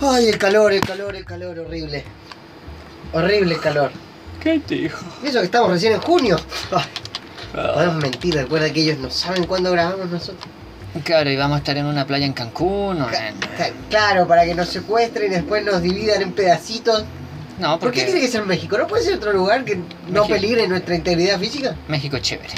Ay, 0.00 0.28
el 0.28 0.38
calor, 0.38 0.72
el 0.72 0.80
calor, 0.80 1.16
el 1.16 1.24
calor, 1.24 1.58
horrible. 1.58 2.04
Horrible 3.12 3.54
el 3.54 3.60
calor. 3.60 3.90
¿Qué 4.40 4.60
dijo? 4.66 5.04
Y 5.22 5.26
eso 5.28 5.40
que 5.40 5.46
estamos 5.46 5.70
recién 5.70 5.94
en 5.94 6.00
junio. 6.00 6.36
Ay, 6.70 6.84
podemos 7.74 7.96
mentir, 7.96 8.34
recuerda 8.34 8.72
que 8.72 8.80
ellos 8.80 8.98
no 8.98 9.10
saben 9.10 9.44
cuándo 9.44 9.72
grabamos 9.72 10.08
nosotros. 10.10 10.46
Claro, 11.04 11.30
y 11.30 11.36
vamos 11.36 11.56
a 11.56 11.58
estar 11.58 11.76
en 11.76 11.86
una 11.86 12.06
playa 12.06 12.26
en 12.26 12.32
Cancún 12.32 13.02
o 13.02 13.08
en... 13.10 13.34
Claro, 13.90 14.26
para 14.26 14.44
que 14.44 14.54
nos 14.54 14.68
secuestren 14.68 15.30
y 15.30 15.34
después 15.34 15.64
nos 15.64 15.82
dividan 15.82 16.22
en 16.22 16.32
pedacitos. 16.32 17.04
No, 17.58 17.78
¿Por 17.78 17.90
qué 17.90 17.96
tiene 18.04 18.12
porque 18.12 18.26
que 18.26 18.32
ser 18.32 18.46
México? 18.46 18.78
¿No 18.78 18.86
puede 18.86 19.02
ser 19.02 19.14
otro 19.16 19.32
lugar 19.32 19.64
que 19.64 19.76
no 19.76 19.82
México. 20.08 20.28
peligre 20.28 20.68
nuestra 20.68 20.94
integridad 20.94 21.38
física? 21.38 21.74
México 21.88 22.16
es 22.16 22.22
chévere. 22.22 22.54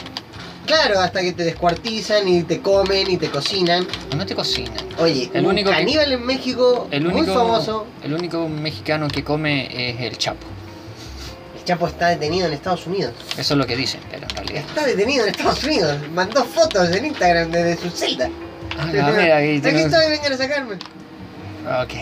Claro, 0.71 1.01
hasta 1.01 1.21
que 1.21 1.33
te 1.33 1.43
descuartizan 1.45 2.29
y 2.29 2.43
te 2.45 2.61
comen 2.61 3.11
y 3.11 3.17
te 3.17 3.29
cocinan. 3.29 3.87
No 4.17 4.25
te 4.25 4.35
cocinan. 4.37 4.77
Oye, 4.99 5.31
El 5.35 5.45
un 5.45 5.51
único 5.51 5.71
que- 5.71 5.77
caníbal 5.77 6.13
en 6.13 6.25
México 6.25 6.87
El 6.93 7.05
muy 7.07 7.23
único, 7.23 7.35
famoso. 7.35 7.87
el 8.05 8.13
único 8.15 8.49
mexicano 8.49 9.09
que 9.09 9.25
come 9.25 9.67
es 9.91 10.01
el 10.01 10.17
Chapo. 10.17 10.47
El 11.59 11.65
Chapo 11.65 11.87
está 11.89 12.09
detenido 12.09 12.47
en 12.47 12.53
Estados 12.53 12.87
Unidos. 12.87 13.15
Eso 13.37 13.55
es 13.55 13.59
lo 13.59 13.67
que 13.67 13.77
dicen, 13.77 14.01
pero 14.11 14.23
en 14.23 14.31
realidad. 14.37 14.63
Está 14.69 14.87
detenido 14.87 15.25
en 15.25 15.31
Estados 15.31 15.65
Unidos. 15.65 15.97
Mandó 16.15 16.45
fotos 16.45 16.89
en 16.95 17.05
Instagram 17.07 17.51
desde 17.51 17.77
su 17.83 17.91
celda. 17.91 18.29
Ah, 18.79 18.87
no, 18.87 18.93
mira, 18.93 19.37
aquí 19.39 19.49
Aquí 19.49 19.61
tengo- 19.61 19.79
estoy, 19.81 20.11
vengan 20.11 20.33
a 20.33 20.37
sacarme. 20.37 20.75
Ok, 21.83 21.93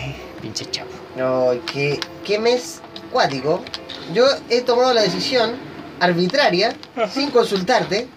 pinche 0.41 0.65
Chapo. 0.69 0.91
No, 1.17 1.51
qué, 1.73 1.99
qué 2.23 2.37
mes 2.39 2.81
cuático. 3.11 3.61
Yo 4.13 4.25
he 4.49 4.61
tomado 4.61 4.93
la 4.93 5.01
decisión 5.01 5.55
arbitraria, 5.99 6.73
sin 7.13 7.29
consultarte, 7.31 8.07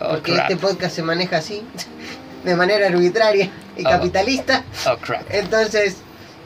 Oh, 0.00 0.10
porque 0.10 0.32
crap. 0.32 0.50
este 0.50 0.56
podcast 0.56 0.94
se 0.96 1.02
maneja 1.02 1.38
así, 1.38 1.62
de 2.44 2.54
manera 2.56 2.86
arbitraria 2.86 3.50
y 3.76 3.84
Oh. 3.86 3.90
capitalista. 3.90 4.64
Oh, 4.90 4.96
crap. 4.98 5.22
Entonces, 5.30 5.96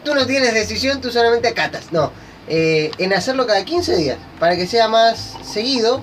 tú 0.04 0.14
no 0.14 0.26
tienes 0.26 0.54
decisión, 0.54 1.00
tú 1.00 1.10
solamente 1.10 1.48
acatas. 1.48 1.92
No, 1.92 2.12
eh, 2.48 2.90
en 2.98 3.12
hacerlo 3.12 3.46
cada 3.46 3.64
15 3.64 3.96
días, 3.96 4.18
para 4.38 4.56
que 4.56 4.66
sea 4.66 4.88
más 4.88 5.34
seguido. 5.44 6.02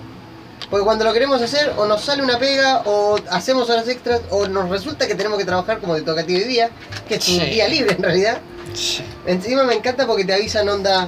Porque 0.70 0.84
cuando 0.84 1.06
lo 1.06 1.14
queremos 1.14 1.42
hacer, 1.42 1.72
o 1.78 1.86
nos 1.86 2.02
sale 2.04 2.22
una 2.24 2.40
pega, 2.40 2.82
o 2.86 3.18
hacemos 3.30 3.70
horas 3.70 3.88
extras, 3.88 4.20
o 4.32 4.48
nos 4.48 4.70
resulta 4.70 5.08
que 5.08 5.16
tenemos 5.16 5.38
que 5.38 5.46
trabajar 5.46 5.80
como 5.80 5.96
te 5.96 6.02
toca 6.02 6.22
a 6.22 6.26
ti 6.26 6.36
hoy 6.36 6.44
día, 6.44 6.72
que 7.08 7.16
es 7.16 7.28
un 7.30 7.40
Sí. 7.40 7.46
día 7.46 7.68
libre 7.70 7.94
en 7.96 8.04
realidad. 8.04 8.40
Sí. 8.74 9.02
Encima 9.26 9.64
me 9.64 9.76
encanta 9.76 10.06
porque 10.06 10.26
te 10.26 10.34
avisan 10.34 10.68
onda. 10.68 11.08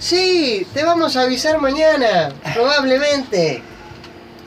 Sí, 0.00 0.66
te 0.74 0.82
vamos 0.82 1.14
a 1.16 1.22
avisar 1.22 1.60
mañana, 1.60 2.30
probablemente. 2.52 3.62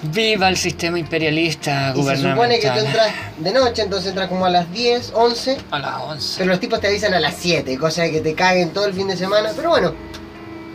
Viva 0.03 0.47
el 0.47 0.57
sistema 0.57 0.99
imperialista 0.99 1.91
Y 1.95 2.03
se 2.03 2.17
supone 2.17 2.59
que 2.59 2.69
tú 2.69 2.77
entras 2.79 3.11
de 3.37 3.51
noche, 3.51 3.81
entonces 3.81 4.09
entras 4.09 4.27
como 4.29 4.45
a 4.45 4.49
las 4.49 4.71
10, 4.71 5.11
11, 5.15 5.57
A 5.71 5.79
las 5.79 6.01
11. 6.01 6.35
pero 6.37 6.51
los 6.51 6.59
tipos 6.59 6.79
te 6.79 6.87
avisan 6.87 7.13
a 7.15 7.19
las 7.19 7.35
7, 7.35 7.77
cosa 7.79 8.03
de 8.03 8.11
que 8.11 8.21
te 8.21 8.35
caguen 8.35 8.69
todo 8.71 8.85
el 8.85 8.93
fin 8.93 9.07
de 9.07 9.17
semana. 9.17 9.49
Pero 9.55 9.69
bueno, 9.69 9.93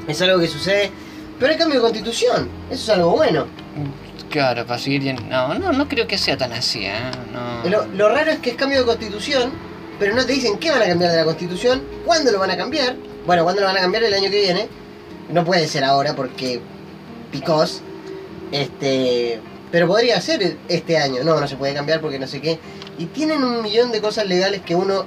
es 0.08 0.20
algo 0.22 0.40
que 0.40 0.48
sucede. 0.48 0.90
Pero 1.38 1.52
hay 1.52 1.58
cambio 1.58 1.76
de 1.78 1.82
constitución, 1.82 2.48
eso 2.70 2.82
es 2.82 2.88
algo 2.98 3.10
bueno. 3.12 3.46
Claro, 4.30 4.66
para 4.66 4.78
seguir 4.80 5.02
llen- 5.02 5.28
No, 5.28 5.54
no, 5.54 5.72
no 5.72 5.88
creo 5.88 6.06
que 6.06 6.18
sea 6.18 6.36
tan 6.36 6.52
así, 6.52 6.84
¿eh? 6.86 6.92
No. 7.32 7.68
Lo, 7.70 7.86
lo 7.86 8.08
raro 8.08 8.30
es 8.32 8.38
que 8.38 8.50
es 8.50 8.56
cambio 8.56 8.80
de 8.80 8.86
constitución, 8.86 9.52
pero 9.98 10.14
no 10.16 10.24
te 10.26 10.32
dicen 10.32 10.58
qué 10.58 10.70
van 10.70 10.82
a 10.82 10.86
cambiar 10.86 11.10
de 11.12 11.18
la 11.18 11.24
constitución, 11.24 11.82
cuándo 12.04 12.32
lo 12.32 12.38
van 12.40 12.50
a 12.50 12.56
cambiar. 12.56 12.96
Bueno, 13.26 13.44
cuándo 13.44 13.60
lo 13.60 13.68
van 13.68 13.76
a 13.76 13.80
cambiar 13.80 14.02
el 14.04 14.14
año 14.14 14.30
que 14.30 14.40
viene. 14.40 14.68
No 15.30 15.44
puede 15.44 15.68
ser 15.68 15.84
ahora 15.84 16.14
porque 16.16 16.60
picos. 17.30 17.82
Este, 18.53 19.41
pero 19.70 19.86
podría 19.89 20.20
ser 20.20 20.56
este 20.69 20.98
año. 20.98 21.25
No, 21.25 21.41
no 21.41 21.48
se 21.48 21.56
puede 21.56 21.75
cambiar 21.75 22.00
porque 22.00 22.19
no 22.19 22.27
sé 22.27 22.41
qué. 22.41 22.58
Y 22.98 23.06
tienen 23.06 23.42
un 23.42 23.62
millón 23.62 23.91
de 23.91 24.00
cosas 24.00 24.27
legales 24.27 24.61
que 24.61 24.75
uno 24.75 25.05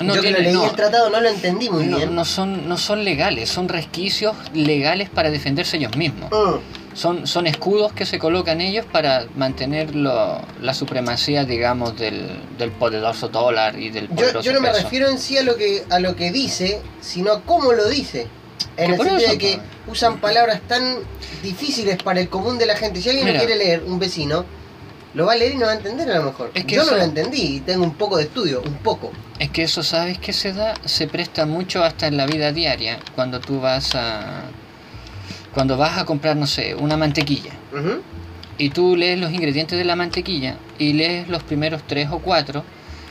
No 0.00 0.14
yo 0.14 0.20
que 0.22 0.32
lo 0.32 0.38
leí 0.40 0.52
no. 0.52 0.64
el 0.66 0.72
tratado 0.76 1.08
no 1.08 1.20
lo 1.20 1.28
entendí 1.28 1.70
muy 1.70 1.86
No, 1.86 1.96
bien. 1.98 2.14
no 2.14 2.24
son, 2.24 2.68
no 2.68 2.76
son 2.76 3.04
legales, 3.04 3.48
son 3.48 3.68
resquicios 3.68 4.34
legales 4.52 5.08
para 5.08 5.30
defenderse 5.30 5.76
ellos 5.78 5.96
mismos. 5.96 6.30
Mm, 6.30 6.96
Son, 6.96 7.26
son 7.26 7.46
escudos 7.46 7.92
que 7.92 8.06
se 8.06 8.18
colocan 8.18 8.60
ellos 8.62 8.86
para 8.90 9.26
mantener 9.36 9.94
lo- 9.94 10.40
la 10.62 10.72
supremacía, 10.74 11.44
digamos, 11.44 11.96
del, 11.98 12.26
del 12.58 12.70
poderoso 12.72 13.28
dólar 13.28 13.78
y 13.78 13.90
del 13.90 14.08
Yo, 14.08 14.14
poderoso 14.14 14.40
yo 14.40 14.52
no 14.54 14.60
me 14.62 14.70
peso. 14.70 14.82
refiero 14.82 15.08
en 15.10 15.18
sí 15.18 15.36
a 15.36 15.42
lo 15.42 15.56
que 15.56 15.84
a 15.90 15.98
lo 16.00 16.16
que 16.16 16.30
dice, 16.32 16.80
sino 17.02 17.32
a 17.32 17.42
cómo 17.42 17.72
lo 17.72 17.86
dice. 17.88 18.26
En 18.76 18.92
el 18.92 18.96
sentido 19.00 19.30
de 19.30 19.38
que 19.38 19.60
usan 19.86 20.20
palabras 20.20 20.60
tan 20.68 20.96
difíciles 21.42 21.96
para 22.02 22.20
el 22.20 22.28
común 22.28 22.58
de 22.58 22.66
la 22.66 22.76
gente. 22.76 23.00
Si 23.00 23.08
alguien 23.08 23.26
lo 23.32 23.38
quiere 23.38 23.56
leer, 23.56 23.82
un 23.84 23.98
vecino, 23.98 24.44
lo 25.14 25.26
va 25.26 25.32
a 25.32 25.36
leer 25.36 25.54
y 25.54 25.56
no 25.56 25.66
va 25.66 25.72
a 25.72 25.76
entender 25.76 26.10
a 26.10 26.16
lo 26.18 26.24
mejor. 26.24 26.50
Es 26.54 26.64
que 26.66 26.74
yo 26.76 26.82
eso- 26.82 26.90
no 26.92 26.98
lo 26.98 27.02
entendí 27.04 27.56
y 27.56 27.60
tengo 27.60 27.84
un 27.84 27.94
poco 27.94 28.16
de 28.18 28.24
estudio, 28.24 28.62
un 28.62 28.74
poco. 28.74 29.12
Es 29.38 29.50
que 29.50 29.62
eso, 29.62 29.82
¿sabes 29.82 30.18
qué 30.18 30.32
se 30.32 30.52
da? 30.52 30.74
Se 30.84 31.06
presta 31.06 31.46
mucho 31.46 31.82
hasta 31.84 32.06
en 32.06 32.16
la 32.16 32.26
vida 32.26 32.52
diaria, 32.52 32.98
cuando 33.14 33.40
tú 33.40 33.60
vas 33.60 33.94
a... 33.94 34.42
Cuando 35.54 35.78
vas 35.78 35.96
a 35.98 36.04
comprar, 36.04 36.36
no 36.36 36.46
sé, 36.46 36.74
una 36.74 36.98
mantequilla. 36.98 37.52
Y 38.58 38.70
tú 38.70 38.94
lees 38.96 39.18
los 39.18 39.32
ingredientes 39.32 39.78
de 39.78 39.84
la 39.84 39.96
mantequilla 39.96 40.56
y 40.78 40.92
lees 40.92 41.28
los 41.28 41.42
primeros 41.42 41.82
tres 41.86 42.08
o 42.10 42.18
cuatro 42.18 42.62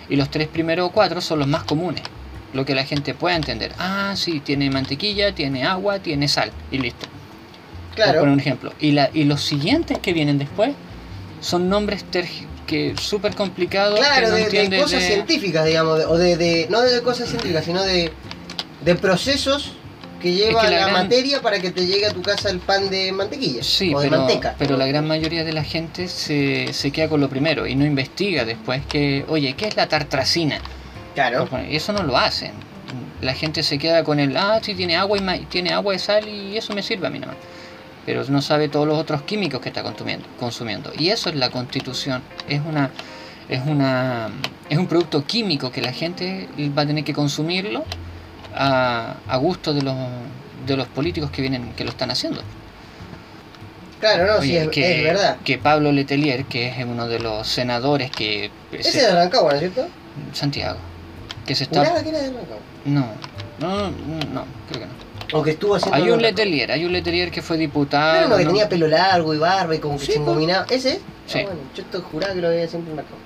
y 0.10 0.16
los 0.16 0.30
tres 0.30 0.48
primeros 0.48 0.90
o 0.90 0.92
cuatro 0.92 1.22
son 1.22 1.40
los 1.40 1.48
más 1.48 1.64
comunes 1.64 2.04
lo 2.54 2.66
que 2.66 2.76
la 2.76 2.86
gente 2.86 3.14
pueda 3.14 3.36
entender 3.36 3.74
ah 3.80 4.14
sí 4.16 4.40
tiene 4.40 4.70
mantequilla 4.70 5.34
tiene 5.36 5.66
agua 5.66 6.00
tiene 6.00 6.28
sal 6.28 6.52
y 6.72 6.78
listo 6.78 7.08
por 7.08 7.96
Claro. 7.96 8.20
poner 8.20 8.34
un 8.34 8.40
ejemplo 8.40 8.74
y 8.80 8.92
la 8.92 9.10
y 9.14 9.24
los 9.24 9.42
siguientes 9.42 10.00
que 10.00 10.14
vienen 10.14 10.38
después 10.38 10.72
son 11.42 11.70
nombres 11.70 12.06
tergi- 12.12 12.46
que 12.68 12.96
súper 13.00 13.36
complicados 13.36 14.00
Claro, 14.00 14.30
no 14.30 14.36
de, 14.36 14.50
de 14.50 14.78
cosas 14.78 15.02
de- 15.02 15.08
científicas, 15.08 15.66
digamos, 15.66 16.00
de- 16.00 16.06
o 16.06 16.18
de, 16.18 16.68
no 16.70 16.82
de 16.82 17.02
cosas 17.02 17.30
científicas, 17.30 17.64
sino 17.66 17.84
de, 17.84 18.12
de 18.84 18.96
procesos 18.96 19.74
que 20.22 20.34
lleva 20.34 20.62
que 20.62 20.70
la 20.72 20.78
la, 20.78 20.88
gran- 20.88 20.94
materia 21.04 21.42
para 21.42 21.60
que 21.60 21.70
te 21.72 21.86
llegue 21.86 22.08
a 22.08 22.12
tu 22.12 22.22
casa 22.24 22.50
el 22.50 22.60
pan 22.60 22.90
de 22.90 23.12
mantequilla 23.12 23.62
Sí, 23.64 23.94
o 23.94 24.00
de 24.00 24.10
pero, 24.10 24.22
manteca. 24.22 24.56
pero 24.58 24.76
la 24.78 24.88
gran 24.88 25.06
mayoría 25.08 25.44
de 25.44 25.54
la 25.54 25.64
gente 25.64 26.08
se, 26.08 26.74
se 26.74 26.90
queda 26.92 27.08
con 27.10 27.22
lo 27.22 27.30
primero 27.30 27.68
y 27.68 27.76
no 27.76 27.86
investiga 27.86 28.44
después 28.44 28.82
que, 28.88 29.24
oye, 29.28 29.54
¿qué 29.54 29.68
es 29.68 29.76
la 29.76 29.88
tartracina? 29.88 30.60
Claro. 31.16 31.50
Y 31.68 31.76
eso 31.76 31.92
no 31.94 32.04
lo 32.04 32.16
hacen. 32.18 32.52
La 33.22 33.34
gente 33.34 33.64
se 33.64 33.80
queda 33.80 34.04
con 34.04 34.20
el, 34.20 34.38
ah, 34.38 34.60
sí, 34.62 34.76
tiene 34.76 34.96
agua 34.96 35.18
y 35.18 35.22
ma- 35.22 35.40
tiene 35.50 35.72
agua 35.74 35.96
y 35.96 36.00
sal 36.00 36.28
y 36.28 36.56
eso 36.58 36.74
me 36.76 36.84
sirve 36.84 37.08
a 37.08 37.10
mí 37.10 37.18
nomás. 37.20 37.38
Pero 38.06 38.24
no 38.26 38.42
sabe 38.42 38.70
todos 38.70 38.88
los 38.88 39.00
otros 39.00 39.24
químicos 39.24 39.60
que 39.62 39.70
está 39.70 39.82
consumiendo. 39.82 40.28
consumiendo. 40.40 40.92
Y 41.00 41.10
eso 41.10 41.30
es 41.30 41.36
la 41.36 41.50
constitución. 41.50 42.22
Es 42.48 42.62
una 42.64 42.92
es 43.50 43.62
una 43.66 44.30
es 44.70 44.78
un 44.78 44.88
producto 44.88 45.24
químico 45.26 45.72
que 45.72 45.82
la 45.82 45.92
gente 45.94 46.48
va 46.78 46.82
a 46.84 46.86
tener 46.86 47.04
que 47.04 47.14
consumirlo 47.14 47.84
a, 48.56 49.16
a 49.28 49.38
gusto 49.38 49.74
de 49.74 49.82
los 49.82 49.96
de 50.68 50.76
los 50.78 50.88
políticos 50.88 51.32
que 51.32 51.42
vienen 51.42 51.74
que 51.74 51.84
lo 51.84 51.92
están 51.92 52.12
haciendo. 52.12 52.42
Claro, 54.00 54.26
no, 54.36 54.42
sí, 54.42 54.56
es, 54.56 54.68
que, 54.70 54.98
es 55.00 55.04
verdad. 55.04 55.38
que 55.44 55.58
Pablo 55.58 55.92
Letelier, 55.92 56.46
que 56.46 56.68
es 56.68 56.86
uno 56.86 57.08
de 57.08 57.20
los 57.20 57.48
senadores 57.48 58.12
que 58.12 58.52
Ese 58.72 58.92
se- 58.92 58.98
es 59.00 59.08
de 59.08 59.14
Rancagua, 59.14 59.52
¿no 59.52 59.56
es 59.56 59.60
cierto? 59.62 59.88
Santiago, 60.34 60.78
que 61.46 61.56
se 61.56 61.64
está 61.66 61.80
Juraba 61.80 62.04
que 62.04 62.10
era 62.10 62.20
de 62.20 62.28
Rancagua. 62.28 62.58
no, 62.86 63.06
no, 63.60 63.78
no, 63.92 64.20
no, 64.34 64.46
creo 64.70 64.82
que 64.82 64.88
no. 64.88 65.06
O 65.40 65.42
que 65.42 65.52
estuvo 65.52 65.76
haciendo. 65.76 65.96
Hay 65.98 66.10
un. 66.12 66.22
Letelier, 66.22 66.72
hay 66.72 66.86
un 66.86 66.94
Letelier 66.94 67.32
que 67.32 67.42
fue 67.42 67.58
diputado. 67.58 68.16
Era 68.18 68.28
uno 68.28 68.38
que 68.38 68.44
¿no? 68.46 68.50
tenía 68.52 68.70
pelo 68.70 68.88
largo 68.88 69.34
y 69.34 69.38
barba 69.40 69.76
y 69.76 69.80
como 69.80 69.96
que 69.98 70.06
Sí, 70.06 70.12
se 70.14 70.20
pues. 70.20 70.28
engominaba. 70.28 70.66
¿Ese? 70.70 71.00
Sí. 71.26 71.40
Ah, 71.40 71.44
bueno, 71.46 71.60
yo 71.76 71.82
estoy 71.84 72.02
jurado 72.02 72.36
que 72.36 72.42
lo 72.42 72.50
veía 72.50 72.68
siempre 72.68 72.92
en 72.92 72.98
Rancagua. 72.98 73.20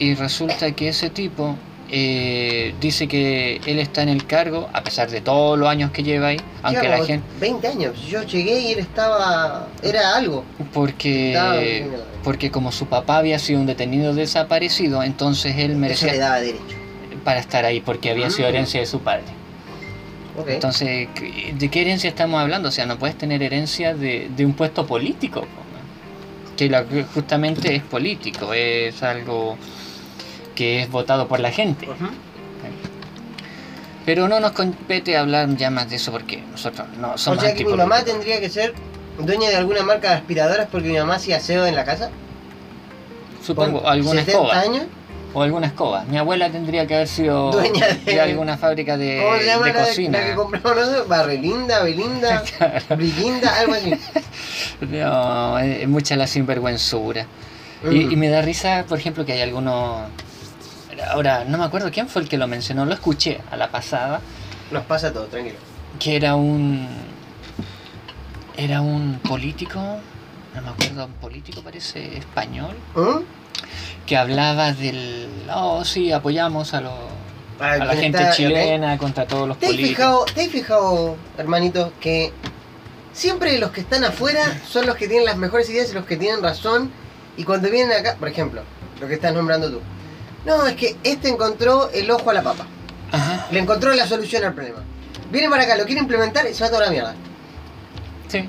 Y 0.00 0.14
resulta 0.14 0.72
que 0.72 0.88
ese 0.88 1.10
tipo 1.10 1.54
eh, 1.90 2.74
dice 2.80 3.06
que 3.06 3.60
él 3.66 3.78
está 3.78 4.02
en 4.02 4.08
el 4.08 4.26
cargo, 4.26 4.68
a 4.72 4.82
pesar 4.82 5.10
de 5.10 5.20
todos 5.20 5.56
los 5.58 5.68
años 5.68 5.90
que 5.92 6.02
lleva 6.02 6.28
ahí, 6.28 6.40
aunque 6.62 6.88
la 6.88 7.04
gente. 7.04 7.24
20 7.40 7.68
años. 7.68 8.06
Yo 8.08 8.22
llegué 8.24 8.60
y 8.60 8.72
él 8.72 8.80
estaba. 8.80 9.68
Era 9.82 10.16
algo. 10.16 10.44
Estaba 10.58 10.70
Porque, 10.72 11.36
haciendo- 11.38 12.04
porque 12.24 12.50
como 12.50 12.72
su 12.72 12.86
papá 12.86 13.18
había 13.18 13.38
sido 13.38 13.60
un 13.60 13.66
detenido 13.66 14.12
desaparecido, 14.12 15.04
entonces 15.04 15.52
él 15.56 15.62
Eso 15.62 15.68
le 15.70 15.76
merecía 15.76 16.18
daba 16.18 16.40
derecho. 16.40 16.76
Para 17.28 17.40
estar 17.40 17.66
ahí, 17.66 17.82
porque 17.82 18.10
había 18.10 18.30
sido 18.30 18.46
Ah. 18.46 18.52
herencia 18.52 18.80
de 18.80 18.86
su 18.86 19.00
padre. 19.00 19.24
Entonces, 20.46 21.08
¿de 21.52 21.68
qué 21.68 21.82
herencia 21.82 22.08
estamos 22.08 22.40
hablando? 22.40 22.70
O 22.70 22.72
sea, 22.72 22.86
no 22.86 22.98
puedes 22.98 23.18
tener 23.18 23.42
herencia 23.42 23.92
de, 23.92 24.30
de 24.34 24.46
un 24.46 24.54
puesto 24.54 24.86
político, 24.86 25.44
que 26.56 26.70
la- 26.70 26.86
justamente 27.12 27.74
es 27.76 27.82
político, 27.82 28.54
es 28.54 29.02
algo 29.02 29.58
que 30.54 30.80
es 30.80 30.90
votado 30.90 31.28
por 31.28 31.38
la 31.40 31.50
gente. 31.50 31.86
Pero 34.06 34.26
no 34.26 34.40
nos 34.40 34.52
compete 34.52 35.18
hablar 35.18 35.54
ya 35.54 35.68
más 35.68 35.90
de 35.90 35.96
eso 35.96 36.10
porque 36.12 36.38
nosotros 36.50 36.88
no 36.98 37.12
O 37.12 37.18
somos 37.18 37.42
sea 37.44 37.52
que 37.54 37.62
mi 37.66 37.74
mamá 37.74 38.02
tendría 38.04 38.40
que 38.40 38.48
ser 38.48 38.72
dueña 39.18 39.50
de 39.50 39.56
alguna 39.56 39.82
marca 39.82 40.08
de 40.12 40.14
aspiradoras 40.16 40.68
porque 40.72 40.88
mi 40.88 40.96
mamá 40.96 41.16
hacía 41.16 41.36
aseo 41.36 41.66
en 41.66 41.74
la 41.76 41.84
casa. 41.84 42.08
Supongo, 43.44 43.86
alguna 43.86 44.20
70 44.24 44.30
escoba. 44.32 44.60
años. 44.60 44.84
O 45.38 45.42
alguna 45.42 45.68
escoba. 45.68 46.04
Mi 46.04 46.18
abuela 46.18 46.50
tendría 46.50 46.86
que 46.86 46.94
haber 46.96 47.06
sido 47.08 47.50
Dueña 47.52 47.86
de- 48.04 48.20
alguna 48.20 48.56
fábrica 48.58 48.96
de, 48.96 49.22
¿Cómo 49.24 49.38
se 49.38 49.46
llama 49.46 49.66
de 49.66 49.72
la, 49.72 49.84
cocina. 49.84 50.18
la 50.20 50.26
que 50.26 50.34
compramos 50.34 50.76
nosotros? 50.76 51.08
Barrelinda, 51.08 51.82
Belinda, 51.82 52.42
Brillinda, 52.96 53.54
algo 53.60 53.74
así. 53.74 53.94
No, 54.80 55.58
es 55.58 55.88
mucha 55.88 56.16
la 56.16 56.26
sinvergüenzura. 56.26 57.26
Y, 57.84 57.86
Mm. 58.06 58.12
y 58.12 58.16
me 58.16 58.28
da 58.28 58.42
risa, 58.42 58.84
por 58.88 58.98
ejemplo, 58.98 59.24
que 59.24 59.32
hay 59.34 59.40
algunos 59.42 60.08
ahora 61.12 61.44
no 61.44 61.58
me 61.58 61.64
acuerdo 61.64 61.90
quién 61.92 62.08
fue 62.08 62.22
el 62.22 62.28
que 62.28 62.36
lo 62.36 62.48
mencionó, 62.48 62.84
lo 62.84 62.92
escuché 62.94 63.40
a 63.52 63.56
la 63.56 63.68
pasada, 63.70 64.20
Nos 64.72 64.82
pasa 64.84 65.12
todo, 65.12 65.26
tranquilo. 65.26 65.56
que 66.00 66.16
era 66.16 66.34
un 66.34 66.88
era 68.56 68.80
un 68.80 69.20
político, 69.20 69.78
no 69.78 70.62
me 70.62 70.68
acuerdo, 70.70 71.04
un 71.06 71.12
político 71.12 71.62
parece 71.62 72.18
español, 72.18 72.74
¿Mm? 72.96 73.18
Que 74.06 74.16
hablaba 74.16 74.72
del, 74.72 75.28
oh 75.54 75.84
sí, 75.84 76.12
apoyamos 76.12 76.74
a, 76.74 76.80
los 76.80 76.92
Ah, 77.60 77.72
a 77.72 77.78
la 77.84 77.96
gente 77.96 78.18
está- 78.18 78.30
chilena 78.32 78.96
contra 78.98 79.26
todos 79.26 79.48
los 79.48 79.58
¿Te 79.58 79.66
políticos. 79.66 79.88
fijado, 79.96 80.24
te 80.26 80.42
has 80.42 80.48
fijado, 80.48 81.16
hermanito, 81.36 81.92
que 82.00 82.32
siempre 83.12 83.58
los 83.58 83.70
que 83.72 83.80
están 83.80 84.04
afuera 84.04 84.60
son 84.68 84.86
los 84.86 84.94
que 84.96 85.08
tienen 85.08 85.26
las 85.26 85.36
mejores 85.36 85.68
ideas 85.68 85.90
y 85.90 85.94
los 85.94 86.04
que 86.06 86.16
tienen 86.16 86.40
razón? 86.42 86.90
Y 87.36 87.42
cuando 87.44 87.68
vienen 87.68 87.98
acá, 87.98 88.14
por 88.18 88.28
ejemplo, 88.28 88.62
lo 89.00 89.08
que 89.08 89.14
estás 89.14 89.34
nombrando 89.34 89.70
tú. 89.70 89.80
No, 90.46 90.66
es 90.66 90.76
que 90.76 90.96
este 91.02 91.28
encontró 91.28 91.90
el 91.90 92.08
ojo 92.10 92.30
a 92.30 92.34
la 92.34 92.42
papa. 92.42 92.64
Ajá, 93.10 93.48
Le 93.50 93.58
encontró 93.58 93.92
la 93.92 94.06
solución 94.06 94.44
al 94.44 94.54
problema. 94.54 94.78
Viene 95.32 95.48
para 95.50 95.64
acá, 95.64 95.76
lo 95.76 95.84
quiere 95.84 96.00
implementar 96.00 96.46
y 96.48 96.54
se 96.54 96.62
va 96.62 96.70
toda 96.70 96.84
la 96.86 96.90
mierda. 96.90 97.14
sí. 98.28 98.48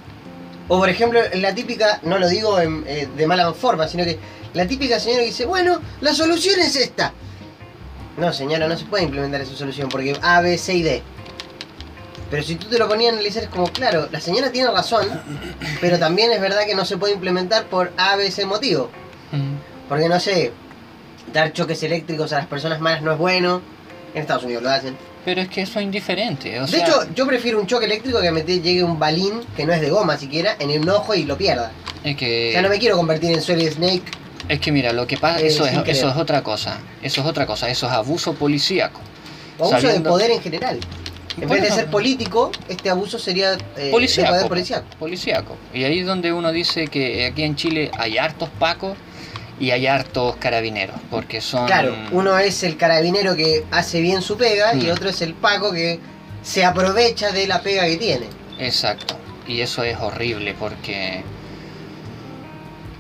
O 0.72 0.78
por 0.78 0.88
ejemplo, 0.88 1.20
la 1.34 1.56
típica, 1.56 2.00
no 2.04 2.20
lo 2.20 2.30
digo 2.30 2.60
en- 2.60 2.84
eh, 2.86 3.08
de 3.18 3.26
mala 3.26 3.52
forma, 3.54 3.88
sino 3.88 4.04
que 4.04 4.20
la 4.54 4.68
típica 4.68 5.00
señora 5.00 5.22
que 5.24 5.28
dice, 5.30 5.46
bueno, 5.46 5.82
la 6.02 6.14
solución 6.14 6.60
es 6.60 6.76
esta. 6.76 7.14
No, 8.18 8.34
señora, 8.34 8.68
no 8.68 8.78
se 8.78 8.86
puede 8.86 9.04
implementar 9.04 9.42
esa 9.42 9.56
solución 9.56 9.90
porque 9.90 10.18
A, 10.22 10.42
B, 10.42 10.58
C 10.58 10.74
y 10.76 10.82
D. 10.84 11.02
Pero 12.30 12.44
si 12.44 12.56
tú 12.56 12.68
te 12.68 12.78
lo 12.78 12.88
ponías 12.88 13.12
a 13.12 13.16
analizar 13.16 13.44
es 13.44 13.50
como, 13.50 13.68
claro, 13.68 14.08
la 14.12 14.20
señora 14.20 14.52
tiene 14.52 14.70
razón, 14.70 15.08
pero 15.82 15.98
también 15.98 16.32
es 16.32 16.40
verdad 16.40 16.66
que 16.66 16.76
no 16.76 16.86
se 16.86 16.98
puede 16.98 17.14
implementar 17.14 17.66
por 17.66 17.92
A, 17.98 18.16
B, 18.18 18.30
C 18.30 18.46
motivo. 18.46 18.90
Mm. 19.32 19.56
Porque 19.88 20.08
no 20.10 20.20
sé, 20.20 20.52
dar 21.34 21.54
choques 21.54 21.82
eléctricos 21.84 22.32
a 22.34 22.38
las 22.40 22.46
personas 22.48 22.80
malas 22.80 23.02
no 23.02 23.12
es 23.14 23.18
bueno. 23.18 23.62
En 24.14 24.22
Estados 24.22 24.44
Unidos 24.44 24.64
lo 24.64 24.70
hacen. 24.72 24.96
Pero 25.26 25.42
es 25.42 25.50
que 25.50 25.62
eso 25.62 25.80
es 25.80 25.86
indiferente. 25.86 26.60
O 26.60 26.66
De 26.66 26.68
sea, 26.72 26.88
hecho, 26.88 27.08
yo 27.16 27.26
prefiero 27.28 27.60
un 27.60 27.68
choque 27.68 27.86
eléctrico 27.86 28.20
que 28.22 28.32
me 28.32 28.42
te- 28.42 28.60
llegue 28.60 28.84
un 28.84 28.98
balín, 29.00 29.42
que 29.56 29.66
no 29.66 29.74
es 29.74 29.82
de 29.82 29.90
goma 29.90 30.18
siquiera, 30.18 30.56
en 30.60 30.70
un 30.82 30.90
ojo 30.90 31.14
y 31.16 31.24
lo 31.26 31.38
pierda. 31.38 31.72
es 32.04 32.16
que 32.16 32.50
O 32.50 32.52
sea, 32.54 32.62
no 32.64 32.70
me 32.70 32.80
quiero 32.80 32.96
convertir 32.98 33.32
en 33.34 33.42
Solid 33.42 33.72
Snake. 33.72 34.04
Es 34.48 34.60
que 34.60 34.72
mira, 34.72 34.94
lo 34.94 35.06
que 35.06 35.18
pasa, 35.18 35.40
Eh, 35.42 35.48
eso, 35.48 35.66
es, 35.66 35.72
querer. 35.72 35.90
eso 35.90 36.10
es 36.10 36.16
otra 36.16 36.42
cosa. 36.44 36.80
Eso 37.04 37.22
es 37.22 37.28
otra 37.28 37.46
cosa. 37.46 37.70
Eso 37.70 37.86
es 37.88 37.92
abuso 37.92 38.34
policíaco. 38.34 39.00
O 39.58 39.66
abuso 39.66 39.82
Sabiendo- 39.82 40.10
de 40.10 40.10
poder 40.10 40.32
en 40.32 40.42
general. 40.42 40.80
En 41.42 41.48
Bueno, 41.48 41.64
vez 41.64 41.72
de 41.72 41.76
ser 41.82 41.90
político, 41.92 42.52
este 42.68 42.90
abuso 42.90 43.18
sería 43.20 43.54
eh, 43.78 43.90
Policíaco. 43.92 44.32
de 44.34 44.38
poder 44.40 44.50
policial. 44.50 44.84
Policíaco. 44.98 45.56
Y 45.74 45.84
ahí 45.84 46.00
es 46.00 46.06
donde 46.06 46.34
uno 46.34 46.52
dice 46.52 46.88
que 46.88 47.26
aquí 47.28 47.44
en 47.44 47.56
Chile 47.56 47.92
hay 47.98 48.18
hartos 48.18 48.50
pacos 48.60 48.98
y 49.60 49.72
hay 49.72 49.88
hartos 49.88 50.36
carabineros. 50.38 50.96
Porque 51.12 51.40
son. 51.42 51.66
Claro, 51.68 51.96
uno 52.12 52.38
es 52.40 52.64
el 52.64 52.76
carabinero 52.78 53.36
que 53.36 53.64
hace 53.72 54.02
bien 54.02 54.22
su 54.22 54.36
pega 54.38 54.74
y 54.74 54.88
Mm. 54.88 54.92
otro 54.92 55.10
es 55.10 55.22
el 55.22 55.34
Paco 55.34 55.72
que 55.72 56.00
se 56.42 56.66
aprovecha 56.66 57.32
de 57.32 57.48
la 57.48 57.62
pega 57.62 57.86
que 57.86 57.98
tiene. 57.98 58.26
Exacto. 58.58 59.16
Y 59.48 59.62
eso 59.62 59.84
es 59.84 59.98
horrible 60.00 60.56
porque. 60.60 61.24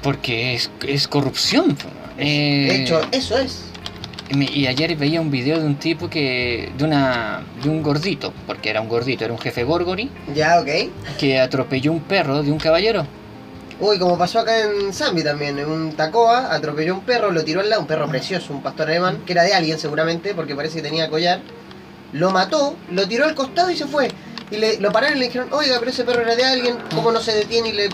Porque 0.02 0.54
es, 0.56 0.70
es 0.88 1.08
corrupción. 1.08 1.76
po. 1.76 1.88
De 2.18 2.24
Eh, 2.26 2.84
hecho, 2.84 3.02
eso 3.12 3.38
es. 3.38 3.64
Y 4.32 4.68
ayer 4.68 4.96
veía 4.96 5.20
un 5.22 5.32
video 5.32 5.58
de 5.60 5.66
un 5.66 5.76
tipo 5.78 6.10
que. 6.10 6.72
de 6.78 6.84
una. 6.84 7.42
de 7.64 7.70
un 7.70 7.82
gordito, 7.82 8.32
porque 8.46 8.70
era 8.70 8.80
un 8.82 8.88
gordito, 8.88 9.26
era 9.26 9.34
un 9.34 9.40
jefe 9.40 9.64
gorgori, 9.64 10.10
Ya, 10.36 10.60
ok. 10.60 11.18
que 11.18 11.40
atropelló 11.40 11.92
un 11.92 12.02
perro 12.02 12.44
de 12.44 12.52
un 12.52 12.60
caballero. 12.60 13.06
Uy, 13.82 13.98
como 13.98 14.18
pasó 14.18 14.40
acá 14.40 14.52
en 14.60 14.94
Zambi 14.94 15.24
también, 15.24 15.58
en 15.58 15.68
un 15.70 15.94
Tacoa, 15.94 16.54
atropelló 16.54 16.94
un 16.96 17.02
perro, 17.02 17.32
lo 17.32 17.44
tiró 17.46 17.62
al 17.62 17.70
lado, 17.70 17.82
un 17.82 17.88
perro 17.88 18.08
precioso, 18.10 18.54
un 18.54 18.62
pastor 18.62 18.90
alemán, 18.90 19.20
que 19.26 19.32
era 19.32 19.44
de 19.44 19.54
alguien 19.54 19.80
seguramente, 19.80 20.36
porque 20.36 20.54
parece 20.54 20.76
que 20.78 20.82
tenía 20.84 21.10
collar. 21.10 21.40
Lo 22.12 22.30
mató, 22.32 22.76
lo 22.92 23.08
tiró 23.08 23.26
al 23.26 23.36
costado 23.36 23.72
y 23.72 23.78
se 23.78 23.86
fue. 23.88 24.10
Y 24.52 24.58
le, 24.58 24.80
lo 24.80 24.92
pararon 24.92 25.16
y 25.18 25.22
le 25.22 25.28
dijeron, 25.28 25.48
oiga, 25.54 25.78
pero 25.80 25.92
ese 25.92 26.04
perro 26.04 26.22
era 26.24 26.36
de 26.36 26.44
alguien, 26.44 26.76
¿cómo 26.94 27.12
no 27.12 27.22
se 27.22 27.34
detiene 27.34 27.70
y 27.70 27.72
le 27.74 27.90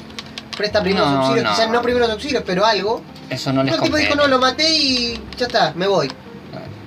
presta 0.56 0.82
primeros 0.82 1.10
No, 1.10 1.18
auxilios? 1.22 1.44
no. 1.46 1.52
Quizás 1.52 1.70
no 1.70 1.82
primeros 1.82 2.10
auxilios, 2.10 2.44
pero 2.46 2.66
algo. 2.66 3.02
Eso 3.30 3.52
no 3.54 3.64
les 3.64 3.76
el 3.76 3.82
tipo 3.82 3.98
dijo, 3.98 4.16
no, 4.16 4.28
lo 4.28 4.40
maté 4.40 4.70
y 4.76 5.20
ya 5.38 5.46
está, 5.48 5.74
me 5.76 5.88
voy. 5.88 6.08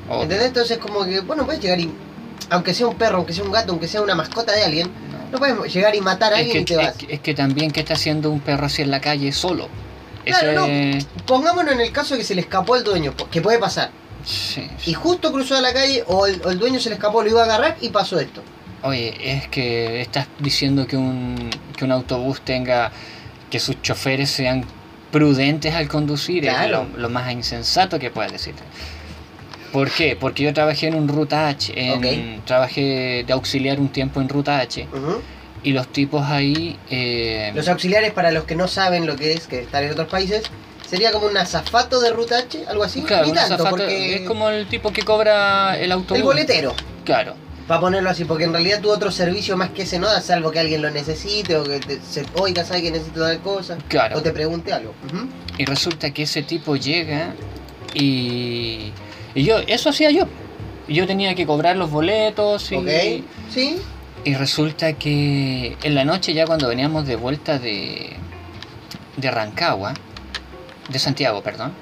Obvio. 0.08 0.22
¿Entendés? 0.22 0.48
Entonces 0.48 0.78
como 0.78 1.04
que, 1.04 1.20
bueno, 1.20 1.44
puedes 1.44 1.60
llegar 1.60 1.78
y, 1.80 1.92
aunque 2.50 2.72
sea 2.74 2.86
un 2.86 2.96
perro, 2.96 3.18
aunque 3.18 3.32
sea 3.32 3.44
un 3.44 3.52
gato, 3.52 3.72
aunque 3.72 3.86
sea 3.88 4.00
una 4.00 4.14
mascota 4.14 4.52
de 4.52 4.64
alguien, 4.64 4.86
No. 5.12 5.32
no 5.32 5.38
puedes 5.38 5.74
llegar 5.74 5.94
y 5.94 6.00
matar 6.00 6.32
a 6.32 6.36
Es 6.40 6.46
alguien 6.46 6.64
que, 6.64 6.74
y 6.74 6.76
te 6.76 6.82
vas. 6.82 6.88
es, 6.88 7.06
que- 7.06 7.14
es 7.14 7.20
que 7.20 7.34
también, 7.34 7.70
¿qué 7.70 7.80
está 7.80 7.94
haciendo 7.94 8.30
un 8.30 8.40
perro 8.40 8.66
así 8.66 8.82
en 8.82 8.90
la 8.90 9.00
calle 9.00 9.32
solo? 9.32 9.68
Claro, 10.24 10.50
Eso 10.52 10.60
no. 10.60 10.66
es- 10.66 11.06
Pongámonos 11.26 11.72
en 11.74 11.80
el 11.80 11.92
caso 11.92 12.14
de 12.14 12.20
que 12.20 12.24
se 12.26 12.34
le 12.34 12.40
escapó 12.42 12.74
al 12.74 12.84
dueño, 12.84 13.14
que 13.30 13.40
puede 13.42 13.58
pasar. 13.58 13.90
sí, 14.24 14.68
Y 14.80 14.84
sí. 14.84 14.94
justo 14.94 15.30
cruzó 15.32 15.56
a 15.56 15.60
la 15.60 15.72
calle 15.72 16.04
o 16.06 16.26
el, 16.26 16.40
o 16.44 16.50
el 16.50 16.58
dueño 16.58 16.80
se 16.80 16.88
le 16.88 16.94
escapó, 16.96 17.22
lo 17.22 17.28
iba 17.30 17.40
a 17.42 17.44
agarrar 17.44 17.76
y 17.80 17.88
pasó 17.90 18.18
esto. 18.18 18.42
Oye, 18.82 19.14
es 19.20 19.48
que 19.48 20.00
estás 20.00 20.26
diciendo 20.38 20.86
que 20.86 20.96
un, 20.96 21.50
que 21.76 21.84
un 21.84 21.92
autobús 21.92 22.40
tenga. 22.42 22.92
Que 23.50 23.58
sus 23.60 23.80
choferes 23.82 24.30
sean 24.30 24.64
prudentes 25.10 25.74
al 25.74 25.88
conducir. 25.88 26.42
Claro. 26.42 26.82
Es 26.82 26.92
lo, 26.96 26.98
lo 27.02 27.08
más 27.08 27.30
insensato 27.32 27.98
que 27.98 28.10
puedes 28.10 28.32
decir. 28.32 28.54
¿Por 29.72 29.90
qué? 29.90 30.16
Porque 30.16 30.42
yo 30.44 30.54
trabajé 30.54 30.86
en 30.88 30.94
un 30.94 31.08
Ruta 31.08 31.48
H. 31.48 31.72
En, 31.76 31.98
Ok. 32.38 32.44
Trabajé 32.46 33.24
de 33.26 33.32
auxiliar 33.32 33.78
un 33.80 33.88
tiempo 33.90 34.20
en 34.20 34.28
Ruta 34.28 34.58
H. 34.60 34.88
Ujú. 34.92 35.20
Y 35.62 35.72
los 35.72 35.88
tipos 35.88 36.24
ahí. 36.26 36.78
eh, 36.90 37.52
Los 37.54 37.68
auxiliares, 37.68 38.12
para 38.12 38.30
los 38.30 38.44
que 38.44 38.54
no 38.54 38.68
saben 38.68 39.06
lo 39.06 39.16
que 39.16 39.32
es, 39.32 39.46
que 39.46 39.60
están 39.60 39.84
en 39.84 39.90
otros 39.92 40.08
países, 40.08 40.42
sería 40.88 41.12
como 41.12 41.26
un 41.26 41.36
azafato 41.36 42.00
de 42.00 42.10
ruta 42.12 42.38
H, 42.38 42.64
algo 42.68 42.82
así. 42.84 43.02
claro, 43.02 43.26
Ni 43.26 43.32
tanto, 43.32 43.62
porque 43.68 44.14
es 44.16 44.20
como 44.22 44.48
el 44.48 44.66
tipo 44.68 44.90
que 44.92 45.02
cobra 45.02 45.76
el 45.78 45.92
autobús. 45.92 46.18
el 46.18 46.24
boletero, 46.24 46.74
Claro. 47.04 47.34
Para 47.68 47.80
ponerlo 47.80 48.08
así, 48.10 48.24
porque 48.24 48.44
en 48.44 48.52
realidad 48.52 48.80
tu 48.80 48.90
otro 48.90 49.10
servicio 49.12 49.56
más 49.56 49.70
que 49.70 49.82
ese 49.82 49.98
no 49.98 50.06
da, 50.08 50.20
salvo 50.22 50.50
que 50.50 50.58
alguien 50.58 50.80
lo 50.82 50.90
necesite 50.90 51.54
o 51.56 51.62
que 51.64 51.78
te, 51.80 52.00
se 52.00 52.24
oiga, 52.34 52.64
sabe 52.64 52.82
que 52.82 52.90
necesito 52.90 53.20
tal 53.20 53.38
cosa, 53.40 53.76
Claro. 53.88 54.16
o 54.18 54.22
te 54.22 54.32
pregunte 54.32 54.72
algo. 54.72 54.94
Y 55.58 55.64
resulta 55.66 56.10
que 56.10 56.22
ese 56.22 56.42
tipo 56.42 56.74
llega 56.76 57.34
y, 57.94 58.90
y 59.34 59.42
yo, 59.44 59.58
eso 59.66 59.90
hacía 59.90 60.10
yo. 60.10 60.24
Yo 60.88 61.06
tenía 61.06 61.34
que 61.34 61.44
cobrar 61.46 61.76
los 61.76 61.90
boletos 61.90 62.72
y, 62.72 62.76
Ok, 62.76 62.88
sí, 63.52 63.76
y 64.24 64.34
resulta 64.34 64.94
que 64.94 65.76
en 65.82 65.94
la 65.94 66.04
noche 66.06 66.32
ya 66.32 66.46
cuando 66.46 66.66
veníamos 66.68 67.06
de 67.06 67.16
vuelta 67.16 67.58
de, 67.58 68.14
de 69.18 69.30
Rancagua, 69.30 69.92
de 70.88 70.98
Santiago, 70.98 71.42
perdón, 71.42 71.72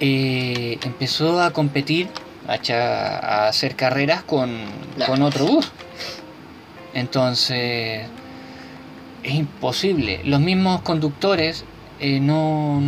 eh, 0.00 0.78
empezó 0.82 1.40
a 1.42 1.50
competir, 1.52 2.08
a, 2.50 3.48
hacer 3.48 3.76
carreras 3.76 4.22
con, 4.22 4.64
con 5.06 5.22
otro 5.22 5.46
bus. 5.46 5.70
Entonces, 6.94 8.02
es 9.22 9.34
imposible. 9.34 10.20
Los 10.24 10.40
mismos 10.40 10.82
conductores, 10.82 11.64
eh, 12.00 12.20
no 12.20 12.80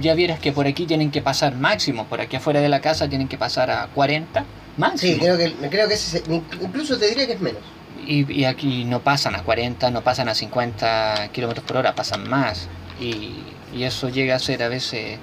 ya 0.00 0.14
vieras 0.14 0.38
que 0.38 0.52
por 0.52 0.66
aquí 0.66 0.86
tienen 0.86 1.10
que 1.10 1.20
pasar 1.20 1.56
máximo, 1.56 2.06
por 2.06 2.20
aquí 2.20 2.36
afuera 2.36 2.60
de 2.60 2.68
la 2.68 2.80
casa 2.80 3.08
tienen 3.08 3.28
que 3.28 3.36
pasar 3.36 3.70
a 3.70 3.88
40 3.88 4.44
máximo. 4.76 5.14
sí, 5.14 5.18
creo 5.18 5.36
que, 5.36 5.52
creo 5.68 5.88
que 5.88 5.94
ese, 5.94 6.22
incluso 6.60 6.98
te 6.98 7.08
diría 7.08 7.26
que 7.26 7.34
es 7.34 7.40
menos. 7.40 7.62
Y, 8.06 8.30
y 8.32 8.44
aquí 8.46 8.84
no 8.84 9.00
pasan 9.00 9.34
a 9.36 9.42
40, 9.42 9.90
no 9.90 10.02
pasan 10.02 10.28
a 10.28 10.34
50 10.34 11.28
kilómetros 11.32 11.64
por 11.66 11.76
hora, 11.76 11.94
pasan 11.94 12.28
más. 12.28 12.68
Y, 13.00 13.42
y 13.74 13.84
eso 13.84 14.08
llega 14.08 14.34
a 14.36 14.38
ser 14.38 14.62
a 14.62 14.68
veces 14.68 15.18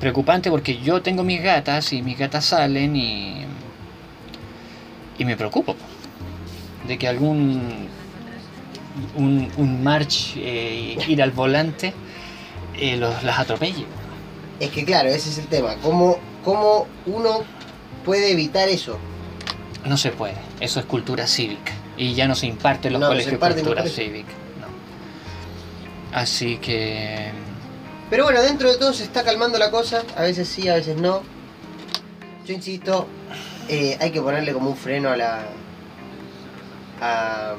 preocupante 0.00 0.50
porque 0.50 0.78
yo 0.78 1.02
tengo 1.02 1.22
mis 1.22 1.42
gatas 1.42 1.92
y 1.92 2.02
mis 2.02 2.18
gatas 2.18 2.46
salen 2.46 2.96
y, 2.96 3.44
y 5.18 5.24
me 5.24 5.36
preocupo 5.36 5.74
po, 5.74 5.84
de 6.88 6.98
que 6.98 7.06
algún 7.06 7.88
un, 9.14 9.48
un 9.56 9.82
march 9.84 10.34
eh, 10.36 10.96
ir 11.06 11.22
al 11.22 11.30
volante 11.30 11.92
eh, 12.78 12.96
los, 12.96 13.22
las 13.22 13.38
atropelle. 13.38 13.84
Es 14.58 14.70
que 14.70 14.84
claro, 14.84 15.08
ese 15.08 15.30
es 15.30 15.38
el 15.38 15.46
tema. 15.46 15.74
¿Cómo, 15.82 16.18
cómo 16.44 16.86
uno 17.06 17.42
puede 18.04 18.32
evitar 18.32 18.68
eso? 18.68 18.98
No 19.84 19.96
se 19.96 20.10
puede, 20.10 20.34
eso 20.60 20.80
es 20.80 20.86
cultura 20.86 21.26
cívica 21.26 21.72
y 21.96 22.14
ya 22.14 22.26
no 22.28 22.34
se 22.34 22.46
imparte 22.46 22.88
en 22.88 22.94
los 22.94 23.00
No, 23.00 23.08
colegios 23.08 23.40
los 23.40 23.54
cultura 23.54 23.86
cívica. 23.86 24.32
no. 24.60 26.18
Así 26.18 26.56
que 26.56 27.30
Pero 28.10 28.24
bueno, 28.24 28.42
dentro 28.42 28.70
de 28.70 28.76
todo 28.76 28.92
se 28.92 29.04
está 29.04 29.22
calmando 29.22 29.58
la 29.58 29.70
cosa. 29.70 30.02
A 30.16 30.22
veces 30.22 30.48
sí, 30.48 30.68
a 30.68 30.74
veces 30.74 30.96
no. 30.96 31.22
Yo 32.46 32.54
insisto, 32.54 33.06
eh, 33.68 33.96
hay 34.00 34.10
que 34.10 34.20
ponerle 34.20 34.52
como 34.52 34.70
un 34.70 34.76
freno 34.76 35.10
a 35.10 35.16
la. 35.16 35.44
a- 37.00 37.54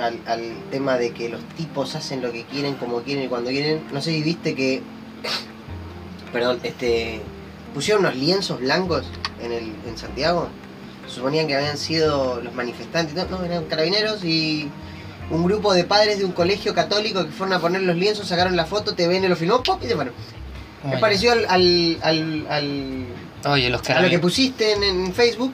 al, 0.00 0.18
al 0.26 0.42
tema 0.72 0.96
de 0.98 1.12
que 1.12 1.28
los 1.28 1.40
tipos 1.50 1.94
hacen 1.94 2.20
lo 2.20 2.32
que 2.32 2.42
quieren, 2.44 2.74
como 2.74 3.02
quieren 3.02 3.24
y 3.24 3.28
cuando 3.28 3.50
quieren. 3.50 3.82
No 3.92 4.00
sé 4.00 4.10
si 4.12 4.22
viste 4.22 4.54
que. 4.54 4.82
Perdón, 6.32 6.58
este. 6.62 7.20
pusieron 7.74 8.04
unos 8.04 8.16
lienzos 8.16 8.60
blancos 8.60 9.04
en, 9.42 9.52
el, 9.52 9.72
en 9.86 9.96
Santiago. 9.98 10.48
Suponían 11.06 11.46
que 11.46 11.54
habían 11.54 11.76
sido 11.76 12.40
los 12.40 12.54
manifestantes. 12.54 13.14
No, 13.14 13.26
no, 13.26 13.44
eran 13.44 13.66
carabineros 13.66 14.24
y 14.24 14.68
un 15.30 15.44
grupo 15.44 15.72
de 15.72 15.84
padres 15.84 16.18
de 16.18 16.24
un 16.24 16.32
colegio 16.32 16.74
católico 16.74 17.24
que 17.24 17.32
fueron 17.32 17.54
a 17.54 17.60
poner 17.60 17.82
los 17.82 17.96
lienzos, 17.96 18.28
sacaron 18.28 18.56
la 18.56 18.66
foto, 18.66 18.94
TVN 18.94 19.28
lo 19.28 19.36
filmó, 19.36 19.62
¡pop! 19.62 19.80
y 19.82 19.88
se 19.88 19.94
fueron. 19.94 20.12
Es 20.14 20.82
Bueno, 20.84 21.00
parecido 21.00 21.32
al, 21.32 21.46
al, 21.48 21.98
al, 22.02 22.46
al, 22.48 23.06
Oye, 23.46 23.70
los 23.70 23.88
a 23.90 24.00
lo 24.00 24.10
que 24.10 24.18
pusiste 24.18 24.72
en, 24.72 24.82
en 24.82 25.14
Facebook, 25.14 25.52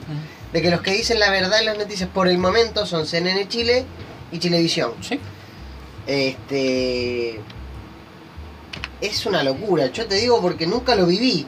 de 0.51 0.61
que 0.61 0.69
los 0.69 0.81
que 0.81 0.91
dicen 0.91 1.19
la 1.19 1.31
verdad 1.31 1.59
en 1.59 1.65
las 1.65 1.77
noticias 1.77 2.09
por 2.09 2.27
el 2.27 2.37
momento 2.37 2.85
son 2.85 3.05
CNN 3.05 3.47
Chile 3.47 3.85
y 4.31 4.39
Chilevisión. 4.39 4.91
Sí. 5.01 5.19
Este. 6.07 7.39
Es 8.99 9.25
una 9.25 9.41
locura, 9.43 9.87
yo 9.87 10.05
te 10.05 10.15
digo 10.15 10.41
porque 10.41 10.67
nunca 10.67 10.95
lo 10.95 11.05
viví. 11.05 11.45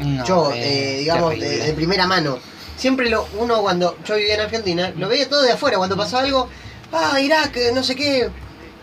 No, 0.00 0.24
yo, 0.24 0.50
es 0.52 0.64
eh, 0.64 0.96
digamos, 1.00 1.38
de, 1.38 1.58
de 1.58 1.72
primera 1.72 2.06
mano. 2.06 2.38
Siempre 2.76 3.08
lo, 3.08 3.26
uno 3.38 3.62
cuando 3.62 3.96
yo 4.04 4.16
vivía 4.16 4.34
en 4.34 4.40
Argentina, 4.42 4.92
lo 4.96 5.08
veía 5.08 5.28
todo 5.28 5.42
de 5.42 5.52
afuera. 5.52 5.78
Cuando 5.78 5.96
pasaba 5.96 6.22
algo, 6.22 6.48
ah, 6.92 7.20
Irak, 7.20 7.56
no 7.74 7.82
sé 7.82 7.94
qué, 7.96 8.28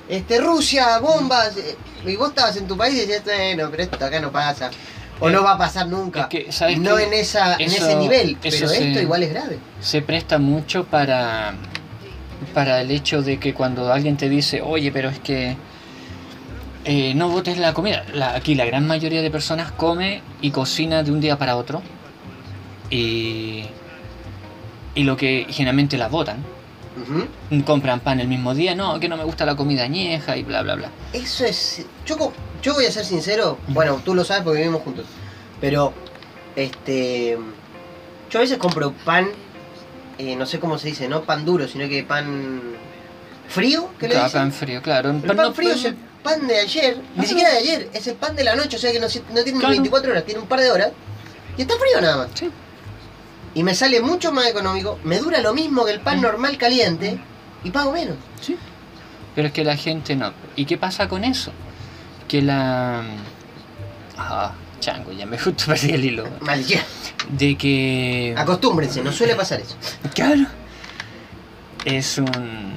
este, 0.09 0.39
Rusia, 0.39 0.99
bombas. 0.99 1.55
eh, 1.57 1.75
Y 2.05 2.15
vos 2.15 2.29
estabas 2.29 2.55
en 2.57 2.67
tu 2.67 2.75
país 2.77 2.95
y 2.95 2.99
decías, 3.05 3.23
bueno, 3.23 3.69
pero 3.71 3.83
esto 3.83 4.05
acá 4.05 4.19
no 4.19 4.31
pasa. 4.31 4.69
O 5.19 5.29
Eh, 5.29 5.31
no 5.31 5.43
va 5.43 5.53
a 5.53 5.57
pasar 5.57 5.87
nunca. 5.87 6.21
es 6.21 6.27
que, 6.27 6.51
¿sabes 6.51 6.79
no 6.79 6.97
en, 6.99 7.13
esa, 7.13 7.55
en 7.55 7.71
ese 7.71 7.95
nivel, 7.95 8.37
pero 8.41 8.55
eso 8.55 8.65
esto 8.71 8.99
igual 8.99 9.23
es 9.23 9.29
grave. 9.31 9.57
se 9.79 10.01
presta 10.01 10.37
mucho 10.39 10.85
para 10.85 11.53
para 12.53 12.81
el 12.81 12.91
hecho 12.91 13.21
de 13.21 13.39
que 13.39 13.53
cuando 13.53 13.91
alguien 13.93 14.17
te 14.17 14.27
dice, 14.27 14.61
oye, 14.61 14.91
pero 14.91 15.07
es 15.09 15.17
que 15.19 15.55
eh, 16.83 17.13
no 17.15 17.29
botes 17.29 17.57
la 17.57 17.73
comida. 17.73 18.03
La- 18.13 18.35
aquí 18.35 18.53
la 18.53 18.65
gran 18.65 18.85
mayoría 18.85 19.21
de 19.21 19.31
personas 19.31 19.71
come 19.71 20.21
y 20.41 20.51
cocina 20.51 21.03
de 21.03 21.11
un 21.11 21.21
día 21.21 21.37
para 21.37 21.55
otro 21.55 21.81
y, 22.89 23.63
y 24.93 25.03
lo 25.03 25.15
que 25.15 25.45
generalmente 25.49 25.97
la 25.97 26.09
Compran 27.65 27.99
pan 27.99 28.19
el 28.19 28.27
mismo 28.27 28.53
día, 28.53 28.75
no, 28.75 28.99
que 28.99 29.07
no 29.09 29.17
me 29.17 29.23
gusta 29.23 29.45
la 29.45 29.55
comida 29.55 29.83
añeja 29.83 30.37
y 30.37 30.43
bla, 30.43 30.61
bla, 30.61 30.75
bla. 30.75 30.89
Eso 31.13 31.45
es. 31.45 31.85
Yo, 32.05 32.31
yo 32.61 32.73
voy 32.73 32.85
a 32.85 32.91
ser 32.91 33.05
sincero, 33.05 33.57
bueno, 33.69 34.01
tú 34.03 34.13
lo 34.13 34.23
sabes 34.23 34.43
porque 34.43 34.59
vivimos 34.59 34.81
juntos. 34.83 35.05
Pero, 35.59 35.93
este. 36.55 37.37
Yo 38.29 38.39
a 38.39 38.41
veces 38.41 38.57
compro 38.57 38.91
pan, 39.05 39.27
eh, 40.17 40.35
no 40.35 40.45
sé 40.45 40.59
cómo 40.59 40.77
se 40.77 40.87
dice, 40.87 41.07
no 41.07 41.23
pan 41.23 41.45
duro, 41.45 41.67
sino 41.67 41.87
que 41.87 42.03
pan 42.03 42.61
frío, 43.47 43.89
¿qué 43.99 44.07
le 44.07 44.13
Claro, 44.13 44.25
dicen? 44.27 44.41
pan 44.41 44.51
frío, 44.51 44.81
claro. 44.81 45.09
El 45.11 45.21
Pan 45.21 45.35
pan 45.37 45.45
no- 45.47 45.53
frío 45.53 45.71
es 45.73 45.85
el 45.85 45.95
pan 46.23 46.47
de 46.47 46.57
ayer, 46.59 46.97
ni 47.15 47.25
siquiera 47.25 47.51
de 47.51 47.57
ayer, 47.57 47.89
es 47.93 48.07
el 48.07 48.15
pan 48.15 48.35
de 48.35 48.43
la 48.43 48.55
noche, 48.55 48.77
o 48.77 48.79
sea 48.79 48.91
que 48.91 48.99
no, 48.99 49.07
tiene 49.07 49.59
Claro. 49.59 49.69
24 49.69 50.11
horas, 50.11 50.25
tiene 50.25 50.39
un 50.41 50.47
par 50.47 50.59
de 50.61 50.71
horas. 50.71 50.91
Y 51.57 51.61
está 51.61 51.75
frío 51.75 52.01
nada 52.01 52.17
más. 52.17 52.27
Sí. 52.33 52.49
Y 53.55 53.63
me 53.63 53.75
sale 53.75 54.01
mucho 54.01 54.31
más 54.31 54.47
económico, 54.47 54.99
me 55.03 55.19
dura 55.19 55.39
lo 55.39 55.53
mismo 55.53 55.85
que 55.85 55.91
el 55.91 55.99
pan 55.99 56.21
normal 56.21 56.57
caliente 56.57 57.19
y 57.63 57.69
pago 57.71 57.91
menos. 57.91 58.15
Sí. 58.41 58.57
Pero 59.35 59.47
es 59.47 59.53
que 59.53 59.63
la 59.63 59.75
gente 59.77 60.15
no. 60.15 60.31
¿Y 60.55 60.65
qué 60.65 60.77
pasa 60.77 61.07
con 61.07 61.23
eso? 61.23 61.51
Que 62.27 62.41
la... 62.41 63.03
Ah, 64.17 64.53
chango, 64.79 65.11
ya 65.11 65.25
me 65.25 65.37
justo 65.37 65.65
perdí 65.67 65.91
el 65.91 66.03
hilo. 66.05 66.25
Maldición. 66.41 66.81
De 67.29 67.55
que... 67.57 68.33
Acostúmbrense, 68.37 69.03
no 69.03 69.11
suele 69.11 69.35
pasar 69.35 69.59
eso. 69.61 69.75
Claro. 70.13 70.45
Es 71.85 72.17
un... 72.17 72.73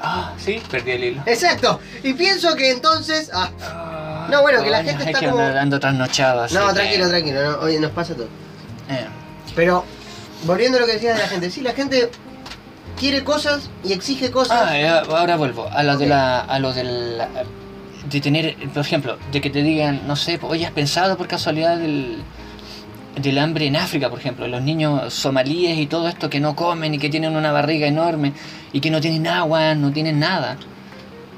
Ah, 0.00 0.34
sí, 0.36 0.60
perdí 0.70 0.90
el 0.90 1.04
hilo. 1.04 1.22
Exacto. 1.26 1.80
Y 2.02 2.12
pienso 2.12 2.54
que 2.54 2.70
entonces. 2.70 3.30
Ah, 3.32 4.28
No, 4.30 4.42
bueno, 4.42 4.62
que 4.62 4.70
la 4.70 4.82
gente 4.84 5.02
es 5.02 5.08
está 5.08 5.20
que 5.20 5.28
como- 5.28 5.40
ando, 5.40 5.58
ando 5.58 5.80
trasnochado, 5.80 6.42
así 6.42 6.54
no, 6.54 6.72
tranquilo, 6.74 7.08
tranquilo. 7.08 7.42
No, 7.52 7.58
hoy 7.60 7.78
nos 7.78 7.90
pasa 7.92 8.14
todo. 8.14 8.28
Eh, 8.90 9.06
Pero, 9.56 9.84
volviendo 10.44 10.76
a 10.78 10.82
lo 10.82 10.86
que 10.86 10.92
decías 10.92 11.16
de 11.16 11.22
la 11.22 11.28
gente, 11.28 11.50
sí, 11.50 11.62
la 11.62 11.72
gente 11.72 12.10
quiere 13.00 13.24
cosas 13.24 13.70
y 13.82 13.92
exige 13.92 14.30
cosas. 14.30 14.70
Ah, 14.70 15.02
ahora 15.08 15.36
vuelvo 15.36 15.68
a 15.72 15.82
lo 15.82 15.96
de 15.96 16.06
la, 16.06 16.40
a 16.40 16.58
lo 16.58 16.72
del, 16.72 17.18
de 18.10 18.20
tener, 18.20 18.56
por 18.68 18.82
ejemplo, 18.82 19.18
de 19.32 19.40
que 19.40 19.50
te 19.50 19.62
digan, 19.62 20.02
no 20.06 20.14
sé, 20.14 20.38
oye, 20.42 20.66
¿has 20.66 20.72
pensado 20.72 21.16
por 21.16 21.26
casualidad 21.26 21.78
del, 21.78 22.18
del 23.20 23.38
hambre 23.38 23.66
en 23.66 23.76
África, 23.76 24.10
por 24.10 24.18
ejemplo? 24.18 24.46
Los 24.46 24.62
niños 24.62 25.12
somalíes 25.14 25.78
y 25.78 25.86
todo 25.86 26.06
esto 26.06 26.30
que 26.30 26.38
no 26.38 26.54
comen 26.54 26.94
y 26.94 26.98
que 26.98 27.08
tienen 27.08 27.34
una 27.34 27.50
barriga 27.50 27.86
enorme 27.86 28.34
y 28.72 28.80
que 28.80 28.90
no 28.90 29.00
tienen 29.00 29.26
agua, 29.26 29.74
no 29.74 29.90
tienen 29.90 30.18
nada. 30.18 30.58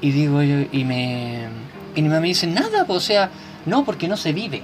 Y 0.01 0.11
digo 0.11 0.41
yo, 0.43 0.65
y 0.71 0.83
me, 0.83 1.47
y 1.95 2.01
me 2.01 2.19
dice, 2.19 2.47
nada, 2.47 2.85
pues, 2.85 2.97
o 2.97 3.01
sea, 3.01 3.29
no, 3.65 3.85
porque 3.85 4.07
no 4.07 4.17
se 4.17 4.33
vive. 4.33 4.61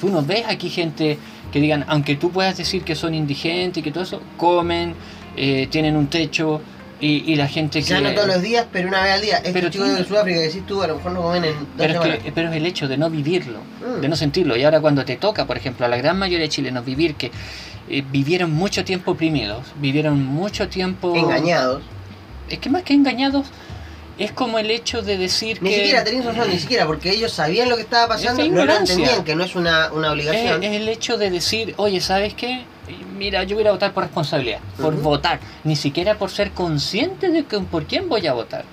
Tú 0.00 0.08
no 0.08 0.22
ves 0.22 0.44
aquí 0.48 0.68
gente 0.68 1.18
que 1.52 1.60
digan, 1.60 1.84
aunque 1.86 2.16
tú 2.16 2.30
puedas 2.30 2.56
decir 2.56 2.82
que 2.82 2.94
son 2.96 3.14
indigentes 3.14 3.80
y 3.80 3.82
que 3.82 3.92
todo 3.92 4.02
eso, 4.04 4.20
comen, 4.36 4.94
eh, 5.36 5.68
tienen 5.70 5.96
un 5.96 6.08
techo 6.08 6.60
y, 7.00 7.30
y 7.32 7.34
la 7.36 7.48
gente 7.48 7.80
Quizás 7.80 7.98
que... 8.00 8.04
no 8.08 8.14
todos 8.14 8.28
los 8.28 8.42
días, 8.42 8.66
pero 8.72 8.88
una 8.88 9.02
vez 9.02 9.12
al 9.14 9.20
día. 9.20 9.36
Estos 9.38 9.52
Pero 9.52 9.70
chicos 9.70 9.88
tú- 9.88 9.94
de 9.94 10.04
Sudáfrica 10.04 10.38
que 10.38 10.46
decís 10.46 10.66
tú, 10.66 10.82
a 10.82 10.86
lo 10.86 10.96
mejor 10.96 11.12
no 11.12 11.22
comen 11.22 11.44
en 11.44 11.52
dos 11.54 11.66
Pero 11.76 12.02
es, 12.04 12.18
que, 12.22 12.32
pero 12.32 12.48
es 12.50 12.56
el 12.56 12.66
hecho 12.66 12.88
de 12.88 12.96
no 12.96 13.10
vivirlo, 13.10 13.58
Mm. 13.80 14.00
de 14.00 14.08
no 14.08 14.16
sentirlo. 14.16 14.56
Y 14.56 14.62
ahora 14.64 14.80
cuando 14.80 15.04
te 15.04 15.16
toca, 15.16 15.46
por 15.46 15.56
ejemplo, 15.56 15.84
a 15.84 15.88
la 15.88 15.96
gran 15.96 16.16
mayoría 16.18 16.44
de 16.44 16.48
chilenos 16.48 16.84
vivir 16.84 17.14
que 17.16 17.30
eh, 17.90 18.02
vivieron 18.10 18.52
mucho 18.52 18.84
tiempo 18.84 19.10
oprimidos, 19.12 19.66
vivieron 19.80 20.24
mucho 20.24 20.68
tiempo... 20.68 21.14
Engañados. 21.16 21.82
Es 22.48 22.58
que 22.60 22.70
más 22.70 22.82
que 22.84 22.94
engañados, 22.94 23.46
es 24.24 24.32
como 24.32 24.58
el 24.58 24.70
hecho 24.70 25.02
de 25.02 25.16
decir 25.18 25.62
Ni 25.62 25.70
que... 25.70 25.76
siquiera, 25.76 26.04
tenés 26.04 26.24
razón, 26.24 26.48
ni 26.50 26.58
siquiera, 26.58 26.86
porque 26.86 27.10
ellos 27.10 27.32
sabían 27.32 27.68
lo 27.68 27.76
que 27.76 27.82
estaba 27.82 28.08
pasando, 28.08 28.44
no 28.48 28.64
lo 28.64 28.74
entendían, 28.76 29.24
que 29.24 29.34
no 29.34 29.44
es 29.44 29.54
una, 29.54 29.92
una 29.92 30.12
obligación. 30.12 30.62
es 30.62 30.72
el 30.80 30.88
hecho 30.88 31.16
de 31.18 31.30
decir, 31.30 31.74
oye, 31.76 32.00
¿sabes 32.00 32.34
qué? 32.34 32.64
Mira, 33.16 33.44
yo 33.44 33.56
voy 33.56 33.66
a 33.66 33.72
votar 33.72 33.92
por 33.92 34.02
responsabilidad, 34.04 34.58
por 34.80 34.94
votar, 35.00 35.38
ni 35.64 35.76
siquiera 35.76 36.18
por 36.18 36.30
ser 36.30 36.50
consciente 36.52 37.30
de 37.30 37.44
que, 37.44 37.58
por 37.60 37.84
quién 37.86 38.08
voy 38.08 38.26
a 38.26 38.32
votar. 38.32 38.64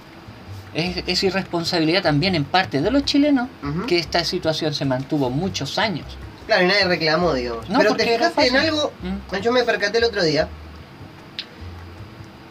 Es, 0.73 1.03
es 1.07 1.23
irresponsabilidad 1.23 2.03
también 2.03 2.35
en 2.35 2.43
parte 2.45 2.81
de 2.81 2.91
los 2.91 3.03
chilenos 3.03 3.47
que 3.87 3.97
esta 3.97 4.23
situación 4.23 4.73
se 4.73 4.85
mantuvo 4.85 5.29
muchos 5.29 5.77
años. 5.79 6.05
Claro, 6.45 6.63
y 6.65 6.67
nadie 6.67 6.85
reclamó, 6.85 7.33
digamos. 7.33 7.69
No, 7.69 7.79
pero 7.79 7.95
te 7.95 8.05
fijaste 8.05 8.47
en 8.47 8.55
algo, 8.55 8.91
Mm. 9.01 9.35
yo 9.41 9.51
me 9.51 9.63
percaté 9.63 9.97
el 9.99 10.03
otro 10.03 10.23
día. 10.23 10.47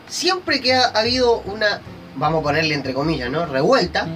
Siempre 0.08 0.60
que 0.60 0.74
ha 0.74 0.86
habido 0.94 1.38
una, 1.40 1.80
vamos 2.18 2.40
a 2.40 2.42
ponerle 2.42 2.74
entre 2.74 2.92
comillas, 2.92 3.30
¿no? 3.30 3.46
Revuelta, 3.46 4.06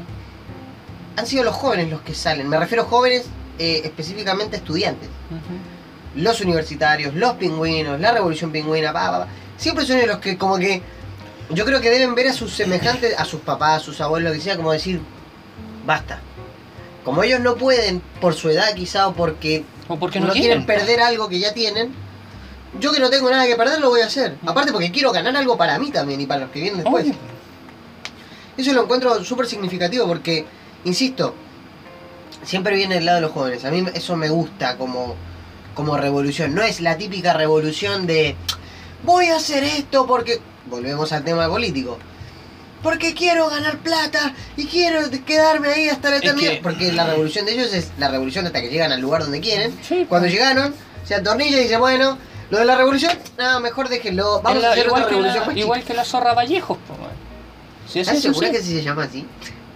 han 1.17 1.27
sido 1.27 1.45
los 1.45 1.55
jóvenes 1.55 1.91
los 1.91 2.01
que 2.03 2.15
salen. 2.15 2.49
Me 2.49 2.59
refiero 2.59 2.83
a 2.83 2.87
jóvenes, 2.87 3.27
eh, 3.59 3.83
específicamente 3.85 4.57
estudiantes. 4.57 5.09
Los 6.15 6.41
universitarios, 6.41 7.15
los 7.15 7.35
pingüinos, 7.35 8.01
la 8.01 8.13
revolución 8.13 8.53
pingüina, 8.53 8.93
pa, 8.93 9.11
pa, 9.11 9.19
pa. 9.21 9.29
Siempre 9.57 9.87
son 9.87 10.07
los 10.07 10.19
que 10.19 10.37
como 10.37 10.59
que 10.59 10.83
yo 11.51 11.65
creo 11.65 11.81
que 11.81 11.91
deben 11.91 12.15
ver 12.15 12.29
a 12.29 12.33
sus 12.33 12.53
semejantes, 12.53 13.19
a 13.19 13.25
sus 13.25 13.41
papás, 13.41 13.83
a 13.83 13.85
sus 13.85 14.01
abuelos, 14.01 14.31
lo 14.31 14.35
que 14.37 14.43
sea, 14.43 14.57
como 14.57 14.73
decir, 14.73 15.01
basta. 15.87 16.21
Como 17.05 17.23
ellos 17.23 17.41
no 17.41 17.57
pueden, 17.57 18.01
por 18.21 18.35
su 18.35 18.49
edad 18.51 18.75
quizá, 18.75 19.09
o 19.09 19.15
porque 19.15 19.65
O 19.89 19.99
porque 19.99 20.21
no, 20.21 20.29
no, 20.29 20.33
quieren 20.33 20.67
perder 20.67 21.01
algo 21.01 21.29
que 21.29 21.39
ya 21.39 21.53
tienen, 21.53 21.93
yo 22.79 22.93
que 22.93 23.01
no 23.01 23.11
tengo 23.11 23.31
nada 23.31 23.47
que 23.47 23.57
perder 23.57 23.81
lo 23.81 23.91
voy 23.91 24.01
a 24.01 24.07
hacer. 24.07 24.37
Aparte 24.47 24.73
porque 24.73 24.91
quiero 24.91 25.13
ganar 25.13 25.37
algo 25.37 25.57
para 25.57 25.79
mí 25.79 25.91
también 25.91 26.21
y 26.21 26.27
para 26.27 26.43
los 26.43 26.51
que 26.51 26.61
vienen 26.61 26.83
después. 26.83 27.05
Obvio. 27.05 27.32
Eso 28.57 28.73
lo 28.73 28.83
encuentro 28.85 29.23
súper 29.25 29.47
significativo 29.47 30.07
porque, 30.07 30.45
insisto, 30.85 31.35
siempre 32.45 32.77
viene 32.77 32.97
del 32.97 33.07
lado 33.07 33.17
de 33.17 33.23
los 33.23 33.33
jóvenes. 33.33 33.65
A 33.65 33.71
mí 33.71 33.85
eso 33.95 34.17
me 34.17 34.29
gusta 34.29 34.77
como, 34.77 35.15
como 35.75 35.97
revolución. 35.97 36.55
No 36.55 36.63
es 36.63 36.81
la 36.81 36.97
típica 36.97 37.33
revolución 37.33 38.07
de 38.07 38.37
voy 39.05 39.27
a 39.27 39.37
hacer 39.37 39.65
esto 39.65 40.07
porque... 40.07 40.41
Volvemos 40.67 41.13
al 41.13 41.25
tema 41.25 41.49
político. 41.49 41.99
Porque 42.85 43.15
quiero 43.15 43.49
ganar 43.49 43.79
plata 43.79 44.33
y 44.57 44.67
quiero 44.67 45.01
quedarme 45.27 45.69
ahí 45.69 45.89
hasta 45.89 46.11
la 46.11 46.17
Es 46.17 46.23
eternidad. 46.23 46.51
que- 46.53 46.61
Porque 46.63 46.93
la 46.93 47.05
revolución 47.07 47.47
de 47.47 47.53
ellos 47.53 47.75
es 47.75 47.91
la 47.99 48.09
revolución 48.09 48.47
hasta 48.47 48.61
que 48.61 48.69
llegan 48.71 48.93
al 48.93 49.01
lugar 49.01 49.23
donde 49.23 49.41
quieren. 49.41 49.77
Sí, 49.83 50.07
Cuando 50.09 50.29
llegaron, 50.29 50.73
se 51.05 51.17
atornilla 51.17 51.59
y 51.59 51.63
dice, 51.65 51.77
bueno, 51.79 52.17
lo 52.51 52.59
de 52.59 52.65
la 52.65 52.77
revolución, 52.77 53.13
no, 53.39 53.61
mejor 53.61 53.89
déjenlo. 53.89 54.41
Vamos 54.43 54.63
la- 54.63 54.69
a 54.69 54.73
hacer 54.73 54.87
igual, 54.87 55.03
otra 55.03 55.11
que 55.11 55.17
revolución 55.23 55.55
la, 55.55 55.61
igual 55.61 55.83
que 55.85 55.95
la 55.95 56.05
zorra 56.05 56.33
Vallejos. 56.35 56.79
Si 57.87 58.01
es 58.01 58.09
¿Estás 58.09 58.23
segura 58.23 58.47
sí. 58.49 58.53
que 58.53 58.59
así 58.61 58.75
se 58.77 58.83
llama 58.83 59.05
así? 59.05 59.27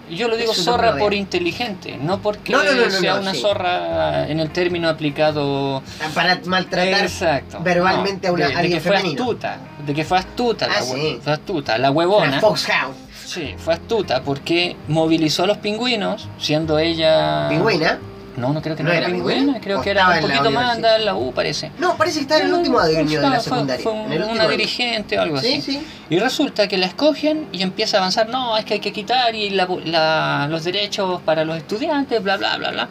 Yo 0.08 0.28
lo 0.28 0.36
digo 0.36 0.54
zorra 0.54 0.96
por 0.98 1.12
inteligente, 1.14 1.98
no 2.00 2.22
porque 2.22 2.52
No, 2.52 2.62
no, 2.62 2.72
no, 2.74 2.90
sea 2.90 3.16
una 3.16 3.32
sí. 3.32 3.40
zorra 3.40 4.28
en 4.28 4.38
el 4.38 4.50
término 4.50 4.88
aplicado 4.88 5.82
Para 6.14 6.40
maltratar. 6.44 7.02
Exacto. 7.02 7.58
verbalmente 7.60 8.28
a 8.28 8.32
una- 8.32 8.46
de, 8.46 8.52
de 8.52 8.56
alguien 8.58 8.78
que 8.78 8.88
fue 8.88 8.96
femenino. 8.98 9.22
astuta, 9.24 9.58
de 9.84 9.94
que 9.94 10.04
fue 10.04 10.18
astuta, 10.18 10.66
Ah, 10.66 10.74
la, 10.78 10.82
sí. 10.82 11.18
fue 11.20 11.32
astuta, 11.32 11.78
la 11.78 11.90
huevona. 11.90 12.40
Foxhound. 12.40 12.94
Sí, 13.24 13.54
fue 13.58 13.74
astuta 13.74 14.22
porque 14.22 14.76
movilizó 14.86 15.42
a 15.42 15.46
los 15.48 15.56
pingüinos, 15.58 16.28
siendo 16.38 16.78
ella. 16.78 17.48
Pingüina. 17.48 17.98
No, 18.36 18.52
no 18.52 18.60
creo 18.60 18.76
que 18.76 18.82
¿No 18.82 18.90
no, 18.90 18.94
era 18.94 19.06
pingüina? 19.06 19.60
creo 19.60 19.78
¿O 19.80 19.82
que 19.82 19.90
era 19.90 20.00
estaba 20.02 20.16
un 20.16 20.20
poquito 20.22 20.50
más, 20.50 20.70
andaba 20.76 20.96
en 20.96 21.04
la 21.06 21.14
U, 21.14 21.32
parece. 21.32 21.70
No, 21.78 21.96
parece 21.96 22.18
que 22.18 22.22
está 22.22 22.38
en 22.38 22.46
el 22.48 22.52
último 22.54 22.78
año 22.78 23.20
de 23.20 23.28
la 23.30 23.40
secundaria. 23.40 23.82
Fue, 23.82 23.92
en 23.92 24.12
el 24.12 24.18
último 24.22 24.34
una 24.34 24.48
dirigente 24.48 25.18
o 25.18 25.22
algo 25.22 25.40
Sí, 25.40 25.54
así. 25.54 25.72
sí. 25.72 25.86
Y 26.10 26.18
resulta 26.18 26.68
que 26.68 26.76
la 26.76 26.86
escogen 26.86 27.46
y 27.52 27.62
empieza 27.62 27.96
a 27.96 28.00
avanzar, 28.00 28.28
no, 28.28 28.56
es 28.58 28.64
que 28.64 28.74
hay 28.74 28.80
que 28.80 28.92
quitar 28.92 29.34
y 29.34 29.50
la- 29.50 29.66
la- 29.84 30.48
los 30.50 30.64
derechos 30.64 31.22
para 31.22 31.44
los 31.44 31.56
estudiantes, 31.56 32.22
bla, 32.22 32.36
bla, 32.36 32.56
bla, 32.58 32.70
bla. 32.72 32.88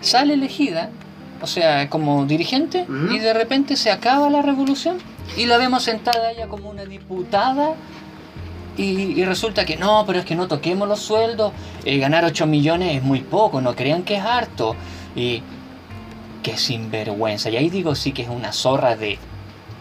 Sale 0.00 0.34
elegida, 0.34 0.90
o 1.40 1.46
sea, 1.46 1.88
como 1.88 2.24
dirigente, 2.26 2.86
y 3.10 3.18
de 3.18 3.32
repente 3.32 3.76
se 3.76 3.90
acaba 3.90 4.28
la 4.30 4.42
revolución 4.42 4.98
y 5.36 5.46
la 5.46 5.56
vemos 5.56 5.82
sentada 5.82 6.30
ella 6.30 6.46
como 6.48 6.68
una 6.70 6.84
diputada. 6.84 7.70
Y, 8.78 9.20
y 9.20 9.24
resulta 9.24 9.64
que 9.66 9.76
no, 9.76 10.04
pero 10.06 10.20
es 10.20 10.24
que 10.24 10.34
no 10.36 10.46
toquemos 10.48 10.88
los 10.88 11.00
sueldos, 11.00 11.52
eh, 11.84 11.98
ganar 11.98 12.24
8 12.24 12.46
millones 12.46 12.96
es 12.96 13.02
muy 13.02 13.20
poco, 13.20 13.60
no 13.60 13.74
crean 13.74 14.02
que 14.04 14.16
es 14.16 14.22
harto. 14.24 14.74
Y 15.16 15.42
qué 16.42 16.56
sinvergüenza. 16.56 17.50
Y 17.50 17.56
ahí 17.56 17.68
digo 17.70 17.94
sí 17.94 18.12
que 18.12 18.22
es 18.22 18.28
una 18.28 18.52
zorra 18.52 18.94
de, 18.96 19.18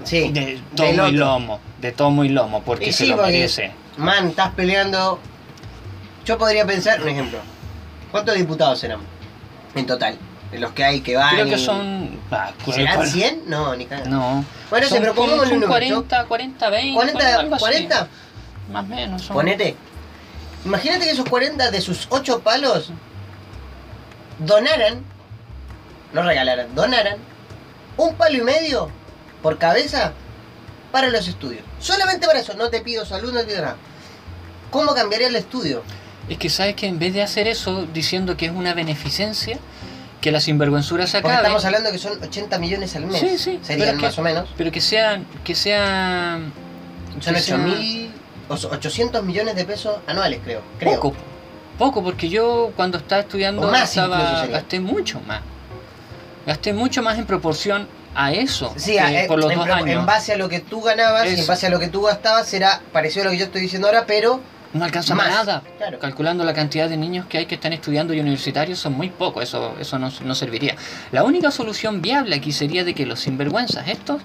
Sí. 0.03 0.29
de 0.31 0.59
tomo 0.75 1.07
y 1.07 1.11
lomo, 1.11 1.59
de 1.79 1.91
tomo 1.91 2.23
y 2.23 2.29
lomo, 2.29 2.61
porque 2.63 2.89
Y 2.89 2.91
se 2.91 3.05
sí, 3.05 3.09
lo 3.11 3.17
merece. 3.17 3.71
Man, 3.97 4.29
estás 4.29 4.53
peleando. 4.55 5.19
Yo 6.25 6.37
podría 6.37 6.65
pensar, 6.65 7.01
un 7.01 7.07
ejemplo. 7.09 7.39
¿Cuántos 8.11 8.35
diputados 8.35 8.79
serán? 8.79 8.99
En 9.75 9.85
total. 9.85 10.17
De 10.51 10.59
los 10.59 10.71
que 10.71 10.83
hay 10.83 11.01
que 11.01 11.15
van. 11.17 11.35
Creo 11.35 11.45
que 11.45 11.55
y- 11.55 11.59
son... 11.65 12.19
ah, 12.31 12.51
¿Serán 12.73 12.95
cuál- 12.95 13.07
100? 13.09 13.41
No, 13.47 13.75
ni 13.75 13.85
cagando. 13.85 14.09
No. 14.17 14.45
Bueno, 14.69 14.87
como- 14.89 15.13
pongámosle 15.13 15.33
un 15.35 15.39
son 15.49 15.53
número. 15.59 15.67
40, 15.69 16.25
40, 16.25 16.69
20. 16.69 16.93
40, 16.95 17.35
algo 17.39 17.55
así. 17.55 17.61
40. 17.63 18.07
Más 18.71 18.83
o 18.83 18.87
menos. 18.87 19.21
Son... 19.21 19.35
Ponete. 19.35 19.75
Imagínate 20.65 21.05
que 21.05 21.11
esos 21.11 21.29
40 21.29 21.71
de 21.71 21.81
sus 21.81 22.07
8 22.09 22.41
palos 22.41 22.91
donaran, 24.39 25.03
no 26.13 26.23
regalaran, 26.23 26.73
donaran 26.75 27.17
un 27.97 28.15
palo 28.15 28.37
y 28.37 28.41
medio 28.41 28.89
por 29.41 29.57
cabeza 29.57 30.13
para 30.91 31.09
los 31.09 31.27
estudios. 31.27 31.63
Solamente 31.79 32.27
para 32.27 32.39
eso, 32.39 32.53
no 32.53 32.69
te 32.69 32.81
pido 32.81 33.05
salud, 33.05 33.33
no 33.33 33.39
te 33.41 33.47
pido 33.47 33.61
nada. 33.61 33.77
¿Cómo 34.71 34.93
cambiaría 34.93 35.27
el 35.27 35.35
estudio? 35.35 35.83
Es 36.29 36.37
que 36.37 36.49
sabes 36.49 36.75
que 36.75 36.87
en 36.87 36.99
vez 36.99 37.13
de 37.13 37.23
hacer 37.23 37.47
eso 37.47 37.85
diciendo 37.93 38.35
que 38.35 38.47
es 38.47 38.51
una 38.51 38.73
beneficencia, 38.73 39.57
que 40.21 40.31
la 40.31 40.41
sinvergüenzura 40.41 41.07
se 41.07 41.21
Porque 41.21 41.37
estamos 41.37 41.63
hablando 41.63 41.91
que 41.91 41.97
son 41.99 42.21
80 42.21 42.59
millones 42.59 42.95
al 42.95 43.05
mes. 43.05 43.19
Sí, 43.19 43.37
sí, 43.37 43.59
Serían 43.61 43.97
que- 43.97 44.07
más 44.07 44.17
o 44.17 44.21
menos. 44.21 44.49
pero 44.57 44.71
que 44.71 44.81
sea, 44.81 45.21
que 45.43 45.55
sea 45.55 46.39
Son 47.21 47.33
que 47.33 47.39
sea 47.41 47.55
8 47.55 47.63
mil, 47.63 48.11
800 48.49 49.23
millones 49.23 49.55
de 49.55 49.65
pesos 49.65 49.97
anuales, 50.07 50.39
creo. 50.43 50.61
creo. 50.79 50.95
poco, 50.99 51.13
poco, 51.77 52.03
porque 52.03 52.29
yo 52.29 52.71
cuando 52.75 52.97
estaba 52.97 53.21
estudiando 53.21 53.73
estaba, 53.73 54.45
gasté 54.47 54.79
mucho 54.79 55.19
más, 55.21 55.41
gasté 56.45 56.73
mucho 56.73 57.01
más 57.01 57.17
en 57.17 57.25
proporción 57.25 57.87
a 58.15 58.31
eso, 58.31 58.73
Sí, 58.77 58.97
a- 58.97 59.23
eh, 59.23 59.27
por 59.27 59.39
los 59.39 59.51
en, 59.51 59.59
dos 59.59 59.69
años. 59.69 59.99
en 59.99 60.05
base 60.05 60.33
a 60.33 60.37
lo 60.37 60.49
que 60.49 60.59
tú 60.59 60.81
ganabas 60.81 61.27
y 61.27 61.39
en 61.39 61.45
base 61.47 61.67
a 61.67 61.69
lo 61.69 61.79
que 61.79 61.87
tú 61.87 62.01
gastabas 62.03 62.47
será 62.47 62.81
parecido 62.91 63.23
a 63.23 63.25
lo 63.25 63.31
que 63.31 63.37
yo 63.37 63.45
estoy 63.45 63.61
diciendo 63.61 63.87
ahora, 63.87 64.05
pero 64.07 64.39
No 64.73 64.83
alcanza 64.83 65.15
Más, 65.15 65.29
nada. 65.29 65.63
claro. 65.77 65.97
Calculando 65.99 66.43
la 66.43 66.53
cantidad 66.53 66.89
de 66.89 66.97
niños 66.97 67.25
que 67.27 67.37
hay 67.37 67.45
que 67.45 67.55
están 67.55 67.73
estudiando 67.73 68.13
y 68.13 68.19
universitarios 68.19 68.79
son 68.79 68.93
muy 68.93 69.09
pocos, 69.09 69.43
eso, 69.43 69.75
eso 69.79 69.97
no, 69.99 70.11
no 70.23 70.35
serviría. 70.35 70.75
La 71.11 71.23
única 71.23 71.51
solución 71.51 72.01
viable 72.01 72.35
aquí 72.35 72.51
sería 72.51 72.83
de 72.83 72.93
que 72.93 73.05
los 73.05 73.19
sinvergüenzas 73.21 73.87
estos 73.87 74.21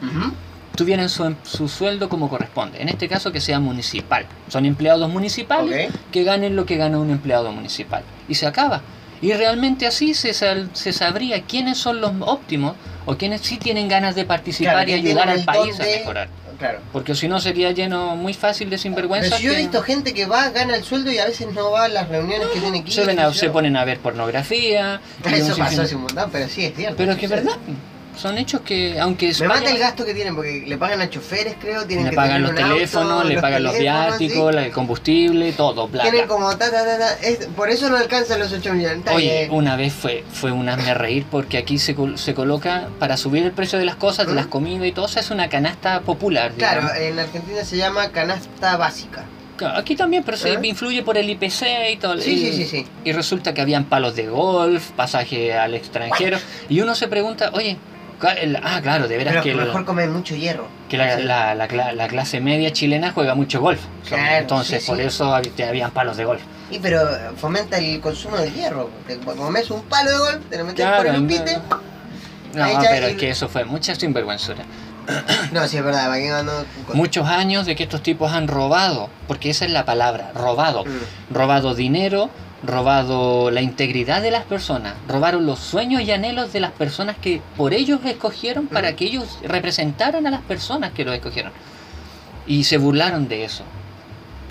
tuvieran 0.76 1.09
su, 1.09 1.35
su 1.43 1.69
sueldo 1.69 2.09
como 2.09 2.29
corresponde. 2.29 2.81
En 2.81 2.88
este 2.88 3.09
caso 3.09 3.31
que 3.33 3.41
sea 3.41 3.61
municipal. 3.61 4.26
Son 4.49 4.64
empleados 4.67 5.09
municipales 5.11 5.91
que 6.11 6.25
ganen 6.25 6.57
lo 6.57 6.67
que 6.67 6.76
gana 6.76 6.99
un 6.99 7.11
empleado 7.11 7.52
municipal. 7.52 8.02
Y 8.29 8.35
se 8.35 8.47
acaba. 8.47 8.81
Y 9.21 9.33
realmente 9.35 9.87
así 9.87 10.14
se, 10.14 10.35
sal- 10.35 10.69
se 10.73 10.93
sabría 10.93 11.43
quiénes 11.43 11.79
son 11.79 12.00
los 12.00 12.12
óptimos 12.21 12.75
o 13.07 13.17
quienes 13.17 13.41
sí 13.43 13.57
tienen 13.57 13.88
ganas 13.88 14.14
de 14.14 14.25
participar 14.25 14.85
Claro, 14.85 14.91
y 14.91 14.95
ayudar 14.95 15.29
al 15.29 15.45
país 15.45 15.79
a 15.79 15.85
mejorar. 15.85 16.29
Claro. 16.59 16.79
Porque 16.93 17.14
si 17.17 17.26
no 17.29 17.41
sería 17.41 17.73
lleno 17.73 18.14
muy 18.17 18.35
fácil 18.35 18.67
de 18.71 18.76
Pero 18.76 18.83
sinvergüenzas. 18.83 19.38
si 19.38 19.45
yo 19.45 19.52
he 19.52 19.57
visto 19.57 19.83
gente 19.83 20.14
que 20.14 20.26
va, 20.26 20.49
gana 20.50 20.76
el 20.76 20.85
sueldo 20.85 21.11
y 21.11 21.19
a 21.19 21.26
veces 21.26 21.49
no 21.52 21.71
va 21.73 21.85
a 21.85 21.88
las 21.88 22.09
reuniones 22.09 22.49
que 22.49 22.61
tiene 22.61 22.83
que 22.85 22.88
ir. 22.91 22.95
se, 22.95 23.05
ven 23.05 23.19
a- 23.19 23.31
ponen 23.52 23.76
a 23.76 23.85
ver 23.85 23.99
pornografía. 23.99 25.00
Eso 25.25 25.57
pasó 25.57 25.83
hace 25.83 25.97
un 25.97 26.02
montón, 26.02 26.29
pero 26.31 26.49
sí 26.49 26.64
es 26.64 26.75
cierto. 26.75 26.97
Pero 26.97 27.12
es 27.12 27.19
que 27.19 27.25
es 27.26 27.31
verdad. 27.31 27.57
Son 28.16 28.37
hechos 28.38 28.61
que, 28.61 29.00
aunque 29.00 29.33
Me 29.40 29.49
mata 29.49 29.71
el 29.71 29.78
gasto 29.78 30.04
que 30.04 30.14
tienen 30.14 30.35
porque 30.35 30.64
le 30.66 30.76
pagan 30.76 31.00
a 31.00 31.09
choferes, 31.09 31.54
creo. 31.61 31.87
Tienen 31.87 32.04
le 32.07 32.11
que 32.11 32.16
pagan 32.16 32.42
los 32.42 32.50
auto, 32.52 32.62
teléfonos, 32.62 33.25
le 33.25 33.35
los 33.35 33.42
pagan 33.42 33.62
los 33.62 33.78
viáticos, 33.78 34.54
sí. 34.54 34.59
el 34.61 34.71
combustible, 34.71 35.52
todo, 35.52 35.88
bla, 35.88 36.02
Tienen 36.02 36.28
como 36.28 36.50
ta, 36.57 36.71
ta, 36.71 36.85
ta, 36.85 36.99
ta. 36.99 37.12
Es- 37.23 37.47
por 37.57 37.71
eso 37.71 37.88
no 37.88 37.97
alcanzan 37.97 38.38
los 38.38 38.52
8 38.52 38.75
millones. 38.75 39.02
Oye, 39.12 39.49
una 39.50 39.76
vez 39.76 39.92
fue, 39.92 40.25
fue 40.31 40.52
un 40.52 40.69
hazme 40.69 40.95
reír 40.95 41.25
porque 41.31 41.59
aquí 41.59 41.78
se, 41.78 41.97
se 42.16 42.35
coloca, 42.35 42.88
para 42.99 43.16
subir 43.16 43.45
el 43.45 43.52
precio 43.52 43.78
de 43.78 43.87
las 43.87 43.97
cosas, 43.97 44.26
de 44.26 44.33
¿Mm? 44.35 44.37
las 44.37 44.47
comidas 44.47 44.87
y 44.87 44.92
todo, 44.92 45.08
se 45.08 45.21
hace 45.21 45.32
una 45.32 45.49
canasta 45.49 46.00
popular. 46.02 46.52
Claro, 46.56 46.89
en 46.95 47.19
Argentina 47.19 47.65
se 47.65 47.76
llama 47.78 48.08
canasta 48.10 48.76
básica. 48.76 49.25
Aquí 49.76 49.95
también, 49.95 50.25
pero 50.25 50.36
se 50.36 50.50
¿Ah? 50.56 50.60
influye 50.63 51.02
por 51.02 51.17
el 51.17 51.30
IPC 51.30 51.93
y 51.93 51.97
todo. 51.97 52.19
Sí, 52.21 52.32
y, 52.32 52.39
sí, 52.39 52.52
sí, 52.52 52.65
sí. 52.67 52.86
Y 53.04 53.13
resulta 53.13 53.54
que 53.54 53.60
habían 53.60 53.84
palos 53.84 54.17
de 54.17 54.26
golf, 54.26 54.91
pasaje 54.93 55.52
al 55.56 55.75
extranjero. 55.75 56.39
Y 56.69 56.80
uno 56.80 56.95
se 56.97 57.06
pregunta, 57.06 57.50
oye, 57.52 57.76
el- 58.30 58.56
ah, 58.63 58.80
claro, 58.82 59.08
de 59.08 59.17
veras 59.17 59.32
Pero 59.32 59.43
que, 59.43 59.50
el- 59.52 59.56
mejor 59.56 59.85
comen 59.85 60.13
mucho 60.13 60.35
hierro. 60.37 60.67
que 60.89 60.97
la, 60.97 61.17
Sí. 61.17 61.23
la- 61.25 61.54
la 61.54 61.93
la 61.93 62.08
clase 62.08 62.41
media 62.41 62.73
chilena 62.73 63.13
juega 63.13 63.35
mucho 63.35 63.61
golf. 63.61 63.80
Claro, 64.06 64.37
Entonces, 64.39 64.82
sí, 64.82 64.89
por 64.89 64.99
sí. 64.99 65.04
eso 65.04 65.35
habían 65.35 65.91
palos 65.91 66.17
de 66.17 66.25
golf. 66.25 66.43
Y 66.71 66.78
pero 66.78 67.00
fomenta 67.37 67.78
el 67.78 68.00
consumo 68.00 68.37
del 68.39 68.52
hierro. 68.54 68.89
Te 69.06 69.19
comes 69.19 69.71
un 69.71 69.82
palo 69.82 70.11
de 70.11 70.19
golf, 70.19 70.39
te 70.49 70.58
lo 70.58 70.65
metes 70.65 70.85
Claro, 70.85 70.97
por 71.02 71.06
el 71.15 71.23
upite. 71.23 71.58
No, 72.54 72.67
ya 72.69 72.80
pero 72.91 73.06
el- 73.06 73.13
es 73.13 73.19
que 73.19 73.30
eso 73.30 73.49
fue 73.49 73.65
mucha 73.65 73.95
sinvergüenzura. 73.95 74.65
No, 75.52 75.67
sí 75.67 75.78
es 75.78 75.85
verdad, 75.85 76.04
¿para 76.06 76.17
qué 76.19 76.30
ando 76.30 76.65
con- 76.87 76.97
Muchos 76.97 77.26
años 77.28 77.67
de 77.67 77.75
que 77.75 77.82
estos 77.82 78.02
tipos 78.04 78.30
han 78.32 78.47
robado, 78.47 79.11
porque 79.26 79.50
esa 79.50 79.65
es 79.65 79.73
la 79.73 79.85
palabra, 79.85 80.30
robado. 80.35 80.85
Mm. 80.85 81.35
Robado 81.35 81.75
dinero, 81.75 82.30
robado 82.64 83.50
la 83.50 83.60
integridad 83.60 84.22
de 84.22 84.30
las 84.30 84.44
personas, 84.44 84.94
robaron 85.08 85.46
los 85.46 85.58
sueños 85.58 86.02
y 86.02 86.10
anhelos 86.12 86.52
de 86.52 86.60
las 86.60 86.72
personas 86.72 87.16
que 87.16 87.40
por 87.56 87.75
ellos 87.75 88.00
escogieron 88.04 88.66
para 88.68 88.92
Mm. 88.92 88.94
que 88.96 89.04
ellos 89.06 89.38
representaran 89.42 90.26
a 90.26 90.30
las 90.30 90.42
personas 90.42 90.92
que 90.92 91.04
los 91.04 91.14
escogieron. 91.14 91.52
Y 92.46 92.64
se 92.64 92.76
burlaron 92.78 93.28
de 93.28 93.44
eso. 93.44 93.64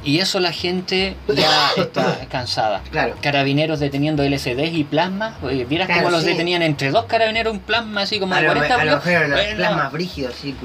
Y 0.03 0.17
eso 0.17 0.39
la 0.39 0.51
gente 0.51 1.15
ya 1.27 1.69
está 1.77 2.25
cansada. 2.27 2.81
Claro. 2.89 3.13
Carabineros 3.21 3.79
deteniendo 3.79 4.23
LCDs 4.23 4.73
y 4.73 4.83
plasmas. 4.83 5.35
¿Vieras 5.69 5.85
Claro, 5.85 6.01
cómo 6.01 6.09
los 6.11 6.23
sí. 6.23 6.29
detenían 6.29 6.63
entre 6.63 6.89
dos 6.89 7.05
carabineros 7.05 7.53
un 7.53 7.59
plasma 7.59 8.01
así 8.01 8.19
como 8.19 8.33
A 8.33 8.37
de 8.37 8.43
lo, 8.47 8.53
40 8.53 8.75
a 8.81 8.85
lo 8.85 8.91
los 8.95 9.03
Bueno, 9.03 9.35
plasmas 9.57 9.91
brígidos, 9.91 10.33
sí, 10.41 10.55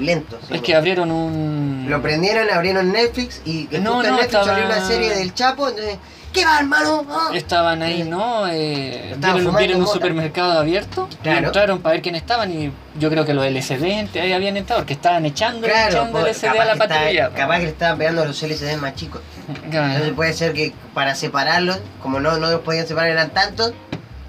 Es 0.49 0.61
que 0.61 0.75
abrieron 0.75 1.11
un... 1.11 1.85
Lo 1.87 2.01
prendieron, 2.01 2.49
abrieron 2.51 2.91
Netflix 2.91 3.41
y 3.45 3.67
No, 3.73 4.01
no, 4.01 4.03
Netflix 4.03 4.25
estaba- 4.25 4.45
salió 4.45 4.65
una 4.65 4.87
serie 4.87 5.09
del 5.11 5.31
Chapo, 5.35 5.67
entonces, 5.69 5.97
¿qué 6.39 6.45
va 6.45 6.59
hermano? 6.59 7.05
Ah. 7.09 7.29
Estaban 7.33 7.81
ahí, 7.81 8.03
¿no? 8.03 8.47
Eh, 8.47 9.15
vieron, 9.57 9.81
un 9.81 9.87
supermercado 9.87 10.59
abierto 10.59 11.07
Claro. 11.23 11.41
y 11.41 11.45
entraron 11.45 11.79
para 11.81 11.93
ver 11.93 12.01
quién 12.01 12.15
estaban 12.15 12.51
y 12.51 12.71
yo 12.99 13.09
creo 13.09 13.25
que 13.25 13.33
los 13.33 13.45
LCD 13.45 14.07
ahí 14.19 14.33
habían 14.33 14.57
entrado 14.57 14.81
porque 14.81 14.93
estaban 14.93 15.25
echando, 15.25 15.67
Claro, 15.67 15.91
echando 15.91 16.25
LCD 16.25 16.59
a 16.59 16.65
la 16.65 16.75
patrulla. 16.75 17.29
capaz 17.31 17.57
que 17.57 17.63
le 17.63 17.69
estaban 17.69 17.97
pegando 17.97 18.21
a 18.23 18.25
los 18.25 18.41
LCD 18.43 18.77
más 18.77 18.95
chicos. 18.95 19.21
Claro. 19.71 19.87
Entonces 19.87 20.13
puede 20.13 20.33
ser 20.33 20.53
que 20.53 20.73
para 20.93 21.15
separarlos, 21.15 21.79
como 22.01 22.19
no, 22.19 22.37
no 22.37 22.49
los 22.51 22.61
podían 22.61 22.87
separar, 22.87 23.11
eran 23.11 23.29
tantos, 23.31 23.73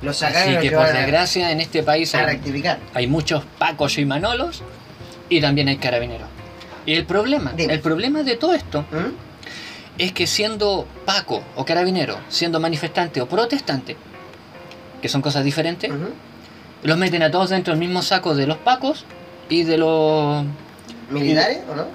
los 0.03 0.17
sacaron 0.17 0.53
y 0.53 0.57
Así 0.57 0.69
los 0.69 0.81
que 0.83 0.87
por 0.87 0.93
desgracia 0.97 1.51
en 1.51 1.61
este 1.61 1.83
país 1.83 2.15
hay, 2.15 2.25
rectificar. 2.25 2.79
hay 2.95 3.07
muchos 3.07 3.45
pacos 3.59 3.99
y 3.99 4.05
manolos 4.07 4.63
y 5.29 5.41
también 5.41 5.69
hay 5.69 5.77
carabineros. 5.77 6.29
Y 6.87 6.95
el 6.95 7.05
problema, 7.05 7.53
Dime. 7.55 7.75
el 7.75 7.81
problema 7.81 8.23
de 8.23 8.37
todo 8.37 8.55
esto 8.55 8.83
¿Mm? 8.91 9.28
Es 9.99 10.13
que 10.13 10.27
siendo 10.27 10.87
paco 11.05 11.43
o 11.57 11.65
carabinero, 11.65 12.19
siendo 12.29 12.61
manifestante 12.61 13.21
o 13.21 13.29
protestante, 13.29 13.97
que 15.03 15.09
son 15.09 15.23
cosas 15.23 15.45
diferentes, 15.45 15.91
los 16.83 16.97
meten 16.99 17.23
a 17.23 17.31
todos 17.31 17.51
dentro 17.51 17.73
del 17.73 17.81
mismo 17.81 18.03
saco 18.03 18.35
de 18.35 18.47
los 18.47 18.59
pacos 18.59 19.05
y 19.49 19.65
de 19.65 19.79
los 19.79 20.45
¿Militares 21.11 21.59
o 21.71 21.75
no? 21.75 21.87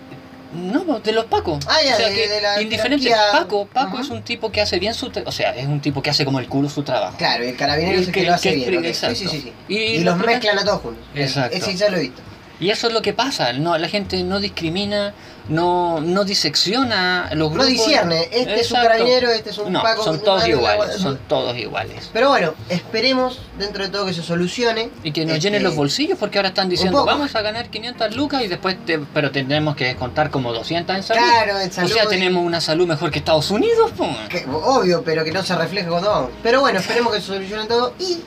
No, 0.53 0.99
de 0.99 1.11
los 1.13 1.25
Pacos. 1.25 1.65
Ah, 1.67 1.77
ya, 1.83 1.95
o 1.95 1.97
sea 1.97 2.09
de- 2.09 2.13
que 2.15 2.27
de 2.29 2.39
la 2.41 2.61
indiferente. 2.61 3.05
jerarquía. 3.07 3.39
Paco, 3.39 3.65
Paco 3.65 3.99
es 3.99 4.09
un 4.11 4.21
tipo 4.21 4.51
que 4.51 4.61
hace 4.61 4.77
bien 4.77 4.93
su 4.93 5.09
tra- 5.09 5.23
o 5.25 5.31
sea, 5.31 5.55
es 5.55 5.65
un 5.65 5.79
tipo 5.81 6.03
que 6.03 6.11
hace 6.11 6.25
como 6.25 6.37
el 6.39 6.47
culo 6.47 6.69
su 6.69 6.83
trabajo. 6.83 7.17
Claro, 7.17 7.43
el 7.43 7.55
carabinero 7.55 7.99
es 7.99 8.07
el 8.07 8.13
que, 8.13 8.21
que- 8.21 8.27
lo 8.27 8.33
hace 8.35 8.49
que- 8.51 8.55
bien. 8.69 8.77
ok. 8.77 8.85
exacto. 8.85 9.15
Sí, 9.15 9.27
sí, 9.27 9.41
sí. 9.41 9.53
Y 9.67 9.77
Y, 9.77 10.03
los 10.03 10.15
mezclan 10.17 10.59
a 10.59 10.63
todos 10.63 10.81
juntos. 10.81 11.03
Exacto. 11.15 11.57
Ese 11.57 11.75
ya 11.75 11.89
lo 11.89 11.97
he 11.97 12.01
visto. 12.01 12.21
Y 12.59 12.69
eso 12.69 12.85
es 12.87 12.93
lo 12.93 13.01
que 13.01 13.13
pasa. 13.13 13.51
No, 13.53 13.75
la 13.79 13.87
gente 13.87 14.21
no 14.23 14.39
discrimina, 14.39 15.15
no, 15.49 15.99
no 15.99 16.23
disecciona 16.23 17.29
los 17.33 17.49
No 17.49 17.55
grupos. 17.55 17.67
discierne, 17.67 18.27
este 18.31 18.61
es 18.61 18.71
un 18.71 18.81
carabinero, 18.81 19.29
este 19.29 19.49
es 19.49 19.57
un 19.57 19.73
No, 19.73 19.81
paco. 19.81 20.03
son 20.03 20.19
todos 20.21 20.47
iguales, 20.47 20.95
son 20.97 21.17
todos 21.27 21.57
iguales. 21.57 22.09
Pero 22.13 22.29
bueno, 22.29 22.53
esperemos 22.69 23.39
dentro 23.57 23.83
de 23.83 23.89
todo 23.89 24.05
que 24.05 24.13
se 24.13 24.23
solucione. 24.23 24.89
Y 25.03 25.11
que 25.11 25.25
nos 25.25 25.35
Este, 25.37 25.47
llenen 25.49 25.63
los 25.63 25.75
bolsillos 25.75 26.17
porque 26.17 26.37
ahora 26.37 26.49
están 26.49 26.69
diciendo 26.69 27.03
vamos 27.05 27.35
a 27.35 27.41
ganar 27.41 27.69
500 27.69 28.15
lucas 28.15 28.41
y 28.43 28.47
después 28.47 28.77
te- 28.85 28.99
pero 28.99 29.31
tendremos 29.31 29.75
que 29.75 29.85
descontar 29.85 30.29
como 30.29 30.53
200 30.53 30.95
en 30.95 31.03
salud. 31.03 31.21
Claro, 31.21 31.59
en 31.59 31.69
o 31.69 31.73
salud 31.73 31.91
sea, 31.91 32.05
y- 32.05 32.07
tenemos 32.07 32.45
una 32.45 32.61
salud 32.61 32.87
mejor 32.87 33.11
que 33.11 33.19
Estados 33.19 33.51
Unidos. 33.51 33.91
que- 34.29 34.45
obvio, 34.49 35.03
pero 35.03 35.23
que 35.23 35.31
no 35.31 35.43
se 35.43 35.55
refleje 35.55 35.87
cuando 35.87 36.09
vamos. 36.09 36.29
Pero 36.41 36.61
bueno, 36.61 36.79
esperemos 36.79 37.13
que 37.13 37.19
se 37.21 37.27
solucione 37.27 37.65
todo. 37.65 37.93
Y 37.99 38.19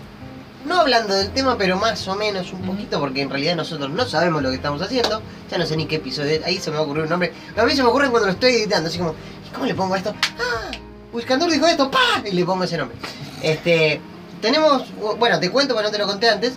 no 0.67 0.81
hablando 0.81 1.15
del 1.15 1.31
tema, 1.31 1.57
pero 1.57 1.77
más 1.77 2.07
o 2.09 2.15
menos 2.17 2.53
un 2.53 2.63
poquito, 2.63 2.99
porque 2.99 3.23
en 3.23 3.31
realidad 3.31 3.57
nosotros 3.57 3.91
no 3.91 4.05
sabemos 4.07 4.43
lo 4.43 4.51
que 4.51 4.57
estamos 4.57 4.83
haciendo. 4.83 5.23
Ya 5.51 5.59
no 5.59 5.67
sé 5.67 5.77
ni 5.77 5.87
qué 5.87 5.97
episodio. 5.97 6.41
Ahí 6.45 6.59
se 6.59 6.71
me 6.71 6.77
va 6.77 6.83
a 6.83 6.85
ocurrir 6.85 7.05
un 7.05 7.11
nombre. 7.11 7.33
A 7.57 7.65
mí 7.65 7.75
se 7.75 7.83
me 7.83 7.89
ocurre 7.89 8.11
cuando 8.11 8.27
lo 8.27 8.33
estoy 8.33 8.55
editando, 8.55 8.89
así 8.89 8.99
como, 8.99 9.15
¿y 9.47 9.55
¿cómo 9.55 9.67
le 9.67 9.75
pongo 9.75 9.95
a 9.95 9.99
esto? 9.99 10.15
¡Ah! 10.39 10.71
Wiscandor 11.13 11.51
dijo 11.51 11.67
esto, 11.67 11.91
¡pa! 11.91 12.23
Y 12.25 12.33
le 12.33 12.45
pongo 12.45 12.65
ese 12.65 12.77
nombre. 12.77 12.97
Este. 13.43 14.01
Tenemos. 14.43 14.85
Bueno, 15.19 15.41
te 15.41 15.51
cuento, 15.51 15.75
porque 15.75 15.87
no 15.87 15.93
te 15.93 15.99
lo 15.99 16.07
conté 16.07 16.29
antes. 16.29 16.55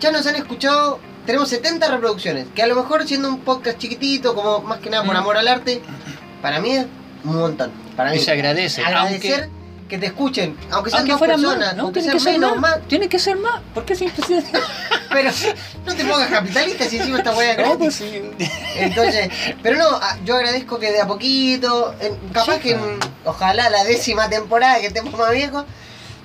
Ya 0.00 0.10
nos 0.10 0.26
han 0.26 0.36
escuchado. 0.36 0.98
Tenemos 1.26 1.48
70 1.48 1.88
reproducciones. 1.88 2.46
Que 2.54 2.62
a 2.62 2.66
lo 2.66 2.74
mejor 2.74 3.06
siendo 3.06 3.28
un 3.28 3.40
podcast 3.40 3.78
chiquitito, 3.78 4.34
como 4.34 4.60
más 4.60 4.78
que 4.78 4.88
nada 4.90 5.04
por 5.04 5.16
amor 5.16 5.36
al 5.36 5.48
arte, 5.48 5.82
para 6.40 6.60
mí 6.60 6.70
es 6.76 6.86
un 7.24 7.36
montón. 7.36 7.70
Para 7.96 8.10
mí. 8.10 8.16
Y 8.16 8.20
se 8.20 8.32
agradece, 8.32 8.82
Agradecer 8.82 9.50
que 9.92 9.98
te 9.98 10.06
escuchen. 10.06 10.56
Aunque 10.70 10.88
sean 10.88 11.00
Aunque 11.00 11.12
dos 11.12 11.20
personas, 11.20 11.58
más, 11.66 11.76
no, 11.76 11.82
aunque 11.82 12.00
sean 12.00 12.14
que 12.16 12.20
ser 12.20 12.38
más. 12.40 12.56
más. 12.56 12.80
Tiene 12.88 13.10
que 13.10 13.18
ser 13.18 13.36
más. 13.36 13.60
¿Por 13.74 13.84
qué 13.84 13.94
siempre 13.94 14.24
se- 14.26 14.42
Pero 15.10 15.30
no 15.84 15.94
te 15.94 16.02
pongas 16.06 16.30
capitalista 16.30 16.84
si 16.88 16.96
encima 16.96 17.18
esta 17.18 17.32
es 17.52 17.58
No, 17.58 17.76
pues 17.78 17.94
sí. 17.96 18.22
Entonces, 18.76 19.28
pero 19.62 19.76
no, 19.76 19.86
a- 19.88 20.16
yo 20.24 20.36
agradezco 20.36 20.78
que 20.78 20.92
de 20.92 21.02
a 21.02 21.06
poquito, 21.06 21.94
capaz 22.32 22.58
que 22.60 22.74
ojalá 23.26 23.68
la 23.68 23.84
décima 23.84 24.30
temporada 24.30 24.80
que 24.80 24.86
estemos 24.86 25.12
más 25.12 25.30
viejos. 25.32 25.66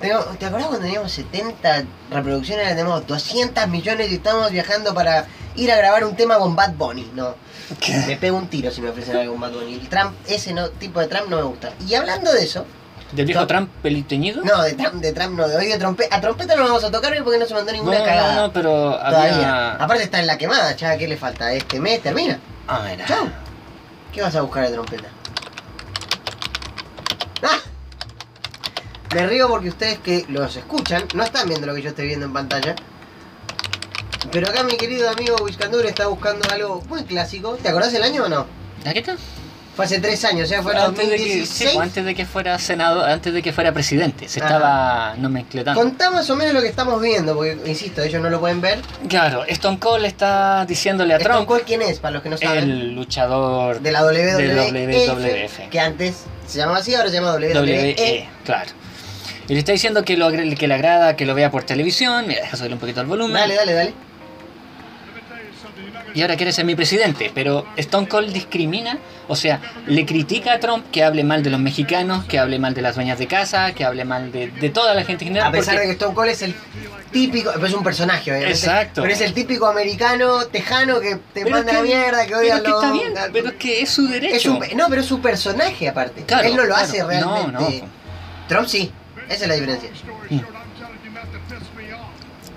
¿Te 0.00 0.12
acuerdas 0.14 0.68
cuando 0.68 0.78
teníamos 0.86 1.12
70 1.12 1.84
reproducciones? 2.10 2.64
Ahora 2.64 2.76
tenemos 2.76 3.06
200 3.06 3.68
millones 3.68 4.10
y 4.10 4.14
estamos 4.14 4.50
viajando 4.50 4.94
para 4.94 5.26
ir 5.56 5.70
a 5.70 5.76
grabar 5.76 6.06
un 6.06 6.16
tema 6.16 6.38
con 6.38 6.56
Bad 6.56 6.72
Bunny. 6.72 7.10
No, 7.14 7.34
me 8.06 8.16
pego 8.16 8.38
un 8.38 8.48
tiro 8.48 8.70
si 8.70 8.80
me 8.80 8.88
ofrecen 8.88 9.14
algo 9.18 9.32
con 9.32 9.42
Bad 9.42 9.52
Bunny. 9.52 9.74
El 9.74 9.88
Trump, 9.90 10.14
ese 10.26 10.54
no, 10.54 10.70
tipo 10.70 11.00
de 11.00 11.08
Trump 11.08 11.28
no 11.28 11.36
me 11.36 11.42
gusta. 11.42 11.72
Y 11.86 11.94
hablando 11.96 12.32
de 12.32 12.42
eso, 12.44 12.64
¿Del 13.12 13.24
viejo 13.26 13.40
No. 13.40 13.46
Trump 13.46 13.70
peliteñido? 13.82 14.42
no, 14.44 14.62
de 14.62 14.74
Trump, 14.74 14.94
de 15.02 15.12
Trump 15.12 15.38
no, 15.38 15.48
de 15.48 15.56
hoy 15.56 15.66
de 15.66 15.78
trompeta. 15.78 16.14
A 16.16 16.20
trompeta 16.20 16.54
no 16.56 16.62
lo 16.62 16.68
vamos 16.68 16.84
a 16.84 16.90
tocar 16.90 17.12
hoy 17.12 17.20
porque 17.22 17.38
no 17.38 17.46
se 17.46 17.54
mandó 17.54 17.72
no, 17.72 17.78
ninguna 17.78 17.98
no, 18.00 18.04
cagada. 18.04 18.34
no, 18.34 18.52
pero 18.52 18.70
Todavía. 18.98 19.34
había... 19.34 19.72
Aparte 19.74 20.02
está 20.04 20.20
en 20.20 20.26
la 20.26 20.36
quemada, 20.36 20.76
chaval, 20.76 20.98
¿qué 20.98 21.08
le 21.08 21.16
falta? 21.16 21.52
Este 21.52 21.80
mes 21.80 22.02
termina. 22.02 22.38
Ah, 22.66 22.82
mira. 22.88 23.06
Chau. 23.06 23.28
¿Qué 24.12 24.20
vas 24.22 24.34
a 24.36 24.42
buscar 24.42 24.66
de 24.66 24.72
trompeta? 24.72 25.08
¡Ah! 27.42 27.58
Me 29.14 29.26
río 29.26 29.48
porque 29.48 29.68
ustedes 29.70 29.98
que 30.00 30.26
los 30.28 30.54
escuchan 30.56 31.04
no 31.14 31.22
están 31.24 31.48
viendo 31.48 31.66
lo 31.66 31.74
que 31.74 31.82
yo 31.82 31.88
estoy 31.90 32.06
viendo 32.08 32.26
en 32.26 32.32
pantalla. 32.32 32.74
Pero 34.30 34.48
acá 34.50 34.62
mi 34.64 34.76
querido 34.76 35.08
amigo 35.08 35.36
Wiscandur 35.42 35.86
está 35.86 36.06
buscando 36.08 36.46
algo 36.52 36.82
muy 36.88 37.04
clásico. 37.04 37.54
¿Te 37.62 37.68
acordás 37.70 37.94
el 37.94 38.02
año 38.02 38.24
o 38.24 38.28
no? 38.28 38.46
¿A 38.84 38.92
qué 38.92 39.00
tal? 39.00 39.16
Fue 39.78 39.84
hace 39.84 40.00
tres 40.00 40.24
años, 40.24 40.46
o 40.46 40.48
sea, 40.48 40.60
fue 40.60 40.76
Antes 40.76 41.08
de, 41.08 41.16
que, 41.16 41.22
sí, 41.22 41.38
2016. 41.38 41.70
pues, 41.72 41.86
antes 41.86 42.04
de 42.04 42.14
que 42.16 42.26
fuera 42.26 42.58
senador, 42.58 43.08
antes 43.08 43.32
de 43.32 43.40
que 43.40 43.52
fuera 43.52 43.72
presidente, 43.72 44.28
se 44.28 44.40
Ajá. 44.40 44.48
estaba 44.48 45.14
nomencletando. 45.18 45.80
Contá 45.80 46.10
más 46.10 46.28
o 46.30 46.34
menos 46.34 46.52
lo 46.52 46.60
que 46.60 46.66
estamos 46.66 47.00
viendo, 47.00 47.36
porque 47.36 47.56
insisto, 47.64 48.02
ellos 48.02 48.20
no 48.20 48.28
lo 48.28 48.40
pueden 48.40 48.60
ver. 48.60 48.80
Claro, 49.08 49.44
Stone 49.46 49.78
Cold 49.78 50.04
está 50.04 50.66
diciéndole 50.66 51.14
a 51.14 51.18
Stone 51.18 51.32
Trump, 51.32 51.46
Cold, 51.46 51.62
¿quién 51.64 51.82
es? 51.82 52.00
Para 52.00 52.14
los 52.14 52.24
que 52.24 52.28
no 52.28 52.36
saben. 52.36 52.64
el 52.64 52.92
luchador 52.96 53.80
de 53.80 53.92
la 53.92 54.02
WWF, 54.02 54.36
de 54.36 55.46
WWF. 55.46 55.70
que 55.70 55.78
antes 55.78 56.24
se 56.44 56.58
llamaba 56.58 56.78
así, 56.78 56.96
ahora 56.96 57.10
se 57.10 57.14
llama 57.14 57.34
WWE. 57.34 57.60
WE, 57.60 58.28
claro. 58.44 58.72
Y 59.46 59.52
le 59.52 59.60
está 59.60 59.70
diciendo 59.70 60.04
que, 60.04 60.16
lo, 60.16 60.32
que 60.32 60.66
le 60.66 60.74
agrada 60.74 61.14
que 61.14 61.24
lo 61.24 61.36
vea 61.36 61.52
por 61.52 61.62
televisión. 61.62 62.26
Mira, 62.26 62.40
deja 62.40 62.56
subirle 62.56 62.74
un 62.74 62.80
poquito 62.80 63.00
el 63.00 63.06
volumen. 63.06 63.34
Dale, 63.34 63.54
dale, 63.54 63.74
dale. 63.74 64.07
Y 66.14 66.22
ahora 66.22 66.36
quiere 66.36 66.52
ser 66.52 66.64
mi 66.64 66.74
presidente. 66.74 67.30
Pero 67.34 67.66
Stone 67.76 68.08
Cold 68.08 68.32
discrimina, 68.32 68.98
o 69.28 69.36
sea, 69.36 69.60
le 69.86 70.04
critica 70.06 70.54
a 70.54 70.60
Trump 70.60 70.86
que 70.90 71.04
hable 71.04 71.22
mal 71.24 71.42
de 71.42 71.50
los 71.50 71.60
mexicanos, 71.60 72.24
que 72.24 72.38
hable 72.38 72.58
mal 72.58 72.74
de 72.74 72.82
las 72.82 72.94
dueñas 72.94 73.18
de 73.18 73.26
casa, 73.26 73.72
que 73.72 73.84
hable 73.84 74.04
mal 74.04 74.32
de, 74.32 74.48
de 74.50 74.70
toda 74.70 74.94
la 74.94 75.04
gente 75.04 75.24
en 75.24 75.28
general. 75.28 75.48
A 75.48 75.52
pesar 75.52 75.74
porque- 75.74 75.80
de 75.80 75.86
que 75.86 75.92
Stone 75.92 76.14
Cold 76.14 76.30
es 76.30 76.42
el 76.42 76.54
típico, 77.12 77.50
pero 77.54 77.66
es 77.66 77.74
un 77.74 77.82
personaje, 77.84 78.30
obviamente. 78.30 78.54
Exacto. 78.58 79.02
Pero 79.02 79.14
es 79.14 79.20
el 79.20 79.32
típico 79.34 79.66
americano 79.66 80.46
tejano 80.46 81.00
que 81.00 81.16
te 81.32 81.42
Pero 81.42 81.50
manda 81.50 81.72
es 81.72 81.78
que- 81.78 81.82
mierda, 81.84 82.22
que 82.22 82.28
pero 82.28 82.38
odia 82.40 82.54
es 82.56 82.60
que 82.62 82.68
los- 82.68 82.82
está 82.84 82.92
bien, 82.92 83.14
pero 83.32 83.48
es 83.48 83.54
que 83.54 83.80
es 83.82 83.90
su 83.90 84.08
derecho. 84.08 84.36
es 84.36 84.46
un, 84.72 84.76
no, 84.78 84.86
pero 84.88 85.00
es 85.02 85.06
su 85.06 85.20
personaje 85.20 85.88
aparte. 85.88 86.22
Claro, 86.24 86.48
Él 86.48 86.56
no 86.56 86.62
lo 86.64 86.68
claro. 86.68 86.84
hace 86.84 87.04
realmente. 87.04 87.52
No, 87.52 87.60
no. 87.60 87.68
Trump 88.48 88.66
sí. 88.66 88.90
Esa 89.28 89.42
es 89.44 89.48
la 89.48 89.54
diferencia. 89.56 89.90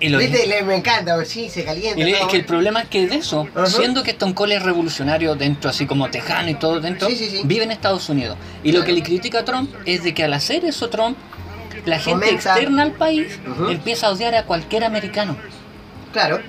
Y 0.02 0.10
lo- 0.10 0.18
Viste, 0.18 0.46
le- 0.48 0.64
me 0.64 0.76
encanta, 0.76 1.24
sí, 1.26 1.48
se 1.50 1.64
calienta. 1.64 2.00
Y 2.00 2.04
le- 2.04 2.14
todo. 2.14 2.22
es 2.24 2.28
que 2.32 2.38
el 2.38 2.46
problema 2.46 2.82
es 2.82 2.88
que 2.90 3.08
de 3.08 3.16
eso, 3.18 3.48
siendo 3.68 4.02
que 4.04 4.12
Stone 4.12 4.34
Cold 4.34 4.52
es 4.54 4.64
revolucionario 4.64 5.36
dentro, 5.36 5.70
así 5.70 5.86
como 5.86 6.10
tejano 6.10 6.50
y 6.50 6.56
todo 6.56 6.80
dentro, 6.82 7.08
Sí, 7.08 7.16
sí, 7.16 7.30
sí. 7.30 7.42
vive 7.46 7.64
en 7.66 7.72
Estados 7.72 8.10
Unidos. 8.10 8.36
Y 8.64 8.72
lo 8.72 8.84
que 8.84 8.92
le 8.94 9.04
critica 9.04 9.40
a 9.40 9.46
Trump 9.46 9.72
es 9.86 10.04
de 10.04 10.14
que 10.14 10.24
al 10.24 10.34
hacer 10.34 10.66
eso 10.66 10.90
Trump, 10.90 11.18
la 11.86 12.00
gente 12.00 12.30
externa 12.32 12.84
al 12.84 12.92
país 12.94 13.40
empieza 13.70 14.08
a 14.08 14.12
odiar 14.12 14.34
a 14.36 14.44
cualquier 14.46 14.84
americano. 14.84 15.38
Claro. 16.12 16.42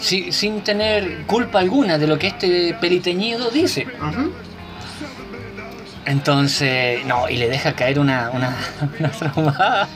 si- 0.00 0.30
sin 0.30 0.60
tener 0.62 1.22
culpa 1.26 1.58
alguna 1.58 1.98
de 1.98 2.06
lo 2.06 2.18
que 2.20 2.28
este 2.28 2.72
peliteñido 2.80 3.50
dice. 3.50 3.84
Entonces, 6.06 7.04
no, 7.04 7.28
y 7.28 7.36
le 7.36 7.48
deja 7.48 7.72
caer 7.74 7.98
una, 7.98 8.30
una, 8.30 8.56
una 8.98 9.10
traumada. 9.10 9.88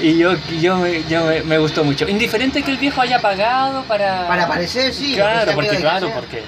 Y 0.00 0.18
yo, 0.18 0.34
yo, 0.60 0.76
me, 0.78 1.02
yo 1.08 1.24
me, 1.24 1.42
me 1.42 1.58
gustó 1.58 1.84
mucho. 1.84 2.08
Indiferente 2.08 2.62
que 2.62 2.70
el 2.72 2.78
viejo 2.78 3.00
haya 3.00 3.20
pagado 3.20 3.82
para... 3.84 4.26
Para 4.28 4.44
aparecer, 4.44 4.92
sí. 4.92 5.14
Claro, 5.14 5.50
que 5.50 5.54
porque, 5.54 5.76
claro, 5.76 6.06
que 6.08 6.12
porque... 6.12 6.42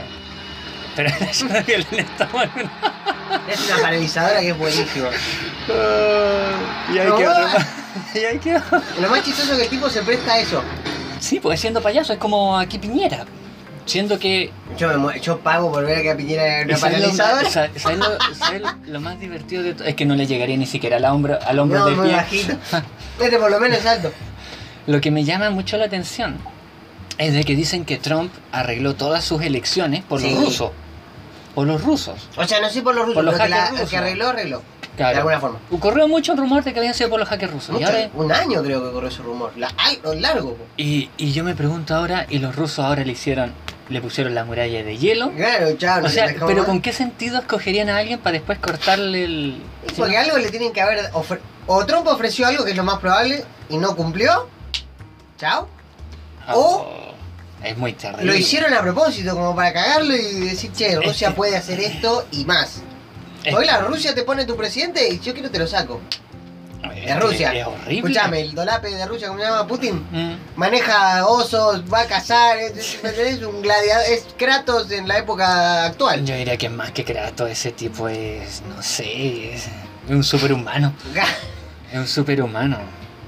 Pero 0.97 1.09
es 1.21 1.39
que 1.39 1.45
una- 1.45 1.65
sea. 1.65 1.77
Es 3.49 3.71
una 3.71 3.83
paralizadora 3.83 4.41
que 4.41 4.49
es 4.51 4.59
buenísima. 4.59 5.09
Y 6.95 6.99
ahí 6.99 7.09
No, 7.09 7.17
quedó. 7.17 7.33
ah. 7.35 7.67
Y 8.15 8.19
ahí 8.21 8.39
quedó. 8.39 8.61
Lo 9.01 9.09
más 9.09 9.23
chistoso 9.25 9.53
es 9.53 9.59
que 9.59 9.65
el 9.65 9.71
tipo 9.71 9.89
se 9.91 10.03
presta 10.03 10.35
a 10.35 10.39
eso. 10.41 10.63
Sí, 11.19 11.41
pues 11.41 11.61
siendo 11.61 11.81
payaso 11.83 12.13
es 12.13 12.19
como 12.19 12.59
aquí 12.59 12.79
Piñera. 12.79 13.25
Siendo 13.87 14.19
que... 14.19 14.51
Yo, 14.77 14.99
me 14.99 15.21
yo 15.21 15.39
pago 15.39 15.71
por 15.73 15.85
ver 15.87 15.99
a 15.99 16.03
que 16.03 16.11
a 16.11 16.17
Piñera 16.17 16.61
y 16.63 16.65
una 16.65 16.77
¿sabes 16.77 16.99
lo, 17.01 17.17
paralizadora. 17.17 17.49
sa- 17.51 17.69
sabes 17.79 17.99
lo- 17.99 18.35
sabes 18.35 18.63
lo 18.87 19.01
más 19.01 19.19
divertido 19.21 19.63
de 19.63 19.75
todo? 19.75 19.87
Es 19.87 19.95
que 19.95 20.05
no 20.05 20.15
le 20.17 20.27
llegaría 20.27 20.57
ni 20.57 20.67
siquiera 20.67 20.97
al 20.97 21.05
hombro, 21.05 21.39
al 21.47 21.59
hombro 21.59 21.79
No, 21.79 21.87
del 22.05 22.25
pie. 22.25 22.47
Este 23.21 23.39
por 23.39 23.51
lo 23.51 23.59
menos 23.61 23.87
alto. 23.87 24.11
Lo 24.87 25.01
que 25.01 25.11
me 25.11 25.25
llama 25.25 25.51
mucho 25.51 25.77
la 25.77 25.85
atención 25.87 26.37
es 27.19 27.33
de 27.33 27.45
que 27.45 27.55
dicen 27.57 27.85
que 27.85 27.97
Trump 27.97 28.31
arregló 28.53 28.95
todas 28.95 29.25
sus 29.25 29.41
elecciones 29.43 30.03
por 30.05 30.21
Sí. 30.21 30.31
los 30.33 30.45
rusos. 30.45 30.71
Por 31.55 31.67
los 31.67 31.83
rusos. 31.83 32.29
O 32.37 32.45
sea, 32.45 32.61
no 32.61 32.69
sé 32.69 32.83
por 32.83 32.95
los 32.95 33.05
rusos, 33.07 33.15
Por 33.15 33.25
los 33.25 33.35
pero 33.35 33.45
que 33.45 33.51
la- 33.51 33.71
rusos. 33.71 33.89
que 33.89 33.97
arregló, 33.97 34.29
arregló. 34.29 34.63
Claro. 34.97 35.13
De 35.13 35.19
alguna 35.19 35.41
forma. 35.41 35.59
Ocurrió 35.71 36.09
mucho 36.09 36.33
el 36.33 36.39
rumor 36.39 36.65
de 36.65 36.73
que 36.73 36.79
habían 36.81 36.95
sido 36.95 37.11
por 37.11 37.21
los 37.21 37.29
hackers 37.29 37.53
rusos. 37.53 37.69
Y, 37.71 37.73
Mucho, 37.75 37.87
ahora, 37.87 38.11
Un 38.15 38.33
año 38.33 38.63
creo 38.63 38.83
que 38.85 38.93
corrió 38.93 39.09
ese 39.11 39.23
rumor. 39.23 39.53
La, 39.57 39.69
largo. 40.19 40.57
y, 40.77 41.11
y 41.19 41.33
yo 41.33 41.45
me 41.45 41.55
pregunto 41.55 41.95
ahora, 41.95 42.27
y 42.31 42.39
los 42.39 42.57
rusos 42.57 42.79
ahora 42.85 43.05
le 43.05 43.13
hicieron, 43.13 43.53
le 43.89 44.01
pusieron 44.01 44.35
la 44.35 44.45
muralla 44.45 44.83
de 44.83 44.97
hielo. 44.99 45.31
Claro, 45.33 45.77
chao, 45.77 46.05
O 46.05 46.09
sea, 46.09 46.35
pero. 46.47 46.65
¿con 46.65 46.81
qué 46.83 46.93
sentido 46.93 47.39
escogerían 47.39 47.89
a 47.89 47.99
alguien 47.99 48.19
para 48.19 48.33
después 48.35 48.59
cortarle 48.59 49.25
el... 49.25 49.63
Porque 49.97 50.17
algo 50.17 50.39
le 50.39 50.51
tienen 50.51 50.73
que 50.73 50.81
haber 50.81 51.11
ofre- 51.13 51.41
O 51.67 51.85
Trump 51.87 52.07
ofreció 52.09 52.47
algo 52.47 52.65
que 52.65 52.73
es 52.73 52.77
lo 52.77 52.85
más 52.85 52.99
probable 52.99 53.45
y 53.69 53.77
no 53.79 53.95
cumplió. 53.95 54.49
Chao. 55.39 55.69
Oh, 56.53 56.87
es 57.63 57.77
muy 57.77 57.93
terrible. 57.93 58.25
Lo 58.25 58.35
hicieron 58.35 58.73
a 58.75 58.81
propósito, 58.83 59.35
como 59.35 59.55
para 59.55 59.73
cagarlo 59.73 60.15
y 60.17 60.47
decir, 60.49 60.73
che, 60.73 60.97
Rusia 61.01 61.35
puede 61.35 61.57
hacer 61.57 61.81
esto 61.81 62.27
y 62.33 62.45
más. 62.45 62.83
Es- 63.45 63.53
Porque 63.53 63.69
claro, 63.69 63.89
Rusia 63.89 64.15
te 64.15 64.23
pone 64.23 64.45
tu 64.45 64.57
presidente 64.57 65.09
y 65.09 65.21
yo 65.21 65.33
quiero 65.33 65.51
te 65.51 65.59
lo 65.59 65.67
saco. 65.67 66.01
Es, 66.95 67.07
De 67.07 67.15
Rusia. 67.21 67.53
Es 67.55 67.67
horrible. 67.67 68.11
Escuchame, 68.13 68.41
el 68.41 68.55
dolape 68.55 68.91
de 68.91 69.07
Rusia, 69.07 69.29
¿cómo 69.29 69.41
se 69.41 69.47
llama? 69.47 69.67
Putin. 69.67 70.07
Mm. 70.11 70.35
Maneja 70.57 71.27
osos, 71.27 71.83
va 71.93 72.01
a 72.01 72.07
cazar, 72.07 72.59
es, 72.59 72.77
es- 72.77 73.05
es 73.05 73.43
un 73.43 73.63
gladiador, 73.63 74.05
es 74.11 74.27
Kratos 74.37 74.91
en 74.91 75.07
la 75.09 75.19
época 75.19 75.85
actual. 75.87 76.25
Yo 76.25 76.35
diría 76.35 76.57
que 76.57 76.69
más 76.69 76.91
que 76.93 77.05
Kratos, 77.05 77.51
ese 77.51 77.73
tipo 77.73 78.09
es, 78.09 78.63
no 78.75 78.83
sé, 78.83 79.55
es 79.55 79.69
un 80.09 80.23
superhumano. 80.25 80.93
Es 81.93 81.99
un 81.99 82.07
superhumano. 82.07 82.79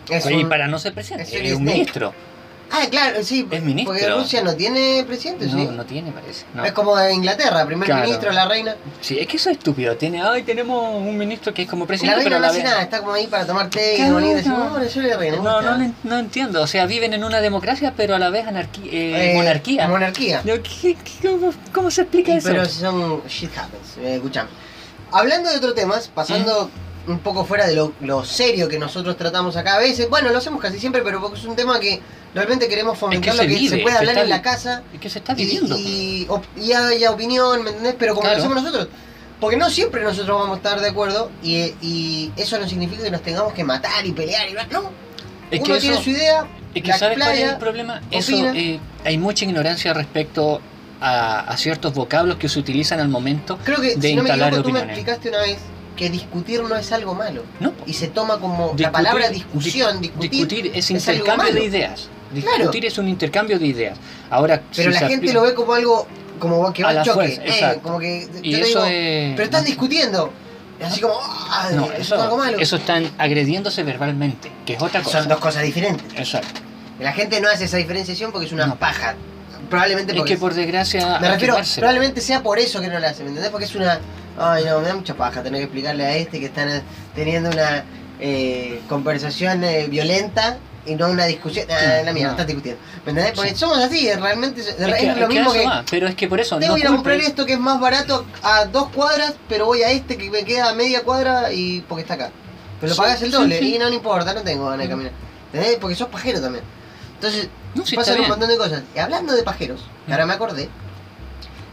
Es 0.08 0.24
y 0.30 0.34
un- 0.34 0.48
para 0.48 0.66
no 0.68 0.78
ser 0.78 0.94
presidente, 0.94 1.24
es 1.24 1.32
es, 1.32 1.52
un 1.52 1.58
un 1.58 1.62
Snake. 1.64 1.74
ministro. 1.78 2.14
Ah, 2.70 2.86
claro, 2.90 3.22
sí. 3.24 3.46
Es 3.50 3.62
ministro. 3.62 3.94
Porque 3.94 4.08
Rusia 4.10 4.42
no 4.42 4.54
tiene 4.54 5.02
presidente, 5.06 5.46
No, 5.46 5.52
¿sí? 5.58 5.68
no 5.72 5.84
tiene, 5.86 6.12
parece. 6.12 6.44
no. 6.54 6.64
Es 6.64 6.72
como 6.72 6.94
Inglaterra, 7.08 7.64
primer 7.64 7.86
Claro. 7.86 8.02
ministro, 8.04 8.30
la 8.32 8.46
reina. 8.46 8.76
Sí, 9.00 9.18
es 9.18 9.26
que 9.26 9.38
eso 9.38 9.48
es 9.50 9.56
estúpido. 9.56 9.96
Tiene, 9.96 10.22
ay, 10.22 10.42
tenemos 10.42 10.94
un 10.94 11.16
ministro 11.16 11.54
que 11.54 11.62
es 11.62 11.68
como 11.68 11.84
La 11.84 11.88
presidente, 11.88 12.16
reina 12.16 12.28
pero 12.28 12.36
no 12.40 12.42
la 12.46 12.48
hace 12.52 12.62
nada, 12.62 12.82
está 12.82 12.98
como 13.00 13.12
ahí 13.14 13.26
para 13.26 13.46
tomar 13.46 13.70
té 13.70 13.94
y 13.94 13.96
Claro. 13.96 14.12
bonita. 14.14 14.36
Decimos, 14.36 14.72
oh, 14.76 14.82
yo 14.82 14.88
soy 14.90 15.02
la 15.06 15.16
reina. 15.16 15.36
No, 15.38 15.42
gusta". 15.54 15.76
no, 15.78 15.94
no, 16.04 16.18
entiendo. 16.18 16.62
O 16.62 16.66
sea, 16.66 16.84
viven 16.86 17.14
en 17.14 17.24
una 17.24 17.40
democracia, 17.40 17.94
pero 17.96 18.14
a 18.14 18.18
la 18.18 18.28
vez 18.30 18.46
anarquía, 18.46 18.90
Eh, 18.92 19.32
monarquía. 19.34 19.88
Monarquía. 19.88 20.42
Yo, 20.44 20.62
¿qué- 20.62 20.94
qué- 21.22 21.28
cómo, 21.28 21.52
cómo 21.72 21.90
se 21.90 22.02
explica 22.02 22.32
Y 22.32 22.36
eso? 22.36 22.48
pero 22.48 22.66
son 22.66 23.22
shit 23.28 23.50
happens, 23.56 23.96
eh, 23.98 24.16
escuchame. 24.16 24.50
Hablando 25.10 25.48
de 25.50 25.56
otros 25.56 25.74
temas, 25.74 26.08
pasando 26.08 26.70
Mm. 27.06 27.12
un 27.12 27.18
poco 27.20 27.46
fuera 27.46 27.66
de 27.66 27.74
lo, 27.74 27.94
lo 28.00 28.24
serio 28.26 28.68
que 28.68 28.78
nosotros 28.78 29.16
tratamos 29.16 29.56
acá 29.56 29.76
a 29.76 29.78
veces, 29.78 30.10
bueno, 30.10 30.28
lo 30.30 30.36
hacemos 30.36 30.60
casi 30.60 30.78
siempre, 30.78 31.00
pero 31.00 31.18
porque 31.22 31.38
es 31.38 31.44
un 31.46 31.56
tema 31.56 31.80
que 31.80 32.00
realmente 32.34 32.68
queremos 32.68 32.98
fomentar 32.98 33.34
lo 33.34 33.42
que 33.42 33.46
vive, 33.48 33.76
se 33.76 33.82
puede 33.82 33.96
hablar 33.96 34.14
está 34.14 34.24
en 34.24 34.30
la 34.30 34.42
casa 34.42 34.82
Es 34.94 35.00
que 35.00 35.10
se 35.10 35.18
está 35.18 35.32
y, 35.32 35.36
viviendo. 35.36 35.76
y, 35.78 36.26
op- 36.28 36.44
y 36.56 36.72
haya 36.72 37.10
opinión, 37.10 37.62
¿me 37.62 37.70
entendés? 37.70 37.94
Pero 37.98 38.14
como 38.14 38.22
Claro. 38.22 38.38
lo 38.38 38.44
hacemos 38.44 38.62
nosotros. 38.62 38.88
Porque 39.40 39.56
no 39.56 39.70
siempre 39.70 40.02
nosotros 40.02 40.36
vamos 40.38 40.54
a 40.54 40.56
estar 40.56 40.80
de 40.80 40.88
acuerdo 40.88 41.30
y, 41.42 41.72
y 41.80 42.32
eso 42.36 42.58
no 42.58 42.68
significa 42.68 43.02
que 43.04 43.10
nos 43.10 43.22
tengamos 43.22 43.52
que 43.52 43.62
matar 43.64 44.04
y 44.04 44.12
pelear 44.12 44.48
y 44.48 44.52
no. 44.72 44.90
es 45.50 45.60
que 45.60 45.64
Uno 45.64 45.74
eso, 45.76 45.80
tiene 45.88 46.02
su 46.02 46.10
idea, 46.10 46.46
es 46.74 46.82
que 46.82 46.92
¿sabes 46.92 47.16
cuál 47.18 47.30
es 47.30 47.36
playa, 47.38 47.52
el 47.52 47.58
problema? 47.58 48.00
Eso, 48.10 48.32
eh, 48.36 48.80
hay 49.04 49.16
mucha 49.18 49.44
ignorancia 49.44 49.94
respecto 49.94 50.60
a, 51.00 51.40
a 51.40 51.56
ciertos 51.56 51.94
vocablos 51.94 52.36
que 52.36 52.48
se 52.48 52.58
utilizan 52.58 52.98
al 52.98 53.08
momento 53.08 53.56
Creo 53.64 53.80
que, 53.80 53.94
de 53.94 54.08
si 54.08 54.16
no 54.16 54.24
me 54.24 54.30
equivoco, 54.30 54.62
tú 54.62 54.70
me 54.70 54.80
explicaste 54.80 55.28
una 55.28 55.38
vez 55.42 55.58
que 55.96 56.10
discutir 56.10 56.60
no 56.62 56.74
es 56.76 56.90
algo 56.92 57.14
malo. 57.14 57.44
No, 57.60 57.72
Y 57.86 57.92
se 57.94 58.08
toma 58.08 58.38
como 58.40 58.66
la 58.66 58.72
Discutir- 58.72 58.90
palabra 58.92 59.28
discusión, 59.30 60.00
di- 60.00 60.12
discutir. 60.18 60.72
es 60.74 60.90
intercambio 60.90 61.52
de 61.54 61.60
malo. 61.88 61.94
Ideas. 62.32 62.44
Claro. 62.44 62.58
Discutir 62.64 62.86
es 62.86 62.98
un 62.98 63.08
intercambio 63.08 63.58
de 63.58 63.66
ideas. 63.66 63.98
Ahora, 64.30 64.62
Pero 64.76 64.92
si 64.92 64.94
la 64.94 65.00
gente 65.08 65.16
aplica- 65.16 65.34
lo 65.34 65.42
ve 65.42 65.54
como 65.54 65.72
algo 65.74 66.06
como 66.38 66.72
que 66.72 66.82
va 66.84 66.90
A 66.90 66.92
la 66.92 67.02
choque. 67.02 67.14
fuerza, 67.36 67.42
eh, 67.42 67.48
exacto. 67.48 67.82
como 67.82 67.98
que 67.98 68.28
Y 68.42 68.52
yo 68.52 68.58
te 68.58 68.64
eso 68.70 68.84
digo, 68.84 68.90
es. 68.92 69.32
pero 69.34 69.44
están 69.44 69.64
discutiendo. 69.64 70.32
Así 70.84 71.00
como, 71.00 71.14
ah, 71.20 71.68
No, 71.74 71.86
eso 71.86 71.94
eso, 71.94 72.14
es 72.14 72.20
algo 72.22 72.36
malo. 72.38 72.58
eso 72.60 72.76
están 72.76 73.10
agrediéndose 73.18 73.82
verbalmente, 73.82 74.50
que 74.64 74.74
es 74.74 74.82
otra 74.82 75.02
cosa. 75.02 75.18
Son 75.20 75.28
dos 75.28 75.38
cosas 75.38 75.64
diferentes. 75.64 76.06
Exacto. 76.16 76.60
La 77.00 77.12
gente 77.12 77.40
no 77.40 77.48
hace 77.48 77.64
esa 77.64 77.76
diferenciación 77.78 78.30
porque 78.30 78.46
es 78.46 78.52
una 78.52 78.66
No. 78.66 78.76
paja. 78.76 79.16
Probablemente 79.68 80.12
Es 80.12 80.18
porque... 80.18 80.34
que 80.34 80.38
por 80.38 80.54
desgracia. 80.54 81.18
Me 81.20 81.28
refiero, 81.28 81.56
probablemente 81.76 82.20
sea 82.20 82.42
por 82.42 82.58
eso 82.60 82.80
que 82.80 82.86
no 82.88 82.98
la 83.00 83.08
hace, 83.08 83.22
¿me 83.24 83.30
entendés? 83.30 83.50
Porque 83.50 83.64
es 83.66 83.74
una... 83.74 83.98
Ay, 84.38 84.64
no, 84.64 84.78
me 84.80 84.86
da 84.86 84.94
mucha 84.94 85.14
paja 85.14 85.42
tener 85.42 85.58
que 85.60 85.64
explicarle 85.64 86.06
a 86.06 86.16
este 86.16 86.38
que 86.38 86.46
están 86.46 86.68
teniendo 87.14 87.50
una 87.50 87.84
eh, 88.20 88.80
conversación 88.88 89.64
eh, 89.64 89.86
violenta 89.90 90.58
y 90.88 90.94
no 90.96 91.08
una 91.08 91.26
discusión... 91.26 91.66
Ah, 91.70 91.98
Sí, 92.00 92.04
la 92.06 92.12
mierda, 92.12 92.28
no. 92.28 92.30
estás 92.32 92.46
discutiendo. 92.46 92.80
¿Me 93.04 93.10
entendés? 93.10 93.32
Porque 93.34 93.50
Sí. 93.50 93.56
somos 93.56 93.78
así, 93.78 94.10
realmente 94.14 94.60
es, 94.62 94.68
Es 94.68 94.76
que- 94.76 95.14
lo 95.14 95.28
mismo 95.28 95.52
que... 95.52 95.64
va, 95.66 95.84
Pero 95.90 96.06
es 96.08 96.14
que 96.14 96.26
por 96.28 96.40
eso. 96.40 96.58
Tengo 96.58 96.72
no 96.72 96.74
que 96.76 96.80
ir 96.80 96.86
a 96.86 96.90
comprar 96.90 97.16
esto 97.20 97.46
que 97.46 97.52
es 97.54 97.58
más 97.60 97.78
barato 97.80 98.24
a 98.42 98.64
dos 98.66 98.88
cuadras, 98.90 99.34
pero 99.48 99.66
voy 99.66 99.82
a 99.82 99.90
este 99.90 100.16
que 100.16 100.30
me 100.30 100.44
queda 100.44 100.70
a 100.70 100.74
media 100.74 101.02
cuadra 101.02 101.52
y 101.52 101.80
porque 101.82 102.02
está 102.02 102.14
acá. 102.14 102.30
Pero 102.80 102.88
lo 102.90 102.94
Sí, 102.94 103.00
pagas 103.00 103.22
el 103.22 103.30
doble 103.30 103.58
sí. 103.58 103.74
y 103.74 103.78
no, 103.78 103.88
no 103.88 103.94
importa, 103.94 104.32
no 104.34 104.42
tengo 104.42 104.64
ganas 104.64 104.78
de 104.80 104.86
Mm. 104.86 104.90
caminar. 104.90 105.12
¿Entendés? 105.52 105.78
Porque 105.80 105.94
sos 105.96 106.08
pajero 106.08 106.40
también. 106.40 106.64
Entonces, 107.14 107.48
No, 107.74 107.84
pasan 107.96 108.20
un 108.20 108.28
montón 108.28 108.48
de 108.48 108.56
cosas. 108.56 108.82
Y 108.94 108.98
hablando 108.98 109.32
de 109.34 109.42
pajeros, 109.42 109.80
que 110.06 110.10
Mm. 110.10 110.12
ahora 110.12 110.26
me 110.26 110.32
acordé, 110.34 110.68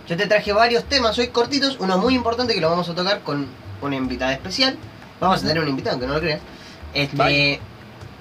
yo 0.08 0.18
te 0.18 0.28
traje 0.28 0.52
varios 0.54 0.84
temas 0.86 1.18
hoy 1.18 1.28
cortitos, 1.30 1.78
uno 1.80 1.98
muy 1.98 2.16
importante 2.16 2.54
que 2.54 2.62
lo 2.62 2.70
vamos 2.70 2.88
a 2.90 2.94
tocar 2.96 3.22
con 3.22 3.48
una 3.82 3.96
invitada 3.96 4.34
especial. 4.34 4.78
Vamos 5.20 5.40
a 5.40 5.48
tener 5.48 5.60
un 5.64 5.70
invitado, 5.70 5.94
aunque 5.94 6.08
no 6.08 6.14
lo 6.16 6.20
creas. 6.20 6.42
Este. 6.94 7.60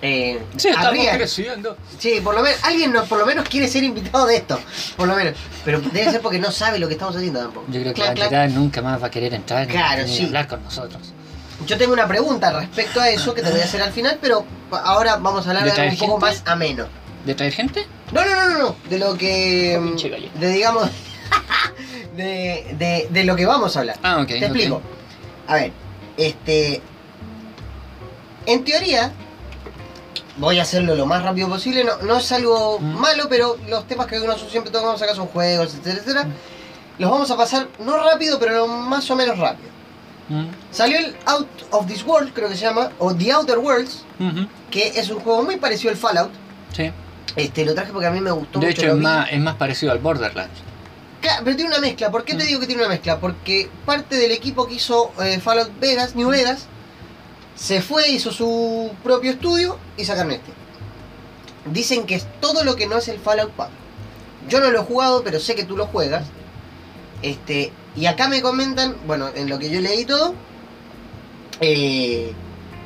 Eh, 0.06 0.38
Sí, 0.58 0.68
estamos 0.68 0.88
habría- 0.88 1.16
creciendo. 1.16 1.78
Sí, 1.98 2.20
por 2.22 2.34
lo 2.34 2.42
menos, 2.42 2.58
alguien 2.62 2.92
no, 2.92 3.04
por 3.06 3.18
lo 3.18 3.24
menos 3.24 3.48
quiere 3.48 3.68
ser 3.68 3.82
invitado 3.84 4.26
de 4.26 4.36
esto, 4.36 4.60
por 4.98 5.08
lo 5.08 5.16
menos. 5.16 5.34
Pero 5.64 5.80
debe 5.80 6.10
ser 6.10 6.20
porque 6.20 6.38
no 6.38 6.50
sabe 6.52 6.78
lo 6.78 6.88
que 6.88 6.92
estamos 6.94 7.16
haciendo 7.16 7.40
tampoco. 7.40 7.64
Yo 7.68 7.80
creo 7.80 7.94
que 7.94 8.02
Clac, 8.02 8.08
la 8.10 8.14
clac. 8.14 8.32
entidad 8.32 8.48
nunca 8.60 8.82
más 8.82 9.02
va 9.02 9.06
a 9.06 9.10
querer 9.10 9.32
entrar 9.32 9.66
ni- 9.66 9.72
Claro, 9.72 10.02
ni 10.04 10.14
sí. 10.14 10.24
hablar 10.26 10.46
con 10.46 10.62
nosotros. 10.62 11.00
Yo 11.66 11.78
tengo 11.78 11.94
una 11.94 12.06
pregunta 12.06 12.52
respecto 12.52 13.00
a 13.00 13.08
eso 13.08 13.32
que 13.32 13.40
te 13.40 13.50
voy 13.50 13.60
a 13.60 13.64
hacer 13.64 13.80
al 13.80 13.92
final, 13.92 14.18
pero 14.20 14.44
ahora 14.70 15.16
vamos 15.16 15.46
a 15.46 15.50
hablar 15.50 15.64
¿De 15.64 15.70
de 15.70 15.80
algo 15.80 15.92
un 15.92 15.98
poco 16.10 16.20
más 16.20 16.42
ameno. 16.44 16.86
¿De 17.24 17.34
traer 17.34 17.54
gente? 17.54 17.86
No, 18.12 18.22
no, 18.26 18.30
no, 18.34 18.48
no, 18.50 18.58
no, 18.58 18.76
de 18.90 18.98
lo 18.98 19.16
que. 19.16 19.78
Oh, 19.80 20.10
galleta. 20.10 20.38
De 20.38 20.48
digamos. 20.50 20.90
de, 22.16 22.74
de, 22.78 23.08
de 23.10 23.24
lo 23.24 23.34
que 23.36 23.46
vamos 23.46 23.74
a 23.74 23.80
hablar. 23.80 23.96
Ah, 24.02 24.18
ok. 24.20 24.26
Te 24.28 24.38
explico. 24.44 24.82
A 25.48 25.54
ver, 25.54 25.72
este. 26.18 26.82
En 28.46 28.62
teoría, 28.64 29.10
voy 30.36 30.58
a 30.58 30.62
hacerlo 30.62 30.94
lo 30.94 31.06
más 31.06 31.22
rápido 31.22 31.48
posible. 31.48 31.84
No, 31.84 31.96
no 32.02 32.16
es 32.18 32.32
algo 32.32 32.78
Mm. 32.80 32.94
malo, 32.98 33.26
pero 33.28 33.56
los 33.68 33.86
temas 33.86 34.06
que 34.06 34.18
nosotros 34.18 34.50
siempre 34.50 34.72
tocamos 34.72 35.00
acá 35.02 35.14
son 35.14 35.26
juegos, 35.28 35.68
etcétera, 35.74 35.94
etcétera. 35.96 36.24
Mm. 36.24 36.32
Los 36.98 37.10
vamos 37.10 37.30
a 37.30 37.36
pasar 37.36 37.68
no 37.80 37.96
rápido, 38.02 38.38
pero 38.38 38.66
más 38.66 39.10
o 39.10 39.16
menos 39.16 39.38
rápido. 39.38 39.68
Mm, 40.28 40.46
Salió 40.70 40.98
el 40.98 41.14
Out 41.26 41.48
of 41.70 41.86
This 41.86 42.04
World, 42.04 42.32
creo 42.32 42.48
que 42.48 42.54
se 42.56 42.62
llama, 42.64 42.90
o 42.98 43.14
The 43.14 43.30
Outer 43.32 43.58
Worlds, 43.58 44.04
ujú, 44.18 44.46
que 44.70 44.88
es 44.98 45.10
un 45.10 45.20
juego 45.20 45.42
muy 45.42 45.56
parecido 45.56 45.90
al 45.90 45.96
Fallout. 45.98 46.30
Sí. 46.74 46.90
Este, 47.36 47.64
lo 47.64 47.74
traje 47.74 47.92
porque 47.92 48.06
a 48.06 48.10
mí 48.10 48.20
me 48.20 48.30
gustó 48.30 48.58
De 48.60 48.66
mucho. 48.68 48.80
hecho, 48.80 48.86
lo 48.90 48.94
es 48.96 49.00
más, 49.02 49.28
es 49.30 49.40
más 49.40 49.56
parecido 49.56 49.92
al 49.92 49.98
Borderlands. 49.98 50.54
Claro, 51.20 51.42
pero 51.44 51.56
tiene 51.56 51.70
una 51.72 51.80
mezcla. 51.80 52.10
¿Por 52.10 52.24
qué 52.24 52.34
te 52.34 52.44
Mm. 52.44 52.46
digo 52.46 52.60
que 52.60 52.66
tiene 52.66 52.82
una 52.82 52.88
mezcla? 52.90 53.18
Porque 53.18 53.68
parte 53.84 54.16
del 54.16 54.30
equipo 54.30 54.66
que 54.66 54.74
hizo 54.74 55.12
eh, 55.22 55.40
Fallout 55.40 55.70
Vegas, 55.80 56.14
New 56.14 56.28
Vegas, 56.28 56.66
se 57.54 57.80
fue, 57.80 58.10
hizo 58.10 58.32
su 58.32 58.90
propio 59.02 59.32
estudio 59.32 59.78
y 59.96 60.04
sacaron 60.04 60.32
este. 60.32 60.52
Dicen 61.72 62.04
que 62.04 62.16
es 62.16 62.26
todo 62.40 62.64
lo 62.64 62.76
que 62.76 62.86
no 62.86 62.98
es 62.98 63.08
el 63.08 63.18
Fallout 63.18 63.52
4. 63.56 63.74
Yo 64.48 64.60
no 64.60 64.70
lo 64.70 64.80
he 64.80 64.84
jugado, 64.84 65.22
pero 65.24 65.40
sé 65.40 65.54
que 65.54 65.64
tú 65.64 65.76
lo 65.76 65.86
juegas. 65.86 66.26
Este, 67.22 67.72
y 67.96 68.06
acá 68.06 68.28
me 68.28 68.42
comentan, 68.42 68.96
bueno, 69.06 69.30
en 69.34 69.48
lo 69.48 69.58
que 69.58 69.70
yo 69.70 69.80
leí 69.80 70.04
todo, 70.04 70.34
eh, 71.60 72.32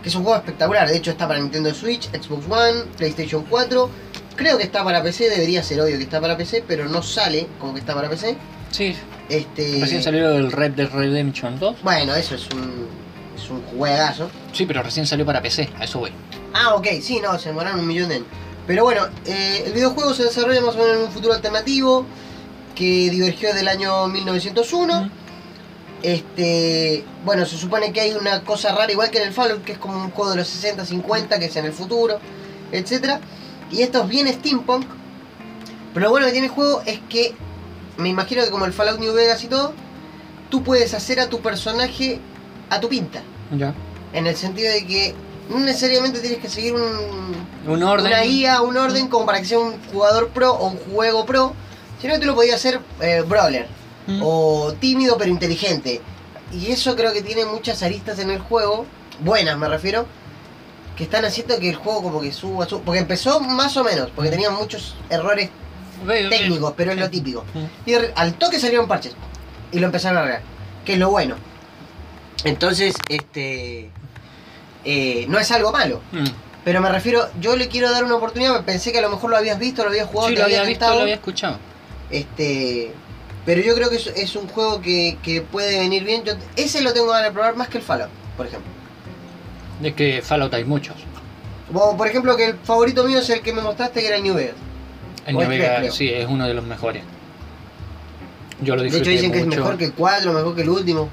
que 0.02 0.08
es 0.08 0.14
un 0.14 0.22
juego 0.22 0.38
espectacular. 0.38 0.88
De 0.88 0.96
hecho, 0.96 1.10
está 1.10 1.26
para 1.26 1.40
Nintendo 1.40 1.74
Switch, 1.74 2.08
Xbox 2.10 2.44
One, 2.48 2.82
PlayStation 2.96 3.44
4. 3.48 3.90
Creo 4.36 4.56
que 4.56 4.64
está 4.64 4.84
para 4.84 5.02
PC, 5.02 5.30
debería 5.30 5.64
ser 5.64 5.80
obvio 5.80 5.96
que 5.96 6.04
está 6.04 6.20
para 6.20 6.36
PC, 6.36 6.62
pero 6.68 6.88
no 6.88 7.02
sale 7.02 7.48
como 7.58 7.74
que 7.74 7.80
está 7.80 7.94
para 7.94 8.08
PC. 8.08 8.36
Sí. 8.70 8.94
Este, 9.28 9.78
Recién 9.80 10.02
salió 10.02 10.32
el 10.32 10.52
Red 10.52 10.72
Dead 10.72 10.90
Redemption 10.90 11.58
2. 11.58 11.82
Bueno, 11.82 12.14
eso 12.14 12.36
es 12.36 12.48
un, 12.50 12.86
es 13.48 13.50
un 13.50 13.62
juegazo. 13.78 14.30
Sí, 14.52 14.66
pero 14.66 14.82
recién 14.82 15.06
salió 15.06 15.24
para 15.24 15.40
PC. 15.42 15.70
A 15.78 15.84
eso 15.84 15.98
voy. 16.00 16.12
Ah, 16.54 16.74
ok, 16.74 16.86
sí, 17.00 17.20
no, 17.20 17.38
se 17.38 17.48
demoraron 17.50 17.80
un 17.80 17.86
millón 17.86 18.08
de 18.08 18.16
años. 18.16 18.28
Pero 18.66 18.84
bueno, 18.84 19.06
eh, 19.24 19.64
el 19.66 19.72
videojuego 19.72 20.12
se 20.12 20.24
desarrolla 20.24 20.60
más 20.60 20.74
o 20.74 20.78
menos 20.78 20.96
en 20.96 21.02
un 21.04 21.10
futuro 21.10 21.34
alternativo 21.34 22.04
que 22.74 23.08
divergió 23.10 23.54
del 23.54 23.68
año 23.68 24.06
1901. 24.08 25.02
Mm, 25.02 25.10
Este, 26.02 27.04
bueno, 27.24 27.44
se 27.44 27.56
supone 27.56 27.92
que 27.92 28.00
hay 28.00 28.12
una 28.12 28.44
cosa 28.44 28.72
rara, 28.72 28.92
igual 28.92 29.10
que 29.10 29.18
en 29.18 29.28
el 29.28 29.34
Fallout, 29.34 29.64
que 29.64 29.72
es 29.72 29.78
como 29.78 29.96
un 29.96 30.10
juego 30.12 30.30
de 30.30 30.36
los 30.36 30.46
60, 30.48 30.84
50, 30.84 31.38
que 31.40 31.46
es 31.46 31.56
en 31.56 31.64
el 31.64 31.72
futuro, 31.72 32.20
etcétera. 32.70 33.20
Y 33.70 33.82
esto 33.82 34.02
es 34.02 34.08
bien 34.08 34.28
steampunk. 34.28 34.86
Pero 35.94 36.04
lo 36.06 36.10
bueno 36.10 36.26
que 36.26 36.32
tiene 36.32 36.46
el 36.46 36.52
juego 36.52 36.82
es 36.86 37.00
que, 37.08 37.34
me 37.96 38.08
imagino 38.10 38.44
que 38.44 38.50
como 38.50 38.64
el 38.66 38.72
Fallout 38.72 39.00
New 39.00 39.12
Vegas 39.12 39.42
y 39.42 39.48
todo, 39.48 39.72
tú 40.50 40.62
puedes 40.62 40.94
hacer 40.94 41.18
a 41.18 41.28
tu 41.28 41.40
personaje 41.40 42.20
a 42.70 42.80
tu 42.80 42.88
pinta. 42.88 43.22
Ya. 43.52 43.74
En 44.12 44.26
el 44.26 44.36
sentido 44.36 44.72
de 44.72 44.86
que 44.86 45.14
no 45.48 45.58
necesariamente 45.60 46.20
tienes 46.20 46.38
que 46.38 46.48
seguir 46.48 46.74
un, 46.74 47.46
Un 47.66 47.82
orden. 47.82 48.06
una 48.06 48.20
guía, 48.22 48.60
un 48.62 48.76
orden 48.76 49.08
como 49.08 49.26
para 49.26 49.40
que 49.40 49.46
sea 49.46 49.58
un 49.58 49.74
jugador 49.92 50.28
pro 50.28 50.52
o 50.52 50.68
un 50.68 50.76
juego 50.94 51.24
pro, 51.26 51.54
sino 52.00 52.14
que 52.14 52.20
tú 52.20 52.26
lo 52.26 52.34
podías 52.34 52.56
hacer 52.56 52.80
eh, 53.00 53.22
brawler 53.26 53.66
Mm. 54.08 54.22
o 54.24 54.72
tímido 54.80 55.18
pero 55.18 55.30
inteligente. 55.30 56.00
Y 56.50 56.70
eso 56.72 56.96
creo 56.96 57.12
que 57.12 57.20
tiene 57.20 57.44
muchas 57.44 57.82
aristas 57.82 58.18
en 58.18 58.30
el 58.30 58.38
juego, 58.38 58.86
buenas 59.20 59.58
me 59.58 59.68
refiero, 59.68 60.06
que 60.96 61.04
están 61.04 61.26
haciendo 61.26 61.58
que 61.58 61.68
el 61.68 61.76
juego 61.76 62.02
como 62.02 62.20
que 62.22 62.32
suba, 62.32 62.66
suba. 62.66 62.80
Porque 62.86 63.00
empezó 63.00 63.38
más 63.40 63.76
o 63.76 63.84
menos, 63.84 64.08
porque 64.16 64.30
tenía 64.30 64.48
muchos 64.48 64.96
errores 65.10 65.50
técnicos, 66.30 66.72
pero 66.74 66.92
es 66.92 66.98
lo 66.98 67.10
típico. 67.10 67.44
Mm. 67.52 67.90
Y 67.90 67.94
al 68.14 68.32
toque 68.34 68.58
salieron 68.58 68.88
parches 68.88 69.12
y 69.72 69.78
lo 69.78 69.84
empezaron 69.86 70.16
a 70.16 70.20
arreglar, 70.22 70.42
que 70.86 70.94
es 70.94 70.98
lo 70.98 71.10
bueno. 71.10 71.34
Entonces, 72.44 72.94
este... 73.08 73.90
eh, 74.84 75.26
no 75.28 75.38
es 75.38 75.50
algo 75.50 75.72
malo. 75.72 76.00
Mm. 76.12 76.24
Pero 76.64 76.80
me 76.80 76.90
refiero, 76.90 77.28
yo 77.40 77.56
le 77.56 77.68
quiero 77.68 77.90
dar 77.90 78.04
una 78.04 78.16
oportunidad, 78.16 78.64
pensé 78.64 78.92
que 78.92 78.98
a 78.98 79.02
lo 79.02 79.10
mejor 79.10 79.30
lo 79.30 79.36
habías 79.36 79.58
visto, 79.58 79.82
lo 79.82 79.88
habías 79.90 80.06
jugado, 80.08 80.28
Sí, 80.28 80.34
te 80.34 80.40
lo 80.40 80.46
había 80.46 80.62
visto, 80.64 80.86
lo 80.94 81.00
había 81.00 81.14
escuchado. 81.14 81.58
Este, 82.10 82.92
pero 83.46 83.62
yo 83.62 83.74
creo 83.74 83.88
que 83.90 83.96
es, 83.96 84.06
es 84.08 84.36
un 84.36 84.48
juego 84.48 84.80
que, 84.80 85.16
que 85.22 85.40
puede 85.40 85.78
venir 85.78 86.04
bien. 86.04 86.24
Yo, 86.24 86.34
ese 86.56 86.82
lo 86.82 86.92
tengo 86.92 87.08
ganas 87.08 87.24
de 87.28 87.32
probar 87.32 87.56
más 87.56 87.68
que 87.68 87.78
el 87.78 87.84
Fallout, 87.84 88.10
por 88.36 88.46
ejemplo. 88.46 88.70
Es 89.82 89.94
que 89.94 90.20
Fallout 90.22 90.52
hay 90.54 90.64
muchos. 90.64 90.96
Por 91.72 92.06
ejemplo, 92.06 92.36
que 92.36 92.46
el 92.46 92.54
favorito 92.58 93.04
mío 93.04 93.18
es 93.20 93.30
el 93.30 93.40
que 93.40 93.52
me 93.52 93.62
mostraste, 93.62 94.00
que 94.00 94.06
era 94.08 94.16
el 94.16 94.22
New 94.22 94.34
Vegas. 94.34 94.56
El 95.26 95.36
O 95.36 95.40
New 95.40 95.48
Vegas, 95.48 95.78
creo. 95.78 95.92
sí, 95.92 96.08
es 96.08 96.26
uno 96.26 96.46
de 96.46 96.54
los 96.54 96.64
mejores. 96.64 97.02
Yo 98.60 98.74
lo 98.74 98.82
De 98.82 98.86
disfruté 98.88 99.10
hecho, 99.12 99.22
dicen 99.22 99.32
que 99.32 99.40
es 99.40 99.46
mejor 99.46 99.78
que 99.78 99.84
el 99.86 99.92
4, 99.92 100.32
mejor 100.32 100.54
que 100.54 100.62
el 100.62 100.68
último. 100.68 101.08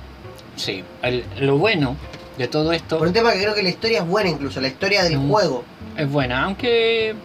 Sí, 0.56 0.84
el- 1.02 1.24
lo 1.40 1.58
bueno 1.58 1.96
de 2.38 2.48
todo 2.48 2.72
esto 2.74 2.98
Por 2.98 3.08
un 3.08 3.14
tema 3.14 3.32
que 3.32 3.40
creo 3.42 3.56
que 3.56 3.64
la 3.64 3.70
historia 3.70 4.00
es 4.00 4.08
buena, 4.08 4.30
incluso, 4.30 4.60
la 4.62 4.68
historia 4.68 5.04
del 5.04 5.18
Mm. 5.20 5.30
juego. 5.30 5.64
es 5.98 6.10
buena, 6.10 6.44
aunque 6.44 7.16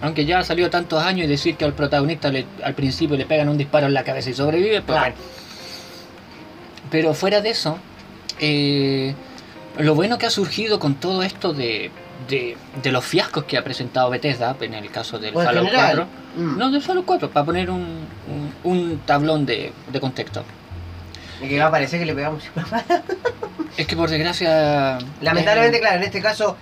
aunque 0.00 0.24
ya 0.24 0.44
salió 0.44 0.70
tantos 0.70 1.02
años 1.02 1.26
y 1.26 1.28
decir 1.28 1.56
que 1.56 1.64
al 1.64 1.72
protagonista 1.72 2.30
le- 2.30 2.46
al 2.62 2.74
principio 2.74 3.16
le 3.16 3.26
pegan 3.26 3.48
un 3.48 3.58
disparo 3.58 3.86
en 3.86 3.94
la 3.94 4.04
cabeza 4.04 4.30
y 4.30 4.34
sobrevive, 4.34 4.80
pues 4.82 4.96
Claro. 4.98 5.14
bueno. 5.16 5.16
Pero 6.90 7.14
fuera 7.14 7.40
de 7.40 7.50
eso, 7.50 7.78
eh, 8.40 9.14
lo 9.78 9.94
bueno 9.94 10.16
que 10.18 10.26
ha 10.26 10.30
surgido 10.30 10.78
con 10.78 10.94
todo 10.94 11.22
esto 11.22 11.52
de, 11.52 11.90
de, 12.28 12.56
de 12.82 12.92
los 12.92 13.04
fiascos 13.04 13.44
que 13.44 13.58
ha 13.58 13.64
presentado 13.64 14.08
Bethesda, 14.10 14.56
en 14.60 14.74
el 14.74 14.90
caso 14.90 15.18
del 15.18 15.34
Fallout 15.34 15.66
general. 15.66 16.06
4, 16.06 16.06
Mm. 16.36 16.58
no 16.58 16.70
del 16.70 16.82
Fallout 16.82 17.04
4, 17.06 17.30
para 17.30 17.44
poner 17.46 17.68
un, 17.70 17.82
un, 17.84 18.72
un 18.72 18.98
tablón 19.04 19.44
de, 19.46 19.72
de 19.92 20.00
contexto. 20.00 20.44
Y 21.40 21.48
que 21.48 21.58
va 21.58 21.66
a 21.66 21.70
parecer 21.70 22.00
que 22.00 22.06
le 22.06 22.14
pegamos. 22.14 22.42
Es 23.76 23.86
que 23.86 23.94
por 23.94 24.10
desgracia... 24.10 24.98
Lamentablemente, 25.20 25.76
eh, 25.76 25.80
claro, 25.80 25.98
en 25.98 26.02
este 26.02 26.20
caso 26.20 26.56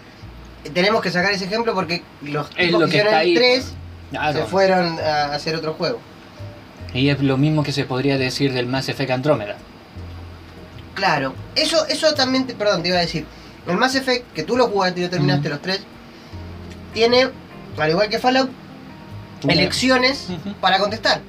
eh, 0.64 0.70
tenemos 0.70 1.00
que 1.00 1.10
sacar 1.10 1.32
ese 1.32 1.46
ejemplo 1.46 1.72
porque 1.72 2.02
los 2.20 2.50
es 2.56 2.70
lo 2.70 2.80
que 2.80 2.84
que 2.84 2.90
hicieron 2.90 3.14
el 3.14 3.18
ahí. 3.18 3.34
3 3.34 3.72
claro. 4.10 4.38
se 4.38 4.44
fueron 4.44 4.98
a 4.98 5.32
hacer 5.32 5.56
otro 5.56 5.72
juego. 5.74 5.98
Y 6.92 7.08
es 7.08 7.20
lo 7.22 7.38
mismo 7.38 7.62
que 7.62 7.72
se 7.72 7.84
podría 7.84 8.18
decir 8.18 8.52
del 8.52 8.66
Mass 8.66 8.90
Effect 8.90 9.10
Andrómeda. 9.10 9.56
Claro, 10.94 11.34
eso, 11.54 11.86
eso 11.86 12.14
también, 12.14 12.46
te, 12.46 12.54
perdón, 12.54 12.82
te 12.82 12.88
iba 12.88 12.98
a 12.98 13.02
decir. 13.02 13.26
El 13.66 13.76
Mass 13.76 13.94
Effect, 13.94 14.32
que 14.32 14.42
tú 14.42 14.56
lo 14.56 14.68
jugaste 14.68 15.00
y 15.00 15.02
lo 15.04 15.10
terminaste 15.10 15.48
los 15.48 15.60
tres, 15.60 15.80
tiene, 16.94 17.28
al 17.76 17.90
igual 17.90 18.08
que 18.08 18.18
Fallout, 18.18 18.50
elecciones 19.46 20.28
para 20.60 20.78
contestar. 20.78 21.20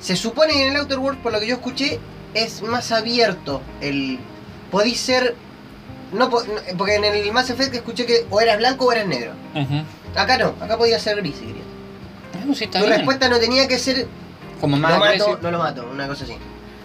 Se 0.00 0.16
supone 0.16 0.54
que 0.54 0.66
en 0.66 0.72
el 0.72 0.80
Outer 0.80 0.98
Worlds, 0.98 1.22
por 1.22 1.32
lo 1.32 1.40
que 1.40 1.46
yo 1.46 1.56
escuché, 1.56 1.98
es 2.34 2.62
más 2.62 2.92
abierto. 2.92 3.60
El 3.80 4.18
podéis 4.70 5.00
ser. 5.00 5.34
No, 6.12 6.28
po- 6.28 6.42
no, 6.42 6.76
porque 6.76 6.96
en 6.96 7.04
el 7.04 7.32
Mass 7.32 7.50
Effect 7.50 7.74
escuché 7.74 8.04
que 8.06 8.26
o 8.30 8.40
eras 8.40 8.58
blanco 8.58 8.86
o 8.86 8.92
eras 8.92 9.06
negro. 9.06 9.32
Acá 10.16 10.38
no, 10.38 10.54
acá 10.60 10.76
podía 10.76 10.98
ser 10.98 11.16
gris 11.16 11.36
si 11.36 11.46
querías. 11.46 11.66
Sí, 12.56 12.64
está 12.64 12.80
Tu 12.80 12.86
bien. 12.86 12.96
respuesta 12.98 13.28
no 13.28 13.38
tenía 13.38 13.68
que 13.68 13.78
ser 13.78 14.08
Como 14.60 14.76
más 14.76 14.92
lo 14.92 14.98
mato, 14.98 15.06
agresivo. 15.12 15.38
no 15.42 15.50
lo 15.52 15.58
mato, 15.58 15.88
una 15.92 16.08
cosa 16.08 16.24
así. 16.24 16.34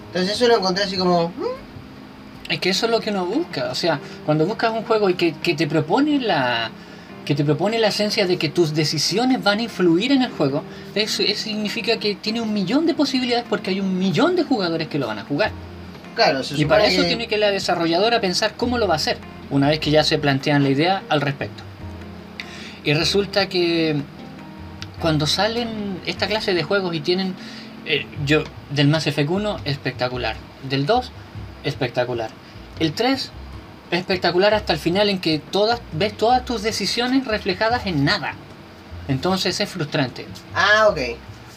Entonces 0.07 0.33
eso 0.35 0.47
lo 0.47 0.57
encontré 0.57 0.83
así 0.83 0.95
como. 0.97 1.29
"Mm, 1.29 2.51
Es 2.51 2.59
que 2.59 2.69
eso 2.69 2.85
es 2.85 2.91
lo 2.91 2.99
que 2.99 3.09
uno 3.09 3.25
busca. 3.25 3.69
O 3.71 3.75
sea, 3.75 3.99
cuando 4.25 4.45
buscas 4.45 4.71
un 4.71 4.83
juego 4.83 5.09
y 5.09 5.15
que, 5.15 5.33
que 5.33 5.55
te 5.55 5.65
propone 5.65 6.19
la, 6.19 6.69
que 7.25 7.35
te 7.35 7.43
propone 7.43 7.79
la 7.79 7.87
esencia 7.87 8.25
de 8.27 8.37
que 8.37 8.49
tus 8.49 8.73
decisiones 8.75 9.43
van 9.43 9.59
a 9.59 9.63
influir 9.63 10.11
en 10.11 10.21
el 10.21 10.31
juego, 10.31 10.63
eso, 10.93 11.23
eso 11.23 11.43
significa 11.45 11.97
que 11.97 12.15
tiene 12.15 12.39
un 12.39 12.53
millón 12.53 12.85
de 12.85 12.93
posibilidades 12.93 13.45
porque 13.49 13.71
hay 13.71 13.79
un 13.79 13.97
millón 13.97 14.35
de 14.35 14.43
jugadores 14.43 14.87
que 14.87 14.99
lo 14.99 15.07
van 15.07 15.19
a 15.19 15.23
jugar. 15.23 15.51
Claro, 16.15 16.43
se 16.43 16.55
Y 16.55 16.65
para 16.65 16.85
eso 16.85 17.01
que- 17.01 17.07
tiene 17.07 17.27
que 17.27 17.37
la 17.37 17.49
desarrolladora 17.51 18.21
pensar 18.21 18.53
cómo 18.55 18.77
lo 18.77 18.87
va 18.87 18.93
a 18.93 18.97
hacer, 18.97 19.17
una 19.49 19.67
vez 19.69 19.79
que 19.79 19.91
ya 19.91 20.03
se 20.03 20.17
plantean 20.17 20.63
la 20.63 20.69
idea 20.69 21.03
al 21.09 21.19
respecto. 21.21 21.63
Y 22.83 22.93
resulta 22.93 23.49
que 23.49 23.95
cuando 25.01 25.25
salen 25.27 25.99
esta 26.05 26.27
clase 26.27 26.53
de 26.53 26.63
juegos 26.63 26.95
y 26.95 26.99
tienen... 27.01 27.33
eh, 27.85 28.05
yo, 28.25 28.43
del 28.69 28.87
Mass 28.87 29.07
Effect 29.07 29.29
1, 29.29 29.57
espectacular. 29.65 30.35
Del 30.69 30.85
2, 30.85 31.11
espectacular. 31.63 32.29
El 32.79 32.93
3, 32.93 33.31
espectacular 33.91 34.53
hasta 34.53 34.73
el 34.73 34.79
final 34.79 35.09
en 35.09 35.19
que 35.19 35.39
todas 35.39 35.81
ves 35.91 36.15
todas 36.15 36.45
tus 36.45 36.61
decisiones 36.61 37.25
reflejadas 37.25 37.85
en 37.85 38.03
nada. 38.03 38.33
Entonces 39.07 39.59
es 39.59 39.69
frustrante. 39.69 40.25
Ah, 40.53 40.87
ok. 40.89 40.99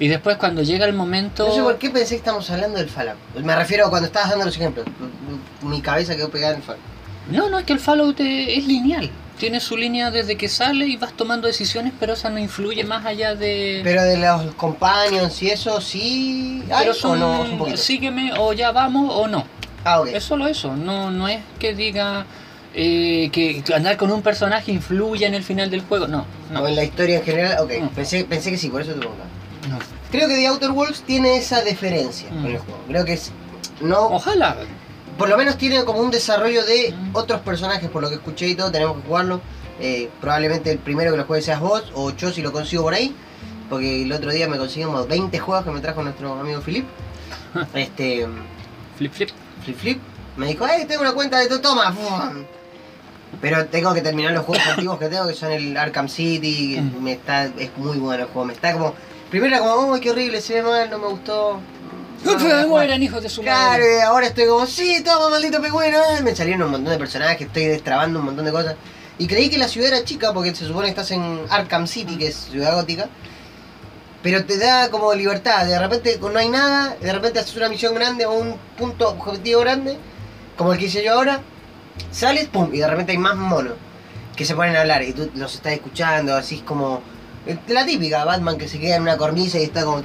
Y 0.01 0.09
después 0.09 0.37
cuando 0.37 0.62
llega 0.62 0.87
el 0.87 0.93
momento... 0.93 1.49
No 1.49 1.55
sé 1.55 1.62
por 1.62 1.79
qué 1.79 1.91
pensé 1.91 2.11
que 2.11 2.19
estamos 2.19 2.49
hablando 2.51 2.79
del 2.79 2.88
Fallout. 2.88 3.19
Me 3.43 3.57
refiero 3.57 3.87
a 3.87 3.91
cuando 3.91 4.07
estabas 4.07 4.31
dando 4.31 4.45
los 4.45 4.57
ejemplos. 4.57 4.87
Mi 5.62 5.81
cabeza 5.81 6.14
quedó 6.14 6.29
pegada 6.29 6.53
en 6.55 6.61
el 6.61 6.62
Fallout. 6.62 6.85
No, 7.31 7.51
no, 7.51 7.59
es 7.59 7.64
que 7.64 7.73
el 7.73 7.81
Fallout 7.81 8.21
es 8.21 8.67
lineal. 8.67 9.11
Tiene 9.38 9.61
su 9.61 9.77
línea 9.77 10.11
desde 10.11 10.37
que 10.37 10.49
sale 10.49 10.87
y 10.87 10.97
vas 10.97 11.12
tomando 11.12 11.47
decisiones, 11.47 11.93
pero 11.99 12.14
esa 12.14 12.29
no 12.29 12.38
influye 12.38 12.85
más 12.85 13.07
allá 13.07 13.35
de... 13.35 13.81
Pero 13.85 14.03
de 14.03 14.19
los 14.19 14.55
companions 14.55 15.41
y 15.43 15.51
eso, 15.51 15.81
sí. 15.81 16.64
¿Hay 16.73 16.81
Pero 16.81 16.91
o 16.93 16.95
son, 16.95 17.21
no? 17.21 17.43
Un 17.43 17.59
poquito. 17.59 17.77
sígueme 17.77 18.33
o 18.37 18.53
ya 18.53 18.73
vamos 18.73 19.12
o 19.14 19.29
no. 19.29 19.47
Es 20.07 20.24
solo 20.24 20.46
eso, 20.46 20.77
no, 20.77 21.11
no 21.11 21.29
es 21.29 21.40
que 21.59 21.74
diga 21.74 22.24
eh, 22.74 23.31
que 23.33 23.62
andar 23.74 23.96
con 23.96 24.11
un 24.11 24.22
personaje 24.22 24.70
influya 24.72 25.27
en 25.27 25.35
el 25.35 25.42
final 25.42 25.70
del 25.70 25.81
juego, 25.83 26.07
no, 26.07 26.24
no. 26.53 26.62
O 26.62 26.68
en 26.68 26.77
la 26.77 26.85
historia 26.85 27.18
en 27.18 27.24
general, 27.24 27.57
ok. 27.61 27.72
No. 27.81 27.90
Pensé, 27.90 28.24
pensé 28.24 28.51
que 28.51 28.59
sí, 28.59 28.68
por 28.68 28.83
eso 28.83 28.92
te 28.92 28.98
preguntaba. 28.98 29.29
no. 29.68 29.79
Creo 30.11 30.27
que 30.29 30.37
The 30.37 30.46
Outer 30.46 30.70
Worlds 30.70 31.03
tiene 31.03 31.37
esa 31.37 31.62
deferencia 31.62 32.31
Mm. 32.31 32.42
con 32.42 32.46
el 32.53 32.59
juego. 32.59 32.81
Creo 32.88 33.05
que 33.05 33.12
es. 33.14 33.31
No. 33.81 34.07
Ojalá. 34.07 34.57
Por 35.18 35.29
lo 35.29 35.37
menos 35.37 35.59
tiene 35.59 35.85
como 35.85 36.01
un 36.01 36.11
desarrollo 36.11 36.64
de 36.64 36.92
Mm. 36.96 37.16
otros 37.16 37.40
personajes, 37.40 37.90
por 37.90 38.03
lo 38.03 38.09
que 38.09 38.14
escuché 38.16 38.48
y 38.48 38.55
todo, 38.55 38.70
tenemos 38.70 38.96
que 38.96 39.07
jugarlo. 39.09 39.40
Eh, 39.81 40.09
probablemente 40.20 40.70
el 40.72 40.79
primero 40.79 41.11
que 41.12 41.16
lo 41.18 41.24
juegue 41.24 41.42
seas 41.42 41.61
vos, 41.61 41.85
o 41.94 42.11
yo 42.16 42.31
si 42.33 42.40
lo 42.42 42.53
consigo 42.53 42.83
por 42.85 42.94
ahí. 42.94 43.14
Porque 43.68 44.03
el 44.03 44.12
otro 44.12 44.33
día 44.33 44.48
me 44.48 44.57
conseguimos 44.57 45.07
20 45.09 45.38
juegos 45.38 45.64
que 45.64 45.70
me 45.72 45.81
trajo 45.81 46.03
nuestro 46.03 46.33
amigo 46.40 46.61
Philip. 46.62 46.87
Este. 47.74 48.27
Flip, 48.96 49.12
flip. 49.12 49.31
Flip 49.64 49.77
Flip. 49.79 50.01
Me 50.37 50.47
dijo, 50.47 50.66
hey, 50.68 50.85
tengo 50.87 51.03
una 51.03 51.12
cuenta 51.12 51.38
de 51.38 51.49
todo, 51.49 51.61
toma. 51.61 51.94
Pero 53.40 53.66
tengo 53.66 53.92
que 53.94 54.01
terminar 54.01 54.33
los 54.33 54.44
juegos 54.44 54.66
antiguos 54.66 54.99
que 54.99 55.09
tengo, 55.09 55.27
que 55.29 55.35
son 55.35 55.53
el 55.53 55.77
Arkham 55.77 56.09
City. 56.09 56.81
Mm. 56.81 57.03
Me 57.03 57.12
está, 57.12 57.44
es 57.44 57.71
muy 57.77 57.99
bueno 57.99 58.25
el 58.25 58.29
juego. 58.31 58.47
Me 58.47 58.53
está 58.55 58.73
como. 58.73 58.94
Primero 59.31 59.55
era 59.57 59.64
como, 59.64 59.92
uy, 59.92 60.01
qué 60.01 60.11
horrible, 60.11 60.40
se 60.40 60.55
ve 60.55 60.62
mal, 60.62 60.88
no 60.90 60.99
me 60.99 61.07
gustó. 61.09 61.61
No 62.25 62.33
lo 62.33 62.38
voy 62.38 62.47
a 62.51 62.55
jugar". 62.55 62.66
mueran 62.68 63.03
hijos 63.03 63.23
de 63.23 63.29
su 63.29 63.42
Claro, 63.42 63.71
madre. 63.83 63.99
y 63.99 64.01
ahora 64.01 64.27
estoy 64.29 64.47
como, 64.47 64.66
sí, 64.66 65.03
toma, 65.05 65.29
maldito 65.29 65.61
pegüeno. 65.61 65.99
eh, 66.18 66.23
Me 66.23 66.35
salieron 66.35 66.62
un 66.62 66.71
montón 66.73 66.92
de 66.92 66.99
personajes, 66.99 67.42
estoy 67.47 67.66
destrabando 67.66 68.18
un 68.21 68.25
montón 68.25 68.44
de 68.47 68.53
cosas. 68.53 68.75
Y 69.18 69.27
creí 69.27 69.51
que 69.51 69.59
la 69.59 69.68
ciudad 69.68 69.92
era 69.92 70.05
chica 70.05 70.33
porque 70.33 70.55
se 70.55 70.64
supone 70.66 70.87
que 70.87 70.90
estás 70.90 71.11
en 71.11 71.40
Arkham 71.51 71.87
City, 71.87 72.16
que 72.16 72.29
es 72.29 72.37
ciudad 72.51 72.75
gótica. 72.75 73.09
Pero 74.29 74.45
te 74.45 74.59
da 74.59 74.91
como 74.91 75.14
libertad, 75.14 75.64
de 75.64 75.79
repente 75.79 76.19
no 76.21 76.38
hay 76.38 76.51
nada, 76.51 76.95
de 77.01 77.12
repente 77.14 77.38
haces 77.38 77.57
una 77.57 77.71
misión 77.71 77.95
grande 77.95 78.27
o 78.27 78.33
un 78.35 78.57
punto 78.77 79.09
objetivo 79.09 79.62
grande, 79.62 79.97
como 80.55 80.75
el 80.75 80.79
que 80.79 80.85
hice 80.85 81.03
yo 81.03 81.14
ahora, 81.14 81.41
sales, 82.11 82.47
pum, 82.49 82.69
y 82.75 82.79
de 82.81 82.87
repente 82.87 83.12
hay 83.12 83.17
más 83.17 83.37
monos 83.37 83.73
que 84.37 84.45
se 84.45 84.55
ponen 84.55 84.77
a 84.77 84.83
hablar 84.83 85.03
y 85.03 85.14
tú 85.14 85.31
los 85.35 85.55
estás 85.55 85.73
escuchando, 85.73 86.37
así 86.37 86.57
es 86.57 86.61
como 86.61 87.01
eh, 87.47 87.57
la 87.69 87.87
típica 87.87 88.23
Batman 88.27 88.59
que 88.59 88.69
se 88.69 88.79
queda 88.79 88.97
en 88.97 89.03
una 89.03 89.17
cornisa 89.17 89.59
y 89.59 89.62
está 89.62 89.87
como, 89.87 90.03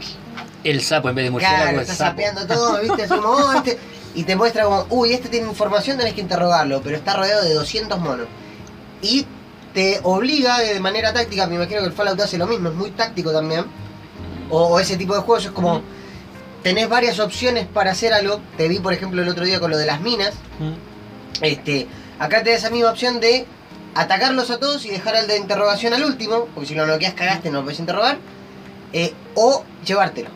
El 0.63 0.81
sapo 0.81 1.09
en 1.09 1.15
vez 1.15 1.25
de 1.25 1.31
murciélago 1.31 1.61
Claro, 1.63 1.81
es 1.81 1.89
está 1.89 2.05
sapeando 2.05 2.47
todo, 2.47 2.79
¿viste? 2.79 3.03
Así 3.03 3.13
como, 3.13 3.27
oh, 3.27 3.53
este- 3.57 3.77
Y 4.15 4.23
te 4.23 4.37
muestra 4.37 4.63
como, 4.63 4.85
uy, 4.89 5.11
este 5.11 5.27
tiene 5.27 5.49
información, 5.49 5.97
tenés 5.97 6.13
que 6.13 6.21
interrogarlo, 6.21 6.81
pero 6.81 6.95
está 6.95 7.13
rodeado 7.17 7.43
de 7.43 7.53
200 7.55 7.99
monos. 7.99 8.27
Y 9.01 9.25
te 9.73 9.99
obliga 10.03 10.59
de 10.59 10.79
manera 10.79 11.11
táctica, 11.11 11.45
me 11.45 11.55
imagino 11.55 11.81
que 11.81 11.87
el 11.87 11.91
Fallout 11.93 12.21
hace 12.21 12.37
lo 12.37 12.47
mismo, 12.47 12.69
es 12.69 12.75
muy 12.75 12.91
táctico 12.91 13.33
también. 13.33 13.82
O, 14.53 14.67
o 14.67 14.79
ese 14.79 14.97
tipo 14.97 15.15
de 15.15 15.21
juegos 15.21 15.45
es 15.45 15.51
como, 15.51 15.81
tenés 16.61 16.87
varias 16.87 17.19
opciones 17.19 17.65
para 17.65 17.91
hacer 17.91 18.13
algo. 18.13 18.39
Te 18.57 18.67
vi, 18.67 18.79
por 18.79 18.93
ejemplo, 18.93 19.21
el 19.21 19.27
otro 19.29 19.45
día 19.45 19.59
con 19.59 19.71
lo 19.71 19.77
de 19.77 19.85
las 19.85 19.99
minas. 20.01 20.33
Este, 21.41 21.87
acá 22.19 22.43
te 22.43 22.51
da 22.51 22.55
esa 22.57 22.69
misma 22.69 22.91
opción 22.91 23.19
de 23.19 23.45
atacarlos 23.95 24.49
a 24.51 24.59
todos 24.59 24.85
y 24.85 24.89
dejar 24.89 25.15
al 25.15 25.27
de 25.27 25.37
interrogación 25.37 25.93
al 25.93 26.03
último, 26.03 26.47
porque 26.53 26.67
si 26.69 26.75
lo 26.75 26.85
noqueas 26.85 27.13
cagaste, 27.13 27.49
no 27.49 27.59
lo 27.59 27.63
puedes 27.63 27.79
interrogar. 27.79 28.17
eh, 28.95 29.11
o 29.35 29.63
llevártelo. 29.85 30.29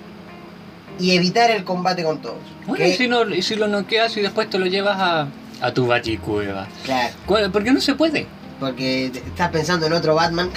Y 0.99 1.15
evitar 1.15 1.51
el 1.51 1.63
combate 1.63 2.03
con 2.03 2.19
todos. 2.23 2.37
Bueno, 2.65 2.83
Que- 2.83 2.89
y 2.89 2.97
si, 2.97 3.07
no, 3.07 3.23
y 3.29 3.43
si 3.43 3.53
lo 3.55 3.67
noqueas 3.67 4.17
y 4.17 4.21
después 4.21 4.49
te 4.49 4.57
lo 4.57 4.65
llevas 4.65 4.97
a, 4.99 5.27
a 5.61 5.71
tu 5.73 5.85
baticueva. 5.85 6.67
Claro, 6.83 7.13
¿Cuál- 7.27 7.51
¿Por 7.51 7.63
qué 7.63 7.71
no 7.71 7.79
se 7.81 7.93
puede? 7.93 8.25
porque 8.59 9.05
estás 9.05 9.49
pensando 9.51 9.85
en 9.85 9.93
otro 9.93 10.15
Batman, 10.15 10.49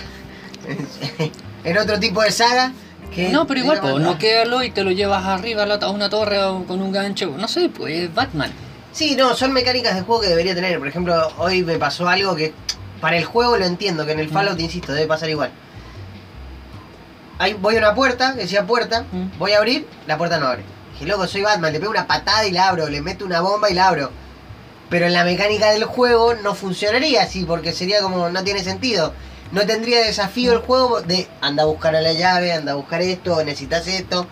en 1.64 1.78
otro 1.78 1.98
tipo 2.00 2.22
de 2.22 2.30
saga. 2.32 2.72
No, 3.32 3.46
pero 3.46 3.60
igual, 3.60 3.80
pues, 3.80 3.94
"Ah". 3.96 3.98
noquealo 3.98 4.62
y 4.62 4.70
te 4.70 4.84
lo 4.84 4.90
llevas 4.92 5.24
arriba 5.26 5.64
a, 5.64 5.90
una 5.90 6.08
torre 6.08 6.42
o 6.42 6.64
con 6.64 6.80
un 6.80 6.92
gancho. 6.92 7.34
No 7.36 7.48
sé, 7.48 7.68
pues 7.68 7.94
es 8.04 8.14
Batman. 8.14 8.52
Sí, 8.92 9.14
no, 9.16 9.34
son 9.34 9.52
mecánicas 9.52 9.94
de 9.94 10.02
juego 10.02 10.22
que 10.22 10.28
debería 10.28 10.54
tener. 10.54 10.78
Por 10.78 10.88
ejemplo, 10.88 11.28
hoy 11.38 11.62
me 11.62 11.76
pasó 11.78 12.08
algo 12.08 12.34
que 12.36 12.52
para 13.00 13.16
el 13.16 13.24
juego 13.24 13.56
lo 13.56 13.64
entiendo, 13.64 14.04
que 14.06 14.12
en 14.12 14.20
el 14.20 14.28
Mm. 14.28 14.32
Fallout, 14.32 14.60
insisto, 14.60 14.92
debe 14.92 15.06
pasar 15.06 15.28
igual. 15.30 15.50
Ahí 17.38 17.54
voy 17.54 17.76
a 17.76 17.78
una 17.78 17.94
puerta, 17.94 18.34
que 18.34 18.42
decía 18.42 18.66
puerta, 18.66 19.04
Mm. 19.10 19.38
voy 19.38 19.52
a 19.52 19.58
abrir, 19.58 19.86
la 20.06 20.18
puerta 20.18 20.38
no 20.38 20.46
abre. 20.46 20.62
Dije, 20.92 21.06
loco, 21.06 21.26
soy 21.26 21.42
Batman, 21.42 21.72
le 21.72 21.80
pego 21.80 21.90
una 21.90 22.06
patada 22.06 22.46
y 22.46 22.50
la 22.52 22.68
abro, 22.68 22.88
le 22.88 23.00
meto 23.00 23.24
una 23.24 23.40
bomba 23.40 23.70
y 23.70 23.74
la 23.74 23.88
abro. 23.88 24.10
Pero 24.90 25.06
en 25.06 25.14
la 25.14 25.24
mecánica 25.24 25.70
del 25.70 25.84
juego 25.84 26.34
no 26.34 26.54
funcionaría 26.54 27.22
así, 27.22 27.44
porque 27.44 27.72
sería 27.72 28.02
como, 28.02 28.28
no 28.28 28.44
tiene 28.44 28.62
sentido. 28.62 29.14
No 29.52 29.66
tendría 29.66 30.00
desafío 30.00 30.52
el 30.52 30.58
juego 30.60 31.00
de 31.00 31.26
anda 31.40 31.64
a 31.64 31.66
buscar 31.66 31.94
a 31.96 32.00
la 32.00 32.12
llave, 32.12 32.52
anda 32.52 32.72
a 32.72 32.74
buscar 32.76 33.00
esto, 33.02 33.42
necesitas 33.44 33.86
esto. 33.88 34.26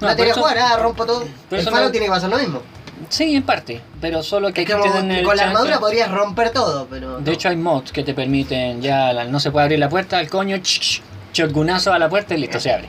No, 0.00 0.08
No, 0.14 0.22
eso- 0.24 0.40
jugar, 0.40 0.58
ah, 0.58 0.76
rompo 0.78 1.04
todo. 1.06 1.22
El 1.50 1.62
Fallout 1.62 1.84
no- 1.86 1.90
tiene 1.90 2.06
que 2.06 2.12
pasar 2.12 2.30
lo 2.30 2.38
mismo. 2.38 2.62
Sí, 3.08 3.34
en 3.34 3.42
parte, 3.42 3.82
pero 4.00 4.22
solo 4.22 4.52
que 4.52 4.62
Es 4.62 4.70
como 4.70 4.84
el 4.84 5.22
con 5.24 5.36
la 5.36 5.44
armadura 5.44 5.78
podrías 5.78 6.10
romper 6.10 6.50
todo, 6.50 6.86
pero. 6.88 7.18
De 7.18 7.32
hecho 7.32 7.48
hay 7.48 7.56
mods 7.56 7.92
que 7.92 8.02
te 8.02 8.14
permiten 8.14 8.80
ya, 8.80 9.12
la- 9.12 9.24
no 9.24 9.38
se 9.40 9.50
puede 9.50 9.64
abrir 9.64 9.78
la 9.78 9.88
puerta, 9.88 10.20
el 10.20 10.30
coño, 10.30 10.56
ch, 10.58 10.80
ch, 10.80 11.02
shotgunazo 11.34 11.92
a 11.92 11.98
la 11.98 12.08
puerta 12.08 12.34
y 12.34 12.38
listo, 12.38 12.58
se 12.60 12.72
abre. 12.72 12.88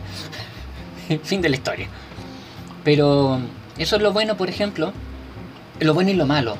fin 1.23 1.41
de 1.41 1.49
la 1.49 1.55
historia. 1.55 1.87
Pero 2.83 3.39
eso 3.77 3.95
es 3.95 4.01
lo 4.01 4.13
bueno, 4.13 4.37
por 4.37 4.49
ejemplo, 4.49 4.93
lo 5.79 5.93
bueno 5.93 6.11
y 6.11 6.13
lo 6.13 6.25
malo 6.25 6.55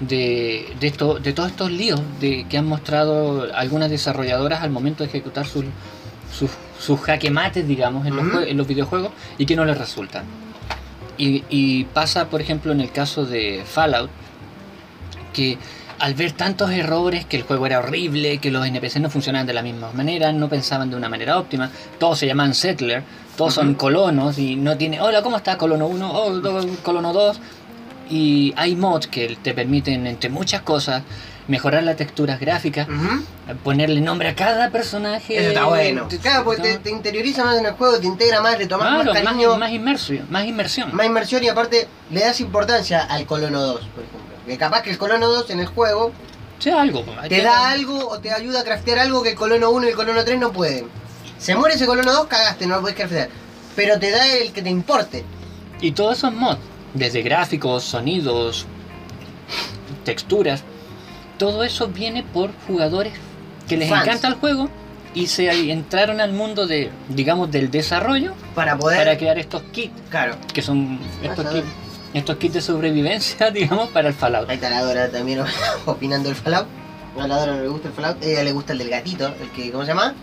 de, 0.00 0.74
de, 0.80 0.86
esto, 0.86 1.18
de 1.18 1.32
todos 1.32 1.50
estos 1.50 1.70
líos 1.70 2.00
de, 2.20 2.46
que 2.48 2.58
han 2.58 2.66
mostrado 2.66 3.46
algunas 3.54 3.90
desarrolladoras 3.90 4.62
al 4.62 4.70
momento 4.70 5.02
de 5.04 5.08
ejecutar 5.10 5.46
sus 5.46 5.64
sus 6.36 6.50
sus 6.78 6.98
jaque 7.00 7.30
mates, 7.30 7.66
digamos, 7.68 8.06
en, 8.06 8.16
los 8.16 8.46
en 8.46 8.56
los 8.56 8.66
videojuegos 8.66 9.12
y 9.36 9.44
que 9.46 9.54
no 9.56 9.64
les 9.66 9.76
resultan. 9.76 10.24
Y, 11.18 11.44
y 11.50 11.84
pasa, 11.84 12.28
por 12.30 12.40
ejemplo, 12.40 12.72
en 12.72 12.80
el 12.80 12.90
caso 12.90 13.26
de 13.26 13.62
Fallout, 13.66 14.08
que 15.34 15.58
al 15.98 16.14
ver 16.14 16.32
tantos 16.32 16.70
errores, 16.70 17.26
que 17.26 17.36
el 17.36 17.42
juego 17.42 17.66
era 17.66 17.80
horrible, 17.80 18.38
que 18.38 18.50
los 18.50 18.64
NPC 18.66 18.96
no 19.00 19.10
funcionaban 19.10 19.46
de 19.46 19.52
la 19.52 19.60
misma 19.62 19.92
manera, 19.92 20.32
no 20.32 20.48
pensaban 20.48 20.88
de 20.88 20.96
una 20.96 21.10
manera 21.10 21.38
óptima, 21.38 21.70
todos 21.98 22.18
se 22.18 22.26
llaman 22.26 22.54
settler, 22.54 23.02
todos 23.36 23.52
son 23.54 23.74
colonos 23.74 24.38
y 24.38 24.56
no 24.56 24.78
tiene, 24.78 24.98
hola, 25.02 25.20
¿cómo 25.22 25.36
está? 25.36 25.58
Colono 25.58 25.86
1, 25.88 26.10
oh, 26.12 26.30
do- 26.40 26.66
colono 26.82 27.12
2. 27.12 27.40
Y 28.10 28.52
hay 28.56 28.74
mods 28.76 29.06
que 29.06 29.38
te 29.42 29.54
permiten, 29.54 30.06
entre 30.06 30.28
muchas 30.30 30.62
cosas, 30.62 31.02
mejorar 31.46 31.82
las 31.84 31.96
texturas 31.96 32.38
gráficas, 32.40 32.86
ponerle 33.64 34.00
nombre 34.00 34.28
a 34.28 34.34
cada 34.34 34.70
personaje. 34.70 35.38
Eso 35.38 35.48
está 35.50 35.64
bueno. 35.66 36.06
Te- 36.08 36.18
Claro, 36.18 36.44
porque 36.44 36.62
te, 36.62 36.78
te 36.78 36.90
interioriza 36.90 37.44
más 37.44 37.56
en 37.58 37.66
el 37.66 37.72
juego, 37.72 37.98
te 37.98 38.06
integra 38.06 38.40
más, 38.40 38.58
le 38.58 38.66
tomas 38.66 38.88
Claro, 38.88 39.04
más 39.04 39.14
más, 39.14 39.22
cariño, 39.22 39.50
más, 39.50 39.58
más 39.60 39.70
inmersión, 39.72 40.26
más 40.30 40.44
inmersión. 40.44 40.90
inmersión 41.04 41.42
y 41.44 41.48
aparte 41.48 41.88
le 42.10 42.20
das 42.20 42.40
importancia 42.40 43.00
al 43.02 43.26
colono 43.26 43.60
2, 43.62 43.74
por 43.80 44.04
ejemplo. 44.04 44.20
Que 44.46 44.56
capaz 44.58 44.82
que 44.82 44.90
el 44.90 44.98
colono 44.98 45.28
2 45.28 45.50
en 45.50 45.60
el 45.60 45.66
juego 45.66 46.12
sea 46.58 46.80
algo. 46.82 47.04
te 47.28 47.42
da 47.42 47.70
algo 47.70 48.08
o 48.08 48.18
te 48.18 48.32
ayuda 48.32 48.60
a 48.60 48.64
craftear 48.64 48.98
algo 48.98 49.22
que 49.22 49.30
el 49.30 49.34
colono 49.36 49.70
1 49.70 49.86
y 49.86 49.90
el 49.90 49.96
colono 49.96 50.24
3 50.24 50.38
no 50.38 50.52
pueden. 50.52 50.86
Se 51.38 51.54
muere 51.54 51.76
ese 51.76 51.86
colono 51.86 52.12
2, 52.12 52.26
cagaste, 52.26 52.66
no 52.66 52.74
lo 52.76 52.80
puedes 52.82 52.96
craftear. 52.96 53.28
Pero 53.76 53.98
te 53.98 54.10
da 54.10 54.26
el 54.26 54.52
que 54.52 54.62
te 54.62 54.68
importe. 54.70 55.24
Y 55.80 55.92
todos 55.92 56.18
esos 56.18 56.32
mods, 56.34 56.58
desde 56.94 57.22
gráficos, 57.22 57.84
sonidos, 57.84 58.66
texturas, 60.04 60.62
todo 61.38 61.62
eso 61.64 61.88
viene 61.88 62.22
por 62.22 62.50
jugadores 62.66 63.12
que 63.68 63.76
les 63.76 63.88
Fans. 63.88 64.06
encanta 64.06 64.28
el 64.28 64.34
juego 64.34 64.68
y 65.14 65.26
se 65.26 65.50
entraron 65.72 66.20
al 66.20 66.32
mundo 66.32 66.66
de, 66.66 66.90
digamos, 67.08 67.50
del 67.50 67.70
desarrollo 67.70 68.32
Para 68.54 68.76
poder. 68.76 68.98
para 68.98 69.16
crear 69.18 69.38
estos 69.38 69.62
kits, 69.72 69.92
Claro. 70.10 70.36
que 70.52 70.62
son 70.62 70.98
estos 71.22 71.46
kits, 71.46 71.66
estos 72.14 72.36
kits 72.36 72.54
de 72.54 72.60
sobrevivencia, 72.60 73.50
digamos, 73.52 73.88
para 73.90 74.08
el 74.08 74.14
Fallout. 74.14 74.48
Ahí 74.48 74.56
está 74.56 74.70
la 74.70 74.82
Dora 74.82 75.10
también 75.10 75.40
opinando 75.86 76.28
el 76.28 76.34
Fallout. 76.36 76.66
A 77.18 77.26
la 77.26 77.38
Dora 77.40 77.56
no 77.56 77.62
le 77.62 77.68
gusta 77.68 77.88
el 77.88 77.94
Fallout. 77.94 78.22
A 78.22 78.26
ella 78.26 78.44
le 78.44 78.52
gusta 78.52 78.72
el 78.72 78.78
del 78.78 78.90
gatito, 78.90 79.26
el 79.40 79.50
que, 79.50 79.70
¿cómo 79.72 79.82
se 79.84 79.88
llama? 79.88 80.14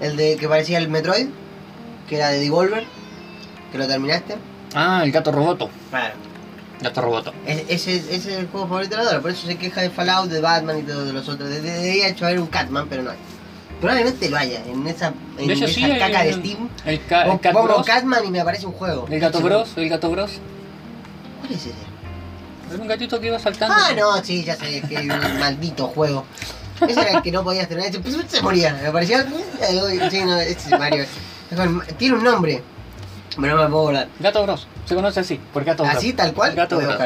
El 0.00 0.16
de 0.16 0.36
que 0.36 0.48
parecía 0.48 0.78
el 0.78 0.88
Metroid, 0.88 1.28
que 2.08 2.16
era 2.16 2.30
de 2.30 2.40
Devolver, 2.40 2.84
que 3.70 3.78
lo 3.78 3.86
terminaste. 3.86 4.34
Ah, 4.74 5.02
el 5.04 5.12
gato 5.12 5.30
roboto. 5.32 5.70
Claro. 5.90 6.14
Gato 6.80 7.00
roboto. 7.00 7.32
Ese, 7.46 7.64
ese, 7.68 7.96
ese 7.96 8.14
es 8.16 8.26
el 8.26 8.48
juego 8.48 8.66
favorito 8.66 8.96
de 8.96 9.02
la 9.04 9.08
Dora, 9.08 9.20
por 9.22 9.30
eso 9.30 9.46
se 9.46 9.56
queja 9.56 9.80
de 9.80 9.90
Fallout, 9.90 10.28
de 10.30 10.40
Batman 10.40 10.78
y 10.80 10.82
todos 10.82 11.12
los 11.12 11.28
otros. 11.28 11.48
De- 11.48 11.60
de- 11.60 11.70
Debería 11.72 12.08
hecho 12.08 12.26
haber 12.26 12.40
un 12.40 12.46
Catman, 12.48 12.88
pero 12.88 13.02
no 13.02 13.10
hay. 13.10 13.16
Probabeblemente 13.80 14.28
lo 14.30 14.36
haya, 14.36 14.60
en 14.66 14.86
esa, 14.86 15.12
en 15.38 15.50
esa 15.50 15.64
el- 15.66 15.98
caca 15.98 16.24
de 16.24 16.32
Steam. 16.34 16.68
El, 16.84 17.04
ca- 17.06 17.22
el 17.22 17.26
Pongo 17.28 17.40
Cat 17.40 17.52
pongo 17.52 17.64
Bros. 17.66 17.86
Catman 17.86 18.24
y 18.24 18.30
me 18.30 18.40
aparece 18.40 18.66
un 18.66 18.72
juego. 18.72 19.06
El 19.10 19.20
gato 19.20 19.40
Bros. 19.40 19.72
El 19.76 19.88
gato 19.88 20.10
Bros. 20.10 20.32
¿Cuál 21.40 21.52
es 21.52 21.60
ese? 21.60 21.72
Era 22.72 22.82
un 22.82 22.88
gatito 22.88 23.20
que 23.20 23.26
iba 23.28 23.38
saltando. 23.38 23.74
Ah, 23.78 23.92
no, 23.96 24.22
sí, 24.24 24.42
ya 24.42 24.56
sé, 24.56 24.80
que 24.88 24.96
el 24.96 25.06
maldito 25.06 25.86
juego. 25.88 26.24
Ese 26.86 27.00
era 27.00 27.10
el 27.12 27.22
que 27.22 27.30
no 27.30 27.44
podías 27.44 27.68
tener, 27.68 27.92
se, 27.92 28.28
se 28.28 28.42
moría, 28.42 28.74
me 28.82 28.90
parecía. 28.90 29.24
Sí, 30.10 30.24
no, 30.24 30.36
ese 30.38 30.52
es 30.74 30.78
Mario. 30.78 31.04
Es 31.04 31.96
Tiene 31.98 32.16
un 32.16 32.24
nombre, 32.24 32.62
pero 33.40 33.56
no 33.56 33.62
me 33.62 33.68
puedo 33.68 33.82
acordar. 33.82 34.08
Gato 34.20 34.42
Bros. 34.42 34.66
Se 34.84 34.94
conoce 34.94 35.20
así, 35.20 35.40
por 35.52 35.64
gato 35.64 35.84
Bros. 35.84 35.96
Así, 35.96 36.12
tal 36.12 36.32
cual. 36.34 36.54
Gato 36.54 36.78
Bros. 36.78 36.96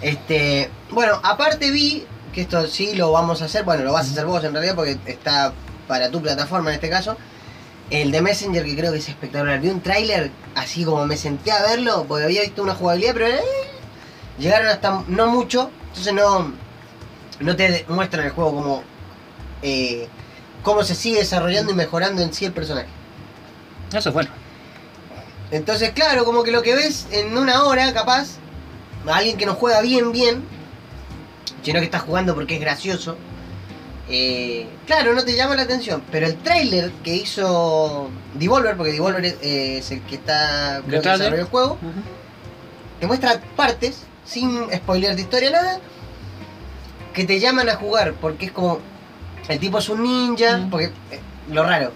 Este, 0.00 0.70
bueno, 0.90 1.20
aparte 1.22 1.70
vi 1.70 2.04
que 2.32 2.42
esto 2.42 2.66
sí 2.66 2.94
lo 2.94 3.12
vamos 3.12 3.42
a 3.42 3.44
hacer, 3.44 3.64
bueno, 3.64 3.84
lo 3.84 3.92
vas 3.92 4.08
a 4.08 4.12
hacer 4.12 4.26
vos 4.26 4.42
en 4.42 4.52
realidad 4.52 4.74
porque 4.74 4.98
está 5.06 5.52
para 5.86 6.10
tu 6.10 6.20
plataforma 6.20 6.70
en 6.70 6.74
este 6.74 6.90
caso. 6.90 7.16
El 7.90 8.10
de 8.10 8.22
Messenger 8.22 8.64
que 8.64 8.76
creo 8.76 8.92
que 8.92 8.98
es 8.98 9.08
espectacular. 9.08 9.60
Vi 9.60 9.68
un 9.68 9.80
tráiler 9.80 10.30
así 10.54 10.84
como 10.84 11.04
me 11.06 11.16
senté 11.16 11.52
a 11.52 11.62
verlo 11.62 12.04
porque 12.08 12.24
había 12.24 12.42
visto 12.42 12.62
una 12.62 12.74
jugabilidad, 12.74 13.12
pero 13.12 13.26
eh, 13.26 13.40
llegaron 14.38 14.68
hasta 14.68 15.04
no 15.08 15.26
mucho, 15.26 15.70
entonces 15.88 16.14
no 16.14 16.52
no 17.40 17.56
te 17.56 17.84
muestran 17.88 18.24
el 18.24 18.30
juego 18.30 18.54
como 18.54 18.82
eh, 19.62 20.08
cómo 20.62 20.84
se 20.84 20.94
sigue 20.94 21.18
desarrollando 21.18 21.72
y 21.72 21.74
mejorando 21.74 22.22
en 22.22 22.32
sí 22.32 22.44
el 22.44 22.52
personaje. 22.52 22.88
Eso 23.92 24.08
es 24.08 24.14
bueno. 24.14 24.30
Entonces, 25.52 25.90
claro, 25.90 26.24
como 26.24 26.42
que 26.42 26.50
lo 26.50 26.62
que 26.62 26.74
ves 26.74 27.06
en 27.12 27.36
una 27.36 27.64
hora, 27.64 27.92
capaz, 27.92 28.38
alguien 29.06 29.36
que 29.36 29.44
no 29.44 29.54
juega 29.54 29.82
bien, 29.82 30.10
bien, 30.10 30.42
sino 31.62 31.78
que 31.78 31.84
está 31.84 31.98
jugando 31.98 32.34
porque 32.34 32.54
es 32.54 32.60
gracioso, 32.60 33.18
eh, 34.08 34.66
claro, 34.86 35.12
no 35.14 35.24
te 35.24 35.36
llama 35.36 35.54
la 35.54 35.62
atención. 35.62 36.02
Pero 36.10 36.26
el 36.26 36.36
trailer 36.36 36.90
que 37.04 37.14
hizo 37.16 38.08
Devolver, 38.34 38.76
porque 38.76 38.92
Devolver 38.92 39.24
es, 39.26 39.34
eh, 39.42 39.78
es 39.78 39.90
el 39.90 40.00
que 40.02 40.14
está 40.16 40.82
creo 40.86 41.02
que 41.02 41.10
el 41.10 41.44
juego, 41.44 41.78
te 42.98 43.06
muestra 43.06 43.38
partes, 43.54 44.04
sin 44.24 44.72
spoiler 44.72 45.14
de 45.14 45.22
historia, 45.22 45.50
nada, 45.50 45.80
que 47.12 47.24
te 47.24 47.40
llaman 47.40 47.68
a 47.68 47.74
jugar, 47.74 48.14
porque 48.14 48.46
es 48.46 48.52
como, 48.52 48.80
el 49.48 49.58
tipo 49.58 49.78
es 49.78 49.88
un 49.90 50.02
ninja, 50.02 50.66
porque, 50.70 50.86
eh, 50.86 51.20
lo 51.50 51.62
raro, 51.62 51.92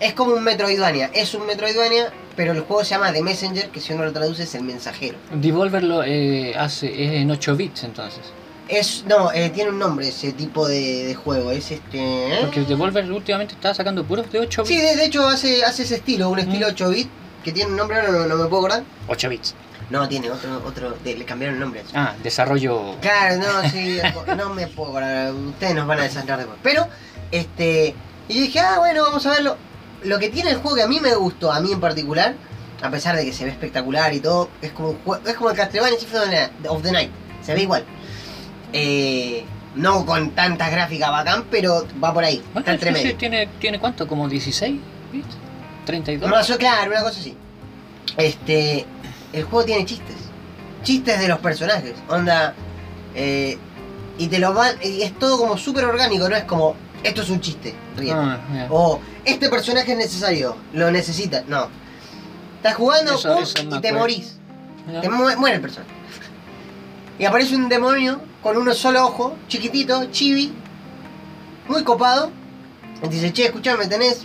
es 0.00 0.14
como 0.14 0.32
un 0.32 0.42
Metroidvania, 0.42 1.10
es 1.12 1.34
un 1.34 1.46
Metroidvania, 1.46 2.12
pero 2.38 2.52
el 2.52 2.60
juego 2.60 2.84
se 2.84 2.90
llama 2.90 3.12
The 3.12 3.20
Messenger, 3.20 3.68
que 3.70 3.80
si 3.80 3.92
uno 3.92 4.04
lo 4.04 4.12
traduce 4.12 4.44
es 4.44 4.54
el 4.54 4.62
mensajero. 4.62 5.18
Devolver 5.32 5.82
lo 5.82 6.04
eh, 6.04 6.54
hace, 6.56 6.86
es 6.86 7.20
en 7.20 7.30
8 7.32 7.56
bits 7.56 7.82
entonces. 7.82 8.20
Es, 8.68 9.04
no, 9.08 9.32
eh, 9.32 9.50
tiene 9.50 9.70
un 9.70 9.78
nombre 9.80 10.06
ese 10.06 10.32
tipo 10.32 10.68
de, 10.68 11.04
de 11.06 11.14
juego, 11.16 11.50
es 11.50 11.72
este... 11.72 11.98
¿eh? 11.98 12.38
Porque 12.42 12.60
Devolver 12.60 13.10
últimamente 13.10 13.54
está 13.54 13.74
sacando 13.74 14.04
puros 14.04 14.30
de 14.30 14.38
8 14.38 14.62
bits. 14.62 14.68
Sí, 14.68 14.80
de, 14.80 14.94
de 14.94 15.04
hecho 15.06 15.26
hace, 15.26 15.64
hace 15.64 15.82
ese 15.82 15.96
estilo, 15.96 16.28
un 16.30 16.38
estilo 16.38 16.68
Mm. 16.68 16.70
8 16.70 16.90
bit, 16.90 17.08
que 17.42 17.50
tiene 17.50 17.70
un 17.72 17.76
nombre, 17.76 18.00
no, 18.04 18.12
no 18.26 18.36
me 18.36 18.44
puedo 18.46 18.58
acordar. 18.66 18.84
8 19.08 19.28
bits. 19.30 19.54
No, 19.90 20.06
tiene 20.08 20.30
otro, 20.30 20.62
otro, 20.64 20.96
de- 21.02 21.16
le 21.16 21.24
cambiaron 21.24 21.54
el 21.56 21.60
nombre. 21.60 21.82
Ah, 21.92 22.14
desarrollo. 22.22 22.94
Claro, 23.00 23.38
no, 23.38 23.68
sí, 23.72 23.98
no 24.36 24.50
me 24.54 24.68
puedo 24.68 24.90
acordar, 24.90 25.32
ustedes 25.32 25.74
nos 25.74 25.88
van 25.88 25.98
a 25.98 26.02
desandar 26.04 26.38
después. 26.38 26.58
Pero, 26.62 26.86
este, 27.32 27.94
y 28.28 28.40
dije, 28.42 28.60
ah, 28.60 28.76
bueno, 28.78 29.02
vamos 29.02 29.26
a 29.26 29.30
verlo. 29.30 29.56
Lo 30.04 30.18
que 30.18 30.28
tiene 30.28 30.50
el 30.50 30.56
juego 30.58 30.76
que 30.76 30.82
a 30.82 30.88
mí 30.88 31.00
me 31.00 31.14
gustó, 31.14 31.50
a 31.52 31.60
mí 31.60 31.72
en 31.72 31.80
particular, 31.80 32.34
a 32.82 32.90
pesar 32.90 33.16
de 33.16 33.24
que 33.24 33.32
se 33.32 33.44
ve 33.44 33.50
espectacular 33.50 34.12
y 34.14 34.20
todo, 34.20 34.48
es 34.62 34.70
como, 34.72 34.96
es 35.26 35.34
como 35.34 35.50
el 35.50 35.56
Castlevania 35.56 35.98
Symphony 35.98 36.68
of 36.68 36.82
the 36.82 36.92
Night- 36.92 37.10
se 37.42 37.54
ve 37.54 37.62
igual. 37.62 37.84
Eh, 38.72 39.44
no 39.74 40.04
con 40.04 40.30
tantas 40.30 40.70
gráficas 40.70 41.10
bacán, 41.10 41.44
pero 41.50 41.86
va 42.02 42.12
por 42.12 42.24
ahí, 42.24 42.38
Bueno, 42.52 42.60
está 42.60 42.72
entre 42.72 42.94
sí, 42.94 43.04
medio. 43.04 43.16
tiene, 43.16 43.48
¿Tiene 43.58 43.78
cuánto? 43.78 44.06
¿Como 44.06 44.28
16 44.28 44.78
bits? 45.12 45.26
¿32? 45.86 46.28
No, 46.28 46.42
yo- 46.42 46.58
claro, 46.58 46.90
una 46.90 47.02
cosa 47.02 47.20
así. 47.20 47.36
Este, 48.16 48.84
el 49.32 49.44
juego 49.44 49.64
tiene 49.64 49.84
chistes. 49.84 50.16
Chistes 50.82 51.20
de 51.20 51.28
los 51.28 51.38
personajes. 51.38 51.94
Onda, 52.08 52.54
eh, 53.14 53.56
y 54.18 54.26
te 54.26 54.38
lo 54.38 54.52
van, 54.52 54.76
y 54.82 55.02
es 55.02 55.16
todo 55.18 55.38
como 55.38 55.56
súper 55.56 55.84
orgánico, 55.84 56.28
no 56.28 56.36
es 56.36 56.44
como, 56.44 56.74
esto 57.02 57.22
es 57.22 57.30
un 57.30 57.40
chiste, 57.40 57.74
ríete. 57.96 58.14
Ah. 58.18 58.66
O, 58.70 59.00
este 59.24 59.48
personaje 59.48 59.92
es 59.92 59.98
necesario, 59.98 60.56
lo 60.72 60.90
necesita. 60.90 61.44
No. 61.46 61.68
Estás 62.56 62.74
jugando 62.74 63.14
Eso- 63.14 63.34
pum, 63.34 63.42
eso 63.42 63.64
me 63.64 63.76
y 63.76 63.80
te 63.80 63.92
morís. 63.92 64.34
Te 65.00 65.08
mu- 65.08 65.36
muere 65.38 65.56
el 65.56 65.60
personaje. 65.62 65.92
Y 67.18 67.24
aparece 67.24 67.54
un 67.56 67.68
demonio 67.68 68.20
con 68.42 68.56
uno 68.56 68.72
solo 68.74 69.04
ojo, 69.04 69.36
chiquitito, 69.48 70.06
chibi, 70.10 70.52
muy 71.68 71.84
copado. 71.84 72.30
Y 73.02 73.08
te 73.08 73.14
dice, 73.14 73.32
che, 73.32 73.46
escuchame, 73.46 73.86
tenés. 73.86 74.22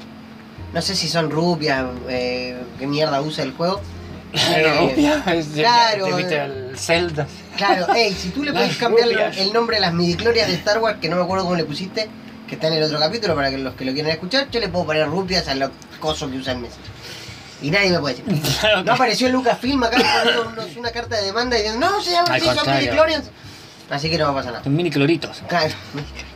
No 0.74 0.82
sé 0.82 0.96
si 0.96 1.08
son 1.08 1.30
rupias, 1.30 1.86
eh, 2.10 2.58
qué 2.80 2.88
mierda 2.88 3.22
usa 3.22 3.44
el 3.44 3.54
juego. 3.54 3.80
Eh, 4.36 4.96
claro, 5.54 6.06
de- 6.08 6.16
viste 6.16 6.40
al 6.40 6.72
Zelda. 6.76 7.28
Claro, 7.56 7.94
ey, 7.94 8.14
si 8.14 8.30
tú 8.30 8.44
le 8.44 8.52
puedes 8.54 8.78
cambiar 8.78 9.08
rupias. 9.10 9.38
el 9.38 9.54
nombre 9.54 9.78
a 9.78 9.80
las 9.80 9.94
midiclorias 9.94 10.48
de 10.48 10.56
Star 10.56 10.80
Wars, 10.80 10.98
que 11.00 11.08
no 11.08 11.18
me 11.18 11.22
acuerdo 11.22 11.44
cómo 11.44 11.56
le 11.56 11.66
pusiste, 11.66 12.10
que 12.54 12.56
está 12.56 12.68
en 12.68 12.74
el 12.76 12.84
otro 12.84 13.00
capítulo 13.00 13.36
para 13.36 13.50
que 13.50 13.58
los 13.58 13.74
que 13.74 13.84
lo 13.84 13.94
quieran 13.94 14.12
escuchar, 14.12 14.48
yo 14.52 14.60
le 14.60 14.70
puedo 14.70 14.86
poner 14.86 15.08
rupias 15.08 15.48
a 15.48 15.56
los 15.56 15.72
cosos 16.00 16.30
que 16.30 16.38
usan 16.38 16.62
Messi. 16.62 16.78
Y 17.64 17.72
nadie 17.72 17.90
me 17.90 18.00
puede 18.00 18.16
decir. 18.16 18.60
No 18.86 18.94
apareció 18.94 19.30
Lucasfilm 19.30 19.84
acá 19.84 19.98
poniéndonos 19.98 20.76
una 20.76 20.92
carta 20.92 21.18
de 21.18 21.26
demanda 21.26 21.58
diciendo, 21.58 21.90
no, 21.90 22.02
se 22.02 22.12
llaman 22.12 22.34
así, 22.34 22.46
son 22.46 22.56
contrario. 22.56 22.82
midichlorians. 22.82 23.26
Así 23.90 24.10
que 24.10 24.18
no 24.18 24.26
va 24.26 24.32
a 24.32 24.36
pasar 24.36 24.52
nada. 24.52 24.64
Son 24.64 24.76
mini 24.76 24.92
cloritos. 24.92 25.42
Claro. 25.48 25.74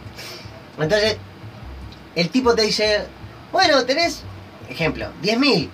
Entonces, 0.80 1.18
el 2.16 2.30
tipo 2.30 2.56
te 2.56 2.64
dice, 2.64 3.06
bueno, 3.52 3.84
tenés, 3.86 4.22
ejemplo, 4.70 5.08
10.000. 5.22 5.70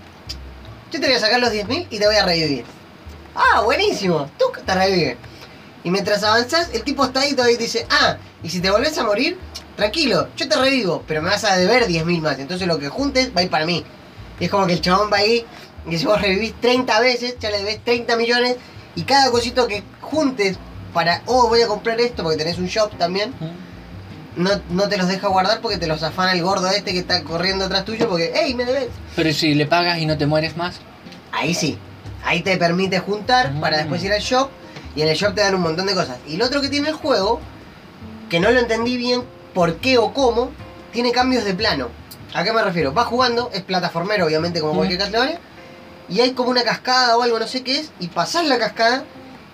Yo 0.92 1.00
te 1.00 1.08
voy 1.08 1.16
a 1.16 1.20
sacar 1.20 1.40
los 1.40 1.52
10.000 1.52 1.88
y 1.90 2.00
te 2.00 2.06
voy 2.06 2.16
a 2.16 2.26
revivir. 2.26 2.66
Ah, 3.36 3.62
buenísimo. 3.62 4.30
Tú 4.38 4.46
te 4.66 4.76
revive. 4.76 5.18
Y 5.84 5.92
mientras 5.92 6.24
avanzás, 6.24 6.70
el 6.74 6.84
tipo 6.84 7.06
está 7.06 7.22
ahí 7.22 7.32
y 7.32 7.36
todavía 7.36 7.58
te 7.58 7.64
dice, 7.64 7.86
ah, 7.90 8.18
y 8.44 8.50
si 8.50 8.60
te 8.60 8.70
volvés 8.70 8.98
a 8.98 9.04
morir, 9.04 9.38
tranquilo, 9.76 10.28
yo 10.36 10.48
te 10.48 10.56
revivo, 10.56 11.04
pero 11.08 11.22
me 11.22 11.30
vas 11.30 11.44
a 11.44 11.56
deber 11.58 11.88
10.000 11.88 12.22
más. 12.22 12.40
Entonces 12.40 12.68
lo 12.68 12.80
que 12.80 12.90
juntes 12.90 13.32
va 13.36 13.42
a 13.42 13.44
ir 13.44 13.50
para 13.50 13.66
mí. 13.66 13.84
Y 14.40 14.46
es 14.46 14.52
como 14.52 14.66
que 14.68 14.74
el 14.74 14.82
chabón 14.82 15.10
va 15.12 15.18
ahí 15.18 15.46
y 15.90 15.98
si 15.98 16.06
vos 16.06 16.22
revivís 16.22 16.54
30 16.62 17.00
veces, 17.02 17.36
ya 17.40 17.50
le 17.52 17.58
debes 17.60 17.84
30 17.84 18.16
millones. 18.18 18.56
Y 18.96 19.04
cada 19.04 19.32
cosito 19.32 19.68
que 19.68 19.84
juntes 20.02 20.58
para, 20.94 21.24
oh, 21.26 21.48
voy 21.48 21.62
a 21.62 21.68
comprar 21.68 22.00
esto 22.00 22.22
porque 22.24 22.38
tenés 22.38 22.58
un 22.60 22.68
shop 22.68 22.96
también, 22.98 23.34
no, 24.36 24.50
no 24.70 24.88
te 24.90 24.98
los 24.98 25.08
deja 25.08 25.28
guardar 25.28 25.62
porque 25.62 25.78
te 25.78 25.88
los 25.88 26.02
afana 26.04 26.34
el 26.34 26.42
gordo 26.44 26.70
este 26.70 26.92
que 26.94 27.00
está 27.00 27.24
corriendo 27.24 27.66
atrás 27.66 27.86
tuyo 27.86 28.08
porque, 28.10 28.32
hey, 28.36 28.54
me 28.56 28.66
debes. 28.66 28.90
Pero 29.16 29.32
si 29.34 29.54
le 29.56 29.66
pagas 29.66 29.98
y 30.00 30.06
no 30.06 30.18
te 30.18 30.26
mueres 30.26 30.56
más. 30.58 30.76
Ahí 31.32 31.54
sí. 31.54 31.78
Ahí 32.26 32.42
te 32.42 32.56
permite 32.58 33.00
juntar 33.00 33.60
para 33.60 33.78
Mm. 33.78 33.80
después 33.82 34.04
ir 34.04 34.14
al 34.14 34.22
shop 34.22 34.50
y 34.96 35.02
en 35.02 35.08
el 35.10 35.16
shop 35.16 35.34
te 35.36 35.42
dan 35.42 35.56
un 35.56 35.62
montón 35.62 35.86
de 35.88 35.94
cosas. 35.96 36.18
Y 36.28 36.38
lo 36.38 36.46
otro 36.46 36.62
que 36.62 36.70
tiene 36.70 36.90
el 36.90 36.96
juego, 36.96 37.40
que 38.30 38.40
no 38.40 38.50
lo 38.52 38.60
entendí 38.60 38.96
bien 38.98 39.24
por 39.54 39.78
qué 39.78 39.98
o 39.98 40.14
cómo, 40.14 40.52
tiene 40.92 41.12
cambios 41.12 41.44
de 41.46 41.54
plano. 41.54 41.90
¿A 42.34 42.44
qué 42.44 42.52
me 42.52 42.64
refiero? 42.64 42.92
Vas 42.94 43.08
jugando, 43.08 43.50
es 43.54 43.62
plataformero 43.62 44.26
obviamente 44.26 44.60
como 44.60 44.76
cualquier 44.76 45.00
Castlevania, 45.00 45.40
y 46.10 46.20
hay 46.20 46.32
como 46.32 46.50
una 46.50 46.64
cascada 46.64 47.18
o 47.18 47.22
algo, 47.22 47.40
no 47.40 47.48
sé 47.48 47.64
qué 47.64 47.80
es, 47.80 47.92
y 48.00 48.08
pasás 48.08 48.46
la 48.48 48.58
cascada 48.58 49.06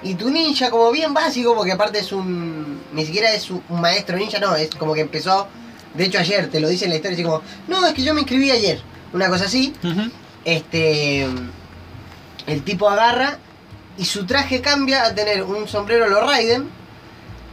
y 0.01 0.15
tu 0.15 0.29
ninja 0.29 0.69
como 0.69 0.91
bien 0.91 1.13
básico, 1.13 1.55
porque 1.55 1.73
aparte 1.73 1.99
es 1.99 2.11
un... 2.11 2.81
ni 2.93 3.05
siquiera 3.05 3.33
es 3.33 3.49
un 3.51 3.63
maestro 3.69 4.17
ninja, 4.17 4.39
no, 4.39 4.55
es 4.55 4.69
como 4.75 4.93
que 4.93 5.01
empezó, 5.01 5.47
de 5.93 6.05
hecho 6.05 6.19
ayer, 6.19 6.49
te 6.49 6.59
lo 6.59 6.69
dice 6.69 6.85
en 6.85 6.91
la 6.91 6.95
historia, 6.97 7.15
así 7.15 7.23
como, 7.23 7.41
no, 7.67 7.85
es 7.85 7.93
que 7.93 8.03
yo 8.03 8.13
me 8.13 8.21
inscribí 8.21 8.49
ayer, 8.51 8.81
una 9.13 9.27
cosa 9.27 9.45
así, 9.45 9.73
este 10.45 11.27
el 12.47 12.63
tipo 12.63 12.89
agarra 12.89 13.37
y 13.97 14.05
su 14.05 14.25
traje 14.25 14.61
cambia 14.61 15.05
a 15.05 15.13
tener 15.13 15.43
un 15.43 15.67
sombrero 15.67 16.07
Raiden, 16.21 16.69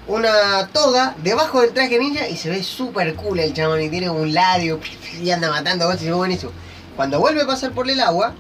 una 0.09 0.69
toga 0.73 1.15
debajo 1.23 1.61
del 1.61 1.73
traje 1.73 1.99
ninja 1.99 2.29
y 2.29 2.37
se 2.37 2.49
ve 2.51 2.63
súper 2.63 3.15
cool 3.15 3.41
el 3.41 3.53
chabón 3.53 3.83
y 3.83 3.89
tiene 3.89 4.09
un 4.09 4.33
ladio 4.33 4.81
y 5.23 5.31
anda 5.31 5.51
matando 5.51 5.87
cosas 5.87 6.03
y 6.03 6.05
se 6.05 6.11
ve 6.11 6.17
buenísimo. 6.17 6.53
Cuando 6.95 7.21
vuelve 7.21 7.43
a 7.43 7.47
pasar 7.47 7.73
por 7.73 7.91
el 7.91 8.01
agua, 8.01 8.35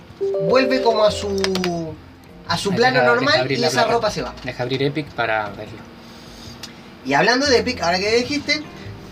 vuelve 0.49 0.83
como 0.83 1.05
a 1.05 1.11
su 1.11 1.95
a 2.49 2.57
su 2.57 2.71
plano 2.73 3.01
deja 3.01 3.07
normal 3.07 3.51
y 3.51 3.55
esa 3.55 3.71
placa. 3.71 3.91
ropa 3.93 4.11
se 4.11 4.23
va. 4.23 4.33
Deja 4.45 4.63
abrir 4.63 4.83
Epic 4.83 5.09
para 5.09 5.49
verlo. 5.51 5.79
Y 7.05 7.13
hablando 7.15 7.47
de 7.47 7.59
Epic, 7.59 7.83
ahora 7.83 7.99
que 7.99 8.17
dijiste, 8.17 8.63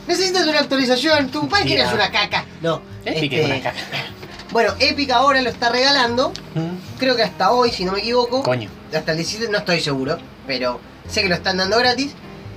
necesitas 0.07 0.47
una 0.47 0.61
actualización, 0.61 1.29
tu 1.31 1.49
página 1.49 1.83
Ya. 1.83 1.89
es 1.89 1.93
una 1.93 2.11
caca. 2.11 2.45
No, 2.63 2.81
Epic 3.05 3.33
este, 3.33 3.41
es 3.41 3.47
una 3.47 3.63
caca. 3.63 3.79
Bueno, 4.53 4.73
Epic 4.79 5.11
ahora 5.11 5.43
lo 5.43 5.51
está 5.51 5.69
regalando, 5.69 6.33
creo 6.99 7.17
que 7.17 7.25
hasta 7.25 7.51
hoy, 7.51 7.73
si 7.73 7.85
no 7.85 7.91
me 7.91 7.99
equivoco. 7.99 8.45
Coño. 8.45 8.71
hasta 8.95 9.11
el 9.11 9.17
17 9.19 9.51
no 9.51 9.59
estoy 9.59 9.81
seguro, 9.81 10.17
pero 10.47 10.79
sé 11.09 11.23
que 11.23 11.29
lo 11.29 11.35
están 11.35 11.57
dando 11.57 11.77
gratis. 11.77 12.13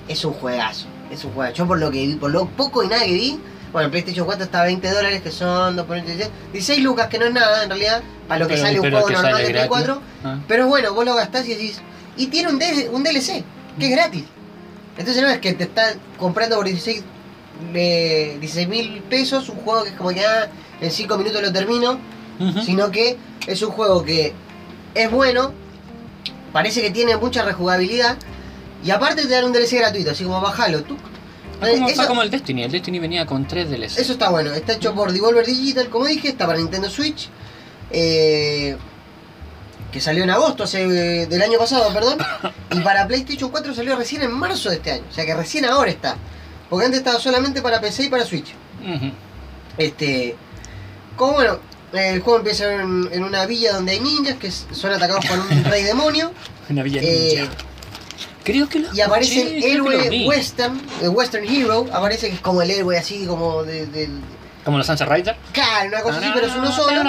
Es 0.08 0.24
un 0.26 0.34
juegazo. 0.34 0.88
es 1.12 1.24
un 1.24 1.32
juego. 1.34 1.54
Yo 1.54 1.66
por 1.68 1.80
lo 1.80 1.90
que 1.92 2.06
vi, 2.06 2.16
por 2.16 2.32
lo 2.32 2.46
poco 2.48 2.84
y 2.84 2.88
nada 2.88 3.04
que 3.06 3.14
vi, 3.14 3.40
bueno, 3.72 3.86
el 3.86 3.92
PlayStation 3.92 4.26
4 4.26 4.46
está 4.46 4.62
a 4.62 4.66
20 4.66 4.90
dólares, 4.92 5.22
que 5.22 5.32
son 5.32 5.76
2 5.76 5.86
por 5.86 5.96
16, 5.96 6.30
16 6.54 6.84
lucas, 6.84 7.08
que 7.08 7.20
no 7.20 7.26
es 7.26 7.34
nada 7.34 7.64
en 7.64 7.70
realidad, 7.70 8.02
para 8.28 8.40
lo 8.40 8.48
que 8.48 8.56
Pero- 8.56 8.66
sale 8.66 8.80
un 8.80 8.90
juego 8.92 9.10
normal 9.10 9.32
de 9.38 9.40
Play 9.44 9.52
gratis. 9.54 9.68
4. 9.70 10.02
Ah. 10.24 10.40
Pero 10.48 10.68
bueno, 10.68 10.94
vos 10.94 11.06
lo 11.06 11.16
gastás 11.16 11.46
y 11.48 11.50
decís. 11.50 11.82
Y 12.18 12.28
tiene 12.28 12.50
un, 12.50 12.60
D- 12.60 12.90
un 12.92 13.04
DLC, 13.04 13.44
que 13.78 13.86
es 13.86 13.92
gratis. 13.92 14.24
Entonces 14.98 15.22
no 15.22 15.30
es 15.30 15.38
que 15.40 15.54
te 15.54 15.66
están 15.66 16.00
comprando 16.18 16.56
por 16.56 16.66
16 16.66 17.04
eh, 17.74 18.38
16 18.40 18.68
mil 18.68 19.02
pesos 19.10 19.50
un 19.50 19.58
juego 19.58 19.84
que 19.84 19.90
es 19.90 19.96
como 19.96 20.10
que 20.10 20.26
ah, 20.26 20.48
en 20.82 20.92
5 20.92 21.18
minutos 21.18 21.42
lo 21.42 21.52
termino, 21.52 22.00
sino 22.66 22.92
que 22.92 23.18
es 23.48 23.62
un 23.64 23.72
juego 23.72 24.04
que 24.04 24.34
es 24.94 25.12
bueno, 25.12 25.52
parece 26.54 26.82
que 26.82 26.92
tiene 26.92 27.18
mucha 27.18 27.44
rejugabilidad 27.44 28.18
y 28.84 28.92
aparte 28.92 29.24
te 29.24 29.30
dan 29.30 29.46
un 29.46 29.54
DLC 29.54 29.74
gratuito, 29.78 30.12
así 30.12 30.24
como 30.24 30.40
bajalo 30.42 30.84
tú. 30.84 30.98
Es 31.62 31.72
como, 31.72 31.88
eso, 31.88 31.96
fue 31.96 32.08
como 32.08 32.22
el 32.22 32.30
Destiny. 32.30 32.64
El 32.64 32.72
Destiny 32.72 33.00
venía 33.00 33.26
con 33.26 33.48
3 33.48 33.70
DLC. 33.70 33.98
eso 34.00 34.14
está 34.14 34.30
bueno, 34.30 34.52
está 34.54 34.74
hecho 34.74 34.94
por 34.94 35.12
Devolver 35.12 35.46
Digital, 35.46 35.90
como 35.90 36.06
dije, 36.06 36.30
está 36.30 36.46
para 36.46 36.60
Nintendo 36.60 36.90
Switch. 36.90 37.30
eh, 37.92 38.78
que 39.92 40.02
salió 40.02 40.24
en 40.24 40.30
agosto 40.30 40.64
hace, 40.64 40.86
del 41.28 41.42
año 41.42 41.58
pasado, 41.58 41.92
perdón. 41.94 42.18
Y 42.76 42.82
para 42.82 43.08
PlayStation 43.08 43.50
4 43.50 43.74
salió 43.74 43.96
recién 43.96 44.22
en 44.22 44.32
marzo 44.32 44.70
de 44.70 44.76
este 44.76 44.92
año. 44.92 45.04
O 45.10 45.14
sea 45.14 45.26
que 45.26 45.34
recién 45.34 45.64
ahora 45.66 45.90
está. 45.90 46.18
Porque 46.70 46.86
antes 46.86 47.00
estaba 47.00 47.20
solamente 47.20 47.62
para 47.62 47.80
PC 47.80 48.04
y 48.04 48.10
para 48.10 48.26
Switch. 48.26 48.54
Este. 49.78 50.36
Como 51.16 51.34
bueno, 51.34 51.60
el 51.94 52.20
juego 52.20 52.40
empieza 52.40 52.72
en, 52.74 53.10
en 53.12 53.24
una 53.24 53.46
villa 53.46 53.74
donde 53.74 53.94
hay 53.94 54.02
ninjas 54.02 54.36
que 54.36 54.52
son 54.52 54.92
atacados 54.92 55.26
por 55.26 55.40
un 55.40 55.64
rey 55.72 55.84
demonio. 55.84 56.32
Una 56.70 56.84
villa 56.84 57.02
eh, 57.02 57.36
ninja. 57.38 57.52
Creo 58.48 58.70
que 58.70 58.80
lo 58.80 58.94
y 58.94 59.02
aparece 59.02 59.40
escuché, 59.42 59.56
el 59.58 59.62
creo 59.74 59.84
que 59.84 59.90
lo 59.92 59.98
héroe 60.04 60.10
vi. 60.10 60.28
western, 60.28 60.82
el 61.02 61.10
western 61.10 61.44
hero, 61.48 61.86
aparece 61.92 62.30
que 62.30 62.36
es 62.36 62.42
como 62.42 62.62
el 62.62 62.72
héroe 62.72 62.98
así 62.98 63.26
como 63.26 63.64
de, 63.64 63.86
del- 63.88 64.22
Como 64.64 64.78
los 64.78 64.88
Sunset 64.88 65.08
Rider. 65.08 65.36
Claro, 65.54 65.90
una 65.90 66.02
cosa 66.02 66.18
así, 66.20 66.30
pero 66.34 66.48
es 66.48 66.56
uno 66.56 66.72
solo. 66.72 67.04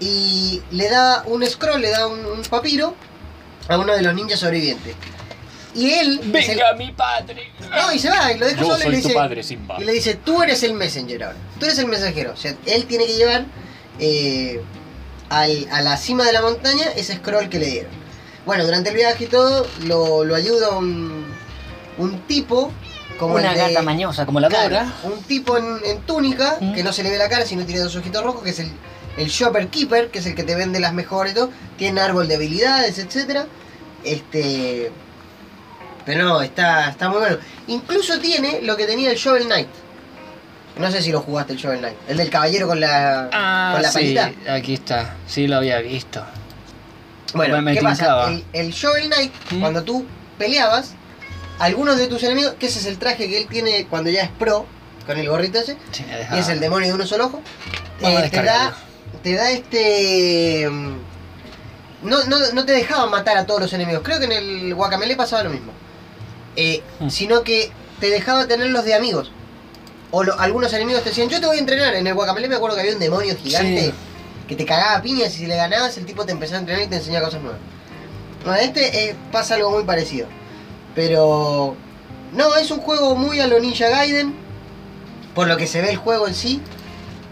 y 0.00 0.62
le 0.72 0.88
da 0.88 1.22
un 1.26 1.46
scroll, 1.46 1.80
le 1.80 1.90
da 1.90 2.06
un, 2.06 2.24
un 2.26 2.42
papiro 2.42 2.94
a 3.68 3.78
uno 3.78 3.94
de 3.94 4.02
los 4.02 4.14
ninjas 4.14 4.40
sobrevivientes. 4.40 4.94
Y 5.74 5.90
él. 5.92 6.18
es 6.34 6.48
el- 6.48 6.56
Venga, 6.56 6.72
mi 6.76 6.90
padre. 6.92 7.52
no, 7.70 7.92
y 7.92 7.98
se 8.00 8.10
va, 8.10 8.32
y 8.32 8.38
lo 8.38 8.46
deja 8.46 8.60
Yo 8.60 8.66
solo 8.66 8.78
y 8.88 8.90
le 8.90 8.96
tu 9.02 9.08
dice. 9.08 9.14
padre, 9.14 9.42
Simba. 9.44 9.76
Y 9.80 9.84
le 9.84 9.92
dice, 9.92 10.14
tú 10.16 10.42
eres 10.42 10.62
el 10.64 10.72
messenger 10.74 11.22
ahora. 11.24 11.38
Tú 11.60 11.66
eres 11.66 11.78
el 11.78 11.86
mensajero. 11.86 12.32
O 12.32 12.36
sea, 12.36 12.54
él 12.66 12.86
tiene 12.86 13.06
que 13.06 13.14
llevar 13.14 13.44
eh, 14.00 14.60
al- 15.28 15.68
a 15.70 15.80
la 15.82 15.96
cima 15.96 16.24
de 16.24 16.32
la 16.32 16.42
montaña 16.42 16.86
ese 16.96 17.14
scroll 17.16 17.48
que 17.48 17.58
le 17.60 17.66
dieron. 17.66 17.99
Bueno, 18.46 18.64
durante 18.64 18.90
el 18.90 18.96
viaje 18.96 19.24
y 19.24 19.26
todo, 19.26 19.66
lo, 19.84 20.24
lo 20.24 20.34
ayuda 20.34 20.70
un, 20.70 21.24
un 21.98 22.20
tipo. 22.22 22.72
Como 23.18 23.34
Una 23.34 23.50
el 23.52 23.58
de- 23.58 23.68
gata 23.68 23.82
mañosa 23.82 24.24
como 24.24 24.40
la 24.40 24.48
Dora. 24.48 24.90
un 25.04 25.22
tipo 25.24 25.58
en, 25.58 25.78
en 25.84 26.00
túnica, 26.02 26.56
Mm. 26.60 26.72
que 26.72 26.82
no 26.82 26.90
se 26.92 27.02
le 27.02 27.10
ve 27.10 27.18
la 27.18 27.28
cara, 27.28 27.44
sino 27.44 27.66
tiene 27.66 27.82
dos 27.82 27.94
ojitos 27.96 28.24
rojos, 28.24 28.42
que 28.42 28.50
es 28.50 28.58
el, 28.60 28.70
el 29.18 29.28
Shopper 29.28 29.68
Keeper, 29.68 30.10
que 30.10 30.20
es 30.20 30.26
el 30.26 30.34
que 30.34 30.42
te 30.42 30.54
vende 30.54 30.80
las 30.80 30.94
mejores 30.94 31.32
y 31.32 31.34
todo. 31.34 31.50
Tiene 31.76 32.00
árbol 32.00 32.28
de 32.28 32.36
habilidades, 32.36 32.98
etcétera 32.98 33.44
Este. 34.04 34.90
Pero 36.06 36.24
no, 36.24 36.40
está, 36.40 36.88
está 36.88 37.10
muy 37.10 37.18
bueno. 37.18 37.36
Incluso 37.66 38.18
tiene 38.20 38.62
lo 38.62 38.74
que 38.78 38.86
tenía 38.86 39.10
el 39.10 39.16
Shovel 39.18 39.44
Knight. 39.44 39.68
No 40.78 40.90
sé 40.90 41.02
si 41.02 41.12
lo 41.12 41.20
jugaste 41.20 41.52
el 41.52 41.58
Shovel 41.58 41.80
Knight. 41.80 41.96
El 42.08 42.16
del 42.16 42.30
caballero 42.30 42.66
con 42.66 42.80
la, 42.80 43.28
Ah, 43.32 43.72
con 43.74 43.82
la 43.82 43.88
sí, 43.92 44.14
palita. 44.14 44.54
aquí 44.54 44.74
está. 44.74 45.16
Sí, 45.26 45.46
lo 45.46 45.56
había 45.56 45.78
visto. 45.80 46.24
Bueno, 47.34 47.60
me 47.62 47.74
¿qué 47.74 47.82
pasa? 47.82 48.28
El, 48.30 48.44
el 48.52 48.70
Shovel 48.72 49.06
Knight, 49.06 49.32
¿Mm? 49.50 49.60
cuando 49.60 49.82
tú 49.84 50.06
peleabas, 50.38 50.92
algunos 51.58 51.96
de 51.98 52.06
tus 52.06 52.22
enemigos, 52.22 52.54
que 52.58 52.66
ese 52.66 52.78
es 52.80 52.86
el 52.86 52.98
traje 52.98 53.28
que 53.28 53.38
él 53.38 53.46
tiene 53.48 53.86
cuando 53.86 54.10
ya 54.10 54.22
es 54.22 54.30
pro, 54.30 54.66
con 55.06 55.18
el 55.18 55.28
gorrito 55.28 55.58
ese, 55.58 55.76
Sí, 55.92 56.04
y 56.34 56.38
es 56.38 56.48
el 56.48 56.60
demonio 56.60 56.88
de 56.88 56.94
uno 56.94 57.06
solo 57.06 57.26
ojo, 57.26 57.42
eh, 58.00 58.28
te, 58.30 58.42
da, 58.42 58.74
te 59.22 59.34
da 59.34 59.50
este... 59.50 60.68
mm, 60.70 60.96
No, 62.02 62.24
no, 62.24 62.38
no 62.54 62.64
te 62.64 62.72
dejaba 62.72 63.06
matar 63.06 63.36
a 63.36 63.46
todos 63.46 63.60
los 63.60 63.72
enemigos, 63.72 64.02
creo 64.04 64.18
que 64.18 64.24
en 64.24 64.32
el 64.32 64.74
Guacamele 64.74 65.16
pasaba 65.16 65.42
lo 65.44 65.50
mismo, 65.50 65.72
Eh, 66.56 66.82
Hmm. 66.98 67.08
sino 67.10 67.42
que 67.44 67.70
te 68.00 68.10
dejaba 68.10 68.46
tenerlos 68.46 68.84
de 68.84 68.94
amigos. 68.94 69.30
O 70.10 70.24
lo- 70.24 70.38
algunos 70.40 70.72
enemigos 70.72 71.02
te 71.04 71.10
decían, 71.10 71.28
yo 71.28 71.38
te 71.40 71.46
voy 71.46 71.58
a 71.58 71.60
entrenar. 71.60 71.94
En 71.94 72.06
el 72.06 72.14
Guacamele 72.14 72.48
me 72.48 72.56
acuerdo 72.56 72.74
que 72.76 72.80
había 72.82 72.94
un 72.94 72.98
demonio 73.00 73.36
gigante 73.36 73.84
Sí. 73.84 73.94
Que 74.50 74.56
te 74.56 74.66
cagaba 74.66 75.00
piñas 75.00 75.32
y 75.36 75.38
si 75.38 75.46
le 75.46 75.54
ganabas 75.56 75.96
el 75.96 76.04
tipo 76.06 76.26
te 76.26 76.32
empezaba 76.32 76.58
a 76.58 76.60
entrenar 76.62 76.82
y 76.84 76.88
te 76.88 76.96
enseñaba 76.96 77.26
cosas 77.26 77.40
nuevas. 77.40 77.60
Bueno, 78.44 78.58
este 78.60 79.10
eh, 79.10 79.16
pasa 79.30 79.54
algo 79.54 79.70
muy 79.70 79.84
parecido. 79.84 80.26
Pero... 80.94 81.76
No, 82.32 82.56
es 82.56 82.68
un 82.72 82.78
juego 82.80 83.14
muy 83.14 83.38
a 83.38 83.46
lo 83.46 83.60
Ninja 83.60 83.88
Gaiden. 83.88 84.34
Por 85.36 85.46
lo 85.46 85.56
que 85.56 85.68
se 85.68 85.80
ve 85.80 85.90
el 85.90 85.96
juego 85.98 86.26
en 86.26 86.34
sí. 86.34 86.60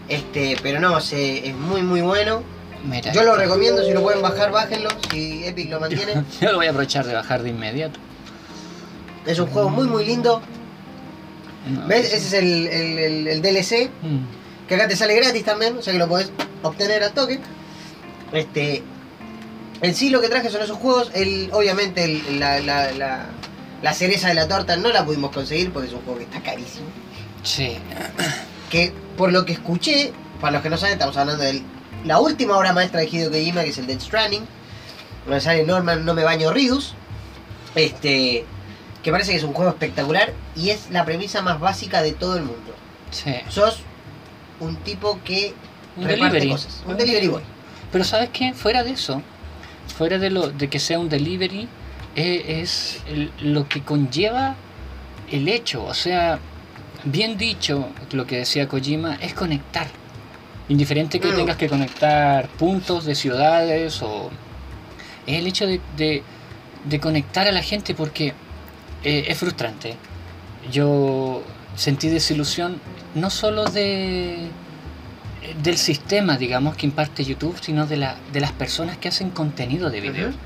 Este, 0.07 0.55
pero 0.63 0.79
no, 0.79 1.01
se, 1.01 1.49
es 1.49 1.55
muy 1.55 1.81
muy 1.83 1.99
bueno. 2.01 2.41
Mira, 2.85 3.11
Yo 3.11 3.23
lo 3.23 3.35
recomiendo, 3.35 3.83
si 3.83 3.91
lo 3.91 4.01
pueden 4.01 4.21
bajar, 4.21 4.51
bájenlo. 4.51 4.89
Si 5.11 5.43
Epic 5.45 5.69
lo 5.69 5.81
mantiene. 5.81 6.23
Yo 6.41 6.51
lo 6.51 6.57
voy 6.57 6.67
a 6.67 6.69
aprovechar 6.69 7.05
de 7.05 7.13
bajar 7.15 7.43
de 7.43 7.49
inmediato. 7.49 7.99
Es 9.25 9.37
un 9.39 9.47
juego 9.47 9.69
muy 9.69 9.87
muy 9.87 10.05
lindo. 10.05 10.41
No, 11.69 11.85
¿Ves? 11.87 12.13
Ese 12.13 12.17
es 12.17 12.33
el, 12.33 12.67
el- 12.67 12.99
el- 12.99 13.27
el 13.27 13.41
DLC. 13.41 13.89
Mm. 14.01 14.38
Que 14.69 14.75
acá 14.75 14.87
te 14.87 14.95
sale 14.95 15.15
gratis 15.15 15.43
también. 15.43 15.77
O 15.77 15.81
sea 15.81 15.91
que 15.91 15.99
lo 15.99 16.07
podés 16.07 16.31
obtener 16.63 17.03
al 17.03 17.11
toque. 17.13 17.39
Este. 18.31 18.83
En 19.81 19.95
sí 19.95 20.09
lo 20.09 20.21
que 20.21 20.29
traje 20.29 20.49
son 20.49 20.61
esos 20.61 20.77
juegos. 20.77 21.11
El, 21.13 21.49
obviamente 21.51 22.03
el- 22.05 22.39
la, 22.39 22.59
la- 22.59 22.91
la- 22.91 23.25
la 23.81 23.93
cereza 23.93 24.27
de 24.27 24.33
la 24.33 24.47
torta 24.47 24.75
no 24.77 24.89
la 24.89 25.03
pudimos 25.05 25.31
conseguir 25.31 25.71
porque 25.71 25.87
es 25.87 25.93
un 25.93 26.01
juego 26.01 26.19
que 26.19 26.25
está 26.25 26.41
carísimo. 26.41 26.87
Sí. 27.43 27.77
que 28.69 28.93
por 29.17 29.31
lo 29.31 29.45
que 29.45 29.53
escuché, 29.53 30.11
para 30.41 30.51
los 30.53 30.61
que 30.61 30.69
no 30.69 30.77
saben, 30.77 30.93
estamos 30.93 31.15
hablando 31.17 31.41
de 31.43 31.63
la 32.05 32.19
última 32.19 32.57
obra 32.57 32.71
maestra 32.73 32.99
de 32.99 33.07
Hideo 33.07 33.29
Kojima, 33.31 33.63
que 33.63 33.69
es 33.69 33.77
el 33.79 33.87
Dead 33.87 33.99
Stranding, 33.99 34.45
donde 35.25 35.41
sale 35.41 35.63
Norman 35.65 36.05
No 36.05 36.13
Me 36.13 36.23
Baño 36.23 36.51
Ridus, 36.51 36.93
este, 37.75 38.45
que 39.01 39.11
parece 39.11 39.31
que 39.31 39.37
es 39.37 39.43
un 39.43 39.53
juego 39.53 39.71
espectacular 39.71 40.33
y 40.55 40.69
es 40.69 40.89
la 40.91 41.05
premisa 41.05 41.41
más 41.41 41.59
básica 41.59 42.01
de 42.01 42.11
todo 42.11 42.35
el 42.35 42.43
mundo. 42.43 42.75
Sí. 43.11 43.33
Sos 43.47 43.79
un 44.59 44.75
tipo 44.77 45.19
que 45.23 45.53
Un 45.97 46.03
reparte 46.05 46.35
delivery. 46.37 46.49
cosas, 46.51 46.83
un 46.87 46.97
delivery 46.97 47.27
boy. 47.27 47.41
Pero 47.91 48.03
¿sabes 48.03 48.29
qué? 48.31 48.53
Fuera 48.53 48.83
de 48.83 48.91
eso, 48.91 49.21
fuera 49.97 50.17
de 50.19 50.29
lo 50.29 50.49
de 50.49 50.69
que 50.69 50.79
sea 50.79 50.99
un 50.99 51.09
delivery, 51.09 51.67
eh, 52.15 52.61
es 52.61 53.01
el- 53.07 53.31
lo 53.41 53.67
que 53.67 53.81
conlleva 53.83 54.55
el 55.31 55.47
hecho. 55.47 55.83
O 55.85 55.93
sea, 55.93 56.39
bien 57.03 57.37
dicho, 57.37 57.89
lo 58.11 58.25
que 58.27 58.37
decía 58.37 58.67
Kojima, 58.67 59.15
es 59.15 59.33
conectar. 59.33 59.87
Indiferente 60.69 61.19
que 61.19 61.31
Mm. 61.31 61.35
tengas 61.35 61.57
que 61.57 61.67
conectar 61.67 62.47
puntos 62.49 63.05
de 63.05 63.15
ciudades 63.15 64.01
o... 64.03 64.29
Es 65.25 65.39
el 65.39 65.47
hecho 65.47 65.65
de, 65.67 65.79
de- 65.97 66.23
de 66.85 66.99
conectar 66.99 67.47
a 67.47 67.51
la 67.51 67.61
gente 67.63 67.93
porque 67.95 68.33
eh, 69.03 69.25
es 69.29 69.37
frustrante. 69.37 69.95
Yo 70.71 71.41
sentí 71.75 72.09
desilusión 72.09 72.79
no 73.15 73.29
solo 73.29 73.65
de 73.65 74.49
del 75.63 75.77
sistema, 75.77 76.37
digamos, 76.37 76.75
que 76.75 76.85
imparte 76.85 77.23
YouTube, 77.23 77.57
sino 77.61 77.87
de, 77.87 77.97
la, 77.97 78.15
de 78.31 78.39
las 78.39 78.51
personas 78.51 78.97
que 78.97 79.07
hacen 79.07 79.29
contenido 79.29 79.89
de 79.89 80.01
video. 80.01 80.29
Ujú. 80.29 80.37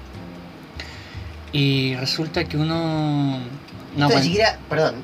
Y 1.51 1.95
resulta 1.95 2.43
que 2.45 2.57
uno... 2.57 3.39
No, 3.95 4.07
bueno, 4.07 4.21
siquiera, 4.21 4.57
perdón, 4.69 4.95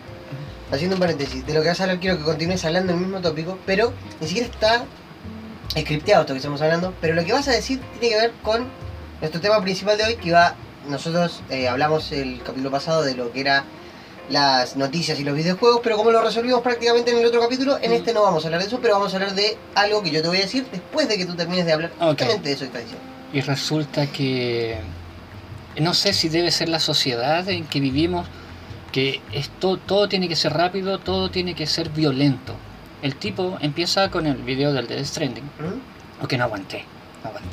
haciendo 0.72 0.96
un 0.96 1.00
paréntesis, 1.00 1.46
de 1.46 1.54
lo 1.54 1.62
que 1.62 1.68
vas 1.68 1.80
a 1.80 1.84
hablar 1.84 2.00
quiero 2.00 2.18
que 2.18 2.24
continúes 2.24 2.66
hablando 2.66 2.92
del 2.92 3.02
mismo 3.02 3.20
tópico, 3.22 3.60
pero 3.66 3.94
ni 4.20 4.28
siquiera 4.28 4.50
está 4.50 4.86
scripteado 5.78 6.22
esto 6.22 6.34
que 6.34 6.38
estamos 6.38 6.62
hablando, 6.62 6.94
pero 7.02 7.14
lo 7.14 7.24
que 7.24 7.34
vas 7.34 7.48
a 7.48 7.52
decir 7.52 7.80
tiene 8.00 8.16
que 8.16 8.22
ver 8.22 8.32
con 8.42 8.68
nuestro 9.22 9.42
tema 9.42 9.62
principal 9.62 9.98
de 9.98 10.06
hoy, 10.06 10.16
que 10.16 10.32
va, 10.32 10.56
nosotros 10.88 11.44
eh, 11.52 11.68
hablamos 11.68 12.12
el 12.12 12.42
capítulo 12.42 12.72
pasado 12.72 13.04
de 13.04 13.16
lo 13.16 13.32
que 13.32 13.42
era 13.42 13.64
las 14.30 14.76
noticias 14.76 15.20
y 15.20 15.24
los 15.24 15.36
videojuegos, 15.36 15.82
pero 15.84 15.98
como 15.98 16.12
lo 16.12 16.22
resolvimos 16.22 16.62
prácticamente 16.62 17.12
en 17.12 17.18
el 17.18 17.26
otro 17.26 17.42
capítulo, 17.42 17.78
en 17.82 17.92
Mm. 17.92 17.96
este 17.96 18.14
no 18.14 18.22
vamos 18.22 18.44
a 18.44 18.48
hablar 18.48 18.62
de 18.62 18.68
eso, 18.68 18.80
pero 18.82 18.94
vamos 18.96 19.12
a 19.14 19.18
hablar 19.18 19.34
de 19.34 19.58
algo 19.76 20.04
que 20.04 20.12
yo 20.12 20.22
te 20.22 20.28
voy 20.28 20.38
a 20.38 20.42
decir 20.42 20.66
después 20.72 21.08
de 21.10 21.18
que 21.18 21.26
tú 21.26 21.36
termines 21.36 21.66
de 21.66 21.74
hablar 21.74 21.92
justamente 22.00 22.50
de 22.50 22.54
eso 22.56 22.60
que 22.62 22.66
estás 22.68 22.82
diciendo. 22.84 23.06
y 23.34 23.42
resulta 23.42 24.08
que... 24.08 24.78
No 25.80 25.94
sé 25.94 26.14
si 26.14 26.30
debe 26.30 26.52
ser 26.52 26.68
la 26.70 26.80
sociedad 26.80 27.48
en 27.50 27.64
que 27.66 27.80
vivimos, 27.80 28.28
que 28.92 29.22
esto, 29.32 29.78
todo 29.78 30.10
tiene 30.10 30.28
que 30.28 30.36
ser 30.36 30.54
rápido, 30.54 30.98
todo 31.00 31.30
tiene 31.32 31.54
que 31.56 31.68
ser 31.68 31.90
violento. 31.90 32.56
El 33.02 33.16
tipo 33.16 33.58
empieza 33.62 34.10
con 34.12 34.26
el 34.28 34.38
video 34.38 34.74
del 34.74 34.88
Death 34.88 35.06
Stranding, 35.06 35.44
¿Mm? 35.46 36.24
o 36.24 36.28
que 36.28 36.38
no 36.38 36.44
aguanté. 36.46 36.84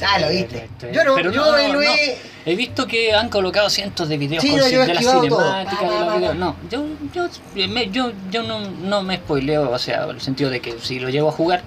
Ah, 0.06 0.18
lo 0.18 0.28
viste. 0.30 0.64
Este, 0.64 0.92
Yo 0.92 1.04
no, 1.04 1.14
pero 1.14 1.30
yo 1.32 1.44
no, 1.72 1.82
he... 1.82 2.16
He 2.48 2.54
visto 2.54 2.86
que 2.86 3.12
han 3.12 3.28
colocado 3.28 3.68
cientos 3.68 4.08
de 4.08 4.16
videos 4.18 4.40
Sí, 4.42 4.50
con 4.50 4.60
no, 4.60 4.68
yo 4.68 4.80
de 4.86 4.94
la 4.94 5.00
todo. 5.00 5.20
cinemática 5.22 5.82
de 5.82 5.88
pa, 5.88 5.94
los 5.98 6.06
pa, 6.06 6.16
videos. 6.16 6.32
pa. 6.32 6.38
No, 6.38 6.56
yo, 6.70 6.86
yo, 7.12 7.68
me- 7.68 7.90
yo, 7.90 8.12
yo 8.30 8.42
no, 8.44 8.60
no 8.70 9.02
me 9.02 9.16
spoileo, 9.16 9.68
o 9.70 9.78
sea, 9.80 10.04
en 10.04 10.10
el 10.10 10.20
sentido 10.20 10.48
de 10.50 10.60
que 10.60 10.78
si 10.80 11.00
lo 11.00 11.08
llego 11.08 11.28
a 11.28 11.32
jugar, 11.32 11.62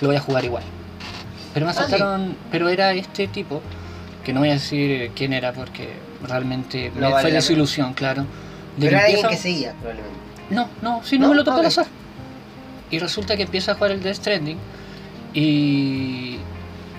lo 0.00 0.06
voy 0.08 0.16
a 0.16 0.20
jugar 0.20 0.44
igual. 0.44 0.62
Pero 1.52 1.66
me 1.66 1.70
Ah, 1.72 1.74
sí. 1.74 1.80
asaltaron, 1.80 2.36
pero 2.52 2.68
era 2.68 2.92
este 2.92 3.26
tipo, 3.26 3.60
que 4.24 4.32
no 4.32 4.38
voy 4.38 4.50
a 4.50 4.52
decir 4.52 5.10
quién 5.16 5.32
era 5.32 5.52
porque 5.52 5.88
realmente 6.24 6.92
No 6.94 7.00
me 7.00 7.12
vale 7.12 7.22
fue 7.22 7.30
la 7.30 7.36
desilusión, 7.36 7.92
claro. 7.94 8.22
de 8.76 8.86
Pero 8.86 8.96
era 8.98 9.06
alguien 9.06 9.26
que 9.26 9.36
seguía, 9.36 9.72
probablemente. 9.72 10.16
No, 10.50 10.68
no, 10.80 11.02
sí, 11.02 11.18
no, 11.18 11.24
¿No? 11.24 11.30
me 11.30 11.36
lo 11.38 11.44
tocó 11.44 11.56
al 11.58 11.64
Ok. 11.64 11.68
azar. 11.72 11.86
Y 12.92 13.00
resulta 13.00 13.36
que 13.36 13.42
empieza 13.42 13.72
a 13.72 13.74
jugar 13.74 13.90
el 13.90 14.00
Death 14.02 14.16
Stranding 14.16 14.58
y, 15.34 16.36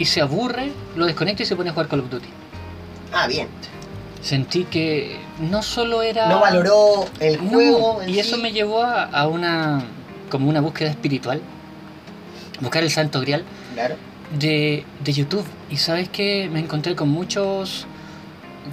y 0.01 0.05
se 0.05 0.19
aburre, 0.21 0.71
lo 0.95 1.05
desconecta 1.05 1.43
y 1.43 1.45
se 1.45 1.55
pone 1.55 1.69
a 1.69 1.73
jugar 1.73 1.87
Call 1.87 1.99
of 1.99 2.09
Duty. 2.09 2.27
Ah, 3.13 3.27
bien. 3.27 3.47
Sentí 4.21 4.63
que 4.65 5.17
no 5.39 5.61
solo 5.63 6.01
era... 6.01 6.27
No 6.27 6.39
valoró 6.41 7.05
el 7.19 7.43
No, 7.43 7.49
juego. 7.51 8.01
en 8.01 8.09
y 8.09 8.19
eso 8.19 8.37
me 8.37 8.51
llevó 8.51 8.81
a, 8.83 9.03
a 9.03 9.27
una 9.27 9.83
como 10.29 10.49
una 10.49 10.61
búsqueda 10.61 10.89
espiritual, 10.89 11.41
buscar 12.61 12.83
el 12.83 12.89
santo 12.89 13.19
grial 13.21 13.43
Claro. 13.73 13.95
de, 14.39 14.85
de 15.03 15.13
YouTube. 15.13 15.45
Y 15.69 15.77
sabes 15.77 16.09
que 16.09 16.49
me 16.51 16.59
encontré 16.59 16.95
con 16.95 17.09
muchos, 17.09 17.85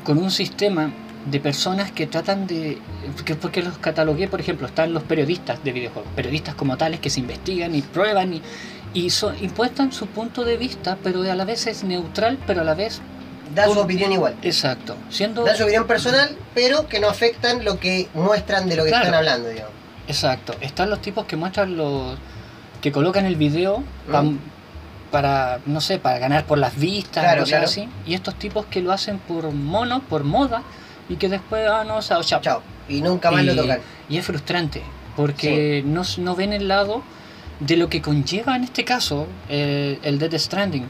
con 0.05 0.19
un 0.19 0.31
sistema 0.31 0.93
de 1.31 1.41
personas 1.41 1.91
que 1.93 2.07
tratan 2.07 2.47
de, 2.47 2.79
que 3.25 3.35
porque 3.35 3.63
los 3.63 3.77
catalogué, 3.79 4.29
por 4.29 4.41
ejemplo, 4.41 4.67
están 4.67 4.95
los 4.95 5.03
periodistas 5.03 5.63
de 5.65 5.73
videojuegos, 5.73 6.11
periodistas 6.15 6.55
como 6.55 6.77
tales 6.77 7.01
que 7.01 7.11
se 7.11 7.21
investigan 7.21 7.75
y 7.75 7.83
prueban 7.83 8.35
y, 8.35 8.43
y, 8.95 9.11
son, 9.11 9.37
y 9.43 9.49
muestran 9.49 9.93
su 9.93 10.07
punto 10.07 10.45
de 10.45 10.57
vista, 10.57 10.97
pero 11.03 11.23
a 11.23 11.35
la 11.35 11.45
vez 11.45 11.67
es 11.67 11.85
neutral, 11.85 12.39
pero 12.47 12.63
a 12.63 12.65
la 12.65 12.75
vez 12.75 13.01
Da 13.55 13.65
su 13.67 13.79
opinión 13.79 14.13
igual. 14.13 14.37
exacto, 14.43 14.97
siendo 15.11 15.45
Da 15.45 15.55
su 15.57 15.63
opinión 15.65 15.87
personal, 15.87 16.37
pero 16.55 16.87
que 16.89 17.01
no 17.01 17.09
afectan 17.09 17.65
lo 17.65 17.79
que 17.81 18.09
muestran 18.15 18.69
de 18.69 18.77
lo 18.77 18.85
que 18.85 18.91
Claro. 18.91 19.05
están 19.05 19.19
hablando, 19.19 19.49
digamos. 19.49 19.73
Exacto. 20.07 20.55
Están 20.61 20.91
los 20.91 21.01
tipos 21.03 21.25
que 21.27 21.37
muestran 21.37 21.77
los. 21.77 22.17
que 22.81 22.93
colocan 22.93 23.25
el 23.27 23.35
video 23.35 23.83
pa- 24.11 24.23
Mm. 24.23 24.39
para, 25.11 25.59
no 25.67 25.81
sé, 25.81 25.99
para 25.99 26.19
ganar 26.19 26.45
por 26.45 26.59
las 26.59 26.77
vistas, 26.77 27.25
Claro, 27.25 27.41
cosas 27.41 27.49
claro. 27.51 27.65
así. 27.65 27.89
Y 28.07 28.15
estos 28.15 28.35
tipos 28.37 28.67
que 28.67 28.81
lo 28.83 28.93
hacen 28.93 29.19
por 29.19 29.51
mono, 29.53 30.01
por 30.03 30.23
moda, 30.25 30.63
y 31.09 31.17
que 31.17 31.29
después, 31.29 31.67
ah, 31.69 31.83
no, 31.85 31.97
o 31.97 32.03
sea, 32.03 32.21
chao. 32.21 32.41
Chao. 32.41 32.63
Y 32.89 33.01
nunca 33.01 33.31
más 33.33 33.45
lo 33.45 33.57
tocan. 33.57 33.81
Y 34.09 34.19
es 34.19 34.25
frustrante, 34.25 34.83
porque 35.17 35.83
no, 35.85 36.03
s- 36.03 36.21
no 36.21 36.37
ven 36.37 36.53
el 36.53 36.69
lado 36.69 37.03
de 37.61 37.77
lo 37.77 37.89
que 37.89 38.01
conlleva 38.01 38.57
en 38.57 38.65
este 38.65 38.85
caso 38.85 39.27
eh, 39.49 39.99
el 40.03 40.19
Dead 40.19 40.37
Stranding, 40.39 40.87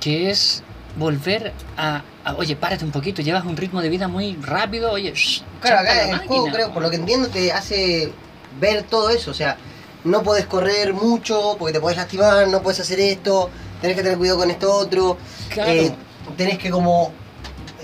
que 0.00 0.30
es 0.30 0.62
volver 0.98 1.52
a, 1.76 2.02
a, 2.24 2.34
oye, 2.34 2.56
párate 2.56 2.84
un 2.84 2.90
poquito, 2.90 3.22
llevas 3.22 3.44
un 3.44 3.56
ritmo 3.56 3.82
de 3.82 3.88
vida 3.88 4.08
muy 4.08 4.36
rápido, 4.36 4.92
oye, 4.92 5.12
shh, 5.14 5.42
Claro, 5.60 5.80
acá 5.80 6.10
el 6.10 6.18
juego, 6.18 6.46
creo, 6.50 6.72
por 6.72 6.82
lo 6.82 6.90
que 6.90 6.96
entiendo, 6.96 7.28
te 7.28 7.52
hace 7.52 8.12
ver 8.60 8.84
todo 8.84 9.10
eso. 9.10 9.30
O 9.30 9.34
sea, 9.34 9.56
no 10.04 10.22
podés 10.22 10.46
correr 10.46 10.92
mucho 10.94 11.56
porque 11.58 11.72
te 11.72 11.80
podés 11.80 11.96
lastimar, 11.96 12.48
no 12.48 12.62
podés 12.62 12.80
hacer 12.80 13.00
esto, 13.00 13.50
tenés 13.80 13.96
que 13.96 14.02
tener 14.02 14.18
cuidado 14.18 14.38
con 14.38 14.50
esto 14.50 14.72
otro. 14.72 15.18
Claro. 15.50 15.70
eh, 15.70 15.94
tenés 16.36 16.58
que 16.58 16.70
como... 16.70 17.12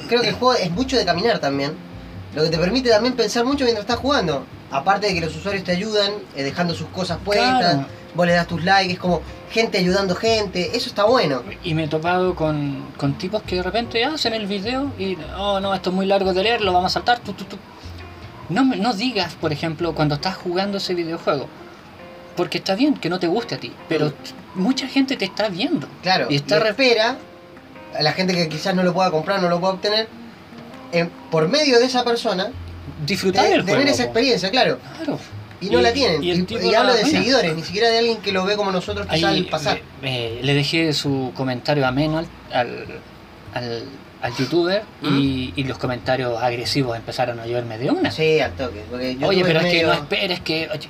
Creo 0.08 0.20
que 0.20 0.28
el 0.28 0.34
juego 0.34 0.54
es 0.54 0.70
mucho 0.70 0.96
de 0.96 1.04
caminar 1.04 1.38
también. 1.38 1.72
Lo 2.34 2.42
que 2.44 2.48
te 2.50 2.58
permite 2.58 2.90
también 2.90 3.14
pensar 3.14 3.44
mucho 3.44 3.64
mientras 3.64 3.84
estás 3.84 3.98
jugando. 3.98 4.46
Aparte 4.70 5.06
de 5.08 5.14
que 5.14 5.20
los 5.20 5.34
usuarios 5.36 5.64
te 5.64 5.72
ayudan, 5.72 6.12
eh, 6.34 6.42
dejando 6.42 6.74
sus 6.74 6.88
cosas 6.88 7.18
puestas, 7.24 7.74
Claro. 7.74 7.86
Vos 8.14 8.26
le 8.26 8.32
das 8.34 8.46
tus 8.46 8.62
likes, 8.64 8.92
es 8.94 8.98
como 8.98 9.20
gente 9.50 9.78
ayudando 9.78 10.14
gente, 10.14 10.76
eso 10.76 10.88
está 10.88 11.04
bueno. 11.04 11.42
Y 11.64 11.74
me 11.74 11.84
he 11.84 11.88
topado 11.88 12.34
con, 12.34 12.84
con 12.96 13.16
tipos 13.18 13.42
que 13.42 13.56
de 13.56 13.62
repente 13.62 14.04
hacen 14.04 14.32
el 14.34 14.46
video 14.46 14.90
y, 14.98 15.16
oh 15.38 15.60
no, 15.60 15.74
esto 15.74 15.90
es 15.90 15.96
muy 15.96 16.06
largo 16.06 16.32
de 16.34 16.42
leer, 16.42 16.60
lo 16.62 16.72
vamos 16.72 16.90
a 16.92 16.94
saltar. 16.94 17.20
tu, 17.20 17.32
tu, 17.32 17.44
tu". 17.44 17.56
No, 18.48 18.64
no 18.64 18.92
digas, 18.92 19.34
por 19.34 19.52
ejemplo, 19.52 19.94
cuando 19.94 20.16
estás 20.16 20.36
jugando 20.36 20.78
ese 20.78 20.94
videojuego, 20.94 21.48
porque 22.36 22.58
está 22.58 22.74
bien 22.74 22.94
que 22.94 23.08
no 23.08 23.18
te 23.18 23.26
guste 23.28 23.54
a 23.54 23.58
ti, 23.58 23.72
pero 23.88 24.08
Mm. 24.54 24.62
mucha 24.62 24.86
gente 24.88 25.16
te 25.16 25.24
está 25.24 25.48
viendo. 25.48 25.86
Claro, 26.02 26.26
Y 26.28 26.34
y 26.34 26.36
está 26.36 26.58
espera 26.68 27.16
a 27.98 28.02
la 28.02 28.12
gente 28.12 28.34
que 28.34 28.48
quizás 28.48 28.74
no 28.74 28.82
lo 28.82 28.92
pueda 28.92 29.10
comprar, 29.10 29.40
no 29.40 29.48
lo 29.48 29.60
pueda 29.60 29.74
obtener, 29.74 30.08
eh, 30.92 31.08
por 31.30 31.48
medio 31.48 31.78
de 31.78 31.86
esa 31.86 32.04
persona, 32.04 32.50
Disfrutar 33.06 33.44
de- 33.44 33.50
del 33.50 33.60
tener 33.64 33.76
juego. 33.82 33.90
esa 33.92 34.02
experiencia, 34.04 34.50
claro. 34.50 34.78
Claro. 34.96 35.18
Y 35.62 35.70
no 35.70 35.78
Y- 35.78 35.82
la 35.82 35.92
tienen. 35.92 36.22
y 36.22 36.28
Y, 36.28 36.30
el 36.32 36.46
y 36.50 36.70
la 36.70 36.80
hablo 36.80 36.94
de 36.94 37.04
seguidores, 37.04 37.54
ni 37.56 37.62
siquiera 37.62 37.88
de 37.88 37.98
alguien 37.98 38.18
que 38.18 38.32
lo 38.32 38.44
ve 38.44 38.56
como 38.56 38.70
nosotros 38.72 39.06
quizás 39.06 39.24
al 39.30 39.46
pasar. 39.46 39.80
le, 40.02 40.36
eh, 40.38 40.40
le 40.42 40.54
dejé 40.54 40.92
su 40.92 41.32
comentario 41.36 41.86
ameno 41.86 42.18
al, 42.18 42.26
al, 42.52 42.86
al, 43.54 43.84
al 44.22 44.36
youtuber 44.36 44.82
y, 45.02 45.52
y 45.56 45.64
los 45.64 45.78
comentarios 45.78 46.42
agresivos 46.42 46.96
empezaron 46.96 47.38
a 47.40 47.46
lloverme 47.46 47.78
de 47.78 47.90
una. 47.90 48.10
Sí, 48.10 48.40
al 48.40 48.52
toque. 48.52 48.82
Oye, 49.24 49.42
pero 49.44 49.60
es 49.60 49.66
que 49.66 49.82
no 49.84 49.92
esperes 49.92 50.40
que. 50.40 50.68
oye, 50.72 50.88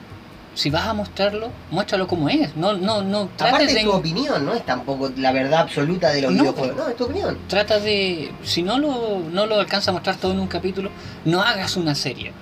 si 0.54 0.68
vas 0.68 0.86
a 0.86 0.92
mostrarlo, 0.92 1.48
muéstralo 1.70 2.06
como 2.06 2.28
es. 2.28 2.54
No, 2.56 2.74
no, 2.74 3.00
no 3.02 3.30
Aparte 3.38 3.72
de. 3.72 3.84
tu 3.84 3.90
opinión, 3.92 4.44
no 4.44 4.52
es 4.52 4.66
tampoco 4.66 5.10
la 5.16 5.32
verdad 5.32 5.60
absoluta 5.60 6.10
de 6.10 6.20
los 6.20 6.32
No. 6.32 6.42
videojuegos. 6.42 6.76
No, 6.76 6.88
es 6.88 6.96
tu 6.96 7.04
opinión. 7.04 7.38
Trata 7.48 7.78
de. 7.80 8.30
Si 8.42 8.62
no 8.62 8.78
lo, 8.78 9.20
no 9.32 9.46
lo 9.46 9.54
alcanza 9.58 9.92
a 9.92 9.94
mostrar 9.94 10.16
todo 10.16 10.32
en 10.32 10.40
un 10.40 10.48
capítulo, 10.48 10.90
no 11.24 11.40
hagas 11.42 11.76
una 11.78 11.94
serie. 11.94 12.32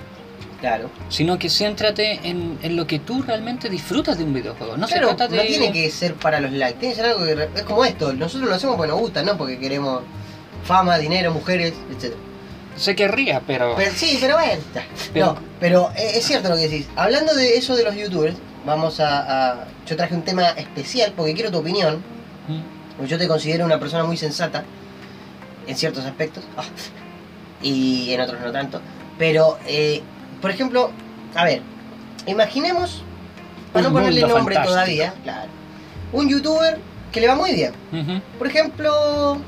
Claro. 0.60 0.90
Sino 1.08 1.38
que 1.38 1.48
céntrate 1.48 2.20
en, 2.28 2.58
en 2.62 2.76
lo 2.76 2.86
que 2.86 2.98
tú 2.98 3.22
realmente 3.22 3.68
disfrutas 3.70 4.18
de 4.18 4.24
un 4.24 4.34
videojuego. 4.34 4.76
No 4.76 4.86
claro, 4.86 5.08
se 5.10 5.14
trata 5.14 5.32
de. 5.32 5.36
no 5.38 5.42
tiene 5.44 5.72
que 5.72 5.90
ser 5.90 6.14
para 6.14 6.38
los 6.38 6.52
likes. 6.52 6.78
Tiene 6.78 6.94
que 6.94 7.00
ser 7.00 7.10
algo 7.10 7.24
que 7.24 7.48
es 7.60 7.62
como 7.64 7.84
esto. 7.84 8.12
Nosotros 8.12 8.48
lo 8.48 8.54
hacemos 8.54 8.76
porque 8.76 8.90
nos 8.92 9.00
gusta, 9.00 9.22
no 9.22 9.38
porque 9.38 9.58
queremos 9.58 10.02
fama, 10.64 10.98
dinero, 10.98 11.32
mujeres, 11.32 11.72
etc. 11.90 12.12
Se 12.76 12.94
querría, 12.94 13.40
pero. 13.46 13.74
Pero, 13.76 13.90
sí, 13.94 14.18
pero 14.20 14.34
bueno. 14.36 14.62
Pero- 15.14 15.26
no, 15.26 15.38
pero 15.58 15.90
eh, 15.96 16.12
es 16.18 16.24
cierto 16.26 16.50
lo 16.50 16.56
que 16.56 16.68
decís. 16.68 16.86
Hablando 16.94 17.34
de 17.34 17.56
eso 17.56 17.74
de 17.74 17.84
los 17.84 17.94
youtubers, 17.96 18.36
vamos 18.66 19.00
a, 19.00 19.52
a- 19.62 19.64
Yo 19.86 19.96
traje 19.96 20.14
un 20.14 20.22
tema 20.22 20.48
especial 20.50 21.14
porque 21.16 21.32
quiero 21.34 21.50
tu 21.50 21.58
opinión. 21.58 22.02
Mm, 22.48 23.04
Yo 23.06 23.16
te 23.18 23.26
considero 23.26 23.64
una 23.64 23.80
persona 23.80 24.04
muy 24.04 24.18
sensata 24.18 24.62
en 25.66 25.74
ciertos 25.76 26.04
aspectos. 26.04 26.44
Ah, 26.58 26.64
Y 27.62 28.12
en 28.12 28.20
otros 28.20 28.40
no 28.40 28.52
tanto. 28.52 28.80
Pero, 29.18 29.58
eh, 29.66 30.02
por 30.40 30.50
ejemplo, 30.50 30.90
a 31.34 31.44
ver, 31.44 31.62
imaginemos, 32.26 33.02
para 33.72 33.88
Un 33.88 33.94
no 33.94 33.98
ponerle 34.00 34.20
nombre 34.22 34.54
fantástico. 34.56 34.66
todavía, 34.66 35.14
claro, 35.22 35.48
un 36.12 36.28
youtuber 36.28 36.78
que 37.12 37.20
le 37.20 37.28
va 37.28 37.34
muy 37.34 37.52
bien. 37.52 37.72
Por 38.38 38.46
ejemplo. 38.46 39.38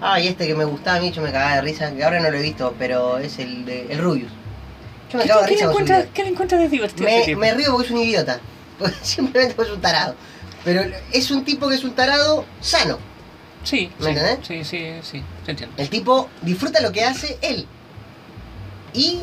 Ay, 0.00 0.28
este 0.28 0.46
que 0.46 0.54
me 0.54 0.64
gustaba 0.64 0.98
a 0.98 1.00
mí, 1.00 1.10
yo 1.10 1.22
me 1.22 1.32
cagaba 1.32 1.54
de 1.56 1.60
risa, 1.62 1.90
que 1.92 2.04
ahora 2.04 2.20
no 2.20 2.30
lo 2.30 2.36
he 2.36 2.42
visto, 2.42 2.74
pero 2.78 3.18
es 3.18 3.38
el 3.38 3.64
de 3.64 3.86
el 3.90 3.98
Rubius. 3.98 4.30
Yo 5.10 5.18
me 5.18 5.24
¿Qué, 5.24 5.28
cago 5.30 5.40
de 5.42 5.46
qué 5.46 5.52
le 5.52 5.56
risa 5.56 5.70
encuentras, 5.70 5.98
video. 6.00 6.12
¿Qué 6.14 6.22
le 6.24 6.28
encuentras 6.30 6.60
de 6.60 6.68
divertido 6.68 7.08
Me, 7.08 7.36
me 7.36 7.54
río 7.54 7.72
porque 7.72 7.86
es 7.86 7.90
un 7.92 7.98
idiota. 7.98 8.40
Porque 8.78 8.94
Simplemente 9.02 9.54
porque 9.54 9.70
es 9.70 9.74
un 9.76 9.80
tarado. 9.80 10.14
Pero 10.62 10.82
es 11.10 11.30
un 11.30 11.44
tipo 11.44 11.66
que 11.68 11.76
es 11.76 11.84
un 11.84 11.92
tarado 11.94 12.44
sano. 12.60 12.98
Sí, 13.64 13.90
¿Me 13.98 14.04
sí, 14.04 14.10
entendés? 14.10 14.38
sí, 14.46 14.64
sí, 14.64 14.90
sí, 15.02 15.22
te 15.46 15.52
entiendo. 15.52 15.74
El 15.78 15.88
tipo 15.88 16.28
disfruta 16.42 16.80
lo 16.82 16.92
que 16.92 17.02
hace 17.02 17.38
él. 17.40 17.66
Y 18.96 19.20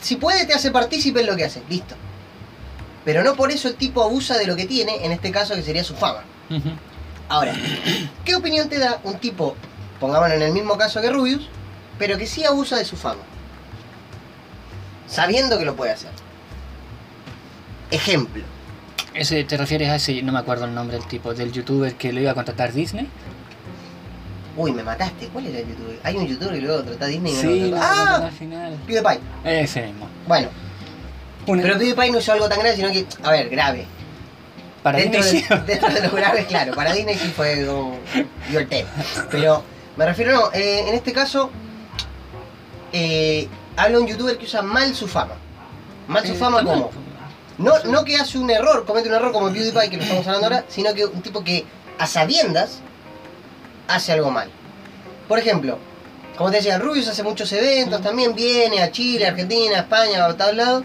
si 0.00 0.16
puede 0.16 0.44
te 0.44 0.52
hace 0.52 0.70
partícipe 0.70 1.20
en 1.20 1.26
lo 1.26 1.36
que 1.36 1.44
hace. 1.44 1.62
Listo. 1.68 1.94
Pero 3.04 3.22
no 3.24 3.34
por 3.34 3.50
eso 3.50 3.68
el 3.68 3.76
tipo 3.76 4.02
abusa 4.02 4.36
de 4.36 4.46
lo 4.46 4.56
que 4.56 4.66
tiene, 4.66 5.04
en 5.04 5.12
este 5.12 5.32
caso 5.32 5.54
que 5.54 5.62
sería 5.62 5.84
su 5.84 5.94
fama. 5.94 6.22
Ahora, 7.28 7.54
¿qué 8.24 8.34
opinión 8.34 8.68
te 8.68 8.78
da 8.78 9.00
un 9.04 9.18
tipo, 9.18 9.56
pongámoslo 9.98 10.34
en 10.34 10.42
el 10.42 10.52
mismo 10.52 10.76
caso 10.76 11.00
que 11.00 11.10
Rubius, 11.10 11.48
pero 11.98 12.18
que 12.18 12.26
sí 12.26 12.44
abusa 12.44 12.76
de 12.76 12.84
su 12.84 12.96
fama? 12.96 13.22
Sabiendo 15.06 15.58
que 15.58 15.64
lo 15.64 15.74
puede 15.74 15.92
hacer. 15.92 16.10
Ejemplo. 17.90 18.42
Ese, 19.14 19.44
¿Te 19.44 19.56
refieres 19.56 19.88
a 19.90 19.96
ese, 19.96 20.22
no 20.22 20.32
me 20.32 20.38
acuerdo 20.38 20.64
el 20.64 20.74
nombre 20.74 20.96
del 20.96 21.06
tipo, 21.06 21.34
del 21.34 21.52
youtuber 21.52 21.94
que 21.94 22.12
lo 22.12 22.20
iba 22.20 22.30
a 22.30 22.34
contratar 22.34 22.72
Disney? 22.72 23.08
Uy, 24.56 24.72
me 24.72 24.82
mataste. 24.82 25.28
¿Cuál 25.28 25.46
era 25.46 25.58
el 25.60 25.68
youtuber? 25.68 25.98
Hay 26.04 26.16
un 26.16 26.26
youtuber 26.26 26.54
que 26.54 26.60
luego 26.60 26.82
trata 26.82 27.04
a 27.06 27.08
Disney 27.08 27.32
y 27.32 27.36
Sí, 27.36 27.74
¡Ah! 27.76 28.20
al 28.24 28.32
final. 28.32 28.74
PewDiePie. 28.86 29.20
Ese 29.44 29.82
mismo. 29.86 30.08
Bueno, 30.26 30.48
Una- 31.46 31.62
pero 31.62 31.78
PewDiePie 31.78 32.10
no 32.12 32.18
hizo 32.18 32.32
algo 32.32 32.48
tan 32.48 32.58
grave, 32.60 32.76
sino 32.76 32.90
que, 32.92 33.06
a 33.22 33.30
ver, 33.30 33.48
grave. 33.48 33.86
para 34.82 34.98
dentro, 34.98 35.22
Disney 35.22 35.42
de, 35.48 35.56
dentro 35.66 35.88
de 35.88 36.00
lo 36.06 36.10
grave, 36.10 36.44
claro. 36.46 36.74
Para 36.74 36.92
Disney 36.92 37.16
sí 37.16 37.28
fue 37.34 37.64
como. 37.66 37.96
dio 38.50 38.58
el 38.58 38.68
tema. 38.68 38.88
Pero 39.30 39.62
me 39.96 40.04
refiero, 40.06 40.32
no, 40.32 40.52
eh, 40.52 40.88
en 40.88 40.94
este 40.94 41.12
caso, 41.12 41.50
eh, 42.92 43.48
habla 43.76 44.00
un 44.00 44.06
youtuber 44.06 44.36
que 44.38 44.44
usa 44.44 44.62
mal 44.62 44.94
su 44.94 45.06
fama. 45.08 45.34
Mal 46.08 46.26
su 46.26 46.32
Eh, 46.32 46.36
fama 46.36 46.60
está 46.60 46.72
como. 46.72 46.90
No, 47.58 47.78
no 47.84 48.04
que 48.04 48.16
hace 48.16 48.38
un 48.38 48.50
error, 48.50 48.84
comete 48.84 49.08
un 49.08 49.14
error 49.14 49.30
como 49.32 49.50
PewDiePie 49.52 49.90
que 49.90 49.96
lo 49.98 50.02
estamos 50.02 50.26
hablando 50.26 50.46
ahora, 50.48 50.64
sino 50.68 50.92
que 50.94 51.04
un 51.06 51.22
tipo 51.22 51.44
que 51.44 51.64
a 51.98 52.06
sabiendas 52.06 52.80
hace 53.94 54.12
algo 54.12 54.30
mal. 54.30 54.48
Por 55.28 55.38
ejemplo, 55.38 55.78
como 56.36 56.50
te 56.50 56.56
decía, 56.56 56.78
Rubius 56.78 57.08
hace 57.08 57.22
muchos 57.22 57.52
eventos, 57.52 58.00
también 58.02 58.34
viene 58.34 58.82
a 58.82 58.90
Chile, 58.90 59.26
Argentina, 59.26 59.78
España, 59.78 60.24
a 60.24 60.36
todos 60.36 60.54
lados, 60.56 60.84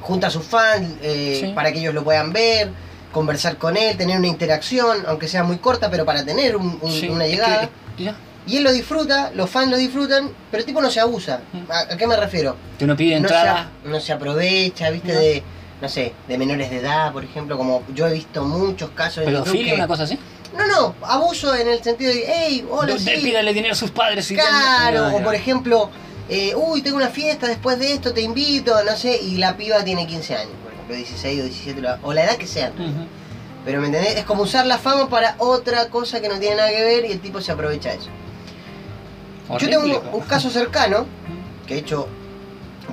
junta 0.00 0.26
a 0.26 0.30
sus 0.30 0.44
fans 0.44 0.94
eh, 1.02 1.38
Sí. 1.40 1.52
para 1.54 1.72
que 1.72 1.78
ellos 1.80 1.94
lo 1.94 2.04
puedan 2.04 2.32
ver, 2.32 2.70
conversar 3.12 3.56
con 3.56 3.76
él, 3.76 3.96
tener 3.96 4.18
una 4.18 4.26
interacción, 4.28 5.04
aunque 5.06 5.28
sea 5.28 5.44
muy 5.44 5.58
corta, 5.58 5.90
pero 5.90 6.04
para 6.04 6.24
tener 6.24 6.56
un- 6.56 6.78
un- 6.80 6.90
Sí, 6.90 7.08
una 7.08 7.24
es 7.26 7.30
que- 7.30 7.36
llegada. 7.36 7.68
ya, 7.98 8.16
Y 8.46 8.58
él 8.58 8.64
lo 8.64 8.72
disfruta, 8.72 9.30
los 9.34 9.48
fans 9.48 9.70
lo 9.70 9.78
disfrutan, 9.78 10.30
pero 10.50 10.60
el 10.60 10.66
tipo 10.66 10.82
no 10.82 10.90
se 10.90 11.00
abusa. 11.00 11.40
¿A, 11.70 11.94
a 11.94 11.96
qué 11.96 12.06
me 12.06 12.14
refiero? 12.14 12.54
que 12.78 12.84
uno 12.84 12.94
pide 12.94 13.18
no 13.18 13.26
se, 13.28 13.34
entrada. 13.34 13.70
no 13.86 13.98
se 14.00 14.12
aprovecha, 14.12 14.90
viste, 14.90 15.14
No. 15.14 15.18
de, 15.18 15.42
no 15.80 15.88
sé, 15.88 16.12
de 16.28 16.36
menores 16.36 16.68
de 16.68 16.76
edad, 16.80 17.10
por 17.10 17.24
ejemplo, 17.24 17.56
como 17.56 17.82
yo 17.94 18.06
he 18.06 18.12
visto 18.12 18.44
muchos 18.44 18.90
casos 18.90 19.24
YouTube 19.24 19.44
Pedofilia, 19.44 19.74
una 19.74 19.86
cosa 19.86 20.02
así. 20.02 20.18
No, 20.56 20.66
no, 20.68 20.94
abuso 21.02 21.54
en 21.54 21.68
el 21.68 21.82
sentido 21.82 22.12
de, 22.12 22.24
hey, 22.26 22.66
hola, 22.70 22.92
sí, 22.98 23.04
Pídale 23.24 23.52
dinero 23.52 23.72
a 23.72 23.76
sus 23.76 23.90
padres 23.90 24.30
y 24.30 24.34
claro, 24.36 25.06
o 25.16 25.22
por 25.24 25.34
ejemplo, 25.34 25.90
eh, 26.28 26.54
uy, 26.54 26.80
tengo 26.82 26.96
una 26.96 27.08
fiesta 27.08 27.48
después 27.48 27.78
de 27.78 27.92
esto, 27.94 28.12
te 28.14 28.20
invito, 28.20 28.72
no 28.84 28.96
sé, 28.96 29.20
y 29.20 29.36
la 29.38 29.56
piba 29.56 29.82
tiene 29.84 30.06
15 30.06 30.36
años, 30.36 30.52
por 30.62 30.72
ejemplo, 30.72 30.94
16 30.96 31.40
o 31.40 31.44
17, 31.44 31.80
la- 31.80 31.98
o 32.02 32.12
la 32.14 32.24
edad 32.24 32.36
que 32.36 32.46
sea. 32.46 32.72
Pero 33.64 33.80
me 33.80 33.86
entendés, 33.86 34.16
es 34.16 34.24
como 34.24 34.42
usar 34.42 34.66
la 34.66 34.78
fama 34.78 35.08
para 35.08 35.34
otra 35.38 35.88
cosa 35.88 36.20
que 36.20 36.28
no 36.28 36.38
tiene 36.38 36.56
nada 36.56 36.68
que 36.70 36.82
ver 36.84 37.04
y 37.06 37.12
el 37.12 37.20
tipo 37.20 37.40
se 37.40 37.50
aprovecha 37.50 37.90
de 37.90 37.96
eso. 37.96 38.08
Yo 39.58 39.68
tengo 39.68 40.02
un 40.12 40.20
caso 40.22 40.50
cercano, 40.50 41.06
que 41.66 41.74
de 41.74 41.80
hecho 41.80 42.06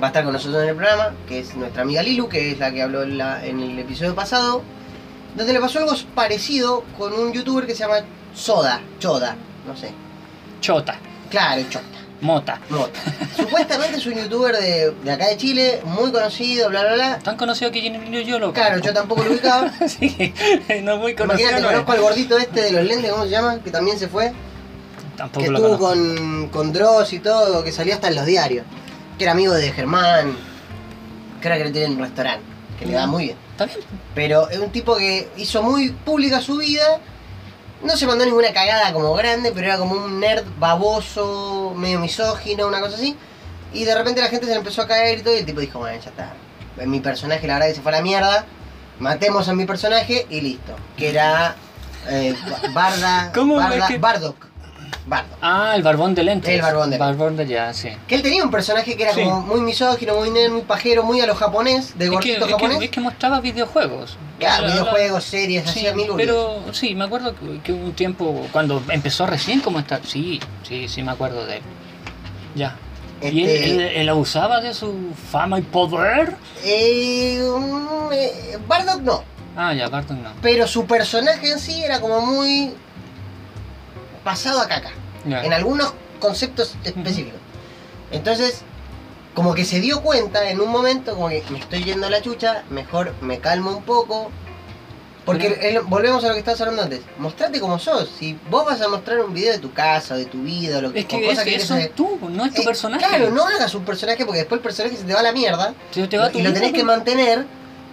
va 0.02 0.06
a 0.06 0.08
estar 0.08 0.24
con 0.24 0.32
nosotros 0.32 0.62
en 0.62 0.70
el 0.70 0.74
programa, 0.76 1.12
que 1.28 1.38
es 1.40 1.54
nuestra 1.54 1.82
amiga 1.82 2.02
Lilu, 2.02 2.28
que 2.28 2.52
es 2.52 2.58
la 2.58 2.72
que 2.72 2.82
habló 2.82 3.02
en, 3.02 3.18
la- 3.18 3.44
en 3.44 3.60
el 3.60 3.78
episodio 3.78 4.14
pasado, 4.14 4.62
donde 5.36 5.52
le 5.52 5.60
pasó 5.60 5.78
algo 5.78 5.92
parecido 6.14 6.84
con 6.98 7.12
un 7.12 7.32
youtuber 7.32 7.66
que 7.66 7.74
se 7.74 7.80
llama 7.80 8.00
Soda, 8.34 8.80
Choda, 8.98 9.36
no 9.66 9.76
sé. 9.76 9.90
Chota, 10.60 10.96
Claro, 11.30 11.62
Chota. 11.70 11.86
mota. 12.20 12.60
Mota. 12.68 13.00
Supuestamente 13.36 13.96
es 13.98 14.06
un 14.06 14.14
youtuber 14.14 14.56
de, 14.56 14.90
de 15.02 15.12
acá 15.12 15.28
de 15.28 15.36
Chile, 15.36 15.80
muy 15.84 16.12
conocido, 16.12 16.68
bla 16.68 16.82
bla 16.82 16.94
bla. 16.94 17.18
Tan 17.18 17.36
conocido 17.36 17.70
que 17.72 17.82
yo, 17.82 18.20
yo 18.20 18.38
lo 18.38 18.52
Claro, 18.52 18.78
yo 18.78 18.92
tampoco 18.92 19.24
lo 19.24 19.32
ubicaba. 19.32 19.72
sí, 19.88 20.32
no 20.82 20.98
muy 20.98 21.14
conocido. 21.14 21.48
Imagínate, 21.50 21.62
no 21.62 21.68
es. 21.68 21.72
conozco 21.72 21.92
al 21.92 22.00
gordito 22.00 22.38
este 22.38 22.62
de 22.62 22.72
los 22.72 22.84
lentes, 22.84 23.10
¿cómo 23.10 23.24
se 23.24 23.30
llama? 23.30 23.58
Que 23.62 23.70
también 23.70 23.98
se 23.98 24.08
fue. 24.08 24.32
Tampoco 25.16 25.44
que 25.44 25.50
lo 25.50 25.58
estuvo 25.58 25.78
conozco. 25.78 26.14
con, 26.14 26.48
con 26.48 26.72
Dross 26.72 27.12
y 27.12 27.18
todo, 27.18 27.64
que 27.64 27.72
salió 27.72 27.94
hasta 27.94 28.08
en 28.08 28.14
los 28.16 28.26
diarios. 28.26 28.64
Que 29.18 29.24
era 29.24 29.32
amigo 29.32 29.52
de 29.54 29.72
Germán. 29.72 30.36
Ahora 31.42 31.58
que 31.58 31.64
le 31.64 31.70
tiene 31.72 31.94
un 31.94 31.98
restaurante, 32.00 32.44
que 32.78 32.86
le 32.86 32.94
va 32.94 33.06
muy 33.06 33.24
bien. 33.24 33.36
Está 33.52 33.66
bien. 33.66 33.78
Pero 34.14 34.48
es 34.50 34.58
un 34.58 34.70
tipo 34.70 34.96
que 34.96 35.28
hizo 35.36 35.62
muy 35.62 35.90
pública 35.90 36.40
su 36.40 36.56
vida. 36.56 36.98
No 37.82 37.96
se 37.96 38.06
mandó 38.06 38.24
ninguna 38.24 38.52
cagada 38.52 38.92
como 38.92 39.12
grande, 39.14 39.50
pero 39.54 39.66
era 39.66 39.76
como 39.78 39.94
un 39.94 40.20
nerd 40.20 40.44
baboso, 40.58 41.72
medio 41.76 41.98
misógino, 41.98 42.66
una 42.68 42.80
cosa 42.80 42.96
así. 42.96 43.16
Y 43.72 43.84
de 43.84 43.94
repente 43.94 44.20
la 44.20 44.28
gente 44.28 44.46
se 44.46 44.52
le 44.52 44.58
empezó 44.58 44.82
a 44.82 44.88
caer 44.88 45.18
y 45.18 45.22
todo, 45.22 45.34
y 45.34 45.38
el 45.38 45.46
tipo 45.46 45.60
dijo, 45.60 45.78
bueno, 45.78 46.00
ya 46.02 46.10
está. 46.10 46.34
Mi 46.86 47.00
personaje 47.00 47.46
la 47.46 47.54
verdad 47.54 47.68
que 47.68 47.74
se 47.74 47.80
fue 47.82 47.92
a 47.92 47.96
la 47.96 48.02
mierda. 48.02 48.44
Matemos 48.98 49.48
a 49.48 49.54
mi 49.54 49.64
personaje 49.66 50.26
y 50.30 50.40
listo. 50.40 50.76
Que 50.96 51.10
era 51.10 51.56
eh, 52.08 52.34
Barda. 52.72 53.30
¿Cómo 53.34 53.56
Barda- 53.56 53.76
es 53.78 53.84
que- 53.84 53.98
Bardock. 53.98 54.46
Bardock. 55.06 55.38
Ah, 55.42 55.72
el 55.74 55.82
barbón 55.82 56.14
de 56.14 56.22
lentes. 56.22 56.54
El 56.54 56.62
barbón 56.62 56.90
de 56.90 56.98
lentes. 56.98 57.16
Barbón 57.18 57.36
de 57.36 57.46
ya, 57.46 57.72
sí. 57.74 57.88
Que 58.06 58.14
él 58.14 58.22
tenía 58.22 58.44
un 58.44 58.50
personaje 58.50 58.96
que 58.96 59.02
era 59.02 59.12
Sí. 59.12 59.22
como 59.24 59.40
muy 59.40 59.60
misógino, 59.60 60.14
muy 60.14 60.30
nerd, 60.30 60.52
muy 60.52 60.62
pajero, 60.62 61.02
muy 61.02 61.20
a 61.20 61.26
lo 61.26 61.34
japonés, 61.34 61.98
de 61.98 62.04
Es 62.04 62.10
que, 62.10 62.14
gordito 62.14 62.44
es, 62.46 62.52
japonés. 62.52 62.78
que, 62.78 62.84
es 62.84 62.90
que 62.92 63.00
mostraba 63.00 63.40
videojuegos. 63.40 64.16
Claro, 64.38 64.62
La- 64.62 64.68
la- 64.68 64.74
videojuegos, 64.82 65.24
series, 65.24 65.64
Sí, 65.64 65.70
hacía 65.86 65.94
mil 65.94 66.06
pero 66.16 66.62
sí, 66.72 66.94
me 66.94 67.04
acuerdo 67.04 67.34
que, 67.34 67.60
que 67.62 67.72
un 67.72 67.92
tiempo, 67.94 68.46
cuando 68.52 68.82
empezó 68.90 69.26
recién 69.26 69.60
como 69.60 69.80
está, 69.80 70.00
sí, 70.04 70.38
sí, 70.66 70.86
sí 70.88 71.02
me 71.02 71.10
acuerdo 71.12 71.46
de 71.46 71.56
él. 71.56 71.62
Ya. 72.54 72.76
¿Y 73.20 73.26
él, 73.26 73.38
Este- 73.48 73.70
él- 73.70 73.80
él 73.80 74.08
abusaba 74.08 74.60
de 74.60 74.74
su 74.74 74.94
fama 75.30 75.58
y 75.58 75.62
poder? 75.62 76.36
Eh, 76.64 77.38
eh, 78.12 78.58
Bardock 78.66 79.00
no, 79.02 79.24
Ah, 79.56 79.74
ya, 79.74 79.88
Barton 79.88 80.22
no. 80.22 80.30
pero 80.40 80.66
su 80.66 80.86
personaje 80.86 81.50
en 81.50 81.58
sí 81.58 81.82
era 81.84 82.00
como 82.00 82.20
muy 82.20 82.72
pasado 84.24 84.60
a 84.60 84.68
caca, 84.68 84.90
en 85.24 85.52
algunos 85.52 85.94
conceptos 86.20 86.74
específicos. 86.84 87.40
Entonces, 88.10 88.62
como 89.34 89.54
que 89.54 89.64
se 89.64 89.80
dio 89.80 90.02
cuenta 90.02 90.48
en 90.50 90.60
un 90.60 90.70
momento, 90.70 91.14
como 91.14 91.28
que 91.28 91.42
me 91.50 91.58
estoy 91.58 91.84
yendo 91.84 92.06
a 92.06 92.10
la 92.10 92.20
chucha, 92.20 92.64
mejor 92.70 93.14
me 93.20 93.38
calmo 93.38 93.70
un 93.76 93.82
poco. 93.82 94.30
Porque 95.24 95.56
el- 95.62 95.80
volvemos 95.82 96.24
a 96.24 96.28
lo 96.28 96.32
que 96.34 96.40
estabas 96.40 96.60
hablando 96.62 96.82
antes. 96.82 97.00
Mostrate 97.16 97.60
como 97.60 97.78
sos. 97.78 98.10
Si 98.18 98.36
vos 98.50 98.66
vas 98.66 98.80
a 98.80 98.88
mostrar 98.88 99.20
un 99.20 99.32
video 99.32 99.52
de 99.52 99.58
tu 99.60 99.72
casa, 99.72 100.16
de 100.16 100.24
tu 100.24 100.42
vida, 100.42 100.80
lo 100.80 100.88
Es 100.88 101.06
que 101.06 101.30
es- 101.30 101.38
querés 101.38 101.62
eso 101.62 101.74
hacer, 101.74 101.86
es 101.90 101.94
tú, 101.94 102.18
no 102.28 102.44
es 102.44 102.52
tu 102.52 102.62
eh, 102.62 102.64
personaje. 102.64 103.06
Claro, 103.06 103.30
no 103.30 103.46
hagas 103.46 103.72
un 103.76 103.84
personaje 103.84 104.24
porque 104.24 104.40
después 104.40 104.58
el 104.58 104.62
personaje 104.64 104.96
se 104.96 105.04
te 105.04 105.14
va 105.14 105.20
a 105.20 105.22
la 105.22 105.32
mierda. 105.32 105.74
Te- 105.94 106.08
te 106.08 106.18
va 106.18 106.28
tu 106.30 106.38
y 106.40 106.42
lo 106.42 106.52
tenés 106.52 106.72
que 106.72 106.82
mantener 106.82 107.46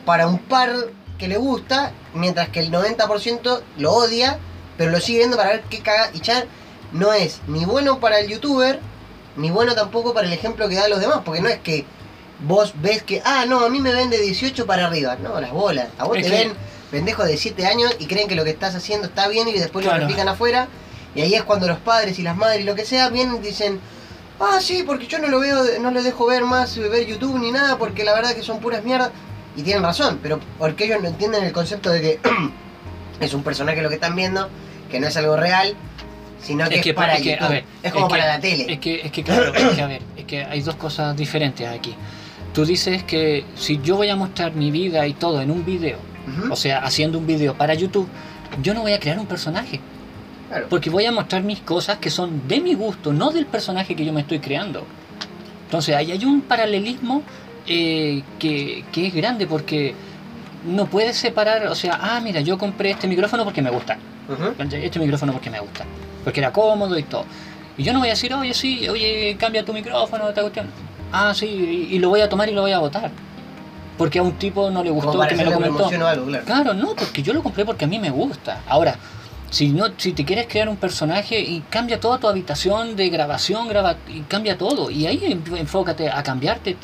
para 0.06 0.26
un 0.28 0.40
par 0.40 0.72
que 1.20 1.28
le 1.28 1.38
gusta, 1.38 1.92
mientras 2.16 2.50
que 2.50 2.62
el 2.62 2.72
90% 2.72 3.62
lo 3.78 3.92
odia, 3.94 4.40
pero 4.80 4.92
lo 4.92 5.00
sigue 5.02 5.18
viendo 5.20 5.36
para 5.36 5.50
ver 5.50 5.64
qué 5.70 5.80
caga. 5.82 6.10
Y 6.14 6.22
ya 6.22 6.46
no 6.94 7.12
es 7.12 7.42
ni 7.48 7.66
bueno 7.66 8.00
para 8.00 8.20
el 8.22 8.30
youtuber, 8.30 8.80
ni 9.36 9.52
bueno 9.52 9.76
tampoco 9.76 10.14
para 10.14 10.26
el 10.26 10.32
ejemplo 10.34 10.70
que 10.70 10.76
da 10.76 10.86
a 10.86 10.88
los 10.88 11.02
demás, 11.02 11.20
porque 11.26 11.42
no 11.42 11.50
es 11.50 11.60
que 11.60 11.86
vos 12.48 12.74
ves 12.82 13.04
que, 13.04 13.22
ah, 13.26 13.46
no, 13.46 13.60
a 13.60 13.70
mí 13.70 13.82
me 13.82 13.92
ven 13.92 14.10
de 14.10 14.18
18 14.20 14.66
para 14.66 14.88
arriba. 14.88 15.18
No, 15.22 15.40
las 15.42 15.52
bolas. 15.52 15.90
A 15.98 16.06
vos 16.06 16.16
Es 16.18 16.24
te 16.24 16.30
que- 16.32 16.38
ven 16.38 16.54
pendejos 16.92 17.26
de 17.28 17.36
7 17.36 17.66
años 17.68 17.94
y 18.00 18.06
creen 18.08 18.30
que 18.30 18.36
lo 18.36 18.46
que 18.46 18.52
estás 18.52 18.74
haciendo 18.74 19.08
está 19.08 19.28
bien 19.28 19.50
y 19.50 19.54
después 19.54 19.86
lo 19.86 19.94
replican 19.94 20.30
afuera. 20.30 20.70
Y 21.14 21.22
ahí 21.22 21.36
es 21.36 21.44
cuando 21.44 21.68
los 21.68 21.80
padres 21.80 22.18
y 22.18 22.24
las 22.24 22.38
madres 22.38 22.62
y 22.62 22.64
lo 22.64 22.74
que 22.76 22.86
sea 22.86 23.10
vienen 23.10 23.36
y 23.36 23.40
dicen, 23.40 23.82
ah, 24.40 24.60
sí, 24.62 24.84
porque 24.88 25.08
yo 25.08 25.20
no 25.20 25.28
lo 25.28 25.42
veo, 25.42 25.62
no 25.82 25.92
les 25.92 26.06
dejo 26.06 26.26
ver 26.26 26.44
más, 26.46 26.78
ver 26.78 27.06
YouTube 27.06 27.38
ni 27.38 27.52
nada, 27.52 27.78
porque 27.78 28.06
la 28.06 28.14
verdad 28.14 28.32
que 28.34 28.44
son 28.44 28.62
puras 28.62 28.84
mierdas. 28.86 29.12
Y 29.58 29.64
tienen 29.64 29.84
razón, 29.84 30.20
pero 30.24 30.40
porque 30.58 30.86
ellos 30.86 31.02
no 31.02 31.10
entienden 31.10 31.44
el 31.44 31.52
concepto 31.52 31.90
de 31.90 32.00
que 32.02 32.20
es 33.20 33.34
un 33.34 33.44
personaje 33.44 33.82
lo 33.82 33.90
que 33.90 33.96
están 33.96 34.16
viendo, 34.16 34.48
que 34.90 35.00
no 35.00 35.08
es 35.08 35.18
algo 35.18 35.36
real, 35.38 35.76
sino 36.42 36.68
que 36.70 36.78
es, 36.78 36.82
que, 36.82 36.94
para 36.94 37.16
es 37.16 37.22
que, 37.22 37.32
YouTube. 37.32 37.50
ver, 37.50 37.64
es 37.84 37.92
como 37.92 38.08
para 38.08 38.28
la 38.28 38.40
tele. 38.40 38.66
Es 38.70 38.80
que, 38.80 39.02
es 39.02 39.12
que 39.12 39.24
claro, 39.24 39.54
es 39.54 39.76
que 39.76 39.82
a 39.82 39.88
ver, 39.88 40.02
es 40.18 40.26
que 40.26 40.44
hay 40.44 40.62
dos 40.62 40.76
cosas 40.76 41.16
diferentes 41.16 41.68
aquí. 41.68 41.96
Tú 42.54 42.66
dices 42.66 43.04
que 43.04 43.46
si 43.56 43.80
yo 43.82 43.98
voy 43.98 44.10
a 44.10 44.16
mostrar 44.16 44.54
mi 44.54 44.72
vida 44.72 45.06
y 45.06 45.14
todo 45.14 45.42
en 45.42 45.52
un 45.52 45.66
video, 45.66 45.98
o 46.50 46.56
sea, 46.56 46.80
haciendo 46.80 47.18
un 47.18 47.28
video 47.28 47.56
para 47.56 47.74
YouTube, 47.74 48.08
yo 48.62 48.74
no 48.74 48.82
voy 48.82 48.94
a 48.94 49.00
crear 49.00 49.20
un 49.20 49.28
personaje, 49.28 49.80
claro. 50.48 50.68
porque 50.70 50.90
voy 50.90 51.06
a 51.06 51.12
mostrar 51.12 51.44
mis 51.44 51.60
cosas 51.60 51.98
que 51.98 52.10
son 52.10 52.48
de 52.48 52.60
mi 52.60 52.74
gusto, 52.74 53.14
no 53.14 53.32
del 53.32 53.46
personaje 53.46 53.96
que 53.96 54.06
yo 54.06 54.14
me 54.14 54.22
estoy 54.22 54.40
creando. 54.40 54.86
Entonces 55.66 55.96
ahí 55.96 56.12
hay 56.12 56.26
un 56.26 56.42
paralelismo 56.42 57.22
eh, 57.68 58.24
que, 58.40 58.84
que 58.92 59.08
es 59.08 59.14
grande 59.14 59.46
porque 59.46 59.94
no 60.66 60.88
puedes 60.88 61.18
separar, 61.18 61.68
o 61.68 61.76
sea, 61.76 62.00
ah, 62.02 62.20
mira, 62.20 62.42
yo 62.42 62.58
compré 62.58 62.92
este 62.92 63.08
micrófono 63.08 63.44
porque 63.44 63.62
me 63.62 63.70
gusta. 63.70 63.98
Este 64.72 65.00
micrófono 65.00 65.34
porque 65.34 65.50
me 65.50 65.60
gusta, 65.60 65.86
porque 66.24 66.40
era 66.40 66.52
cómodo 66.52 66.98
y 66.98 67.04
todo. 67.04 67.26
Y 67.78 67.84
yo 67.84 67.94
no 67.94 68.00
voy 68.00 68.10
a 68.10 68.12
decir, 68.12 68.34
oye, 68.34 68.54
sí, 68.54 68.88
oye, 68.90 69.36
cambia 69.40 69.64
tu 69.64 69.74
micrófono, 69.74 70.28
esta 70.30 70.42
cuestión. 70.42 70.68
Ah, 71.12 71.34
sí, 71.34 71.46
y, 71.90 71.96
y 71.96 72.00
lo 72.00 72.10
voy 72.10 72.22
a 72.22 72.30
tomar 72.30 72.50
y 72.50 72.52
lo 72.54 72.62
voy 72.62 72.72
a 72.72 72.80
votar. 72.80 73.10
Porque 73.98 74.20
a 74.20 74.24
un 74.24 74.34
tipo 74.34 74.70
no 74.70 74.84
le 74.84 74.90
gustó 74.92 75.12
que 75.30 75.36
me 75.36 75.44
lo 75.46 75.52
comentó. 75.56 75.90
algo, 76.08 76.26
claro. 76.28 76.46
Claro, 76.46 76.74
no, 76.74 76.96
porque 76.96 77.22
yo 77.24 77.34
lo 77.34 77.42
compré 77.44 77.66
porque 77.66 77.86
a 77.86 77.88
mí 77.88 78.00
me 78.00 78.10
gusta. 78.12 78.62
Ahora, 78.68 78.96
si 79.50 79.70
no, 79.70 79.88
si 79.98 80.12
te 80.14 80.24
quieres 80.26 80.46
crear 80.48 80.70
un 80.70 80.78
personaje 80.78 81.40
y 81.40 81.62
cambia 81.70 82.00
toda 82.00 82.18
tu 82.20 82.28
habitación 82.28 82.96
de 82.96 83.10
grabación, 83.10 83.68
graba 83.68 83.96
y 84.08 84.22
cambia 84.22 84.58
todo. 84.58 84.92
Y 84.92 85.08
ahí 85.08 85.22
en- 85.26 85.44
enfócate 85.58 86.10
a 86.10 86.22
cambiarte 86.24 86.78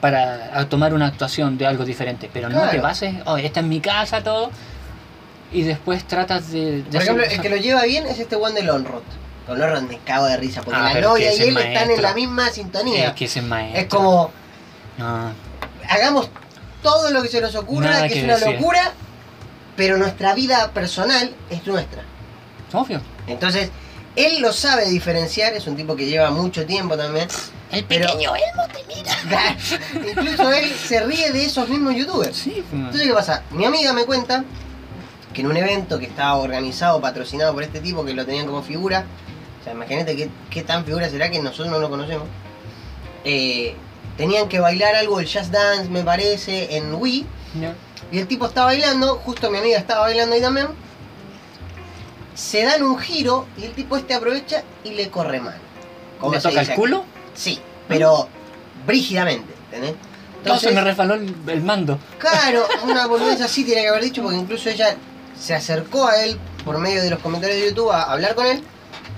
para 0.00 0.58
a 0.58 0.68
tomar 0.68 0.94
una 0.94 1.06
actuación 1.06 1.58
de 1.58 1.66
algo 1.66 1.84
diferente. 1.84 2.30
Pero 2.32 2.48
no 2.48 2.60
te 2.70 2.76
bases, 2.82 3.14
oh, 3.26 3.36
esta 3.36 3.60
es 3.60 3.66
mi 3.66 3.80
casa, 3.80 4.22
todo. 4.22 4.50
Y 5.54 5.62
después 5.62 6.04
tratas 6.06 6.50
de. 6.50 6.82
de 6.82 6.90
Por 6.90 7.00
ejemplo, 7.02 7.24
el 7.24 7.40
que 7.40 7.48
lo 7.48 7.56
lleva 7.56 7.84
bien 7.84 8.06
es 8.06 8.18
este 8.18 8.36
one 8.36 8.54
de 8.54 8.62
Lonrod. 8.62 9.02
Con 9.46 9.58
Lonrod 9.58 9.82
me 9.82 9.98
cago 10.00 10.26
de 10.26 10.36
risa, 10.36 10.62
porque 10.62 10.78
Ah, 10.80 10.84
la 10.88 10.92
pero 10.92 11.08
novia 11.10 11.32
y 11.32 11.40
él 11.42 11.56
es 11.56 11.64
están 11.64 11.90
en 11.90 12.02
la 12.02 12.12
misma 12.14 12.50
sintonía. 12.50 13.06
Es 13.08 13.12
que 13.14 13.24
ese 13.26 13.38
es 13.38 13.44
maestro. 13.46 13.80
Es 13.80 13.86
como, 13.88 14.30
No, 14.98 15.32
hagamos 15.88 16.28
todo 16.82 17.10
lo 17.10 17.22
que 17.22 17.28
se 17.28 17.40
nos 17.40 17.54
ocurra, 17.54 17.88
Nada 17.90 18.08
que, 18.08 18.14
que 18.14 18.18
es 18.20 18.24
una 18.24 18.36
decir. 18.36 18.54
locura, 18.56 18.92
pero 19.76 19.96
nuestra 19.96 20.34
vida 20.34 20.70
personal 20.72 21.32
es 21.50 21.66
nuestra. 21.66 22.02
obvio. 22.72 23.00
Entonces, 23.26 23.70
él 24.16 24.40
lo 24.40 24.52
sabe 24.52 24.86
diferenciar, 24.88 25.52
es 25.54 25.66
un 25.66 25.76
tipo 25.76 25.94
que 25.96 26.06
lleva 26.06 26.30
mucho 26.30 26.66
tiempo 26.66 26.96
también. 26.96 27.28
El 27.70 27.84
Pero- 27.84 28.06
pequeño 28.06 28.32
Elmo 28.34 28.62
te 28.72 28.84
mira. 28.94 29.56
Incluso 30.10 30.52
él 30.52 30.72
se 30.72 31.00
ríe 31.00 31.32
de 31.32 31.44
esos 31.44 31.68
mismos 31.68 31.94
youtubers. 31.94 32.36
Sí, 32.36 32.64
Entonces, 32.72 33.02
¿qué 33.08 33.12
pasa? 33.14 33.42
Mi 33.50 33.64
amiga 33.64 33.92
me 33.92 34.04
cuenta 34.04 34.44
que 35.34 35.42
en 35.42 35.48
un 35.48 35.56
evento 35.56 35.98
que 35.98 36.06
estaba 36.06 36.36
organizado, 36.36 37.00
patrocinado 37.00 37.52
por 37.52 37.62
este 37.62 37.80
tipo, 37.80 38.04
que 38.04 38.14
lo 38.14 38.24
tenían 38.24 38.46
como 38.46 38.62
figura, 38.62 39.04
o 39.60 39.64
sea, 39.64 39.72
imagínate 39.74 40.16
qué, 40.16 40.30
qué 40.50 40.62
tan 40.62 40.84
figura 40.84 41.08
será 41.10 41.30
que 41.30 41.40
nosotros 41.40 41.68
no 41.68 41.78
lo 41.78 41.90
conocemos, 41.90 42.26
eh, 43.24 43.74
tenían 44.16 44.48
que 44.48 44.60
bailar 44.60 44.94
algo, 44.94 45.20
el 45.20 45.26
Jazz 45.26 45.50
Dance, 45.50 45.90
me 45.90 46.02
parece, 46.02 46.76
en 46.76 46.94
Wii, 46.94 47.26
Ya. 47.60 47.74
y 48.12 48.18
el 48.18 48.26
tipo 48.28 48.46
está 48.46 48.64
bailando, 48.64 49.16
justo 49.16 49.50
mi 49.50 49.58
amiga 49.58 49.76
estaba 49.78 50.02
bailando 50.02 50.34
ahí 50.36 50.40
también, 50.40 50.68
se 52.34 52.64
dan 52.64 52.82
un 52.82 52.98
giro 52.98 53.46
y 53.56 53.64
el 53.64 53.72
tipo 53.72 53.96
este 53.96 54.14
aprovecha 54.14 54.62
y 54.82 54.90
le 54.90 55.08
corre 55.08 55.40
mano. 55.40 55.58
¿Le 56.30 56.40
se 56.40 56.48
toca 56.48 56.62
el 56.62 56.74
culo? 56.74 57.04
Sí, 57.34 57.60
pero 57.88 58.28
brígidamente, 58.86 59.52
¿entendés? 59.66 59.94
No, 60.44 60.58
se 60.58 60.72
me 60.72 60.80
resbaló 60.82 61.14
el, 61.14 61.34
el 61.46 61.62
mando. 61.62 61.98
Claro, 62.18 62.66
una 62.84 63.06
boludez 63.06 63.40
así 63.40 63.64
tiene 63.64 63.82
que 63.82 63.88
haber 63.88 64.02
dicho, 64.04 64.22
porque 64.22 64.36
incluso 64.38 64.68
ella 64.68 64.94
se 65.38 65.54
acercó 65.54 66.06
a 66.06 66.22
él 66.24 66.38
por 66.64 66.78
medio 66.78 67.02
de 67.02 67.10
los 67.10 67.18
comentarios 67.20 67.60
de 67.60 67.68
YouTube 67.68 67.90
a 67.90 68.02
hablar 68.04 68.34
con 68.34 68.46
él. 68.46 68.62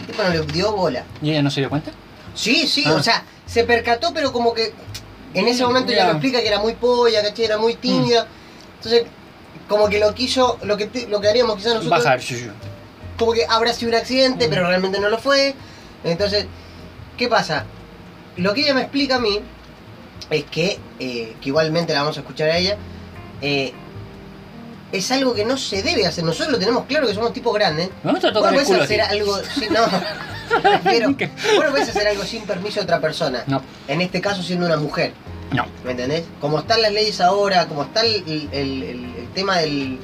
El 0.01 0.07
tipo 0.07 0.23
no 0.23 0.29
le 0.31 0.41
dio 0.53 0.73
bola. 0.73 1.05
¿Y 1.23 1.31
ella 1.31 1.43
no 1.43 1.51
se 1.51 1.61
dio 1.61 1.71
cuenta? 1.71 1.91
Sí, 2.35 2.67
sí, 2.67 2.85
Ah. 2.87 2.95
o 2.95 3.03
sea, 3.03 3.23
se 3.47 3.65
percató, 3.65 4.13
pero 4.13 4.33
como 4.33 4.53
que 4.53 4.73
en 5.35 5.49
ese 5.49 5.65
momento 5.65 5.93
ya 5.93 5.99
Ya. 5.99 6.05
lo 6.07 6.11
explica 6.13 6.41
que 6.41 6.49
era 6.49 6.59
muy 6.59 6.75
polla, 6.75 7.23
¿cachai? 7.23 7.45
Era 7.45 7.59
muy 7.59 7.75
tímida. 7.75 8.27
Entonces, 8.77 9.05
como 9.69 9.89
que 9.89 9.99
lo 9.99 10.15
quiso, 10.15 10.59
lo 10.63 10.77
que, 10.77 11.07
lo 11.09 11.21
que 11.21 11.29
haríamos 11.29 11.57
quizás 11.57 11.75
nosotros, 11.75 12.05
Bajar. 12.05 12.21
como 13.19 13.33
que 13.33 13.45
habrá 13.49 13.73
sido 13.73 13.91
un 13.91 13.97
accidente, 13.97 14.47
Mm. 14.47 14.51
pero 14.51 14.67
realmente 14.67 15.01
no 15.01 15.09
lo 15.09 15.19
fue. 15.19 15.55
Entonces, 16.05 16.47
¿qué 17.17 17.29
pasa? 17.29 17.65
lo 18.37 18.53
que 18.53 18.61
ella 18.61 18.75
me 18.75 18.83
explica 18.83 19.17
a 19.17 19.19
mí 19.19 19.41
es 20.29 20.45
que, 20.45 20.79
eh, 20.99 21.35
que 21.41 21.49
igualmente 21.49 21.95
la 21.95 22.01
vamos 22.03 22.19
a 22.19 22.21
escuchar 22.21 22.51
a 22.51 22.59
ella, 22.59 22.77
eh, 23.41 23.73
es 24.99 25.11
algo 25.11 25.35
que 25.35 25.45
no 25.45 25.57
se 25.57 25.83
debe 25.83 26.07
hacer. 26.07 26.25
Nosotros 26.25 26.53
lo 26.53 26.59
tenemos 26.59 26.85
claro 26.87 27.07
que 27.07 27.15
somos 27.15 27.33
tipos 27.33 27.55
grandes. 27.55 27.91
Vamos 28.03 28.25
a 28.25 28.33
tocar 28.33 28.53
no 28.53 28.61
el 28.61 28.67
puedes 28.67 28.69
culo 28.69 28.81
a 28.81 28.85
hacer 28.85 29.01
algo. 29.01 29.39
sí, 29.55 29.67
no. 29.71 29.81
Pero 30.85 31.09
vos 31.11 31.65
no 31.65 31.71
puedes 31.71 31.89
hacer 31.89 32.07
algo 32.09 32.23
sin 32.25 32.43
permiso 32.43 32.77
de 32.81 32.85
otra 32.85 33.01
persona. 33.01 33.43
No, 33.47 33.63
En 33.89 34.01
este 34.01 34.21
caso 34.21 34.43
siendo 34.43 34.67
una 34.67 34.77
mujer. 34.77 35.13
no. 35.53 35.67
¿Me 35.85 35.93
entendés? 35.93 36.25
Como 36.41 36.59
están 36.59 36.83
las 36.83 36.93
leyes 36.93 37.21
ahora, 37.21 37.67
como 37.67 37.83
está 37.85 38.01
el, 38.03 38.15
el- 38.27 38.49
el- 38.53 39.15
el 39.19 39.29
tema 39.35 39.59
del 39.59 39.99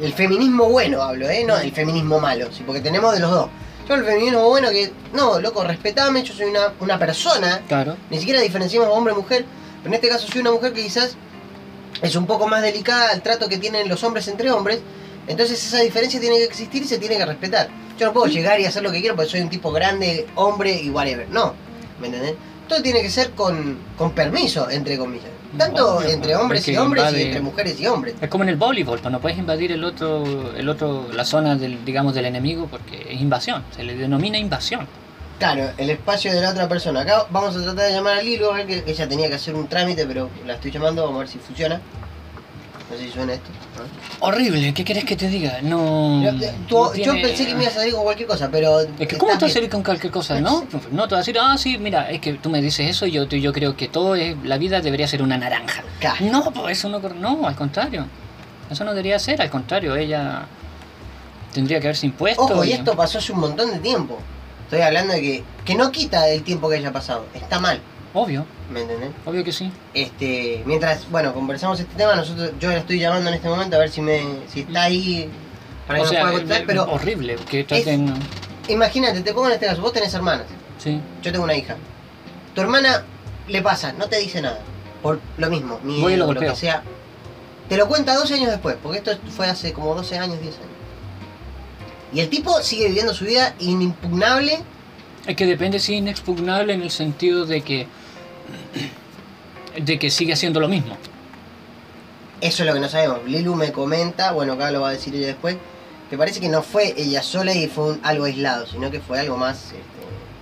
el 0.00 0.12
feminismo 0.12 0.68
bueno, 0.68 1.00
hablo, 1.02 1.28
¿eh? 1.30 1.42
No 1.46 1.56
del 1.56 1.72
feminismo 1.72 2.20
malo, 2.20 2.48
sí, 2.52 2.62
porque 2.66 2.82
tenemos 2.82 3.14
de 3.14 3.20
los 3.20 3.30
dos. 3.30 3.48
Yo 3.88 3.94
el 3.94 4.04
feminismo 4.04 4.46
bueno 4.48 4.68
que, 4.70 4.92
no, 5.14 5.40
loco, 5.40 5.64
respetame, 5.64 6.22
yo 6.22 6.34
soy 6.34 6.46
una, 6.46 6.72
una 6.80 6.98
persona, 6.98 7.62
Claro. 7.66 7.96
ni 8.10 8.18
siquiera 8.18 8.40
diferenciamos 8.42 8.88
hombre 8.90 9.14
y 9.14 9.16
mujer, 9.16 9.46
pero 9.78 9.88
en 9.88 9.94
este 9.94 10.08
caso 10.10 10.26
soy 10.30 10.42
una 10.42 10.50
mujer 10.50 10.74
que 10.74 10.82
quizás 10.82 11.16
es 12.02 12.16
un 12.16 12.26
poco 12.26 12.46
más 12.46 12.62
delicada 12.62 13.10
al 13.10 13.22
trato 13.22 13.48
que 13.48 13.58
tienen 13.58 13.88
los 13.88 14.02
hombres 14.04 14.28
entre 14.28 14.50
hombres, 14.50 14.80
entonces 15.26 15.64
esa 15.64 15.80
diferencia 15.80 16.20
tiene 16.20 16.36
que 16.36 16.44
existir 16.44 16.82
y 16.82 16.86
se 16.86 16.98
tiene 16.98 17.16
que 17.16 17.26
respetar. 17.26 17.68
Yo 17.98 18.06
no 18.06 18.12
puedo 18.12 18.26
llegar 18.26 18.60
y 18.60 18.66
hacer 18.66 18.82
lo 18.82 18.92
que 18.92 19.00
quiero 19.00 19.16
porque 19.16 19.30
soy 19.30 19.40
un 19.40 19.48
tipo 19.48 19.72
grande, 19.72 20.26
hombre 20.34 20.80
y 20.80 20.90
whatever, 20.90 21.28
no, 21.30 21.54
¿me 22.00 22.08
entendés? 22.08 22.34
Todo 22.68 22.82
tiene 22.82 23.00
que 23.00 23.10
ser 23.10 23.30
con, 23.30 23.78
con 23.96 24.12
permiso, 24.12 24.68
entre 24.70 24.98
comillas. 24.98 25.30
Tanto 25.56 25.98
Obvio, 25.98 26.10
entre 26.10 26.36
hombres 26.36 26.66
y 26.68 26.76
hombres 26.76 27.12
y 27.14 27.22
entre 27.22 27.40
mujeres 27.40 27.80
y 27.80 27.86
hombres. 27.86 28.14
Es 28.20 28.28
como 28.28 28.44
en 28.44 28.50
el 28.50 28.56
voleibol, 28.56 28.98
pues 28.98 29.12
no 29.12 29.20
puedes 29.20 29.38
invadir 29.38 29.72
el 29.72 29.84
otro, 29.84 30.52
el 30.54 30.68
otro, 30.68 31.06
la 31.12 31.24
zona 31.24 31.56
del, 31.56 31.84
digamos, 31.84 32.14
del 32.14 32.26
enemigo 32.26 32.66
porque 32.70 33.06
es 33.08 33.20
invasión, 33.20 33.64
se 33.74 33.84
le 33.84 33.94
denomina 33.94 34.36
invasión. 34.36 34.86
Claro, 35.38 35.70
el 35.76 35.90
espacio 35.90 36.32
de 36.32 36.40
la 36.40 36.50
otra 36.50 36.66
persona. 36.68 37.00
Acá 37.02 37.26
vamos 37.30 37.54
a 37.56 37.62
tratar 37.62 37.86
de 37.88 37.92
llamar 37.92 38.18
a 38.18 38.22
Lilo, 38.22 38.52
a 38.52 38.56
ver 38.56 38.66
que 38.66 38.84
ella 38.86 39.06
tenía 39.08 39.28
que 39.28 39.34
hacer 39.34 39.54
un 39.54 39.68
trámite, 39.68 40.06
pero 40.06 40.30
la 40.46 40.54
estoy 40.54 40.70
llamando, 40.70 41.02
vamos 41.02 41.16
a 41.16 41.18
ver 41.20 41.28
si 41.28 41.38
funciona. 41.38 41.80
No 42.90 42.96
sé 42.96 43.02
si 43.04 43.10
suena 43.10 43.34
esto. 43.34 43.50
¿no? 43.76 44.26
Horrible, 44.26 44.72
¿qué 44.72 44.84
quieres 44.84 45.04
que 45.04 45.16
te 45.16 45.28
diga? 45.28 45.58
No. 45.60 46.22
Yo, 46.22 46.30
eh, 46.30 46.54
tú- 46.68 46.76
no 46.76 46.94
yo 46.94 47.12
pensé 47.20 47.44
que 47.44 47.54
me 47.54 47.64
ibas 47.64 47.74
a 47.74 47.80
salir 47.80 47.92
con 47.94 48.04
cualquier 48.04 48.28
cosa, 48.28 48.48
pero. 48.50 48.80
Es 48.80 49.08
que, 49.08 49.18
¿cómo 49.18 49.32
te 49.36 49.44
vas 49.44 49.50
a 49.50 49.54
salir 49.54 49.68
con 49.68 49.82
cualquier 49.82 50.12
cosa? 50.12 50.40
No, 50.40 50.64
no 50.92 51.08
te 51.08 51.14
vas 51.16 51.26
a 51.26 51.30
decir, 51.30 51.36
ah, 51.38 51.58
sí, 51.58 51.76
mira, 51.78 52.10
es 52.10 52.20
que 52.20 52.34
tú 52.34 52.48
me 52.48 52.62
dices 52.62 52.88
eso 52.88 53.04
y 53.04 53.10
yo, 53.10 53.24
yo 53.24 53.52
creo 53.52 53.76
que 53.76 53.88
todo 53.88 54.14
es, 54.14 54.36
la 54.44 54.56
vida 54.56 54.80
debería 54.80 55.06
ser 55.08 55.20
una 55.20 55.36
naranja. 55.36 55.82
Claro. 55.98 56.16
No, 56.30 56.50
pues 56.52 56.78
eso 56.78 56.88
no, 56.88 57.00
no, 57.00 57.46
al 57.46 57.56
contrario. 57.56 58.06
Eso 58.70 58.84
no 58.84 58.92
debería 58.92 59.18
ser, 59.18 59.42
al 59.42 59.50
contrario, 59.50 59.94
ella 59.96 60.46
tendría 61.52 61.80
que 61.80 61.88
haberse 61.88 62.06
impuesto. 62.06 62.42
Ojo, 62.42 62.64
y 62.64 62.68
y- 62.70 62.72
esto 62.74 62.96
pasó 62.96 63.18
hace 63.18 63.32
un 63.32 63.40
montón 63.40 63.70
de 63.72 63.78
tiempo. 63.80 64.18
Estoy 64.66 64.80
hablando 64.82 65.14
de 65.14 65.20
que, 65.22 65.44
que 65.64 65.74
no 65.74 65.92
quita 65.92 66.28
el 66.28 66.42
tiempo 66.42 66.68
que 66.68 66.76
haya 66.76 66.92
pasado. 66.92 67.24
Está 67.34 67.60
mal, 67.60 67.80
Obvio, 68.18 68.46
¿me 68.72 68.80
entendés? 68.80 69.10
obvio 69.26 69.44
que 69.44 69.52
sí. 69.52 69.70
Este, 69.92 70.62
mientras, 70.64 71.10
bueno, 71.10 71.34
conversamos 71.34 71.78
este 71.78 71.94
tema, 71.96 72.16
nosotros, 72.16 72.52
yo 72.58 72.70
la 72.70 72.78
estoy 72.78 72.98
llamando 72.98 73.28
en 73.28 73.34
este 73.34 73.46
momento 73.48 73.76
a 73.76 73.78
ver 73.78 73.90
si 73.90 74.00
me, 74.00 74.22
si 74.48 74.60
está 74.60 74.84
ahí 74.84 75.28
para 75.86 75.98
que 75.98 76.00
o 76.00 76.04
nos 76.04 76.10
sea, 76.10 76.22
pueda 76.22 76.38
contar, 76.38 76.60
eh, 76.62 76.64
pero 76.66 76.84
horrible 76.84 77.36
que 77.48 77.64
traten... 77.64 78.14
imagínate, 78.68 79.20
te 79.20 79.34
pongo 79.34 79.48
en 79.48 79.52
este 79.52 79.66
caso, 79.66 79.82
vos 79.82 79.92
tenés 79.92 80.14
hermanas, 80.14 80.46
Sí, 80.78 80.98
yo 81.22 81.30
tengo 81.30 81.44
una 81.44 81.54
hija. 81.54 81.76
Tu 82.54 82.60
hermana 82.62 83.04
le 83.48 83.62
pasa, 83.62 83.92
no 83.92 84.08
te 84.08 84.18
dice 84.18 84.40
nada. 84.40 84.60
Por 85.02 85.20
lo 85.36 85.50
mismo, 85.50 85.78
ni 85.84 86.00
Voy 86.00 86.16
lo 86.16 86.32
lo 86.32 86.40
que 86.40 86.56
sea. 86.56 86.82
Te 87.68 87.76
lo 87.76 87.86
cuenta 87.86 88.14
12 88.14 88.34
años 88.34 88.50
después, 88.50 88.76
porque 88.82 88.98
esto 88.98 89.12
fue 89.28 89.46
hace 89.46 89.72
como 89.74 89.94
12 89.94 90.18
años, 90.18 90.40
10 90.40 90.54
años. 90.56 90.70
Y 92.12 92.20
el 92.20 92.28
tipo 92.28 92.60
sigue 92.62 92.86
viviendo 92.88 93.12
su 93.14 93.24
vida 93.24 93.54
inimpugnable. 93.58 94.60
es 95.26 95.36
que 95.36 95.46
depende 95.46 95.78
si 95.80 95.94
es 95.94 95.98
inexpugnable 95.98 96.72
en 96.72 96.82
el 96.82 96.90
sentido 96.90 97.46
de 97.46 97.62
que 97.62 97.86
de 99.80 99.98
que 99.98 100.10
sigue 100.10 100.32
haciendo 100.32 100.60
lo 100.60 100.68
mismo. 100.68 100.96
Eso 102.40 102.62
es 102.62 102.66
lo 102.66 102.74
que 102.74 102.80
no 102.80 102.88
sabemos. 102.88 103.24
Lilu 103.26 103.54
me 103.54 103.72
comenta, 103.72 104.32
bueno, 104.32 104.54
acá 104.54 104.70
lo 104.70 104.80
va 104.82 104.88
a 104.90 104.92
decir 104.92 105.14
ella 105.14 105.26
después, 105.28 105.56
que 106.10 106.16
parece 106.16 106.40
que 106.40 106.48
no 106.48 106.62
fue 106.62 106.94
ella 106.96 107.22
sola 107.22 107.52
y 107.54 107.66
fue 107.66 107.92
un- 107.92 108.00
algo 108.02 108.24
aislado, 108.24 108.66
sino 108.66 108.90
que 108.90 109.00
fue 109.00 109.18
algo 109.20 109.36
más... 109.36 109.72
este, 109.72 109.80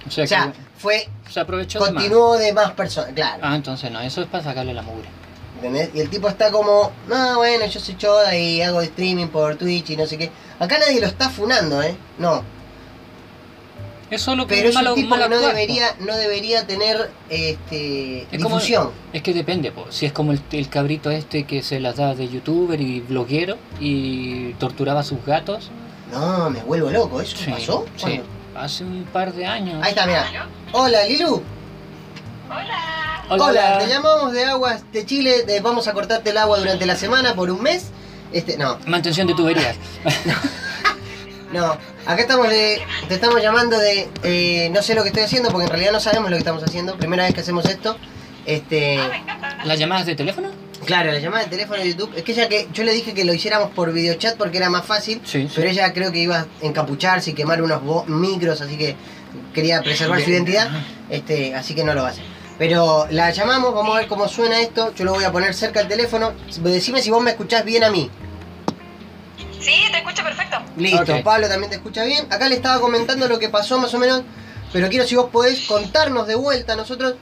O 0.07 0.11
sea, 0.11 0.25
o 0.25 0.27
sea, 0.27 0.53
que 0.53 0.59
fue... 0.79 1.09
se 1.31 1.41
aprovechó 1.41 1.79
de 1.85 1.93
más. 1.93 2.03
Continuó 2.03 2.37
de 2.37 2.53
más 2.53 2.73
personas, 2.73 3.13
claro. 3.15 3.39
Ah, 3.43 3.57
entonces 3.57 3.91
no, 3.91 4.01
eso 4.01 4.23
es 4.23 4.29
para 4.29 4.45
sacarle 4.45 4.75
la 4.75 4.83
mugre. 4.83 5.09
¿Entendés? 5.57 5.91
Y 5.95 6.01
el 6.01 6.11
tipo 6.11 6.29
está 6.29 6.51
como, 6.51 6.93
no, 7.09 7.37
bueno, 7.39 7.65
yo 7.67 7.81
soy 7.81 7.97
choda 7.97 8.37
y 8.37 8.61
hago 8.61 8.81
streaming 8.83 9.29
por 9.29 9.57
Twitch 9.57 9.91
y 9.91 9.97
no 9.97 10.07
sé 10.07 10.19
qué. 10.19 10.31
Acá 10.59 10.79
nadie 10.79 11.01
lo 11.01 11.07
está 11.07 11.29
funando, 11.31 11.83
¿eh? 11.83 11.97
No. 12.19 12.43
Es 14.11 14.23
solo 14.23 14.47
que 14.47 14.57
Pero 14.57 14.69
es 14.69 14.75
malo, 14.75 14.91
un 14.91 14.97
tipo 14.97 15.09
malo 15.09 15.25
que 15.29 15.35
no 15.35 15.41
debería, 15.41 15.87
no 15.99 16.15
debería 16.15 16.67
tener 16.67 17.11
este, 17.31 18.27
Es 18.31 18.43
como-. 18.43 18.61
Es 19.13 19.23
que 19.23 19.33
depende, 19.33 19.73
po. 19.73 19.87
si 19.91 20.07
es 20.07 20.13
como 20.13 20.33
el, 20.33 20.41
el 20.53 20.69
cabrito 20.69 21.11
este 21.11 21.45
que 21.45 21.63
se 21.63 21.81
las 21.81 21.97
da 21.97 22.15
de 22.15 22.29
youtuber 22.29 22.81
y 22.81 23.01
bloguero 23.01 23.57
y 23.81 24.53
torturaba 24.55 25.01
a 25.01 25.05
sus 25.05 25.25
gatos. 25.25 25.71
No, 26.13 26.51
me 26.51 26.61
vuelvo 26.61 26.91
loco. 26.91 27.21
¿Eso 27.21 27.37
Sí, 27.37 27.51
pasó? 27.51 27.87
sí, 27.97 28.21
hace 28.55 28.85
un 28.85 29.05
par 29.13 29.33
de 29.33 29.47
años. 29.47 29.83
Ahí 29.83 29.91
está, 29.91 30.07
mira. 30.07 30.49
Hola, 30.73 31.05
Lilu. 31.07 31.43
Hola. 32.49 33.25
Hola, 33.31 33.79
te 33.79 33.89
llamamos 33.89 34.33
de 34.33 34.45
Aguas 34.45 34.85
de 34.93 35.07
Chile. 35.07 35.45
vamos 35.63 35.89
a 35.89 35.93
cortarte 35.95 36.31
el 36.31 36.37
agua 36.37 36.59
durante 36.59 36.85
la 36.87 36.95
semana 36.95 37.35
por 37.35 37.51
un 37.51 37.63
mes. 37.63 37.87
Este, 38.33 38.57
no, 38.57 38.79
Mantención 38.87 39.27
de 39.27 39.35
tuberías. 39.35 39.77
no. 41.53 41.77
Acá 42.07 42.21
estamos 42.21 42.49
de, 42.49 42.83
te 43.09 43.15
estamos 43.15 43.41
llamando 43.41 43.79
de, 43.79 44.09
eh, 44.25 44.71
no 44.75 44.83
sé 44.83 44.95
lo 44.95 45.03
que 45.03 45.09
estoy 45.09 45.23
haciendo 45.23 45.51
porque 45.51 45.65
en 45.65 45.71
realidad 45.71 45.93
no 45.93 46.01
sabemos 46.01 46.31
lo 46.31 46.37
que 46.37 46.41
estamos 46.41 46.63
haciendo. 46.63 46.97
Primera 46.97 47.25
vez 47.25 47.35
que 47.35 47.41
hacemos 47.41 47.65
esto. 47.67 47.97
Este. 48.45 48.99
¿Las 49.65 49.79
llamadas 49.79 50.07
de 50.07 50.15
teléfono? 50.15 50.51
claro, 50.85 51.11
la 51.13 51.19
llamada 51.19 51.45
de 51.45 51.51
teléfono 51.51 51.81
de 51.81 51.89
YouTube. 51.89 52.13
Es 52.15 52.23
que 52.23 52.33
ella 52.33 52.49
que 52.49 52.69
yo 52.73 52.85
le 52.85 52.93
dije 52.93 53.15
que 53.15 53.25
lo 53.25 53.33
hiciéramos 53.33 53.71
por 53.71 53.93
videochat 53.93 54.37
porque 54.37 54.59
era 54.59 54.71
más 54.71 54.85
fácil. 54.85 55.21
Sí, 55.25 55.45
sí. 55.49 55.53
Pero 55.57 55.69
ella 55.69 55.93
creo 55.93 56.13
que 56.13 56.19
iba 56.19 56.41
a 56.41 56.47
encapucharse 56.61 57.31
y 57.31 57.35
quemar 57.35 57.63
unos 57.63 58.07
micros, 58.07 58.61
así 58.61 58.77
que 58.77 58.95
quería 59.53 59.81
preservar 59.83 60.21
su 60.21 60.31
identidad, 60.31 60.69
este, 61.11 61.55
así 61.55 61.75
que 61.75 61.85
no 61.85 61.95
lo 61.95 62.03
va 62.03 62.09
a 62.09 62.11
hacer. 62.13 62.25
Pero 62.59 63.07
la 63.11 63.31
llamamos, 63.31 63.75
vamos 63.75 63.95
a 63.97 63.99
ver 64.01 64.09
cómo 64.09 64.29
suena 64.29 64.61
esto. 64.61 64.95
Yo 64.95 65.05
lo 65.05 65.13
voy 65.15 65.25
a 65.25 65.33
poner 65.33 65.55
cerca 65.55 65.81
al 65.81 65.89
teléfono. 65.89 66.33
Decime 66.61 67.03
si 67.03 67.11
vos 67.11 67.23
me 67.23 67.31
escuchás 67.33 67.65
bien 67.65 67.83
a 67.85 67.91
mí. 67.91 68.11
Sí, 69.61 69.73
te 69.91 69.99
escucho 69.99 70.23
perfecto. 70.23 70.59
Listo, 70.77 71.15
Ok. 71.15 71.23
Pablo 71.25 71.49
también 71.49 71.71
te 71.71 71.77
escucha 71.77 72.05
bien. 72.05 72.27
Acá 72.31 72.49
le 72.49 72.55
estaba 72.57 72.81
comentando 72.81 73.27
lo 73.29 73.39
que 73.39 73.49
pasó 73.49 73.79
más 73.79 73.93
o 73.95 73.99
menos, 73.99 74.23
pero 74.73 74.89
quiero 74.89 75.07
si 75.07 75.17
vos 75.17 75.31
podés 75.31 75.67
contarnos 75.67 76.27
de 76.27 76.35
vuelta 76.37 76.75
a 76.75 76.77
nosotros 76.77 77.15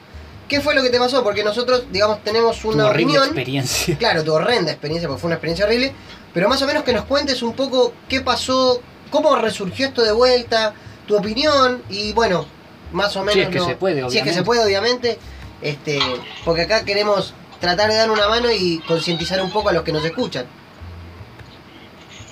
qué 0.48 0.60
fue 0.60 0.74
lo 0.74 0.82
que 0.82 0.90
te 0.90 0.98
pasó, 0.98 1.22
porque 1.22 1.42
nosotros, 1.44 1.84
digamos, 1.90 2.22
tenemos 2.24 2.58
Tu 2.58 2.68
una 2.70 2.86
horrible 2.88 3.12
opinión. 3.18 3.24
experiencia. 3.24 3.96
Claro, 3.96 4.22
tu 4.24 4.34
horrenda 4.34 4.70
experiencia, 4.72 5.08
porque 5.08 5.20
fue 5.20 5.28
una 5.28 5.36
experiencia 5.36 5.64
horrible, 5.64 5.94
pero 6.34 6.48
más 6.48 6.60
o 6.60 6.66
menos 6.66 6.82
que 6.82 6.92
nos 6.92 7.04
cuentes 7.06 7.42
un 7.42 7.54
poco 7.54 7.94
qué 8.08 8.20
pasó, 8.20 8.82
cómo 9.10 9.34
resurgió 9.36 9.86
esto 9.86 10.02
de 10.02 10.12
vuelta, 10.12 10.74
tu 11.06 11.16
opinión 11.16 11.82
y 11.88 12.12
bueno, 12.12 12.44
más 12.92 13.14
o 13.16 13.20
menos. 13.20 13.34
Si 13.34 13.40
es 13.40 13.48
que 13.48 13.58
lo- 13.58 13.66
se 13.66 13.76
puede, 13.76 13.94
Si 13.94 14.00
es 14.00 14.04
que 14.06 14.10
obviamente. 14.30 14.34
se 14.34 14.42
puede, 14.44 14.64
obviamente, 14.64 15.18
este, 15.60 15.98
porque 16.44 16.62
acá 16.62 16.84
queremos 16.84 17.34
tratar 17.60 17.90
de 17.90 17.96
dar 17.96 18.10
una 18.10 18.28
mano 18.28 18.50
y 18.50 18.80
concientizar 18.86 19.40
un 19.42 19.50
poco 19.50 19.68
a 19.68 19.72
los 19.72 19.82
que 19.82 19.92
nos 19.92 20.04
escuchan. 20.04 20.46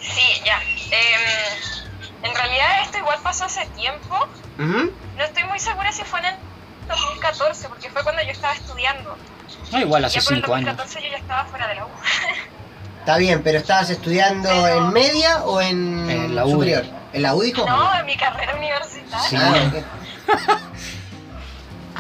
Sí, 0.01 0.43
ya. 0.45 0.61
Em, 0.91 2.25
en 2.31 2.35
realidad 2.35 2.83
esto 2.85 2.99
igual 2.99 3.19
pasó 3.23 3.45
hace 3.45 3.67
tiempo. 3.77 4.27
No 4.59 5.25
estoy 5.25 5.45
muy 5.45 5.59
segura 5.59 5.91
si 5.93 6.03
fue 6.05 6.19
en 6.21 6.27
el 6.27 6.35
2014, 6.89 7.69
porque 7.69 7.89
fue 7.91 8.03
cuando 8.03 8.23
yo 8.23 8.31
estaba 8.31 8.55
estudiando. 8.55 9.17
No, 9.73 9.81
igual 9.81 10.05
hace 10.05 10.19
ya 10.21 10.25
por 10.25 10.33
el 10.35 10.41
cinco 10.41 10.55
años. 10.55 10.77
2014 10.77 11.03
yo 11.07 11.11
ya 11.13 11.19
estaba 11.19 11.45
fuera 11.47 11.69
de 11.69 11.75
la 11.77 11.87
U. 11.87 11.89
Está 13.01 13.17
bien, 13.17 13.43
pero 13.43 13.59
¿estabas 13.59 13.89
estudiando 13.89 14.49
Pero- 14.51 14.67
en 14.87 14.93
media 14.93 15.43
o 15.45 15.61
en, 15.63 16.11
En 16.11 16.35
la 16.35 16.45
U. 16.45 16.51
superior? 16.53 16.85
¿En 17.15 17.23
la 17.23 17.35
U 17.35 17.41
dijo? 17.43 17.65
No, 17.67 17.99
en 17.99 18.05
mi 18.07 18.17
carrera 18.17 18.55
universitaria. 18.57 19.29
Sí. 19.29 19.37
Ah. 19.39 19.71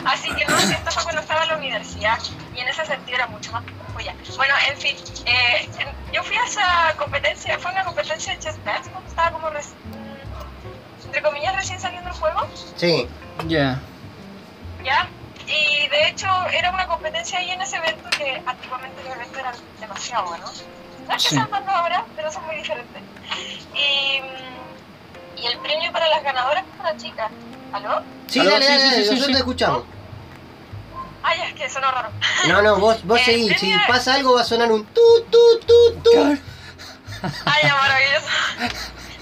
Así 0.04 0.34
que 0.34 0.44
no, 0.46 0.58
sí, 0.60 0.72
esto 0.72 0.90
fue 0.92 1.02
cuando 1.02 1.20
estaba 1.20 1.42
en 1.42 1.48
la 1.50 1.56
universidad 1.56 2.18
y 2.54 2.60
en 2.60 2.68
ese 2.68 2.84
sentido 2.86 3.16
era 3.18 3.26
mucho 3.26 3.52
más 3.52 3.62
joya. 3.92 4.14
Bueno, 4.36 4.54
en 4.70 4.76
fin, 4.78 4.96
eh, 5.26 5.68
yo 6.12 6.22
fui 6.22 6.36
a 6.36 6.44
esa 6.44 6.94
competencia, 6.96 7.58
fue 7.58 7.70
una 7.72 7.84
competencia 7.84 8.32
de 8.32 8.38
chess 8.38 8.64
dance 8.64 8.90
cuando 8.90 9.08
estaba 9.10 9.30
como, 9.32 9.48
reci- 9.50 9.74
mm, 9.84 11.06
entre 11.06 11.22
comillas, 11.22 11.54
recién 11.54 11.78
saliendo 11.80 12.08
el 12.08 12.16
juego, 12.16 12.46
Sí. 12.76 13.06
Ya. 13.46 13.78
¿ya? 14.82 15.08
Y 15.46 15.88
de 15.88 16.08
hecho 16.08 16.28
era 16.52 16.70
una 16.70 16.86
competencia 16.86 17.38
ahí 17.38 17.50
en 17.50 17.60
ese 17.60 17.76
evento 17.76 18.08
que 18.10 18.40
antiguamente 18.46 19.02
los 19.04 19.14
eventos 19.16 19.38
eran 19.38 19.54
demasiado 19.80 20.28
buenos. 20.28 20.64
No 21.06 21.14
es 21.16 21.22
que 21.24 21.28
Sí. 21.30 21.34
sean 21.34 21.50
malos 21.50 21.68
ahora, 21.68 22.04
pero 22.16 22.32
son 22.32 22.46
muy 22.46 22.56
diferentes. 22.56 23.02
Y, 23.74 24.20
mm, 24.22 25.38
y 25.42 25.46
el 25.46 25.58
premio 25.58 25.92
para 25.92 26.08
las 26.08 26.22
ganadoras 26.22 26.64
fue 26.76 26.88
una 26.88 26.96
chica. 26.96 27.28
¿Aló? 27.72 28.02
Sí, 28.26 28.40
Aló, 28.40 28.50
dale, 28.50 28.64
sí, 28.64 28.70
dale, 28.72 28.80
sí, 28.82 28.90
dale, 28.90 28.96
sí, 28.96 29.02
sí, 29.04 29.10
nosotros 29.10 29.26
sí. 29.26 29.32
te 29.32 29.38
escuchamos. 29.38 29.82
Ay, 31.22 31.40
es 31.48 31.54
que 31.54 31.68
sonó 31.68 31.90
raro. 31.90 32.08
No, 32.48 32.62
no, 32.62 32.76
vos, 32.78 33.04
vos 33.04 33.20
Eh, 33.20 33.24
seguís. 33.24 33.60
Si 33.60 33.74
pasa 33.86 34.14
algo 34.14 34.34
va 34.34 34.40
a 34.40 34.44
sonar 34.44 34.72
un 34.72 34.84
tu, 34.86 35.00
tu, 35.30 35.60
tu, 35.66 36.00
tu. 36.02 36.38
Ay, 37.44 37.62
ya, 37.62 37.74
maravilloso. 37.76 38.26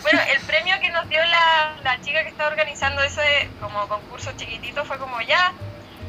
Bueno, 0.02 0.20
el 0.32 0.40
premio 0.42 0.76
que 0.80 0.90
nos 0.90 1.08
dio 1.08 1.18
la, 1.24 1.72
la 1.82 2.00
chica 2.00 2.22
que 2.22 2.28
estaba 2.28 2.50
organizando 2.50 3.02
ese 3.02 3.50
como 3.60 3.86
concurso 3.88 4.30
chiquitito 4.36 4.84
fue 4.84 4.96
como 4.98 5.20
ya, 5.22 5.52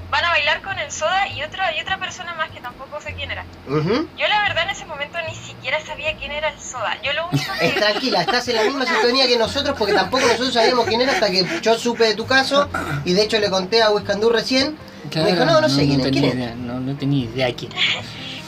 van 0.09 0.25
a 0.25 0.29
bailar 0.29 0.61
con 0.61 0.77
el 0.79 0.91
soda 0.91 1.27
y 1.27 1.43
otra, 1.43 1.75
y 1.75 1.81
otra 1.81 1.97
persona 1.97 2.33
más 2.33 2.49
que 2.49 2.59
tampoco 2.59 2.99
sé 3.01 3.13
quién 3.13 3.31
era. 3.31 3.45
Ujú. 3.67 4.07
Yo 4.17 4.27
la 4.27 4.41
verdad 4.43 4.63
en 4.63 4.69
ese 4.71 4.85
momento 4.85 5.17
ni 5.27 5.35
siquiera 5.35 5.83
sabía 5.85 6.15
quién 6.17 6.31
era 6.31 6.49
el 6.49 6.59
soda. 6.59 6.97
Yo 7.03 7.13
lo 7.13 7.27
único 7.27 7.51
que... 7.59 7.69
tranquila, 7.79 8.21
estás 8.21 8.47
en 8.47 8.55
la 8.55 8.63
misma 8.63 8.85
sintonía 8.85 9.27
que 9.27 9.37
nosotros 9.37 9.75
porque 9.77 9.93
tampoco 9.93 10.25
nosotros 10.25 10.53
sabíamos 10.53 10.85
quién 10.85 11.01
era 11.01 11.13
hasta 11.13 11.29
que 11.29 11.45
yo 11.61 11.77
supe 11.77 12.05
de 12.05 12.15
tu 12.15 12.25
caso 12.25 12.69
y 13.05 13.13
de 13.13 13.23
hecho 13.23 13.39
le 13.39 13.49
conté 13.49 13.81
a 13.81 13.91
Wiscandú 13.91 14.29
recién. 14.29 14.77
Me 15.15 15.31
dijo, 15.31 15.45
no, 15.45 15.61
no 15.61 15.69
sé 15.69 15.87
quién 15.87 15.99
es, 15.99 16.05
tenía 16.05 16.21
quién 16.21 16.25
es. 16.25 16.35
idea, 16.35 16.55
no, 16.55 16.79
no 16.79 16.95
tenía 16.97 17.25
idea 17.25 17.55
quién 17.55 17.71
es. 17.71 17.79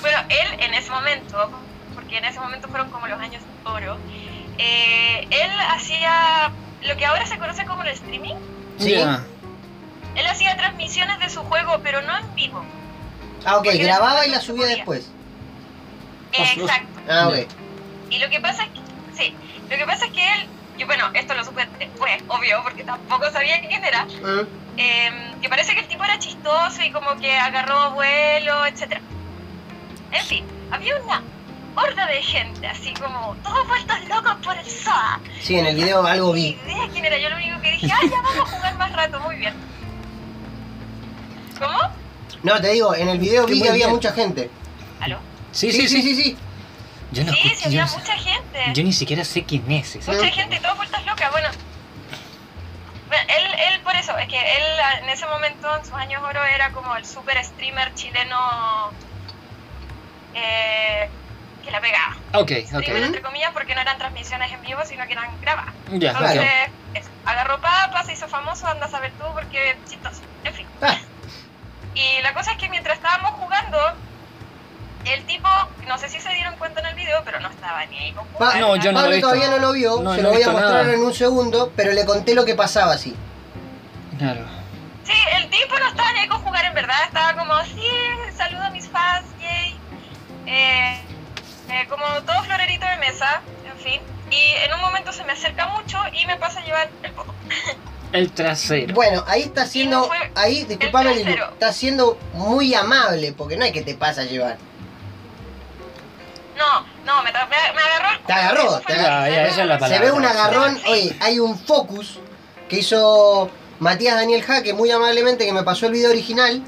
Bueno, 0.01 0.17
él 0.29 0.59
en 0.59 0.73
ese 0.73 0.89
momento, 0.89 1.51
porque 1.95 2.17
en 2.17 2.25
ese 2.25 2.39
momento 2.39 2.67
fueron 2.67 2.89
como 2.89 3.07
los 3.07 3.19
años 3.19 3.41
de 3.41 3.69
oro, 3.69 3.97
eh, 4.57 5.27
él 5.29 5.51
hacía 5.69 6.51
lo 6.83 6.97
que 6.97 7.05
ahora 7.05 7.25
se 7.25 7.37
conoce 7.37 7.65
como 7.65 7.83
el 7.83 7.89
streaming. 7.89 8.35
Sí. 8.79 8.91
Ya. 8.91 9.23
Él 10.15 10.25
hacía 10.27 10.55
transmisiones 10.57 11.19
de 11.19 11.29
su 11.29 11.41
juego, 11.43 11.79
pero 11.83 12.01
no 12.01 12.17
en 12.17 12.35
vivo. 12.35 12.63
Ah, 13.45 13.57
ok, 13.57 13.67
grababa 13.75 14.25
y 14.25 14.29
la 14.29 14.41
subía 14.41 14.67
después. 14.67 15.09
Exacto. 16.33 16.87
Ah, 17.09 17.27
ok. 17.29 17.47
Y 18.09 18.19
lo 18.19 18.29
que 18.29 18.39
pasa 18.39 18.63
es 18.63 18.69
que, 18.69 18.79
sí, 19.15 19.35
lo 19.69 19.77
que 19.77 19.85
pasa 19.85 20.05
es 20.05 20.11
que 20.11 20.33
él, 20.33 20.47
yo 20.77 20.85
bueno, 20.85 21.09
esto 21.13 21.33
lo 21.33 21.43
supe 21.43 21.65
después, 21.79 22.21
obvio, 22.27 22.61
porque 22.63 22.83
tampoco 22.83 23.29
sabía 23.31 23.59
quién 23.67 23.83
era, 23.83 24.05
Mm. 24.05 24.47
eh, 24.77 25.11
que 25.41 25.49
parece 25.49 25.73
que 25.73 25.81
el 25.81 25.87
tipo 25.87 26.03
era 26.03 26.19
chistoso 26.19 26.81
y 26.83 26.91
como 26.91 27.15
que 27.17 27.35
agarró 27.37 27.91
vuelo, 27.91 28.65
etcétera. 28.65 29.01
En 30.11 30.25
fin, 30.25 30.45
había 30.71 30.95
una 30.97 31.23
horda 31.75 32.05
de 32.07 32.21
gente, 32.21 32.67
así 32.67 32.93
como 32.95 33.33
todos 33.43 33.65
vueltos 33.67 33.97
locos 34.09 34.35
por 34.43 34.57
el 34.57 34.65
SOA. 34.65 35.19
Sí, 35.41 35.57
en 35.57 35.65
el 35.67 35.75
video 35.75 36.05
algo 36.05 36.33
vi. 36.33 36.57
idea 36.65 36.87
quién 36.91 37.05
era, 37.05 37.17
yo 37.17 37.29
lo 37.29 37.37
único 37.37 37.61
que 37.61 37.71
dije, 37.71 37.87
ah, 37.93 37.99
ya 38.03 38.21
vamos 38.21 38.49
a 38.51 38.55
jugar 38.55 38.75
más 38.77 38.91
rato, 38.91 39.19
muy 39.21 39.37
bien. 39.37 39.53
¿Cómo? 41.61 41.79
No, 42.43 42.59
te 42.59 42.69
digo, 42.71 42.95
en 42.95 43.07
el 43.09 43.19
video 43.19 43.45
vi 43.45 43.61
que 43.61 43.69
había 43.69 43.85
bien. 43.85 43.95
mucha 43.95 44.11
gente. 44.13 44.49
¿Aló? 44.99 45.19
Sí, 45.51 45.71
sí, 45.71 45.87
sí. 45.87 46.01
sí, 46.01 46.15
sí. 46.15 46.37
Yo 47.11 47.23
no 47.25 47.33
Sí, 47.33 47.53
sí, 47.55 47.65
había 47.65 47.85
yo, 47.85 47.97
mucha 47.97 48.17
gente. 48.17 48.63
yo 48.73 48.83
ni 48.83 48.93
siquiera 48.93 49.23
sé 49.23 49.43
quién 49.45 49.69
es. 49.71 49.95
ese. 49.95 50.11
Mucha 50.11 50.27
gente 50.31 50.55
y 50.55 50.59
todas 50.59 50.77
vueltas 50.77 51.05
locas, 51.05 51.31
bueno. 51.31 51.49
Bueno, 53.07 53.23
Él, 53.27 53.43
él 53.73 53.81
por 53.81 53.93
eso, 53.95 54.17
es 54.17 54.27
que 54.29 54.37
él 54.39 54.63
en 55.03 55.09
ese 55.09 55.25
momento, 55.27 55.75
en 55.75 55.83
sus 55.83 55.93
años 55.93 56.23
oro, 56.23 56.43
era 56.45 56.71
como 56.71 56.95
el 56.95 57.05
super 57.05 57.43
streamer 57.43 57.93
chileno 57.93 58.37
eh, 60.33 61.09
que 61.63 61.71
la 61.71 61.81
pegaba. 61.81 62.15
Ok, 62.33 62.51
Streamer 62.65 62.97
ok. 63.01 63.05
entre 63.07 63.21
comillas 63.21 63.51
porque 63.53 63.75
no 63.75 63.81
eran 63.81 63.97
transmisiones 63.97 64.51
en 64.51 64.61
vivo, 64.61 64.79
sino 64.85 65.05
que 65.05 65.13
eran 65.13 65.29
grabadas. 65.41 65.73
Ya, 65.91 66.11
Entonces, 66.11 66.39
ok. 66.39 66.95
eso, 66.97 67.09
agarró 67.25 67.59
papas, 67.59 68.05
se 68.05 68.13
hizo 68.13 68.27
famoso, 68.29 68.65
anda 68.67 68.85
a 68.85 68.89
saber 68.89 69.11
tú 69.19 69.25
porque 69.33 69.75
chistoso, 69.89 70.21
en 70.45 70.53
fin. 70.53 70.65
Ah, 70.81 70.97
Y 71.95 72.21
la 72.21 72.33
cosa 72.33 72.51
es 72.51 72.57
que 72.57 72.69
mientras 72.69 72.97
estábamos 72.97 73.31
jugando, 73.33 73.77
el 75.05 75.23
tipo, 75.25 75.49
no 75.87 75.97
sé 75.97 76.09
si 76.09 76.19
se 76.21 76.29
dieron 76.33 76.55
cuenta 76.57 76.79
en 76.81 76.85
el 76.87 76.95
video, 76.95 77.21
pero 77.25 77.39
no 77.39 77.49
estaba 77.49 77.85
ni 77.87 77.97
ahí 77.97 78.11
con 78.13 78.25
jugar, 78.27 78.55
No, 78.59 78.67
nada. 78.75 78.83
yo 78.83 78.91
no 78.91 78.99
lo 79.01 79.05
he 79.07 79.09
Pablo 79.09 79.15
visto. 79.15 79.27
todavía 79.29 79.49
no 79.49 79.57
lo 79.59 79.71
vio, 79.73 80.01
No, 80.01 80.15
se 80.15 80.21
no 80.21 80.23
lo 80.23 80.29
he 80.29 80.31
voy 80.33 80.35
a 80.35 80.37
visto 80.47 80.51
mostrar 80.51 80.83
nada. 80.85 80.93
en 80.93 81.01
un 81.03 81.13
segundo, 81.13 81.71
pero 81.75 81.91
le 81.91 82.05
conté 82.05 82.33
lo 82.35 82.45
que 82.45 82.55
pasaba 82.55 82.93
así. 82.93 83.15
Claro. 84.17 84.45
Sí, 85.03 85.13
el 85.35 85.49
tipo 85.49 85.77
no 85.79 85.87
estaba 85.87 86.13
ni 86.13 86.19
ahí 86.19 86.27
con 86.27 86.41
jugar 86.43 86.65
en 86.65 86.73
verdad, 86.75 86.95
estaba 87.07 87.33
como, 87.33 87.59
sí, 87.65 87.89
saludo 88.37 88.63
a 88.63 88.69
mis 88.69 88.87
fans, 88.87 89.25
yay. 89.41 89.75
Eh, 90.45 91.01
eh, 91.69 91.87
como 91.89 92.05
todo 92.23 92.43
florerito 92.43 92.85
de 92.85 92.97
mesa, 92.97 93.41
en 93.65 93.77
fin. 93.79 94.01
Y 94.29 94.53
en 94.63 94.73
un 94.73 94.79
momento 94.81 95.11
se 95.11 95.23
me 95.25 95.33
acerca 95.33 95.67
mucho 95.67 95.97
y 96.13 96.25
me 96.27 96.37
pasa 96.37 96.59
a 96.59 96.63
llevar 96.63 96.89
el 97.03 97.11
poco. 97.11 97.33
El 98.11 98.31
trasero. 98.31 98.93
Bueno, 98.93 99.23
ahí 99.27 99.41
está 99.43 99.65
siendo, 99.65 100.09
ahí, 100.35 100.65
disculpame, 100.65 101.21
está 101.53 101.71
siendo 101.71 102.17
muy 102.33 102.73
amable, 102.73 103.31
porque 103.33 103.55
no 103.57 103.63
hay 103.63 103.71
que 103.71 103.81
te 103.81 103.95
pasa 103.95 104.21
a 104.21 104.25
llevar. 104.25 104.57
No, 106.57 106.85
no, 107.05 107.23
me, 107.23 107.31
me, 107.31 107.39
me 107.39 107.81
agarró 107.81 108.19
Te 108.27 108.33
agarró, 108.33 108.79
te 108.81 108.93
agarró. 108.93 109.27
hice. 109.27 109.35
Ya, 109.35 109.47
esa 109.47 109.61
es 109.61 109.67
la 109.67 109.75
Se 109.75 109.79
palabra. 109.79 110.05
ve 110.05 110.11
un 110.11 110.25
agarrón, 110.25 110.79
oye, 110.87 111.15
hay 111.21 111.39
un 111.39 111.57
focus 111.57 112.19
que 112.69 112.79
hizo 112.79 113.49
Matías 113.79 114.15
Daniel 114.15 114.43
Jaque 114.43 114.73
muy 114.73 114.91
amablemente 114.91 115.45
que 115.45 115.53
me 115.53 115.63
pasó 115.63 115.87
el 115.87 115.93
video 115.93 116.09
original, 116.11 116.61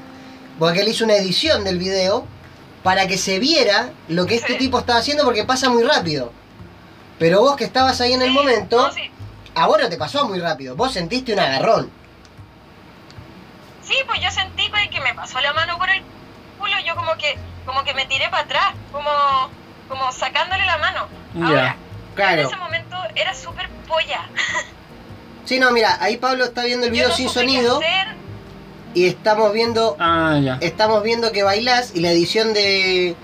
porque 0.58 0.80
él 0.80 0.88
hizo 0.88 1.04
una 1.04 1.14
edición 1.16 1.62
del 1.64 1.78
video 1.78 2.26
para 2.82 3.06
que 3.06 3.18
se 3.18 3.38
viera 3.38 3.90
lo 4.08 4.26
que 4.26 4.34
este 4.36 4.54
Sí. 4.54 4.58
tipo 4.58 4.78
estaba 4.78 4.98
haciendo 4.98 5.24
porque 5.24 5.44
pasa 5.44 5.68
muy 5.68 5.84
rápido. 5.84 6.32
Pero 7.18 7.40
vos 7.40 7.56
que 7.56 7.64
estabas 7.64 8.00
ahí 8.00 8.12
en 8.14 8.22
el 8.22 8.28
Sí, 8.28 8.34
momento, 8.34 8.88
no, 8.88 8.92
sí. 8.92 9.10
A 9.54 9.66
vos 9.66 9.78
no 9.80 9.88
te 9.88 9.96
pasó 9.96 10.26
muy 10.28 10.40
rápido, 10.40 10.76
vos 10.76 10.92
sentiste 10.92 11.32
un 11.32 11.40
agarrón. 11.40 11.90
Sí, 13.82 13.94
pues 14.06 14.20
yo 14.20 14.30
sentí 14.30 14.68
pues, 14.70 14.88
que 14.88 15.00
me 15.00 15.14
pasó 15.14 15.40
la 15.40 15.52
mano 15.52 15.78
por 15.78 15.90
el 15.90 16.02
culo, 16.58 16.72
yo 16.86 16.94
como 16.96 17.14
que, 17.16 17.36
como 17.66 17.84
que 17.84 17.92
me 17.94 18.06
tiré 18.06 18.28
para 18.30 18.44
atrás, 18.44 18.74
como, 18.92 19.10
como 19.88 20.10
sacándole 20.12 20.64
la 20.64 20.78
mano. 20.78 21.06
Ya. 21.34 21.46
Ahora, 21.46 21.68
en 22.08 22.14
Claro. 22.14 22.42
ese 22.48 22.56
momento 22.56 22.96
era 23.14 23.34
súper 23.34 23.68
polla. 23.88 24.28
Sí, 25.46 25.58
no, 25.58 25.72
mira, 25.72 25.98
ahí 26.00 26.16
Pablo 26.16 26.44
está 26.44 26.64
viendo 26.64 26.86
el 26.86 26.92
video 26.92 27.10
no 27.10 27.14
sin 27.14 27.28
sonido 27.28 27.78
y 28.94 29.04
estamos 29.06 29.52
viendo 29.52 29.94
Ah, 30.00 30.38
ya. 30.42 30.56
estamos 30.62 31.02
viendo 31.02 31.32
que 31.32 31.42
bailás 31.42 31.94
y 31.94 32.00
la 32.00 32.12
edición 32.12 32.54
de 32.54 33.14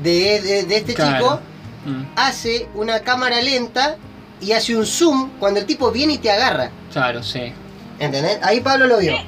de, 0.00 0.40
de- 0.42 0.62
de 0.62 0.76
este 0.76 0.94
Claro. 0.94 1.16
chico 1.18 1.40
Mm, 1.86 2.04
hace 2.14 2.68
una 2.74 3.00
cámara 3.00 3.40
lenta 3.40 3.96
y 4.40 4.52
hace 4.52 4.76
un 4.76 4.86
zoom 4.86 5.30
cuando 5.38 5.60
el 5.60 5.66
tipo 5.66 5.90
viene 5.90 6.14
y 6.14 6.18
te 6.18 6.30
agarra. 6.30 6.70
Claro, 6.92 7.22
sí. 7.22 7.52
¿Entendés? 7.98 8.38
Ahí 8.42 8.60
Pablo 8.60 8.86
lo 8.86 8.98
vio. 8.98 9.16
Sí. 9.16 9.26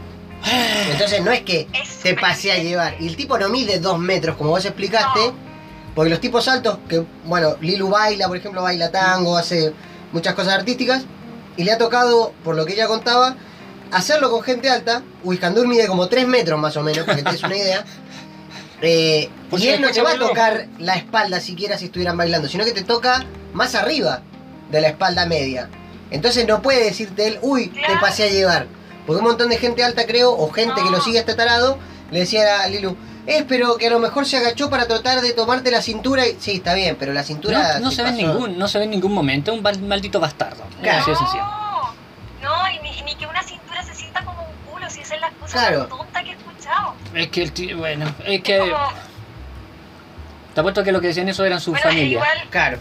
Entonces 0.90 1.22
no 1.24 1.32
es 1.32 1.42
que 1.42 1.66
Es 1.72 1.98
te 1.98 2.14
pasé 2.14 2.52
a 2.52 2.58
llevar. 2.58 2.94
Y 3.00 3.08
el 3.08 3.16
tipo 3.16 3.38
no 3.38 3.48
mide 3.48 3.78
dos 3.78 3.98
metros, 3.98 4.36
como 4.36 4.50
vos 4.50 4.64
explicaste. 4.64 5.28
No. 5.28 5.48
Porque 5.94 6.10
los 6.10 6.20
tipos 6.20 6.46
altos, 6.46 6.78
que 6.88 7.04
bueno, 7.24 7.56
Lilu 7.60 7.88
baila, 7.88 8.28
por 8.28 8.36
ejemplo, 8.36 8.62
baila 8.62 8.90
tango, 8.90 9.36
hace 9.36 9.72
muchas 10.12 10.34
cosas 10.34 10.54
artísticas. 10.54 11.04
Y 11.56 11.64
le 11.64 11.72
ha 11.72 11.78
tocado, 11.78 12.32
por 12.44 12.54
lo 12.54 12.64
que 12.66 12.74
ella 12.74 12.86
contaba, 12.86 13.34
hacerlo 13.90 14.30
con 14.30 14.42
gente 14.42 14.70
alta. 14.70 15.02
Wiscandur 15.24 15.66
mide 15.66 15.88
como 15.88 16.08
3 16.08 16.26
metros 16.28 16.60
más 16.60 16.76
o 16.76 16.82
menos, 16.82 17.04
para 17.04 17.16
que 17.16 17.24
te 17.24 17.32
des 17.32 17.42
una 17.42 17.56
idea. 17.56 17.84
Eh, 18.80 19.28
Pues 19.50 19.64
y 19.64 19.70
él 19.70 19.80
no 19.80 19.90
te 19.90 20.00
va 20.02 20.12
a 20.12 20.18
tocar 20.20 20.68
la 20.78 20.94
espalda 20.94 21.40
siquiera 21.40 21.76
si 21.76 21.86
estuvieran 21.86 22.16
bailando, 22.16 22.48
sino 22.48 22.64
que 22.64 22.70
te 22.70 22.82
toca 22.84 23.24
más 23.52 23.74
arriba 23.74 24.22
de 24.70 24.80
la 24.80 24.88
espalda 24.88 25.26
media. 25.26 25.68
Entonces 26.10 26.46
no 26.46 26.62
puede 26.62 26.84
decirte 26.84 27.26
él, 27.26 27.38
uy, 27.42 27.68
te 27.68 27.96
pasé 28.00 28.24
a 28.24 28.28
llevar. 28.30 28.66
Porque 29.06 29.20
un 29.20 29.26
montón 29.28 29.48
de 29.48 29.56
gente 29.58 29.82
alta, 29.84 30.06
creo, 30.06 30.32
o 30.32 30.50
gente 30.50 30.82
que 30.82 30.90
lo 30.90 31.00
sigue 31.00 31.18
a 31.18 31.20
este 31.20 31.34
tarado, 31.34 31.78
le 32.10 32.20
decía 32.20 32.62
a 32.62 32.68
Lilu, 32.68 32.96
es 33.26 33.42
pero 33.44 33.76
que 33.76 33.86
a 33.88 33.90
lo 33.90 33.98
mejor 33.98 34.24
se 34.26 34.36
agachó 34.38 34.70
para 34.70 34.86
tratar 34.86 35.20
de 35.20 35.32
tomarte 35.32 35.70
la 35.70 35.82
cintura 35.82 36.26
y. 36.26 36.36
Sí, 36.40 36.52
está 36.56 36.74
bien, 36.74 36.96
pero 36.98 37.12
la 37.12 37.22
cintura. 37.22 37.74
No, 37.74 37.86
no 37.86 37.90
se 37.90 37.96
se 37.96 38.02
ve 38.04 38.08
en 38.10 38.16
pasó. 38.16 38.26
ningún, 38.28 38.58
no 38.58 38.68
se 38.68 38.78
ve 38.78 38.84
en 38.84 38.90
ningún 38.90 39.12
momento 39.12 39.52
un 39.52 39.62
maldito 39.86 40.18
bastardo. 40.20 40.62
Claro. 40.82 41.04
No, 41.12 41.92
no, 42.42 42.70
y 42.70 42.78
ni, 42.82 43.02
ni 43.02 43.14
que 43.16 43.26
una 43.26 43.42
cintura 43.42 43.82
se 43.82 43.94
sienta 43.94 44.24
como 44.24 44.42
un 44.42 44.72
culo, 44.72 44.88
si 44.88 45.00
esa 45.00 45.14
es 45.16 45.20
la 45.20 45.30
cosa 45.32 45.58
Claro. 45.58 45.80
más 45.80 45.88
tonta 45.90 46.22
que 46.24 46.30
he 46.30 46.34
escuchado. 46.34 46.94
Es 47.14 47.28
que 47.28 47.42
el 47.42 47.52
tío, 47.52 47.76
bueno, 47.78 48.06
es 48.24 48.36
Es 48.36 48.42
que 48.42 48.58
como, 48.58 48.76
te 50.54 50.60
apuesto 50.60 50.82
que 50.84 50.92
lo 50.92 51.00
que 51.00 51.08
decían 51.08 51.28
eso 51.28 51.44
eran 51.44 51.60
su 51.60 51.70
bueno, 51.72 51.84
familia. 51.84 52.12
igual, 52.12 52.38
Claro. 52.50 52.78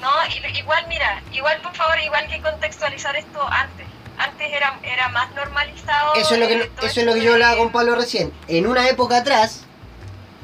No, 0.00 0.10
igual, 0.58 0.84
mira, 0.88 1.22
igual 1.32 1.60
por 1.62 1.74
favor, 1.74 1.98
igual 2.04 2.26
que 2.28 2.40
contextualizar 2.40 3.16
esto 3.16 3.42
antes. 3.48 3.86
Antes 4.18 4.52
era, 4.52 4.78
era 4.82 5.08
más 5.08 5.32
normalizado. 5.34 6.14
Eso 6.14 6.34
es 6.34 6.40
lo 6.40 6.46
que, 6.46 6.70
eso 6.86 7.00
es 7.00 7.06
lo 7.06 7.14
que 7.14 7.22
yo 7.22 7.32
hablaba 7.32 7.56
con 7.56 7.72
Pablo 7.72 7.94
recién. 7.96 8.32
En 8.46 8.66
una 8.66 8.88
época 8.88 9.16
atrás, 9.18 9.62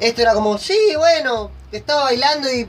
esto 0.00 0.22
era 0.22 0.32
como, 0.34 0.58
sí, 0.58 0.78
bueno, 0.96 1.50
estaba 1.70 2.04
bailando 2.04 2.48
y 2.52 2.66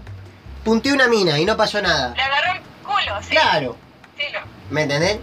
punteé 0.64 0.94
una 0.94 1.08
mina 1.08 1.40
y 1.40 1.46
no 1.46 1.56
pasó 1.58 1.82
nada. 1.82 2.14
Le 2.16 2.22
agarró 2.22 2.54
el 2.54 2.62
culo, 2.84 3.22
sí. 3.24 3.30
Claro, 3.30 3.76
sí, 4.18 4.24
lo- 4.34 4.40
¿me 4.70 4.84
entendés? 4.84 5.20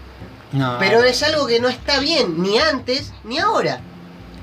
No, 0.51 0.77
Pero 0.79 1.03
es 1.03 1.21
algo 1.23 1.45
que 1.45 1.59
no 1.59 1.67
está 1.69 1.99
bien, 1.99 2.41
ni 2.41 2.57
antes 2.57 3.13
ni 3.23 3.37
ahora. 3.39 3.79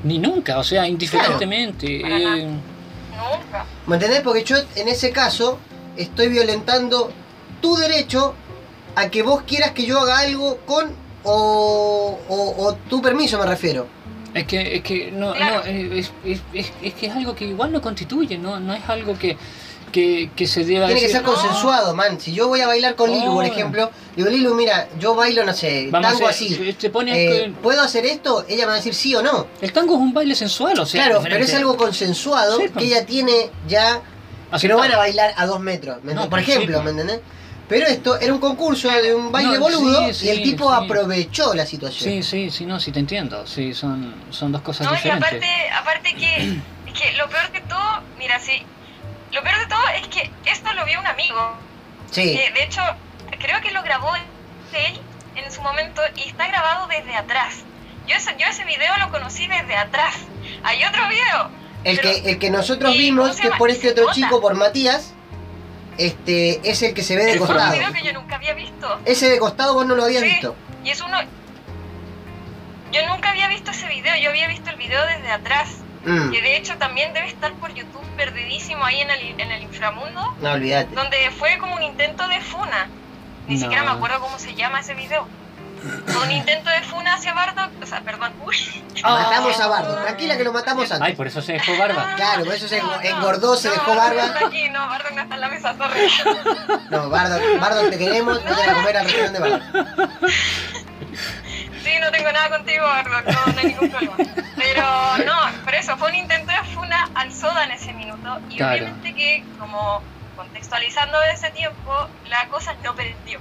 ni 0.02 0.18
nunca, 0.18 0.58
o 0.58 0.64
sea, 0.64 0.86
indiferentemente. 0.86 1.86
Eh, 2.00 2.44
nunca. 2.46 3.64
¿Me 3.86 3.96
entendés? 3.96 4.20
Porque 4.20 4.44
yo 4.44 4.56
en 4.76 4.88
ese 4.88 5.10
caso 5.12 5.58
estoy 5.96 6.28
violentando 6.28 7.10
tu 7.60 7.76
derecho 7.76 8.34
a 8.96 9.08
que 9.10 9.22
vos 9.22 9.42
quieras 9.46 9.72
que 9.72 9.84
yo 9.84 10.00
haga 10.00 10.18
algo 10.18 10.58
con 10.66 10.92
o, 11.24 12.18
o- 12.28 12.64
o 12.66 12.74
tu 12.88 13.00
permiso 13.02 13.38
me 13.38 13.46
refiero. 13.46 13.86
es 14.34 14.46
que, 14.46 14.76
es 14.76 14.82
que 14.82 15.10
no, 15.12 15.34
eh, 15.34 15.98
es, 16.00 16.10
es, 16.24 16.40
es- 16.52 16.72
es 16.82 16.94
que 16.94 17.06
es 17.06 17.12
algo 17.14 17.34
que 17.34 17.44
igual 17.46 17.72
no 17.72 17.80
constituye, 17.80 18.36
no, 18.36 18.60
no 18.60 18.74
es 18.74 18.82
algo 18.88 19.16
que, 19.18 19.36
que, 19.92 20.30
que 20.34 20.46
se 20.48 20.64
deba 20.64 20.86
Tiene 20.86 21.00
que 21.00 21.08
ser 21.08 21.22
consensuado, 21.22 21.94
man. 21.94 22.20
Si 22.20 22.32
yo 22.34 22.48
voy 22.48 22.60
a 22.60 22.66
bailar 22.66 22.96
con 22.96 23.10
Lilu, 23.10 23.32
por 23.32 23.44
Oh. 23.44 23.46
ejemplo, 23.46 23.90
digo, 24.16 24.28
Lilu, 24.28 24.54
mira, 24.56 24.88
yo 24.98 25.14
bailo, 25.14 25.44
no 25.44 25.52
sé, 25.54 25.88
Vamos 25.90 26.08
a 26.08 26.12
tango 26.14 26.28
hacer- 26.28 26.48
así. 26.58 26.72
Te 26.78 26.90
pones 26.90 27.16
Eh, 27.16 27.28
que- 27.46 27.50
¿Puedo 27.62 27.80
hacer 27.80 28.04
esto? 28.04 28.44
Ella 28.48 28.62
me 28.64 28.66
va 28.66 28.72
a 28.72 28.76
decir 28.76 28.92
sí 28.94 29.14
o 29.14 29.22
no. 29.22 29.46
el 29.60 29.72
tango 29.72 29.94
es 29.94 30.00
un 30.00 30.12
baile 30.12 30.34
sensual, 30.34 30.78
o 30.80 30.84
sea, 30.84 31.00
claro, 31.04 31.20
diferente. 31.20 31.44
pero 31.44 31.44
es 31.50 31.54
algo 31.54 31.76
consensuado 31.76 32.56
Sí, 32.58 32.64
que 32.64 32.70
pues. 32.70 32.84
ella 32.86 33.06
tiene 33.06 33.50
ya... 33.68 34.02
Que 34.60 34.68
no 34.68 34.76
van 34.78 34.92
a 34.92 34.96
bailar 34.98 35.34
a 35.36 35.46
dos 35.46 35.60
metros. 35.60 36.02
¿me 36.04 36.14
No, 36.14 36.28
por 36.30 36.42
sí, 36.44 36.50
ejemplo. 36.52 36.82
¿me 36.82 36.90
entendés? 36.90 37.20
Pero 37.68 37.86
esto 37.86 38.18
era 38.20 38.32
un 38.32 38.40
concurso 38.40 38.90
de 38.90 39.14
un 39.14 39.32
baile 39.32 39.54
No, 39.54 39.60
boludo 39.60 40.12
sí, 40.12 40.26
y 40.26 40.28
el 40.30 40.36
sí, 40.38 40.42
tipo 40.42 40.68
sí. 40.76 40.84
aprovechó 40.84 41.54
la 41.54 41.64
situación. 41.64 42.10
Sí, 42.10 42.22
sí, 42.22 42.50
sí, 42.50 42.66
no, 42.66 42.78
sí 42.78 42.92
te 42.92 43.00
entiendo. 43.00 43.46
Sí, 43.46 43.72
son, 43.72 44.14
son 44.30 44.52
dos 44.52 44.60
cosas 44.62 44.86
No, 44.86 44.92
y 44.92 44.96
diferentes. 44.96 45.28
aparte, 45.28 45.70
aparte 45.70 46.14
que, 46.14 46.36
es 46.86 46.92
que 47.00 47.12
lo 47.16 47.26
peor 47.28 47.50
de 47.52 47.60
todo, 47.62 48.02
mira, 48.18 48.38
sí, 48.38 48.62
lo 49.32 49.42
peor 49.42 49.58
de 49.58 49.66
todo 49.66 49.80
es 50.00 50.06
que 50.08 50.30
esto 50.44 50.72
lo 50.74 50.84
vio 50.84 51.00
un 51.00 51.06
amigo. 51.06 51.56
Sí, 52.10 52.36
que 52.36 52.52
de 52.52 52.64
hecho, 52.64 52.82
creo 53.40 53.60
que 53.62 53.70
lo 53.72 53.82
grabó 53.82 54.14
él 54.14 55.00
en 55.36 55.50
su 55.50 55.62
momento 55.62 56.02
y 56.16 56.28
está 56.28 56.46
grabado 56.48 56.86
desde 56.88 57.14
atrás. 57.16 57.54
Yo 58.06 58.14
ese, 58.16 58.34
yo 58.38 58.46
ese 58.46 58.64
video 58.66 58.94
lo 58.98 59.10
conocí 59.10 59.46
desde 59.46 59.74
atrás. 59.76 60.14
Hay 60.64 60.84
otro 60.84 61.08
video. 61.08 61.48
El, 61.84 61.96
pero- 61.98 62.10
que, 62.22 62.30
el 62.30 62.38
que 62.38 62.50
nosotros 62.50 62.94
¿y 62.94 62.98
vimos, 62.98 63.36
que 63.36 63.48
es 63.48 63.54
por 63.56 63.70
este 63.70 63.90
otro 63.90 64.04
nota. 64.04 64.14
chico, 64.14 64.40
por 64.40 64.54
Matías, 64.54 65.12
este 65.98 66.60
es 66.68 66.82
el 66.82 66.94
que 66.94 67.02
se 67.02 67.16
ve 67.16 67.24
de 67.24 67.30
Es 67.30 67.34
Es 67.36 67.40
un 67.42 67.46
costado. 67.46 67.72
video 67.72 67.92
que 67.92 68.02
yo 68.02 68.12
nunca 68.12 68.36
había 68.36 68.54
visto. 68.54 69.00
Ese 69.04 69.28
de 69.30 69.38
costado 69.38 69.74
vos 69.74 69.86
no 69.86 69.94
lo 69.94 70.04
habías 70.04 70.22
Sí. 70.22 70.28
visto. 70.30 70.56
Y 70.82 70.90
es 70.90 71.00
uno... 71.00 71.18
Yo 72.92 73.06
nunca 73.08 73.30
había 73.30 73.48
visto 73.48 73.70
ese 73.72 73.88
video, 73.88 74.14
yo 74.22 74.30
había 74.30 74.46
visto 74.48 74.70
el 74.70 74.76
video 74.76 75.04
desde 75.06 75.30
atrás. 75.30 75.68
Mm, 76.04 76.30
Que 76.32 76.42
de 76.42 76.56
hecho 76.56 76.76
también 76.76 77.12
debe 77.14 77.26
estar 77.28 77.52
por 77.54 77.72
YouTube 77.74 78.04
perdidísimo 78.16 78.84
ahí 78.84 79.00
en 79.00 79.10
el, 79.10 79.40
en 79.40 79.50
el 79.50 79.62
inframundo. 79.62 80.34
no, 80.40 80.52
olvídate. 80.52 80.94
donde 80.94 81.30
fue 81.30 81.58
como 81.58 81.74
un 81.76 81.82
intento 81.82 82.28
de 82.28 82.40
funa. 82.40 82.88
Ni 83.48 83.54
No. 83.54 83.60
siquiera 83.60 83.82
me 83.84 83.90
acuerdo 83.90 84.20
cómo 84.20 84.38
se 84.38 84.54
llama 84.54 84.80
ese 84.80 84.94
video. 84.94 85.26
Fue 86.06 86.22
un 86.22 86.30
intento 86.30 86.70
de 86.70 86.80
funa 86.82 87.14
hacia 87.14 87.34
Bardock, 87.34 87.70
o 87.82 87.86
sea, 87.86 88.00
perdón, 88.00 88.32
uy. 88.44 88.56
Matamos 89.02 89.60
a 89.60 89.66
Bardo, 89.66 89.96
tranquila 90.02 90.36
que 90.36 90.44
lo 90.44 90.52
matamos 90.52 90.90
antes. 90.90 91.08
Ay, 91.08 91.14
por 91.14 91.26
eso 91.26 91.42
se 91.42 91.52
dejó 91.54 91.76
barba. 91.76 92.14
Claro, 92.16 92.44
por 92.44 92.54
eso 92.54 92.68
se 92.68 92.80
No, 92.80 92.96
no, 92.96 93.02
engordó, 93.02 93.56
se 93.56 93.68
dejó 93.70 93.94
barba. 93.94 94.22
No 94.22 94.34
está 94.34 94.46
aquí, 94.46 94.68
no, 94.70 94.88
Bardock 94.88 95.12
no 95.12 95.22
está 95.22 95.34
en 95.34 95.40
la 95.40 95.48
mesa, 95.48 95.76
sorry. 95.76 96.10
No, 96.90 97.10
Bardo, 97.10 97.38
Bardo 97.60 97.90
te 97.90 97.98
queremos, 97.98 98.42
no 98.44 98.54
te 98.56 98.62
a 98.70 98.74
comer 98.74 98.96
al 98.96 99.04
restaurante 99.04 99.40
de 99.40 99.50
Bardo. 99.50 100.18
Sí, 101.82 101.90
no 102.00 102.10
tengo 102.10 102.32
nada 102.32 102.48
contigo, 102.48 102.84
Bardock, 102.84 103.26
no, 103.26 103.52
no 103.52 103.58
hay 103.58 103.66
ningún 103.66 103.90
problema. 103.90 104.16
Pero 104.56 105.18
no, 105.26 105.64
por 105.64 105.74
eso, 105.74 105.96
fue 105.98 106.08
un 106.08 106.14
intento 106.14 106.50
de 106.50 106.62
funa 106.74 107.08
al 107.14 107.32
Soda 107.32 107.64
en 107.64 107.72
ese 107.72 107.92
minuto. 107.92 108.38
Y 108.48 108.56
Claro. 108.56 108.72
obviamente 108.72 109.14
que, 109.14 109.44
como 109.58 110.02
contextualizando 110.36 111.20
ese 111.24 111.50
tiempo, 111.50 112.08
la 112.28 112.48
cosa 112.48 112.74
no. 112.82 112.94
Claro, 112.94 113.40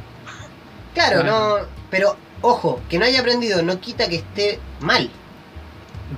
Claro. 0.93 1.23
no, 1.23 1.57
pero 1.89 2.17
ojo, 2.43 2.79
que 2.89 2.99
no 2.99 3.05
haya 3.05 3.21
aprendido 3.21 3.63
no 3.63 3.79
quita 3.79 4.07
que 4.07 4.17
esté 4.17 4.59
mal. 4.79 5.09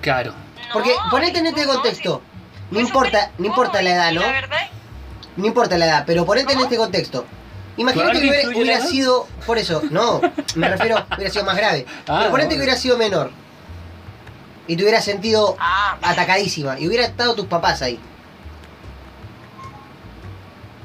Claro. 0.01 0.33
Porque 0.73 0.91
No, 0.93 1.09
ponete 1.09 1.39
en 1.39 1.45
este 1.45 1.65
no, 1.65 1.73
contexto. 1.73 2.21
No 2.71 2.79
importa, 2.81 3.31
no 3.37 3.45
importa 3.45 3.81
la 3.81 3.91
edad, 3.91 4.11
¿no? 4.11 4.21
No 5.37 5.45
importa 5.45 5.77
la 5.77 5.85
edad, 5.85 6.03
pero 6.05 6.25
ponete 6.25 6.53
en 6.53 6.59
este 6.59 6.75
contexto. 6.75 7.25
Imagínate 7.77 8.19
Claro 8.19 8.19
que 8.19 8.53
que 8.53 8.59
hubiera, 8.61 8.81
sido, 8.81 9.27
por 9.45 9.57
eso, 9.57 9.81
no, 9.91 10.21
me 10.55 10.69
refiero, 10.69 11.05
hubiera 11.15 11.31
sido 11.31 11.45
más 11.45 11.57
grave. 11.57 11.85
Ah, 12.07 12.17
pero 12.19 12.31
ponete 12.31 12.49
que 12.51 12.61
hubiera 12.61 12.75
sido 12.75 12.97
menor. 12.97 13.31
Y 14.67 14.75
te 14.75 14.83
hubieras 14.83 15.05
sentido 15.05 15.55
Ah, 15.59 15.97
atacadísima. 16.01 16.79
Y 16.79 16.87
hubiera 16.87 17.05
estado 17.05 17.35
tus 17.35 17.45
papás 17.45 17.81
ahí. 17.81 17.99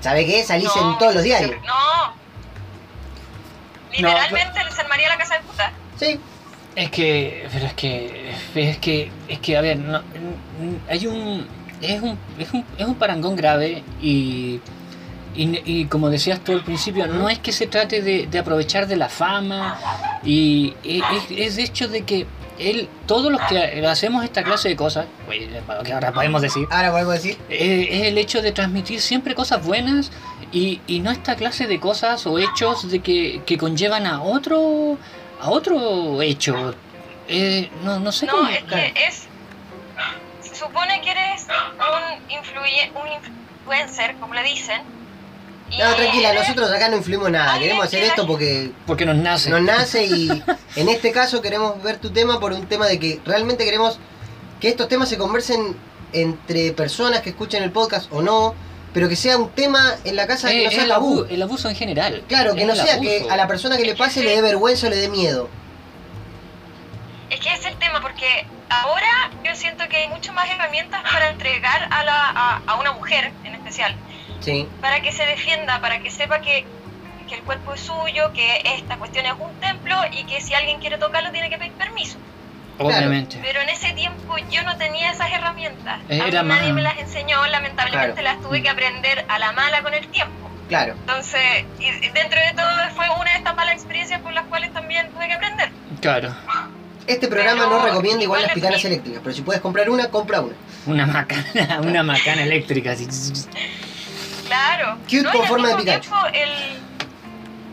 ¿Sabe 0.01 0.27
qué? 0.27 0.45
Salís 0.45 0.69
no, 0.77 0.93
en 0.93 0.99
todos 0.99 1.15
los 1.15 1.23
diarios. 1.23 1.57
No. 1.65 2.20
Literalmente 3.93 4.61
se 4.75 4.81
armaría 4.81 5.09
la 5.09 5.19
casa 5.19 5.35
de 5.35 5.41
puta. 5.43 5.73
Sí. 5.99 6.21
Es 6.77 6.91
que, 6.91 7.49
pero 7.53 7.67
es 7.67 7.75
que, 7.75 8.33
es 8.55 8.79
que, 8.79 9.11
es 9.29 9.39
que, 9.41 9.57
a 9.57 9.61
ver, 9.61 9.77
no, 9.79 10.01
hay 10.89 11.07
un, 11.09 11.47
es 11.81 12.01
un, 12.01 12.17
es 12.39 12.53
un, 12.53 12.65
es 12.79 12.87
un 12.87 12.95
parangón 12.95 13.35
grave 13.35 13.83
y, 14.01 14.61
y, 15.35 15.61
y 15.65 15.87
como 15.87 16.11
decías 16.11 16.39
tú 16.41 16.53
al 16.53 16.63
principio, 16.63 17.09
no 17.09 17.29
es 17.29 17.41
que 17.41 17.51
se 17.51 17.67
trate 17.67 18.03
de, 18.03 18.29
de 18.29 18.39
aprovechar 18.39 18.87
de 18.87 18.97
la 18.97 19.09
fama 19.09 19.79
y 20.25 20.75
es, 20.85 21.03
es 21.31 21.57
de 21.57 21.63
hecho 21.65 21.89
de 21.89 22.03
que 22.03 22.27
él, 22.61 22.89
todos 23.07 23.33
los 23.33 23.41
que 23.43 23.87
hacemos 23.87 24.23
esta 24.25 24.43
clase 24.43 24.69
de 24.69 24.77
cosas, 24.77 25.07
pues, 25.27 25.41
que 25.85 25.93
ahora 25.93 26.13
podemos 26.13 26.43
decir, 26.43 26.67
Ahora 26.71 26.91
podemos 26.93 27.15
decir. 27.15 27.39
eh, 27.49 27.89
es 27.91 28.03
el 28.09 28.19
hecho 28.19 28.43
de 28.43 28.53
transmitir 28.53 29.01
siempre 29.01 29.35
cosas 29.35 29.65
buenas 29.65 30.11
y, 30.53 30.81
y 30.87 31.01
no 31.01 31.11
esta 31.11 31.37
clase 31.37 31.67
de 31.67 31.79
cosas 31.81 32.27
o 32.27 32.39
hechos 32.39 32.91
de 32.91 33.01
que, 33.01 33.43
que 33.47 33.57
conllevan 33.59 34.07
a 34.07 34.23
otro 34.23 34.99
a 35.41 35.49
otro 35.51 36.21
hecho 36.23 36.75
Eh, 37.29 37.71
no, 37.85 37.99
no 38.01 38.11
sé 38.13 38.27
No, 38.27 38.33
cómo 38.33 38.49
es 38.49 38.63
que 38.65 38.93
es. 39.09 39.27
Se 40.43 40.55
supone 40.55 41.01
que 41.01 41.11
eres 41.13 41.47
un, 41.79 42.31
influye, 42.33 42.91
un 42.95 43.09
influencer, 43.13 44.17
como 44.17 44.35
le 44.35 44.43
dicen. 44.43 44.83
No, 45.79 45.95
tranquila, 45.95 46.33
nosotros 46.35 46.71
acá 46.71 46.89
no 46.89 46.97
influimos 46.97 47.31
nada. 47.31 47.59
Queremos 47.59 47.85
hacer 47.85 48.01
que 48.01 48.07
esto 48.09 48.27
porque 48.27 48.73
porque 48.87 49.07
nos 49.07 49.17
nace 49.17 49.51
nos 49.51 49.63
nace 49.63 50.05
y 50.05 50.29
en 50.77 50.89
este 50.89 51.13
caso 51.13 51.41
queremos 51.41 51.83
ver 51.83 51.99
tu 51.99 52.11
tema 52.11 52.41
por 52.41 52.53
un 52.53 52.67
tema 52.67 52.87
de 52.87 52.99
que 52.99 53.21
realmente 53.25 53.65
queremos 53.65 53.99
que 54.61 54.69
estos 54.69 54.89
temas 54.89 55.09
se 55.09 55.17
conversen 55.17 55.77
entre 56.13 56.73
personas 56.73 57.21
que 57.21 57.31
escuchen 57.31 57.63
el 57.63 57.71
podcast 57.71 58.13
o 58.13 58.21
no, 58.21 58.55
pero 58.93 59.09
que 59.09 59.15
sea 59.17 59.37
un 59.39 59.49
tema 59.51 59.95
en 60.05 60.17
la 60.17 60.27
casa 60.27 60.49
que 60.49 60.63
Eh, 60.63 60.65
no 60.65 60.71
sea 60.73 60.83
el, 60.83 60.89
tabú. 60.89 61.21
abu- 61.21 61.27
el 61.31 61.41
abuso 61.43 61.69
en 61.69 61.77
general 61.77 62.25
Claro, 62.29 62.55
que 62.55 62.63
Es 62.63 62.67
no 62.67 62.75
sea 62.75 62.99
que 63.01 63.19
abuso. 63.19 63.33
a 63.33 63.37
la 63.37 63.47
persona 63.47 63.77
que 63.77 63.85
le 63.85 63.95
pase 63.95 64.23
le 64.25 64.31
dé 64.35 64.43
vergüenza 64.43 64.89
o 64.89 64.91
le 64.91 64.97
dé 64.97 65.09
miedo. 65.09 65.49
Es 67.31 67.39
que 67.41 67.53
es 67.55 67.65
el 67.65 67.77
tema, 67.77 68.01
porque 68.03 68.45
ahora 68.69 69.31
yo 69.45 69.55
siento 69.55 69.85
que 69.89 69.97
hay 69.99 70.09
mucho 70.09 70.33
más 70.33 70.51
herramientas 70.51 71.01
para 71.13 71.31
entregar 71.31 71.87
a, 71.93 72.05
la, 72.05 72.29
a, 72.31 72.63
a 72.67 72.75
una 72.81 72.93
mujer 72.93 73.33
en 73.45 73.55
especial, 73.55 73.95
Sí, 74.41 74.67
para 74.81 75.01
que 75.03 75.13
se 75.13 75.25
defienda, 75.27 75.81
para 75.81 76.01
que 76.01 76.11
sepa 76.11 76.41
que, 76.41 76.65
que 77.29 77.35
el 77.37 77.43
cuerpo 77.43 77.75
es 77.75 77.81
suyo, 77.81 78.33
que 78.33 78.63
esta 78.77 78.97
cuestión 78.97 79.27
es 79.27 79.33
un 79.39 79.53
templo 79.61 79.97
y 80.13 80.25
que 80.25 80.41
si 80.41 80.55
alguien 80.55 80.81
quiere 80.81 80.99
tocarlo 80.99 81.31
tiene 81.31 81.49
que 81.51 81.59
pedir 81.59 81.73
permiso. 81.73 82.17
obviamente 82.79 83.39
Pero 83.43 83.61
en 83.61 83.69
ese 83.69 83.93
tiempo 83.93 84.37
yo 84.51 84.63
no 84.63 84.77
tenía 84.79 85.11
esas 85.11 85.31
herramientas. 85.33 86.01
Eh, 86.09 86.21
a 86.23 86.27
era 86.29 86.43
mí 86.43 86.49
nadie 86.49 86.69
más- 86.69 86.75
me 86.77 86.83
las 86.83 86.99
enseñó, 86.99 87.47
lamentablemente 87.47 88.23
las 88.23 88.41
tuve 88.41 88.63
que 88.63 88.69
aprender 88.71 89.25
a 89.29 89.39
la 89.39 89.53
mala 89.53 89.83
con 89.83 89.93
el 89.95 90.07
tiempo. 90.09 90.51
claro. 90.69 90.95
Entonces, 90.95 91.65
y 91.79 91.91
dentro 92.09 92.41
de 92.41 92.53
todo 92.57 92.91
fue 92.97 93.07
una 93.21 93.31
de 93.33 93.39
estas 93.39 93.55
malas 93.55 93.75
experiencias 93.75 94.21
por 94.23 94.33
las 94.33 94.45
cuales 94.47 94.73
también 94.73 95.11
tuve 95.11 95.27
que 95.29 95.35
aprender. 95.35 95.71
claro 96.01 96.35
Este 97.07 97.29
programa 97.29 97.65
Pero 97.65 97.79
no 97.79 97.85
recomienda 97.85 98.23
igual 98.23 98.41
igual 98.41 98.43
las 98.43 98.53
picanas 98.55 98.85
eléctricas, 98.85 99.21
pero 99.23 99.35
si 99.35 99.43
puedes 99.43 99.61
comprar 99.61 99.91
una, 99.91 100.09
compra 100.09 100.41
una. 100.41 100.55
una 100.87 101.07
macana 101.07 101.81
una 101.83 102.03
macana 102.03 102.43
eléctrica 102.45 102.93
así. 102.93 103.07
Claro. 104.51 104.97
Cute 105.05 105.23
No, 105.23 105.33
con 105.33 105.47
forma 105.47 105.69
de 105.69 105.77
mismo 105.77 105.93
Pikachu. 105.93 106.11
tiempo, 106.11 106.27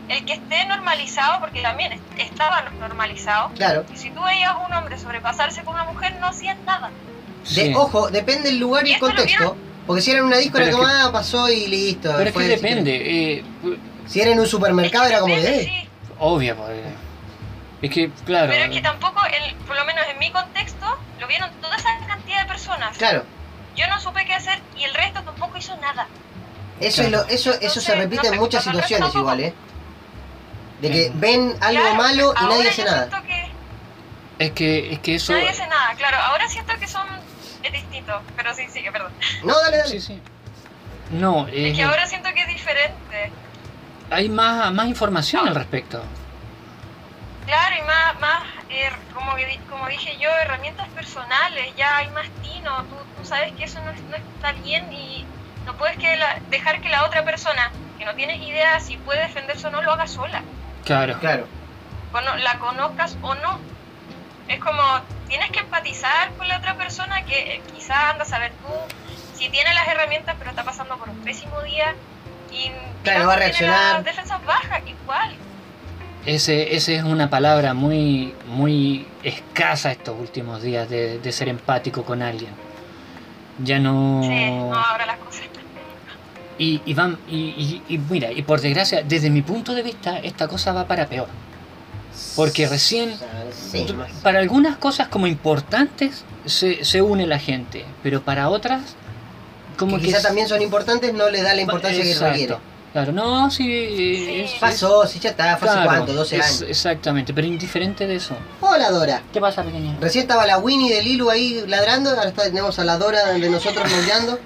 el, 0.08 0.16
el 0.16 0.24
que 0.24 0.32
esté 0.34 0.64
normalizado, 0.66 1.40
porque 1.40 1.60
también 1.60 1.92
est- 1.92 2.02
estaba 2.18 2.62
normalizado, 2.78 3.50
Claro. 3.56 3.84
y 3.92 3.96
si 3.96 4.10
tú 4.10 4.22
veías 4.22 4.50
a 4.52 4.56
un 4.58 4.72
hombre 4.72 4.96
sobrepasarse 4.98 5.62
con 5.64 5.74
una 5.74 5.84
mujer, 5.84 6.16
no 6.20 6.28
hacían 6.28 6.64
nada. 6.64 6.90
De, 7.42 7.50
Sí. 7.50 7.72
Ojo, 7.74 8.10
depende 8.10 8.50
del 8.50 8.58
lugar 8.58 8.86
y 8.86 8.90
¿Y 8.90 8.94
el 8.94 9.00
contexto. 9.00 9.56
Porque 9.86 10.02
si 10.02 10.10
era 10.10 10.20
en 10.20 10.26
una 10.26 10.36
disco 10.36 10.58
era 10.58 10.70
como, 10.70 10.84
que- 10.84 10.92
ah, 10.92 11.10
pasó 11.12 11.48
y 11.48 11.66
listo. 11.66 12.12
pero 12.16 12.28
es 12.30 12.36
que 12.36 12.42
depende 12.44 13.36
eh, 13.38 13.44
Si 14.06 14.20
era 14.20 14.30
en 14.32 14.40
un 14.40 14.46
supermercado 14.46 15.06
era 15.06 15.20
como 15.20 15.34
Depende, 15.34 15.58
de... 15.58 15.64
sí. 15.64 15.88
obvio 16.18 16.56
pues, 16.56 16.78
es 17.82 17.90
que 17.90 18.10
claro 18.26 18.48
Pero 18.52 18.64
es 18.64 18.70
que 18.70 18.80
tampoco, 18.82 19.20
el, 19.26 19.54
por 19.66 19.76
lo 19.76 19.84
menos 19.84 20.04
en 20.10 20.18
mi 20.18 20.30
contexto, 20.30 20.86
lo 21.20 21.26
vieron 21.26 21.50
toda 21.60 21.76
esa 21.76 21.88
cantidad 22.06 22.40
de 22.42 22.46
personas. 22.48 22.96
Claro, 22.98 23.24
Yo 23.76 23.86
no 23.88 23.98
supe 24.00 24.24
qué 24.26 24.34
hacer 24.34 24.60
y 24.78 24.84
el 24.84 24.92
resto 24.94 25.22
tampoco 25.22 25.56
hizo 25.56 25.74
nada. 25.76 26.06
Eso, 26.80 27.02
es 27.02 27.10
lo, 27.10 27.24
eso, 27.26 27.52
eso 27.60 27.80
se 27.80 27.94
repite 27.94 28.28
no 28.28 28.34
en 28.34 28.40
muchas 28.40 28.64
situaciones 28.64 29.00
tampoco. 29.12 29.18
igual, 29.20 29.40
¿eh? 29.40 29.54
De 30.80 30.90
que 30.90 31.10
ven 31.14 31.56
algo 31.60 31.80
Claro, 31.82 31.96
malo 31.96 32.34
y 32.38 32.42
ahora 32.44 32.54
nadie 32.56 32.68
hace 32.68 32.82
yo 32.82 32.90
nada. 32.90 33.08
siento 33.08 33.26
que 33.26 33.48
es 34.44 34.52
que 34.52 34.92
es 34.92 34.98
que 35.00 35.14
eso 35.16 35.32
nadie 35.32 35.50
hace 35.50 35.66
nada, 35.66 35.94
claro. 35.96 36.16
Ahora 36.18 36.48
siento 36.48 36.72
que 36.78 36.86
son 36.86 37.06
es 37.64 37.72
distinto, 37.72 38.20
pero 38.36 38.54
sí, 38.54 38.62
sí, 38.72 38.80
perdón. 38.92 39.10
No, 39.42 39.58
dale, 39.60 39.78
dale. 39.78 39.90
sí 39.90 40.00
sí 40.00 40.20
no 41.10 41.48
Es 41.48 41.54
eh, 41.54 41.72
que 41.74 41.82
ahora 41.82 42.06
siento 42.06 42.28
que 42.34 42.42
es 42.42 42.48
diferente. 42.48 43.32
hay 44.10 44.28
más 44.28 44.72
más 44.72 44.86
información 44.86 45.48
al 45.48 45.54
respecto 45.54 46.02
Claro, 47.46 47.76
y 47.76 47.82
más, 47.82 48.20
más 48.20 48.42
eh, 48.68 48.90
como, 49.14 49.34
que 49.34 49.46
di- 49.46 49.58
como 49.70 49.86
dije 49.88 50.16
yo, 50.20 50.28
herramientas 50.42 50.86
personales, 50.90 51.74
ya 51.76 51.96
hay 51.96 52.08
más 52.10 52.26
tino, 52.42 52.76
tú, 52.84 52.96
tú 53.16 53.24
sabes 53.26 53.52
que 53.54 53.64
eso 53.64 53.80
no, 53.80 53.90
no 54.10 54.16
está 54.16 54.52
bien 54.52 54.92
y 54.92 55.24
no 55.68 55.74
puedes 55.76 55.98
que 55.98 56.16
la- 56.16 56.38
dejar 56.48 56.80
que 56.80 56.88
la 56.88 57.04
otra 57.04 57.24
persona, 57.24 57.70
que 57.98 58.04
no 58.06 58.14
tienes 58.14 58.40
idea 58.40 58.80
si 58.80 58.96
puede 58.96 59.20
defenderse 59.20 59.66
o 59.66 59.70
no, 59.70 59.82
lo 59.82 59.92
haga 59.92 60.06
sola. 60.06 60.42
claro 60.84 61.18
Claro. 61.20 61.46
La 62.38 62.58
conozcas 62.58 63.16
o 63.20 63.34
no. 63.34 63.58
Es 64.48 64.58
como, 64.60 64.82
tienes 65.28 65.50
que 65.50 65.60
empatizar 65.60 66.32
con 66.38 66.48
la 66.48 66.56
otra 66.56 66.74
persona 66.74 67.22
que 67.26 67.56
eh, 67.56 67.62
quizás 67.74 67.98
anda 68.12 68.22
a 68.24 68.26
saber 68.26 68.50
tú 68.62 68.72
si 69.38 69.50
tiene 69.50 69.74
las 69.74 69.86
herramientas 69.88 70.34
pero 70.38 70.48
está 70.50 70.64
pasando 70.64 70.96
por 70.96 71.10
un 71.10 71.18
pésimo 71.18 71.60
día 71.60 71.94
y 72.50 72.72
Claro, 73.04 73.26
va 73.26 73.34
a 73.34 73.36
tiene 73.36 73.50
reaccionar. 73.50 73.94
las 73.96 74.04
defensas 74.04 74.44
bajas, 74.46 74.80
igual. 74.86 75.34
Ese, 76.24 76.74
ese 76.74 76.96
es 76.96 77.02
una 77.04 77.28
palabra 77.28 77.74
muy, 77.74 78.34
muy 78.46 79.06
escasa 79.22 79.92
estos 79.92 80.18
últimos 80.18 80.62
días 80.62 80.88
de, 80.88 81.18
de 81.18 81.32
ser 81.32 81.48
empático 81.50 82.04
con 82.04 82.22
alguien. 82.22 82.50
Ya 83.58 83.78
no. 83.78 84.20
Sí, 84.22 84.50
no, 84.50 84.74
ahora 84.74 85.04
las 85.06 85.18
cosas 85.18 85.42
están 85.42 85.57
Y, 86.58 86.80
y 86.84 86.94
van, 86.94 87.18
y, 87.28 87.82
y- 87.88 87.98
mira, 88.10 88.32
y 88.32 88.42
por 88.42 88.60
desgracia, 88.60 89.02
desde 89.06 89.30
mi 89.30 89.42
punto 89.42 89.74
de 89.74 89.82
vista, 89.82 90.18
esta 90.18 90.48
cosa 90.48 90.72
va 90.72 90.86
para 90.86 91.06
peor. 91.06 91.28
Porque 92.34 92.66
recién, 92.68 93.14
sí, 93.70 93.86
para 94.24 94.40
algunas 94.40 94.76
cosas 94.76 95.06
como 95.08 95.26
importantes, 95.28 96.24
se, 96.46 96.84
se 96.84 97.00
une 97.00 97.26
la 97.26 97.38
gente, 97.38 97.84
pero 98.02 98.22
para 98.22 98.48
otras, 98.48 98.96
como 99.76 99.96
que 99.96 100.02
que... 100.02 100.06
quizá 100.08 100.16
es- 100.18 100.22
también 100.24 100.48
son 100.48 100.60
importantes, 100.62 101.14
no 101.14 101.28
le 101.30 101.42
da 101.42 101.54
la 101.54 101.62
importancia 101.62 102.02
que 102.02 102.10
Exacto. 102.10 102.32
requiere. 102.32 102.56
Claro, 102.92 103.12
no, 103.12 103.50
sí, 103.50 103.64
Sí. 103.64 104.40
es- 104.44 104.52
Pasó, 104.54 105.06
sí, 105.06 105.20
ya 105.20 105.30
está, 105.30 105.56
fue 105.58 105.68
hace 105.68 105.84
cuánto, 105.84 106.12
12 106.12 106.36
es- 106.38 106.44
años. 106.44 106.62
Exactamente, 106.62 107.32
pero 107.32 107.46
indiferente 107.46 108.06
de 108.06 108.16
eso. 108.16 108.34
Hola 108.60 108.90
Dora. 108.90 109.22
¿Qué 109.32 109.40
pasa, 109.40 109.62
pequeña? 109.62 109.96
Recién 110.00 110.22
estaba 110.22 110.44
la 110.46 110.58
Winnie 110.58 110.92
de 110.92 111.02
Lilu 111.02 111.30
ahí 111.30 111.62
ladrando, 111.68 112.10
ahora 112.10 112.24
está- 112.30 112.44
tenemos 112.44 112.78
a 112.80 112.84
la 112.84 112.96
Dora 112.98 113.26
de 113.34 113.48
nosotros 113.50 113.88
moldeando. 113.92 114.40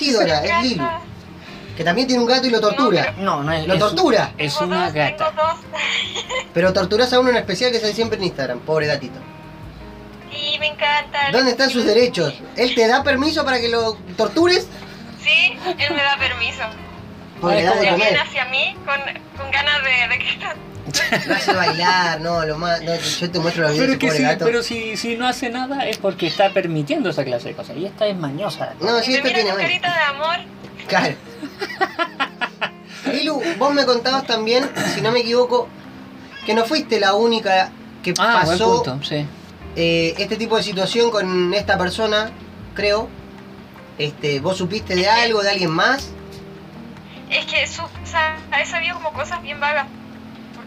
Sí, 0.00 0.12
Dora, 0.12 0.42
es 0.44 0.62
Lilu. 0.64 0.84
Que 1.76 1.84
también 1.84 2.06
tiene 2.08 2.22
un 2.22 2.28
gato 2.28 2.46
y 2.46 2.50
lo 2.50 2.60
tortura. 2.60 3.14
No, 3.18 3.42
no 3.42 3.52
es... 3.52 3.66
¿Lo 3.66 3.74
es- 3.74 3.80
tortura? 3.80 4.32
Es 4.38 4.54
Tengo 4.58 4.66
una 4.72 4.84
dos, 4.86 4.94
gata. 4.94 5.16
Tengo 5.30 5.42
dos. 5.42 5.60
Pero 6.54 6.72
torturas 6.72 7.12
a 7.12 7.20
uno 7.20 7.28
en 7.30 7.36
especial 7.36 7.70
que 7.70 7.76
está 7.76 7.88
siempre 7.92 8.18
en 8.18 8.24
Instagram, 8.24 8.60
pobre 8.60 8.86
gatito. 8.86 9.18
Sí, 10.32 10.56
me 10.58 10.68
encanta. 10.68 11.30
¿Dónde 11.32 11.50
están 11.52 11.70
sus 11.70 11.84
derechos? 11.84 12.34
¿Él 12.56 12.74
te 12.74 12.86
da 12.88 13.02
permiso 13.02 13.44
para 13.44 13.60
que 13.60 13.68
lo 13.68 13.94
tortures? 14.16 14.66
Sí, 15.22 15.56
él 15.78 15.94
me 15.94 16.02
da 16.02 16.16
permiso. 16.18 16.62
Porque 17.40 17.56
Ay, 17.56 17.62
le 17.62 17.66
da 17.66 17.70
¿cómo 17.72 17.82
de 17.82 17.86
Y 17.86 17.90
comer. 17.90 18.06
viene 18.08 18.22
hacia 18.22 18.44
mí 18.46 18.76
con, 18.86 19.00
con 19.38 19.50
ganas 19.50 19.82
de, 19.84 20.08
de 20.08 20.18
que... 20.18 20.38
Lo 21.26 21.34
hace 21.34 21.52
bailar, 21.52 22.20
no, 22.20 22.44
lo 22.44 22.58
más. 22.58 22.82
No, 22.82 22.94
yo 22.96 23.30
te 23.30 23.38
muestro 23.38 23.62
los 23.64 23.72
videos 23.72 23.86
Pero, 23.86 23.92
de 23.92 23.98
que 23.98 24.06
ese 24.08 24.16
sí, 24.16 24.22
gato. 24.22 24.44
pero 24.44 24.62
si, 24.62 24.96
si 24.96 25.16
no 25.16 25.26
hace 25.26 25.50
nada 25.50 25.86
es 25.88 25.98
porque 25.98 26.26
está 26.26 26.50
permitiendo 26.52 27.10
esa 27.10 27.24
clase 27.24 27.48
de 27.48 27.54
cosas. 27.54 27.76
Y 27.76 27.86
esta 27.86 28.06
es 28.06 28.16
mañosa. 28.16 28.74
No, 28.80 28.98
esto 28.98 29.10
mira 29.10 29.22
tiene 29.34 29.50
carita 29.54 29.88
de 29.94 30.02
amor. 30.04 30.36
Claro. 30.88 31.14
Lilu, 33.12 33.40
vos 33.58 33.74
me 33.74 33.84
contabas 33.86 34.26
también, 34.26 34.68
si 34.94 35.00
no 35.00 35.10
me 35.10 35.20
equivoco, 35.20 35.68
que 36.46 36.54
no 36.54 36.64
fuiste 36.64 37.00
la 37.00 37.14
única 37.14 37.70
que 38.02 38.14
Ah, 38.18 38.42
pasó 38.44 38.82
punto, 38.82 39.04
sí. 39.04 39.26
eh, 39.76 40.14
este 40.18 40.36
tipo 40.36 40.56
de 40.56 40.62
situación 40.62 41.10
con 41.10 41.54
esta 41.54 41.76
persona, 41.78 42.30
creo. 42.74 43.08
Este, 43.98 44.40
¿Vos 44.40 44.56
supiste 44.56 44.94
de 44.94 45.08
algo, 45.08 45.42
de 45.42 45.50
alguien 45.50 45.70
más? 45.70 46.10
Es 47.30 47.44
que 47.46 47.66
su, 47.66 47.82
o 47.82 47.88
sea, 48.04 48.36
he 48.60 48.66
sabido 48.66 48.94
como 48.96 49.12
cosas 49.12 49.42
bien 49.42 49.60
vagas. 49.60 49.86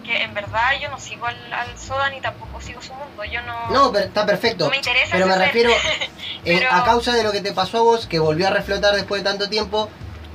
Porque 0.03 0.21
en 0.21 0.34
verdad 0.34 0.71
yo 0.81 0.89
no 0.89 0.99
sigo 0.99 1.25
al, 1.25 1.53
al 1.53 1.77
Soda 1.80 2.09
ni 2.09 2.19
tampoco 2.19 2.59
sigo 2.59 2.81
su 2.81 2.93
mundo. 2.93 3.23
Yo 3.23 3.41
no... 3.43 3.69
No, 3.69 3.91
pero 3.93 4.05
está 4.05 4.25
perfecto. 4.25 4.65
no 4.65 4.71
me 4.71 4.77
interesa 4.77 5.11
Pero 5.13 5.27
me 5.27 5.34
ser. 5.34 5.41
refiero, 5.43 5.69
eh, 5.71 6.09
Pero- 6.43 6.71
a 6.71 6.84
causa 6.84 7.13
de 7.13 7.23
lo 7.23 7.31
que 7.31 7.39
te 7.39 7.53
pasó 7.53 7.77
a 7.77 7.81
vos, 7.84 8.05
que 8.07 8.19
volvió 8.19 8.47
a 8.47 8.49
reflotar 8.49 8.93
después 8.95 9.23
de 9.23 9.30
tanto 9.30 9.47
tiempo, 9.49 9.89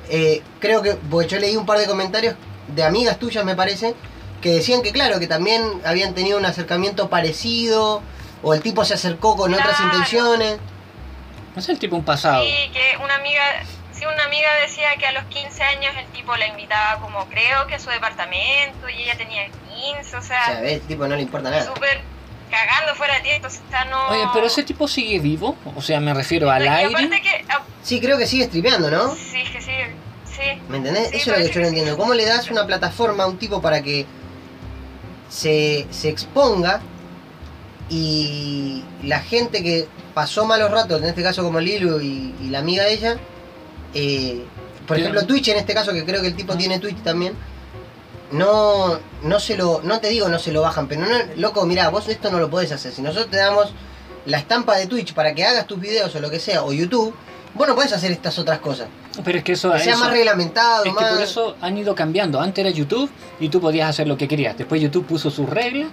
eh, 0.09 0.43
creo 0.59 0.81
que, 0.81 0.95
porque 0.95 1.29
yo 1.29 1.39
leí 1.39 1.55
un 1.57 1.67
par 1.67 1.79
de 1.79 1.87
comentarios 1.87 2.35
de 2.69 2.83
amigas 2.83 3.19
tuyas, 3.19 3.45
me 3.45 3.55
parece, 3.55 3.95
que 4.41 4.53
decían 4.53 4.81
que 4.83 4.91
claro, 4.93 5.21
que 5.21 5.27
también 5.27 5.83
habían 5.85 6.15
tenido 6.15 6.39
un 6.39 6.47
acercamiento 6.47 7.11
parecido, 7.11 8.01
o 8.43 8.55
el 8.55 8.63
tipo 8.63 8.87
se 8.87 8.95
acercó 8.95 9.37
con 9.37 9.53
otras 9.53 9.79
intenciones. 9.81 10.59
No 11.55 11.61
es 11.61 11.69
el 11.69 11.79
tipo 11.79 11.95
un 11.97 12.05
pasado. 12.05 12.43
Sí, 12.45 12.71
que 12.73 12.97
una 13.05 13.17
amiga, 13.17 13.43
sí, 13.99 14.05
una 14.07 14.25
amiga 14.25 14.49
decía 14.63 14.89
que 14.99 15.07
a 15.07 15.13
los 15.13 15.25
15 15.25 15.63
años 15.63 15.93
el 15.99 16.07
tipo 16.13 16.37
la 16.37 16.47
invitaba 16.47 17.01
como 17.01 17.27
creo 17.27 17.67
que 17.67 17.75
a 17.75 17.79
su 17.79 17.91
departamento 17.91 18.89
y 18.89 19.03
ella 19.03 19.17
tenía 19.17 19.47
15, 19.47 20.17
o 20.17 20.19
O 20.19 20.23
sea, 20.23 20.47
sea, 20.47 20.61
¿ves? 20.61 20.73
el 20.75 20.81
tipo 20.83 21.07
no 21.07 21.17
le 21.17 21.23
importa 21.23 21.51
nada. 21.51 21.65
súper 21.65 22.01
cagando 22.51 22.95
fuera 22.95 23.15
de 23.17 23.21
ti, 23.21 23.29
entonces 23.31 23.61
o 23.67 23.71
sea, 23.71 23.85
no... 23.85 24.09
Oye, 24.09 24.25
pero 24.33 24.47
ese 24.47 24.63
tipo 24.63 24.89
sigue 24.89 25.19
vivo. 25.19 25.55
O 25.77 25.83
sea, 25.83 26.01
me 26.01 26.15
refiero 26.15 26.51
al 26.51 26.65
Y 26.65 26.69
aire. 26.69 26.95
aparte 26.95 27.21
que... 27.21 27.45
ah, 27.51 27.61
Sí, 27.83 28.01
creo 28.01 28.17
que 28.17 28.27
sigue 28.27 28.45
streameando, 28.47 28.91
¿no? 28.91 29.15
Sí, 29.15 29.41
es 29.43 29.51
que 29.51 29.61
sí, 29.61 29.71
sí. 30.25 30.61
¿Me 30.69 30.79
entendés? 30.79 31.11
Sí, 31.11 31.17
Eso 31.19 31.35
es 31.35 31.41
lo 31.41 31.47
que 31.49 31.53
yo 31.53 31.61
no 31.61 31.65
que 31.67 31.71
sí. 31.71 31.79
entiendo. 31.79 31.97
¿Cómo 31.99 32.15
le 32.15 32.25
das 32.25 32.51
una 32.51 32.67
plataforma 32.67 33.25
a 33.25 33.27
un 33.27 33.39
tipo 33.39 33.61
para 33.61 33.83
que 33.83 34.07
se, 35.29 35.87
se 35.91 36.09
exponga 36.09 36.81
y 37.91 38.83
la 39.03 39.21
gente 39.21 39.63
que 39.63 39.87
pasó 40.15 40.45
malos 40.45 40.71
ratos, 40.71 41.01
en 41.03 41.09
este 41.09 41.23
caso 41.23 41.43
como 41.43 41.61
Lilu 41.61 42.01
y, 42.01 42.35
y 42.41 42.49
la 42.51 42.59
amiga 42.61 42.85
de 42.85 42.93
ella, 42.93 43.17
eh, 43.95 44.45
por 44.87 44.99
ejemplo 44.99 45.25
Twitch 45.27 45.49
en 45.49 45.57
este 45.59 45.75
caso, 45.75 45.93
que 45.93 46.05
creo 46.05 46.21
que 46.21 46.29
el 46.29 46.37
tipo 46.37 46.57
tiene 46.57 46.79
Twitch 46.79 47.03
también, 47.03 47.35
no, 48.33 48.99
no 49.23 49.41
se 49.41 49.57
lo, 49.57 49.81
no 49.83 50.01
te 50.01 50.09
digo 50.09 50.29
no 50.29 50.39
se 50.39 50.53
lo 50.53 50.63
bajan, 50.63 50.87
pero 50.89 51.03
no, 51.03 51.09
loco, 51.37 51.65
mirá, 51.67 51.89
vos 51.89 52.09
esto 52.09 52.31
no 52.31 52.39
lo 52.39 52.51
podés 52.51 52.73
hacer. 52.73 52.93
Si 52.93 53.01
nosotros 53.03 53.31
te 53.31 53.39
damos 53.39 53.73
la 54.27 54.39
estampa 54.39 54.77
de 54.77 54.87
Twitch 54.87 55.15
para 55.15 55.35
que 55.35 55.45
hagas 55.45 55.67
tus 55.67 55.81
videos 55.81 56.15
o 56.15 56.21
lo 56.21 56.31
que 56.31 56.39
sea, 56.39 56.63
o 56.65 56.73
YouTube, 56.73 57.15
vos 57.55 57.67
no 57.67 57.75
podés 57.75 57.93
hacer 57.93 58.13
estas 58.13 58.39
otras 58.39 58.59
cosas. 58.59 58.89
Pero 59.25 59.39
es 59.39 59.45
que 59.45 59.53
eso, 59.53 59.73
Que 59.73 59.79
sea 59.81 59.95
eso- 59.95 60.05
más 60.05 60.13
reglamentado, 60.13 60.85
es 60.85 60.93
que 60.95 61.05
por 61.05 61.23
eso 61.23 61.57
han 61.61 61.77
ido 61.79 61.95
cambiando. 61.95 62.41
Antes 62.41 62.65
era 62.65 62.71
YouTube 62.75 63.11
y 63.41 63.49
tú 63.49 63.61
podías 63.61 63.89
hacer 63.89 64.07
lo 64.07 64.17
que 64.19 64.29
querías. 64.29 64.57
Después 64.59 64.81
YouTube 64.83 65.07
puso 65.07 65.31
sus 65.31 65.49
reglas 65.49 65.89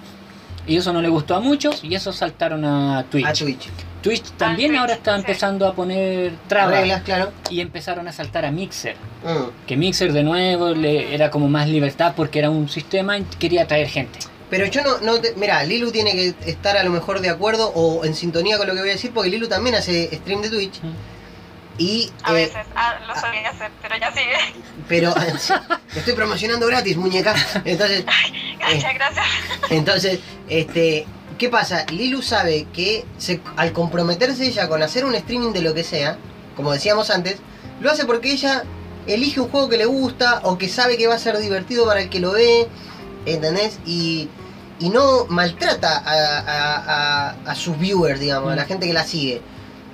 y 0.68 0.78
eso 0.78 0.94
no 0.94 1.02
le 1.02 1.10
gustó 1.10 1.36
a 1.36 1.40
muchos 1.40 1.84
y 1.84 1.96
eso 1.96 2.12
saltaron 2.12 2.66
a 2.66 3.06
Twitch. 3.10 3.26
A 3.26 3.34
Twitch. 3.34 3.70
Twitch 4.02 4.32
también 4.38 4.70
Twitch, 4.70 4.80
ahora 4.80 4.94
está 4.94 5.16
sí. 5.16 5.22
empezando 5.22 5.68
a 5.68 5.74
poner 5.74 6.34
trabas 6.48 6.80
Reglas, 6.80 7.02
claro. 7.02 7.32
y 7.50 7.60
empezaron 7.60 8.08
a 8.08 8.12
saltar 8.12 8.46
a 8.46 8.52
Mixer. 8.52 8.96
Mm. 9.24 9.66
Que 9.68 9.78
Mixer 9.78 10.14
de 10.14 10.24
nuevo 10.24 10.70
le, 10.70 11.14
era 11.14 11.32
como 11.32 11.50
más 11.50 11.68
libertad 11.68 12.14
porque 12.16 12.40
era 12.40 12.50
un 12.50 12.70
sistema 12.70 13.18
y 13.18 13.24
quería 13.24 13.64
atraer 13.64 13.88
gente. 13.88 14.20
Pero 14.50 14.68
yo 14.68 14.84
no, 14.84 15.00
no 15.00 15.20
te, 15.20 15.34
mira, 15.36 15.64
Lilu 15.64 15.92
tiene 15.92 16.12
que 16.12 16.36
estar 16.46 16.78
a 16.78 16.84
lo 16.84 16.92
mejor 16.92 17.20
de 17.20 17.30
acuerdo 17.30 17.72
o 17.74 18.06
en 18.06 18.14
sintonía 18.14 18.58
con 18.58 18.68
lo 18.68 18.74
que 18.74 18.82
voy 18.82 18.90
a 18.90 18.94
decir, 18.94 19.12
porque 19.12 19.30
Lilu 19.30 19.48
también 19.48 19.76
hace 19.76 20.16
stream 20.18 20.42
de 20.42 20.50
Twitch. 20.50 20.82
Mm. 20.82 21.15
Y, 21.78 22.10
A 22.24 22.32
eh, 22.32 22.34
veces, 22.36 22.66
ah, 22.76 22.96
lo 23.06 23.14
solía 23.20 23.50
hacer, 23.50 23.70
pero 23.82 23.98
ya 23.98 24.12
sigue. 24.14 24.34
pero 24.88 25.14
te 25.94 26.00
estoy 26.00 26.14
promocionando 26.14 26.68
gratis, 26.68 26.96
muñeca. 26.98 27.36
Entonces, 27.66 28.06
Gracias, 28.60 28.94
gracias. 28.96 29.26
entonces, 29.70 30.20
este, 30.48 31.06
¿qué 31.38 31.50
pasa? 31.50 31.86
Lilu 31.92 32.22
sabe 32.22 32.66
que 32.74 33.06
se- 33.18 33.42
al 33.58 33.74
comprometerse 33.74 34.46
ella 34.48 34.68
con 34.70 34.82
hacer 34.84 35.04
un 35.06 35.16
streaming 35.16 35.52
de 35.54 35.62
lo 35.62 35.74
que 35.74 35.84
sea, 35.84 36.18
como 36.56 36.72
decíamos 36.72 37.10
antes, 37.10 37.38
lo 37.82 37.92
hace 37.92 38.06
porque 38.06 38.32
ella 38.32 38.64
elige 39.06 39.40
un 39.42 39.50
juego 39.50 39.68
que 39.70 39.78
le 39.78 39.86
gusta 39.86 40.40
o 40.44 40.58
que 40.58 40.70
sabe 40.70 40.98
que 40.98 41.08
va 41.08 41.16
a 41.16 41.20
ser 41.20 41.38
divertido 41.38 41.86
para 41.86 42.00
el 42.02 42.10
que 42.10 42.20
lo 42.22 42.32
ve, 42.32 42.68
¿entendés? 43.26 43.80
Y, 43.86 44.30
y 44.80 44.90
no 44.90 45.26
maltrata 45.28 45.98
a, 45.98 46.40
a- 46.40 47.30
a- 47.36 47.36
a 47.52 47.56
sus 47.56 47.78
viewers, 47.78 48.20
digamos, 48.20 48.52
a 48.52 48.56
la 48.56 48.64
Mm. 48.64 48.68
gente 48.68 48.88
que 48.88 48.94
la 48.94 49.04
sigue. 49.04 49.42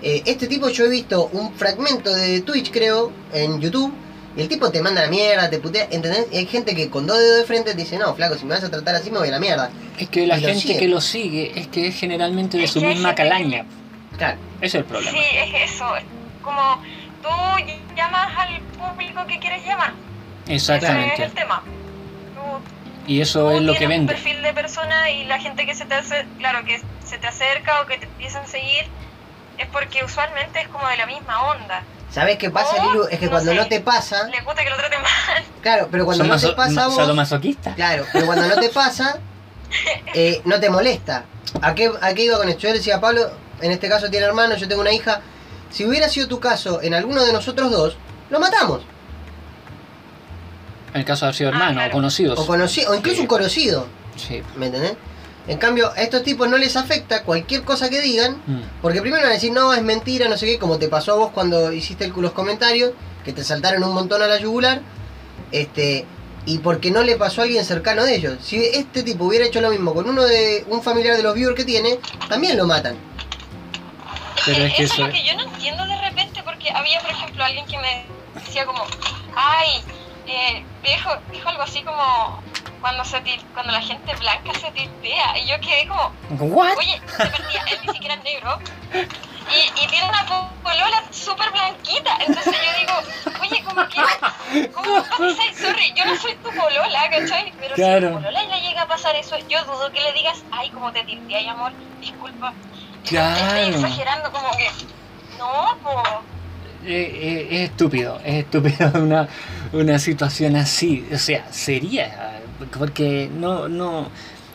Eh, 0.01 0.23
este 0.25 0.47
tipo 0.47 0.69
yo 0.69 0.85
he 0.85 0.89
visto 0.89 1.27
un 1.33 1.53
fragmento 1.53 2.13
de 2.13 2.41
Twitch, 2.41 2.71
creo, 2.71 3.11
en 3.33 3.59
YouTube, 3.61 3.93
y 4.35 4.41
el 4.41 4.47
tipo 4.47 4.71
te 4.71 4.81
manda 4.81 5.01
la 5.03 5.09
mierda, 5.09 5.49
te 5.49 5.59
putea, 5.59 5.87
¿entendés? 5.91 6.25
Y 6.31 6.37
hay 6.37 6.45
gente 6.47 6.75
que 6.75 6.89
con 6.89 7.05
dos 7.05 7.19
dedos 7.19 7.39
de 7.39 7.45
frente 7.45 7.71
te 7.71 7.77
dice, 7.77 7.97
no, 7.97 8.15
flaco, 8.15 8.35
si 8.37 8.45
me 8.45 8.55
vas 8.55 8.63
a 8.63 8.71
tratar 8.71 8.95
así 8.95 9.11
me 9.11 9.19
voy 9.19 9.27
a 9.27 9.31
la 9.31 9.39
mierda. 9.39 9.69
Es 9.99 10.09
que 10.09 10.25
la 10.25 10.37
Y 10.37 10.41
gente 10.41 10.77
que 10.77 10.87
lo 10.87 11.01
sigue 11.01 11.51
es 11.59 11.67
que 11.67 11.87
es 11.87 11.95
generalmente 11.95 12.57
de 12.57 12.63
Es 12.63 12.71
su 12.71 12.81
misma 12.81 13.09
gente 13.09 13.15
calaña. 13.23 13.65
Claro. 14.17 14.37
Ese 14.59 14.65
es 14.65 14.75
el 14.75 14.85
problema. 14.85 15.11
Sí, 15.11 15.23
es 15.35 15.71
eso. 15.73 15.95
es 15.97 16.03
Como 16.41 16.81
tú 17.21 17.29
llamas 17.95 18.29
al 18.37 18.59
público 18.61 19.25
que 19.27 19.37
quieres 19.39 19.63
llamar. 19.65 19.93
Ese 20.45 20.55
es 20.55 20.69
Exactamente. 20.69 21.23
el 21.23 21.31
tema. 21.33 21.61
Tú, 22.33 23.11
Y 23.11 23.21
eso 23.21 23.49
tú 23.49 23.57
es 23.57 23.61
lo 23.61 23.73
que 23.73 23.79
tienes 23.79 23.99
un 23.99 24.07
vende. 24.07 24.13
perfil 24.13 24.41
de 24.41 24.53
persona 24.53 25.11
y 25.11 25.25
la 25.25 25.39
gente 25.39 25.65
que 25.65 25.75
se 25.75 25.85
te 25.85 25.93
hace, 25.93 26.25
claro, 26.39 26.65
que 26.65 26.81
se 27.05 27.17
te 27.17 27.27
acerca 27.27 27.81
o 27.81 27.85
que 27.85 27.97
te 27.97 28.05
empiezan 28.05 28.43
a 28.43 28.47
seguir 28.47 28.85
es 29.57 29.67
porque 29.67 30.03
usualmente 30.03 30.61
es 30.61 30.67
como 30.69 30.87
de 30.87 30.97
la 30.97 31.05
misma 31.05 31.41
onda. 31.51 31.83
¿Sabés 32.11 32.37
qué 32.37 32.49
pasa, 32.49 32.75
O, 32.83 32.91
Lilu? 32.91 33.03
Es 33.09 33.19
que 33.19 33.25
no 33.25 33.31
cuando 33.31 33.51
sé. 33.51 33.57
no 33.57 33.67
te 33.67 33.79
pasa, 33.79 34.27
Les 34.27 34.43
gusta 34.43 34.63
que 34.63 34.69
lo 34.69 34.75
traten 34.75 35.01
mal. 35.01 35.43
claro, 35.61 35.87
pero 35.91 36.05
cuando 36.05 36.23
no 36.25 36.37
te 36.37 36.49
pasa 36.53 36.71
a 36.71 36.73
ma- 36.73 36.87
vos, 36.87 36.95
sadomasoquistas. 36.95 37.75
claro, 37.75 38.05
pero 38.11 38.25
cuando 38.25 38.47
no 38.47 38.55
te 38.59 38.69
pasa, 38.69 39.19
eh, 40.13 40.41
no 40.45 40.59
te 40.59 40.69
molesta. 40.69 41.23
¿A 41.61 41.73
qué, 41.73 41.91
¿A 42.01 42.13
qué 42.13 42.23
iba 42.25 42.37
con 42.37 42.49
esto? 42.49 42.61
Yo 42.63 42.69
le 42.69 42.75
decía 42.79 42.97
a 42.97 43.01
Pablo, 43.01 43.31
en 43.61 43.71
este 43.71 43.87
caso 43.87 44.09
tiene 44.09 44.25
hermano, 44.25 44.55
yo 44.55 44.67
tengo 44.67 44.81
una 44.81 44.91
hija, 44.91 45.21
si 45.69 45.85
hubiera 45.85 46.09
sido 46.09 46.27
tu 46.27 46.39
caso 46.39 46.81
en 46.81 46.93
alguno 46.93 47.23
de 47.23 47.31
nosotros 47.31 47.71
dos, 47.71 47.95
lo 48.29 48.39
matamos. 48.41 48.81
En 50.93 50.99
el 50.99 51.05
caso 51.05 51.25
de 51.25 51.27
haber 51.29 51.35
sido 51.37 51.49
Ah, 51.51 51.53
hermano 51.53 51.73
claro. 51.75 51.89
o 51.89 51.93
conocidos. 51.93 52.39
O, 52.39 52.45
conoci- 52.47 52.85
o 52.87 52.93
incluso 52.95 53.15
Sí. 53.17 53.21
un 53.21 53.27
conocido, 53.27 53.87
Sí. 54.17 54.43
¿me 54.57 54.65
entendés? 54.65 54.95
En 55.47 55.57
cambio, 55.57 55.91
a 55.95 56.01
estos 56.01 56.23
tipos 56.23 56.47
no 56.47 56.57
les 56.57 56.75
afecta 56.75 57.23
cualquier 57.23 57.63
cosa 57.63 57.89
que 57.89 57.99
digan, 58.01 58.41
Mm. 58.45 58.61
porque 58.81 59.01
primero 59.01 59.23
van 59.23 59.31
a 59.31 59.35
decir, 59.35 59.51
no, 59.51 59.73
es 59.73 59.81
mentira, 59.81 60.29
no 60.29 60.37
sé 60.37 60.45
qué, 60.45 60.59
como 60.59 60.77
te 60.77 60.87
pasó 60.87 61.13
a 61.13 61.15
vos 61.15 61.31
cuando 61.33 61.71
hiciste 61.73 62.05
el- 62.05 62.13
los 62.15 62.31
comentarios, 62.31 62.91
que 63.25 63.33
te 63.33 63.43
saltaron 63.43 63.83
un 63.83 63.93
montón 63.93 64.21
a 64.21 64.27
la 64.27 64.37
yugular, 64.39 64.81
este, 65.51 66.05
y 66.45 66.59
porque 66.59 66.91
no 66.91 67.03
le 67.03 67.15
pasó 67.17 67.41
a 67.41 67.43
alguien 67.45 67.65
cercano 67.65 68.03
de 68.03 68.15
ellos. 68.15 68.37
Si 68.43 68.57
este 68.63 69.03
tipo 69.03 69.25
hubiera 69.25 69.45
hecho 69.45 69.61
lo 69.61 69.69
mismo 69.69 69.93
con 69.93 70.07
uno 70.09 70.23
de 70.23 70.63
un 70.69 70.81
familiar 70.83 71.17
de 71.17 71.23
los 71.23 71.33
viewers 71.35 71.55
que 71.57 71.65
tiene, 71.65 71.99
también 72.29 72.57
lo 72.57 72.65
matan. 72.67 72.95
Pero 74.45 74.63
es 74.65 74.73
que 74.73 74.83
eso 74.83 74.93
eso 74.95 75.03
es 75.03 75.07
lo 75.07 75.13
que 75.13 75.23
yo 75.27 75.35
no 75.35 75.43
entiendo 75.53 75.85
de 75.85 76.01
repente, 76.01 76.41
porque 76.43 76.71
había, 76.71 76.99
por 77.01 77.11
ejemplo, 77.11 77.43
alguien 77.43 77.65
que 77.67 77.77
me 77.77 78.05
decía 78.35 78.65
como, 78.65 78.83
ay, 79.35 79.83
eh, 80.31 80.65
dijo, 80.83 81.09
dijo 81.31 81.49
algo 81.49 81.63
así 81.63 81.83
como 81.83 82.41
cuando 82.79 83.03
se 83.05 83.21
cuando 83.53 83.71
la 83.71 83.81
gente 83.81 84.15
blanca 84.15 84.53
se 84.59 84.71
tiltea. 84.71 85.37
Y 85.39 85.47
yo 85.47 85.59
quedé 85.61 85.87
como, 85.87 86.11
¿What? 86.29 86.77
oye, 86.77 86.99
de 86.99 87.07
partida, 87.29 87.63
él 87.71 87.77
ni 87.85 87.93
siquiera 87.93 88.15
es 88.15 88.23
negro. 88.23 88.59
Y, 88.93 89.83
y 89.83 89.87
tiene 89.87 90.07
una 90.07 90.25
po- 90.25 90.49
polola 90.63 91.03
súper 91.11 91.51
blanquita. 91.51 92.17
Entonces 92.25 92.55
yo 92.55 92.79
digo, 92.79 93.41
oye, 93.41 93.63
como 93.63 93.87
que, 93.87 94.69
¿cómo 94.71 95.03
pasáis? 95.03 95.57
Sorry, 95.57 95.93
yo 95.95 96.05
no 96.05 96.15
soy 96.15 96.35
tu 96.35 96.49
polola, 96.49 97.09
¿cachai? 97.09 97.53
Pero 97.59 97.75
si 97.75 97.81
tu 98.07 98.13
polola 98.13 98.43
le 98.43 98.61
llega 98.61 98.81
a 98.83 98.87
pasar 98.87 99.15
eso, 99.15 99.37
yo 99.49 99.63
dudo 99.65 99.91
que 99.91 100.01
le 100.01 100.13
digas, 100.13 100.43
ay, 100.51 100.69
como 100.71 100.91
te 100.91 101.03
tilté, 101.03 101.35
ay, 101.35 101.47
amor, 101.47 101.73
disculpa. 101.99 102.53
Claro. 103.03 103.45
Estoy 103.45 103.69
exagerando, 103.75 104.31
como 104.31 104.49
que, 104.51 104.69
no, 105.37 105.77
po. 105.83 106.03
Eh, 106.83 107.11
eh, 107.13 107.47
es 107.51 107.69
estúpido, 107.69 108.19
es 108.23 108.35
estúpido 108.45 108.89
una, 108.95 109.27
una 109.73 109.99
situación 109.99 110.55
así. 110.55 111.07
O 111.13 111.17
sea, 111.17 111.45
sería, 111.51 112.39
porque 112.77 113.29
no, 113.33 113.67
no, 113.67 114.07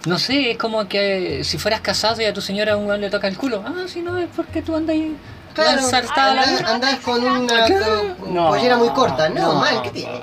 no 0.07 0.19
sé, 0.19 0.53
es 0.53 0.59
como 0.59 0.87
que 0.89 1.43
si 1.45 1.59
fueras 1.59 1.81
casado 1.81 2.21
y 2.21 2.25
a 2.25 2.33
tu 2.33 2.41
señora 2.41 2.77
un 2.77 3.01
le 3.01 3.11
toca 3.11 3.29
el 3.29 3.37
culo. 3.37 3.63
Ah, 3.67 3.87
si 3.89 4.03
no, 4.03 4.17
es 4.19 4.29
porque 4.35 4.63
tú 4.63 4.77
andas 4.77 4.95
ahí 4.95 5.17
Claro, 5.55 5.81
andás, 5.87 6.63
andás 6.71 6.97
con 7.01 7.25
una 7.25 7.65
Claro. 7.65 8.15
co- 8.21 8.27
pollera 8.49 8.77
muy 8.77 8.91
corta. 8.91 9.31
No, 9.31 9.55
mal, 9.55 9.81
¿qué 9.81 9.91
tiene? 9.91 10.21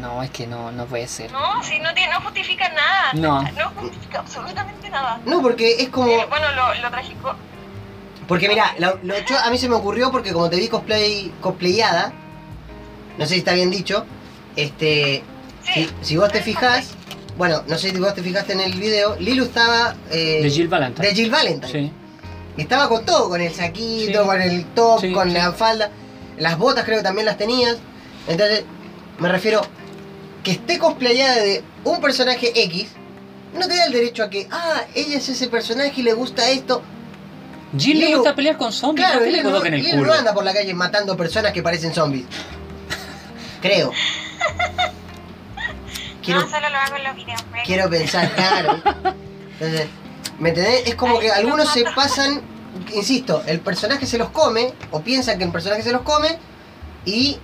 No, 0.00 0.22
es 0.22 0.30
que 0.30 0.46
no, 0.46 0.72
no 0.72 0.86
puede 0.86 1.06
ser. 1.06 1.30
No, 1.30 1.62
si 1.62 1.78
no, 1.78 1.92
tiene, 1.92 2.10
no 2.14 2.22
justifica 2.22 2.70
nada. 2.70 3.12
No. 3.12 3.42
No 3.42 3.70
justifica 3.76 4.20
absolutamente 4.20 4.88
nada. 4.88 5.20
No, 5.26 5.42
porque 5.42 5.74
es 5.82 5.90
como. 5.90 6.08
Eh, 6.08 6.26
bueno, 6.28 6.46
lo, 6.56 6.74
lo 6.80 6.90
trágico. 6.90 7.34
Porque 8.26 8.48
mira, 8.48 8.74
lo, 8.78 8.98
lo- 9.02 9.18
yo- 9.26 9.38
a 9.38 9.50
mí 9.50 9.58
se 9.58 9.68
me 9.68 9.74
ocurrió 9.74 10.10
porque 10.10 10.32
como 10.32 10.48
te 10.48 10.56
vi 10.56 10.68
cosplay, 10.68 11.30
cosplayada, 11.42 12.12
no 13.18 13.26
sé 13.26 13.34
si 13.34 13.38
está 13.40 13.52
bien 13.52 13.70
dicho, 13.70 14.06
este, 14.56 15.22
Sí. 15.64 15.84
si, 16.02 16.06
si 16.06 16.16
vos 16.16 16.30
te 16.32 16.42
fijás, 16.42 16.88
bueno, 17.36 17.62
no 17.68 17.78
sé 17.78 17.90
si 17.90 17.98
vos 17.98 18.14
te 18.14 18.22
fijaste 18.22 18.52
en 18.52 18.60
el 18.60 18.72
video, 18.74 19.16
Lilu 19.18 19.44
estaba 19.44 19.94
eh, 20.10 20.40
De 20.42 20.50
Jill 20.50 20.68
Valentine. 20.68 21.08
de 21.08 21.14
Jill 21.14 21.30
Valentine. 21.30 21.72
Sí. 21.72 21.92
Y 22.56 22.62
estaba 22.62 22.88
con 22.88 23.04
todo, 23.06 23.28
con 23.30 23.40
el 23.40 23.52
saquito, 23.54 24.20
Sí. 24.22 24.26
con 24.26 24.42
el 24.42 24.64
top, 24.74 25.00
Sí, 25.00 25.12
con 25.12 25.28
sí. 25.28 25.34
la 25.34 25.52
falda, 25.52 25.90
las 26.38 26.58
botas 26.58 26.84
creo 26.84 26.98
que 26.98 27.04
también 27.04 27.24
las 27.26 27.38
tenías. 27.38 27.76
Entonces, 28.28 28.64
me 29.18 29.28
refiero 29.28 29.62
que 30.44 30.50
esté 30.52 30.78
cosplayada 30.78 31.36
de 31.36 31.62
un 31.84 32.00
personaje 32.00 32.52
X, 32.64 32.88
no 33.54 33.66
te 33.68 33.76
da 33.76 33.84
el 33.86 33.92
derecho 33.92 34.22
a 34.24 34.30
que, 34.30 34.48
ah, 34.50 34.82
ella 34.94 35.16
es 35.18 35.28
ese 35.28 35.48
personaje 35.48 35.92
y 35.96 36.02
le 36.02 36.12
gusta 36.14 36.50
esto. 36.50 36.82
Jill 37.78 38.00
le 38.00 38.08
Lilu- 38.10 38.16
gusta 38.16 38.34
pelear 38.34 38.58
con 38.58 38.72
zombies, 38.72 39.06
Claro, 39.06 39.20
¿por 39.20 39.28
qué 39.30 39.36
le 39.36 39.42
colocan 39.42 39.74
el 39.74 39.82
Lilo 39.82 39.96
culo? 39.98 40.12
no 40.12 40.18
anda 40.18 40.34
por 40.34 40.44
la 40.44 40.52
calle 40.52 40.74
matando 40.74 41.16
personas 41.16 41.52
que 41.52 41.62
parecen 41.62 41.94
zombies. 41.94 42.24
Creo. 43.62 43.92
Quiero, 46.22 46.40
No, 46.42 46.48
solo 46.50 46.68
lo 46.70 46.76
hago 46.76 46.96
en 46.96 47.04
los 47.04 47.16
videos. 47.16 47.42
quiero 47.64 47.90
pensar, 47.90 48.30
claro. 48.34 48.80
Entonces, 49.54 49.88
¿me 50.38 50.50
entendés? 50.50 50.86
Es 50.88 50.94
como 50.94 51.16
Ay, 51.16 51.22
que 51.22 51.28
no 51.28 51.34
algunos 51.34 51.68
se 51.72 51.84
pasan, 51.84 52.40
insisto, 52.94 53.42
el 53.46 53.60
personaje 53.60 54.06
se 54.06 54.18
los 54.18 54.28
come, 54.30 54.72
o 54.92 55.00
piensan 55.00 55.38
que 55.38 55.44
el 55.44 55.50
personaje 55.50 55.82
se 55.82 55.90
los 55.92 56.02
come, 56.02 56.38
y 57.04 57.38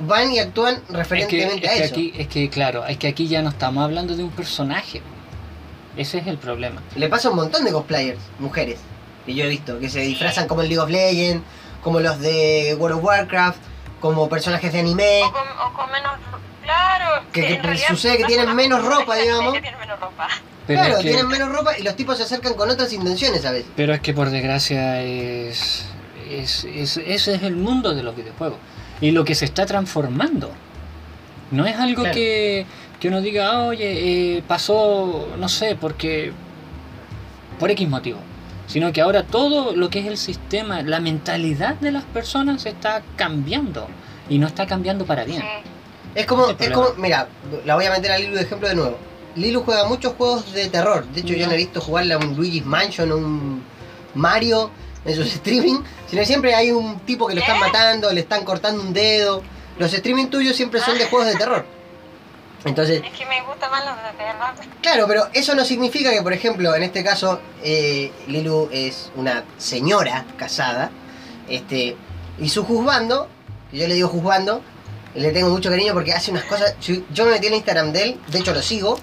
van 0.00 0.30
y 0.30 0.38
actúan 0.38 0.74
Es 0.74 0.80
que, 0.82 0.96
referentemente 0.96 1.66
es 1.66 1.72
a 1.72 1.74
que 1.74 1.84
eso. 1.84 1.94
aquí, 1.94 2.12
es 2.16 2.28
que 2.28 2.48
claro, 2.50 2.86
es 2.86 2.98
que 2.98 3.08
aquí 3.08 3.26
ya 3.26 3.42
no 3.42 3.48
estamos 3.50 3.82
hablando 3.82 4.14
de 4.16 4.22
un 4.22 4.30
personaje. 4.30 5.02
Ese 5.96 6.18
es 6.18 6.28
el 6.28 6.38
problema. 6.38 6.80
Le 6.94 7.08
pasa 7.08 7.26
a 7.26 7.30
un 7.32 7.36
montón 7.38 7.64
de 7.64 7.72
cosplayers, 7.72 8.20
mujeres, 8.38 8.78
que 9.26 9.34
yo 9.34 9.44
he 9.44 9.48
visto, 9.48 9.80
que 9.80 9.88
se 9.88 10.00
disfrazan 10.02 10.46
como 10.46 10.62
el 10.62 10.68
League 10.68 10.80
of 10.80 10.90
Legends, 10.90 11.42
como 11.82 11.98
los 11.98 12.20
de 12.20 12.76
World 12.78 12.98
of 12.98 13.04
Warcraft, 13.04 13.58
como 14.00 14.28
personajes 14.28 14.72
de 14.72 14.80
anime. 14.80 15.22
O 15.24 15.32
con, 15.32 15.42
o 15.42 15.72
con 15.74 15.90
menos. 15.92 16.12
Claro. 16.62 17.22
Que- 17.32 17.40
que 17.42 17.54
en 17.54 17.62
realidad 17.62 17.88
sucede 17.88 18.18
que 18.18 18.24
tienen 18.24 18.54
menos 18.54 18.84
ropa, 18.84 19.14
que 19.16 19.22
digamos. 19.22 19.52
tienen 19.52 19.78
menos 19.78 19.98
ropa. 20.00 20.28
Pero, 20.66 20.80
claro, 20.80 20.96
es 20.98 21.02
que, 21.02 21.08
tienen 21.08 21.28
menos 21.28 21.48
ropa 21.50 21.78
y 21.78 21.82
los 21.82 21.96
tipos 21.96 22.16
se 22.18 22.24
acercan 22.24 22.52
con 22.54 22.68
otras 22.68 22.92
intenciones 22.92 23.44
a 23.46 23.52
veces. 23.52 23.70
pero 23.74 23.94
es 23.94 24.00
que 24.00 24.12
por 24.12 24.28
desgracia 24.28 25.00
es, 25.02 25.86
es, 26.30 26.64
es- 26.64 26.98
ese 26.98 27.34
es 27.34 27.42
el 27.42 27.56
mundo 27.56 27.94
de 27.94 28.02
los 28.02 28.14
videojuegos. 28.14 28.58
Y 29.00 29.12
lo 29.12 29.24
que 29.24 29.34
se 29.34 29.44
está 29.46 29.64
transformando. 29.64 30.50
No 31.50 31.64
es 31.64 31.76
algo 31.76 32.02
Claro. 32.02 32.14
que, 32.14 32.66
que 33.00 33.08
uno 33.08 33.22
diga, 33.22 33.50
"Ah, 33.52 33.60
oye, 33.62 34.36
eh, 34.36 34.42
pasó, 34.46 35.28
no 35.38 35.48
sé, 35.48 35.76
porque... 35.80 36.32
Por 37.58 37.70
X 37.70 37.88
motivo. 37.88 38.18
Sino 38.68 38.92
que 38.92 39.00
ahora 39.00 39.24
todo 39.24 39.74
lo 39.74 39.90
que 39.90 40.00
es 40.00 40.06
el 40.06 40.18
sistema, 40.18 40.82
la 40.82 41.00
mentalidad 41.00 41.74
de 41.76 41.90
las 41.90 42.04
personas 42.04 42.66
está 42.66 43.02
cambiando. 43.16 43.88
Y 44.28 44.38
no 44.38 44.46
está 44.46 44.66
cambiando 44.66 45.06
para 45.06 45.24
bien. 45.24 45.42
Es 46.14 46.26
como, 46.26 46.48
es 46.50 46.70
como, 46.70 46.90
mira, 46.98 47.28
la 47.64 47.74
voy 47.74 47.86
a 47.86 47.90
meter 47.90 48.12
a 48.12 48.18
Lilu 48.18 48.36
de 48.36 48.42
ejemplo 48.42 48.68
de 48.68 48.74
nuevo. 48.74 48.98
Lilu 49.36 49.62
juega 49.62 49.88
muchos 49.88 50.14
juegos 50.14 50.52
de 50.52 50.68
terror. 50.68 51.06
De 51.14 51.20
hecho, 51.20 51.32
yo 51.32 51.46
no 51.46 51.52
he 51.52 51.56
visto 51.56 51.80
jugarle 51.80 52.14
a 52.14 52.18
un 52.18 52.36
Luigi's 52.36 52.64
Mansion 52.64 53.10
o 53.10 53.16
un 53.16 53.62
Mario 54.14 54.70
en 55.04 55.14
sus 55.14 55.26
streaming. 55.34 55.80
Sino 56.08 56.20
que 56.20 56.26
siempre 56.26 56.54
hay 56.54 56.70
un 56.70 57.00
tipo 57.00 57.26
que 57.26 57.34
lo 57.34 57.40
están 57.40 57.58
matando, 57.58 58.12
le 58.12 58.20
están 58.20 58.44
cortando 58.44 58.82
un 58.82 58.92
dedo. 58.92 59.42
Los 59.78 59.94
streaming 59.94 60.26
tuyos 60.26 60.56
siempre 60.56 60.80
son 60.80 60.98
de 60.98 61.06
juegos 61.06 61.28
de 61.28 61.36
terror. 61.36 61.64
Entonces, 62.64 63.02
Es 63.04 63.12
que 63.16 63.24
me 63.26 63.40
gustan 63.42 63.70
más 63.70 63.84
los 63.84 63.94
de 63.96 64.18
terror. 64.18 64.72
Claro, 64.82 65.06
pero 65.06 65.28
eso 65.32 65.54
no 65.54 65.64
significa 65.64 66.10
que, 66.10 66.22
por 66.22 66.32
ejemplo, 66.32 66.74
en 66.74 66.82
este 66.82 67.04
caso, 67.04 67.40
eh, 67.62 68.12
Lilu 68.26 68.68
es 68.72 69.10
una 69.16 69.44
señora 69.58 70.24
casada, 70.36 70.90
este, 71.48 71.96
y 72.38 72.48
su 72.48 72.64
juzgando, 72.64 73.28
yo 73.72 73.86
le 73.86 73.94
digo 73.94 74.08
juzgando, 74.08 74.60
le 75.14 75.30
tengo 75.30 75.50
mucho 75.50 75.70
cariño 75.70 75.94
porque 75.94 76.12
hace 76.12 76.30
unas 76.30 76.44
cosas, 76.44 76.74
yo 76.80 77.24
me 77.24 77.30
metí 77.32 77.46
en 77.46 77.52
el 77.54 77.58
Instagram 77.58 77.92
de 77.92 78.02
él, 78.02 78.20
de 78.28 78.38
hecho 78.38 78.52
lo 78.52 78.62
sigo, 78.62 78.98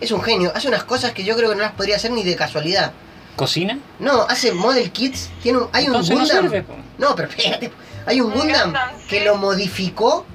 es 0.00 0.10
un 0.10 0.22
genio, 0.22 0.52
hace 0.54 0.68
unas 0.68 0.84
cosas 0.84 1.12
que 1.12 1.24
yo 1.24 1.36
creo 1.36 1.50
que 1.50 1.56
no 1.56 1.62
las 1.62 1.72
podría 1.72 1.96
hacer 1.96 2.10
ni 2.10 2.22
de 2.24 2.36
casualidad. 2.36 2.92
¿Cocina? 3.36 3.78
No, 3.98 4.22
hace 4.22 4.52
model 4.52 4.90
kits, 4.92 5.30
tiene 5.42 5.58
un, 5.58 5.68
hay 5.72 5.86
un 5.86 5.92
no 5.92 6.02
Gundam, 6.02 6.42
sirve. 6.42 6.64
no, 6.98 7.14
pero 7.14 7.28
espérate, 7.28 7.72
hay 8.06 8.20
un 8.20 8.32
Un 8.32 8.38
Gundam 8.38 8.64
Gundam, 8.66 8.90
que 9.08 9.18
sí. 9.20 9.24
lo 9.24 9.36
modificó 9.36 10.26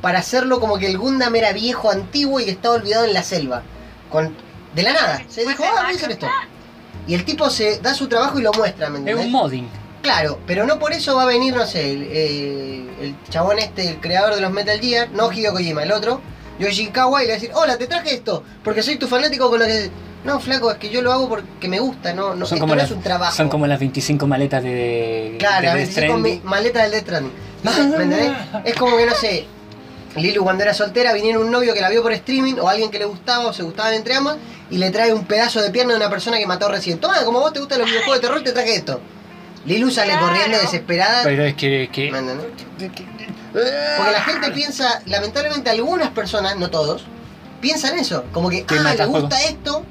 para 0.00 0.18
hacerlo 0.20 0.60
como 0.60 0.78
que 0.78 0.86
el 0.86 0.98
Gundam 0.98 1.34
era 1.36 1.52
viejo, 1.52 1.90
antiguo 1.90 2.40
y 2.40 2.44
que 2.44 2.50
estaba 2.52 2.74
olvidado 2.76 3.04
en 3.04 3.12
la 3.14 3.22
selva. 3.22 3.62
Con, 4.10 4.34
de 4.74 4.82
la 4.82 4.92
nada. 4.92 5.22
Se 5.28 5.42
dijo, 5.46 5.62
ah, 5.64 5.82
voy 5.82 5.92
a 5.92 5.96
hacer 5.96 6.10
esto. 6.12 6.26
Y 7.06 7.14
el 7.14 7.24
tipo 7.24 7.48
se 7.50 7.78
da 7.80 7.94
su 7.94 8.08
trabajo 8.08 8.38
y 8.38 8.42
lo 8.42 8.52
muestra, 8.52 8.88
¿me 8.88 8.96
Es 8.98 9.00
entendés? 9.00 9.26
un 9.26 9.32
modding. 9.32 9.68
Claro, 10.02 10.38
pero 10.46 10.64
no 10.64 10.78
por 10.78 10.92
eso 10.92 11.14
va 11.16 11.24
a 11.24 11.26
venir, 11.26 11.54
no 11.54 11.66
sé, 11.66 11.90
el, 11.92 12.08
eh, 12.10 12.86
el 13.02 13.14
chabón 13.28 13.58
este, 13.58 13.88
el 13.88 14.00
creador 14.00 14.34
de 14.34 14.40
los 14.40 14.50
Metal 14.50 14.78
Gear, 14.80 15.10
no 15.10 15.30
Hideo 15.30 15.52
Kojima, 15.52 15.82
el 15.82 15.92
otro, 15.92 16.20
Yoshi 16.58 16.86
Kawa, 16.88 17.22
y 17.22 17.26
le 17.26 17.32
va 17.32 17.36
a 17.36 17.40
decir, 17.40 17.54
hola, 17.54 17.76
te 17.76 17.86
traje 17.86 18.14
esto, 18.14 18.42
porque 18.64 18.82
soy 18.82 18.96
tu 18.96 19.06
fanático 19.08 19.50
con 19.50 19.58
lo 19.58 19.66
que... 19.66 19.90
No, 20.24 20.38
flaco, 20.40 20.70
es 20.70 20.76
que 20.78 20.90
yo 20.90 21.00
lo 21.02 21.12
hago 21.12 21.28
porque 21.30 21.66
me 21.68 21.80
gusta, 21.80 22.12
no, 22.14 22.34
no, 22.34 22.44
Son 22.46 22.56
esto 22.56 22.60
como, 22.60 22.74
no 22.74 22.80
las, 22.82 22.90
es 22.90 22.96
un 22.96 23.02
trabajo. 23.02 23.34
son 23.36 23.48
como 23.48 23.66
las 23.66 23.78
25 23.80 24.26
maletas 24.26 24.62
de, 24.62 25.36
Claro, 25.38 25.60
de 25.62 25.66
la 25.66 25.74
Death 25.74 25.86
25 25.94 26.18
mi- 26.18 26.30
Stranding. 26.30 26.44
maleta 26.50 26.82
del 26.82 26.90
Death 26.92 27.02
Stranding. 27.04 27.32
¿Me 27.62 27.70
entendés? 27.72 28.32
Es 28.64 28.74
como 28.76 28.96
que 28.98 29.06
no 29.06 29.14
sé. 29.14 29.46
Lilu 30.16 30.42
cuando 30.42 30.64
era 30.64 30.74
soltera 30.74 31.12
viniera 31.12 31.38
un 31.38 31.50
novio 31.50 31.72
que 31.72 31.80
la 31.80 31.88
vio 31.88 32.02
por 32.02 32.12
streaming 32.12 32.54
o 32.60 32.68
alguien 32.68 32.90
que 32.90 32.98
le 32.98 33.04
gustaba 33.04 33.46
o 33.46 33.52
se 33.52 33.62
gustaban 33.62 33.94
entre 33.94 34.14
ambos 34.16 34.36
y 34.70 34.78
le 34.78 34.90
trae 34.90 35.12
un 35.14 35.24
pedazo 35.24 35.60
de 35.62 35.70
pierna 35.70 35.92
de 35.92 35.98
una 35.98 36.10
persona 36.10 36.36
que 36.38 36.46
mató 36.46 36.68
recién. 36.68 36.98
Toma, 36.98 37.24
como 37.24 37.40
vos 37.40 37.52
te 37.52 37.60
gustan 37.60 37.78
los 37.78 37.88
videojuegos 37.88 38.20
de 38.20 38.26
terror, 38.28 38.42
te 38.42 38.52
traje 38.52 38.74
esto. 38.76 39.00
Lilu 39.66 39.90
sale 39.90 40.12
Claro. 40.12 40.26
corriendo 40.28 40.58
desesperada. 40.58 41.22
Pero 41.22 41.44
es 41.44 41.54
que... 41.54 41.88
que-. 41.92 42.10
Porque 43.52 44.10
la 44.12 44.22
gente 44.22 44.50
piensa, 44.52 45.02
lamentablemente 45.06 45.70
algunas 45.70 46.10
personas, 46.10 46.56
no 46.56 46.70
todos, 46.70 47.04
piensan 47.60 47.98
eso. 47.98 48.24
Como 48.32 48.48
que, 48.48 48.64
ah, 48.68 48.94
le 48.96 49.06
gusta 49.06 49.36
juego. 49.36 49.48
esto, 49.48 49.84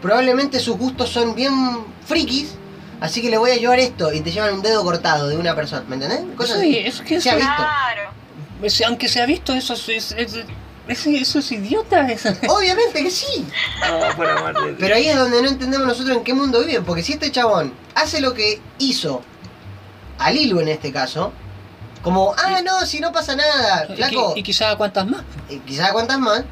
probablemente 0.00 0.58
sus 0.60 0.76
gustos 0.76 1.10
son 1.10 1.34
bien 1.34 1.52
frikis, 2.06 2.54
así 3.00 3.20
que 3.22 3.30
le 3.30 3.38
voy 3.38 3.50
a 3.50 3.56
llevar 3.56 3.78
esto 3.80 4.12
y 4.12 4.20
te 4.20 4.30
llevan 4.30 4.54
un 4.54 4.62
dedo 4.62 4.82
cortado 4.84 5.28
de 5.28 5.36
una 5.36 5.54
persona, 5.54 5.84
¿me 5.88 5.96
entendés? 5.96 6.20
Cosas 6.36 6.56
Eso, 6.56 6.60
así. 6.60 6.78
es 6.78 7.00
que 7.00 7.20
Se 7.20 7.30
ha 7.30 7.32
eso- 7.36 7.40
visto. 7.46 7.56
Claro. 7.62 8.10
Es- 8.62 8.82
aunque 8.82 9.08
se 9.08 9.20
ha 9.20 9.26
visto, 9.26 9.52
eso 9.52 9.74
es, 9.74 9.88
es, 9.88 10.12
es- 10.12 10.34
es- 10.88 11.06
eso 11.06 11.38
es 11.38 11.52
idiota. 11.52 12.00
Obviamente 12.48 13.02
que 13.02 13.10
sí. 13.10 13.46
No, 13.88 14.16
por 14.16 14.28
amor 14.28 14.54
de 14.54 14.66
Dios. 14.68 14.76
Pero 14.80 14.94
ahí 14.96 15.08
es 15.08 15.16
donde 15.16 15.42
no 15.42 15.48
entendemos 15.48 15.86
nosotros 15.86 16.16
en 16.16 16.24
qué 16.24 16.34
mundo 16.34 16.60
viven. 16.64 16.84
Porque 16.84 17.02
si 17.02 17.12
este 17.12 17.30
chabón 17.30 17.72
hace 17.94 18.20
lo 18.20 18.34
que 18.34 18.60
hizo 18.78 19.22
a 20.18 20.30
Lilu 20.30 20.60
en 20.60 20.68
este 20.68 20.92
caso, 20.92 21.32
como, 22.02 22.34
ah, 22.36 22.60
no, 22.64 22.84
si 22.84 22.98
no 23.00 23.12
pasa 23.12 23.36
nada, 23.36 23.86
Y 23.88 23.94
flaco, 23.96 24.34
qui- 24.34 24.38
Y, 24.38 24.42
quizás 24.42 24.74
cuántas 24.76 25.06
más. 25.06 25.22
y 25.48 25.58
quizás 25.60 25.92
cuántas 25.92 26.18
más, 26.18 26.42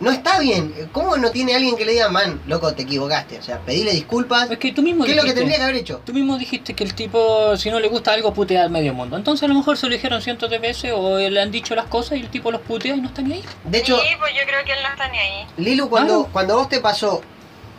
no 0.00 0.10
está 0.10 0.38
bien. 0.38 0.72
¿Cómo 0.92 1.16
no 1.16 1.30
tiene 1.30 1.54
alguien 1.54 1.76
que 1.76 1.84
le 1.84 1.92
diga, 1.92 2.08
man, 2.08 2.40
loco, 2.46 2.72
te 2.74 2.82
equivocaste? 2.82 3.38
O 3.38 3.42
sea, 3.42 3.58
pedile 3.58 3.92
disculpas. 3.92 4.50
Es 4.50 4.58
que 4.58 4.72
tú 4.72 4.82
mismo 4.82 5.04
¿Qué 5.04 5.10
es 5.10 5.16
lo 5.16 5.24
que 5.24 5.32
tendría 5.32 5.56
que 5.56 5.62
haber 5.64 5.76
hecho? 5.76 6.00
Tú 6.04 6.12
mismo 6.12 6.38
dijiste 6.38 6.74
que 6.74 6.84
el 6.84 6.94
tipo, 6.94 7.56
si 7.56 7.70
no 7.70 7.80
le 7.80 7.88
gusta 7.88 8.12
algo, 8.12 8.32
putea 8.32 8.62
al 8.62 8.70
medio 8.70 8.94
mundo. 8.94 9.16
Entonces 9.16 9.42
a 9.44 9.48
lo 9.48 9.54
mejor 9.54 9.76
se 9.76 9.86
lo 9.86 9.92
dijeron 9.92 10.22
cientos 10.22 10.48
de 10.50 10.58
veces 10.58 10.92
o 10.94 11.18
le 11.18 11.40
han 11.40 11.50
dicho 11.50 11.74
las 11.74 11.86
cosas 11.86 12.18
y 12.18 12.20
el 12.20 12.28
tipo 12.30 12.50
los 12.52 12.60
putea 12.60 12.94
y 12.94 13.00
no 13.00 13.08
está 13.08 13.22
ni 13.22 13.34
ahí. 13.34 13.44
De 13.64 13.78
hecho, 13.78 13.98
sí, 13.98 14.08
pues 14.18 14.32
yo 14.34 14.42
creo 14.46 14.64
que 14.64 14.72
él 14.72 14.78
no 14.82 14.88
está 14.88 15.08
ni 15.08 15.18
ahí. 15.18 15.46
Lilu, 15.56 15.88
cuando, 15.88 16.14
Claro. 16.18 16.32
cuando 16.32 16.56
vos 16.56 16.68
te 16.68 16.80
pasó, 16.80 17.20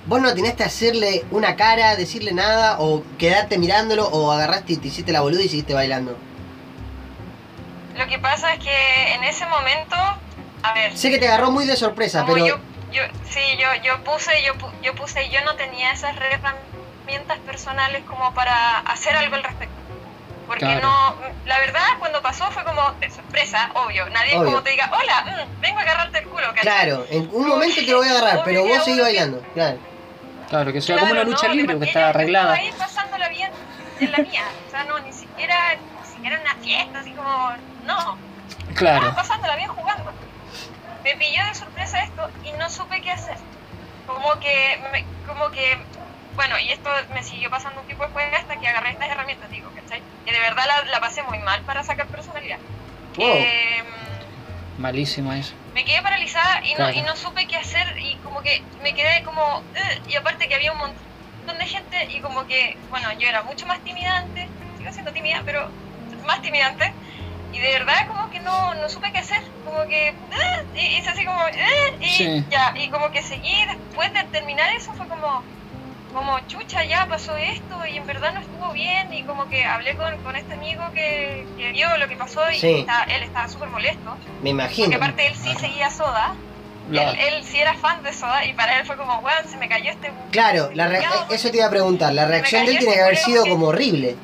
vos 0.05 0.21
no 0.21 0.27
atinaste 0.27 0.63
a 0.63 0.65
hacerle 0.67 1.23
una 1.31 1.55
cara, 1.55 1.95
decirle 1.95 2.33
nada, 2.33 2.79
o 2.79 3.03
quedarte 3.17 3.57
mirándolo, 3.57 4.07
o 4.07 4.31
agarraste 4.31 4.73
y 4.73 4.77
te 4.77 4.87
hiciste 4.89 5.11
la 5.13 5.21
boluda 5.21 5.41
y 5.43 5.47
seguiste 5.49 5.73
bailando. 5.73 6.17
Lo 7.97 8.07
que 8.07 8.17
pasa 8.19 8.53
es 8.53 8.59
que 8.63 9.13
en 9.13 9.23
ese 9.25 9.45
momento, 9.45 9.95
a 10.63 10.73
ver, 10.73 10.97
Sé 10.97 11.09
que 11.09 11.17
te 11.19 11.27
agarró 11.27 11.51
muy 11.51 11.65
de 11.65 11.75
sorpresa, 11.75 12.25
pero 12.25 12.45
yo, 12.45 12.57
yo, 12.91 13.03
sí, 13.29 13.41
yo, 13.57 13.67
yo 13.83 14.03
puse, 14.03 14.31
yo, 14.43 14.53
yo 14.81 14.93
puse, 14.95 15.29
yo 15.29 15.41
no 15.45 15.55
tenía 15.55 15.91
esas 15.91 16.15
herramientas 16.15 17.37
personales 17.45 18.03
como 18.05 18.33
para 18.33 18.79
hacer 18.79 19.15
algo 19.15 19.35
al 19.35 19.43
respecto. 19.43 19.75
Porque 20.47 20.65
Claro. 20.65 20.81
no, 20.89 21.15
la 21.45 21.59
verdad 21.59 21.83
cuando 21.99 22.21
pasó 22.23 22.49
fue 22.51 22.63
como 22.63 22.81
de 22.99 23.11
sorpresa, 23.11 23.69
obvio. 23.75 24.09
Nadie 24.09 24.35
Obvio. 24.35 24.45
como 24.45 24.63
te 24.63 24.71
diga, 24.71 24.89
hola, 24.91 25.45
mm, 25.45 25.61
vengo 25.61 25.77
a 25.77 25.81
agarrarte 25.83 26.17
el 26.19 26.25
culo, 26.25 26.47
¿cachai? 26.47 26.61
Claro, 26.63 27.05
en 27.11 27.29
un 27.31 27.47
momento 27.47 27.75
te 27.75 27.91
lo 27.91 27.97
voy 27.99 28.07
a 28.07 28.11
agarrar, 28.17 28.41
pero 28.43 28.65
vos 28.65 28.83
seguís 28.83 28.99
bailando. 29.01 29.41
Claro. 29.53 29.77
Claro, 30.49 30.73
que 30.73 30.81
sea 30.81 30.95
Claro, 30.95 31.09
como 31.09 31.21
una 31.21 31.29
lucha 31.29 31.47
no, 31.49 31.53
libre, 31.53 31.77
que 31.77 31.85
está 31.85 32.09
arreglada. 32.09 32.55
Estaba 32.55 32.67
ahí 32.67 32.73
pasándola 32.79 33.29
bien 33.29 33.51
en 33.99 34.11
la 34.11 34.17
mía. 34.17 34.43
O 34.67 34.71
sea, 34.71 34.83
no, 34.85 34.97
ni 34.97 35.13
siquiera, 35.13 35.75
ni 35.75 36.07
siquiera 36.11 36.39
una 36.41 36.55
fiesta, 36.55 36.99
así 36.99 37.11
como, 37.11 37.51
no. 37.85 38.17
Claro. 38.73 39.07
Estaba 39.09 39.15
pasándola 39.21 39.55
bien 39.55 39.69
jugando. 39.69 40.11
Me 41.03 41.15
pilló 41.17 41.41
de 41.47 41.53
sorpresa 41.55 41.97
esto 42.03 42.21
y 42.43 42.51
no 42.53 42.69
supe 42.69 43.01
qué 43.01 43.11
hacer. 43.11 43.37
Como 44.05 44.39
que, 44.39 44.79
me- 44.91 45.05
como 45.25 45.49
que, 45.51 45.77
bueno, 46.35 46.55
y 46.59 46.71
esto 46.71 46.89
me 47.13 47.23
siguió 47.23 47.49
pasando 47.49 47.79
un 47.81 47.85
tiempo 47.85 48.03
después 48.03 48.25
hasta 48.33 48.59
que 48.59 48.67
agarré 48.67 48.91
estas 48.91 49.09
herramientas, 49.09 49.49
digo, 49.49 49.71
¿cachai? 49.73 50.01
Que 50.25 50.31
de 50.31 50.39
verdad 50.39 50.63
la, 50.67 50.91
la 50.91 50.99
pasé 50.99 51.21
muy 51.23 51.39
mal 51.39 51.63
para 51.65 51.83
sacar 51.83 52.09
personalidad. 52.09 52.59
Wow. 53.17 53.27
Eh, 53.37 53.83
Malísimo 54.77 55.33
eso. 55.33 55.55
me 55.73 55.83
quedé 55.85 56.01
paralizada 56.01 56.61
y 56.65 56.71
no, 56.71 56.77
Claro. 56.77 56.93
y 56.97 57.01
no 57.01 57.15
supe 57.15 57.45
qué 57.47 57.57
hacer 57.57 57.85
y 58.01 58.19
como 58.21 58.41
que 58.41 58.65
me 58.81 58.93
quedé 58.93 59.23
como... 59.23 59.41
"Ugh", 59.41 60.01
y 60.07 60.15
aparte 60.15 60.47
que 60.47 60.55
había 60.55 60.71
un 60.71 60.77
montón 60.79 61.57
de 61.59 61.67
gente 61.67 61.97
y 62.11 62.21
como 62.21 62.45
que, 62.45 62.77
bueno, 62.89 63.07
yo 63.19 63.27
era 63.27 63.43
mucho 63.43 63.65
más 63.67 63.83
timidante, 63.83 64.49
sigo 64.77 64.91
siendo 64.91 65.11
tímida, 65.11 65.41
pero 65.45 65.69
más 66.25 66.41
timidante. 66.41 66.85
Y 67.53 67.59
de 67.59 67.71
verdad 67.73 68.07
como 68.07 68.29
que 68.29 68.39
no, 68.41 68.75
no 68.75 68.89
supe 68.89 69.11
qué 69.11 69.19
hacer, 69.19 69.41
como 69.65 69.83
que... 69.87 70.13
"Ugh", 70.31 70.77
y 70.77 70.97
hice 70.97 71.09
así 71.09 71.25
como... 71.25 71.39
"Ugh", 71.45 72.01
y 72.01 72.07
Sí. 72.09 72.45
ya, 72.49 72.73
y 72.77 72.89
como 72.89 73.11
que 73.11 73.21
seguí, 73.23 73.65
después 73.65 74.13
de 74.13 74.23
terminar 74.25 74.71
eso 74.73 74.93
fue 74.93 75.07
como... 75.07 75.43
Como 76.13 76.39
chucha, 76.47 76.83
ya 76.85 77.05
pasó 77.05 77.37
esto 77.37 77.85
y 77.85 77.97
en 77.97 78.07
verdad 78.07 78.33
no 78.33 78.39
estuvo 78.39 78.71
bien 78.73 79.13
y 79.13 79.21
como 79.23 79.47
que 79.47 79.63
hablé 79.63 79.95
con, 79.95 80.17
con 80.23 80.35
este 80.35 80.55
amigo 80.55 80.81
que, 80.91 81.45
que 81.55 81.71
vio 81.71 81.95
lo 81.97 82.07
que 82.07 82.15
pasó 82.15 82.49
y 82.49 82.59
Sí. 82.59 82.79
está- 82.79 83.03
él 83.03 83.21
estaba 83.21 83.47
súper 83.47 83.69
molesto. 83.69 84.09
Me 84.15 84.31
Porque 84.31 84.49
imagino. 84.49 84.95
aparte 84.97 85.27
él 85.27 85.35
sí 85.35 85.53
seguía 85.59 85.91
Soda. 85.91 86.33
Él, 86.91 86.97
él 86.97 87.43
sí 87.43 87.59
era 87.59 87.75
fan 87.75 88.01
de 88.01 88.11
Soda 88.11 88.43
y 88.45 88.53
para 88.53 88.79
él 88.79 88.87
fue 88.87 88.97
como, 88.97 89.19
weón, 89.19 89.47
se 89.47 89.57
me 89.57 89.69
cayó 89.69 89.91
este... 89.91 90.11
Claro, 90.31 90.71
la 90.73 90.87
re- 90.87 91.03
eso 91.29 91.51
te 91.51 91.57
iba 91.57 91.67
a 91.67 91.69
preguntar. 91.69 92.11
La 92.13 92.25
reacción 92.25 92.65
de 92.65 92.71
él 92.71 92.79
tiene 92.79 92.95
que 92.95 93.01
haber 93.01 93.17
sido 93.17 93.45
como 93.45 93.67
horrible. 93.67 94.15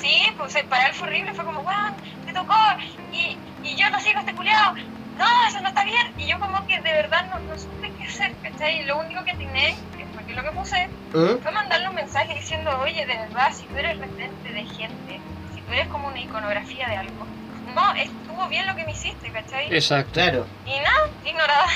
Sí, 0.00 0.32
pues 0.38 0.56
para 0.64 0.86
él 0.86 0.94
fue 0.94 1.08
horrible, 1.08 1.34
fue 1.34 1.44
como, 1.44 1.60
weón, 1.60 1.94
te 2.24 2.32
tocó 2.32 2.56
y, 3.12 3.36
y 3.62 3.76
yo 3.76 3.90
no 3.90 4.00
sigo 4.00 4.20
este 4.20 4.34
culiao. 4.34 4.74
No, 5.18 5.46
eso 5.46 5.60
no 5.60 5.68
está 5.68 5.84
bien. 5.84 6.12
Y 6.16 6.26
yo 6.26 6.40
como 6.40 6.66
que 6.66 6.80
de 6.80 6.92
verdad 6.92 7.26
no, 7.30 7.38
no 7.40 7.58
supe 7.58 7.92
qué 7.98 8.04
hacer, 8.04 8.34
¿cachai? 8.42 8.80
Y 8.80 8.84
lo 8.84 8.98
único 8.98 9.22
que 9.24 9.32
atiné, 9.32 9.76
que 9.96 10.06
fue 10.14 10.24
que 10.24 10.34
lo 10.34 10.42
que 10.42 10.50
puse, 10.52 10.88
¿Mm? 11.12 11.42
fue 11.42 11.52
mandarle 11.52 11.88
un 11.90 11.94
mensaje 11.94 12.34
diciendo, 12.34 12.70
oye, 12.82 13.04
de 13.04 13.18
verdad, 13.18 13.52
si 13.52 13.64
tú 13.64 13.76
eres 13.76 13.98
referente 13.98 14.50
de 14.50 14.64
gente, 14.64 15.20
si 15.54 15.60
tú 15.60 15.72
eres 15.72 15.88
como 15.88 16.08
una 16.08 16.18
iconografía 16.18 16.88
de 16.88 16.96
algo, 16.96 17.26
no, 17.74 17.94
estuvo 17.94 18.48
bien 18.48 18.66
lo 18.66 18.74
que 18.74 18.84
me 18.84 18.92
hiciste, 18.92 19.30
¿cachai? 19.30 19.72
Exacto. 19.74 20.12
Claro. 20.14 20.46
Y 20.64 20.80
nada, 20.80 21.08
ignorada. 21.26 21.66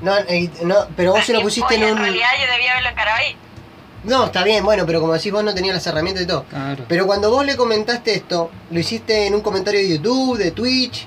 No, 0.00 0.18
eh, 0.28 0.50
no, 0.64 0.88
pero 0.96 1.12
vos 1.12 1.24
se 1.24 1.32
lo 1.32 1.40
pusiste 1.40 1.76
en 1.76 1.84
un. 1.84 1.90
En 1.90 1.98
realidad 1.98 2.28
yo 2.40 2.52
debía 2.52 2.72
haberlo 2.72 2.90
encarado 2.90 3.18
ahí. 3.18 3.36
No, 4.04 4.26
está 4.26 4.44
bien, 4.44 4.64
bueno, 4.64 4.84
pero 4.86 5.00
como 5.00 5.14
decís 5.14 5.32
vos 5.32 5.42
no 5.42 5.54
tenías 5.54 5.74
las 5.74 5.86
herramientas 5.86 6.24
y 6.24 6.26
todo. 6.26 6.44
Claro. 6.44 6.84
Pero 6.88 7.06
cuando 7.06 7.30
vos 7.30 7.44
le 7.44 7.56
comentaste 7.56 8.14
esto, 8.14 8.50
¿lo 8.70 8.78
hiciste 8.78 9.26
en 9.26 9.34
un 9.34 9.40
comentario 9.40 9.80
de 9.80 9.88
YouTube, 9.88 10.36
de 10.38 10.50
Twitch? 10.50 11.06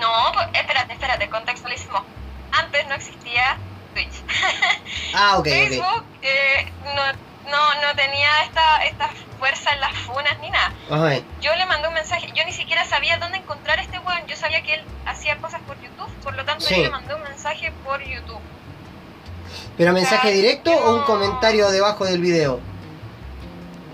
No, 0.00 0.10
pues, 0.32 0.46
espérate, 0.54 0.92
espérate, 0.94 1.28
contextualismo. 1.28 2.04
Antes 2.52 2.86
no 2.88 2.94
existía 2.94 3.56
Twitch. 3.94 4.12
Ah, 5.14 5.36
ok, 5.36 5.40
ok. 5.40 5.46
Facebook 5.48 6.04
eh, 6.22 6.72
no, 6.84 7.50
no, 7.50 7.74
no 7.86 7.94
tenía 7.96 8.28
esta, 8.44 8.82
esta 8.84 9.10
fuerza 9.38 9.72
en 9.74 9.80
las 9.80 9.92
funas 9.98 10.38
ni 10.40 10.48
nada. 10.50 10.72
Ajá. 10.90 11.20
Yo 11.40 11.54
le 11.54 11.66
mandé 11.66 11.88
un 11.88 11.94
mensaje, 11.94 12.32
yo 12.34 12.44
ni 12.46 12.52
siquiera 12.52 12.84
sabía 12.86 13.18
dónde 13.18 13.38
encontrar 13.38 13.78
a 13.78 13.82
este 13.82 13.98
weón, 13.98 14.26
yo 14.26 14.36
sabía 14.36 14.62
que 14.62 14.74
él 14.74 14.82
hacía 15.06 15.36
cosas 15.36 15.60
por 15.66 15.78
YouTube, 15.82 16.08
por 16.22 16.34
lo 16.34 16.44
tanto 16.46 16.64
Sí. 16.64 16.76
yo 16.76 16.82
le 16.84 16.90
mandé 16.90 17.14
un 17.14 17.22
mensaje 17.22 17.72
por 17.84 18.02
YouTube. 18.02 18.40
¿Pero 19.76 19.92
mensaje 19.92 20.30
directo 20.32 20.70
o 20.70 20.92
un 20.94 20.98
no- 21.00 21.04
comentario 21.06 21.70
debajo 21.70 22.04
del 22.04 22.20
video? 22.20 22.60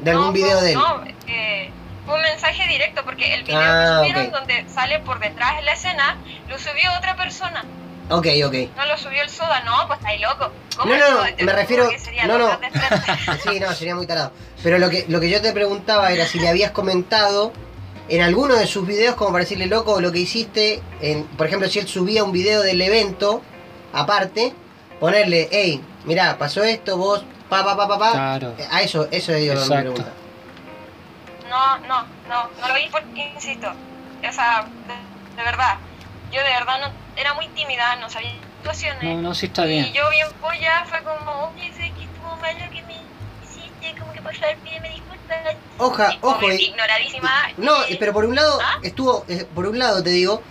De 0.02 0.10
algún 0.10 0.26
No, 0.26 0.32
video 0.32 0.60
de 0.60 0.72
él. 0.72 0.78
No, 0.78 1.02
eh, 1.26 1.70
un 2.06 2.20
mensaje 2.22 2.66
directo 2.68 3.02
porque 3.04 3.34
el 3.34 3.42
video 3.44 3.60
Ah, 3.60 4.00
que 4.02 4.08
subieron 4.10 4.32
donde 4.32 4.64
sale 4.68 5.00
por 5.00 5.18
detrás 5.20 5.56
de 5.56 5.62
la 5.62 5.72
escena, 5.72 6.16
lo 6.48 6.58
subió 6.58 6.90
otra 6.96 7.16
persona. 7.16 7.64
Ok, 8.10 8.26
ok. 8.46 8.54
No 8.76 8.86
lo 8.86 8.96
subió 8.96 9.22
el 9.22 9.28
soda, 9.28 9.60
no, 9.64 9.86
pues 9.86 9.98
está 9.98 10.10
ahí 10.10 10.18
loco. 10.20 10.50
¿Cómo 10.78 10.94
No, 10.94 10.98
no, 10.98 11.06
Soda? 11.06 11.36
Te 11.36 11.44
me 11.44 11.52
refiero- 11.52 11.90
no, 12.26 12.38
no. 12.38 12.58
Sí, 13.42 13.60
no, 13.60 13.72
sería 13.74 13.94
muy 13.94 14.06
tarado. 14.06 14.32
Pero 14.62 14.78
lo 14.78 14.88
que, 14.88 15.04
lo 15.08 15.20
que 15.20 15.28
yo 15.28 15.42
te 15.42 15.52
preguntaba 15.52 16.10
era 16.10 16.26
si 16.26 16.38
le 16.40 16.48
habías 16.48 16.70
comentado 16.70 17.52
en 18.08 18.22
alguno 18.22 18.54
de 18.54 18.66
sus 18.66 18.86
videos 18.86 19.14
como 19.16 19.32
para 19.32 19.44
decirle 19.44 19.66
loco 19.66 20.00
lo 20.00 20.10
que 20.12 20.20
hiciste. 20.20 20.80
En, 21.02 21.24
por 21.24 21.46
ejemplo, 21.48 21.68
si 21.68 21.80
él 21.80 21.88
subía 21.88 22.24
un 22.24 22.32
video 22.32 22.62
del 22.62 22.80
evento, 22.80 23.42
aparte, 23.92 24.54
ponerle, 25.00 25.48
hey, 25.50 25.80
mirá, 26.04 26.36
pasó 26.38 26.62
esto, 26.62 26.96
vos, 26.96 27.24
pa, 27.48 27.64
pa, 27.64 27.76
pa, 27.76 27.88
pa, 27.88 27.98
pa. 27.98 28.12
Claro. 28.12 28.54
A 28.70 28.82
eso, 28.82 29.08
eso 29.10 29.32
es 29.32 29.40
mi 29.42 29.48
Exacto. 29.48 29.94
pregunta. 29.94 30.12
No, 31.48 31.78
no, 31.78 32.02
no, 32.28 32.48
no 32.60 32.68
lo 32.68 32.74
vi 32.74 32.88
porque, 32.90 33.32
insisto, 33.34 33.68
o 33.68 34.32
sea, 34.32 34.64
de, 34.86 35.36
de 35.36 35.42
verdad, 35.42 35.76
yo 36.30 36.40
de 36.42 36.50
verdad 36.50 36.80
no, 36.80 36.92
era 37.20 37.32
muy 37.34 37.46
tímida, 37.48 37.96
no 37.96 38.10
sabía 38.10 38.32
situaciones. 38.58 39.02
No, 39.02 39.22
no, 39.22 39.34
sí 39.34 39.46
está 39.46 39.64
Y 39.66 39.68
bien. 39.70 39.92
yo 39.92 40.10
bien 40.10 40.26
polla 40.40 40.84
fue 40.86 40.98
como, 41.02 41.50
oye, 41.54 41.72
sé 41.72 41.90
que 41.96 42.04
estuvo 42.04 42.36
mal 42.40 42.54
lo 42.58 42.70
que 42.70 42.82
me 42.82 42.96
hiciste, 43.44 43.98
como 43.98 44.12
que 44.12 44.20
por 44.20 44.34
favor 44.34 44.56
pídeme 44.58 44.90
disculpas. 44.90 45.56
Oja, 45.78 46.12
Y 46.12 46.18
como 46.18 46.36
ojo, 46.36 46.52
y- 46.52 46.64
ignoradísima. 46.64 47.30
No, 47.56 47.86
y- 47.88 47.96
pero 47.96 48.12
por 48.12 48.24
un 48.26 48.34
lado, 48.34 48.58
¿Ah? 48.62 48.78
estuvo, 48.82 49.24
eh, 49.28 49.46
por 49.54 49.66
un 49.66 49.78
lado 49.78 50.02
te 50.02 50.10
digo, 50.10 50.42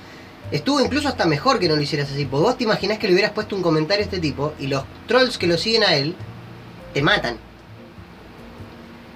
estuvo 0.52 0.80
incluso 0.80 1.07
hasta 1.07 1.26
mejor 1.26 1.60
que 1.60 1.68
no 1.68 1.76
lo 1.76 1.82
hicieras 1.82 2.10
así. 2.11 2.26
Porque 2.26 2.44
vos 2.44 2.57
te 2.57 2.64
imaginás 2.64 2.98
que 2.99 3.07
le 3.07 3.14
hubieras 3.14 3.32
puesto 3.32 3.56
un 3.56 3.61
comentario 3.61 4.03
a 4.03 4.06
este 4.06 4.19
tipo 4.19 4.53
y 4.60 4.68
los 4.68 4.84
trolls 5.07 5.38
que 5.38 5.48
lo 5.48 5.57
siguen 5.57 5.84
a 5.84 5.94
él 5.95 6.15
te 6.94 7.02
matan, 7.02 7.38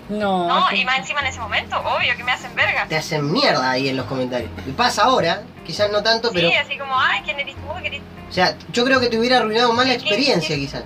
No, 0.10 0.48
No, 0.70 0.76
y 0.76 0.84
más 0.84 1.00
encima 1.00 1.22
en 1.22 1.28
ese 1.28 1.40
momento, 1.40 1.78
obvio 1.80 2.16
que 2.18 2.24
me 2.24 2.32
hacen 2.34 2.54
verga. 2.56 2.86
te 2.88 2.98
hacen 2.98 3.32
mierda 3.32 3.72
ahí 3.72 3.88
en 3.88 3.96
los 3.98 4.06
comentarios. 4.08 4.50
Y 4.68 4.72
pasa 4.72 5.04
ahora, 5.04 5.44
quizás 5.66 5.90
no 5.92 6.04
tanto, 6.04 6.32
pero. 6.34 6.50
Sí, 6.50 6.56
así 6.56 6.78
como, 6.78 6.94
ay, 7.00 7.22
¿quién 7.24 7.40
eres 7.40 7.56
tú? 7.56 7.62
¿Quién 7.82 7.94
eres 7.94 8.02
O 8.30 8.34
sea, 8.34 8.58
yo 8.74 8.84
creo 8.84 9.00
que 9.00 9.08
te 9.08 9.18
hubiera 9.18 9.38
arruinado 9.38 9.72
más 9.74 9.88
la 9.88 9.94
experiencia, 9.94 10.56
quizás. 10.58 10.84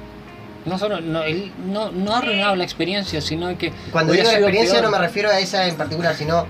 no 0.66 0.78
solo, 0.78 1.02
no, 1.02 1.24
él 1.24 1.52
no, 1.66 1.92
no 1.92 2.16
ha 2.16 2.20
Sí. 2.22 2.26
arruinado 2.28 2.56
la 2.56 2.64
experiencia, 2.64 3.20
sino 3.22 3.58
que 3.58 3.72
Cuando 3.92 4.14
digo 4.14 4.26
la 4.26 4.34
experiencia 4.34 4.80
peor. 4.80 4.86
no 4.86 4.92
me 4.92 5.00
refiero 5.00 5.30
a 5.30 5.40
esa 5.40 5.68
en 5.68 5.76
particular, 5.76 6.16
sino 6.16 6.46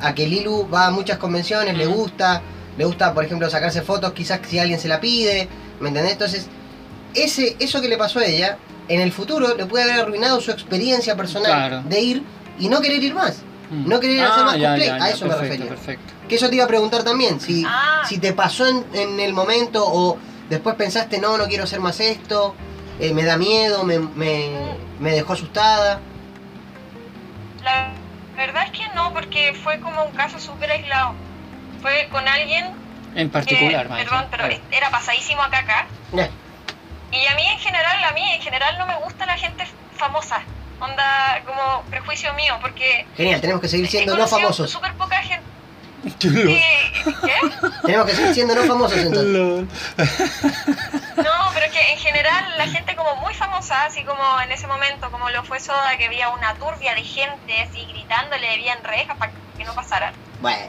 a 0.00 0.14
que 0.14 0.26
Lilu 0.26 0.68
va 0.72 0.86
a 0.86 0.90
muchas 0.90 1.18
convenciones, 1.18 1.76
le 1.76 1.86
gusta, 1.86 2.40
le 2.78 2.84
gusta, 2.84 3.12
por 3.14 3.24
ejemplo, 3.24 3.48
sacarse 3.50 3.82
fotos, 3.82 4.12
quizás 4.12 4.40
si 4.46 4.58
alguien 4.58 4.78
se 4.78 4.88
la 4.88 5.00
pide, 5.00 5.48
¿me 5.80 5.88
entendés? 5.88 6.12
Entonces, 6.12 6.46
ese, 7.14 7.56
eso 7.58 7.80
que 7.80 7.88
le 7.88 7.96
pasó 7.96 8.18
a 8.20 8.24
ella, 8.24 8.58
en 8.88 9.00
el 9.00 9.12
futuro 9.12 9.56
le 9.56 9.66
puede 9.66 9.84
haber 9.90 10.00
arruinado 10.04 10.40
su 10.40 10.50
experiencia 10.50 11.16
personal 11.16 11.50
Claro. 11.52 11.82
de 11.88 12.00
ir 12.00 12.22
y 12.58 12.68
no 12.68 12.80
querer 12.80 13.02
ir 13.02 13.14
más. 13.14 13.42
Mm. 13.68 13.88
no 13.88 13.98
querer 13.98 14.22
hacer 14.24 14.44
más 14.44 14.52
cosplay, 14.58 14.88
a 14.90 15.10
eso 15.10 15.26
me 15.26 15.34
refería. 15.34 15.66
Perfecto. 15.66 16.14
Que 16.28 16.36
eso 16.36 16.48
te 16.48 16.54
iba 16.54 16.64
a 16.64 16.68
preguntar 16.68 17.02
también, 17.02 17.40
si, 17.40 17.64
Ah. 17.66 18.02
si 18.08 18.18
te 18.18 18.32
pasó 18.32 18.64
en, 18.68 18.84
en 18.94 19.18
el 19.18 19.32
momento 19.32 19.84
o 19.84 20.18
después 20.48 20.76
pensaste, 20.76 21.18
no, 21.18 21.36
no 21.36 21.46
quiero 21.46 21.64
hacer 21.64 21.80
más 21.80 21.98
esto, 21.98 22.54
eh, 23.00 23.12
me 23.12 23.24
da 23.24 23.36
miedo, 23.36 23.82
me, 23.82 23.98
me, 23.98 24.50
me 25.00 25.10
dejó 25.10 25.32
asustada. 25.32 25.98
La 27.64 27.90
verdad 28.36 28.64
es 28.66 28.70
que 28.78 28.84
no, 28.94 29.12
porque 29.12 29.52
fue 29.64 29.80
como 29.80 30.04
un 30.04 30.12
caso 30.12 30.38
súper 30.38 30.70
aislado. 30.70 31.14
Fue 31.86 32.08
con 32.10 32.26
alguien 32.26 32.64
En 33.14 33.28
que, 33.28 33.32
particular, 33.32 33.88
más 33.88 34.00
perdón, 34.02 34.26
pero 34.28 34.44
claro. 34.48 34.60
era 34.72 34.90
pasadísimo 34.90 35.40
a 35.40 35.50
caca. 35.50 35.86
Y 37.12 37.26
a 37.26 37.34
mí 37.36 37.46
en 37.46 37.58
general, 37.60 38.02
a 38.02 38.10
mí 38.10 38.28
en 38.34 38.42
general 38.42 38.76
no 38.76 38.86
me 38.86 38.96
gusta 38.96 39.24
la 39.24 39.36
gente 39.38 39.64
famosa. 39.96 40.40
Onda, 40.80 41.42
como 41.46 41.82
prejuicio 41.88 42.34
mío, 42.34 42.58
porque 42.60 43.06
Genial, 43.16 43.40
tenemos 43.40 43.62
que 43.62 43.68
seguir 43.68 43.86
siendo 43.86 44.16
no 44.16 44.26
famosos. 44.26 44.68
súper 44.68 44.94
poca 44.94 45.18
gente. 45.22 45.44
que- 46.18 46.28
¿Qué? 47.24 47.34
Tenemos 47.84 48.06
que 48.06 48.16
seguir 48.16 48.34
siendo 48.34 48.56
no 48.56 48.64
famosos 48.64 48.98
entonces. 48.98 49.68
No, 51.16 51.50
pero 51.54 51.66
es 51.66 51.72
que 51.72 51.92
en 51.92 51.98
general 51.98 52.58
la 52.58 52.66
gente 52.66 52.96
como 52.96 53.14
muy 53.16 53.32
famosa, 53.32 53.84
así 53.84 54.02
como 54.02 54.40
en 54.40 54.50
ese 54.50 54.66
momento, 54.66 55.08
como 55.12 55.30
lo 55.30 55.44
fue 55.44 55.60
Soda, 55.60 55.96
que 55.96 56.06
había 56.06 56.30
una 56.30 56.52
turbia 56.54 56.94
de 56.96 57.02
gente 57.04 57.62
así 57.62 57.86
gritándole, 57.86 58.50
habían 58.52 58.82
rejas 58.82 59.16
para 59.16 59.30
que 59.56 59.64
no 59.64 59.72
pasaran. 59.72 60.12
Bueno, 60.40 60.66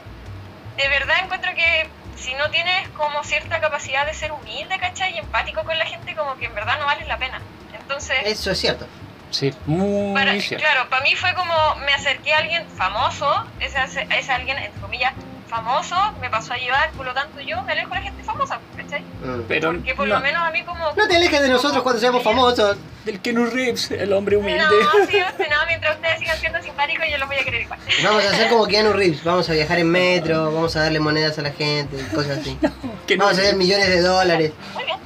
De 0.78 0.88
verdad 0.88 1.16
encuentro 1.22 1.52
que 1.54 1.88
si 2.16 2.34
no 2.34 2.50
tienes 2.50 2.88
como 2.90 3.22
cierta 3.24 3.60
capacidad 3.60 4.06
de 4.06 4.14
ser 4.14 4.32
humilde, 4.32 4.78
¿cachai? 4.78 5.14
Y 5.14 5.18
empático 5.18 5.64
con 5.64 5.76
la 5.76 5.84
gente, 5.84 6.14
como 6.14 6.36
que 6.36 6.46
en 6.46 6.54
verdad 6.54 6.78
no 6.78 6.86
vale 6.86 7.04
la 7.04 7.18
pena. 7.18 7.40
Entonces, 7.78 8.16
eso 8.24 8.50
es 8.50 8.58
cierto. 8.58 8.86
Sí, 9.30 9.52
muy 9.66 10.14
para, 10.14 10.40
cierto. 10.40 10.64
claro, 10.64 10.88
para 10.88 11.02
mí 11.02 11.14
fue 11.14 11.34
como 11.34 11.52
me 11.84 11.92
acerqué 11.92 12.32
a 12.32 12.38
alguien 12.38 12.66
famoso, 12.76 13.46
ese, 13.60 14.06
ese 14.16 14.32
alguien, 14.32 14.56
entre 14.58 14.80
comillas, 14.80 15.12
famoso, 15.48 15.96
me 16.20 16.28
pasó 16.30 16.52
a 16.52 16.56
llevar, 16.56 16.90
por 16.92 17.06
lo 17.06 17.14
tanto 17.14 17.40
yo 17.40 17.60
me 17.62 17.72
alejo 17.72 17.88
de 17.90 17.94
la 17.96 18.02
gente 18.02 18.22
famosa, 18.22 18.58
¿cachai? 18.76 19.00
Mm. 19.02 19.42
Pero 19.48 19.72
Porque 19.72 19.94
por 19.94 20.06
no, 20.08 20.14
lo 20.16 20.20
menos 20.20 20.42
a 20.42 20.50
mí 20.50 20.62
como... 20.64 20.92
No 20.96 21.08
te 21.08 21.16
alejes 21.16 21.40
de 21.42 21.48
nosotros 21.48 21.82
cuando 21.82 22.00
seamos 22.00 22.22
famosos. 22.22 22.76
del 23.04 23.20
Kenu 23.20 23.46
Reeves, 23.46 23.90
el 23.90 24.12
hombre 24.12 24.36
humilde. 24.36 24.62
No, 24.80 25.06
sí, 25.06 25.20
usted 25.22 25.48
no, 25.48 25.56
mientras 25.66 25.96
ustedes 25.96 26.18
sigan 26.20 26.38
siendo 26.38 26.62
simpáticos, 26.62 27.06
yo 27.10 27.18
los 27.18 27.28
voy 27.28 27.38
a 27.38 27.44
querer 27.44 27.62
igual. 27.62 27.78
Vamos 28.04 28.24
a 28.24 28.30
hacer 28.30 28.48
como 28.50 28.66
Keanu 28.66 28.92
Reeves, 28.92 29.24
vamos 29.24 29.48
a 29.48 29.52
viajar 29.52 29.78
en 29.78 29.90
metro, 29.90 30.52
vamos 30.52 30.76
a 30.76 30.82
darle 30.82 31.00
monedas 31.00 31.38
a 31.38 31.42
la 31.42 31.50
gente, 31.52 31.96
cosas 32.14 32.38
así. 32.38 32.56
Keanu 33.06 33.24
Vamos 33.24 33.26
a 33.26 33.30
hacer 33.30 33.44
Reeves. 33.44 33.56
millones 33.56 33.88
de 33.88 34.00
dólares. 34.02 34.52
Muy 34.74 34.84
bien. 34.84 34.98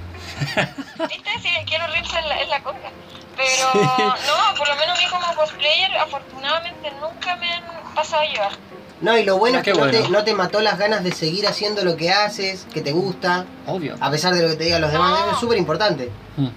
¿Viste? 1.09 1.31
Sí, 1.41 1.49
quiero 1.67 1.87
reírse 1.87 2.19
en 2.19 2.29
la, 2.29 2.41
en 2.43 2.51
la 2.51 2.63
conga. 2.63 2.91
Pero 3.37 3.73
Sí. 3.73 3.79
no, 4.03 4.55
por 4.59 4.69
lo 4.69 4.77
menos 4.77 4.99
a 4.99 5.01
mí 5.03 5.07
como 5.11 5.35
cosplayer, 5.35 5.97
afortunadamente 5.97 6.91
nunca 7.01 7.37
me 7.37 7.51
han 7.55 7.63
pasado 7.95 8.23
a 8.23 8.27
llevar. 8.27 8.53
No, 9.03 9.19
y 9.19 9.25
lo 9.25 9.37
bueno 9.37 9.59
Ah, 9.59 9.61
es 9.61 9.65
que 9.65 9.75
no, 9.75 9.91
te, 9.91 10.09
no 10.09 10.25
te 10.25 10.33
mató 10.35 10.61
las 10.61 10.79
ganas 10.79 11.03
de 11.05 11.13
seguir 11.13 11.47
haciendo 11.47 11.85
lo 11.85 11.97
que 11.97 12.11
haces, 12.13 12.67
que 12.73 12.81
te 12.81 12.93
gusta, 12.93 13.45
Obvio. 13.67 13.97
a 14.01 14.11
pesar 14.11 14.33
de 14.35 14.43
lo 14.43 14.49
que 14.49 14.55
te 14.57 14.65
digan 14.65 14.81
los 14.81 14.93
demás, 14.93 15.27
No. 15.27 15.33
es 15.33 15.39
súper 15.39 15.59
importante. 15.59 16.11
Mm. 16.37 16.49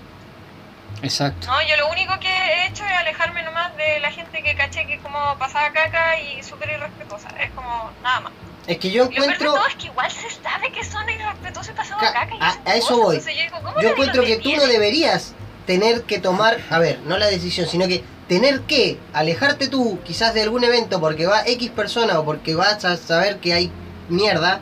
Exacto. 1.02 1.48
No, 1.48 1.62
yo 1.68 1.76
lo 1.78 1.90
único 1.92 2.18
que 2.20 2.28
he 2.30 2.68
hecho 2.68 2.84
es 2.86 2.92
alejarme 2.92 3.44
nomás 3.44 3.76
de 3.78 4.00
la 4.00 4.12
gente 4.12 4.42
que 4.42 4.56
caché 4.56 4.86
que 4.88 4.98
como 5.00 5.18
pasaba 5.38 5.72
caca 5.72 6.20
y 6.20 6.42
súper 6.44 6.70
irrespetuosa. 6.70 7.28
Es 7.42 7.52
como 7.52 7.92
nada 8.02 8.22
más. 8.22 8.34
Es 8.68 8.78
que 8.80 8.90
yo 8.90 9.04
Y 9.04 9.06
lo 9.06 9.10
peor 9.12 9.26
de 9.28 9.34
encuentro, 9.34 9.54
todo 9.56 9.68
es 9.68 9.76
que 9.76 9.88
igual 9.88 10.12
se 10.12 10.30
sabe 10.30 10.72
que 10.72 10.84
son 10.84 11.08
irrespetuosos 11.10 11.74
y 11.74 11.78
pasaban 11.78 12.00
Ca- 12.06 12.14
caca. 12.14 12.36
y 12.36 12.40
a- 12.70 12.76
eso 12.76 12.88
cosas. 12.88 12.98
voy. 12.98 13.16
Entonces 13.18 13.36
yo 13.36 13.42
digo, 13.44 13.56
¿cómo 13.58 13.70
yo 13.70 13.76
nadie 13.76 13.90
encuentro 13.92 14.24
que 14.24 14.38
tú 14.38 14.56
no 14.56 14.66
deberías 14.66 15.34
tener 15.68 16.04
que 16.04 16.20
tomar, 16.20 16.58
a 16.70 16.80
ver, 16.80 17.00
no 17.06 17.18
la 17.18 17.28
decisión, 17.28 17.68
sino 17.68 17.88
que 17.88 18.04
tener 18.28 18.62
que 18.62 18.98
alejarte 19.14 19.68
tú 19.68 20.00
quizás 20.04 20.34
de 20.34 20.42
algún 20.42 20.64
evento 20.64 21.00
porque 21.00 21.28
va 21.28 21.42
X 21.46 21.70
persona 21.72 22.20
o 22.20 22.26
porque 22.26 22.56
vas 22.56 22.84
a 22.86 22.98
saber 22.98 23.38
que 23.38 23.54
hay 23.54 23.72
mierda, 24.10 24.62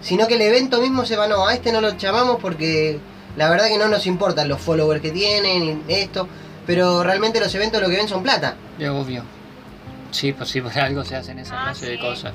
sino 0.00 0.26
que 0.28 0.34
el 0.34 0.42
evento 0.42 0.80
mismo 0.80 1.04
se 1.04 1.16
va, 1.16 1.26
no, 1.26 1.46
a 1.46 1.54
este 1.54 1.72
no 1.72 1.80
lo 1.80 1.96
llamamos 1.96 2.38
porque 2.40 2.98
la 3.36 3.50
verdad 3.50 3.68
que 3.68 3.78
no 3.78 3.88
nos 3.88 4.06
importan 4.06 4.48
los 4.48 4.60
followers 4.60 5.00
que 5.02 5.10
tienen 5.10 5.82
y 5.88 5.92
esto, 5.92 6.28
pero 6.66 7.02
realmente 7.02 7.40
los 7.40 7.54
eventos 7.54 7.80
lo 7.80 7.88
que 7.88 7.96
ven 7.96 8.08
son 8.08 8.22
plata. 8.22 8.56
Ya, 8.78 8.92
obvio. 8.92 9.24
Sí, 10.12 10.32
pues 10.32 10.48
sí, 10.50 10.60
por 10.62 10.76
algo 10.78 11.04
se 11.04 11.16
hacen 11.16 11.38
esa 11.38 11.60
Ah, 11.60 11.64
clase 11.64 11.86
de 11.86 11.98
cosas. 11.98 12.32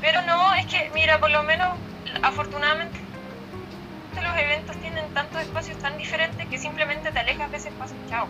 Pero 0.00 0.22
no, 0.22 0.54
es 0.54 0.66
que, 0.66 0.90
mira, 0.94 1.18
por 1.18 1.30
lo 1.30 1.42
menos, 1.42 1.68
afortunadamente, 2.22 2.98
los 4.14 4.36
eventos 4.36 4.76
tienen 4.80 5.04
tantos 5.14 5.40
espacios 5.40 5.78
tan 5.78 5.96
diferentes 5.96 6.46
que 6.48 6.58
simplemente 6.58 7.10
te 7.12 7.18
alejas, 7.18 7.50
veces 7.50 7.72
pasan, 7.78 7.96
chao. 8.08 8.26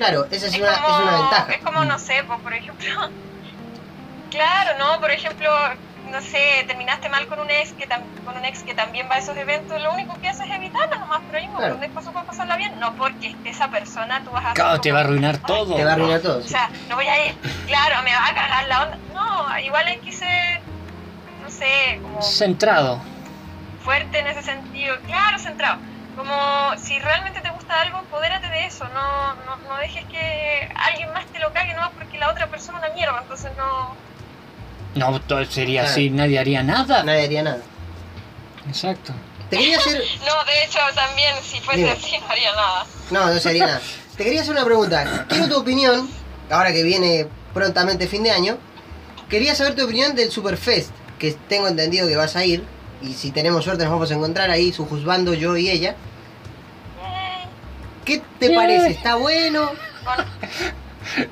Claro, 0.00 0.26
esa 0.30 0.46
es, 0.46 0.54
Es 0.54 0.60
una, 0.60 0.72
como, 0.80 0.88
es 0.88 1.02
una 1.02 1.12
ventaja. 1.20 1.52
es 1.52 1.62
como, 1.62 1.84
no 1.84 1.98
sé, 1.98 2.24
pues, 2.26 2.40
por 2.40 2.54
ejemplo, 2.54 2.86
claro, 4.30 4.78
¿no? 4.78 4.98
Por 4.98 5.10
ejemplo, 5.10 5.50
no 6.10 6.22
sé, 6.22 6.64
terminaste 6.66 7.10
mal 7.10 7.26
con 7.26 7.38
un 7.40 7.50
ex 7.50 7.74
que 7.74 7.86
tam- 7.86 8.06
con 8.24 8.34
un 8.34 8.44
ex 8.46 8.62
que 8.62 8.74
también 8.74 9.08
va 9.10 9.16
a 9.16 9.18
esos 9.18 9.36
eventos, 9.36 9.78
lo 9.82 9.92
único 9.92 10.18
que 10.18 10.28
haces 10.28 10.46
es 10.48 10.56
evitarlo 10.56 10.98
nomás, 11.00 11.20
pero 11.30 11.44
un 11.44 11.50
Claro. 11.50 11.60
montón 11.74 11.80
de 11.80 11.86
espacios 11.88 12.14
para 12.14 12.26
pasarla 12.26 12.56
bien, 12.56 12.80
no 12.80 12.94
porque 12.94 13.36
esa 13.44 13.68
persona 13.70 14.22
tú 14.24 14.30
vas 14.30 14.46
a 14.46 14.52
Claro, 14.54 14.80
te 14.80 14.90
va 14.90 15.00
a 15.00 15.02
arruinar 15.02 15.34
"Ay, 15.34 15.42
todo. 15.46 15.76
Te 15.76 15.84
va 15.84 15.90
a 15.90 15.92
arruinar 15.94 16.20
todo. 16.20 16.38
O 16.38 16.42
sea, 16.48 16.70
no 16.88 16.96
voy 16.96 17.06
a 17.06 17.26
ir, 17.26 17.34
claro, 17.66 18.02
me 18.02 18.14
va 18.14 18.26
a 18.26 18.34
cagar 18.34 18.68
la 18.68 18.82
onda. 18.84 18.98
No, 19.12 19.58
igual 19.60 19.86
hay 19.86 19.98
que 19.98 20.12
ser, 20.12 20.60
no 21.42 21.50
sé, 21.50 21.98
como 22.02 22.22
Centrado. 22.22 23.02
fuerte 23.84 24.18
en 24.20 24.28
ese 24.28 24.42
sentido, 24.42 24.96
claro, 25.06 25.38
centrado. 25.38 25.78
Como 26.16 26.76
si 26.76 26.98
realmente 26.98 27.40
te 27.40 27.50
gusta 27.50 27.80
algo, 27.80 27.98
empodérate 28.00 28.48
de 28.48 28.66
eso, 28.66 28.84
no, 28.88 29.34
no, 29.46 29.56
no 29.68 29.76
dejes 29.78 30.04
que 30.06 30.68
alguien 30.76 31.12
más 31.12 31.24
te 31.26 31.38
lo 31.38 31.52
cague 31.52 31.72
nomás 31.74 31.90
porque 31.96 32.18
la 32.18 32.30
otra 32.30 32.46
persona 32.48 32.78
es 32.78 32.84
una 32.86 32.94
mierda, 32.94 33.18
entonces 33.22 33.50
no... 33.56 33.94
No, 34.94 35.20
todo 35.22 35.44
sería 35.46 35.82
Claro. 35.82 35.92
así, 35.92 36.10
nadie 36.10 36.38
haría 36.38 36.62
nada. 36.64 37.04
Nadie 37.04 37.24
haría 37.24 37.42
nada. 37.44 37.60
Exacto. 38.68 39.12
Te 39.48 39.56
quería 39.58 39.78
hacer... 39.78 40.02
No, 40.26 40.44
de 40.44 40.64
hecho 40.64 40.78
también 40.94 41.36
si 41.42 41.60
fuese 41.60 41.80
Dime. 41.80 41.92
así 41.92 42.18
no 42.18 42.28
haría 42.28 42.52
nada. 42.54 42.86
No, 43.10 43.26
no 43.32 43.38
se 43.40 43.48
haría 43.48 43.66
nada. 43.66 43.80
Te 44.16 44.24
quería 44.24 44.40
hacer 44.42 44.52
una 44.52 44.64
pregunta. 44.64 45.26
Quiero 45.28 45.48
tu 45.48 45.58
opinión, 45.58 46.10
ahora 46.50 46.72
que 46.72 46.82
viene 46.82 47.26
prontamente 47.54 48.06
fin 48.08 48.22
de 48.24 48.32
año. 48.32 48.58
Quería 49.30 49.54
saber 49.54 49.76
tu 49.76 49.84
opinión 49.84 50.14
del 50.16 50.30
Superfest, 50.32 50.90
que 51.18 51.32
tengo 51.48 51.68
entendido 51.68 52.06
que 52.08 52.16
vas 52.16 52.34
a 52.36 52.44
ir. 52.44 52.64
Y 53.02 53.14
si 53.14 53.30
tenemos 53.30 53.64
suerte 53.64 53.84
nos 53.84 53.92
vamos 53.92 54.10
a 54.10 54.14
encontrar 54.14 54.50
ahí, 54.50 54.72
su 54.72 54.86
juzgando 54.86 55.34
yo 55.34 55.56
y 55.56 55.70
ella. 55.70 55.94
¿Qué 58.04 58.22
te 58.38 58.48
Yay. 58.48 58.56
parece? 58.56 58.90
¿Está 58.90 59.16
bueno? 59.16 59.70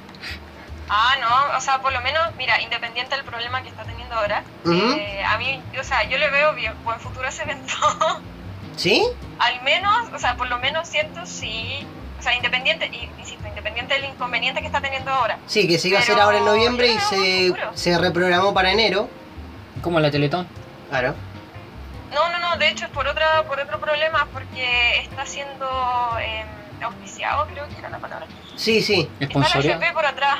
Ah, 0.90 1.16
no, 1.20 1.58
o 1.58 1.60
sea, 1.60 1.82
por 1.82 1.92
lo 1.92 2.00
menos, 2.00 2.22
mira, 2.38 2.62
independiente 2.62 3.14
del 3.14 3.22
problema 3.22 3.62
que 3.62 3.68
está 3.68 3.84
teniendo 3.84 4.14
ahora, 4.14 4.42
eh, 4.64 5.22
a 5.22 5.36
mí, 5.36 5.60
o 5.78 5.84
sea, 5.84 6.08
yo 6.08 6.16
le 6.16 6.30
veo 6.30 6.54
bien, 6.54 6.72
buen 6.82 6.98
futuro 6.98 7.26
a 7.26 7.28
ese 7.28 7.42
evento. 7.42 7.74
¿Sí? 8.76 9.04
Al 9.38 9.60
menos, 9.62 10.08
o 10.14 10.18
sea, 10.18 10.36
por 10.36 10.48
lo 10.48 10.58
menos 10.58 10.88
siento 10.88 11.26
sí, 11.26 11.86
o 12.18 12.22
sea, 12.22 12.34
independiente, 12.34 12.86
y, 12.86 13.10
insisto, 13.20 13.46
independiente 13.46 13.94
del 13.94 14.06
inconveniente 14.06 14.60
que 14.62 14.66
está 14.66 14.80
teniendo 14.80 15.10
ahora. 15.10 15.38
Sí, 15.46 15.68
que 15.68 15.78
se 15.78 15.88
iba 15.88 15.98
a 15.98 16.00
hacer 16.00 16.18
ahora 16.18 16.38
en 16.38 16.46
noviembre 16.46 16.86
y 16.86 16.98
se, 17.00 17.54
se 17.74 17.98
reprogramó 17.98 18.54
para 18.54 18.72
enero. 18.72 19.10
Como 19.82 20.00
la 20.00 20.10
Teletón. 20.10 20.48
Claro. 20.88 21.14
No, 22.12 22.28
no, 22.30 22.38
no, 22.38 22.56
de 22.56 22.68
hecho 22.70 22.86
es 22.86 22.90
por 22.90 23.06
otra, 23.06 23.42
por 23.44 23.60
otro 23.60 23.78
problema, 23.80 24.26
porque 24.32 25.00
está 25.00 25.26
siendo 25.26 25.66
eh, 26.20 26.44
auspiciado, 26.82 27.46
creo 27.48 27.68
que 27.68 27.78
era 27.78 27.90
la 27.90 27.98
palabra. 27.98 28.26
Sí, 28.56 28.82
sí. 28.82 29.08
Está 29.20 29.38
la. 29.40 29.46
FP 29.48 29.92
por 29.92 30.06
atrás. 30.06 30.38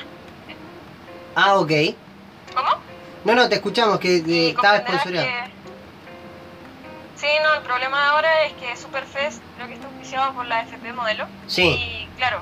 Ah, 1.35 1.55
ok. 1.57 1.71
¿Cómo? 2.55 2.71
No, 3.25 3.35
no, 3.35 3.49
te 3.49 3.57
escuchamos, 3.57 3.99
que 4.01 4.25
que 4.25 4.31
Y 4.31 4.49
estaba 4.51 4.79
sponsoreado. 4.79 5.27
que- 5.27 5.59
Sí, 7.17 7.27
no, 7.43 7.55
el 7.55 7.63
problema 7.63 8.01
de 8.01 8.07
ahora 8.11 8.43
es 8.45 8.53
que 8.55 8.77
Superfest 8.77 9.43
creo 9.57 9.67
que 9.67 9.75
está 9.75 9.87
auspiciado 9.89 10.33
por 10.35 10.47
la 10.47 10.63
FP 10.63 10.93
Modelo. 10.93 11.27
Sí. 11.49 11.63
Y 11.65 12.09
claro, 12.17 12.41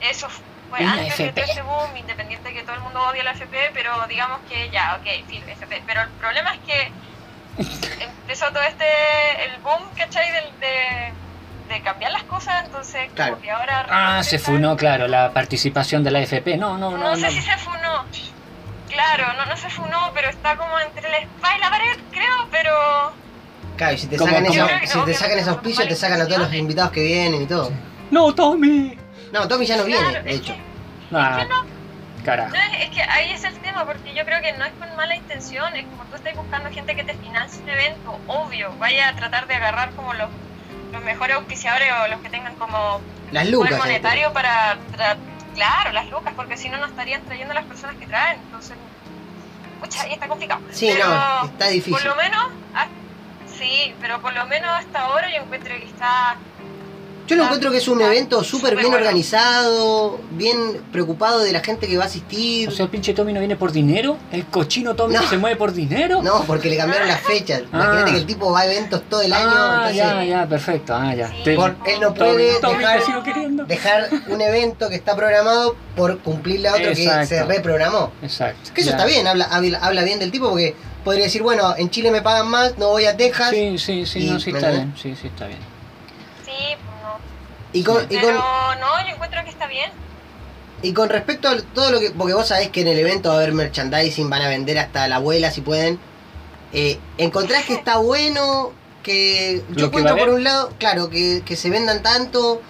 eso 0.00 0.28
fue 0.70 0.80
Una 0.80 0.92
antes 0.94 1.18
de 1.18 1.24
FP. 1.26 1.42
todo 1.42 1.50
ese 1.52 1.62
boom, 1.62 1.96
independiente 1.96 2.48
de 2.48 2.54
que 2.54 2.62
todo 2.62 2.74
el 2.74 2.80
mundo 2.80 3.00
odia 3.02 3.22
la 3.22 3.32
FP, 3.32 3.70
pero 3.74 4.06
digamos 4.08 4.40
que 4.48 4.70
ya, 4.70 4.96
ok, 4.98 5.06
sí, 5.28 5.42
FP. 5.46 5.82
Pero 5.86 6.02
el 6.02 6.08
problema 6.10 6.54
es 6.54 6.60
que 6.60 6.90
empezó 7.58 8.46
todo 8.48 8.62
este, 8.62 8.84
el 9.44 9.60
boom, 9.62 9.82
¿cachai? 9.96 10.30
Del, 10.32 10.44
de, 10.60 11.74
de 11.74 11.80
cambiar 11.82 12.12
las 12.12 12.24
cosas, 12.24 12.64
entonces 12.66 13.10
Claro. 13.14 13.32
como 13.32 13.42
que 13.42 13.50
ahora... 13.50 13.86
Ah, 13.90 14.22
se 14.22 14.38
funó, 14.38 14.76
claro, 14.76 15.08
la 15.08 15.32
participación 15.32 16.04
de 16.04 16.10
la 16.10 16.20
FP. 16.20 16.56
No, 16.56 16.76
no, 16.78 16.90
No, 16.92 16.98
no. 16.98 17.16
sé 17.16 17.22
no. 17.22 17.30
si 17.30 17.40
se 17.42 17.56
funó. 17.58 18.04
Claro, 18.90 19.32
no, 19.36 19.46
no 19.46 19.56
se 19.56 19.68
funó, 19.68 20.10
pero 20.14 20.28
está 20.30 20.56
como 20.56 20.78
entre 20.80 21.08
la 21.10 21.18
espada 21.18 21.56
y 21.56 21.60
la 21.60 21.70
pared, 21.70 21.96
creo, 22.12 22.48
pero... 22.50 22.70
Claro, 23.76 23.94
y 23.94 23.98
si 23.98 24.06
te 24.06 24.16
sacan, 24.16 24.44
creo 24.46 24.66
que 24.80 24.86
si 24.86 24.96
no, 24.98 25.04
te 25.04 25.12
sacan 25.14 25.36
no 25.38 25.44
son 25.44 25.52
auspicio, 25.54 25.86
te 25.88 25.94
sacan 25.96 26.20
a 26.22 26.26
todos 26.26 26.38
los 26.40 26.54
invitados 26.54 26.92
que 26.92 27.02
vienen 27.02 27.42
y 27.42 27.46
todo. 27.46 27.70
No, 28.10 28.34
Tommy. 28.34 28.96
No, 29.32 29.46
Tommy 29.48 29.66
ya 29.66 29.76
no 29.76 29.84
viene, 29.84 30.08
Claro, 30.08 30.24
de 30.24 30.30
es 30.30 30.36
hecho. 30.40 30.54
que- 30.54 31.16
Ah, 31.16 31.36
que 31.40 31.44
no. 31.46 31.75
Carajo. 32.26 32.54
No, 32.54 32.62
es, 32.78 32.90
que 32.90 33.02
ahí 33.02 33.30
es 33.32 33.42
el 33.44 33.54
tema, 33.60 33.86
porque 33.86 34.12
yo 34.14 34.24
creo 34.26 34.42
que 34.42 34.52
no 34.52 34.64
es 34.66 34.72
con 34.78 34.94
mala 34.96 35.16
intención, 35.16 35.74
es 35.76 35.84
como 35.86 36.04
tú 36.04 36.16
estás 36.16 36.34
buscando 36.36 36.70
gente 36.70 36.94
que 36.94 37.04
te 37.04 37.14
financie 37.14 37.62
un 37.62 37.70
evento, 37.70 38.20
obvio, 38.26 38.72
vaya 38.78 39.08
a 39.08 39.16
tratar 39.16 39.46
de 39.46 39.54
agarrar 39.54 39.90
como 39.92 40.12
los, 40.12 40.28
los 40.92 41.02
mejores 41.02 41.36
auspiciadores 41.36 41.88
o 42.04 42.08
los 42.08 42.20
que 42.20 42.28
tengan 42.28 42.54
como 42.56 43.00
Las 43.32 43.46
poder 43.48 43.78
monetario 43.78 44.32
para, 44.34 44.74
tra- 44.94 45.16
claro, 45.54 45.92
las 45.92 46.10
lucas, 46.10 46.34
porque 46.36 46.56
si 46.58 46.68
no, 46.68 46.76
no 46.78 46.86
estarían 46.86 47.22
trayendo 47.22 47.52
a 47.52 47.54
las 47.54 47.64
personas 47.64 47.96
que 47.96 48.06
traen, 48.06 48.38
entonces, 48.40 48.76
pucha, 49.80 50.02
ahí 50.02 50.12
está 50.12 50.28
complicado. 50.28 50.60
Sí, 50.70 50.90
Pero 50.92 51.08
no, 51.08 51.44
está 51.46 51.64
Por 51.64 51.72
difícil. 51.72 52.04
lo 52.04 52.14
menos, 52.16 52.48
sí, 53.58 53.94
pero 54.00 54.20
por 54.20 54.34
lo 54.34 54.46
menos 54.46 54.70
hasta 54.70 55.00
ahora 55.00 55.28
yo 55.30 55.42
encuentro 55.42 55.74
que 55.76 55.84
está 55.84 56.36
Yo 57.26 57.36
lo 57.36 57.44
encuentro 57.44 57.70
que 57.72 57.78
es 57.78 57.88
un 57.88 58.00
evento 58.00 58.44
súper 58.44 58.74
bien 58.76 58.88
bueno. 58.90 58.98
organizado, 59.04 60.18
bien 60.32 60.80
preocupado 60.92 61.40
de 61.40 61.52
la 61.52 61.60
gente 61.60 61.86
que 61.88 61.96
va 61.96 62.04
a 62.04 62.06
asistir. 62.06 62.68
O 62.68 62.72
sea, 62.72 62.84
el 62.84 62.90
pinche 62.90 63.12
Tommy 63.14 63.32
no 63.32 63.40
viene 63.40 63.56
por 63.56 63.72
dinero. 63.72 64.16
El 64.30 64.46
cochino 64.46 64.94
Tommy 64.94 65.14
No. 65.14 65.28
se 65.28 65.36
mueve 65.38 65.56
por 65.56 65.72
dinero. 65.72 66.22
No, 66.22 66.44
porque 66.44 66.70
le 66.70 66.76
cambiaron 66.76 67.08
las 67.08 67.20
fechas. 67.20 67.62
Ah. 67.72 67.76
Imagínate 67.82 68.10
que 68.12 68.16
el 68.18 68.26
tipo 68.26 68.52
va 68.52 68.60
a 68.60 68.66
eventos 68.66 69.02
todo 69.08 69.22
el 69.22 69.32
año, 69.32 69.44
Ah, 69.48 69.88
entonces 69.90 69.96
ya, 69.96 70.24
ya, 70.24 70.46
perfecto. 70.46 70.94
Ah, 70.94 71.14
ya. 71.14 71.28
Sí. 71.28 71.34
Te- 71.44 71.56
por- 71.56 71.76
él 71.86 72.00
no 72.00 72.14
puede 72.14 72.60
Tommy, 72.60 72.84
dejar, 73.66 74.08
un 74.28 74.40
evento 74.40 74.88
que 74.88 74.94
está 74.94 75.16
programado 75.16 75.76
por 75.96 76.18
cumplirle 76.20 76.68
a 76.68 76.74
otro 76.74 76.90
que 76.90 77.26
se 77.26 77.44
reprogramó. 77.44 78.12
Exacto. 78.22 78.70
Que 78.74 78.80
eso 78.82 78.90
ya. 78.90 78.96
está 78.96 79.06
bien, 79.06 79.26
habla, 79.26 79.46
habla, 79.50 79.78
habla 79.78 80.02
bien 80.04 80.18
del 80.18 80.30
tipo 80.30 80.48
porque 80.50 80.74
podría 81.04 81.24
decir, 81.24 81.42
bueno, 81.42 81.74
en 81.76 81.90
Chile 81.90 82.10
me 82.10 82.22
pagan 82.22 82.48
más, 82.48 82.78
no 82.78 82.88
voy 82.90 83.06
a 83.06 83.16
Texas. 83.16 83.50
Sí, 83.50 83.78
sí, 83.78 84.06
sí, 84.06 84.20
Y- 84.20 84.30
no, 84.30 84.38
sí 84.40 84.52
¿me 84.52 84.58
está 84.58 84.70
bien. 84.70 84.94
Sí, 85.00 85.14
sí, 85.20 85.26
está 85.26 85.46
bien. 85.46 85.58
Sí. 86.44 86.52
Y 87.76 87.82
con, 87.82 88.04
y 88.04 88.06
Pero 88.16 88.28
con, 88.28 88.80
no, 88.80 89.06
yo 89.06 89.14
encuentro 89.14 89.44
que 89.44 89.50
está 89.50 89.66
bien. 89.66 89.90
y 90.82 90.92
con 90.92 91.08
respecto 91.10 91.48
a 91.48 91.56
todo 91.74 91.90
lo 91.90 92.00
que. 92.00 92.10
Porque 92.10 92.32
vos 92.32 92.48
sabés 92.48 92.70
que 92.70 92.80
en 92.80 92.88
el 92.88 92.98
evento 92.98 93.28
va 93.28 93.34
a 93.34 93.38
haber 93.38 93.52
merchandising, 93.52 94.30
van 94.30 94.42
a 94.42 94.48
vender 94.48 94.78
hasta 94.78 95.06
la 95.08 95.16
abuela 95.16 95.50
si 95.50 95.60
pueden. 95.60 95.98
Eh, 96.72 96.98
¿Encontrás 97.18 97.64
que 97.66 97.74
está 97.74 97.98
bueno? 97.98 98.72
Que 99.02 99.62
yo 99.74 99.86
encuentro 99.86 100.14
por 100.14 100.22
haber. 100.22 100.34
un 100.36 100.44
lado, 100.44 100.72
claro, 100.78 101.10
que, 101.10 101.42
que 101.44 101.54
se 101.54 101.68
vendan 101.70 102.02
tanto 102.02 102.62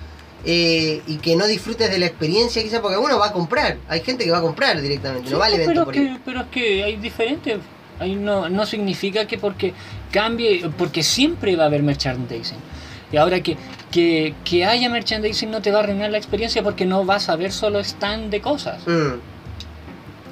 eh, 0.44 1.02
y 1.06 1.16
que 1.18 1.36
no 1.36 1.46
disfrutes 1.46 1.88
de 1.90 1.98
la 1.98 2.06
experiencia, 2.06 2.62
quizás 2.62 2.80
porque 2.80 2.98
uno 2.98 3.18
va 3.18 3.28
a 3.28 3.32
comprar. 3.32 3.78
Hay 3.88 4.00
gente 4.00 4.24
que 4.24 4.30
va 4.32 4.38
a 4.38 4.42
comprar 4.42 4.80
directamente, 4.80 5.30
no 5.30 5.38
va 5.38 5.46
al 5.46 5.54
evento 5.54 5.72
pero, 5.72 5.84
por 5.84 5.96
es 5.96 6.02
ir. 6.02 6.12
que, 6.14 6.20
pero 6.24 6.40
es 6.42 6.46
que 6.48 6.84
hay 6.84 6.96
diferentes. 6.96 7.58
Ahí 8.00 8.16
no, 8.16 8.48
no 8.48 8.66
significa 8.66 9.26
que 9.26 9.38
porque 9.38 9.72
cambie, 10.10 10.68
porque 10.76 11.02
siempre 11.02 11.56
va 11.56 11.62
a 11.64 11.66
haber 11.66 11.82
merchandising. 11.82 12.58
Y 13.12 13.16
ahora 13.16 13.40
que, 13.40 13.56
que, 13.92 14.34
que 14.44 14.64
haya 14.64 14.88
merchandising 14.88 15.50
no 15.50 15.62
te 15.62 15.70
va 15.70 15.78
a 15.78 15.82
arruinar 15.82 16.10
la 16.10 16.18
experiencia 16.18 16.62
porque 16.62 16.84
no 16.84 17.04
vas 17.04 17.28
a 17.28 17.36
ver 17.36 17.52
solo 17.52 17.80
stand 17.80 18.30
de 18.30 18.40
cosas. 18.40 18.86
Mm. 18.86 19.20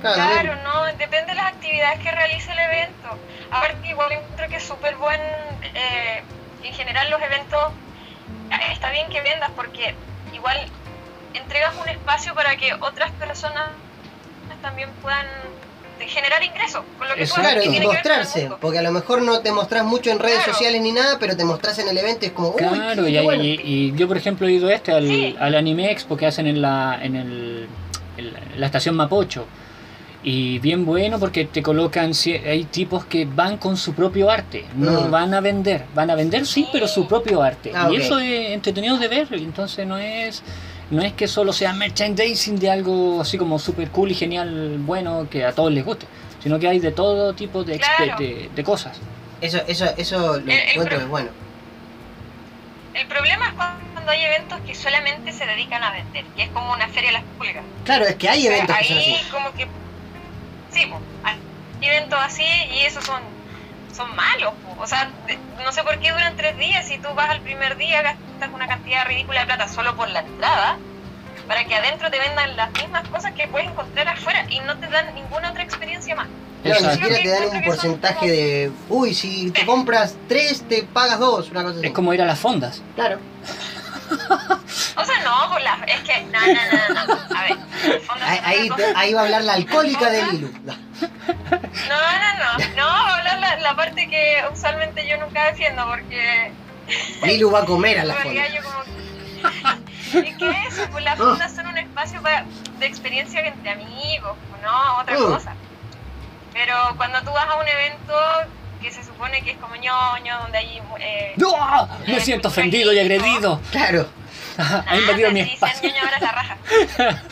Claro. 0.00 0.14
Claro, 0.14 0.56
no, 0.62 0.84
depende 0.98 1.26
de 1.28 1.34
las 1.34 1.46
actividades 1.46 1.98
que 2.00 2.10
realice 2.10 2.52
el 2.52 2.58
evento. 2.58 3.18
Aparte, 3.50 3.88
igual 3.88 4.12
encuentro 4.12 4.48
que 4.48 4.56
es 4.56 4.62
súper 4.62 4.96
buen, 4.96 5.20
eh, 5.20 6.22
en 6.62 6.74
general 6.74 7.10
los 7.10 7.22
eventos, 7.22 7.72
eh, 8.50 8.72
está 8.72 8.90
bien 8.90 9.08
que 9.08 9.22
vendas 9.22 9.50
porque 9.56 9.94
igual 10.34 10.58
entregas 11.32 11.74
un 11.80 11.88
espacio 11.88 12.34
para 12.34 12.56
que 12.56 12.74
otras 12.74 13.10
personas 13.12 13.70
también 14.60 14.90
puedan 15.02 15.26
generar 16.08 16.42
ingresos 16.42 16.82
con 16.98 17.08
lo 17.08 17.14
que 17.14 17.22
Exacto. 17.22 17.60
que 17.62 17.70
que 17.70 17.78
ver 17.78 17.82
mostrarse, 17.88 18.40
mundo. 18.42 18.58
porque 18.60 18.78
a 18.78 18.82
lo 18.82 18.92
mejor 18.92 19.22
no 19.22 19.40
te 19.40 19.52
mostrás 19.52 19.84
mucho 19.84 20.10
en 20.10 20.18
redes 20.18 20.38
Claro. 20.38 20.52
sociales 20.52 20.80
ni 20.82 20.92
nada, 20.92 21.18
pero 21.18 21.36
te 21.36 21.44
mostrás 21.44 21.78
en 21.78 21.88
el 21.88 21.98
evento 21.98 22.24
y 22.24 22.28
es 22.28 22.32
como, 22.32 22.48
uy, 22.50 22.56
Claro, 22.56 23.06
y, 23.08 23.18
bueno. 23.22 23.42
y- 23.42 23.60
y 23.64 23.92
yo 23.96 24.06
por 24.08 24.16
ejemplo 24.16 24.46
he 24.46 24.52
ido 24.52 24.68
a 24.68 24.74
este 24.74 24.92
al, 24.92 25.06
Sí. 25.06 25.36
al 25.38 25.54
Anime 25.54 25.90
Expo 25.90 26.16
que 26.16 26.26
hacen 26.26 26.46
en 26.46 26.60
la 26.62 26.98
en, 27.02 27.16
el, 27.16 27.68
en 28.16 28.32
la- 28.32 28.38
en 28.38 28.60
la 28.60 28.66
estación 28.66 28.94
Mapocho. 28.96 29.46
Y 30.26 30.58
bien 30.60 30.86
bueno 30.86 31.18
porque 31.18 31.44
te 31.44 31.62
colocan, 31.62 32.12
cie- 32.14 32.42
hay 32.46 32.64
tipos 32.64 33.04
que 33.04 33.26
van 33.26 33.58
con 33.58 33.76
su 33.76 33.92
propio 33.92 34.30
arte, 34.30 34.64
no 34.74 35.02
Mm. 35.02 35.10
van 35.10 35.34
a 35.34 35.40
vender, 35.42 35.84
van 35.94 36.08
a 36.10 36.14
vender 36.14 36.46
sí, 36.46 36.66
pero 36.72 36.88
su 36.88 37.06
propio 37.06 37.42
arte. 37.42 37.72
Ah, 37.74 37.90
y 37.92 37.96
eso 37.96 38.18
es 38.18 38.50
entretenido 38.52 38.96
de 38.96 39.08
ver, 39.08 39.28
entonces 39.32 39.86
no 39.86 39.98
es 39.98 40.42
no 40.94 41.02
es 41.02 41.12
que 41.12 41.28
solo 41.28 41.52
sea 41.52 41.72
merchandising 41.72 42.58
de 42.58 42.70
algo 42.70 43.20
así 43.20 43.36
como 43.36 43.58
super 43.58 43.90
cool 43.90 44.10
y 44.10 44.14
genial, 44.14 44.76
bueno, 44.78 45.26
que 45.30 45.44
a 45.44 45.52
todos 45.52 45.72
les 45.72 45.84
guste, 45.84 46.06
sino 46.42 46.58
que 46.58 46.68
hay 46.68 46.78
de 46.78 46.92
todo 46.92 47.34
tipo 47.34 47.64
de, 47.64 47.78
expe- 47.80 47.96
Claro. 48.04 48.16
de, 48.18 48.50
de 48.54 48.64
cosas. 48.64 48.98
Eso, 49.40 49.60
eso, 49.66 49.86
eso 49.96 50.18
lo 50.18 50.34
El- 50.36 50.50
el 50.50 50.68
encuentro 50.70 50.96
que 50.98 51.04
es 51.04 51.10
bueno. 51.10 51.28
El 52.94 53.06
problema 53.08 53.48
es 53.48 53.52
cuando 53.54 54.10
hay 54.10 54.22
eventos 54.24 54.60
que 54.60 54.74
solamente 54.74 55.32
se 55.32 55.44
dedican 55.46 55.82
a 55.82 55.90
vender, 55.92 56.24
que 56.36 56.44
es 56.44 56.48
como 56.50 56.72
una 56.72 56.86
feria 56.88 57.08
de 57.10 57.14
las 57.14 57.24
públicas. 57.36 57.64
Claro, 57.84 58.04
es 58.04 58.14
que 58.14 58.28
hay 58.28 58.46
eventos 58.46 58.76
que 58.76 58.84
son 58.84 58.96
ahí 58.98 59.14
así. 59.14 59.30
como 59.30 59.52
que 59.54 59.66
sí 60.70 60.86
po, 60.86 61.00
hay 61.24 61.36
eventos 61.80 62.18
así 62.22 62.44
y 62.44 62.80
esos 62.86 63.04
son 63.04 63.20
son 63.94 64.14
malos 64.16 64.52
po. 64.64 64.82
o 64.82 64.86
sea 64.86 65.10
no 65.64 65.72
sé 65.72 65.82
por 65.82 65.98
qué 66.00 66.10
duran 66.12 66.36
tres 66.36 66.56
días 66.58 66.86
si 66.86 66.98
tú 66.98 67.08
vas 67.14 67.30
al 67.30 67.40
primer 67.40 67.76
día 67.76 68.02
gastas 68.02 68.50
una 68.52 68.66
cantidad 68.66 69.06
ridícula 69.06 69.40
de 69.40 69.46
plata 69.46 69.68
solo 69.68 69.94
por 69.96 70.08
la 70.10 70.20
entrada 70.20 70.78
para 71.46 71.64
que 71.64 71.74
adentro 71.74 72.10
te 72.10 72.18
vendan 72.18 72.56
las 72.56 72.70
mismas 72.72 73.06
cosas 73.08 73.32
que 73.32 73.46
puedes 73.48 73.68
encontrar 73.68 74.08
afuera 74.08 74.46
y 74.50 74.60
no 74.60 74.76
te 74.78 74.86
dan 74.88 75.14
ninguna 75.14 75.50
otra 75.50 75.62
experiencia 75.62 76.14
más 76.16 76.26
No, 76.64 76.70
ni 76.80 76.90
siquiera 76.94 77.16
te 77.22 77.28
dan 77.28 77.56
un 77.58 77.64
porcentaje 77.64 78.14
como- 78.14 78.30
de, 78.30 78.72
uy, 78.88 79.14
si 79.14 79.50
te 79.50 79.66
compras 79.66 80.16
tres, 80.28 80.62
te 80.66 80.82
pagas 80.84 81.18
dos, 81.18 81.50
una 81.50 81.62
cosa 81.62 81.78
así. 81.78 81.86
Es 81.88 81.92
como 81.92 82.14
ir 82.14 82.22
a 82.22 82.24
las 82.24 82.38
fondas. 82.38 82.80
Claro. 82.94 83.18
o 84.96 85.04
sea 85.04 85.20
no 85.24 85.50
por 85.50 85.60
la 85.62 85.78
es 85.86 86.00
que 86.02 86.20
no 86.26 86.40
no 86.40 86.46
no 86.46 86.94
no, 87.06 87.14
no. 87.28 87.36
a 87.36 87.42
ver 87.42 87.52
en 87.84 87.92
el 87.92 88.00
fondo 88.00 88.24
Ahí, 88.24 88.40
ahí, 88.44 88.68
cosa- 88.68 88.92
va 89.14 89.20
a 89.20 89.24
hablar 89.24 89.42
la 89.44 89.52
alcohólica 89.54 90.10
de 90.10 90.22
Lilu. 90.26 90.52
No. 90.64 90.72
no 90.72 91.98
no 91.98 92.58
no 92.58 92.76
no 92.76 92.86
va 92.86 93.10
a 93.10 93.16
hablar 93.18 93.38
la, 93.40 93.56
la 93.56 93.76
parte 93.76 94.08
que 94.08 94.42
usualmente 94.52 95.06
yo 95.08 95.16
nunca 95.18 95.44
defiendo 95.46 95.86
porque 95.86 96.52
Lilu 97.22 97.50
va 97.50 97.60
a 97.60 97.64
comer 97.64 98.00
a 98.00 98.04
la 98.04 98.14
realidad 98.14 98.46
yo 98.54 98.62
como... 98.62 98.84
¿Y 100.26 100.36
qué 100.36 100.50
es 100.50 100.74
eso? 100.78 100.88
Pues 100.92 101.04
las 101.04 101.18
fondas 101.18 101.54
son 101.54 101.66
un 101.66 101.76
espacio 101.76 102.22
pa- 102.22 102.44
de 102.78 102.86
experiencia 102.86 103.40
entre 103.40 103.70
amigos, 103.72 104.36
pues, 104.50 104.62
¿no? 104.62 104.98
Otra 104.98 105.18
Mm. 105.18 105.24
cosa. 105.24 105.54
Pero 106.52 106.74
cuando 106.96 107.20
tú 107.22 107.30
vas 107.32 107.46
a 107.48 107.56
un 107.56 107.66
evento 107.68 108.14
que 108.84 108.92
se 108.92 109.02
supone 109.02 109.40
que 109.42 109.52
es 109.52 109.56
como 109.58 109.74
ñoño, 109.76 110.38
donde 110.40 110.58
hay... 110.58 110.80
Eh, 111.00 111.32
¡No! 111.36 111.88
Me 112.06 112.20
siento 112.20 112.48
ofendido 112.48 112.92
y 112.92 112.98
agredido. 113.00 113.60
Claro. 113.72 114.06
ha 114.58 114.96
invadido 114.96 115.30
mi 115.32 115.42
si 115.42 115.50
dicen 115.50 115.68
espacio. 115.68 115.88
ñoño 115.88 116.02
ahora 116.04 116.18
se 116.18 116.26
raja. 116.26 116.56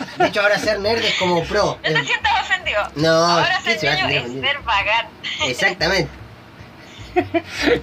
De 0.17 0.27
hecho, 0.29 0.41
ahora 0.41 0.59
ser 0.59 0.81
nerd 0.81 1.05
es 1.05 1.15
como 1.19 1.45
pro. 1.45 1.79
No 1.85 2.01
te 2.01 2.05
sientas 2.07 2.41
ofendido. 2.43 2.83
No, 2.97 3.11
ahora 3.11 3.59
¿qué 3.65 3.71
ser 3.79 3.81
se 3.81 3.87
ñoño 3.87 4.09
es 4.09 4.21
ofendido? 4.23 4.47
ser 4.47 4.59
bacán. 4.63 5.07
Exactamente. 5.47 6.11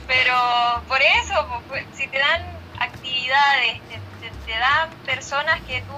Pero 0.07 0.81
por 0.87 0.99
eso, 1.01 1.61
pues, 1.67 1.85
si 1.93 2.07
te 2.07 2.17
dan 2.17 2.41
actividades, 2.79 3.73
te, 3.89 3.95
te- 3.95 4.51
te 4.51 4.57
dan 4.59 4.89
personas 5.05 5.61
que 5.67 5.81
tú 5.81 5.93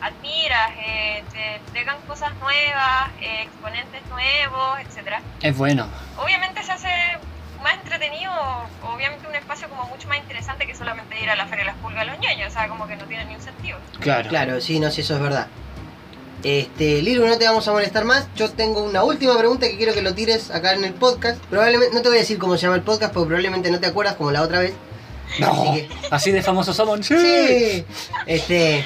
admiras, 0.00 0.70
eh, 0.86 1.24
te 1.32 1.56
entregan 1.56 1.96
cosas 2.06 2.32
nuevas, 2.36 3.10
eh, 3.20 3.42
exponentes 3.42 4.02
nuevos, 4.08 4.78
etcétera. 4.80 5.20
Es 5.42 5.56
bueno. 5.56 5.88
Obviamente 6.18 6.62
se 6.62 6.72
hace 6.72 6.88
más 7.62 7.74
entretenido, 7.74 8.30
obviamente 8.94 9.26
un 9.26 9.34
espacio 9.34 9.68
como 9.68 9.84
mucho 9.86 10.06
más 10.08 10.18
interesante 10.18 10.66
que 10.66 10.74
solamente 10.74 11.20
ir 11.20 11.28
a 11.30 11.36
la 11.36 11.46
feria 11.46 11.64
de 11.64 11.70
las 11.72 11.80
pulgas 11.80 12.02
a 12.02 12.04
los 12.04 12.18
ñoños, 12.20 12.48
o 12.48 12.52
sea, 12.52 12.68
como 12.68 12.86
que 12.86 12.96
no 12.96 13.04
tiene 13.06 13.24
ni 13.24 13.34
un 13.34 13.40
sentido. 13.40 13.78
Claro. 14.00 14.28
Claro, 14.28 14.60
sí, 14.60 14.78
no, 14.78 14.90
sí, 14.90 15.00
eso 15.00 15.16
es 15.16 15.20
verdad. 15.22 15.46
Este, 16.44 17.02
Lilu, 17.02 17.26
no 17.26 17.38
te 17.38 17.46
vamos 17.46 17.66
a 17.66 17.72
molestar 17.72 18.04
más. 18.04 18.28
Yo 18.36 18.50
tengo 18.52 18.82
una 18.84 19.02
última 19.02 19.36
pregunta 19.36 19.66
que 19.66 19.76
quiero 19.76 19.94
que 19.94 20.02
lo 20.02 20.14
tires 20.14 20.50
acá 20.50 20.74
en 20.74 20.84
el 20.84 20.92
podcast. 20.94 21.42
Probablemente, 21.46 21.94
no 21.94 22.02
te 22.02 22.08
voy 22.08 22.18
a 22.18 22.20
decir 22.20 22.38
cómo 22.38 22.56
se 22.56 22.62
llama 22.64 22.76
el 22.76 22.82
podcast, 22.82 23.12
porque 23.12 23.26
probablemente 23.28 23.70
no 23.70 23.80
te 23.80 23.86
acuerdas 23.86 24.14
como 24.14 24.30
la 24.30 24.42
otra 24.42 24.60
vez. 24.60 24.74
No. 25.40 25.50
Así 25.50 25.72
que- 25.72 25.88
Así 26.10 26.30
de 26.32 26.42
famosos 26.42 26.76
somos. 26.76 27.04
Sí. 27.04 27.84
Este, 28.26 28.84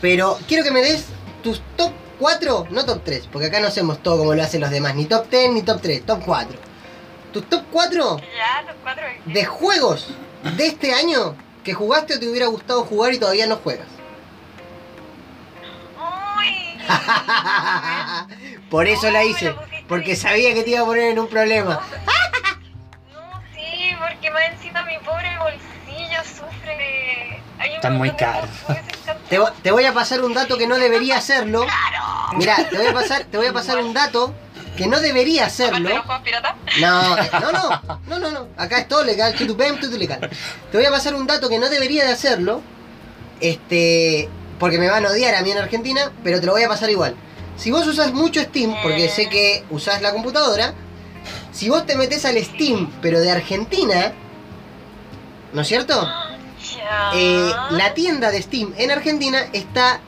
pero 0.00 0.38
quiero 0.46 0.64
que 0.64 0.70
me 0.70 0.80
des 0.80 1.06
tus 1.42 1.60
top 1.76 1.92
4, 2.18 2.68
no 2.70 2.84
top 2.84 3.02
3, 3.04 3.28
porque 3.30 3.48
acá 3.48 3.60
no 3.60 3.68
hacemos 3.68 4.02
todo 4.02 4.18
como 4.18 4.34
lo 4.34 4.42
hacen 4.42 4.60
los 4.60 4.70
demás, 4.70 4.94
ni 4.94 5.04
top 5.04 5.28
10 5.30 5.52
ni 5.52 5.62
top 5.62 5.80
3, 5.80 6.04
top 6.04 6.22
4. 6.24 6.58
Tus 7.32 7.48
top 7.48 7.64
4 7.70 8.16
Ya, 8.18 8.62
los 8.62 8.76
cuatro... 8.82 9.04
de 9.26 9.44
juegos 9.44 10.08
de 10.56 10.66
este 10.66 10.94
año 10.94 11.36
que 11.64 11.74
jugaste 11.74 12.14
o 12.14 12.20
te 12.20 12.28
hubiera 12.28 12.46
gustado 12.46 12.84
jugar 12.84 13.12
y 13.12 13.18
todavía 13.18 13.46
no 13.46 13.56
juegas. 13.56 13.88
¡Uy! 16.38 16.80
Por 18.70 18.86
eso 18.86 19.10
la 19.10 19.24
hice, 19.24 19.54
porque 19.88 20.16
sabía 20.16 20.54
que 20.54 20.62
te 20.62 20.70
iba 20.70 20.80
a 20.80 20.84
poner 20.84 21.10
en 21.10 21.18
un 21.18 21.28
problema. 21.28 21.80
No, 23.12 23.42
sí, 23.54 23.90
porque 23.98 24.30
más 24.30 24.42
encima 24.52 24.82
mi 24.84 24.98
pobre 24.98 25.36
bolsillo 25.38 25.75
sufre 26.24 26.76
de... 26.76 27.42
hay 27.58 27.70
un 27.70 27.76
Están 27.76 27.96
muy 27.96 28.10
caros. 28.12 28.50
que 28.66 29.12
Te, 29.28 29.40
vo- 29.40 29.52
te 29.62 29.70
voy 29.70 29.84
a 29.84 29.92
pasar 29.94 30.22
un 30.24 30.34
dato 30.34 30.56
que 30.58 30.66
no 30.66 30.76
debería 30.78 31.16
hacerlo. 31.18 31.66
Mira, 32.36 32.56
te 32.68 32.76
voy 32.76 32.86
a 32.86 32.92
pasar, 32.92 33.24
te 33.24 33.36
voy 33.36 33.46
a 33.46 33.52
pasar 33.52 33.78
un 33.78 33.92
dato 33.94 34.34
que 34.76 34.86
no 34.86 35.00
debería 35.00 35.46
hacerlo. 35.46 35.88
No, 36.80 37.18
eh, 37.18 37.30
no, 37.40 37.52
no, 37.52 37.98
no, 38.08 38.18
no, 38.18 38.30
no. 38.30 38.48
Acá 38.56 38.78
es 38.78 38.88
todo 38.88 39.04
legal, 39.04 39.34
tú 39.34 39.56
ven, 39.56 39.80
tú 39.80 39.86
legal. 39.96 40.28
Te 40.70 40.76
voy 40.76 40.86
a 40.86 40.90
pasar 40.90 41.14
un 41.14 41.26
dato 41.26 41.48
que 41.48 41.58
no 41.58 41.68
debería 41.68 42.04
de 42.04 42.12
hacerlo. 42.12 42.60
Este, 43.40 44.28
porque 44.58 44.78
me 44.78 44.88
van 44.88 45.04
a 45.06 45.10
odiar 45.10 45.34
a 45.34 45.42
mí 45.42 45.50
en 45.50 45.58
Argentina, 45.58 46.12
pero 46.24 46.40
te 46.40 46.46
lo 46.46 46.52
voy 46.52 46.62
a 46.62 46.68
pasar 46.68 46.90
igual. 46.90 47.14
Si 47.56 47.70
vos 47.70 47.86
usas 47.86 48.12
mucho 48.12 48.40
Steam, 48.42 48.74
porque 48.82 49.08
sé 49.08 49.28
que 49.28 49.64
usás 49.70 50.02
la 50.02 50.12
computadora, 50.12 50.74
si 51.52 51.68
vos 51.68 51.86
te 51.86 51.96
metes 51.96 52.24
al 52.24 52.36
Steam, 52.42 52.90
pero 53.00 53.20
de 53.20 53.30
Argentina, 53.30 54.12
¿no 55.52 55.62
es 55.62 55.68
cierto? 55.68 56.08
Eh, 57.14 57.52
la 57.70 57.94
tienda 57.94 58.30
de 58.30 58.42
Steam 58.42 58.72
en 58.76 58.90
Argentina 58.90 59.46
está 59.52 60.00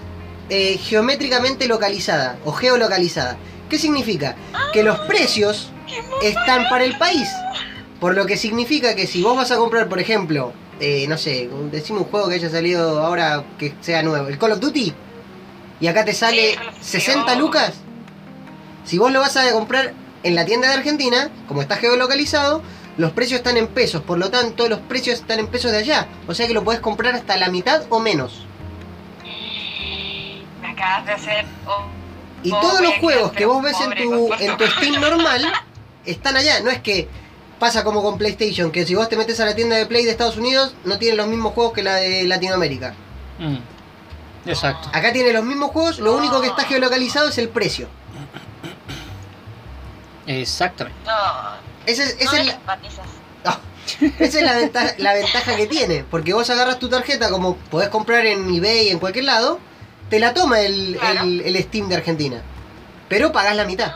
eh, 0.49 0.79
geométricamente 0.79 1.69
localizada 1.69 2.39
o 2.45 2.53
geolocalizada. 2.53 3.37
¿Qué 3.69 3.79
significa? 3.79 4.37
Que 4.73 4.83
los 4.83 4.99
precios 5.01 5.71
están 6.23 6.69
para 6.69 6.85
el 6.85 6.97
país. 6.97 7.29
Por 8.01 8.15
lo 8.15 8.27
que 8.27 8.37
significa 8.37 8.95
que 8.95 9.07
si 9.07 9.23
vos 9.23 9.37
vas 9.37 9.51
a 9.51 9.57
comprar, 9.57 9.89
por 9.89 9.99
ejemplo, 9.99 10.53
eh, 10.81 11.07
no 11.09 11.19
sé, 11.19 11.51
decime 11.71 11.99
un 11.99 12.05
juego 12.05 12.29
que 12.29 12.37
haya 12.37 12.49
salido 12.49 13.03
ahora 13.05 13.45
que 13.59 13.75
sea 13.81 14.03
nuevo, 14.03 14.29
el 14.29 14.39
Call 14.39 14.53
of 14.53 14.61
Duty, 14.61 14.95
y 15.81 15.87
acá 15.87 16.05
te 16.05 16.15
sale 16.15 16.53
Sí, 16.53 16.57
Call 16.57 16.69
of 16.69 16.75
Duty, 16.75 16.85
60 16.85 17.33
oh. 17.33 17.39
lucas, 17.39 17.75
si 18.85 18.99
vos 18.99 19.13
lo 19.13 19.21
vas 19.21 19.37
a 19.37 19.51
comprar 19.53 19.93
en 20.23 20.35
la 20.35 20.45
tienda 20.45 20.69
de 20.69 20.75
Argentina, 20.75 21.31
como 21.49 21.61
está 21.61 21.77
geolocalizado, 21.77 22.63
los 22.99 23.13
precios 23.13 23.39
están 23.39 23.57
en 23.57 23.69
pesos, 23.69 24.03
por 24.03 24.19
lo 24.19 24.31
tanto 24.31 24.69
los 24.69 24.81
precios 24.81 25.21
están 25.21 25.39
en 25.39 25.47
pesos 25.47 25.71
de 25.71 25.79
allá, 25.79 26.09
o 26.27 26.35
sea 26.35 26.47
que 26.47 26.53
lo 26.53 26.65
podés 26.65 26.81
comprar 26.81 27.15
hasta 27.15 27.37
la 27.37 27.49
mitad 27.49 27.85
o 27.89 28.01
menos. 28.01 28.45
Me 30.61 30.69
acabas 30.71 31.07
de 31.07 31.13
hacer. 31.13 31.47
oh, 31.67 31.85
Y 32.43 32.51
todos 32.51 32.81
los 32.81 32.95
juegos 32.95 33.33
que 33.33 33.47
vos 33.47 33.63
ves 33.63 33.77
en 33.81 33.95
tu, 33.97 34.33
en 34.35 34.57
tu 34.57 34.67
Steam 34.67 35.01
normal 35.01 35.51
están 36.05 36.37
allá. 36.37 36.61
No 36.61 36.71
es 36.71 36.81
que 36.81 37.09
pasa 37.59 37.85
como 37.85 38.03
con 38.03 38.19
PlayStation, 38.19 38.71
que 38.71 38.85
si 38.85 38.95
vos 38.95 39.09
te 39.09 39.17
metes 39.17 39.39
a 39.41 39.45
la 39.45 39.55
tienda 39.55 39.77
de 39.77 39.87
Play 39.87 40.05
de 40.05 40.11
Estados 40.11 40.37
Unidos, 40.37 40.75
no 40.85 40.99
tiene 40.99 41.17
los 41.17 41.29
mismos 41.29 41.55
juegos 41.55 41.73
que 41.73 41.83
la 41.83 41.97
de 41.97 42.25
Latinoamérica. 42.25 42.95
Mm. 43.39 44.49
Exacto. 44.49 44.89
Acá 44.93 45.13
tiene 45.13 45.33
los 45.33 45.45
mismos 45.45 45.71
juegos, 45.71 45.99
lo 46.01 46.17
único 46.17 46.41
que 46.41 46.49
está 46.49 46.65
geolocalizado 46.65 47.29
es 47.29 47.39
el 47.39 47.49
precio. 47.49 47.89
Exactamente. 50.27 50.99
No, 51.07 51.68
No 52.25 52.33
es. 52.33 52.57
Ah, 53.45 53.59
esa 54.19 54.39
es 54.39 54.45
la, 54.45 54.55
ventaja, 54.57 54.93
la 54.99 55.15
ventaja 55.15 55.57
que 55.57 55.67
tiene, 55.67 56.05
porque 56.11 56.35
vos 56.35 56.49
agarras 56.51 56.79
tu 56.79 56.89
tarjeta 56.89 57.31
como 57.31 57.57
podés 57.57 57.89
comprar 57.89 58.27
en 58.27 58.55
eBay 58.55 58.91
en 58.91 58.99
cualquier 58.99 59.25
lado, 59.25 59.59
te 60.11 60.19
la 60.21 60.35
toma 60.35 60.61
el, 60.61 60.97
Claro. 61.01 61.23
el- 61.23 61.41
el 61.41 61.63
Steam 61.65 61.89
de 61.89 61.97
Argentina, 61.97 62.43
pero 63.09 63.33
pagás 63.33 63.57
la 63.57 63.65
mitad. 63.65 63.93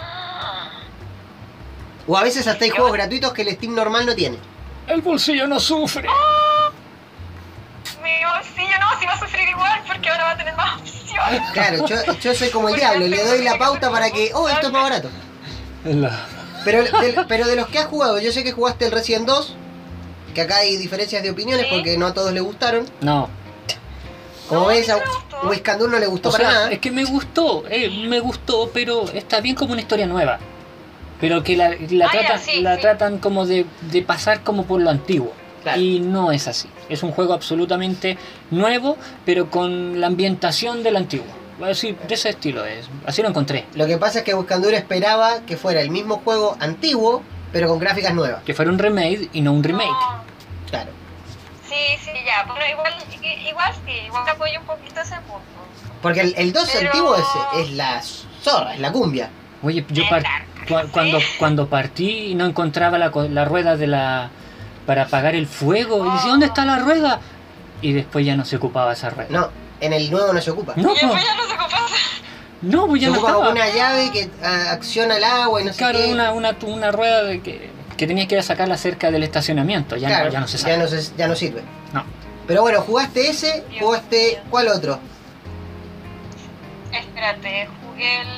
O 2.06 2.16
a 2.16 2.22
veces 2.22 2.46
hasta 2.46 2.64
hay 2.64 2.70
juegos 2.70 2.92
gratuitos 2.92 3.32
que 3.32 3.42
el 3.42 3.50
Steam 3.54 3.74
normal 3.74 4.06
no 4.06 4.14
tiene. 4.14 4.38
El 4.86 5.02
bolsillo 5.02 5.46
no 5.46 5.60
sufre. 5.60 6.08
bolsillo, 8.00 8.78
no, 8.80 8.98
si 9.00 9.06
va 9.06 9.12
a 9.12 9.18
sufrir 9.18 9.48
igual 9.48 9.82
porque 9.86 10.08
ahora 10.08 10.24
va 10.24 10.30
a 10.32 10.36
tener 10.36 10.54
más 10.56 10.80
opciones. 10.80 11.50
Claro, 11.52 11.86
yo, 11.86 11.96
yo 12.20 12.34
soy 12.34 12.48
como 12.50 12.68
el 12.70 12.76
diablo, 12.76 13.06
le 13.06 13.22
doy 13.24 13.42
la 13.44 13.58
pauta 13.58 13.90
para 13.90 14.10
que, 14.10 14.30
oh, 14.34 14.48
esto 14.48 14.66
es 14.68 14.72
más 14.72 14.82
barato. 14.84 15.10
La- 15.84 16.26
Pero 16.64 16.82
de, 16.84 17.24
pero 17.28 17.46
de 17.46 17.56
los 17.56 17.66
que 17.68 17.78
has 17.78 17.86
jugado, 17.86 18.18
yo 18.20 18.32
sé 18.32 18.44
que 18.44 18.52
jugaste 18.52 18.84
el 18.86 18.92
Resident 18.92 19.26
2, 19.26 19.54
que 20.34 20.40
acá 20.42 20.56
hay 20.58 20.76
diferencias 20.76 21.22
de 21.22 21.30
opiniones 21.30 21.66
Sí. 21.68 21.74
porque 21.74 21.98
no 21.98 22.06
a 22.06 22.14
todos 22.14 22.32
les 22.32 22.42
gustaron. 22.42 22.86
No. 23.00 23.28
Como 24.48 24.62
No, 24.62 24.66
ves, 24.68 24.88
a 24.90 24.98
no 25.76 25.98
le 25.98 26.06
gustó 26.06 26.28
O 26.28 26.32
para 26.32 26.44
sea, 26.44 26.52
nada. 26.58 26.70
es 26.72 26.78
que 26.78 26.90
me 26.90 27.04
gustó, 27.04 27.64
eh, 27.70 27.90
me 28.06 28.20
gustó, 28.20 28.70
pero 28.72 29.04
está 29.12 29.40
bien 29.40 29.54
como 29.54 29.72
una 29.72 29.80
historia 29.82 30.06
nueva. 30.06 30.38
Pero 31.20 31.42
que 31.42 31.56
la, 31.56 31.70
la 31.90 32.06
Ah, 32.06 32.10
tratan, 32.10 32.40
sí, 32.40 32.60
la 32.60 32.74
sí. 32.76 32.80
tratan 32.82 33.18
como 33.18 33.46
de, 33.46 33.64
de 33.90 34.02
pasar 34.02 34.42
como 34.42 34.64
por 34.64 34.80
lo 34.80 34.90
antiguo. 34.90 35.32
Claro. 35.62 35.80
Y 35.80 36.00
no 36.00 36.32
es 36.32 36.48
así. 36.48 36.68
Es 36.88 37.02
un 37.04 37.12
juego 37.12 37.32
absolutamente 37.32 38.18
nuevo, 38.50 38.96
pero 39.24 39.48
con 39.48 40.00
la 40.00 40.08
ambientación 40.08 40.82
del 40.82 40.96
antiguo. 40.96 41.26
A 41.62 41.68
decir, 41.68 41.96
de 41.96 42.14
ese 42.14 42.30
estilo 42.30 42.64
es. 42.64 42.88
Así 43.06 43.22
lo 43.22 43.28
encontré. 43.28 43.66
Lo 43.74 43.86
que 43.86 43.96
pasa 43.98 44.18
es 44.20 44.24
que 44.24 44.34
Wiscandur 44.34 44.74
esperaba 44.74 45.40
que 45.46 45.56
fuera 45.56 45.80
el 45.80 45.90
mismo 45.90 46.16
juego 46.24 46.56
antiguo, 46.60 47.22
pero 47.52 47.68
con 47.68 47.78
gráficas 47.78 48.14
nuevas. 48.14 48.42
Que 48.42 48.54
fuera 48.54 48.70
un 48.70 48.78
remake 48.78 49.30
y 49.32 49.40
no 49.42 49.52
un 49.52 49.62
remake. 49.62 49.88
No. 49.88 50.22
Claro. 50.70 50.90
Sí, 51.68 51.74
sí, 52.04 52.10
ya, 52.26 52.44
pero 52.52 52.66
igual, 52.70 52.92
i- 53.22 53.48
igual 53.48 53.72
sí, 53.86 53.92
igual 54.06 54.28
apoyo 54.28 54.60
un 54.60 54.66
poquito 54.66 55.00
ese 55.00 55.14
punto. 55.16 55.42
Porque 56.02 56.20
el, 56.20 56.34
el 56.36 56.52
2 56.52 56.68
Pero- 56.72 56.86
antiguo 56.90 57.16
es, 57.16 57.60
es 57.60 57.70
la 57.72 58.02
zorra, 58.42 58.74
es 58.74 58.80
la 58.80 58.90
cumbia. 58.92 59.30
Oye, 59.62 59.84
yo 59.90 60.02
par- 60.10 60.22
sí. 60.66 60.74
cuando, 60.90 61.18
cuando 61.38 61.68
partí 61.68 62.32
y 62.32 62.34
no 62.34 62.44
encontraba 62.46 62.98
la, 62.98 63.10
co- 63.12 63.28
la 63.28 63.44
rueda 63.44 63.76
de 63.76 63.86
la 63.86 64.30
para 64.86 65.02
apagar 65.04 65.36
el 65.36 65.46
fuego, 65.46 66.04
y 66.04 66.10
decía, 66.10 66.30
¿dónde 66.32 66.46
está 66.46 66.64
la 66.64 66.80
rueda? 66.80 67.20
Y 67.82 67.92
después 67.92 68.26
ya 68.26 68.34
no 68.36 68.44
se 68.44 68.56
ocupaba 68.56 68.92
esa 68.94 69.10
rueda. 69.10 69.28
No, 69.30 69.48
en 69.82 69.92
el 69.92 70.10
nuevo 70.10 70.32
no 70.32 70.40
se 70.40 70.50
ocupa. 70.50 70.72
No, 70.76 70.88
po. 70.88 70.94
ya 70.94 71.06
no 71.06 71.12
se 71.48 71.56
compasa. 71.56 71.94
no, 72.62 72.86
pues 72.86 73.00
se 73.02 73.06
ya 73.06 73.12
no 73.12 73.18
ocupa 73.22 73.48
una 73.50 73.68
llave 73.70 74.10
que 74.12 74.30
acciona 74.70 75.16
el 75.16 75.24
agua 75.24 75.60
y 75.60 75.64
no 75.64 75.72
sé 75.72 75.78
Claro, 75.78 75.98
qué. 75.98 76.12
una, 76.12 76.32
una, 76.32 76.56
una 76.66 76.90
rueda 76.92 77.24
de 77.24 77.40
que, 77.42 77.70
que 77.96 78.06
tenías 78.06 78.28
que 78.28 78.34
ir 78.36 78.40
a 78.40 78.42
sacarla 78.44 78.76
cerca 78.78 79.10
del 79.10 79.22
estacionamiento. 79.22 79.96
Ya, 79.96 80.08
Claro, 80.08 80.24
no, 80.26 80.30
ya 80.32 80.40
no 80.40 80.48
se 80.48 80.58
sabe. 80.58 80.72
ya 80.72 80.78
no 80.82 80.88
se- 80.88 81.12
ya 81.16 81.26
no 81.28 81.34
sirve. 81.36 81.62
No. 81.92 82.04
Pero 82.46 82.62
bueno, 82.62 82.80
jugaste 82.82 83.28
ese, 83.28 83.64
jugaste. 83.80 84.40
¿Cuál 84.50 84.68
otro? 84.68 84.98
Espérate, 86.92 87.68
jugué 87.86 88.20
el, 88.20 88.28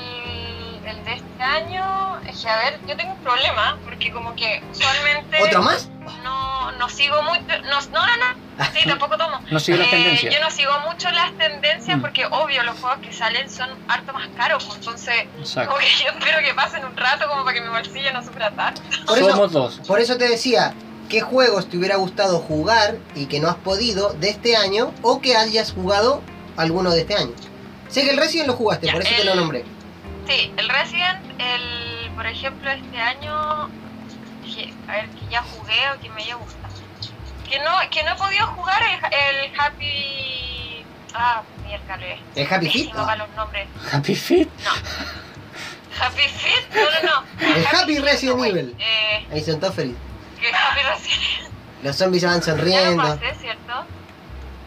el 0.85 1.03
de 1.05 1.13
este 1.13 1.43
año. 1.43 2.19
Es 2.27 2.41
que, 2.41 2.49
a 2.49 2.57
ver, 2.57 2.79
yo 2.87 2.95
tengo 2.95 3.13
un 3.13 3.19
problema, 3.19 3.77
porque 3.83 4.11
como 4.11 4.35
que 4.35 4.61
usualmente 4.71 5.41
¿Otro 5.43 5.61
más? 5.61 5.89
no, 6.23 6.71
no 6.73 6.89
sigo 6.89 7.21
mucho. 7.23 7.41
No, 7.63 7.81
no, 7.81 8.05
no, 8.07 8.17
no. 8.17 8.65
Sí, 8.73 8.87
tampoco 8.87 9.17
tomo. 9.17 9.39
No 9.51 9.59
sigo 9.59 9.77
las 9.77 9.87
Eh, 9.87 9.91
tendencias. 9.91 10.33
Yo 10.33 10.41
no 10.41 10.49
sigo 10.49 10.71
mucho 10.89 11.09
las 11.11 11.31
tendencias 11.37 11.97
Mm. 11.97 12.01
porque, 12.01 12.25
obvio, 12.25 12.63
los 12.63 12.79
juegos 12.79 12.99
que 12.99 13.11
salen 13.13 13.49
son 13.49 13.69
harto 13.87 14.13
más 14.13 14.27
caros. 14.37 14.63
pues, 14.63 14.77
Entonces, 14.77 15.25
Exacto. 15.39 15.71
como 15.71 15.79
que 15.81 15.87
yo 16.03 16.09
espero 16.17 16.39
que 16.43 16.53
pasen 16.53 16.85
un 16.85 16.95
rato 16.95 17.27
como 17.27 17.43
para 17.43 17.55
que 17.55 17.61
mi 17.61 17.69
bolsillo 17.69 18.13
no 18.13 18.23
sufra 18.23 18.51
tanto. 18.51 18.81
Por 19.05 19.17
eso- 19.17 19.29
Somos 19.31 19.51
dos. 19.51 19.81
Por 19.85 19.99
eso 19.99 20.17
te 20.17 20.27
decía, 20.29 20.73
¿qué 21.09 21.21
juegos 21.21 21.69
te 21.69 21.77
hubiera 21.77 21.97
gustado 21.97 22.39
jugar 22.39 22.95
y 23.13 23.25
que 23.25 23.39
no 23.39 23.49
has 23.49 23.55
podido 23.55 24.13
de 24.13 24.29
este 24.29 24.55
año 24.55 24.93
o 25.01 25.19
que 25.21 25.35
hayas 25.35 25.73
jugado 25.73 26.21
alguno 26.57 26.91
de 26.91 27.01
este 27.01 27.15
año? 27.15 27.33
Sé 27.89 28.03
que 28.03 28.11
el 28.11 28.17
Resident 28.17 28.47
lo 28.47 28.53
jugaste, 28.53 28.87
Ya, 28.87 28.93
por 28.93 29.01
eso 29.03 29.13
te 29.15 29.23
lo 29.25 29.35
nombré. 29.35 29.63
Sí, 30.27 30.51
el 30.57 30.69
Resident, 30.69 31.19
el, 31.39 32.11
por 32.15 32.25
ejemplo, 32.25 32.69
este 32.71 32.99
año, 32.99 33.33
a 33.37 34.91
ver, 34.91 35.09
que 35.09 35.27
ya 35.29 35.43
jugué 35.43 35.89
o 35.95 35.99
que 36.01 36.09
me 36.09 36.23
haya 36.23 36.35
gustado. 36.35 36.73
Que 37.49 37.59
no, 37.59 37.71
que 37.91 38.03
no 38.03 38.11
he 38.11 38.15
podido 38.15 38.47
jugar 38.47 38.81
el, 38.83 39.45
el 39.45 39.59
Happy... 39.59 40.83
Ah, 41.13 41.43
miércoles. 41.65 42.19
¿El 42.35 42.51
Happy 42.51 42.69
Feet? 42.69 42.91
Para 42.93 43.15
los 43.17 43.29
nombres. 43.35 43.67
Happy 43.91 44.15
Feet. 44.15 44.49
Happy 45.99 46.21
Feet, 46.27 46.65
no, 46.73 46.81
no, 46.81 47.21
no. 47.21 47.55
El 47.55 47.65
Happy 47.67 47.93
Feet, 47.95 48.03
Resident 48.03 48.37
no. 48.37 48.45
Evil. 48.45 48.75
Eh, 48.79 49.27
Ahí 49.31 49.41
son 49.41 49.59
todos 49.59 49.75
felices. 49.75 50.01
que 50.39 50.47
Happy 50.49 50.81
Resident 50.81 51.53
Los 51.83 51.95
zombies 51.95 52.23
van 52.23 52.41
Ya 52.41 52.51
lo 52.51 52.57
sonriendo. 52.57 53.03
pasé, 53.03 53.35
¿cierto? 53.39 53.73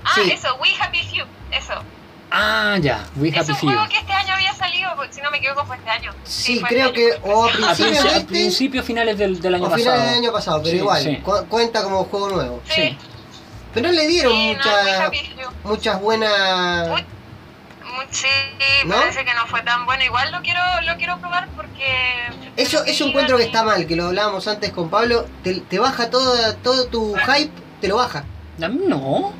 Ah, 0.04 0.10
Sí. 0.14 0.30
eso, 0.30 0.54
We 0.56 0.68
Happy 0.80 1.02
Few, 1.02 1.26
eso. 1.50 1.82
Ah, 2.30 2.76
ya. 2.80 3.04
We 3.16 3.28
Es 3.28 3.36
Happy 3.38 3.52
un 3.52 3.56
Few. 3.58 3.70
juego 3.70 3.88
que 3.88 3.96
este 3.98 4.12
año 4.12 4.34
había 4.34 4.52
salido, 4.54 4.90
si 5.10 5.20
no 5.22 5.30
me 5.30 5.38
equivoco 5.38 5.64
fue 5.66 5.76
este 5.76 5.90
año. 5.90 6.12
Sí, 6.24 6.60
creo 6.68 6.88
este 6.88 6.98
que 7.00 7.18
o 7.30 7.44
a 7.44 7.48
A, 7.48 7.52
principios 7.74 8.14
a 8.14 8.26
principios 8.26 8.84
finales 8.84 9.16
del, 9.18 9.40
del 9.40 9.54
año 9.54 9.64
o 9.64 9.70
finales 9.70 9.86
pasado. 9.86 10.06
del 10.10 10.18
año 10.24 10.32
pasado, 10.32 10.58
pero 10.58 10.70
Sí, 10.70 10.76
igual, 10.76 11.02
sí. 11.02 11.16
cu- 11.24 11.46
cuenta 11.48 11.82
como 11.82 12.04
juego 12.04 12.28
nuevo. 12.30 12.62
Sí. 12.68 12.96
Pero 13.72 13.88
no 13.88 13.92
le 13.94 14.06
dieron 14.06 14.32
Sí, 14.32 14.54
no, 14.54 14.64
We 14.64 14.82
mucha- 14.82 15.04
Happy 15.06 15.18
Few. 15.18 15.48
muchas 15.64 16.00
buenas... 16.00 16.88
Muy- 16.88 17.04
Sí, 18.10 18.26
¿No? 18.86 18.94
parece 18.96 19.24
que 19.24 19.34
no 19.34 19.46
fue 19.48 19.60
tan 19.62 19.84
bueno. 19.84 20.04
Igual 20.04 20.30
lo 20.32 20.40
quiero, 20.40 20.60
lo 20.86 20.96
quiero 20.96 21.18
probar 21.18 21.48
porque. 21.56 21.84
Eso, 22.56 22.82
eso 22.84 23.06
encuentro 23.06 23.36
que 23.36 23.42
está 23.42 23.62
mal, 23.64 23.86
que 23.86 23.96
lo 23.96 24.06
hablábamos 24.06 24.46
antes 24.48 24.70
con 24.72 24.88
Pablo, 24.88 25.26
te, 25.42 25.54
te 25.60 25.78
baja 25.78 26.08
todo, 26.08 26.54
todo 26.56 26.86
tu 26.86 27.14
hype, 27.16 27.50
te 27.80 27.88
lo 27.88 27.96
baja. 27.96 28.24
A 28.62 28.68
mí 28.68 28.80
no. 28.86 29.32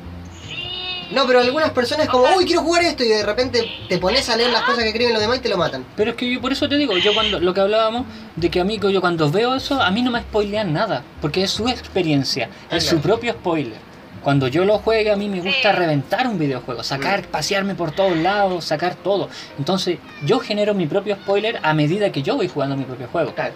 No, 1.11 1.25
pero 1.25 1.39
algunas 1.39 1.71
personas 1.71 2.07
como, 2.07 2.25
uy, 2.37 2.45
quiero 2.45 2.61
jugar 2.61 2.83
esto, 2.83 3.03
y 3.03 3.07
de 3.07 3.23
repente 3.25 3.67
te 3.87 3.97
pones 3.97 4.29
a 4.29 4.37
leer 4.37 4.51
las 4.51 4.61
cosas 4.63 4.83
que 4.83 4.89
escriben 4.89 5.13
los 5.13 5.21
demás 5.21 5.37
y 5.37 5.41
te 5.41 5.49
lo 5.49 5.57
matan. 5.57 5.83
Pero 5.95 6.11
es 6.11 6.17
que 6.17 6.31
yo 6.31 6.39
por 6.39 6.51
eso 6.51 6.69
te 6.69 6.77
digo, 6.77 6.97
yo 6.97 7.13
cuando 7.13 7.39
lo 7.39 7.53
que 7.53 7.61
hablábamos 7.61 8.05
de 8.35 8.49
que 8.51 8.59
a 8.59 8.63
mí 8.63 8.79
yo 8.79 9.01
cuando 9.01 9.29
veo 9.31 9.55
eso, 9.55 9.81
a 9.81 9.89
mí 9.91 10.01
no 10.01 10.11
me 10.11 10.21
spoilean 10.21 10.71
nada, 10.71 11.03
porque 11.21 11.43
es 11.43 11.51
su 11.51 11.67
experiencia, 11.67 12.49
Ah, 12.69 12.77
es 12.77 12.83
claro. 12.83 12.97
su 12.97 13.01
propio 13.01 13.33
spoiler. 13.33 13.89
Cuando 14.23 14.47
yo 14.49 14.65
lo 14.65 14.79
juegue 14.79 15.11
a 15.11 15.15
mí 15.15 15.29
me 15.29 15.39
gusta 15.41 15.71
Sí. 15.71 15.77
reventar 15.77 16.27
un 16.27 16.37
videojuego, 16.37 16.83
sacar, 16.83 17.23
pasearme 17.27 17.73
por 17.73 17.91
todos 17.91 18.17
lados, 18.17 18.65
sacar 18.65 18.95
todo. 18.95 19.29
Entonces 19.57 19.97
yo 20.25 20.39
genero 20.39 20.73
mi 20.73 20.87
propio 20.87 21.15
spoiler 21.15 21.59
a 21.63 21.73
medida 21.73 22.11
que 22.11 22.21
yo 22.21 22.35
voy 22.35 22.49
jugando 22.49 22.75
mi 22.75 22.83
propio 22.83 23.07
juego. 23.07 23.33
Claro. 23.33 23.53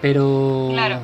Pero 0.00 0.70
Claro. 0.72 1.00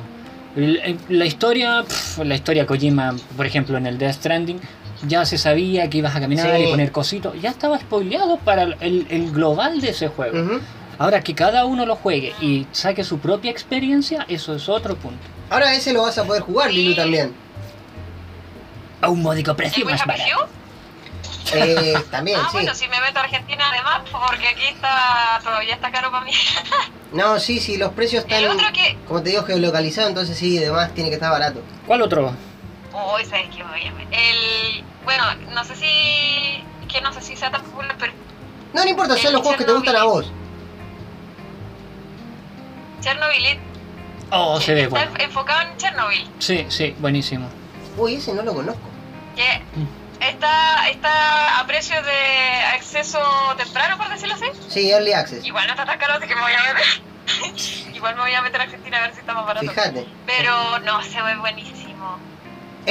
la 1.09 1.25
historia, 1.25 1.83
la 2.23 2.35
historia 2.35 2.65
Kojima, 2.65 3.15
por 3.37 3.45
ejemplo 3.45 3.77
en 3.77 3.85
el 3.85 3.97
Death 3.97 4.15
Stranding, 4.15 4.59
ya 5.07 5.25
se 5.25 5.37
sabía 5.37 5.89
que 5.89 5.99
ibas 5.99 6.15
a 6.15 6.19
caminar 6.19 6.55
Sí. 6.55 6.63
y 6.63 6.67
poner 6.71 6.91
cositos, 6.91 7.39
ya 7.41 7.49
estaba 7.49 7.79
spoileado 7.79 8.37
para 8.37 8.63
el, 8.63 9.07
el 9.09 9.31
global 9.31 9.79
de 9.81 9.89
ese 9.91 10.07
juego. 10.09 10.59
Ahora 10.97 11.21
que 11.21 11.33
cada 11.33 11.65
uno 11.65 11.85
lo 11.85 11.95
juegue 11.95 12.33
y 12.41 12.67
saque 12.73 13.03
su 13.05 13.19
propia 13.19 13.51
experiencia, 13.51 14.25
eso 14.27 14.53
es 14.55 14.67
otro 14.67 14.95
punto. 14.97 15.25
Ahora 15.49 15.73
ese 15.73 15.93
lo 15.93 16.01
vas 16.01 16.17
a 16.17 16.25
poder 16.25 16.41
jugar, 16.41 16.71
Lilu, 16.71 16.93
también. 16.95 17.33
A 19.01 19.09
un 19.09 19.21
módico 19.21 19.51
¿El 19.51 19.57
precio 19.57 19.85
más 19.85 20.05
barato. 20.05 20.47
Eh, 21.53 21.95
también, 22.11 22.37
Ah, 22.39 22.47
sí. 22.51 22.57
bueno, 22.57 22.75
si 22.75 22.87
me 22.89 22.99
meto 23.01 23.17
a 23.19 23.23
Argentina 23.23 23.63
además, 23.71 24.01
porque 24.11 24.49
aquí 24.49 24.67
está 24.67 25.39
todavía 25.43 25.73
está 25.73 25.89
caro 25.91 26.11
para 26.11 26.25
mí. 26.25 26.31
No, 27.11 27.39
sí, 27.39 27.59
sí, 27.59 27.77
los 27.77 27.91
precios 27.93 28.23
están, 28.23 28.43
El 28.43 28.51
otro 28.51 28.67
que. 28.71 28.95
como 29.07 29.23
te 29.23 29.31
digo, 29.31 29.41
geolocalizados, 29.43 30.09
entonces 30.09 30.37
sí, 30.37 30.59
además 30.59 30.93
tiene 30.93 31.09
que 31.09 31.15
estar 31.15 31.31
barato. 31.31 31.59
¿Cuál 31.87 32.03
otro? 32.03 32.35
Uy, 32.93 33.25
¿sabes 33.25 33.47
qué 33.55 33.63
voy 33.63 33.85
a 33.87 33.93
ver? 33.93 34.07
El. 34.11 34.83
Bueno, 35.03 35.23
no 35.53 35.63
sé 35.63 35.75
si. 35.75 36.63
Que 36.87 37.01
no 37.01 37.13
sé 37.13 37.21
si 37.21 37.35
sea 37.35 37.51
tan 37.51 37.61
popular, 37.63 37.95
pero 37.99 38.13
No, 38.73 38.83
no 38.83 38.89
importa, 38.89 39.15
son 39.15 39.27
El 39.27 39.33
los 39.33 39.41
juegos 39.41 39.57
que 39.59 39.65
te 39.65 39.73
gustan 39.73 39.95
a 39.95 40.03
vos. 40.05 40.31
Chernobyl 43.01 43.59
Oh, 44.31 44.59
se 44.59 44.73
ve 44.73 44.81
está 44.83 45.05
bueno. 45.05 45.23
enfocado 45.23 45.61
en 45.61 45.77
Chernobyl. 45.77 46.27
Sí, 46.39 46.65
sí, 46.69 46.95
buenísimo. 46.99 47.47
Uy, 47.97 48.15
ese 48.15 48.33
no 48.33 48.43
lo 48.43 48.53
conozco. 48.53 48.81
Que 49.35 49.61
está, 50.27 50.87
está 50.89 51.59
a 51.59 51.65
precio 51.65 51.95
de 52.03 52.55
acceso 52.75 53.19
temprano, 53.57 53.97
por 53.97 54.09
decirlo 54.09 54.35
así. 54.35 54.45
Sí, 54.67 54.91
Early 54.91 55.13
Access. 55.13 55.45
Igual 55.45 55.65
no 55.67 55.73
está 55.73 55.85
tan 55.85 55.97
caro, 55.97 56.13
así 56.15 56.27
que 56.27 56.35
me 56.35 56.41
voy 56.41 56.51
a 56.53 56.73
meter. 56.73 57.95
Igual 57.95 58.15
me 58.15 58.21
voy 58.21 58.33
a 58.33 58.41
meter 58.41 58.61
a 58.61 58.63
Argentina 58.65 58.97
a 58.97 59.01
ver 59.01 59.13
si 59.13 59.19
está 59.21 59.33
más 59.33 59.45
barato. 59.45 59.67
Fíjate. 59.67 60.05
Pero 60.27 60.79
no, 60.79 61.01
se 61.03 61.21
ve 61.21 61.35
buenísimo. 61.37 61.88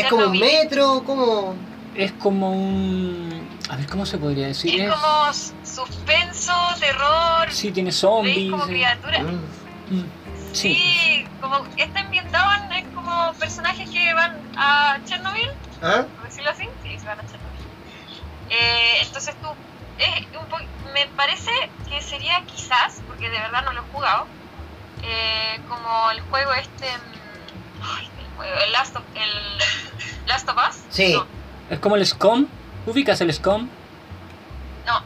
Es 0.01 0.07
como 0.09 0.27
un 0.27 0.39
metro, 0.39 1.03
como... 1.05 1.55
Es 1.95 2.13
como 2.13 2.53
un... 2.53 3.49
A 3.69 3.77
ver, 3.77 3.87
¿cómo 3.89 4.07
se 4.07 4.19
podría 4.19 4.47
decir? 4.47 4.81
Es 4.81 4.91
como 4.93 5.33
suspenso, 5.65 6.53
terror, 6.79 7.51
Sí, 7.51 7.73
tiene 7.73 7.91
zombies. 7.93 8.51
como 8.51 8.65
eh. 8.65 8.69
criaturas. 8.69 9.23
Mm. 9.23 9.95
Mm, 9.97 10.05
Sí. 10.53 10.75
Sí, 10.75 11.27
como 11.41 11.59
está 11.77 12.01
ambientado 12.01 12.51
en 12.65 12.73
es 12.73 12.85
como 12.95 13.33
personajes 13.35 13.89
que 13.91 14.15
van 14.15 14.35
a 14.57 14.99
Chernobyl, 15.05 15.51
¿Ah? 15.83 16.05
por 16.17 16.25
decirlo 16.25 16.51
así. 16.51 16.65
Sí, 16.83 16.99
se 16.99 17.05
van 17.07 17.19
a 17.21 17.23
Chernobyl. 17.23 17.61
Eh, 18.51 18.99
entonces 19.03 19.35
tú, 19.43 19.49
es 19.99 20.27
un 20.41 20.47
po- 20.49 20.59
me 20.95 21.07
parece 21.17 21.51
que 21.89 22.01
sería 22.01 22.43
quizás, 22.47 23.03
porque 23.07 23.29
de 23.29 23.39
verdad 23.39 23.63
no 23.65 23.73
lo 23.73 23.81
he 23.83 23.85
jugado, 23.93 24.27
eh, 25.03 25.61
como 25.69 26.11
el 26.13 26.21
juego 26.23 26.53
este, 26.55 26.87
mm, 26.87 27.83
ay, 27.83 28.09
el, 28.43 28.73
Last 28.73 28.97
of, 28.97 29.03
el 29.15 30.27
Last 30.27 30.49
of 30.49 30.57
Us. 30.57 30.77
Sí. 30.91 31.13
No, 31.15 31.27
Es 31.71 31.79
como 31.81 31.97
el 31.97 32.05
SCOM. 32.07 32.47
¿Ubicas 32.87 33.21
el 33.21 33.33
SCOM? 33.33 33.69
no, 34.87 35.03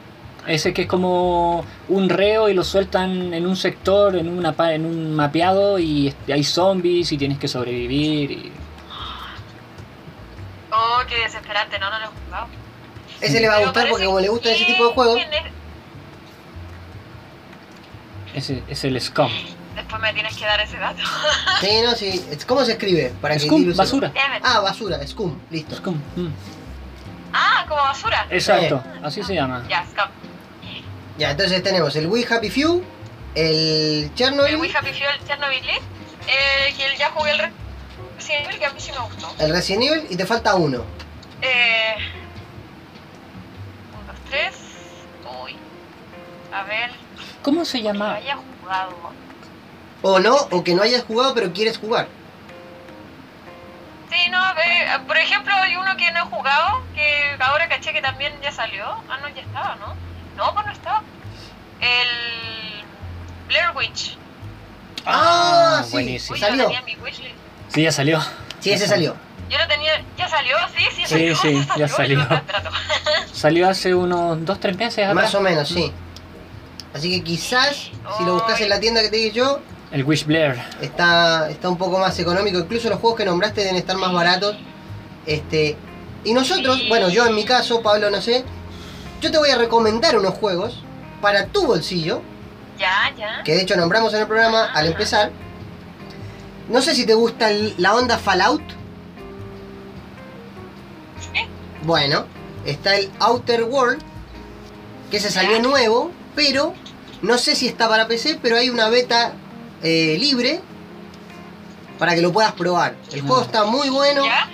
Ese 0.46 0.72
que 0.72 0.82
es 0.82 0.88
como 0.88 1.64
un 1.88 2.08
reo 2.08 2.48
y 2.48 2.54
lo 2.54 2.62
sueltan 2.64 3.32
en 3.34 3.46
un 3.46 3.56
sector, 3.56 4.14
en, 4.16 4.28
una, 4.28 4.52
pa- 4.52 4.72
en 4.74 4.86
un 4.86 5.14
mapeado 5.16 5.78
y 5.78 6.14
hay 6.32 6.44
zombies 6.44 7.10
y 7.12 7.18
tienes 7.18 7.38
que 7.38 7.48
sobrevivir. 7.48 8.30
Y... 8.30 8.52
oh, 10.70 11.00
qué 11.08 11.16
desesperante. 11.16 11.76
Esperante, 11.76 11.78
no, 11.80 11.90
no 11.90 11.98
lo 11.98 12.04
he 12.04 12.24
jugado. 12.26 12.46
Ese 13.20 13.40
le 13.40 13.48
va 13.48 13.54
a 13.54 13.56
Pero 13.58 13.68
gustar 13.70 13.88
porque 13.88 14.04
como 14.06 14.20
le 14.20 14.28
gusta 14.28 14.50
ese 14.50 14.64
tipo 14.64 14.86
de 14.88 14.94
juegos, 14.94 15.20
Ese 18.34 18.62
es 18.68 18.84
el 18.84 19.00
scum. 19.00 19.30
Después 19.74 20.02
me 20.02 20.12
tienes 20.12 20.36
que 20.36 20.44
dar 20.44 20.60
ese 20.60 20.76
dato. 20.78 21.02
sí, 21.60 21.68
no, 21.82 21.92
sí. 21.94 22.24
¿Cómo 22.46 22.64
se 22.64 22.72
escribe? 22.72 23.12
Para 23.20 23.34
que 23.34 23.40
Scum, 23.40 23.64
sepa. 23.64 23.76
basura. 23.76 24.12
Ah, 24.42 24.60
basura, 24.60 25.06
scum, 25.06 25.38
listo. 25.50 25.76
Scum. 25.76 25.94
mm. 26.16 26.28
Ah, 27.32 27.64
como 27.68 27.80
basura. 27.82 28.26
Exacto, 28.30 28.82
así 29.02 29.22
se 29.22 29.34
llama. 29.34 29.64
Ya, 29.68 29.84
Scum. 29.86 30.10
Ya, 31.18 31.30
entonces 31.30 31.62
tenemos 31.62 31.94
el 31.96 32.06
We 32.06 32.26
Happy 32.28 32.50
Few, 32.50 32.82
el 33.34 34.04
El 34.04 34.14
Chernobyl, 34.14 34.56
We 34.56 34.70
Happy 34.74 34.92
Fuel 34.92 35.26
Chernobyl 35.26 35.64
Lee, 35.64 35.78
eh, 36.28 36.74
que 36.76 36.96
ya 36.98 37.10
jugué 37.10 37.30
el 37.32 37.38
Resident 38.18 38.46
Evil, 38.46 38.58
que 38.58 38.66
a 38.66 38.70
mí 38.72 38.80
sí 38.80 38.90
me 38.92 38.98
gustó. 38.98 39.34
el 39.38 39.50
Resident 39.52 39.84
Evil 39.84 40.06
y 40.10 40.16
te 40.16 40.26
falta 40.26 40.54
uno. 40.54 40.84
Eh, 41.42 41.94
un, 43.98 44.06
dos, 44.06 44.16
tres. 44.28 44.54
Uy. 45.44 45.56
A 46.52 46.62
ver, 46.64 46.90
¿Cómo 47.42 47.64
se 47.64 47.78
que 47.78 47.84
llama? 47.84 48.14
haya 48.14 48.36
jugado. 48.60 48.90
O 50.02 50.18
no, 50.18 50.34
o 50.50 50.64
que 50.64 50.74
no 50.74 50.82
hayas 50.82 51.04
jugado 51.04 51.34
pero 51.34 51.52
quieres 51.52 51.78
jugar. 51.78 52.08
Sí, 54.10 54.28
no, 54.30 54.38
por 55.06 55.16
ejemplo, 55.16 55.54
hay 55.54 55.76
uno 55.76 55.96
que 55.96 56.10
no 56.12 56.18
he 56.20 56.26
jugado, 56.26 56.82
que 56.94 57.36
ahora 57.40 57.68
caché 57.68 57.92
que 57.92 58.02
también 58.02 58.34
ya 58.42 58.52
salió. 58.52 58.84
Ah, 59.08 59.18
no, 59.22 59.28
ya 59.28 59.40
estaba, 59.42 59.76
¿no? 59.76 59.94
No, 60.36 60.52
pues 60.52 60.66
no 60.66 60.72
estaba. 60.72 61.02
El 61.80 62.84
Blair 63.48 63.70
Witch. 63.74 64.16
Ah, 65.06 65.82
sí. 65.84 65.92
buenísimo. 65.92 66.34
Uy, 66.34 66.40
Salió. 66.40 66.68
mi 66.84 66.96
wishlist. 66.96 67.34
Sí, 67.68 67.82
ya 67.82 67.92
salió. 67.92 68.20
Sí, 68.60 68.72
ese 68.72 68.86
salió. 68.86 69.16
Yo 69.48 69.58
lo 69.58 69.66
tenía, 69.66 70.02
ya 70.16 70.28
salió, 70.28 70.56
sí, 70.76 70.84
sí, 70.94 71.02
Sí, 71.02 71.06
salió, 71.06 71.36
sí, 71.36 71.68
ya 71.76 71.88
salió. 71.88 72.26
Salió 73.32 73.68
hace 73.68 73.94
unos 73.94 74.38
2-3 74.38 74.76
meses 74.76 74.98
atrás. 75.00 75.14
Más 75.14 75.34
o 75.34 75.40
menos, 75.40 75.68
sí. 75.68 75.92
Así 76.94 77.10
que 77.10 77.24
quizás, 77.24 77.90
si 78.16 78.24
lo 78.24 78.34
buscas 78.34 78.60
en 78.60 78.68
la 78.68 78.78
tienda 78.78 79.02
que 79.02 79.08
te 79.08 79.16
dije 79.16 79.32
yo, 79.32 79.60
El 79.92 80.04
Wish 80.04 80.24
Blair. 80.24 80.56
está, 80.80 81.50
está 81.50 81.68
un 81.68 81.76
poco 81.76 81.98
más 81.98 82.18
económico. 82.18 82.58
Incluso 82.58 82.88
los 82.88 82.98
juegos 82.98 83.18
que 83.18 83.24
nombraste 83.24 83.60
deben 83.60 83.76
estar 83.76 83.96
más 83.96 84.12
baratos. 84.12 84.56
Este, 85.26 85.76
y 86.24 86.32
nosotros, 86.34 86.82
bueno, 86.88 87.08
yo 87.10 87.26
en 87.26 87.34
mi 87.34 87.44
caso, 87.44 87.82
Pablo, 87.82 88.10
no 88.10 88.20
sé, 88.22 88.44
yo 89.20 89.30
te 89.30 89.38
voy 89.38 89.50
a 89.50 89.56
recomendar 89.58 90.16
unos 90.18 90.34
juegos 90.34 90.82
para 91.20 91.46
tu 91.46 91.66
bolsillo, 91.66 92.22
Ya, 92.78 93.12
ya. 93.16 93.42
que 93.44 93.54
de 93.54 93.62
hecho 93.62 93.76
nombramos 93.76 94.12
en 94.14 94.20
el 94.22 94.26
programa 94.26 94.64
al 94.72 94.86
empezar. 94.86 95.30
No 96.68 96.80
sé 96.80 96.94
si 96.94 97.04
te 97.06 97.14
gusta 97.14 97.50
el- 97.50 97.74
la 97.78 97.94
onda 97.94 98.18
Fallout. 98.18 98.62
Sí. 101.20 101.40
Bueno, 101.82 102.24
está 102.64 102.96
el 102.96 103.10
Outer 103.20 103.64
World, 103.64 104.00
que 105.10 105.20
se 105.20 105.30
salió 105.30 105.60
nuevo, 105.60 106.10
pero 106.34 106.72
no 107.20 107.36
sé 107.38 107.54
si 107.54 107.68
está 107.68 107.88
para 107.88 108.08
PC, 108.08 108.38
pero 108.42 108.56
hay 108.56 108.70
una 108.70 108.88
beta 108.88 109.32
eh, 109.82 110.16
libre 110.20 110.60
para 111.98 112.14
que 112.14 112.22
lo 112.22 112.32
puedas 112.32 112.52
probar. 112.52 112.96
El 113.12 113.22
juego 113.22 113.42
está 113.42 113.64
muy 113.64 113.88
bueno, 113.90 114.24
¿Ya? 114.24 114.48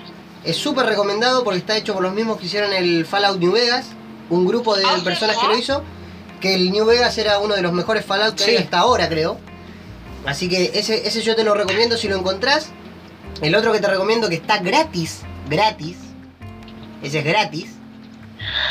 es 0.44 0.56
súper 0.56 0.86
recomendado 0.86 1.44
porque 1.44 1.58
está 1.58 1.76
hecho 1.76 1.94
por 1.94 2.02
los 2.02 2.12
mismos 2.12 2.38
que 2.38 2.46
hicieron 2.46 2.72
el 2.72 3.06
Fallout 3.06 3.38
New 3.38 3.52
Vegas, 3.52 3.86
un 4.30 4.46
grupo 4.46 4.76
de 4.76 4.84
Ah, 4.84 4.96
personas 5.02 5.36
que 5.38 5.46
lo 5.46 5.56
hizo, 5.56 5.82
que 6.40 6.54
el 6.54 6.70
New 6.70 6.84
Vegas 6.86 7.16
era 7.18 7.38
uno 7.38 7.54
de 7.54 7.62
los 7.62 7.72
mejores 7.72 8.04
Fallout 8.04 8.34
que 8.36 8.44
hay 8.44 8.56
hasta 8.56 8.78
ahora, 8.80 9.08
creo. 9.08 9.38
Así 10.26 10.48
que 10.48 10.72
ese, 10.74 11.06
ese 11.08 11.22
yo 11.22 11.34
te 11.36 11.44
lo 11.44 11.54
recomiendo 11.54 11.96
si 11.96 12.08
lo 12.08 12.16
encontrás. 12.16 12.68
El 13.40 13.54
otro 13.54 13.72
que 13.72 13.78
te 13.80 13.86
recomiendo 13.86 14.28
que 14.28 14.34
está 14.34 14.58
gratis, 14.58 15.20
gratis, 15.48 15.96
ese 17.02 17.20
es 17.20 17.24
gratis, 17.24 17.70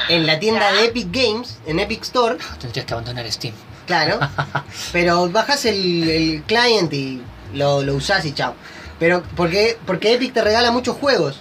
en 0.09 0.27
la 0.27 0.39
tienda 0.39 0.69
Ya. 0.71 0.73
de 0.81 0.85
Epic 0.87 1.07
Games, 1.11 1.57
en 1.65 1.79
Epic 1.79 2.03
Store, 2.03 2.37
Tendrías 2.59 2.85
que 2.85 2.93
abandonar 2.93 3.31
Steam. 3.31 3.53
Claro. 3.87 4.19
pero 4.91 5.27
bajas 5.29 5.65
el, 5.65 6.07
el 6.09 6.43
client 6.43 6.93
y 6.93 7.23
lo, 7.53 7.81
lo 7.81 7.95
usás 7.95 8.23
y 8.25 8.33
chao. 8.33 8.53
Pero 8.99 9.23
porque, 9.35 9.77
porque 9.87 10.13
Epic 10.13 10.33
te 10.33 10.41
regala 10.43 10.71
muchos 10.71 10.95
juegos, 10.97 11.39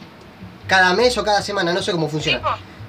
cada 0.67 0.95
mes 0.95 1.17
o 1.19 1.25
cada 1.25 1.43
semana, 1.43 1.73
no 1.75 1.83
sé 1.83 1.93
cómo 1.93 2.09
funciona. 2.09 2.41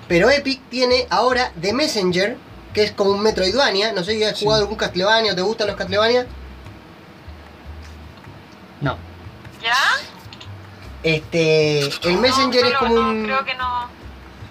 Pero 0.07 0.29
Epic 0.29 0.61
tiene 0.69 1.05
ahora 1.09 1.51
The 1.61 1.73
Messenger, 1.73 2.37
que 2.73 2.83
es 2.83 2.91
como 2.93 3.11
un 3.11 3.21
Metroidvania. 3.21 3.91
No 3.91 4.03
sé 4.03 4.13
si 4.13 4.23
has 4.23 4.37
Sí. 4.37 4.45
jugado 4.45 4.61
algún 4.63 4.77
Castlevania 4.77 5.33
o 5.33 5.35
te 5.35 5.41
gustan 5.41 5.67
los 5.67 5.75
Castlevania. 5.75 6.25
No. 8.81 8.97
¿Ya? 9.61 9.73
Este, 11.03 11.79
el 12.07 12.17
Messenger 12.19 12.63
No, 12.63 12.69
es 12.69 12.77
como 12.77 12.95
no, 12.95 13.09
un 13.09 13.23
Creo 13.23 13.45
que 13.45 13.53
no. 13.55 13.89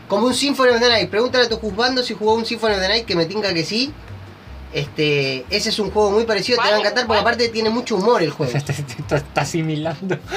como 0.08 0.26
un 0.26 0.34
Symphony 0.34 0.70
of 0.70 0.80
the 0.80 0.88
Night. 0.88 1.10
Pregúntale 1.10 1.44
a 1.44 1.48
tu 1.48 1.58
juzgando 1.58 2.02
si 2.02 2.14
jugó 2.14 2.34
un 2.34 2.44
Symphony 2.46 2.74
of 2.74 2.80
the 2.80 2.88
Night, 2.88 3.06
que 3.06 3.16
me 3.16 3.26
tinca 3.26 3.52
que 3.52 3.64
sí. 3.64 3.92
Este, 4.72 5.46
ese 5.48 5.68
es 5.70 5.78
un 5.78 5.90
juego 5.90 6.10
muy 6.10 6.24
parecido, 6.24 6.60
te 6.62 6.68
va 6.68 6.76
a 6.76 6.78
encantar 6.80 7.06
porque 7.06 7.20
aparte 7.20 7.48
tiene 7.48 7.70
mucho 7.70 7.96
humor 7.96 8.22
el 8.22 8.30
juego. 8.30 8.52
Te, 8.66 8.72
está 9.16 9.40
asimilando. 9.40 10.18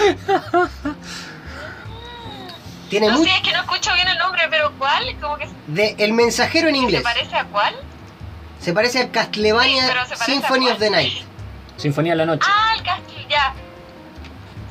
Tiene 2.89 3.07
No 3.07 3.19
mucho 3.19 3.29
sé, 3.29 3.35
es 3.37 3.41
que 3.43 3.51
no 3.51 3.59
escucho 3.59 3.93
bien 3.93 4.07
el 4.07 4.17
nombre, 4.17 4.41
pero 4.49 4.71
¿cuál? 4.79 5.15
Como 5.19 5.37
que 5.37 5.47
de 5.67 5.95
El 5.99 6.13
mensajero 6.13 6.69
en 6.69 6.75
se 6.75 6.81
inglés. 6.81 7.01
parece 7.03 7.35
a 7.35 7.45
cuál? 7.45 7.75
Se 8.59 8.73
parece 8.73 8.99
a 8.99 9.11
Castlevania 9.11 9.83
Sí, 9.83 9.87
se 9.87 9.93
parece 9.93 10.25
Symphony 10.25 10.69
of 10.69 10.79
the 10.79 10.89
Night. 10.89 11.13
Sinfonía 11.77 12.13
de 12.13 12.17
la 12.17 12.25
Noche. 12.25 12.47
Ah, 12.51 12.73
el 12.77 12.83
castillo, 12.83 13.27
ya. 13.29 13.53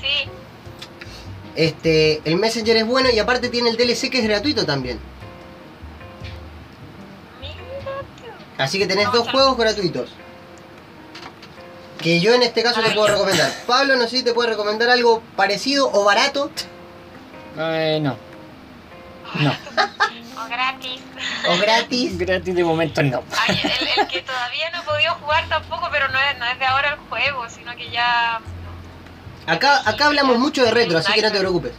Sí. 0.00 0.28
Este, 1.54 2.20
el 2.24 2.36
Messenger 2.36 2.76
es 2.76 2.86
bueno 2.86 3.08
y 3.10 3.18
aparte 3.18 3.48
tiene 3.48 3.70
el 3.70 3.76
DLC 3.76 4.10
que 4.10 4.18
es 4.18 4.24
gratuito 4.24 4.66
también. 4.66 4.98
Así 8.58 8.78
que 8.78 8.86
tenés 8.86 9.06
No, 9.06 9.12
dos 9.12 9.30
juegos 9.30 9.56
gratuitos. 9.56 10.10
Que 12.00 12.20
yo 12.20 12.34
en 12.34 12.42
este 12.42 12.62
caso 12.62 12.80
te 12.80 12.90
puedo 12.90 13.06
recomendar. 13.08 13.52
Pablo, 13.66 13.96
no 13.96 14.04
sé 14.04 14.18
si 14.18 14.22
te 14.22 14.32
puede 14.32 14.50
recomendar 14.50 14.88
algo 14.90 15.22
parecido 15.36 15.90
o 15.92 16.04
barato 16.04 16.50
Eh, 17.56 17.98
no. 18.02 18.16
No. 19.34 19.52
O 20.40 20.48
gratis. 20.48 21.00
o 21.48 21.58
gratis. 21.58 22.16
Gratis 22.16 22.54
de 22.54 22.62
momento 22.64 23.02
no. 23.02 23.24
Ay, 23.36 23.60
el, 23.64 23.88
el 24.00 24.06
que 24.08 24.22
todavía 24.22 24.70
no 24.70 24.80
he 24.80 24.84
podido 24.84 25.14
jugar 25.16 25.48
tampoco, 25.48 25.88
pero 25.90 26.08
no 26.08 26.18
es, 26.18 26.38
no 26.38 26.46
es 26.46 26.58
de 26.60 26.64
ahora 26.64 26.90
el 26.90 26.96
juego, 27.08 27.44
sino 27.50 27.74
que 27.76 27.90
ya. 27.90 28.40
Acá, 29.46 29.82
acá 29.84 30.06
hablamos 30.06 30.38
mucho 30.38 30.64
de 30.64 30.70
retro, 30.70 30.96
así 30.98 31.12
que 31.12 31.22
no 31.22 31.32
te 31.32 31.40
preocupes. 31.40 31.72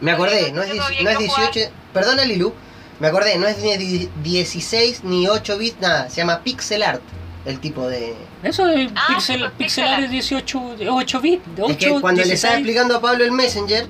Me 0.00 0.12
acordé, 0.12 0.50
no 0.52 0.62
es, 0.62 0.74
no 0.74 0.82
es 0.82 0.88
quiero 0.96 1.20
jugar. 1.20 1.52
18. 1.52 1.70
Perdona, 1.92 2.24
Lilu. 2.24 2.54
Me 3.02 3.08
acordé, 3.08 3.36
no 3.36 3.48
es 3.48 3.58
ni 3.58 3.76
di- 3.76 4.08
16 4.22 5.02
ni 5.02 5.26
8 5.26 5.58
bits, 5.58 5.80
nada. 5.80 6.08
Se 6.08 6.18
llama 6.20 6.38
pixel 6.44 6.84
art 6.84 7.02
el 7.44 7.58
tipo 7.58 7.88
de. 7.88 8.14
Eso 8.44 8.68
es 8.68 8.92
Ah, 8.94 9.06
pixel, 9.08 9.50
pixel 9.58 9.84
art 9.88 10.04
es 10.04 10.10
18, 10.10 10.76
de 10.78 10.88
8 10.88 11.20
bits. 11.20 11.42
De 11.56 11.62
8, 11.62 11.72
Es 11.72 11.76
que 11.78 11.90
cuando 12.00 12.20
le 12.20 12.28
16. 12.28 12.32
estaba 12.34 12.54
explicando 12.54 12.96
a 12.96 13.00
Pablo 13.00 13.24
el 13.24 13.32
Messenger, 13.32 13.88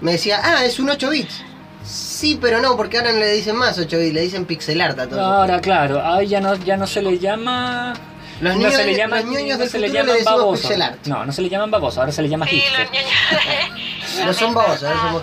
me 0.00 0.12
decía, 0.12 0.40
ah, 0.42 0.64
es 0.64 0.78
un 0.78 0.88
8 0.88 1.10
bits. 1.10 1.42
Sí, 1.84 2.38
pero 2.40 2.60
no, 2.62 2.76
porque 2.78 2.96
ahora 2.96 3.12
no 3.12 3.18
le 3.18 3.30
dicen 3.34 3.56
más 3.56 3.78
8 3.78 3.98
bits, 3.98 4.14
le 4.14 4.22
dicen 4.22 4.46
pixel 4.46 4.80
art 4.80 4.98
a 4.98 5.06
todo. 5.06 5.20
Ahora, 5.20 5.60
claro, 5.60 6.02
ahí 6.02 6.26
ya 6.26 6.40
no, 6.40 6.54
ya 6.56 6.78
no 6.78 6.86
se 6.86 7.02
le 7.02 7.18
llama. 7.18 7.92
Los 8.40 8.54
no 8.54 8.58
niños, 8.60 8.74
se 8.74 8.84
le 8.86 8.92
de- 8.92 8.96
llaman, 8.98 9.20
los 9.26 9.30
ñoños 9.34 9.58
no 9.58 9.66
se 9.66 9.78
le 9.78 9.90
llaman 9.90 10.16
babosos. 10.24 10.60
pixel 10.62 10.80
art. 10.82 11.06
No, 11.06 11.26
no 11.26 11.32
se 11.32 11.42
le 11.42 11.48
llaman 11.50 11.70
babosos, 11.70 11.98
ahora 11.98 12.12
se 12.12 12.22
le 12.22 12.28
llama 12.30 12.46
Sí, 12.46 12.56
hipster. 12.56 12.80
los 12.80 12.90
niños. 12.90 14.26
No 14.26 14.32
son 14.32 14.54
babosos, 14.54 14.84
ahora 14.84 15.00
somos 15.02 15.22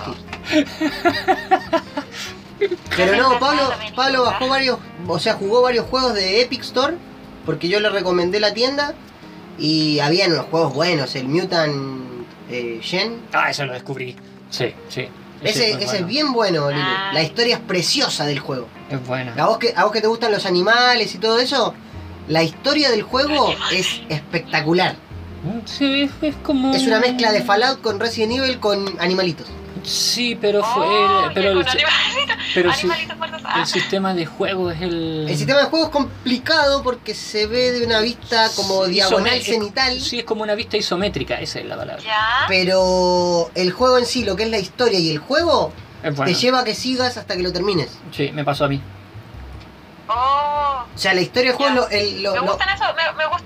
hipsters. 0.52 1.84
Pero 2.96 3.16
no, 3.16 3.40
Pablo, 3.40 3.72
Pablo 3.96 4.24
bajó 4.24 4.48
varios, 4.48 4.78
o 5.08 5.20
sea, 5.20 5.34
jugó 5.34 5.62
varios 5.62 5.86
juegos 5.88 6.14
de 6.14 6.42
Epic 6.42 6.62
Store, 6.62 6.96
porque 7.46 7.68
yo 7.68 7.80
le 7.80 7.90
recomendé 7.90 8.40
la 8.40 8.54
tienda 8.54 8.94
y 9.58 10.00
habían 10.00 10.32
unos 10.32 10.46
juegos 10.46 10.74
buenos, 10.74 11.16
el 11.16 11.28
Mutant 11.28 12.04
eh, 12.50 12.80
Gen. 12.82 13.22
Ah, 13.34 13.50
eso 13.50 13.66
lo 13.66 13.74
descubrí. 13.74 14.16
Sí, 14.50 14.74
sí. 14.90 15.08
Ese, 15.42 15.72
es 15.72 15.76
ese 15.78 15.86
bueno. 15.86 16.00
es 16.00 16.06
bien 16.08 16.34
bueno, 16.34 16.70
Lilo. 16.72 16.84
Ah. 16.86 17.12
La 17.14 17.22
historia 17.22 17.56
es 17.56 17.62
preciosa 17.62 18.26
del 18.26 18.40
juego. 18.40 18.68
Es 18.90 19.06
bueno. 19.06 19.34
A 19.38 19.48
vos, 19.48 19.58
que, 19.58 19.74
a 19.76 19.84
vos 19.84 19.92
que 19.92 20.00
te 20.02 20.08
gustan 20.08 20.32
los 20.32 20.46
animales 20.46 21.14
y 21.16 21.18
todo 21.18 21.38
eso, 21.40 21.74
la 22.30 22.44
historia 22.44 22.90
del 22.92 23.04
juego 23.04 23.54
es 23.72 24.02
espectacular. 24.10 24.96
Mm, 25.44 25.66
Sí, 25.66 26.04
es, 26.04 26.12
es 26.22 26.36
como. 26.38 26.74
Es 26.74 26.88
una 26.88 27.00
mezcla 27.00 27.34
de 27.34 27.42
Fallout 27.44 27.82
con 27.82 28.00
Resident 28.00 28.34
Evil 28.34 28.60
con 28.60 28.86
animalitos. 29.00 29.48
Sí, 29.84 30.36
pero 30.40 30.64
fue. 30.64 30.86
Oh, 30.88 31.30
pero 31.34 31.52
el, 31.52 31.58
animalitos, 31.68 32.38
pero 32.54 32.70
el 32.70 32.76
si- 32.76 32.82
animalitos 32.88 33.18
muertos. 33.18 33.42
Ah. 33.46 33.60
el 33.60 33.66
sistema 33.68 34.14
de 34.14 34.26
juego 34.26 34.72
es 34.72 34.82
el. 34.82 35.28
El 35.30 35.38
sistema 35.38 35.60
de 35.60 35.66
juego 35.66 35.86
es 35.86 35.92
complicado 35.92 36.84
porque 36.84 37.14
se 37.14 37.48
ve 37.48 37.72
de 37.74 37.86
una 37.86 38.00
vista 38.00 38.50
como 38.56 38.86
Sí, 38.86 38.92
diagonal 38.92 39.40
isome- 39.40 39.44
cenital. 39.44 40.00
Sí, 40.00 40.20
es 40.20 40.26
como 40.26 40.44
una 40.44 40.56
vista 40.56 40.78
isométrica, 40.78 41.36
esa 41.40 41.60
es 41.60 41.66
la 41.66 41.76
palabra. 41.76 42.02
Ya. 42.04 42.46
Pero 42.48 43.52
el 43.56 43.72
juego 43.72 43.98
en 43.98 44.06
sí, 44.06 44.24
lo 44.24 44.36
que 44.36 44.44
es 44.44 44.50
la 44.50 44.60
historia 44.60 45.00
y 45.00 45.12
el 45.12 45.18
juego, 45.20 45.74
Es 46.02 46.16
bueno. 46.16 46.32
te 46.32 46.38
lleva 46.40 46.60
a 46.62 46.64
que 46.64 46.76
sigas 46.76 47.18
hasta 47.18 47.36
que 47.36 47.44
lo 47.44 47.52
termines. 47.52 48.00
Sí, 48.12 48.32
me 48.34 48.44
pasó 48.46 48.66
a 48.66 48.68
mí. 48.70 48.82
Oh. 50.08 50.84
O 50.94 50.98
sea, 50.98 51.14
la 51.14 51.22
historia 51.22 51.52
del 51.52 51.58
juego 51.58 51.72
es 51.72 51.76
lo, 51.76 51.90
el- 51.90 52.24
lo- 52.24 52.32
Me 52.34 52.38
lo- 52.40 52.46
gustan 52.48 52.70
esos, 52.70 52.88
me, 52.96 53.14
me, 53.18 53.26
gust- 53.26 53.44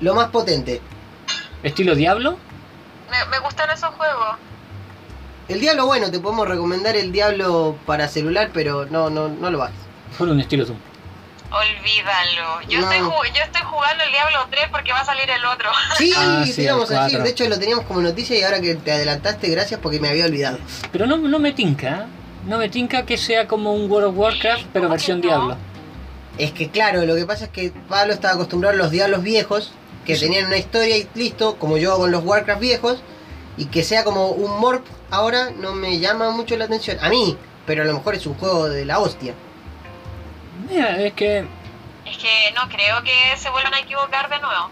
lo 0.00 0.14
más 0.14 0.28
potente. 0.30 0.80
¿Estilo 1.62 1.94
Diablo? 1.94 2.36
me, 3.10 3.24
me 3.26 3.38
gustan 3.38 3.70
esos 3.70 3.90
juegos. 3.94 4.36
El 5.48 5.60
Diablo, 5.60 5.86
bueno, 5.86 6.10
te 6.10 6.18
podemos 6.20 6.48
recomendar 6.48 6.96
el 6.96 7.12
Diablo 7.12 7.76
para 7.86 8.08
celular, 8.08 8.50
pero 8.54 8.86
no, 8.86 9.10
no, 9.10 9.28
no 9.28 9.50
lo 9.50 9.58
bajes. 9.58 9.76
Por 10.16 10.28
un 10.28 10.40
estilo 10.40 10.64
Doom. 10.64 10.78
Olvídalo. 11.50 12.62
Yo, 12.68 12.80
No. 12.80 12.90
estoy, 12.90 13.06
ju- 13.06 13.32
yo 13.36 13.42
estoy 13.44 13.62
jugando 13.62 14.04
el 14.04 14.10
Diablo 14.10 14.38
3 14.50 14.64
porque 14.72 14.92
va 14.92 15.00
a 15.00 15.04
salir 15.04 15.28
el 15.30 15.44
otro. 15.44 15.68
Sí, 15.98 16.12
Ah, 16.16 16.44
sí, 16.46 16.62
íbamos 16.62 16.90
el 16.90 16.96
a 16.98 17.04
decir. 17.04 17.22
De 17.22 17.30
hecho, 17.30 17.48
lo 17.48 17.58
teníamos 17.58 17.84
como 17.84 18.00
noticia 18.00 18.38
y 18.38 18.42
ahora 18.42 18.60
que 18.60 18.74
te 18.74 18.90
adelantaste, 18.92 19.48
gracias 19.48 19.78
porque 19.80 20.00
me 20.00 20.08
había 20.08 20.24
olvidado. 20.24 20.58
Pero 20.90 21.06
no, 21.06 21.16
no 21.16 21.38
me 21.38 21.52
tinca, 21.52 21.88
¿eh? 21.88 22.04
No 22.46 22.58
me 22.58 22.68
tinca 22.68 23.06
que 23.06 23.16
sea 23.16 23.46
como 23.46 23.72
un 23.72 23.90
World 23.90 24.08
of 24.08 24.16
Warcraft, 24.18 24.64
pero 24.72 24.84
¿Cómo 24.86 24.92
versión 24.94 25.18
no? 25.20 25.26
Diablo. 25.28 25.56
Es 26.38 26.52
que, 26.52 26.68
claro, 26.70 27.04
lo 27.06 27.14
que 27.14 27.24
pasa 27.24 27.44
es 27.44 27.50
que 27.50 27.72
Pablo 27.88 28.12
estaba 28.12 28.34
acostumbrado 28.34 28.74
a 28.74 28.76
los 28.76 28.90
Diablos 28.90 29.22
viejos, 29.22 29.72
que 30.04 30.16
Sí. 30.16 30.22
tenían 30.24 30.46
una 30.46 30.56
historia 30.58 30.96
y 30.98 31.08
listo, 31.14 31.56
como 31.56 31.76
yo 31.78 31.96
con 31.96 32.10
los 32.10 32.24
Warcraft 32.24 32.60
viejos, 32.60 32.98
y 33.56 33.66
que 33.66 33.84
sea 33.84 34.02
como 34.04 34.28
un 34.30 34.58
morp 34.60 34.84
ahora 35.14 35.50
no 35.50 35.72
me 35.72 35.98
llama 35.98 36.30
mucho 36.30 36.56
la 36.56 36.64
atención. 36.66 36.98
A 37.02 37.08
mí, 37.08 37.36
pero 37.66 37.82
a 37.82 37.86
lo 37.86 37.94
mejor 37.94 38.14
es 38.14 38.26
un 38.26 38.34
juego 38.34 38.68
de 38.68 38.84
la 38.84 38.98
hostia. 38.98 39.34
Mira, 40.70 41.00
es 41.02 41.12
que 41.14 41.38
Es 42.06 42.16
que 42.18 42.52
no 42.54 42.68
creo 42.68 43.02
que 43.02 43.36
se 43.36 43.50
vuelvan 43.50 43.74
a 43.74 43.80
equivocar 43.80 44.28
de 44.28 44.38
nuevo. 44.40 44.68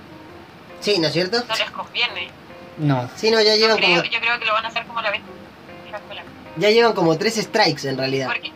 Sí, 0.80 0.98
¿no 0.98 1.06
es 1.08 1.12
cierto? 1.12 1.38
No 1.48 1.54
les 1.56 1.70
conviene. 1.70 2.28
no. 2.78 3.08
Sí, 3.16 3.30
no, 3.30 3.40
ya 3.40 3.54
Yo 3.54 3.60
llevan 3.60 3.76
creo, 3.78 4.00
como, 4.00 4.10
yo 4.10 4.20
creo 4.20 4.38
que 4.38 4.44
lo 4.46 4.52
van 4.52 4.64
a 4.64 4.68
hacer 4.68 4.84
como 4.86 5.00
la 5.00 5.10
vez. 5.10 5.20
escuela. 5.94 6.22
ya 6.56 6.70
llevan 6.70 6.92
como 6.92 7.16
tres 7.18 7.34
strikes 7.36 7.88
en 7.88 7.96
realidad. 7.98 8.26
Porque 8.26 8.52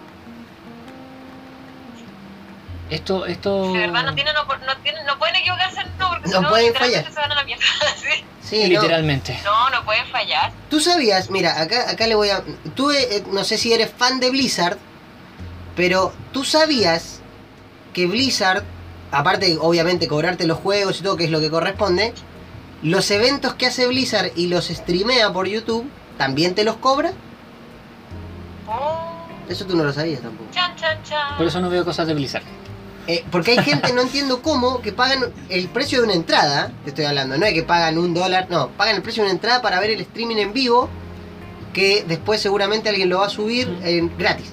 Esto, 2.90 3.26
esto. 3.26 3.72
de 3.72 3.80
verdad 3.80 4.04
no 4.04 4.14
tienen, 4.14 4.34
opor- 4.36 4.60
no 4.64 4.76
tienen, 4.78 5.04
no 5.06 5.18
pueden 5.18 5.34
equivocarse, 5.36 5.82
no, 5.98 6.08
porque 6.08 6.28
No 6.28 6.36
si 6.36 6.42
no, 6.42 6.48
pueden 6.48 6.66
literalmente 6.66 7.10
fallar. 7.10 7.12
se 7.14 7.20
van 7.20 7.32
a 7.32 7.34
la 7.34 7.44
mierda. 7.44 7.64
Sí. 7.96 8.24
Sí. 8.62 8.66
Literalmente. 8.68 9.40
No, 9.44 9.70
no 9.70 9.84
pueden 9.84 10.06
fallar. 10.06 10.52
Tú 10.70 10.78
sabías, 10.78 11.30
mira, 11.30 11.60
acá, 11.60 11.90
acá 11.90 12.06
le 12.06 12.14
voy 12.14 12.28
a... 12.30 12.44
Tú 12.76 12.92
eh, 12.92 13.24
no 13.32 13.42
sé 13.42 13.58
si 13.58 13.72
eres 13.72 13.90
fan 13.90 14.20
de 14.20 14.30
Blizzard, 14.30 14.78
pero 15.74 16.12
tú 16.32 16.44
sabías 16.44 17.20
que 17.92 18.06
Blizzard, 18.06 18.62
aparte 19.10 19.46
de, 19.48 19.58
obviamente 19.60 20.06
cobrarte 20.06 20.46
los 20.46 20.58
juegos 20.58 21.00
y 21.00 21.02
todo, 21.02 21.16
que 21.16 21.24
es 21.24 21.30
lo 21.30 21.40
que 21.40 21.50
corresponde, 21.50 22.14
los 22.82 23.10
eventos 23.10 23.54
que 23.54 23.66
hace 23.66 23.88
Blizzard 23.88 24.30
y 24.36 24.46
los 24.46 24.66
streamea 24.68 25.32
por 25.32 25.48
YouTube, 25.48 25.90
también 26.16 26.54
te 26.54 26.62
los 26.62 26.76
cobra. 26.76 27.10
Oh, 28.68 29.26
Eso 29.48 29.64
tú 29.66 29.76
no 29.76 29.82
lo 29.82 29.92
sabías 29.92 30.20
tampoco. 30.20 30.50
chan, 30.52 30.76
chan, 30.76 31.02
chan. 31.02 31.36
Por 31.36 31.46
eso 31.48 31.60
no 31.60 31.68
veo 31.68 31.84
cosas 31.84 32.06
de 32.06 32.14
Blizzard. 32.14 32.44
Eh, 33.08 33.24
porque 33.30 33.52
hay 33.52 33.58
gente, 33.58 33.92
no 33.92 34.02
entiendo 34.02 34.42
cómo, 34.42 34.80
que 34.82 34.92
pagan 34.92 35.20
el 35.48 35.68
precio 35.68 35.98
de 36.00 36.04
una 36.06 36.14
entrada, 36.14 36.72
te 36.84 36.90
estoy 36.90 37.04
hablando, 37.04 37.38
no 37.38 37.46
es 37.46 37.52
que 37.54 37.62
pagan 37.62 37.98
un 37.98 38.12
dólar, 38.14 38.48
no, 38.50 38.68
pagan 38.70 38.96
el 38.96 39.02
precio 39.02 39.22
de 39.22 39.28
una 39.28 39.34
entrada 39.34 39.62
para 39.62 39.78
ver 39.78 39.90
el 39.90 40.00
streaming 40.00 40.36
en 40.36 40.52
vivo, 40.52 40.88
que 41.72 42.04
después 42.08 42.40
seguramente 42.40 42.88
alguien 42.88 43.08
lo 43.08 43.18
va 43.20 43.26
a 43.26 43.30
subir 43.30 43.68
eh, 43.84 44.08
gratis. 44.18 44.52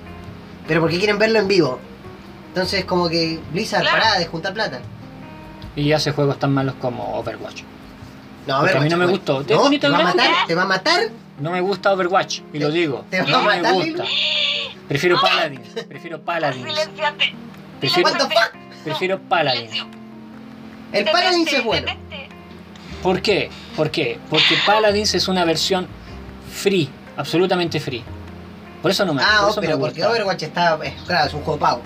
Pero 0.68 0.82
porque 0.82 0.98
quieren 0.98 1.18
verlo 1.18 1.40
en 1.40 1.48
vivo. 1.48 1.80
Entonces 2.50 2.86
como 2.86 3.10
que 3.10 3.40
Blizzard 3.52 3.82
Claro. 3.82 3.98
pará 4.04 4.20
de 4.20 4.26
juntar 4.28 4.54
plata. 4.54 4.80
Y 5.76 5.92
hace 5.92 6.12
juegos 6.12 6.38
tan 6.38 6.54
malos 6.54 6.76
como 6.80 7.16
Overwatch. 7.18 7.64
No, 8.46 8.60
Porque 8.60 8.78
a 8.78 8.82
mí 8.82 8.90
no 8.90 8.98
me 8.98 9.06
gustó. 9.08 9.44
¿Te 9.44 9.56
bonito 9.56 9.90
va 9.92 9.98
a 10.00 10.04
matar, 10.04 10.30
te 10.46 10.54
va 10.54 10.62
a 10.64 10.68
matar. 10.68 11.10
No 11.40 11.50
me 11.50 11.62
gusta 11.62 11.92
Overwatch, 11.94 12.42
y 12.54 12.60
lo 12.60 12.70
digo. 12.70 13.04
¿Te 13.10 13.22
va 13.22 13.28
no 13.28 13.38
a 13.38 13.42
me 13.42 13.48
matar, 13.58 13.74
gusta. 13.74 14.04
Prefiero 14.88 15.20
Paladins. 15.20 15.68
Prefiero 15.88 16.22
Paladins. 16.22 16.68
Silenciate. 16.68 17.34
Prefiero, 17.84 18.10
What 18.10 18.18
the 18.18 18.36
fuck? 18.36 18.84
prefiero 18.84 19.20
Paladins. 19.20 19.72
Silencio. 19.72 20.00
El 20.94 21.06
Paladins 21.06 21.46
Detente, 21.46 21.58
es 21.58 21.64
bueno. 21.64 21.92
¿Por 23.02 23.22
qué? 23.22 23.50
¿Por 23.76 23.92
qué? 23.92 24.20
Porque 24.30 24.56
Paladins 24.66 25.14
es 25.16 25.28
una 25.28 25.44
versión 25.44 25.88
free, 26.54 26.90
absolutamente 27.18 27.80
free. 27.80 28.04
Por 28.82 28.92
eso 28.92 29.06
no 29.06 29.14
me, 29.14 29.22
Ah, 29.22 29.38
por 29.40 29.48
oh, 29.48 29.52
eso 29.52 29.62
pero 29.62 29.74
me 29.78 29.82
porque 29.82 30.00
gusta. 30.02 30.12
Overwatch 30.12 30.44
está, 30.44 30.80
es, 30.84 30.94
claro, 31.06 31.28
es 31.28 31.34
un 31.34 31.42
juego 31.42 31.60
pago. 31.60 31.82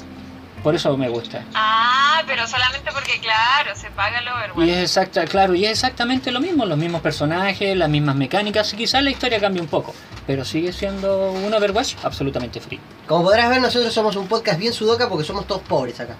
Por 0.68 0.76
eso 0.76 0.98
me 0.98 1.08
gusta. 1.08 1.46
Ah, 1.56 2.22
pero 2.28 2.46
solamente 2.46 2.92
porque, 2.92 3.22
claro, 3.22 3.74
se 3.74 3.90
paga 3.92 4.20
el 4.20 4.26
Y 4.26 4.30
Overwatch. 4.30 4.68
es 4.68 4.78
exacta, 4.80 5.24
claro, 5.24 5.56
y 5.56 5.64
es 5.64 5.72
exactamente 5.72 6.30
lo 6.30 6.42
mismo, 6.42 6.66
los 6.66 6.78
mismos 6.78 7.00
personajes, 7.00 7.74
las 7.78 7.88
mismas 7.88 8.18
mecánicas, 8.18 8.74
y 8.74 8.76
quizás 8.76 9.02
la 9.02 9.10
historia 9.10 9.40
cambie 9.40 9.62
un 9.62 9.70
poco, 9.70 9.96
pero 10.26 10.44
sigue 10.44 10.74
siendo 10.74 11.32
un 11.32 11.54
Overwatch 11.54 11.96
absolutamente 12.04 12.60
free. 12.60 12.82
Como 13.08 13.24
podrás 13.24 13.48
ver, 13.50 13.62
nosotros 13.62 13.94
somos 13.94 14.18
un 14.18 14.28
podcast 14.28 14.60
bien 14.60 14.74
sudoka 14.74 15.08
porque 15.08 15.24
somos 15.24 15.48
todos 15.48 15.62
pobres 15.62 15.98
acá. 16.02 16.18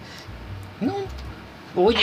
No. 0.80 0.96
Oye, 1.76 2.00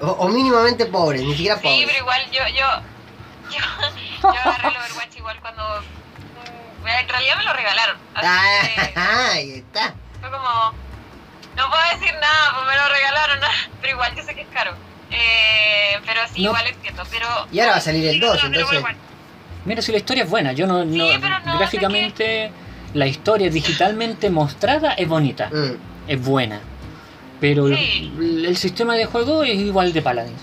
O, 0.00 0.06
o 0.06 0.28
mínimamente 0.28 0.86
pobres, 0.86 1.22
ni 1.22 1.32
siquiera 1.32 1.56
Sí, 1.56 1.62
pobres. 1.64 1.86
pero 1.86 1.98
igual 1.98 2.20
yo, 2.30 2.42
yo, 2.54 2.66
yo, 3.50 3.58
yo 4.22 4.28
agarré 4.28 4.68
el 4.68 4.76
Overwatch 4.76 5.16
igual 5.16 5.40
cuando... 5.40 5.62
mm, 6.84 6.86
En 6.86 7.08
realidad 7.08 7.36
me 7.36 7.42
lo 7.44 7.52
regalaron. 7.52 7.96
Así 8.14 8.26
que 8.76 8.92
Ah, 8.96 9.28
ahí 9.32 9.50
está. 9.54 9.92
fue 10.20 10.30
como... 10.30 10.91
No 11.56 11.68
puedo 11.68 11.82
decir 12.00 12.14
nada, 12.20 12.54
pues 12.54 12.66
me 12.66 12.76
lo 12.76 12.88
regalaron, 12.94 13.38
pero 13.80 13.92
igual 13.92 14.14
yo 14.16 14.22
sé 14.22 14.34
que 14.34 14.40
es 14.42 14.48
caro. 14.48 14.72
Eh, 15.10 15.98
pero 16.06 16.20
sí, 16.32 16.42
No. 16.42 16.50
igual 16.50 16.66
entiendo, 16.66 17.02
pero... 17.10 17.26
Y 17.52 17.60
ahora 17.60 17.72
va 17.72 17.78
a 17.78 17.80
salir 17.82 18.06
el 18.06 18.14
Sí, 18.14 18.20
2, 18.20 18.28
no, 18.28 18.34
pero 18.40 18.46
entonces. 18.46 18.78
Overwatch. 18.78 18.96
mira 19.66 19.82
si 19.82 19.92
la 19.92 19.98
historia 19.98 20.24
es 20.24 20.30
buena, 20.30 20.52
yo 20.52 20.66
no, 20.66 20.84
no- 20.84 20.92
Sí, 21.06 21.18
pero 21.20 21.38
no, 21.40 21.58
gráficamente 21.58 22.50
la 22.94 23.06
historia 23.06 23.50
digitalmente 23.50 24.30
mostrada 24.30 24.92
es 24.94 25.06
bonita, 25.08 25.50
Mm. 25.52 25.76
es 26.08 26.22
buena, 26.24 26.60
pero 27.40 27.68
Sí. 27.68 28.12
el, 28.18 28.46
el 28.46 28.56
sistema 28.56 28.94
de 28.94 29.04
juego 29.04 29.44
es 29.44 29.54
igual 29.54 29.92
de 29.92 30.00
Paladins. 30.02 30.40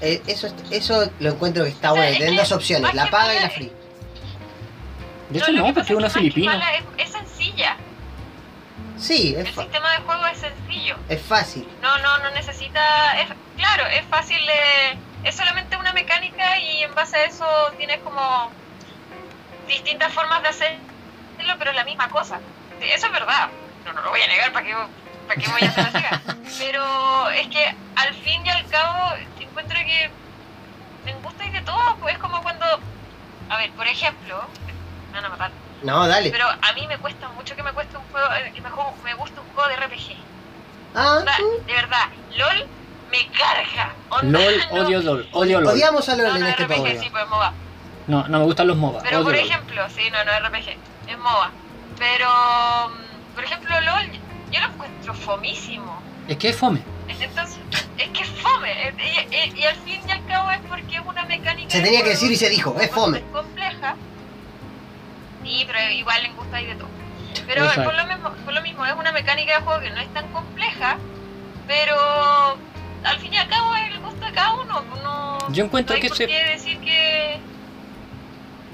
Eh, 0.00 0.22
eso, 0.26 0.48
eso 0.70 1.10
lo 1.20 1.30
encuentro 1.30 1.64
que 1.64 1.70
está 1.70 1.90
bueno. 1.92 2.16
Tienen 2.16 2.36
dos 2.36 2.52
opciones, 2.52 2.92
la 2.94 3.06
paga 3.10 3.34
y 3.34 3.40
la 3.40 3.50
free. 3.50 3.72
De 5.30 5.38
hecho 5.38 5.52
no, 5.52 5.66
que 5.66 5.72
porque 5.74 5.92
es 5.92 5.98
una 5.98 6.10
filipina. 6.10 6.60
Es, 6.72 7.06
es 7.06 7.12
sencilla. 7.12 7.76
Sí, 8.98 9.34
es, 9.36 9.46
El 9.46 9.54
sistema 9.54 9.90
de 9.92 9.98
juego 9.98 10.26
es 10.26 10.38
sencillo. 10.38 10.96
es 11.08 11.22
fácil. 11.22 11.68
No, 11.82 11.98
no, 11.98 12.18
no 12.18 12.30
necesita. 12.30 13.20
Es, 13.20 13.28
claro, 13.56 13.86
es 13.86 14.04
fácil 14.06 14.38
de. 14.46 15.28
Es 15.28 15.34
solamente 15.36 15.76
una 15.76 15.92
mecánica 15.92 16.58
y 16.58 16.82
en 16.82 16.94
base 16.94 17.16
a 17.16 17.24
eso 17.24 17.46
tienes 17.76 17.98
como 17.98 18.50
distintas 19.66 20.12
formas 20.12 20.42
de 20.42 20.48
hacerlo, 20.48 20.78
pero 21.58 21.70
es 21.70 21.76
la 21.76 21.84
misma 21.84 22.08
cosa. 22.08 22.40
Eso 22.80 23.06
es 23.06 23.12
verdad. 23.12 23.48
No, 23.84 23.92
no 23.92 24.02
lo 24.02 24.10
voy 24.10 24.20
a 24.20 24.26
negar, 24.28 24.52
¿para 24.52 24.66
qué, 24.66 24.74
para 25.26 25.40
qué 25.40 25.48
voy 25.50 25.62
a 25.62 25.68
hacer 25.68 25.92
la? 25.92 26.22
Pero 26.58 27.30
es 27.30 27.48
que 27.48 27.74
al 27.96 28.14
fin 28.14 28.44
y 28.44 28.48
al 28.48 28.66
cabo 28.68 29.14
encuentro 29.40 29.78
que 29.78 30.10
me 31.04 31.12
gusta 31.22 31.44
y 31.44 31.50
de 31.50 31.60
todo, 31.62 31.96
pues 32.00 32.14
es 32.14 32.20
como 32.20 32.42
cuando. 32.42 32.64
A 33.48 33.56
ver, 33.58 33.70
por 33.72 33.86
ejemplo, 33.86 34.42
me 35.12 35.20
van 35.20 35.24
a 35.24 35.28
matar. 35.28 35.50
No, 35.82 36.06
dale. 36.08 36.30
Pero 36.30 36.46
a 36.48 36.72
mí 36.74 36.86
me 36.86 36.98
cuesta 36.98 37.28
mucho 37.30 37.54
que 37.56 37.62
me 37.62 37.72
cueste 37.72 37.96
un 37.96 38.02
juego, 38.10 38.26
eh, 38.34 38.50
que 38.54 38.60
me, 38.60 38.70
juego- 38.70 38.94
me 39.04 39.14
guste 39.14 39.38
un 39.40 39.46
juego 39.54 39.68
de 39.68 39.76
RPG. 39.76 40.16
Ah, 40.94 41.16
Onda, 41.18 41.36
de 41.66 41.72
verdad, 41.72 42.06
LOL 42.36 42.66
me 43.10 43.26
carga. 43.28 43.92
Onda, 44.10 44.38
LOL, 44.40 44.54
no. 44.72 44.80
odio 44.86 45.02
LOL, 45.02 45.28
odio 45.32 45.60
LOL. 45.60 45.72
odiamos 45.74 46.08
a 46.08 46.16
LOL 46.16 46.28
No, 46.28 46.34
en 46.36 46.40
no 46.40 46.46
este 46.48 46.64
RPG, 46.64 47.00
sí, 47.02 47.08
pues 47.10 47.28
MOBA. 47.28 47.52
No, 48.06 48.26
no 48.28 48.38
me 48.38 48.44
gustan 48.44 48.66
los 48.68 48.76
MOBA. 48.76 49.00
Pero 49.02 49.16
odio 49.18 49.24
por 49.26 49.34
LOL. 49.34 49.44
ejemplo, 49.44 49.82
sí, 49.94 50.02
no, 50.10 50.24
no 50.24 50.32
es 50.32 50.42
RPG, 50.42 50.76
es 51.08 51.18
MOBA. 51.18 51.50
Pero, 51.98 52.28
mm, 52.88 53.34
por 53.34 53.44
ejemplo, 53.44 53.80
LOL, 53.80 54.10
yo 54.50 54.60
lo 54.60 54.66
encuentro 54.66 55.14
fomísimo. 55.14 56.00
Es 56.28 56.36
que 56.38 56.48
es 56.48 56.56
fome. 56.56 56.82
Entonces, 57.08 57.58
es 57.98 58.08
que 58.08 58.22
es 58.22 58.28
fome. 58.28 58.92
Y, 58.98 59.34
y- 59.34 59.60
y 59.60 59.64
al 59.64 59.76
fin 59.76 60.00
y 60.06 60.10
al 60.10 60.24
cabo 60.26 60.50
es 60.50 60.60
porque 60.68 60.96
es 60.96 61.02
una 61.04 61.24
mecánica. 61.24 61.70
Se 61.70 61.80
tenía 61.80 62.02
que 62.02 62.10
decir 62.10 62.30
y 62.32 62.36
se 62.36 62.48
dijo, 62.48 62.76
es 62.80 62.90
fome. 62.90 63.20
bastante 63.20 63.32
compleja. 63.32 63.94
Sí, 65.46 65.64
pero 65.66 65.78
igual 65.92 66.22
le 66.22 66.30
gusta 66.32 66.56
ahí 66.56 66.66
de 66.66 66.74
todo. 66.74 66.88
Pero 67.46 67.64
por 67.84 67.94
lo, 67.94 68.06
mismo, 68.06 68.30
por 68.44 68.54
lo 68.54 68.60
mismo, 68.62 68.84
es 68.84 68.92
una 68.94 69.12
mecánica 69.12 69.58
de 69.58 69.64
juego 69.64 69.80
que 69.80 69.90
no 69.90 70.00
es 70.00 70.12
tan 70.12 70.26
compleja, 70.32 70.96
pero 71.68 71.94
al 73.04 73.18
fin 73.20 73.32
y 73.32 73.36
al 73.36 73.48
cabo 73.48 73.74
es 73.76 73.92
el 73.94 74.00
gusto 74.00 74.24
de 74.26 74.32
cada 74.32 74.54
uno. 74.54 74.82
No, 75.04 75.38
Yo 75.52 75.64
encuentro 75.64 75.94
no 75.94 75.96
hay 75.96 76.02
que 76.02 76.08
por 76.08 76.16
se- 76.16 76.26
qué 76.26 76.44
decir 76.44 76.78
que, 76.80 77.38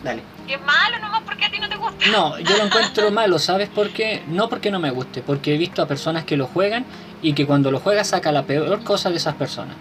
Dale. 0.03 0.23
que 0.47 0.55
es 0.55 0.61
malo 0.63 0.99
nomás 1.01 1.23
porque 1.23 1.45
a 1.45 1.51
ti 1.51 1.59
no 1.59 1.69
te 1.69 1.77
gusta. 1.77 2.07
No, 2.11 2.39
yo 2.39 2.57
lo 2.57 2.65
encuentro 2.67 3.11
malo, 3.11 3.39
¿sabes 3.39 3.69
por 3.69 3.91
qué? 3.91 4.23
No 4.27 4.49
porque 4.49 4.71
no 4.71 4.81
me 4.81 4.91
guste, 4.91 5.23
porque 5.23 5.55
he 5.55 5.59
visto 5.59 5.83
a 5.83 5.87
personas 5.87 6.25
que 6.25 6.37
lo 6.37 6.47
juegan 6.47 6.85
y 7.21 7.35
que 7.35 7.47
cuando 7.47 7.71
lo 7.71 7.79
juega 7.79 8.05
saca 8.05 8.33
la 8.33 8.45
peor 8.45 8.83
cosa 8.85 9.11
de 9.11 9.17
esas 9.17 9.35
personas. 9.35 9.77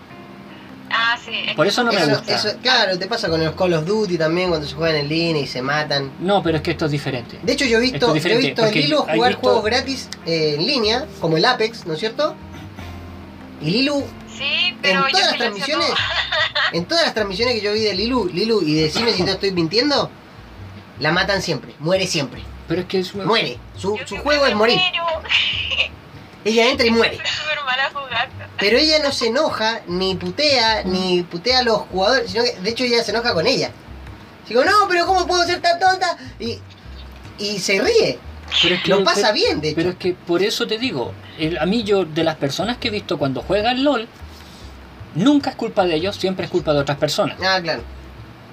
Ah, 0.93 1.17
sí. 1.23 1.31
Por 1.55 1.67
eso 1.67 1.83
no 1.83 1.91
me 1.91 1.99
Eso, 2.01 2.09
gusta. 2.09 2.35
eso- 2.35 2.57
claro, 2.61 2.97
te 2.99 3.07
pasa 3.07 3.29
con 3.29 3.43
los 3.43 3.55
Call 3.55 3.73
of 3.73 3.85
Duty 3.85 4.17
también 4.17 4.49
cuando 4.49 4.67
se 4.67 4.75
juegan 4.75 4.97
en 4.97 5.09
línea 5.09 5.41
y 5.43 5.47
se 5.47 5.61
matan. 5.61 6.11
No, 6.19 6.43
pero 6.43 6.57
es 6.57 6.63
que 6.63 6.71
esto 6.71 6.85
es 6.85 6.91
diferente. 6.91 7.39
De 7.41 7.53
hecho, 7.53 7.65
yo 7.65 7.77
he 7.77 7.81
visto, 7.81 8.13
es 8.15 8.23
yo 8.23 8.29
he 8.29 8.37
visto 8.37 8.65
Lilu 8.71 9.05
hay 9.07 9.15
jugar 9.17 9.31
visto- 9.31 9.41
juegos 9.41 9.63
gratis 9.65 10.09
eh, 10.25 10.55
en 10.57 10.65
línea, 10.65 11.05
como 11.19 11.37
el 11.37 11.45
Apex, 11.45 11.85
¿no 11.85 11.93
es 11.93 11.99
cierto? 11.99 12.35
Y 13.61 13.69
Lilu, 13.71 14.03
Sí, 14.37 14.43
en 14.43 14.79
pero 14.81 15.05
todas 15.09 15.25
las 15.27 15.37
transmisiones, 15.37 15.87
todo. 15.87 15.95
en 16.73 16.85
todas 16.85 17.03
las 17.05 17.13
transmisiones 17.13 17.55
que 17.55 17.61
yo 17.61 17.73
vi 17.73 17.81
de 17.81 17.93
Lilu, 17.93 18.29
Lilu, 18.33 18.61
y 18.63 18.73
decime 18.75 19.13
si 19.13 19.23
no 19.23 19.31
estoy 19.33 19.51
mintiendo, 19.51 20.09
la 20.99 21.11
matan 21.11 21.41
siempre, 21.41 21.73
muere 21.79 22.07
siempre, 22.07 22.41
Pero 22.67 22.81
es 22.81 22.87
que 22.87 22.99
es... 22.99 23.13
muere. 23.13 23.57
Su, 23.77 23.97
juego 24.23 24.45
es 24.45 24.55
morir. 24.55 24.79
Ella 26.45 26.69
entra 26.71 26.87
y 26.87 26.91
muere. 26.91 27.17
Mala. 27.17 27.29
Pero 28.61 28.77
ella 28.77 28.99
no 29.03 29.11
se 29.11 29.27
enoja, 29.27 29.81
ni 29.87 30.15
putea, 30.15 30.83
ni 30.85 31.23
putea 31.23 31.59
a 31.59 31.63
los 31.63 31.79
jugadores, 31.91 32.31
sino 32.31 32.43
que 32.45 32.53
de 32.61 32.69
hecho 32.69 32.83
ella 32.85 33.03
se 33.03 33.11
enoja 33.11 33.33
con 33.33 33.45
ella. 33.47 33.71
Digo, 34.47 34.63
no, 34.63 34.71
pero 34.87 35.05
¿cómo 35.05 35.27
puedo 35.27 35.43
ser 35.45 35.61
tan 35.61 35.79
tonta? 35.79 36.17
Y, 36.39 36.59
y 37.39 37.59
se 37.59 37.81
ríe. 37.81 38.19
Pero 38.61 38.75
es 38.75 38.83
que, 38.83 38.89
Lo 38.89 39.03
pasa 39.03 39.21
pero- 39.21 39.33
bien, 39.33 39.61
de 39.61 39.67
hecho. 39.69 39.75
Pero 39.75 39.89
es 39.91 39.95
que 39.97 40.13
por 40.13 40.41
eso 40.43 40.67
te 40.67 40.77
digo, 40.77 41.13
el- 41.39 41.57
a 41.57 41.65
mí 41.65 41.83
yo, 41.83 42.05
de 42.05 42.23
las 42.23 42.35
personas 42.35 42.77
que 42.77 42.87
he 42.89 42.91
visto 42.91 43.17
cuando 43.17 43.41
juegan 43.41 43.83
LOL, 43.83 44.07
nunca 45.15 45.51
es 45.51 45.55
culpa 45.55 45.85
de 45.85 45.95
ellos, 45.95 46.15
siempre 46.15 46.45
es 46.45 46.51
culpa 46.51 46.73
de 46.73 46.79
otras 46.79 46.97
personas. 46.97 47.37
Ah, 47.43 47.59
claro. 47.61 47.81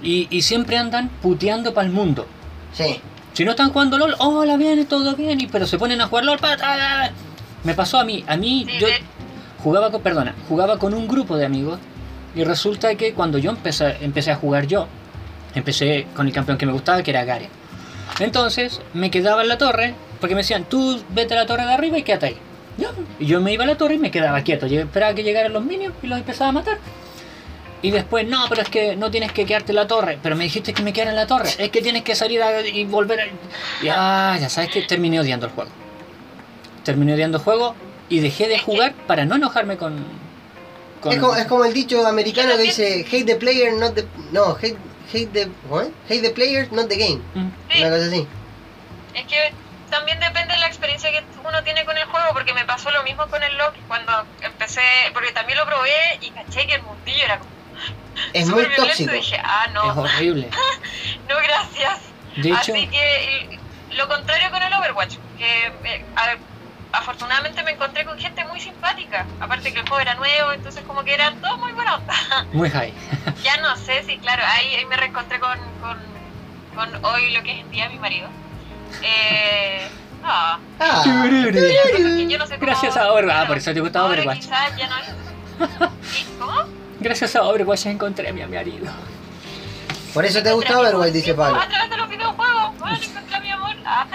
Y, 0.03 0.29
y 0.31 0.43
siempre 0.43 0.77
andan 0.79 1.09
puteando 1.21 1.75
para 1.75 1.87
el 1.87 1.93
mundo. 1.93 2.27
Sí. 2.73 3.01
Si 3.33 3.45
no 3.45 3.53
están 3.53 3.73
jugando 3.73 3.99
LOL, 3.99 4.15
hola, 4.19 4.57
bien, 4.57 4.85
todo 4.87 5.15
bien, 5.17 5.41
y, 5.41 5.47
pero 5.49 5.67
se 5.67 5.79
ponen 5.79 6.01
a 6.01 6.07
jugar 6.09 6.25
LOL. 6.25 6.39
pa, 6.39 6.57
ta, 6.57 6.63
ta, 6.63 6.77
ta. 7.09 7.13
Me 7.65 7.75
pasó 7.75 7.99
a 7.99 8.05
mí, 8.05 8.25
a 8.27 8.37
mí, 8.37 8.67
Sí, 8.69 8.79
yo 8.79 8.87
de- 8.87 9.01
jugaba 9.63 9.91
con, 9.91 10.03
perdona, 10.03 10.35
jugaba 10.49 10.79
con 10.79 10.95
un 10.95 11.09
grupo 11.09 11.37
de 11.37 11.45
amigos 11.47 11.79
y 12.35 12.45
resulta 12.45 12.95
que 12.95 13.15
cuando 13.15 13.39
yo 13.39 13.51
empecé, 13.51 13.97
empecé 14.01 14.31
a 14.31 14.37
jugar 14.37 14.67
yo, 14.67 14.87
empecé 15.55 16.07
con 16.15 16.27
el 16.27 16.33
campeón 16.33 16.59
que 16.59 16.67
me 16.67 16.73
gustaba, 16.73 17.03
que 17.03 17.11
era 17.11 17.25
Garen. 17.25 17.49
Entonces 18.21 18.81
me 18.95 19.11
quedaba 19.11 19.43
en 19.43 19.49
la 19.49 19.59
torre, 19.59 19.95
porque 20.21 20.35
me 20.35 20.41
decían, 20.43 20.65
tú 20.65 21.01
vete 21.11 21.35
a 21.35 21.39
la 21.39 21.47
torre 21.47 21.65
de 21.65 21.73
arriba 21.73 21.99
y 21.99 22.03
quédate 22.03 22.27
ahí. 22.27 22.37
Ya. 22.77 22.91
Y 23.19 23.27
yo 23.27 23.41
me 23.41 23.53
iba 23.53 23.65
a 23.65 23.67
la 23.67 23.77
torre 23.77 23.95
y 23.95 23.99
me 23.99 24.11
quedaba 24.11 24.41
quieto, 24.43 24.67
yo 24.67 24.81
esperaba 24.81 25.15
que 25.15 25.23
llegaran 25.25 25.53
los 25.53 25.65
minions 25.65 25.95
y 26.03 26.07
los 26.07 26.19
empezaba 26.19 26.51
a 26.51 26.53
matar. 26.53 26.79
Y 27.81 27.93
después, 27.93 28.27
no, 28.27 28.45
pero 28.49 28.63
es 28.63 28.69
que 28.69 28.97
no 28.97 29.09
tienes 29.11 29.31
que 29.31 29.45
quedarte 29.47 29.71
en 29.71 29.77
la 29.77 29.87
torre. 29.87 30.19
Pero 30.21 30.35
me 30.35 30.43
dijiste 30.43 30.73
que 30.73 30.83
me 30.83 30.93
quedara 30.93 31.11
en 31.11 31.17
la 31.17 31.29
torre. 31.29 31.49
Es 31.59 31.71
que 31.71 31.81
tienes 31.81 32.03
que 32.03 32.17
salir 32.17 32.43
a- 32.43 32.67
y 32.67 32.85
volver 32.85 33.21
a... 33.21 33.25
Ya, 33.85 34.37
ya 34.41 34.49
sabes 34.49 34.71
que 34.71 34.83
terminé 34.83 35.21
odiando 35.21 35.47
el 35.47 35.53
juego. 35.53 35.71
Terminé 36.83 37.15
odiando 37.15 37.39
el 37.39 37.45
juego 37.45 37.77
y 38.09 38.21
dejé 38.21 38.49
de 38.49 38.59
jugar 38.59 38.95
para 39.07 39.25
no 39.25 39.37
enojarme 39.37 39.77
con... 39.77 40.05
con- 41.01 41.13
Es, 41.13 41.19
como, 41.19 41.37
es 41.37 41.47
como 41.47 41.65
el 41.65 41.75
dicho 41.75 42.07
americano 42.07 42.57
que 42.57 42.63
dice, 42.63 43.07
hate 43.11 43.25
the 43.27 43.37
player, 43.37 43.73
not 43.75 43.95
the... 43.95 44.07
No, 44.33 44.57
hate, 44.57 44.77
hate 45.13 45.29
the... 45.33 45.49
¿cómo 45.69 45.81
es? 45.83 45.89
Hate 46.09 46.23
the 46.23 46.31
player, 46.31 46.73
not 46.73 46.89
the 46.89 46.97
game. 46.97 47.21
Mm. 47.35 47.51
Sí. 47.71 47.81
Una 47.81 47.91
cosa 47.91 48.07
así. 48.07 48.27
Es 49.15 49.27
que 49.27 49.53
también 49.91 50.21
depende 50.21 50.55
de 50.55 50.61
la 50.61 50.67
experiencia 50.67 51.11
que 51.11 51.23
uno 51.47 51.63
tiene 51.65 51.85
con 51.85 51.97
el 51.97 52.05
juego, 52.05 52.27
porque 52.33 52.53
me 52.55 52.65
pasó 52.65 52.91
lo 52.91 53.03
mismo 53.05 53.27
con 53.29 53.43
el 53.43 53.57
LoL 53.57 53.73
cuando 53.89 54.13
empecé, 54.43 54.83
porque 55.15 55.33
también 55.33 55.59
lo 55.59 55.67
probé 55.67 56.19
y 56.21 56.31
caché 56.31 56.67
que 56.67 56.75
el 56.75 56.83
mundillo 56.83 57.25
era 57.25 57.39
como 57.39 57.51
Es 58.35 58.47
muy 58.49 58.61
violento, 58.61 58.85
tóxico. 58.85 59.13
y 59.13 59.17
dije, 59.17 59.41
ah, 59.43 59.65
Es 59.67 59.73
no, 59.75 59.83
horrible. 60.03 60.49
no, 61.29 61.37
gracias. 61.37 62.01
De 62.37 62.49
hecho, 62.51 62.59
Así 62.73 62.87
que 62.89 63.59
lo 63.97 64.07
contrario 64.09 64.51
con 64.51 64.63
el 64.63 64.73
Overwatch, 64.75 65.17
que 65.39 65.67
eh, 65.85 66.05
a- 66.17 66.37
afortunadamente 66.93 67.63
me 67.63 67.73
encontré 67.73 68.05
con 68.05 68.19
gente 68.19 68.45
muy 68.45 68.61
simpática, 68.61 69.27
aparte 69.41 69.73
que 69.73 69.81
el 69.81 69.89
juego 69.89 70.01
era 70.01 70.15
nuevo, 70.15 70.53
entonces 70.53 70.83
como 70.87 71.05
que 71.05 71.15
eran 71.15 71.41
todos 71.41 71.59
muy 71.59 71.73
buenos. 71.73 72.01
muy 72.53 72.71
high. 72.71 72.93
ya 73.45 73.57
no 73.59 73.77
sé 73.77 74.03
si, 74.05 74.19
claro, 74.19 74.43
ahí, 74.47 74.75
ahí 74.75 74.87
me 74.87 74.97
reencontré 74.97 75.39
con, 75.41 75.59
con, 75.81 75.99
con 76.75 77.05
hoy 77.05 77.31
lo 77.33 77.43
que 77.43 77.53
es 77.53 77.59
en 77.61 77.71
día 77.71 77.89
mi 77.89 77.99
marido. 77.99 78.29
Eh, 79.03 79.87
ah, 80.25 80.59
Ah, 80.81 81.03
yo 81.05 82.39
no 82.39 82.47
sé 82.47 82.55
cómo- 82.55 82.67
Gracias 82.67 82.97
a 82.97 83.13
Overwatch. 83.13 83.37
Ah, 83.39 83.47
por 83.47 83.57
eso 83.59 83.73
te 83.75 83.81
gusta 83.81 84.01
ahora 84.01 84.15
Overwatch. 84.15 84.41
quizás 84.41 84.77
ya 84.77 84.89
no 84.89 84.97
es. 84.99 85.09
¿Y 86.21 86.25
¿Cómo? 86.39 86.65
Gracias 87.01 87.37
a 87.37 87.43
Overwatch 87.43 87.87
encontré 87.87 88.29
a 88.29 88.33
mi 88.33 88.45
marido. 88.47 88.91
Por 90.15 90.25
eso 90.25 90.43
te 90.43 90.53
gusta 90.53 90.79
Overwatch, 90.79 91.13
dice 91.13 91.35
Pablo. 91.35 91.61
A 91.61 91.69
través 91.69 91.91
de 91.91 91.97
los 91.97 92.09
videojuegos. 92.09 92.79
Bueno, 92.79 92.99
encontré 93.03 93.37
a 93.37 93.41
mi 93.41 93.51
amor. 93.51 93.77
Ah. 93.85 94.07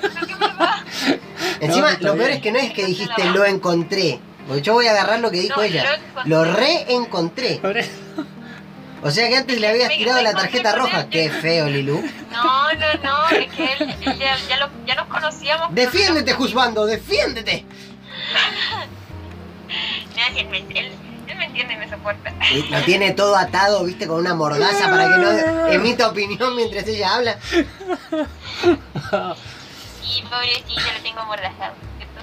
Encima, 1.60 1.92
lo 2.00 2.14
peor 2.14 2.16
bien. 2.16 2.30
es 2.32 2.40
que 2.40 2.52
no 2.52 2.58
es 2.58 2.72
que 2.72 2.86
dijiste 2.86 3.24
lo 3.26 3.44
encontré. 3.44 4.20
Porque 4.46 4.62
yo 4.62 4.74
voy 4.74 4.86
a 4.86 4.90
agarrar 4.92 5.20
lo 5.20 5.30
que 5.30 5.40
dijo 5.42 5.56
No, 5.60 5.62
ella. 5.62 5.84
lo 5.84 5.94
encontré. 5.94 6.30
Lo 6.30 6.44
reencontré. 6.44 7.54
Por 7.56 7.76
eso- 7.76 7.90
O 9.02 9.10
sea 9.10 9.28
que 9.28 9.36
antes 9.36 9.60
le 9.60 9.68
habías 9.68 9.88
tirado 9.90 10.20
la 10.22 10.32
tarjeta 10.32 10.74
roja. 10.74 11.08
Qué 11.08 11.30
feo, 11.30 11.68
Lilu. 11.68 12.02
No, 12.32 12.72
no, 12.74 12.94
no. 13.02 13.28
Es 13.36 13.50
que 13.52 13.64
él, 13.64 13.94
él 14.02 14.18
ya, 14.18 14.36
ya, 14.48 14.56
lo- 14.58 14.70
ya 14.86 14.94
nos 14.94 15.06
conocíamos. 15.08 15.74
Defiéndete, 15.74 16.32
Juzbando, 16.32 16.86
defiéndete. 16.86 17.64
Mira, 20.14 20.80
Él, 20.80 20.92
me- 21.48 21.88
soporta. 21.88 22.32
Y 22.52 22.62
Lo 22.68 22.80
tiene 22.82 23.12
todo 23.12 23.34
atado, 23.36 23.84
viste, 23.84 24.06
con 24.06 24.18
una 24.18 24.34
mordaza 24.34 24.90
para 24.90 25.08
que 25.08 25.16
no 25.18 25.30
emita 25.72 26.08
opinión 26.08 26.54
mientras 26.56 26.86
ella 26.86 27.14
habla. 27.14 27.38
Y 30.02 30.22
pobrecito, 30.22 30.80
lo 30.96 31.02
tengo 31.02 31.20
amordazado. 31.20 31.74
¿cierto? 31.98 32.20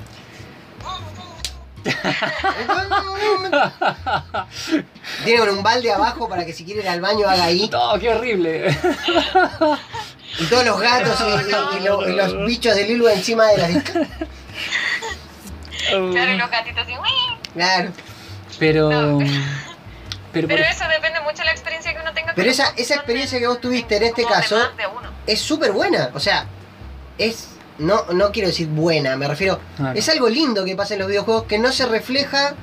Tiene 5.24 5.40
con 5.40 5.50
un 5.50 5.64
balde 5.64 5.92
abajo 5.92 6.28
para 6.30 6.46
que 6.46 6.54
si 6.54 6.64
quiere 6.66 6.82
ir 6.82 6.90
al 6.90 7.02
baño 7.02 7.28
haga 7.28 7.46
ahí. 7.46 7.70
No, 7.72 7.98
qué 8.00 8.10
horrible. 8.10 8.78
Y 10.40 10.46
todos 10.46 10.66
los 10.66 10.80
gatos 10.80 11.20
y, 11.22 11.24
y- 11.24 11.78
y 11.78 11.80
lo- 11.86 12.08
y 12.10 12.14
los 12.14 12.46
bichos 12.46 12.76
de 12.76 12.84
Lilu 12.86 13.08
encima 13.08 13.46
de 13.48 13.68
discas. 13.68 14.08
Claro, 15.90 16.32
y 16.34 16.38
los 16.38 16.50
gatitos 16.52 16.84
así. 16.84 16.94
Claro. 17.54 17.92
Pero. 18.60 18.90
No. 18.92 19.20
Pero, 20.34 20.48
por- 20.48 20.56
Pero 20.58 20.70
eso 20.70 20.84
depende 20.90 21.20
mucho 21.22 21.38
de 21.38 21.46
la 21.46 21.52
experiencia 21.52 21.94
que 21.94 22.02
uno 22.02 22.14
tenga. 22.14 22.34
Pero 22.36 22.46
con 22.46 22.52
esa, 22.52 22.74
esa 22.78 22.96
experiencia 22.96 23.38
de- 23.38 23.42
que 23.44 23.48
vos 23.48 23.62
tuviste 23.62 23.98
en 23.98 24.04
este 24.04 24.24
caso 24.26 24.58
es 25.26 25.40
súper 25.42 25.72
buena. 25.72 26.12
O 26.14 26.20
sea, 26.20 26.46
es. 27.18 27.50
No, 27.80 28.06
no 28.12 28.32
quiero 28.32 28.48
decir 28.48 28.68
buena, 28.68 29.16
me 29.18 29.28
refiero. 29.28 29.60
Claro. 29.76 29.98
Es 29.98 30.10
algo 30.10 30.30
lindo 30.30 30.66
que 30.66 30.76
pasa 30.76 30.96
en 30.96 31.00
los 31.00 31.08
videojuegos 31.10 31.44
que 31.44 31.60
no 31.60 31.72
se 31.72 31.86
refleja 31.86 32.56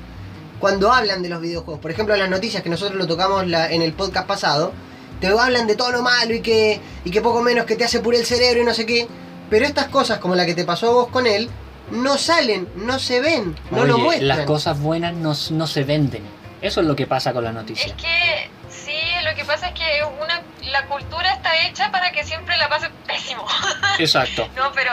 cuando 0.59 0.91
hablan 0.91 1.21
de 1.23 1.29
los 1.29 1.39
videojuegos. 1.41 1.79
Por 1.81 1.89
ejemplo, 1.91 2.13
en 2.15 2.19
las 2.19 2.29
noticias 2.29 2.61
que 2.61 2.69
nosotros 2.69 2.97
lo 2.97 3.07
tocamos 3.07 3.47
la- 3.47 3.71
en 3.71 3.81
el 3.81 3.93
podcast 3.93 4.27
pasado, 4.27 4.73
te 5.21 5.27
hablan 5.27 5.67
de 5.67 5.75
todo 5.77 5.91
lo 5.93 6.01
malo 6.01 6.33
y 6.33 6.41
que, 6.41 6.81
y 7.05 7.11
que 7.11 7.21
poco 7.21 7.41
menos 7.41 7.65
que 7.65 7.77
te 7.77 7.85
hace 7.85 8.01
puré 8.01 8.17
el 8.19 8.25
cerebro 8.25 8.61
y 8.61 8.65
no 8.65 8.73
sé 8.73 8.85
qué. 8.85 9.07
Pero 9.49 9.65
estas 9.65 9.87
cosas, 9.87 10.19
como 10.19 10.35
la 10.35 10.45
que 10.45 10.53
te 10.53 10.65
pasó 10.65 10.87
a 10.89 10.93
vos 10.93 11.07
con 11.07 11.27
él, 11.27 11.49
no 11.91 12.17
salen, 12.17 12.69
no 12.75 12.99
se 12.99 13.21
ven, 13.21 13.55
no 13.71 13.85
lo 13.85 13.97
muestran. 13.97 14.27
las 14.27 14.41
cosas 14.41 14.79
buenas 14.79 15.13
no, 15.13 15.33
no 15.51 15.67
se 15.67 15.83
venden. 15.83 16.23
Eso 16.61 16.81
es 16.81 16.87
lo 16.87 16.95
que 16.95 17.05
pasa 17.05 17.31
con 17.33 17.43
las 17.43 17.51
Es 17.51 17.55
noticias. 17.61 17.95
que 18.01 18.49
sí, 18.69 18.97
lo 19.23 19.35
que 19.35 19.45
pasa 19.45 19.67
es 19.67 19.73
que 19.73 20.03
una, 20.21 20.41
la 20.71 20.87
cultura 20.87 21.33
está 21.33 21.51
hecha 21.67 21.91
para 21.91 22.11
que 22.11 22.23
siempre 22.23 22.57
la 22.57 22.67
pase 22.69 22.89
pésimo. 23.05 23.45
Exacto. 23.99 24.47
No, 24.55 24.71
pero 24.73 24.91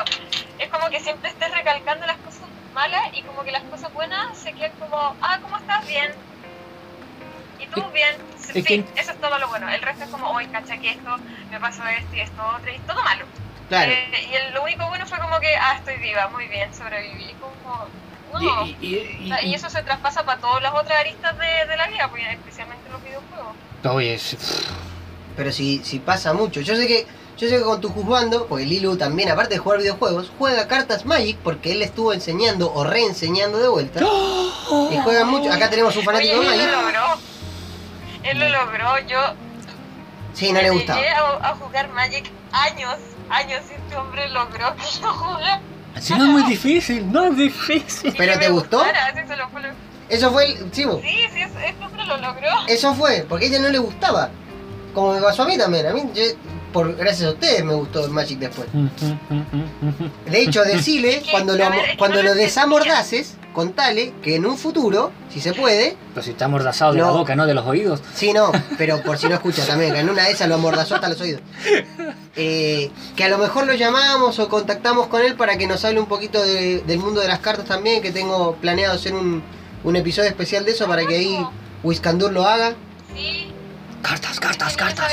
es 0.58 0.68
como 0.68 0.88
que 0.90 1.00
siempre 1.00 1.30
estés 1.30 1.50
recalcando 1.50 2.04
las 2.06 2.16
cosas 2.18 2.42
malas 2.74 3.02
y 3.14 3.22
como 3.22 3.42
que 3.44 3.52
las 3.52 3.62
cosas 3.64 3.92
buenas 3.92 4.36
se 4.38 4.52
quedan 4.52 4.72
como, 4.78 4.96
ah, 5.20 5.38
¿cómo 5.42 5.56
estás? 5.56 5.86
Bien. 5.86 6.10
¿Y 7.58 7.66
tú? 7.68 7.80
Es- 7.80 7.92
Bien. 7.92 8.14
Sí, 8.36 8.58
es 8.58 8.64
que- 8.66 8.84
eso 9.00 9.12
es 9.12 9.20
todo 9.20 9.38
lo 9.38 9.48
bueno. 9.48 9.68
El 9.70 9.80
resto 9.80 10.04
es 10.04 10.10
como, 10.10 10.28
hoy 10.30 10.46
cacha 10.48 10.76
que 10.78 10.90
esto, 10.90 11.16
me 11.50 11.60
pasó 11.60 11.86
esto 11.86 12.14
y 12.16 12.20
esto 12.20 12.42
otro, 12.58 12.70
y 12.74 12.78
todo 12.80 13.02
malo. 13.04 13.24
Claro. 13.68 13.90
Eh, 13.92 14.28
y 14.30 14.34
el- 14.34 14.54
lo 14.54 14.62
único 14.62 14.86
bueno 14.88 15.06
fue 15.06 15.18
como 15.18 15.38
que, 15.40 15.54
ah, 15.56 15.76
estoy 15.78 15.96
viva, 15.98 16.28
muy 16.28 16.46
bien, 16.48 16.72
sobreviví. 16.74 17.34
Como, 17.40 17.86
no. 18.40 18.66
Y, 18.66 18.76
y- 18.80 19.18
y- 19.20 19.32
O 19.32 19.36
sea, 19.36 19.42
y 19.44 19.54
eso 19.54 19.70
se 19.70 19.82
traspasa 19.82 20.24
para 20.24 20.40
todas 20.40 20.62
las 20.62 20.72
otras 20.74 21.00
aristas 21.00 21.36
de, 21.38 21.66
de 21.70 21.76
la 21.76 21.86
vida, 21.88 22.08
pues, 22.10 22.22
especialmente 22.30 22.88
los 22.90 23.02
videojuegos. 23.02 23.54
Oye, 23.84 24.14
es- 24.14 24.36
Pero 25.36 25.50
si, 25.52 25.82
si 25.84 25.98
pasa 25.98 26.32
mucho. 26.34 26.60
Yo 26.60 26.76
sé 26.76 26.86
que 26.86 27.06
yo 27.38 27.48
sé 27.48 27.56
que 27.56 27.62
con 27.64 27.80
tu 27.80 27.88
juzgando, 27.88 28.46
porque 28.46 28.66
Lilu 28.66 28.96
también, 28.98 29.30
aparte 29.30 29.54
de 29.54 29.58
jugar 29.58 29.78
videojuegos, 29.78 30.30
juega 30.38 30.68
cartas 30.68 31.06
Magic 31.06 31.38
porque 31.38 31.72
él 31.72 31.80
estuvo 31.82 32.12
enseñando 32.12 32.70
o 32.72 32.84
reenseñando 32.84 33.58
de 33.58 33.68
vuelta. 33.68 34.00
Y 34.00 34.98
juega 35.02 35.24
mucho. 35.24 35.50
Acá 35.50 35.70
tenemos 35.70 35.96
un 35.96 36.04
fanático 36.04 36.38
Oye, 36.38 36.48
de 36.50 36.54
él 36.54 36.60
Magic. 36.60 36.70
lo 36.76 36.82
logró. 36.82 37.20
Él 38.24 38.38
lo 38.38 38.48
logró. 38.50 38.98
Yo 39.08 39.18
Sí, 40.34 40.52
no 40.52 40.60
le 40.62 40.70
gustaba. 40.70 41.00
llegué 41.00 41.10
a, 41.12 41.20
a 41.50 41.54
jugar 41.56 41.88
Magic 41.88 42.30
años, 42.52 42.96
años 43.30 43.62
y 43.70 43.74
este 43.74 43.96
hombre 43.96 44.28
logró 44.30 44.74
que 44.76 44.82
yo 45.00 45.12
jugara. 45.12 45.60
Si 46.00 46.14
no 46.14 46.24
es 46.24 46.30
muy 46.30 46.42
difícil, 46.44 47.10
no 47.12 47.24
es 47.26 47.36
difícil. 47.36 48.14
¿Pero 48.16 48.38
te 48.38 48.48
gustó? 48.48 48.78
gustara, 48.78 49.06
así 49.06 49.26
se 49.26 49.36
lo 49.36 49.48
fue 49.50 49.62
lo- 49.62 49.68
Eso 50.08 50.30
fue 50.32 50.46
el. 50.46 50.70
Bo. 50.86 51.00
Sí, 51.00 51.08
sí, 51.32 51.40
es- 51.42 51.50
este 51.64 51.84
hombre 51.84 52.04
lo 52.06 52.16
logró. 52.16 52.48
eso 52.68 52.94
fue, 52.94 53.24
porque 53.28 53.46
a 53.46 53.48
ella 53.48 53.58
no 53.60 53.68
le 53.68 53.78
gustaba. 53.78 54.30
Como 54.94 55.14
me 55.14 55.20
pasó 55.22 55.42
a 55.42 55.46
mí 55.46 55.56
también. 55.58 55.86
A 55.86 55.92
mí, 55.92 56.02
yo- 56.14 56.22
por, 56.72 56.96
gracias 56.96 57.28
a 57.28 57.32
ustedes, 57.32 57.62
me 57.64 57.74
gustó 57.74 58.04
el 58.04 58.10
Magic 58.10 58.38
después. 58.38 58.66
De 60.26 60.42
hecho, 60.42 60.62
que, 60.64 61.22
cuando 61.30 61.54
lo, 61.56 61.64
cuando 61.98 62.22
lo 62.22 62.34
desamordaces, 62.34 63.36
contale 63.52 64.14
que 64.22 64.36
en 64.36 64.46
un 64.46 64.56
futuro, 64.56 65.10
si 65.32 65.40
se 65.40 65.52
puede, 65.52 65.96
Pero 66.14 66.22
si 66.24 66.30
está 66.30 66.46
amordazado 66.46 66.92
de 66.92 66.98
la 67.00 67.10
boca, 67.10 67.34
no 67.36 67.46
de 67.46 67.54
los 67.54 67.66
oídos. 67.66 68.02
Sí, 68.14 68.32
no, 68.32 68.50
pero 68.78 69.02
por 69.02 69.18
si 69.18 69.28
no 69.28 69.34
escucha 69.34 69.64
también, 69.66 69.92
que 69.92 70.00
en 70.00 70.08
una 70.10 70.24
de 70.24 70.32
esas 70.32 70.48
lo 70.48 70.54
amordazó 70.56 70.94
hasta 70.96 71.08
los 71.08 71.20
oídos. 71.20 71.40
Eh, 72.36 72.90
que 73.14 73.24
a 73.24 73.28
lo 73.28 73.38
mejor 73.38 73.66
lo 73.66 73.74
llamamos 73.74 74.38
o 74.38 74.48
contactamos 74.48 75.06
con 75.08 75.20
él 75.22 75.34
para 75.36 75.56
que 75.58 75.66
nos 75.66 75.84
hable 75.84 76.00
un 76.00 76.06
poquito 76.06 76.42
de- 76.42 76.80
del 76.86 76.98
mundo 76.98 77.20
de 77.20 77.28
las 77.28 77.40
cartas 77.40 77.66
también, 77.66 78.00
que 78.02 78.10
tengo 78.10 78.54
planeado 78.56 78.94
hacer 78.94 79.12
un, 79.14 79.42
un 79.84 79.96
episodio 79.96 80.28
especial 80.30 80.64
de 80.64 80.72
eso 80.72 80.86
para 80.86 81.04
que 81.06 81.16
ahí 81.16 81.46
Wiscandur 81.82 82.32
lo 82.32 82.46
haga. 82.46 82.74
Sí. 83.14 83.48
Cartas, 84.00 84.40
cartas, 84.40 84.76
cartas. 84.76 85.06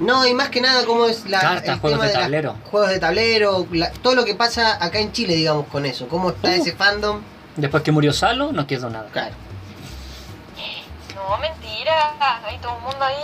No, 0.00 0.26
y 0.26 0.32
más 0.34 0.48
que 0.48 0.60
nada 0.60 0.84
cómo 0.86 1.04
es 1.06 1.28
la, 1.28 1.40
Cartas, 1.40 1.74
el 1.74 1.80
juegos 1.80 2.00
tema 2.00 2.10
de 2.10 2.18
tablero. 2.18 2.56
juegos 2.70 2.88
de 2.90 2.98
tablero, 2.98 3.66
la- 3.70 3.90
todo 3.92 4.14
lo 4.14 4.24
que 4.24 4.34
pasa 4.34 4.82
acá 4.82 4.98
en 4.98 5.12
Chile, 5.12 5.34
digamos, 5.34 5.66
con 5.66 5.84
eso. 5.86 6.08
Cómo 6.08 6.30
está 6.30 6.48
Uh. 6.48 6.52
ese 6.52 6.72
fandom. 6.74 7.20
Después 7.56 7.82
que 7.82 7.92
murió 7.92 8.12
Salo, 8.12 8.50
no 8.52 8.66
quedó 8.66 8.88
nada. 8.88 9.08
Claro. 9.12 9.34
No, 11.14 11.36
mentira. 11.38 12.14
Hay 12.44 12.58
todo 12.58 12.76
el 12.76 12.82
mundo 12.82 13.04
ahí. 13.04 13.14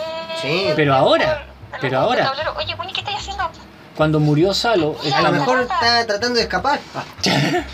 Sí. 0.42 0.68
Pero 0.76 0.94
ahora. 0.94 1.46
Pero 1.80 1.98
ahora-. 2.00 2.30
Oye, 2.58 2.74
Winnie, 2.74 2.92
¿qué 2.92 3.00
estás 3.00 3.16
haciendo? 3.16 3.50
Cuando 3.96 4.20
murió 4.20 4.52
Salo, 4.52 4.96
A 5.14 5.22
lo 5.22 5.32
mejor 5.32 5.62
está 5.62 6.06
tratando 6.06 6.36
de 6.36 6.42
escapar. 6.42 6.78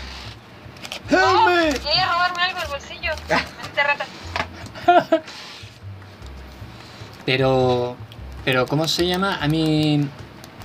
Ah, 1.11 1.45
No, 1.45 1.45
quería 1.83 2.07
robarme 2.11 2.41
algo 2.43 2.59
del 2.61 2.69
bolsillo. 2.69 3.11
Rata. 3.75 4.05
Pero, 7.25 7.95
pero 8.45 8.65
¿cómo 8.65 8.87
se 8.87 9.07
llama? 9.07 9.37
A 9.41 9.47
mí, 9.47 10.07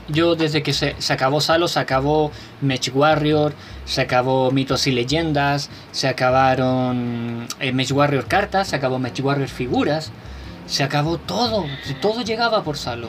yo 0.09 0.35
desde 0.35 0.63
que 0.63 0.73
se, 0.73 0.97
se 0.99 1.13
acabó 1.13 1.41
Salo, 1.41 1.69
se 1.69 1.79
acabó 1.81 2.31
Mech 2.61 2.91
Warrior, 2.95 3.53
se 3.85 4.01
acabó 4.01 4.51
Mitos 4.51 4.87
y 4.87 4.93
Leyendas, 4.93 5.71
se 5.93 6.09
acabaron 6.09 7.47
eh, 7.61 7.73
Mech 7.73 7.93
Warrior 7.93 8.27
cartas, 8.27 8.69
se 8.69 8.77
acabó 8.77 8.99
Mech 8.99 9.21
Warrior 9.21 9.49
figuras, 9.49 10.11
se 10.67 10.83
acabó 10.83 11.19
todo, 11.19 11.65
todo 12.01 12.23
llegaba 12.23 12.63
por 12.63 12.77
Salo. 12.77 13.09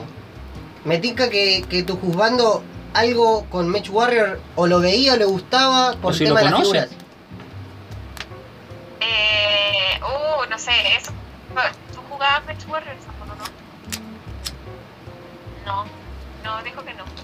Me 0.84 0.98
tinca 0.98 1.28
que, 1.28 1.64
que 1.68 1.82
tu 1.82 1.96
juzgando 1.96 2.62
algo 2.94 3.44
con 3.50 3.68
Mech 3.68 3.90
Warrior 3.90 4.40
o 4.56 4.66
lo 4.66 4.80
veía 4.80 5.14
o 5.14 5.16
le 5.16 5.24
gustaba 5.26 5.92
por 6.00 6.06
O 6.06 6.10
el 6.10 6.14
si 6.18 6.24
tema 6.24 6.40
lo 6.40 6.46
de 6.46 6.50
las 6.50 6.52
conoce. 6.54 6.70
figuras. 6.80 6.90
Eh, 9.00 10.00
uh, 10.02 10.50
no 10.50 10.58
sé, 10.58 10.72
eso. 10.98 11.12
¿Tú 11.94 12.00
jugabas 12.08 12.44
Match 12.46 12.66
Warriors 12.68 12.98
o 13.08 13.09
no? 15.64 15.84
No, 16.44 16.62
dijo 16.62 16.84
que 16.84 16.94
no. 16.94 17.04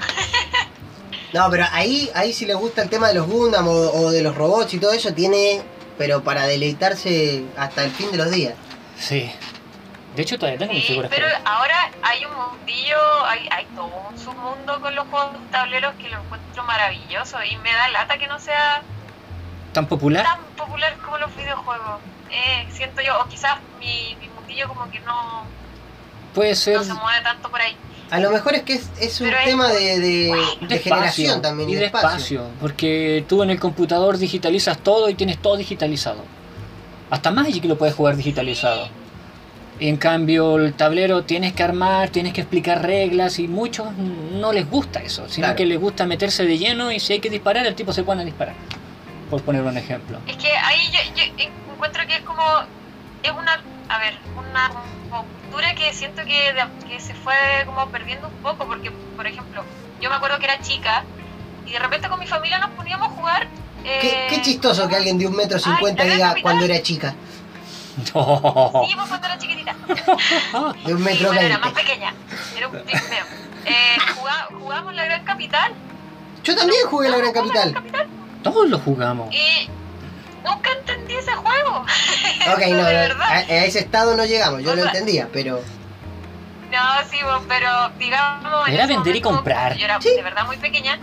No, 1.33 1.51
pero 1.51 1.67
ahí, 1.73 2.09
ahí 2.15 2.33
si 2.33 2.47
le 2.47 2.55
gusta 2.55 2.83
el 2.83 2.89
tema 2.89 3.09
de 3.09 3.15
los 3.15 3.27
Gundam 3.27 3.67
o, 3.67 3.73
o 3.73 4.11
de 4.11 4.23
los 4.23 4.35
robots 4.37 4.73
y 4.75 4.79
todo 4.79 4.93
eso, 4.93 5.13
tiene, 5.13 5.61
pero 5.99 6.23
para 6.23 6.47
deleitarse 6.47 7.45
hasta 7.57 7.85
el 7.85 7.91
fin 7.91 8.11
de 8.11 8.17
los 8.17 8.31
días. 8.31 8.55
Sí. 8.99 9.31
De 10.15 10.23
hecho, 10.23 10.39
todavía 10.39 10.59
tengo 10.59 10.73
mis 10.73 10.87
figuras. 10.87 11.11
pero 11.15 11.27
ahora 11.45 11.91
hay 12.03 12.25
un 12.25 12.33
mundillo, 12.35 13.25
hay, 13.27 13.47
hay 13.51 13.67
todo 13.75 13.91
un 14.09 14.19
submundo 14.19 14.81
con 14.81 14.95
los 14.95 15.07
juegos 15.09 15.37
tableros 15.51 15.95
que 15.97 16.09
lo 16.09 16.21
encuentro 16.23 16.63
maravilloso 16.63 17.37
y 17.45 17.57
me 17.59 17.73
da 17.73 17.89
lata 17.89 18.17
que 18.17 18.27
no 18.29 18.39
sea 18.39 18.81
¿Tan 19.75 19.87
popular? 19.87 20.25
tan 20.25 20.43
popular 20.57 20.97
como 21.05 21.19
los 21.19 21.37
videojuegos. 21.37 22.01
Eh, 22.31 22.67
siento 22.73 23.03
yo, 23.03 23.21
o 23.21 23.27
quizás 23.29 23.59
mi, 23.79 24.17
mi 24.21 24.29
mundillo 24.29 24.69
como 24.69 24.91
que 24.91 25.01
no, 25.01 25.45
Puede 26.35 26.55
ser 26.55 26.77
no 26.77 26.85
se 26.85 26.95
mueve 26.95 27.21
tanto 27.23 27.51
por 27.51 27.61
ahí. 27.61 27.77
A 28.11 28.21
lo 28.21 28.31
mejor 28.31 28.55
es 28.55 28.63
que 28.63 28.75
es, 28.75 28.89
es 29.01 29.21
un 29.21 29.27
Pero 29.29 29.39
es- 29.41 29.45
tema 29.47 29.69
de, 29.73 29.99
de, 29.99 29.99
de 30.01 30.37
despacio. 30.69 30.79
generación 30.95 31.43
también. 31.43 31.71
y 31.71 31.75
de 31.75 31.81
despacio. 31.83 32.43
Porque 32.61 33.25
tú 33.29 33.43
en 33.43 33.51
el 33.51 33.59
computador 33.59 34.17
digitalizas 34.19 34.79
todo 34.79 35.09
y 35.09 35.15
tienes 35.15 35.39
todo 35.39 35.57
digitalizado. 35.57 36.23
Hasta 37.11 37.31
Magic 37.31 37.65
lo 37.65 37.77
puedes 37.79 37.95
jugar 37.95 38.17
digitalizado. 38.17 38.89
Y 39.79 39.89
en 39.89 39.97
cambio 39.99 40.57
el 40.57 40.73
tablero 40.73 41.25
tienes 41.25 41.53
que 41.53 41.63
armar, 41.63 42.09
tienes 42.09 42.33
que 42.33 42.41
explicar 42.41 42.83
reglas 42.83 43.39
y 43.39 43.47
muchos 43.47 43.89
no 44.33 44.53
les 44.53 44.71
gusta 44.71 45.01
eso, 45.03 45.29
sino 45.29 45.47
Claro. 45.47 45.57
que 45.57 45.67
les 45.67 45.79
gusta 45.79 46.07
meterse 46.07 46.45
de 46.47 46.57
lleno 46.57 46.91
y 46.93 46.99
si 47.01 47.13
hay 47.15 47.19
que 47.21 47.29
disparar, 47.29 47.67
el 47.67 47.75
tipo 47.75 47.93
se 47.93 48.03
pone 48.03 48.23
a 48.23 48.25
disparar. 48.25 48.55
Por 49.29 49.43
poner 49.43 49.63
un 49.63 49.77
ejemplo. 49.77 50.19
Es 50.27 50.37
que 50.37 50.49
ahí 50.49 50.79
yo, 50.93 51.01
yo 51.15 51.45
encuentro 51.75 52.07
que 52.07 52.15
es 52.15 52.21
como, 52.23 52.43
es 53.27 53.33
una, 53.33 53.61
a 53.89 53.99
ver, 53.99 54.15
una 54.37 54.71
cultura 55.11 55.75
que 55.75 55.93
siento 55.93 56.23
que, 56.25 56.53
de- 56.53 56.89
que 56.89 57.01
se 57.01 57.15
fue 57.15 57.35
como 57.67 57.87
perdiendo 57.89 58.29
un 58.29 58.35
poco, 58.43 58.67
porque, 58.67 58.91
por 58.91 59.27
ejemplo, 59.27 59.63
yo 60.01 60.11
me 60.11 60.17
acuerdo 60.17 60.39
que 60.39 60.45
era 60.45 60.61
chica 60.61 61.05
y 61.67 61.73
de 61.73 61.79
repente 61.79 62.09
con 62.09 62.19
mi 62.21 62.27
familia 62.27 62.59
nos 62.59 62.71
poníamos 62.71 63.09
a 63.09 63.11
jugar. 63.15 63.49
Qué, 63.83 64.09
eh, 64.09 64.27
qué 64.29 64.43
chistoso 64.43 64.89
que 64.89 64.97
alguien 64.97 65.17
de 65.19 65.27
un 65.27 65.37
metro 65.37 65.59
cincuenta 65.59 66.05
la 66.05 66.15
diga 66.15 66.31
gran 66.31 66.43
cuando 66.43 66.61
capital. 66.63 66.77
era 66.77 66.83
chica. 66.83 67.15
Sí, 67.97 68.13
pues 68.13 69.09
cuando 69.09 69.27
era 69.27 69.39
chiquitita. 69.39 69.75
De 70.85 70.93
un 70.95 70.99
Sí, 70.99 71.05
metro 71.05 71.29
bueno, 71.29 71.41
era 71.41 71.59
más 71.59 71.73
pequeña. 71.73 72.13
Era 72.57 72.69
un 72.69 72.75
pigmeo. 72.85 73.25
Eh, 73.65 73.97
jugá- 74.17 74.49
jugábamos 74.59 74.95
la 74.95 75.05
gran 75.05 75.25
capital. 75.25 75.73
Yo 76.45 76.55
también 76.57 76.81
jugué 76.89 77.09
la 77.09 77.17
Gran 77.19 77.33
Capital. 77.33 77.75
Todos 78.45 78.69
lo 78.69 78.79
jugamos. 78.79 79.35
Y 79.35 79.69
nunca 80.47 80.71
entendí 80.73 81.15
ese 81.17 81.33
juego. 81.33 81.85
Ok, 82.53 82.61
no, 82.61 82.67
de 82.67 82.73
no, 82.75 82.85
verdad. 82.85 83.29
a, 83.29 83.35
a 83.39 83.65
ese 83.65 83.81
estado 83.81 84.17
no 84.17 84.25
llegamos, 84.25 84.63
yo 84.63 84.71
O 84.73 84.75
lo 84.77 84.83
sea, 84.83 84.91
entendía, 84.93 85.29
pero 85.33 85.61
No, 86.71 87.09
sí, 87.11 87.19
pero 87.49 87.89
digamos. 87.99 88.69
Era 88.69 88.87
vender 88.87 89.17
y 89.17 89.21
comprar. 89.21 89.77
Yo 89.77 89.85
era 89.85 90.01
Sí. 90.01 90.11
de 90.15 90.23
verdad 90.23 90.47
muy 90.47 90.57
pequeña. 90.59 90.99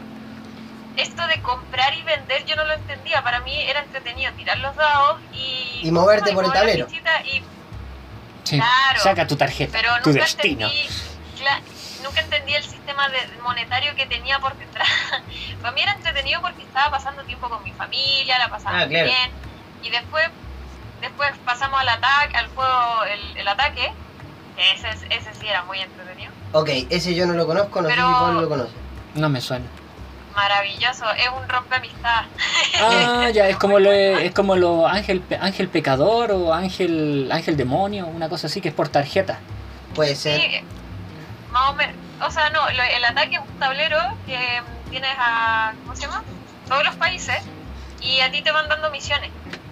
Esto 0.95 1.25
de 1.27 1.41
comprar 1.41 1.93
y 1.95 2.03
vender 2.03 2.45
yo 2.45 2.55
no 2.55 2.63
lo 2.65 2.73
entendía. 2.73 3.23
Para 3.23 3.39
mí 3.41 3.53
era 3.61 3.79
entretenido 3.81 4.31
tirar 4.33 4.57
los 4.59 4.75
dados 4.75 5.19
y. 5.33 5.79
Y 5.83 5.91
moverte 5.91 6.31
y 6.31 6.33
por 6.33 6.45
el 6.45 6.51
tablero. 6.53 6.87
y- 7.25 7.41
Sí. 8.43 8.57
Claro. 8.57 8.99
Saca 9.01 9.25
tu 9.25 9.35
tarjeta, 9.37 9.71
pero 9.71 9.89
tu 10.03 10.09
nunca 10.09 10.23
destino. 10.23 10.67
entendí. 10.67 10.89
Nunca 12.03 12.21
entendí 12.21 12.53
el 12.53 12.63
sistema 12.63 13.07
de- 13.09 13.41
monetario 13.41 13.95
que 13.95 14.05
tenía 14.05 14.39
por 14.39 14.55
detrás. 14.57 14.87
Para 15.61 15.73
mí 15.73 15.81
era 15.81 15.93
entretenido 15.93 16.41
porque 16.41 16.63
estaba 16.63 16.91
pasando 16.91 17.23
tiempo 17.23 17.49
con 17.49 17.63
mi 17.63 17.71
familia, 17.71 18.37
la 18.39 18.49
pasaba 18.49 18.81
Ah, 18.81 18.87
claro. 18.87 19.05
bien. 19.05 19.31
Y 19.83 19.89
después, 19.89 20.25
después 21.01 21.31
pasamos 21.45 21.79
al 21.79 21.89
ataque, 21.89 22.35
al 22.37 22.47
juego, 22.49 23.03
el, 23.11 23.37
el 23.37 23.47
ataque. 23.47 23.91
Ese, 24.57 24.89
ese 25.09 25.33
sí 25.39 25.47
era 25.47 25.63
muy 25.63 25.79
entretenido. 25.79 26.31
ok, 26.51 26.69
ese 26.91 27.15
yo 27.15 27.25
no 27.25 27.33
lo 27.33 27.47
conozco, 27.47 27.81
no 27.81 27.89
sé 27.89 27.95
Pero- 27.95 28.07
si 28.07 28.13
Pablo 28.13 28.41
lo 28.41 28.49
conoce. 28.49 28.73
No 29.15 29.29
me 29.29 29.41
suena. 29.41 29.65
Maravilloso, 30.35 31.05
es 31.13 31.27
un 31.29 31.47
rompe 31.47 31.75
amistad. 31.75 32.23
Ah, 32.81 33.29
ya, 33.33 33.47
es 33.49 33.57
como 33.57 33.79
lo 33.79 33.91
es 33.91 34.31
como 34.33 34.55
lo 34.55 34.87
ángel 34.87 35.23
ángel 35.39 35.67
pecador 35.69 36.31
o 36.31 36.53
ángel 36.53 37.29
ángel 37.31 37.55
demonio, 37.55 38.07
una 38.07 38.29
cosa 38.29 38.47
así 38.47 38.59
que 38.61 38.69
es 38.69 38.73
por 38.75 38.89
tarjeta. 38.89 39.39
Puede 39.93 40.15
Sí, 40.15 40.21
ser. 40.23 40.63
Más 41.63 41.71
o 41.71 41.75
menos. 41.75 41.95
O 42.21 42.31
sea, 42.31 42.49
no, 42.49 42.69
lo- 42.71 42.83
el 42.83 43.05
ataque 43.05 43.35
es 43.35 43.41
un 43.41 43.59
tablero 43.59 43.97
que 44.25 44.37
tienes 44.89 45.11
a. 45.17 45.73
¿Cómo 45.83 45.95
se 45.95 46.03
llama? 46.03 46.23
Todos 46.67 46.83
los 46.83 46.95
países 46.95 47.35
y 48.01 48.19
a 48.19 48.31
ti 48.31 48.41
te 48.41 48.51
van 48.51 48.67
dando 48.69 48.89
misiones. 48.91 49.31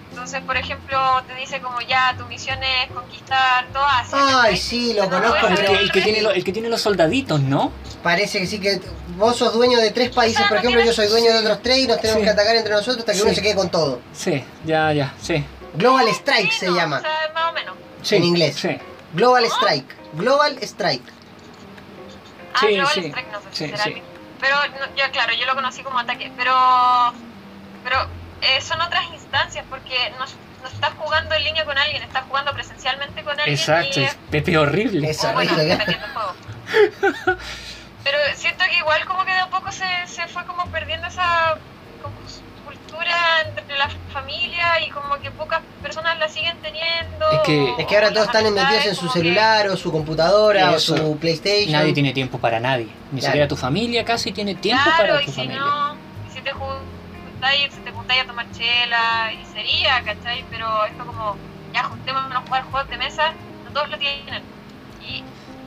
Entonces, 0.10 0.42
por 0.42 0.58
ejemplo, 0.58 1.00
te 1.26 1.36
dice 1.36 1.62
como 1.62 1.80
ya, 1.82 2.14
tu 2.18 2.26
misión 2.26 2.60
es 2.62 2.92
conquistar 2.92 3.66
toda 3.72 4.00
Asia. 4.00 4.42
Ay, 4.42 4.58
sí, 4.58 4.94
lo 4.94 5.10
conozco, 5.10 5.48
El 5.48 5.56
que, 5.56 5.66
el 5.74 5.92
que 5.92 6.02
tiene 6.02 6.22
lo- 6.22 6.32
el 6.32 6.44
que 6.44 6.52
tiene 6.52 6.70
los 6.70 6.82
soldaditos, 6.82 7.40
¿no? 7.42 7.72
parece 8.04 8.40
que 8.40 8.48
sí 8.48 8.60
que 8.60 8.82
vos 9.16 9.38
sos 9.38 9.54
dueño 9.54 9.78
de 9.80 9.92
tres 9.92 10.10
países, 10.10 10.38
O 10.38 10.40
sea, 10.40 10.48
por 10.50 10.56
no 10.56 10.60
ejemplo, 10.62 10.80
yo 10.80 10.92
tienes- 10.92 10.96
soy 10.96 11.08
dueño 11.08 11.34
de 11.34 11.40
otros 11.46 11.62
tres 11.62 11.78
y 11.78 11.88
nos 11.88 12.02
tenemos 12.02 12.22
Sí. 12.22 12.26
que 12.26 12.32
atacar 12.32 12.56
entre 12.56 12.72
nosotros 12.74 12.98
hasta 12.98 13.12
que 13.12 13.18
Sí. 13.20 13.24
uno 13.24 13.34
se 13.36 13.42
quede 13.44 13.56
con 13.56 13.70
todo. 13.70 14.02
Sí, 14.12 14.44
ya, 14.66 14.92
ya, 14.92 15.14
sí. 15.22 15.46
Global 15.76 16.08
Strike 16.08 16.52
Sí, 16.52 16.60
se 16.62 16.66
no, 16.68 16.76
llama, 16.78 16.98
O 16.98 17.02
sea, 17.02 17.12
más 17.36 17.52
o 17.52 17.54
menos. 17.54 17.76
sí 18.02 18.16
En 18.16 18.24
inglés. 18.24 18.56
Sí. 18.56 18.76
Global 19.14 19.46
Strike, 19.46 19.96
Global 20.14 20.58
Strike. 20.64 21.04
Ah, 22.54 22.60
Sí, 22.60 22.76
Global 22.76 22.94
sí. 22.94 23.00
Strike, 23.06 23.32
no 23.32 23.40
sé 23.42 23.48
si 23.52 23.58
Sí, 23.66 23.70
será 23.72 23.84
el. 23.86 24.02
Pero, 24.40 24.56
no, 24.80 24.96
ya 24.96 25.12
claro, 25.12 25.34
yo 25.34 25.46
lo 25.46 25.56
conocí 25.56 25.84
como 25.84 26.00
ataque. 26.00 26.32
Pero, 26.36 26.54
pero 27.84 27.98
eh, 28.42 28.62
son 28.62 28.82
otras 28.82 29.04
instancias 29.14 29.66
porque 29.70 30.12
no, 30.18 30.26
no 30.64 30.68
estás 30.68 30.94
jugando 30.98 31.36
en 31.36 31.44
línea 31.44 31.66
con 31.66 31.78
alguien, 31.78 32.02
estás 32.04 32.24
jugando 32.28 32.52
presencialmente 32.54 33.24
con 33.24 33.40
alguien. 33.40 33.58
Exacto, 33.58 34.00
y 34.00 34.04
es 34.04 34.16
Pepe 34.32 34.58
horrible. 34.58 35.10
Es 35.10 35.24
o 35.24 35.32
bueno, 35.34 35.54
juego. 35.54 36.36
Pero 38.04 38.18
siento 38.36 38.64
que 38.66 38.78
igual 38.78 39.06
como 39.06 39.24
que 39.26 39.32
de 39.32 39.40
a 39.40 39.48
poco 39.48 39.72
se, 39.72 39.86
se 40.08 40.28
fue 40.28 40.44
como 40.46 40.66
perdiendo 40.68 41.08
esa 41.08 41.58
como 42.02 42.16
cultura 42.76 43.42
entre 43.58 43.78
la 43.78 43.90
familia 44.14 44.80
y 44.86 44.90
como 44.90 45.16
que 45.20 45.32
pocas 45.32 45.62
personas 45.82 46.18
la 46.20 46.30
siguen 46.30 46.58
teniendo. 46.62 47.32
Es 47.32 47.40
que- 47.42 47.74
Es 47.78 47.86
que 47.88 47.96
ahora 47.96 48.12
todos 48.14 48.28
están 48.28 48.54
metidos 48.54 48.86
en 48.86 48.96
su 48.96 49.08
que- 49.08 49.14
celular 49.14 49.68
o 49.68 49.78
su 49.78 49.92
computadora 49.92 50.72
Eso. 50.76 50.94
o 50.94 50.98
su 50.98 51.18
PlayStation. 51.18 51.72
Nadie 51.74 51.94
tiene 51.94 52.14
tiempo 52.14 52.38
para 52.40 52.60
nadie. 52.60 52.88
Ni 53.12 53.20
Claro. 53.20 53.32
siquiera 53.32 53.48
tu 53.48 53.56
familia 53.58 54.06
casi 54.06 54.32
tiene 54.32 54.56
tiempo 54.56 54.84
Claro, 54.84 54.98
para 55.14 55.22
y 55.22 55.26
tu 55.26 55.32
si 55.32 55.42
familia. 55.42 55.60
no, 55.62 55.96
y 56.30 56.34
si 56.34 56.42
te 56.42 56.52
juntáis, 56.52 57.74
si 57.74 57.80
te 57.82 57.92
juntáis 57.92 58.22
a 58.22 58.26
tomar 58.26 58.52
chela, 58.52 59.32
y 59.34 59.46
sería, 59.54 60.02
¿cachai? 60.04 60.46
Pero 60.50 60.86
esto 60.86 61.06
como, 61.06 61.36
ya 61.74 61.84
juntémonos 61.84 62.32
a 62.36 62.42
jugar 62.42 62.64
juegos 62.64 62.90
de 62.90 62.98
mesa, 62.98 63.34
no 63.66 63.72
todos 63.72 63.90
lo 63.90 63.98
tienen. 63.98 64.44
Y, 65.02 65.24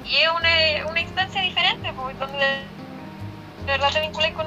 y 0.08 0.16
es 0.16 0.28
una, 0.30 0.90
una 0.90 1.00
instancia 1.00 1.42
diferente, 1.42 1.92
pues, 1.94 2.18
donde 2.18 2.38
de 2.46 3.72
verdad 3.72 3.90
te 3.92 4.00
vinculáis 4.00 4.34
con, 4.34 4.46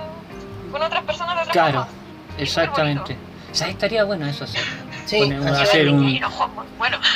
con 0.72 0.82
otras 0.82 1.04
personas 1.04 1.36
de 1.36 1.42
otra 1.44 1.54
Claro, 1.54 1.86
forma. 1.86 1.88
Exactamente. 2.38 3.18
O 3.52 3.56
sea, 3.56 3.70
estaría 3.70 4.04
bueno 4.04 4.28
eso 4.28 4.44
hacer. 4.44 4.62
Sí, 5.06 5.18
Poner- 5.20 5.40
hacer- 5.48 5.64
hacer 5.64 5.90
un- 5.90 6.08
Y 6.08 6.20
no 6.20 6.30
juegos 6.30 6.56
muy 6.56 6.66
buenos. 6.78 7.00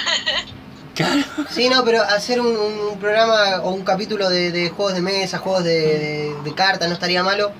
Claro. 0.93 1.21
Sí, 1.49 1.69
no, 1.69 1.85
pero 1.85 2.01
hacer 2.03 2.41
un, 2.41 2.47
un 2.47 2.99
programa 2.99 3.61
o 3.63 3.71
un 3.71 3.81
capítulo 3.83 4.29
de, 4.29 4.51
de 4.51 4.69
juegos 4.69 4.93
de 4.93 5.01
mesa, 5.01 5.37
juegos 5.37 5.63
de, 5.63 5.71
de- 5.79 6.35
de 6.43 6.53
cartas, 6.53 6.89
no 6.89 6.93
estaría 6.95 7.23
malo. 7.23 7.51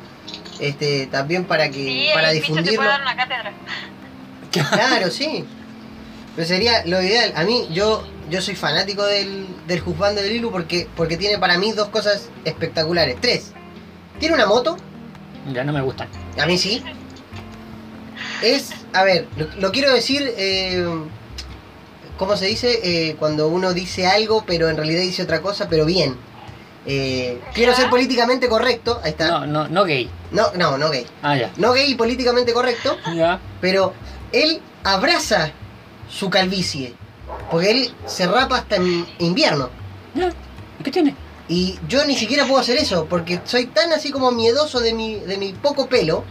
Este, 0.60 1.08
también 1.08 1.46
para 1.46 1.70
que 1.70 1.78
Sí, 1.78 2.10
para 2.14 2.32
el 2.32 2.42
pincho 2.42 2.56
te 2.56 2.62
difundirlo. 2.72 2.78
puede 2.80 2.90
dar 2.90 3.02
una 3.02 3.16
cátedra. 3.16 3.54
Claro, 4.52 5.10
sí. 5.10 5.46
Pero 6.36 6.48
sería 6.48 6.86
lo 6.86 7.02
ideal. 7.02 7.32
A 7.36 7.44
mí, 7.44 7.68
yo 7.72 8.06
yo 8.30 8.42
soy 8.42 8.56
fanático 8.56 9.04
del, 9.06 9.48
del 9.68 9.80
juzgando 9.80 10.22
de 10.22 10.30
Lilu 10.30 10.52
porque, 10.52 10.88
porque 10.96 11.18
tiene 11.18 11.38
para 11.38 11.58
mí 11.58 11.72
dos 11.72 11.88
cosas 11.90 12.30
espectaculares. 12.46 13.16
Tres. 13.22 13.54
Tiene 14.20 14.36
una 14.36 14.46
moto, 14.46 14.78
Ya 15.54 15.64
no 15.64 15.72
me 15.74 15.82
gustan. 15.82 16.08
a 16.40 16.46
mí 16.46 16.58
sí. 16.58 16.84
Es, 18.42 18.70
a 18.94 19.04
ver, 19.04 19.28
lo, 19.38 19.48
lo 19.60 19.72
quiero 19.72 19.94
decir, 19.94 20.34
eh, 20.38 20.86
¿cómo 22.18 22.36
se 22.38 22.46
dice? 22.48 22.80
Eh, 22.84 23.16
cuando 23.18 23.48
uno 23.48 23.74
dice 23.74 24.08
algo, 24.08 24.44
pero 24.46 24.70
en 24.70 24.78
realidad 24.78 25.02
dice 25.02 25.24
otra 25.24 25.42
cosa, 25.42 25.68
pero 25.70 25.86
bien. 25.86 26.16
Eh, 26.86 27.40
quiero 27.54 27.76
ser 27.76 27.90
políticamente 27.92 28.50
correcto, 28.50 29.00
ahí 29.04 29.12
está. 29.12 29.28
No, 29.28 29.46
no, 29.46 29.68
no 29.68 29.86
gay. 29.86 30.10
No, 30.32 30.52
no, 30.56 30.78
no 30.78 30.90
gay. 30.90 31.06
Ah, 31.22 31.38
ya. 31.38 31.52
No 31.58 31.74
gay 31.74 31.92
y 31.92 31.96
políticamente 31.96 32.54
correcto, 32.54 32.98
Ya. 33.16 33.40
pero 33.60 33.94
él 34.32 34.62
abraza 34.84 35.52
su 36.10 36.30
calvicie. 36.30 36.94
Porque 37.50 37.72
él 37.72 37.94
se 38.08 38.28
rapa 38.28 38.58
hasta 38.58 38.78
en 38.78 39.06
invierno. 39.20 39.70
Ya. 40.16 40.32
¿Qué 40.84 40.90
tiene? 40.92 41.16
Y 41.48 41.78
yo 41.88 42.04
ni 42.06 42.16
siquiera 42.18 42.46
puedo 42.46 42.60
hacer 42.60 42.78
eso, 42.78 43.06
porque 43.06 43.42
soy 43.46 43.68
tan 43.68 43.92
así 43.94 44.10
como 44.12 44.32
miedoso 44.32 44.80
de 44.80 44.94
mi, 44.94 45.16
de 45.16 45.38
mi 45.38 45.54
poco 45.54 45.88
pelo, 45.88 46.24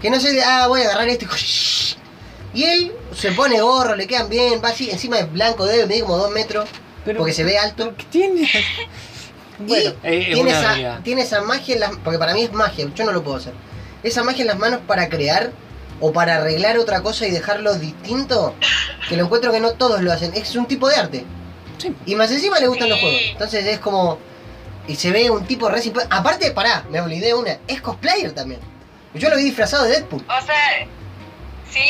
que 0.00 0.10
no 0.10 0.20
sé, 0.20 0.32
de, 0.32 0.42
ah, 0.42 0.66
voy 0.68 0.82
a 0.82 0.84
agarrar 0.84 1.08
esto 1.08 1.26
y... 1.26 1.96
Y 2.54 2.64
él 2.64 2.92
se 3.14 3.32
pone 3.32 3.60
gorro, 3.60 3.94
le 3.94 4.06
quedan 4.06 4.28
bien, 4.30 4.60
va 4.64 4.70
así, 4.70 4.90
encima 4.90 5.18
es 5.18 5.30
blanco, 5.30 5.66
debe 5.66 5.86
medir 5.86 6.04
como 6.04 6.16
dos 6.16 6.30
metros, 6.30 6.68
Pero- 7.04 7.18
porque 7.18 7.32
se 7.34 7.44
ve 7.44 7.58
alto. 7.58 7.94
¿Qué 7.96 8.04
tiene? 8.04 8.48
Bueno, 9.60 9.90
y 10.04 10.06
eh, 10.06 10.18
es 10.20 10.24
tiene, 10.34 10.40
una 10.42 10.50
esa, 10.52 10.68
realidad. 10.68 11.00
tiene 11.02 11.22
esa 11.22 11.40
magia 11.42 11.74
en 11.74 11.80
las... 11.80 11.90
Porque 12.04 12.18
para 12.18 12.32
mí 12.32 12.42
es 12.42 12.52
magia, 12.52 12.86
yo 12.94 13.04
no 13.04 13.10
lo 13.12 13.24
puedo 13.24 13.38
hacer. 13.38 13.52
Esa 14.04 14.22
magia 14.22 14.42
en 14.42 14.46
las 14.46 14.58
manos 14.58 14.80
para 14.86 15.08
crear 15.08 15.50
o 16.00 16.12
para 16.12 16.36
arreglar 16.36 16.78
otra 16.78 17.02
cosa 17.02 17.26
y 17.26 17.32
dejarlo 17.32 17.74
distinto, 17.74 18.54
que 19.08 19.16
lo 19.16 19.24
encuentro 19.24 19.50
que 19.50 19.58
no 19.58 19.72
todos 19.72 20.00
lo 20.00 20.12
hacen. 20.12 20.32
Es 20.34 20.54
un 20.54 20.66
tipo 20.66 20.88
de 20.88 20.94
arte. 20.94 21.24
Sí. 21.78 21.92
Y 22.06 22.14
más 22.14 22.30
encima 22.30 22.60
le 22.60 22.68
gustan 22.68 22.86
Sí. 22.86 22.90
los 22.90 23.00
juegos. 23.00 23.20
Entonces 23.32 23.66
es 23.66 23.78
como... 23.80 24.18
Y 24.86 24.94
se 24.94 25.10
ve 25.10 25.28
un 25.28 25.44
tipo 25.44 25.68
re 25.68 25.82
Aparte, 26.08 26.52
pará, 26.52 26.84
me 26.88 27.00
olvidé 27.00 27.34
una. 27.34 27.58
Es 27.66 27.80
cosplayer 27.82 28.30
también. 28.32 28.60
Yo 29.18 29.30
lo 29.30 29.36
vi 29.36 29.44
disfrazado 29.44 29.84
de 29.84 29.90
Deadpool. 29.90 30.24
O 30.28 30.46
sea, 30.46 30.86
sí, 31.70 31.80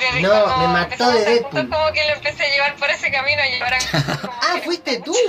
desde 0.00 0.20
No, 0.22 0.56
me 0.58 0.68
mató 0.68 1.10
de 1.10 1.24
Deadpool. 1.24 1.60
juntos, 1.60 1.78
como 1.78 1.92
que 1.92 2.04
lo 2.06 2.14
empecé 2.14 2.44
a 2.44 2.50
llevar 2.50 2.76
por 2.76 2.90
ese 2.90 3.10
camino 3.10 3.40
y 3.44 3.62
ahora 3.62 3.78
Ah, 4.42 4.60
fuiste 4.64 5.00
tú. 5.00 5.14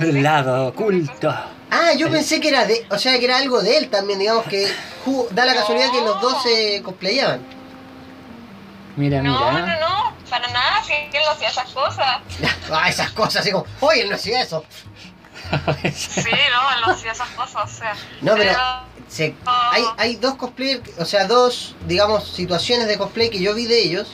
El 0.00 0.22
lado 0.22 0.68
oculto. 0.68 1.28
Ah, 1.70 1.92
yo 1.96 2.10
pensé 2.10 2.40
que 2.40 2.48
era 2.48 2.64
de... 2.64 2.86
O 2.90 2.98
sea, 2.98 3.18
que 3.18 3.24
era 3.24 3.38
algo 3.38 3.60
de 3.60 3.76
él 3.78 3.90
también, 3.90 4.18
digamos 4.18 4.44
que... 4.44 4.70
Da 5.32 5.44
la 5.44 5.54
casualidad 5.54 5.90
que 5.90 6.00
los 6.02 6.20
dos 6.20 6.42
se 6.42 6.82
cosplayaban. 6.82 7.40
Mira, 8.96 9.22
No, 9.22 9.52
no, 9.52 9.60
mira. 9.60 9.78
no, 9.80 10.14
para 10.30 10.46
nada, 10.48 10.82
si 10.84 10.92
él 10.92 11.10
no 11.24 11.30
hacía 11.32 11.48
esas 11.48 11.68
cosas. 11.70 12.18
Ah, 12.72 12.88
esas 12.88 13.10
cosas 13.10 13.36
así 13.36 13.50
como... 13.50 13.66
Oye, 13.80 14.02
él 14.02 14.10
no 14.10 14.16
hacía 14.16 14.42
eso. 14.42 14.64
Sí, 15.94 16.22
no, 16.24 16.30
él 16.30 16.80
no 16.86 16.92
hacía 16.92 17.12
esas 17.12 17.28
cosas, 17.30 17.64
o 17.64 17.78
sea. 17.78 17.94
No, 18.20 18.34
pero 18.34 18.52
se- 19.08 19.34
hay, 19.46 19.82
hay 19.96 20.16
dos 20.16 20.34
cosplayers, 20.36 20.82
o 20.98 21.04
sea, 21.04 21.26
dos, 21.26 21.74
digamos, 21.86 22.28
situaciones 22.28 22.86
de 22.88 22.98
cosplay 22.98 23.30
que 23.30 23.40
yo 23.40 23.54
vi 23.54 23.66
de 23.66 23.82
ellos. 23.82 24.08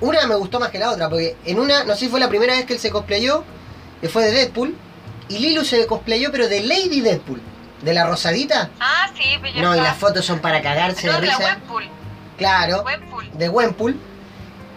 Una 0.00 0.26
me 0.26 0.34
gustó 0.34 0.58
más 0.60 0.70
que 0.70 0.78
la 0.78 0.90
otra, 0.90 1.08
porque 1.10 1.36
en 1.44 1.58
una, 1.60 1.84
no 1.84 1.94
sé 1.94 2.00
si 2.00 2.08
fue 2.08 2.20
la 2.20 2.28
primera 2.28 2.54
vez 2.54 2.64
que 2.64 2.72
él 2.74 2.78
se 2.78 2.90
cosplayó, 2.90 3.44
que 4.00 4.08
fue 4.08 4.24
de 4.24 4.30
Deadpool, 4.32 4.74
y 5.28 5.38
Lilu 5.38 5.64
se 5.64 5.86
cosplayó, 5.86 6.32
pero 6.32 6.48
de 6.48 6.62
Lady 6.62 7.00
Deadpool, 7.02 7.40
de 7.82 7.92
la 7.94 8.06
rosadita. 8.06 8.70
Ah, 8.80 9.10
sí, 9.16 9.24
pero 9.42 9.54
yo 9.54 9.62
No, 9.62 9.76
y 9.76 9.80
las 9.80 9.96
fotos 9.96 10.24
son 10.24 10.38
para 10.40 10.62
cagarse 10.62 11.06
de 11.06 11.12
No, 11.12 11.20
de 11.20 11.26
risa. 11.26 11.38
Webpool. 11.38 11.84
Claro, 12.38 12.82
Webpool. 12.82 13.30
de 13.34 13.48
Wempool. 13.50 13.96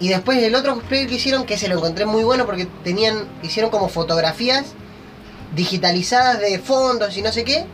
Y 0.01 0.09
después 0.09 0.37
el 0.43 0.53
otro 0.55 0.75
cosplayer 0.75 1.07
que 1.07 1.15
hicieron, 1.15 1.45
que 1.45 1.57
se 1.57 1.69
lo 1.69 1.75
encontré 1.77 2.05
muy 2.05 2.23
bueno 2.25 2.45
porque 2.45 2.65
tenían, 2.83 3.25
hicieron 3.41 3.71
como 3.71 3.87
fotografías 3.87 4.73
digitalizadas 5.55 6.39
de 6.41 6.59
fondos 6.59 7.15
y 7.15 7.21
no 7.21 7.31
sé 7.31 7.43
qué, 7.45 7.65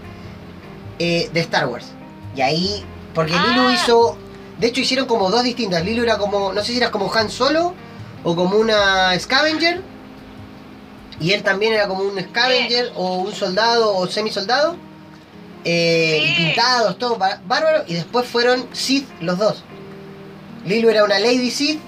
eh, 1.00 1.30
de 1.34 1.40
Star 1.42 1.68
Wars. 1.68 1.88
Y 2.36 2.42
ahí, 2.42 2.86
porque 3.16 3.34
Ah. 3.36 3.46
Lilu 3.48 3.70
hizo, 3.72 4.18
de 4.60 4.68
hecho 4.68 4.82
hicieron 4.82 5.08
como 5.08 5.30
dos 5.32 5.44
distintas. 5.44 5.84
Lilu 5.84 6.04
era 6.04 6.18
como, 6.18 6.54
no 6.54 6.62
sé 6.64 6.72
si 6.74 6.78
era 6.78 6.92
como 6.92 7.12
Han 7.14 7.30
Solo 7.30 7.74
o 8.24 8.36
como 8.36 8.58
una 8.58 9.18
Scavenger. 9.20 9.82
Y 11.20 11.32
él 11.34 11.44
también 11.44 11.74
era 11.74 11.88
como 11.88 12.04
un 12.04 12.20
Scavenger 12.20 12.92
o 12.96 13.16
un 13.18 13.34
soldado 13.34 13.96
o 13.96 14.08
semi-soldado. 14.08 14.76
Eh, 15.66 16.22
y 16.24 16.28
Sí. 16.28 16.36
pintados, 16.46 16.98
todo 16.98 17.18
bá- 17.18 17.42
bárbaro. 17.46 17.84
Y 17.88 17.94
después 17.96 18.26
fueron 18.28 18.68
Sith 18.72 19.08
los 19.20 19.38
dos. 19.38 19.64
Lilu 20.66 20.90
era 20.90 21.04
una 21.04 21.20
Lady 21.20 21.52
Sith 21.52 21.82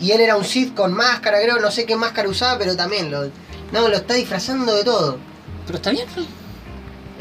y 0.00 0.12
él 0.12 0.20
era 0.20 0.36
un 0.36 0.44
Sith 0.44 0.74
con 0.74 0.92
máscara, 0.92 1.40
creo, 1.40 1.58
no 1.60 1.70
sé 1.70 1.86
qué 1.86 1.96
máscara 1.96 2.28
usaba, 2.28 2.58
pero 2.58 2.76
también 2.76 3.10
lo, 3.10 3.24
no, 3.72 3.88
lo 3.88 3.96
está 3.96 4.14
disfrazando 4.14 4.74
de 4.74 4.84
todo. 4.84 5.18
Pero 5.66 5.76
está 5.78 5.90
bien. 5.90 6.06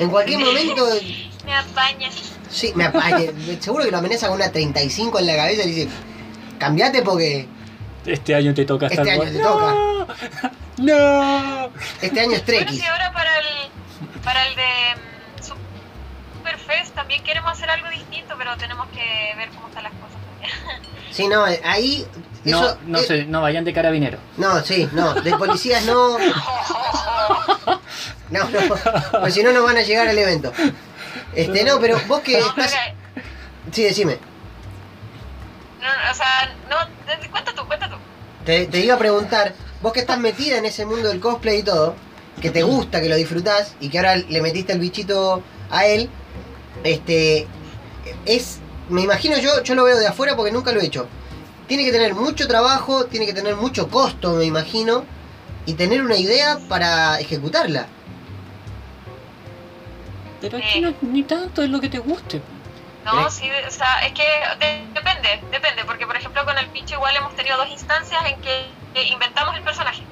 En 0.02 0.10
cualquier 0.10 0.40
momento, 0.40 0.88
Me 1.46 1.56
apañas. 1.56 2.14
sí, 2.50 2.72
me 2.76 2.86
apa- 2.86 3.18
que- 3.18 3.58
seguro 3.62 3.84
que 3.86 3.92
lo 3.92 3.98
amenaza 4.00 4.28
con 4.28 4.36
una 4.38 4.52
35 4.52 5.20
en 5.20 5.28
la 5.28 5.36
cabeza 5.36 5.64
y 5.64 5.66
le 5.68 5.72
dice, 5.74 5.90
cambiate 6.60 7.02
porque 7.04 7.48
Este 8.06 8.34
año 8.36 8.54
te 8.54 8.66
toca 8.66 8.88
Este 8.88 9.10
año 9.12 9.24
te 9.24 9.40
toca. 9.40 9.76
No. 10.78 11.70
este 12.02 12.20
año 12.22 12.32
es 12.34 12.44
Bueno, 12.46 12.46
Trekkies. 12.46 12.80
si 12.82 12.86
ahora 12.88 13.12
para 13.14 13.38
el, 13.38 13.46
para 14.24 14.48
el 14.48 14.56
de 14.56 14.64
mm, 14.96 15.44
Superfest 16.40 16.96
también 16.96 17.24
queremos 17.24 17.52
hacer 17.52 17.70
algo 17.70 17.88
distinto, 17.90 18.34
pero 18.38 18.58
tenemos 18.58 18.88
que 18.90 19.36
ver 19.38 19.50
cómo 19.50 19.68
están 19.68 19.84
las 19.84 19.94
cosas 19.94 20.18
también. 20.26 20.82
Sí, 21.12 21.28
no, 21.28 21.44
ahí... 21.64 22.08
No, 22.44 22.58
Eso, 22.66 22.78
no 22.88 23.00
eh, 23.00 23.04
sé, 23.04 23.26
no 23.26 23.42
vayan 23.42 23.64
de 23.64 23.74
carabinero. 23.74 24.18
No, 24.38 24.62
sí, 24.64 24.90
no, 24.94 25.14
de 25.14 25.32
policías 25.38 25.86
no... 25.86 26.18
No, 28.32 28.50
no, 28.50 28.60
pues 29.20 29.34
si 29.34 29.44
no, 29.44 29.52
no 29.52 29.64
van 29.64 29.76
a 29.78 29.82
llegar 29.82 30.08
al 30.08 30.18
evento. 30.18 30.54
Este, 31.36 31.64
no, 31.66 31.80
pero 31.82 32.00
vos 32.08 32.22
que 32.22 32.40
No, 32.40 32.48
estás... 32.48 32.74
pero- 33.14 33.26
Sí, 33.74 33.84
decime. 33.84 34.18
no, 35.82 35.88
o 36.12 36.14
sea, 36.16 36.54
no, 36.70 37.30
cuenta 37.30 37.54
tú, 37.54 37.66
cuenta 37.68 37.90
tú. 37.90 37.96
Te, 38.46 38.68
te 38.68 38.80
iba 38.80 38.96
a 38.96 38.98
preguntar, 38.98 39.54
vos 39.82 39.92
que 39.94 40.00
estás 40.00 40.18
metida 40.18 40.58
en 40.58 40.66
ese 40.66 40.86
mundo 40.86 41.10
del 41.10 41.20
cosplay 41.20 41.60
y 41.60 41.64
todo, 41.64 41.96
que 42.42 42.50
te 42.52 42.64
gusta, 42.64 43.02
que 43.02 43.10
lo 43.10 43.16
disfrutás 43.18 43.76
y 43.82 43.90
que 43.90 43.98
ahora 44.00 44.16
le 44.16 44.42
metiste 44.42 44.72
el 44.74 44.80
bichito 44.80 45.44
a 45.70 45.86
él, 45.86 46.10
este, 46.86 47.48
es, 48.26 48.60
me 48.90 49.02
imagino 49.02 49.38
yo, 49.38 49.62
yo 49.62 49.76
lo 49.76 49.84
veo 49.84 49.98
de 50.00 50.08
afuera 50.08 50.36
porque 50.36 50.52
nunca 50.52 50.72
lo 50.72 50.80
he 50.82 50.86
hecho. 50.86 51.08
Tiene 51.72 51.86
que 51.86 51.94
tener 51.94 52.14
mucho 52.16 52.50
trabajo, 52.50 53.06
tiene 53.06 53.26
que 53.26 53.32
tener 53.32 53.56
mucho 53.56 53.88
costo, 53.88 54.34
me 54.34 54.44
imagino, 54.44 55.06
y 55.66 55.76
tener 55.76 56.02
una 56.02 56.18
idea 56.18 56.60
para 56.68 57.18
ejecutarla. 57.22 57.86
Pero 60.42 60.58
que 60.58 60.82
no, 60.82 60.94
ni 61.02 61.24
tanto 61.24 61.64
es 61.64 61.70
lo 61.70 61.80
que 61.80 61.88
te 61.88 62.00
guste. 62.00 62.42
No, 63.06 63.32
sí, 63.32 63.50
o 63.66 63.72
sea, 63.72 64.06
es 64.06 64.12
que 64.12 64.22
de- 64.60 64.84
depende, 64.94 65.40
depende, 65.50 65.86
porque 65.86 66.06
por 66.06 66.18
ejemplo 66.18 66.44
con 66.44 66.58
el 66.58 66.68
pincho 66.68 66.96
igual 66.96 67.16
hemos 67.16 67.34
tenido 67.38 67.56
dos 67.56 67.70
instancias 67.70 68.22
en 68.26 68.42
que, 68.42 68.66
que 68.94 69.04
inventamos 69.08 69.56
el 69.56 69.64
personaje. 69.64 70.04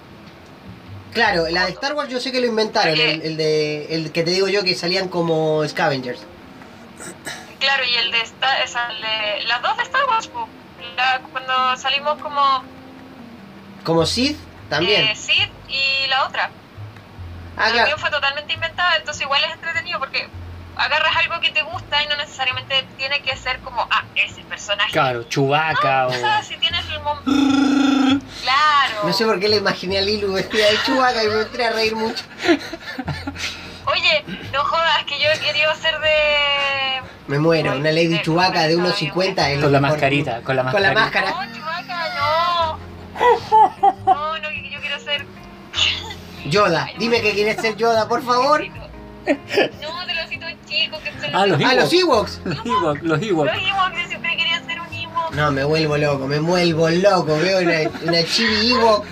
Claro, 1.12 1.50
la 1.50 1.66
de 1.66 1.72
Star 1.72 1.92
Wars 1.94 2.08
yo 2.10 2.22
sé 2.22 2.32
que 2.32 2.40
lo 2.40 2.48
inventaron, 2.48 2.92
Porque- 2.96 3.12
el, 3.16 3.22
el 3.24 3.36
de, 3.36 3.96
el 3.96 4.12
que 4.14 4.24
te 4.24 4.32
digo 4.32 4.48
yo 4.48 4.64
que 4.64 4.76
salían 4.76 5.10
como 5.10 5.68
scavengers. 5.68 6.22
Claro, 7.60 7.84
y 7.84 7.96
el 7.98 8.12
de, 8.14 8.22
esta, 8.22 8.64
esa, 8.64 8.92
el 8.94 9.02
de- 9.02 9.44
las 9.46 9.62
dos 9.62 9.76
de 9.76 9.84
Star 9.84 10.06
Wars. 10.08 10.30
La- 10.96 11.20
cuando 11.32 11.78
salimos 11.78 12.18
como 12.22 12.64
Como 13.84 14.06
Sith 14.06 14.38
también. 14.70 15.06
eh, 15.08 15.16
Sid 15.16 15.48
y 15.68 16.08
la 16.08 16.26
otra. 16.26 16.50
Ah, 17.58 17.64
también 17.66 17.86
claro. 17.86 18.00
fue 18.00 18.10
totalmente 18.12 18.54
inventada, 18.54 18.96
entonces 18.98 19.22
igual 19.24 19.44
es 19.44 19.52
entretenido 19.54 20.00
porque 20.00 20.28
agarras 20.78 21.14
algo 21.18 21.42
que 21.42 21.50
te 21.52 21.62
gusta 21.62 22.02
y 22.04 22.08
no 22.08 22.16
necesariamente 22.16 22.86
tiene 22.98 23.22
que 23.22 23.36
ser 23.36 23.60
como, 23.60 23.86
ah, 23.92 24.04
ese 24.16 24.42
personaje. 24.44 24.92
Claro, 24.92 25.24
Chubaca 25.24 26.08
O 26.08 26.10
o. 26.12 26.14
sea, 26.14 26.42
si 26.42 26.56
tienes 26.58 26.86
el 26.90 27.02
momento. 27.02 28.26
claro. 28.42 28.94
No 29.04 29.12
sé 29.14 29.26
por 29.26 29.40
qué 29.40 29.50
le 29.50 29.58
imaginé 29.58 29.98
a 29.98 30.02
Lilu 30.02 30.32
vestida 30.34 30.66
de 30.70 30.82
chubaca 30.86 31.22
y 31.24 31.28
me 31.28 31.42
entré 31.42 31.66
a 31.66 31.72
reír 31.72 31.96
mucho. 31.96 32.24
Oye, 33.92 34.24
no 34.54 34.64
jodas, 34.64 35.04
que 35.06 35.20
yo 35.20 35.30
he 35.34 35.40
querido 35.40 35.74
ser 35.76 36.00
de. 36.00 37.02
Me 37.28 37.40
muero, 37.40 37.76
una 37.76 37.92
Lady 37.92 38.22
Chubaca 38.22 38.64
de 38.68 38.74
no, 38.74 38.80
unos 38.80 38.92
no, 38.92 38.98
50 38.98 39.50
es 39.52 39.62
Con 39.62 39.72
la 39.72 39.80
mascarita, 39.80 40.42
con 40.42 40.56
la 40.56 40.72
Con 40.72 40.82
la 40.82 40.94
mascarita. 40.94 41.32
máscara. 41.32 41.48
No, 41.48 41.54
Chewbacca, 41.54 42.10
no. 42.20 42.80
No, 44.06 44.40
no, 44.40 44.50
que 44.50 44.70
yo 44.72 44.80
quiero 44.80 45.00
ser. 45.00 45.26
Yoda, 46.46 46.90
dime 46.98 47.22
que 47.22 47.32
quieres 47.34 47.58
ser 47.62 47.76
Yoda, 47.76 48.08
por 48.08 48.24
favor. 48.26 48.66
No, 48.66 50.06
de 50.08 50.14
los 50.16 50.26
ositos 50.26 50.50
chicos 50.68 51.00
que 51.02 51.12
son 51.12 51.36
Ah, 51.36 51.46
los 51.46 51.62
Ah, 51.64 51.74
los 51.76 51.94
Ewoks. 51.94 51.94
Ewoks. 51.94 52.42
Los 52.46 52.66
Ewoks, 52.66 53.04
los 53.04 53.22
Ewoks. 53.22 53.52
Los 53.54 53.64
Ewoks, 53.64 54.02
yo 54.02 54.08
siempre 54.08 54.38
quería 54.38 54.64
ser 54.66 54.80
un 54.82 54.94
Ewok. 54.94 55.32
No, 55.36 55.52
me 55.52 55.64
vuelvo 55.64 55.98
loco, 55.98 56.26
me 56.28 56.40
vuelvo 56.40 56.90
loco. 56.90 57.38
Veo 57.38 57.60
una, 57.60 57.90
una 58.04 58.24
chibi 58.24 58.72
Ewok. 58.72 59.06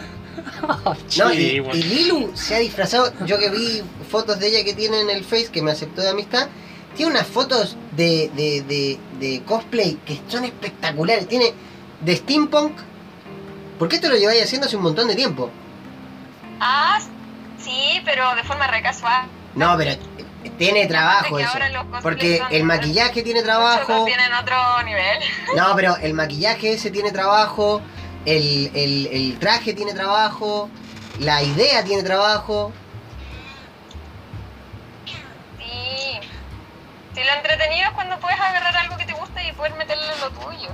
No, 1.18 1.34
y, 1.34 1.62
Lilu 1.62 2.32
se 2.36 2.56
ha 2.56 2.60
disfrazado. 2.60 3.12
Yo 3.26 3.40
que 3.40 3.50
vi 3.50 3.84
fotos 4.10 4.40
de 4.40 4.48
ella 4.48 4.64
que 4.64 4.74
tiene 4.74 5.02
en 5.02 5.10
el 5.10 5.24
Face, 5.24 5.50
que 5.52 5.62
me 5.62 5.72
aceptó 5.72 6.02
de 6.02 6.10
amistad. 6.10 6.48
Tiene 6.96 7.12
unas 7.12 7.28
fotos 7.28 7.78
de, 7.92 8.32
de, 8.36 8.62
de, 8.62 9.00
de 9.20 9.44
cosplay 9.44 10.00
que 10.06 10.20
son 10.28 10.46
espectaculares. 10.46 11.28
Tiene 11.28 11.54
de 12.02 12.16
steampunk. 12.16 12.74
¿Por 13.78 13.88
qué 13.88 13.98
esto 13.98 14.10
lo 14.10 14.16
lleváis 14.16 14.44
haciendo 14.44 14.68
hace 14.68 14.78
un 14.78 14.84
montón 14.84 15.08
de 15.08 15.16
tiempo? 15.16 15.52
Ah, 16.60 17.00
sí, 17.60 18.02
pero 18.04 18.36
de 18.36 18.44
forma 18.44 18.68
re 18.68 18.82
casual. 18.82 19.28
No, 19.54 19.76
pero 19.78 19.96
tiene 20.58 20.88
trabajo 20.88 21.38
Que 21.38 21.44
eso. 21.44 21.58
Porque 22.02 22.42
el 22.52 22.64
maquillaje 22.64 23.22
tiene 23.24 23.44
trabajo. 23.44 24.06
tienen 24.06 24.34
otro 24.34 24.56
nivel. 24.84 25.20
No, 25.56 25.76
pero 25.76 25.98
el 25.98 26.14
maquillaje 26.14 26.74
ese 26.74 26.92
tiene 26.92 27.12
trabajo 27.12 27.82
el, 28.28 29.10
el, 29.12 29.40
traje 29.40 29.74
tiene 29.74 29.94
trabajo, 29.94 30.70
la 31.20 31.42
idea 31.42 31.84
tiene 31.84 32.04
trabajo. 32.04 32.74
Si 37.16 37.24
lo 37.24 37.34
entretenido 37.34 37.88
es 37.88 37.94
cuando 37.96 38.20
puedes 38.20 38.40
agarrar 38.40 38.76
algo 38.78 38.98
que 38.98 39.06
te 39.06 39.14
gusta 39.14 39.42
y 39.44 39.52
poder 39.54 39.74
meterle 39.76 40.06
lo 40.20 40.30
tuyo. 40.32 40.70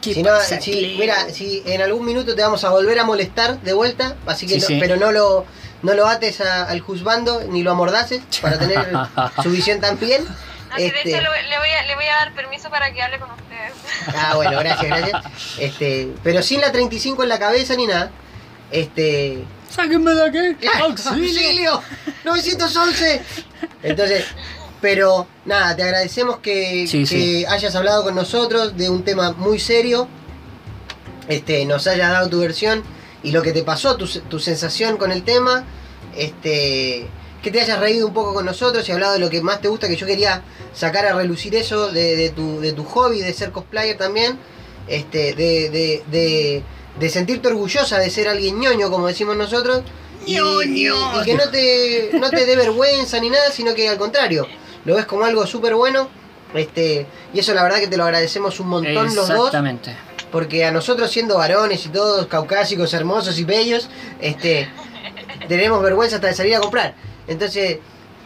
Si, 0.00 0.22
no, 0.22 0.40
si, 0.40 0.96
mira, 0.98 1.28
si 1.30 1.64
en 1.66 1.82
algún 1.82 2.06
minuto 2.06 2.36
te 2.36 2.40
vamos 2.40 2.62
a 2.62 2.70
volver 2.70 2.98
a 3.00 3.04
molestar 3.04 3.60
de 3.60 3.72
vuelta, 3.72 4.16
así 4.26 4.46
que 4.46 4.62
pero 4.78 4.96
no 4.96 5.10
lo 5.10 5.44
no 5.82 5.94
lo 5.94 6.06
ates 6.06 6.40
al 6.40 6.80
juzgando 6.80 7.42
ni 7.48 7.62
lo 7.62 7.72
amordaces 7.72 8.22
para 8.40 8.58
tener 8.58 8.92
suficiente 9.42 9.88
piel 9.96 10.26
también. 10.68 10.92
No, 10.92 10.98
si 11.02 11.08
de 11.08 11.10
Este, 11.10 11.10
hecho 11.10 11.20
le, 11.32 11.48
le 11.48 11.58
voy 11.58 11.68
a, 11.70 11.86
le 11.86 11.94
voy 11.94 12.04
a 12.06 12.14
dar 12.16 12.32
permiso 12.34 12.70
para 12.70 12.92
que 12.92 13.02
hable 13.02 13.18
con 13.18 13.30
ustedes. 13.30 13.72
Ah, 14.16 14.32
bueno, 14.36 14.58
gracias, 14.58 14.86
gracias. 14.86 15.22
Este, 15.58 16.12
pero 16.22 16.42
sin 16.42 16.60
la 16.60 16.72
35 16.72 17.22
en 17.22 17.28
la 17.28 17.38
cabeza 17.38 17.74
ni 17.76 17.86
nada. 17.86 18.10
Este, 18.70 19.44
¡Sáquenme 19.70 20.12
de 20.12 20.24
aquí! 20.54 20.66
¡Auxilio! 20.80 21.82
¡911! 22.24 23.22
Entonces, 23.82 24.24
pero 24.80 25.26
nada, 25.44 25.74
te 25.76 25.82
agradecemos 25.82 26.38
que, 26.38 26.86
Sí, 26.86 27.00
que 27.00 27.06
sí. 27.06 27.44
hayas 27.48 27.74
hablado 27.74 28.02
con 28.04 28.14
nosotros 28.14 28.76
de 28.76 28.90
un 28.90 29.04
tema 29.04 29.32
muy 29.32 29.58
serio. 29.58 30.08
Este, 31.28 31.64
nos 31.64 31.86
hayas 31.86 32.10
dado 32.10 32.28
tu 32.28 32.40
versión 32.40 32.84
y 33.22 33.32
lo 33.32 33.42
que 33.42 33.52
te 33.52 33.62
pasó, 33.64 33.96
tu, 33.96 34.06
tu 34.06 34.38
sensación 34.38 34.96
con 34.96 35.10
el 35.12 35.22
tema. 35.24 35.64
Este, 36.16 37.08
que 37.46 37.52
te 37.52 37.60
hayas 37.60 37.78
reído 37.78 38.08
un 38.08 38.12
poco 38.12 38.34
con 38.34 38.44
nosotros 38.44 38.88
y 38.88 38.90
hablado 38.92 39.12
de 39.12 39.20
lo 39.20 39.30
que 39.30 39.40
más 39.40 39.60
te 39.60 39.68
gusta, 39.68 39.86
que 39.86 39.94
yo 39.94 40.04
quería 40.04 40.42
sacar 40.74 41.06
a 41.06 41.12
relucir 41.14 41.54
eso 41.54 41.92
de, 41.92 42.16
de 42.16 42.30
tu, 42.30 42.58
de 42.60 42.72
tu 42.72 42.82
hobby, 42.84 43.20
de 43.20 43.32
ser 43.32 43.52
cosplayer 43.52 43.96
también. 43.96 44.36
Este, 44.88 45.32
de, 45.34 45.70
de, 45.70 46.02
de, 46.10 46.62
de 46.98 47.08
sentirte 47.08 47.46
orgullosa 47.46 47.98
de 48.00 48.10
ser 48.10 48.28
alguien 48.28 48.58
ñoño, 48.58 48.90
como 48.90 49.06
decimos 49.06 49.36
nosotros. 49.36 49.82
Y, 50.26 50.38
y- 50.64 50.82
y 51.20 51.24
que 51.24 51.34
no 51.34 51.48
te, 51.50 52.10
no 52.18 52.30
te 52.30 52.46
dé 52.46 52.56
vergüenza 52.56 53.20
ni 53.20 53.30
nada, 53.30 53.52
sino 53.52 53.74
que 53.74 53.88
al 53.88 53.96
contrario, 53.96 54.48
lo 54.84 54.96
ves 54.96 55.06
como 55.06 55.24
algo 55.24 55.46
súper 55.46 55.76
bueno. 55.76 56.08
Este, 56.52 57.06
y 57.32 57.38
eso 57.38 57.54
la 57.54 57.62
verdad 57.62 57.78
que 57.78 57.86
te 57.86 57.96
lo 57.96 58.02
agradecemos 58.04 58.58
un 58.58 58.68
montón 58.70 59.06
los 59.14 59.28
dos. 59.28 59.46
Exactamente. 59.46 59.96
Porque 60.32 60.64
a 60.64 60.72
nosotros 60.72 61.12
siendo 61.12 61.38
varones 61.38 61.86
y 61.86 61.90
todos 61.90 62.26
caucásicos, 62.26 62.92
hermosos 62.92 63.38
y 63.38 63.44
bellos, 63.44 63.88
este, 64.20 64.68
tenemos 65.48 65.80
vergüenza 65.82 66.16
hasta 66.16 66.28
de 66.28 66.34
salir 66.34 66.56
a 66.56 66.60
comprar. 66.60 66.94
Entonces, 67.28 67.78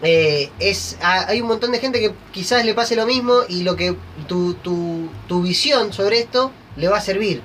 eh, 0.03 0.51
es, 0.59 0.97
a- 1.03 1.29
hay 1.29 1.41
un 1.41 1.49
montón 1.49 1.73
de 1.73 1.79
gente 1.79 2.01
que 2.01 2.13
quizás 2.33 2.65
le 2.65 2.75
pase 2.75 2.97
lo 2.97 3.07
mismo 3.07 3.41
y 3.49 3.63
lo 3.63 3.77
que 3.77 3.97
tu, 4.29 4.55
tu, 4.55 5.09
tu 5.29 5.43
visión 5.43 5.93
sobre 5.93 6.21
esto 6.21 6.51
le 6.77 6.89
va 6.89 6.99
a 6.99 7.01
servir. 7.01 7.43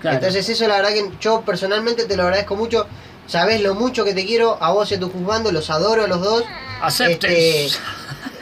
Claro. 0.00 0.16
Entonces 0.16 0.48
eso 0.48 0.66
la 0.66 0.76
verdad 0.76 0.90
que 0.92 1.10
yo 1.20 1.42
personalmente 1.42 2.04
te 2.06 2.16
lo 2.16 2.24
agradezco 2.24 2.56
mucho. 2.56 2.86
Sabes 3.28 3.60
lo 3.62 3.74
mucho 3.76 4.04
que 4.04 4.14
te 4.14 4.26
quiero 4.26 4.58
a 4.60 4.72
vos 4.72 4.90
y 4.90 4.96
a 4.96 5.00
tu 5.00 5.08
juzgando, 5.10 5.52
los 5.52 5.70
adoro 5.70 6.04
a 6.04 6.06
los 6.08 6.20
dos. 6.20 6.42
Acepte. 6.80 7.66
Este, 7.66 7.78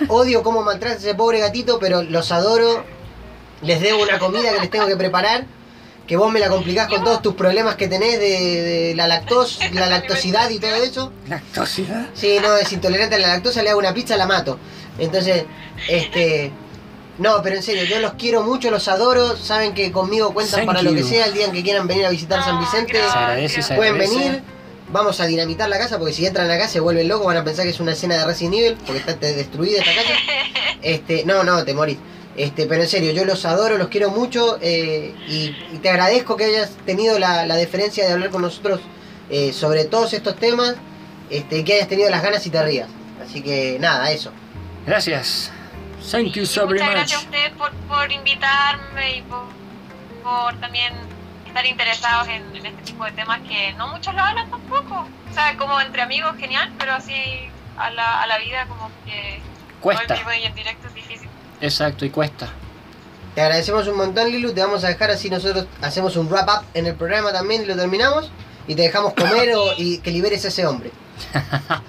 odio 0.09 0.43
cómo 0.43 0.63
maltratas 0.63 0.99
a 0.99 1.01
ese 1.09 1.15
pobre 1.15 1.39
gatito, 1.41 1.79
pero 1.79 2.03
los 2.03 2.33
adoro. 2.33 2.83
Les 3.61 3.81
debo 3.83 4.03
una 4.03 4.19
comida 4.19 4.53
que 4.55 4.61
les 4.61 4.71
tengo 4.71 4.87
que 4.87 4.97
preparar. 4.97 5.45
Que 6.07 6.17
vos 6.17 6.33
me 6.33 6.41
la 6.41 6.49
complicás 6.49 6.89
con 6.89 7.05
todos 7.05 7.23
tus 7.23 7.35
problemas 7.35 7.77
que 7.77 7.87
tenés 7.87 8.19
de, 8.19 8.29
de 8.63 8.95
la 8.97 9.07
lactos, 9.07 9.61
la 9.73 9.87
lactosidad 9.87 10.51
y 10.51 10.59
todo 10.59 10.75
eso. 10.75 11.13
¿Lactosidad? 11.29 12.09
Sí, 12.15 12.39
no, 12.43 12.57
es 12.57 12.73
intolerante 12.73 13.15
a 13.15 13.19
la 13.19 13.29
lactosa, 13.29 13.63
le 13.63 13.71
hago 13.71 13.79
una 13.79 13.95
pizza, 13.95 14.17
la 14.17 14.27
mato. 14.27 14.59
Entonces, 14.99 15.45
este. 15.89 16.51
No, 17.19 17.43
pero 17.43 17.57
en 17.57 17.63
serio, 17.63 17.85
yo 17.85 18.01
los 18.01 18.15
quiero 18.15 18.43
mucho, 18.43 18.71
los 18.71 18.89
adoro. 18.89 19.37
Saben 19.37 19.75
que 19.75 19.93
conmigo 19.93 20.33
cuentan 20.33 20.61
Thank 20.61 20.67
para 20.67 20.83
lo 20.83 20.95
que 20.95 21.03
sea. 21.03 21.27
El 21.27 21.35
día 21.35 21.45
en 21.47 21.53
que 21.53 21.63
quieran 21.63 21.87
venir 21.87 22.07
a 22.07 22.11
visitar 22.11 22.43
San 22.43 22.57
Ah, 22.57 22.61
Vicente, 22.61 22.95
Se 22.95 23.01
agradece, 23.19 23.63
se 23.63 23.75
pueden 23.75 23.95
agradece. 23.95 24.19
venir. 24.19 24.43
Vamos 24.93 25.21
a 25.21 25.27
dinamitar 25.27 25.69
la 25.69 25.79
casa 25.79 25.99
porque 25.99 26.13
si 26.13 26.27
entran 26.27 26.51
acá 26.51 26.67
se 26.67 26.81
vuelven 26.81 27.07
locos, 27.07 27.27
van 27.27 27.37
a 27.37 27.45
pensar 27.45 27.65
que 27.65 27.71
es 27.71 27.79
una 27.79 27.93
escena 27.93 28.17
de 28.17 28.25
Resident 28.25 28.55
Evil 28.57 28.77
porque 28.85 28.99
está 29.01 29.15
te- 29.17 29.35
destruida 29.35 29.79
esta 29.81 29.95
casa. 29.95 30.15
Este, 30.83 31.25
no, 31.27 31.45
no, 31.45 31.63
te 31.63 31.75
morís. 31.75 31.99
Este, 32.41 32.65
pero 32.65 32.83
en 32.83 32.89
serio, 32.89 33.13
yo 33.13 33.27
los 33.27 33.45
adoro, 33.45 33.77
los 33.77 33.89
quiero 33.89 34.11
mucho 34.11 34.57
eh, 34.63 35.15
y, 35.29 35.55
y 35.75 35.79
te 35.83 35.91
agradezco 35.91 36.37
que 36.39 36.45
hayas 36.45 36.71
tenido 36.87 37.19
la, 37.19 37.45
la 37.45 37.57
deferencia 37.57 38.07
de 38.07 38.13
hablar 38.15 38.31
con 38.31 38.41
nosotros 38.41 38.81
eh, 39.29 39.53
sobre 39.53 39.85
todos 39.85 40.15
estos 40.15 40.37
temas, 40.37 40.77
este, 41.29 41.63
que 41.65 41.75
hayas 41.75 41.89
tenido 41.89 42.09
las 42.09 42.23
ganas 42.23 42.47
y 42.47 42.51
te 42.51 42.63
rías. 42.63 42.89
Así 43.23 43.43
que 43.43 43.77
nada, 43.79 44.11
eso. 44.11 44.33
Gracias. 44.87 45.53
Thank 46.11 46.33
you 46.33 46.47
so 46.47 46.67
very 46.67 46.81
muchas 46.81 46.87
much. 46.89 46.97
gracias 46.97 47.21
a 47.21 47.25
ustedes 47.27 47.51
por, 47.59 47.73
por 47.87 48.11
invitarme 48.11 49.17
y 49.19 49.23
por, 49.23 49.45
por 50.23 50.59
también 50.61 50.95
estar 51.47 51.67
interesados 51.67 52.27
en, 52.29 52.57
en 52.57 52.65
este 52.65 52.83
tipo 52.85 53.05
de 53.05 53.13
temas 53.13 53.41
que 53.47 53.75
no 53.75 53.89
muchos 53.89 54.15
lo 54.15 54.23
hablan 54.23 54.49
tampoco. 54.49 55.07
O 55.31 55.35
sea, 55.35 55.59
como 55.59 55.79
entre 55.79 56.01
amigos, 56.01 56.35
genial, 56.39 56.73
pero 56.79 56.95
así 56.95 57.15
a 57.77 57.91
la, 57.91 58.23
a 58.23 58.27
la 58.27 58.39
vida 58.39 58.65
como 58.67 58.91
que 59.05 59.41
Cuesta. 59.83 60.15
en 60.15 60.21
vivo 60.21 60.33
y 60.33 60.45
en 60.47 60.55
directo 60.55 60.87
es 60.89 60.95
difícil. 60.95 61.10
Exacto, 61.61 62.05
y 62.05 62.11
cuesta. 62.11 62.49
Te 63.35 63.41
agradecemos 63.43 63.87
un 63.87 63.97
montón, 63.97 64.31
Lilu. 64.31 64.53
Te 64.53 64.61
vamos 64.61 64.83
a 64.85 64.89
dejar 64.89 65.11
así 65.11 65.31
nosotros 65.31 65.67
hacemos 65.83 66.17
un 66.17 66.29
wrap 66.29 66.49
up 66.49 66.65
en 66.75 66.87
el 66.87 66.95
programa 66.95 67.33
también 67.33 67.63
y 67.63 67.67
lo 67.67 67.77
terminamos. 67.77 68.31
Y 68.67 68.75
te 68.75 68.83
dejamos 68.83 69.15
comer 69.15 69.55
o, 69.55 69.73
y 69.77 69.99
que 69.99 70.11
liberes 70.11 70.45
a 70.45 70.49
ese 70.49 70.67
hombre. 70.67 70.91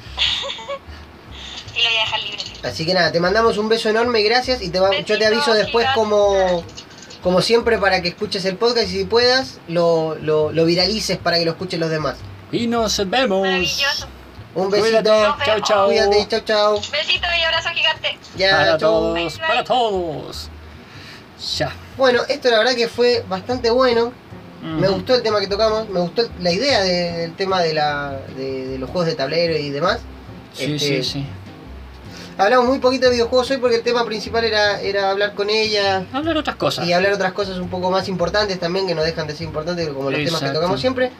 Y 1.75 1.83
lo 1.83 1.89
voy 1.89 1.97
a 1.97 2.01
dejar 2.01 2.19
libre. 2.23 2.43
Así 2.63 2.85
que 2.85 2.93
nada, 2.93 3.11
te 3.11 3.19
mandamos 3.19 3.57
un 3.57 3.69
beso 3.69 3.89
enorme 3.89 4.19
y 4.19 4.23
gracias. 4.23 4.61
Y 4.61 4.69
te 4.69 4.79
va- 4.79 4.91
yo 4.99 5.17
te 5.17 5.25
aviso 5.25 5.53
después 5.53 5.87
como, 5.95 6.63
como 7.23 7.41
siempre 7.41 7.77
para 7.77 8.01
que 8.01 8.09
escuches 8.09 8.43
el 8.45 8.57
podcast 8.57 8.87
y 8.89 8.97
si 8.99 9.05
puedas 9.05 9.59
lo, 9.67 10.15
lo, 10.15 10.51
lo 10.51 10.65
viralices 10.65 11.17
para 11.17 11.37
que 11.39 11.45
lo 11.45 11.51
escuchen 11.51 11.79
los 11.79 11.89
demás. 11.89 12.17
Y 12.51 12.67
nos 12.67 12.97
vemos. 13.09 13.41
Maravilloso. 13.47 14.07
Un 14.53 14.69
besito. 14.69 15.03
Chao, 15.45 15.59
chao. 15.61 15.85
Cuídate, 15.87 16.27
chao, 16.27 16.39
chao. 16.41 16.73
Besito 16.91 17.27
y 17.39 17.43
abrazo 17.43 17.69
gigante. 17.69 18.17
Ya, 18.35 18.51
Para 18.51 18.65
chao. 18.71 18.79
todos, 18.79 19.13
Bye, 19.13 19.23
bye. 19.29 19.47
para 19.47 19.63
todos. 19.63 20.49
Ya. 21.57 21.71
Bueno, 21.97 22.21
esto 22.27 22.49
la 22.49 22.57
verdad 22.59 22.75
que 22.75 22.87
fue 22.87 23.23
bastante 23.27 23.69
bueno. 23.69 24.11
Me 24.61 24.87
Ujú. 24.87 24.97
gustó 24.97 25.15
el 25.15 25.23
tema 25.23 25.39
que 25.39 25.47
tocamos, 25.47 25.89
me 25.89 25.99
gustó 26.01 26.23
la 26.39 26.51
idea 26.51 26.81
de- 26.81 27.13
del 27.17 27.33
tema 27.35 27.61
de, 27.61 27.73
la, 27.73 28.19
de, 28.37 28.67
de 28.67 28.77
los 28.77 28.89
juegos 28.91 29.07
de 29.07 29.15
tablero 29.15 29.57
y 29.57 29.71
demás. 29.71 29.99
Sí, 30.53 30.75
Este, 30.75 31.01
sí, 31.01 31.03
sí. 31.03 31.25
Hablamos 32.37 32.67
muy 32.67 32.79
poquito 32.79 33.05
de 33.05 33.11
videojuegos 33.13 33.49
hoy 33.51 33.57
porque 33.57 33.77
el 33.77 33.83
tema 33.83 34.05
principal 34.05 34.43
era, 34.43 34.79
era 34.81 35.09
hablar 35.11 35.33
con 35.33 35.49
ella 35.49 36.05
Hablar 36.13 36.37
otras 36.37 36.55
cosas. 36.57 36.85
y 36.87 36.93
hablar 36.93 37.13
otras 37.13 37.33
cosas 37.33 37.57
un 37.57 37.69
poco 37.69 37.89
más 37.91 38.07
importantes 38.07 38.59
también 38.59 38.85
que 38.87 38.93
no 38.95 39.01
dejan 39.03 39.25
de 39.27 39.33
ser 39.35 39.47
importantes 39.47 39.87
como 39.89 40.09
los 40.11 40.19
temas 40.19 40.29
que 40.39 40.45
Exacto. 40.45 40.53
tocamos 40.59 40.79
siempre. 40.79 41.11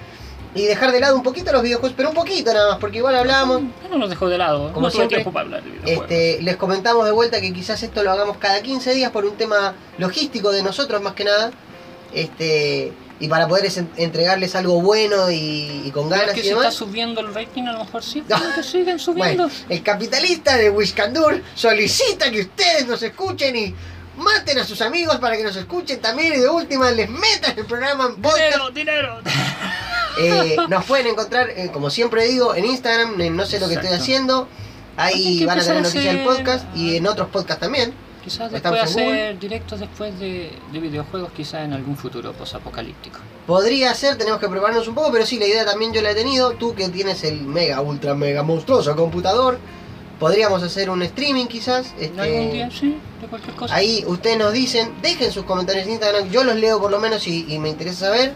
Y 0.54 0.66
dejar 0.66 0.92
de 0.92 1.00
lado 1.00 1.16
un 1.16 1.24
poquito 1.24 1.52
los 1.54 1.64
videojuegos, 1.64 1.94
pero 1.96 2.10
un 2.10 2.16
poquito 2.16 2.54
nada 2.54 2.72
más, 2.72 2.80
porque 2.80 2.98
igual 2.98 3.16
hablamos. 3.16 3.62
No 3.90 3.98
nos 3.98 4.10
dejó 4.10 4.28
de 4.28 4.38
lado. 4.38 4.74
Como 4.74 4.88
no 4.88 4.92
siempre, 4.92 5.24
hablar 5.34 5.64
de. 5.64 5.94
Este, 5.94 6.42
les 6.42 6.58
comentamos 6.58 7.06
de 7.06 7.12
vuelta 7.12 7.40
que 7.40 7.54
quizás 7.54 7.82
esto 7.84 8.04
lo 8.04 8.12
hagamos 8.12 8.36
cada 8.38 8.62
15 8.62 8.94
días 8.94 9.12
por 9.12 9.24
un 9.26 9.38
tema 9.38 9.74
logístico 9.98 10.52
de 10.52 10.62
nosotros 10.62 11.02
más 11.02 11.14
que 11.14 11.24
nada. 11.24 11.52
Este, 12.14 12.92
y 13.20 13.28
para 13.28 13.48
poder 13.48 13.66
es- 13.66 13.82
entregarles 13.98 14.56
algo 14.56 14.82
bueno 14.82 15.30
y, 15.32 15.84
y 15.86 15.92
con 15.92 16.06
es 16.06 16.10
ganas 16.10 16.34
que 16.34 16.42
y 16.42 16.44
si 16.44 16.50
está 16.50 16.72
subiendo 16.72 17.22
el 17.22 17.34
rating, 17.34 17.64
a 17.64 17.74
lo 17.74 17.80
mejor 17.86 18.04
sí. 18.04 18.24
No. 18.28 18.38
que 18.56 18.64
siguen 18.64 19.00
subiendo. 19.00 19.44
Bueno, 19.48 19.50
el 19.70 19.84
capitalista 19.84 20.58
de 20.58 20.70
Wiscandur 20.70 21.42
solicita 21.56 22.30
que 22.32 22.42
ustedes 22.42 22.88
nos 22.88 23.02
escuchen 23.04 23.56
y 23.56 23.74
maten 24.18 24.60
a 24.60 24.64
sus 24.66 24.82
amigos 24.82 25.18
para 25.18 25.38
que 25.38 25.44
nos 25.44 25.56
escuchen 25.56 26.00
también 26.00 26.34
y 26.34 26.38
de 26.38 26.50
última 26.50 26.92
les 26.92 27.10
metan 27.10 27.58
el 27.58 27.66
programa 27.66 28.06
en 28.06 28.22
podcast. 28.22 28.74
dinero, 28.74 29.22
dinero. 29.22 29.22
Eh, 30.18 30.58
nos 30.68 30.86
pueden 30.86 31.08
encontrar, 31.08 31.50
eh, 31.52 31.70
como 31.72 31.90
siempre 31.90 32.26
digo, 32.26 32.54
en 32.54 32.66
Instagram, 32.66 33.20
en 33.22 33.36
no 33.36 33.46
sé 33.46 33.60
lo 33.60 33.68
que 33.68 33.76
estoy 33.76 33.92
haciendo. 33.92 34.48
Ahí 34.98 35.46
van 35.46 35.60
a 35.60 35.64
tener 35.64 35.82
noticias 35.82 36.16
del 36.16 36.24
podcast 36.26 36.66
y 36.76 36.98
en 36.98 37.08
otros 37.08 37.30
podcasts 37.30 37.62
también. 37.62 37.94
Quizás 38.24 38.54
Estamos 38.54 38.82
después 38.82 39.08
hacer 39.08 39.40
directos 39.40 39.80
después 39.80 40.20
de, 40.20 40.52
de 40.72 40.80
videojuegos, 40.80 41.32
quizás 41.32 41.64
en 41.66 41.74
algún 41.74 41.98
futuro 41.98 42.34
posapocalíptico. 42.34 43.20
Podría 43.48 43.96
ser, 43.96 44.16
tenemos 44.16 44.40
que 44.40 44.48
prepararnos 44.48 44.88
un 44.88 44.94
poco, 44.94 45.12
pero 45.12 45.26
sí, 45.26 45.40
la 45.40 45.48
idea 45.48 45.66
también 45.66 45.92
yo 45.92 46.02
la 46.02 46.12
he 46.12 46.16
tenido. 46.16 46.52
Tú 46.52 46.76
que 46.76 46.88
tienes 46.90 47.24
el 47.24 47.42
mega, 47.42 47.82
ultra, 47.82 48.14
mega 48.14 48.44
monstruoso 48.44 48.96
computador, 48.96 49.58
podríamos 50.22 50.64
hacer 50.64 50.90
un 50.90 51.02
streaming 51.02 51.48
quizás. 51.48 51.94
este, 52.00 52.22
¿Algún 52.22 52.52
día? 52.54 52.70
Sí, 52.72 52.96
de 53.20 53.28
cualquier 53.28 53.56
cosa. 53.58 53.76
Ahí 53.76 54.06
ustedes 54.08 54.38
nos 54.38 54.54
dicen, 54.54 54.94
dejen 55.02 55.32
sus 55.34 55.44
comentarios 55.44 55.86
en 55.86 55.92
Instagram, 55.94 56.30
yo 56.30 56.44
los 56.46 56.56
leo 56.56 56.80
por 56.80 56.92
lo 56.92 57.00
menos 57.00 57.28
y, 57.28 57.46
y 57.54 57.60
me 57.60 57.68
interesa 57.70 58.06
saber. 58.06 58.32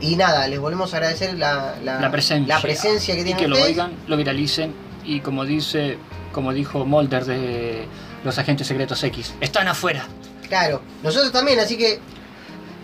Y 0.00 0.16
nada, 0.16 0.48
les 0.48 0.58
volvemos 0.58 0.92
a 0.92 0.96
agradecer 0.96 1.38
la, 1.38 1.76
la, 1.84 2.00
la 2.00 2.10
presencia. 2.10 2.54
la 2.56 2.60
presencia 2.60 3.14
que 3.14 3.20
y 3.20 3.24
tienen 3.24 3.40
que 3.42 3.48
lo 3.48 3.54
ustedes. 3.54 3.72
oigan, 3.76 3.92
lo 4.08 4.16
viralicen 4.16 4.74
y 5.04 5.20
como 5.20 5.44
dice, 5.44 5.98
como 6.32 6.52
dijo 6.52 6.84
Mulder 6.84 7.24
de 7.24 7.86
los 8.24 8.36
agentes 8.38 8.66
secretos 8.66 9.02
X, 9.04 9.34
están 9.40 9.68
afuera. 9.68 10.06
Claro, 10.48 10.80
nosotros 11.02 11.32
también, 11.32 11.60
así 11.60 11.76
que 11.78 11.98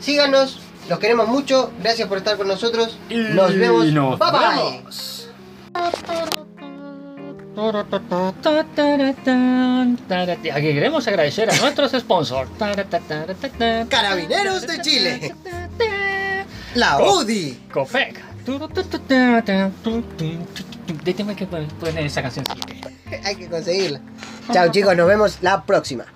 síganos, 0.00 0.60
los 0.88 0.98
queremos 0.98 1.28
mucho, 1.28 1.70
gracias 1.82 2.08
por 2.08 2.18
estar 2.18 2.36
con 2.36 2.48
nosotros. 2.48 2.96
Y 3.10 3.14
Nos 3.16 3.54
vemos. 3.56 3.86
nos 3.92 4.18
bye 4.18 4.30
bye. 4.30 4.72
vemos. 4.72 5.28
Aquí 10.54 10.72
queremos 10.72 11.06
agradecer 11.06 11.50
a 11.50 11.56
nuestros 11.56 11.92
sponsors. 11.92 12.50
Carabineros 13.88 14.66
de 14.66 14.80
Chile. 14.80 15.34
La 16.74 17.02
UDI. 17.02 17.60
Cofec. 17.72 18.20
De 21.04 21.14
tema 21.14 21.36
que 21.36 21.46
poner 21.46 22.06
esa 22.06 22.22
canción. 22.22 22.44
Hay 23.24 23.36
que 23.36 23.48
conseguirla. 23.48 24.00
Chao 24.52 24.70
chicos, 24.70 24.96
nos 24.96 25.06
vemos 25.06 25.38
la 25.42 25.62
próxima. 25.64 26.06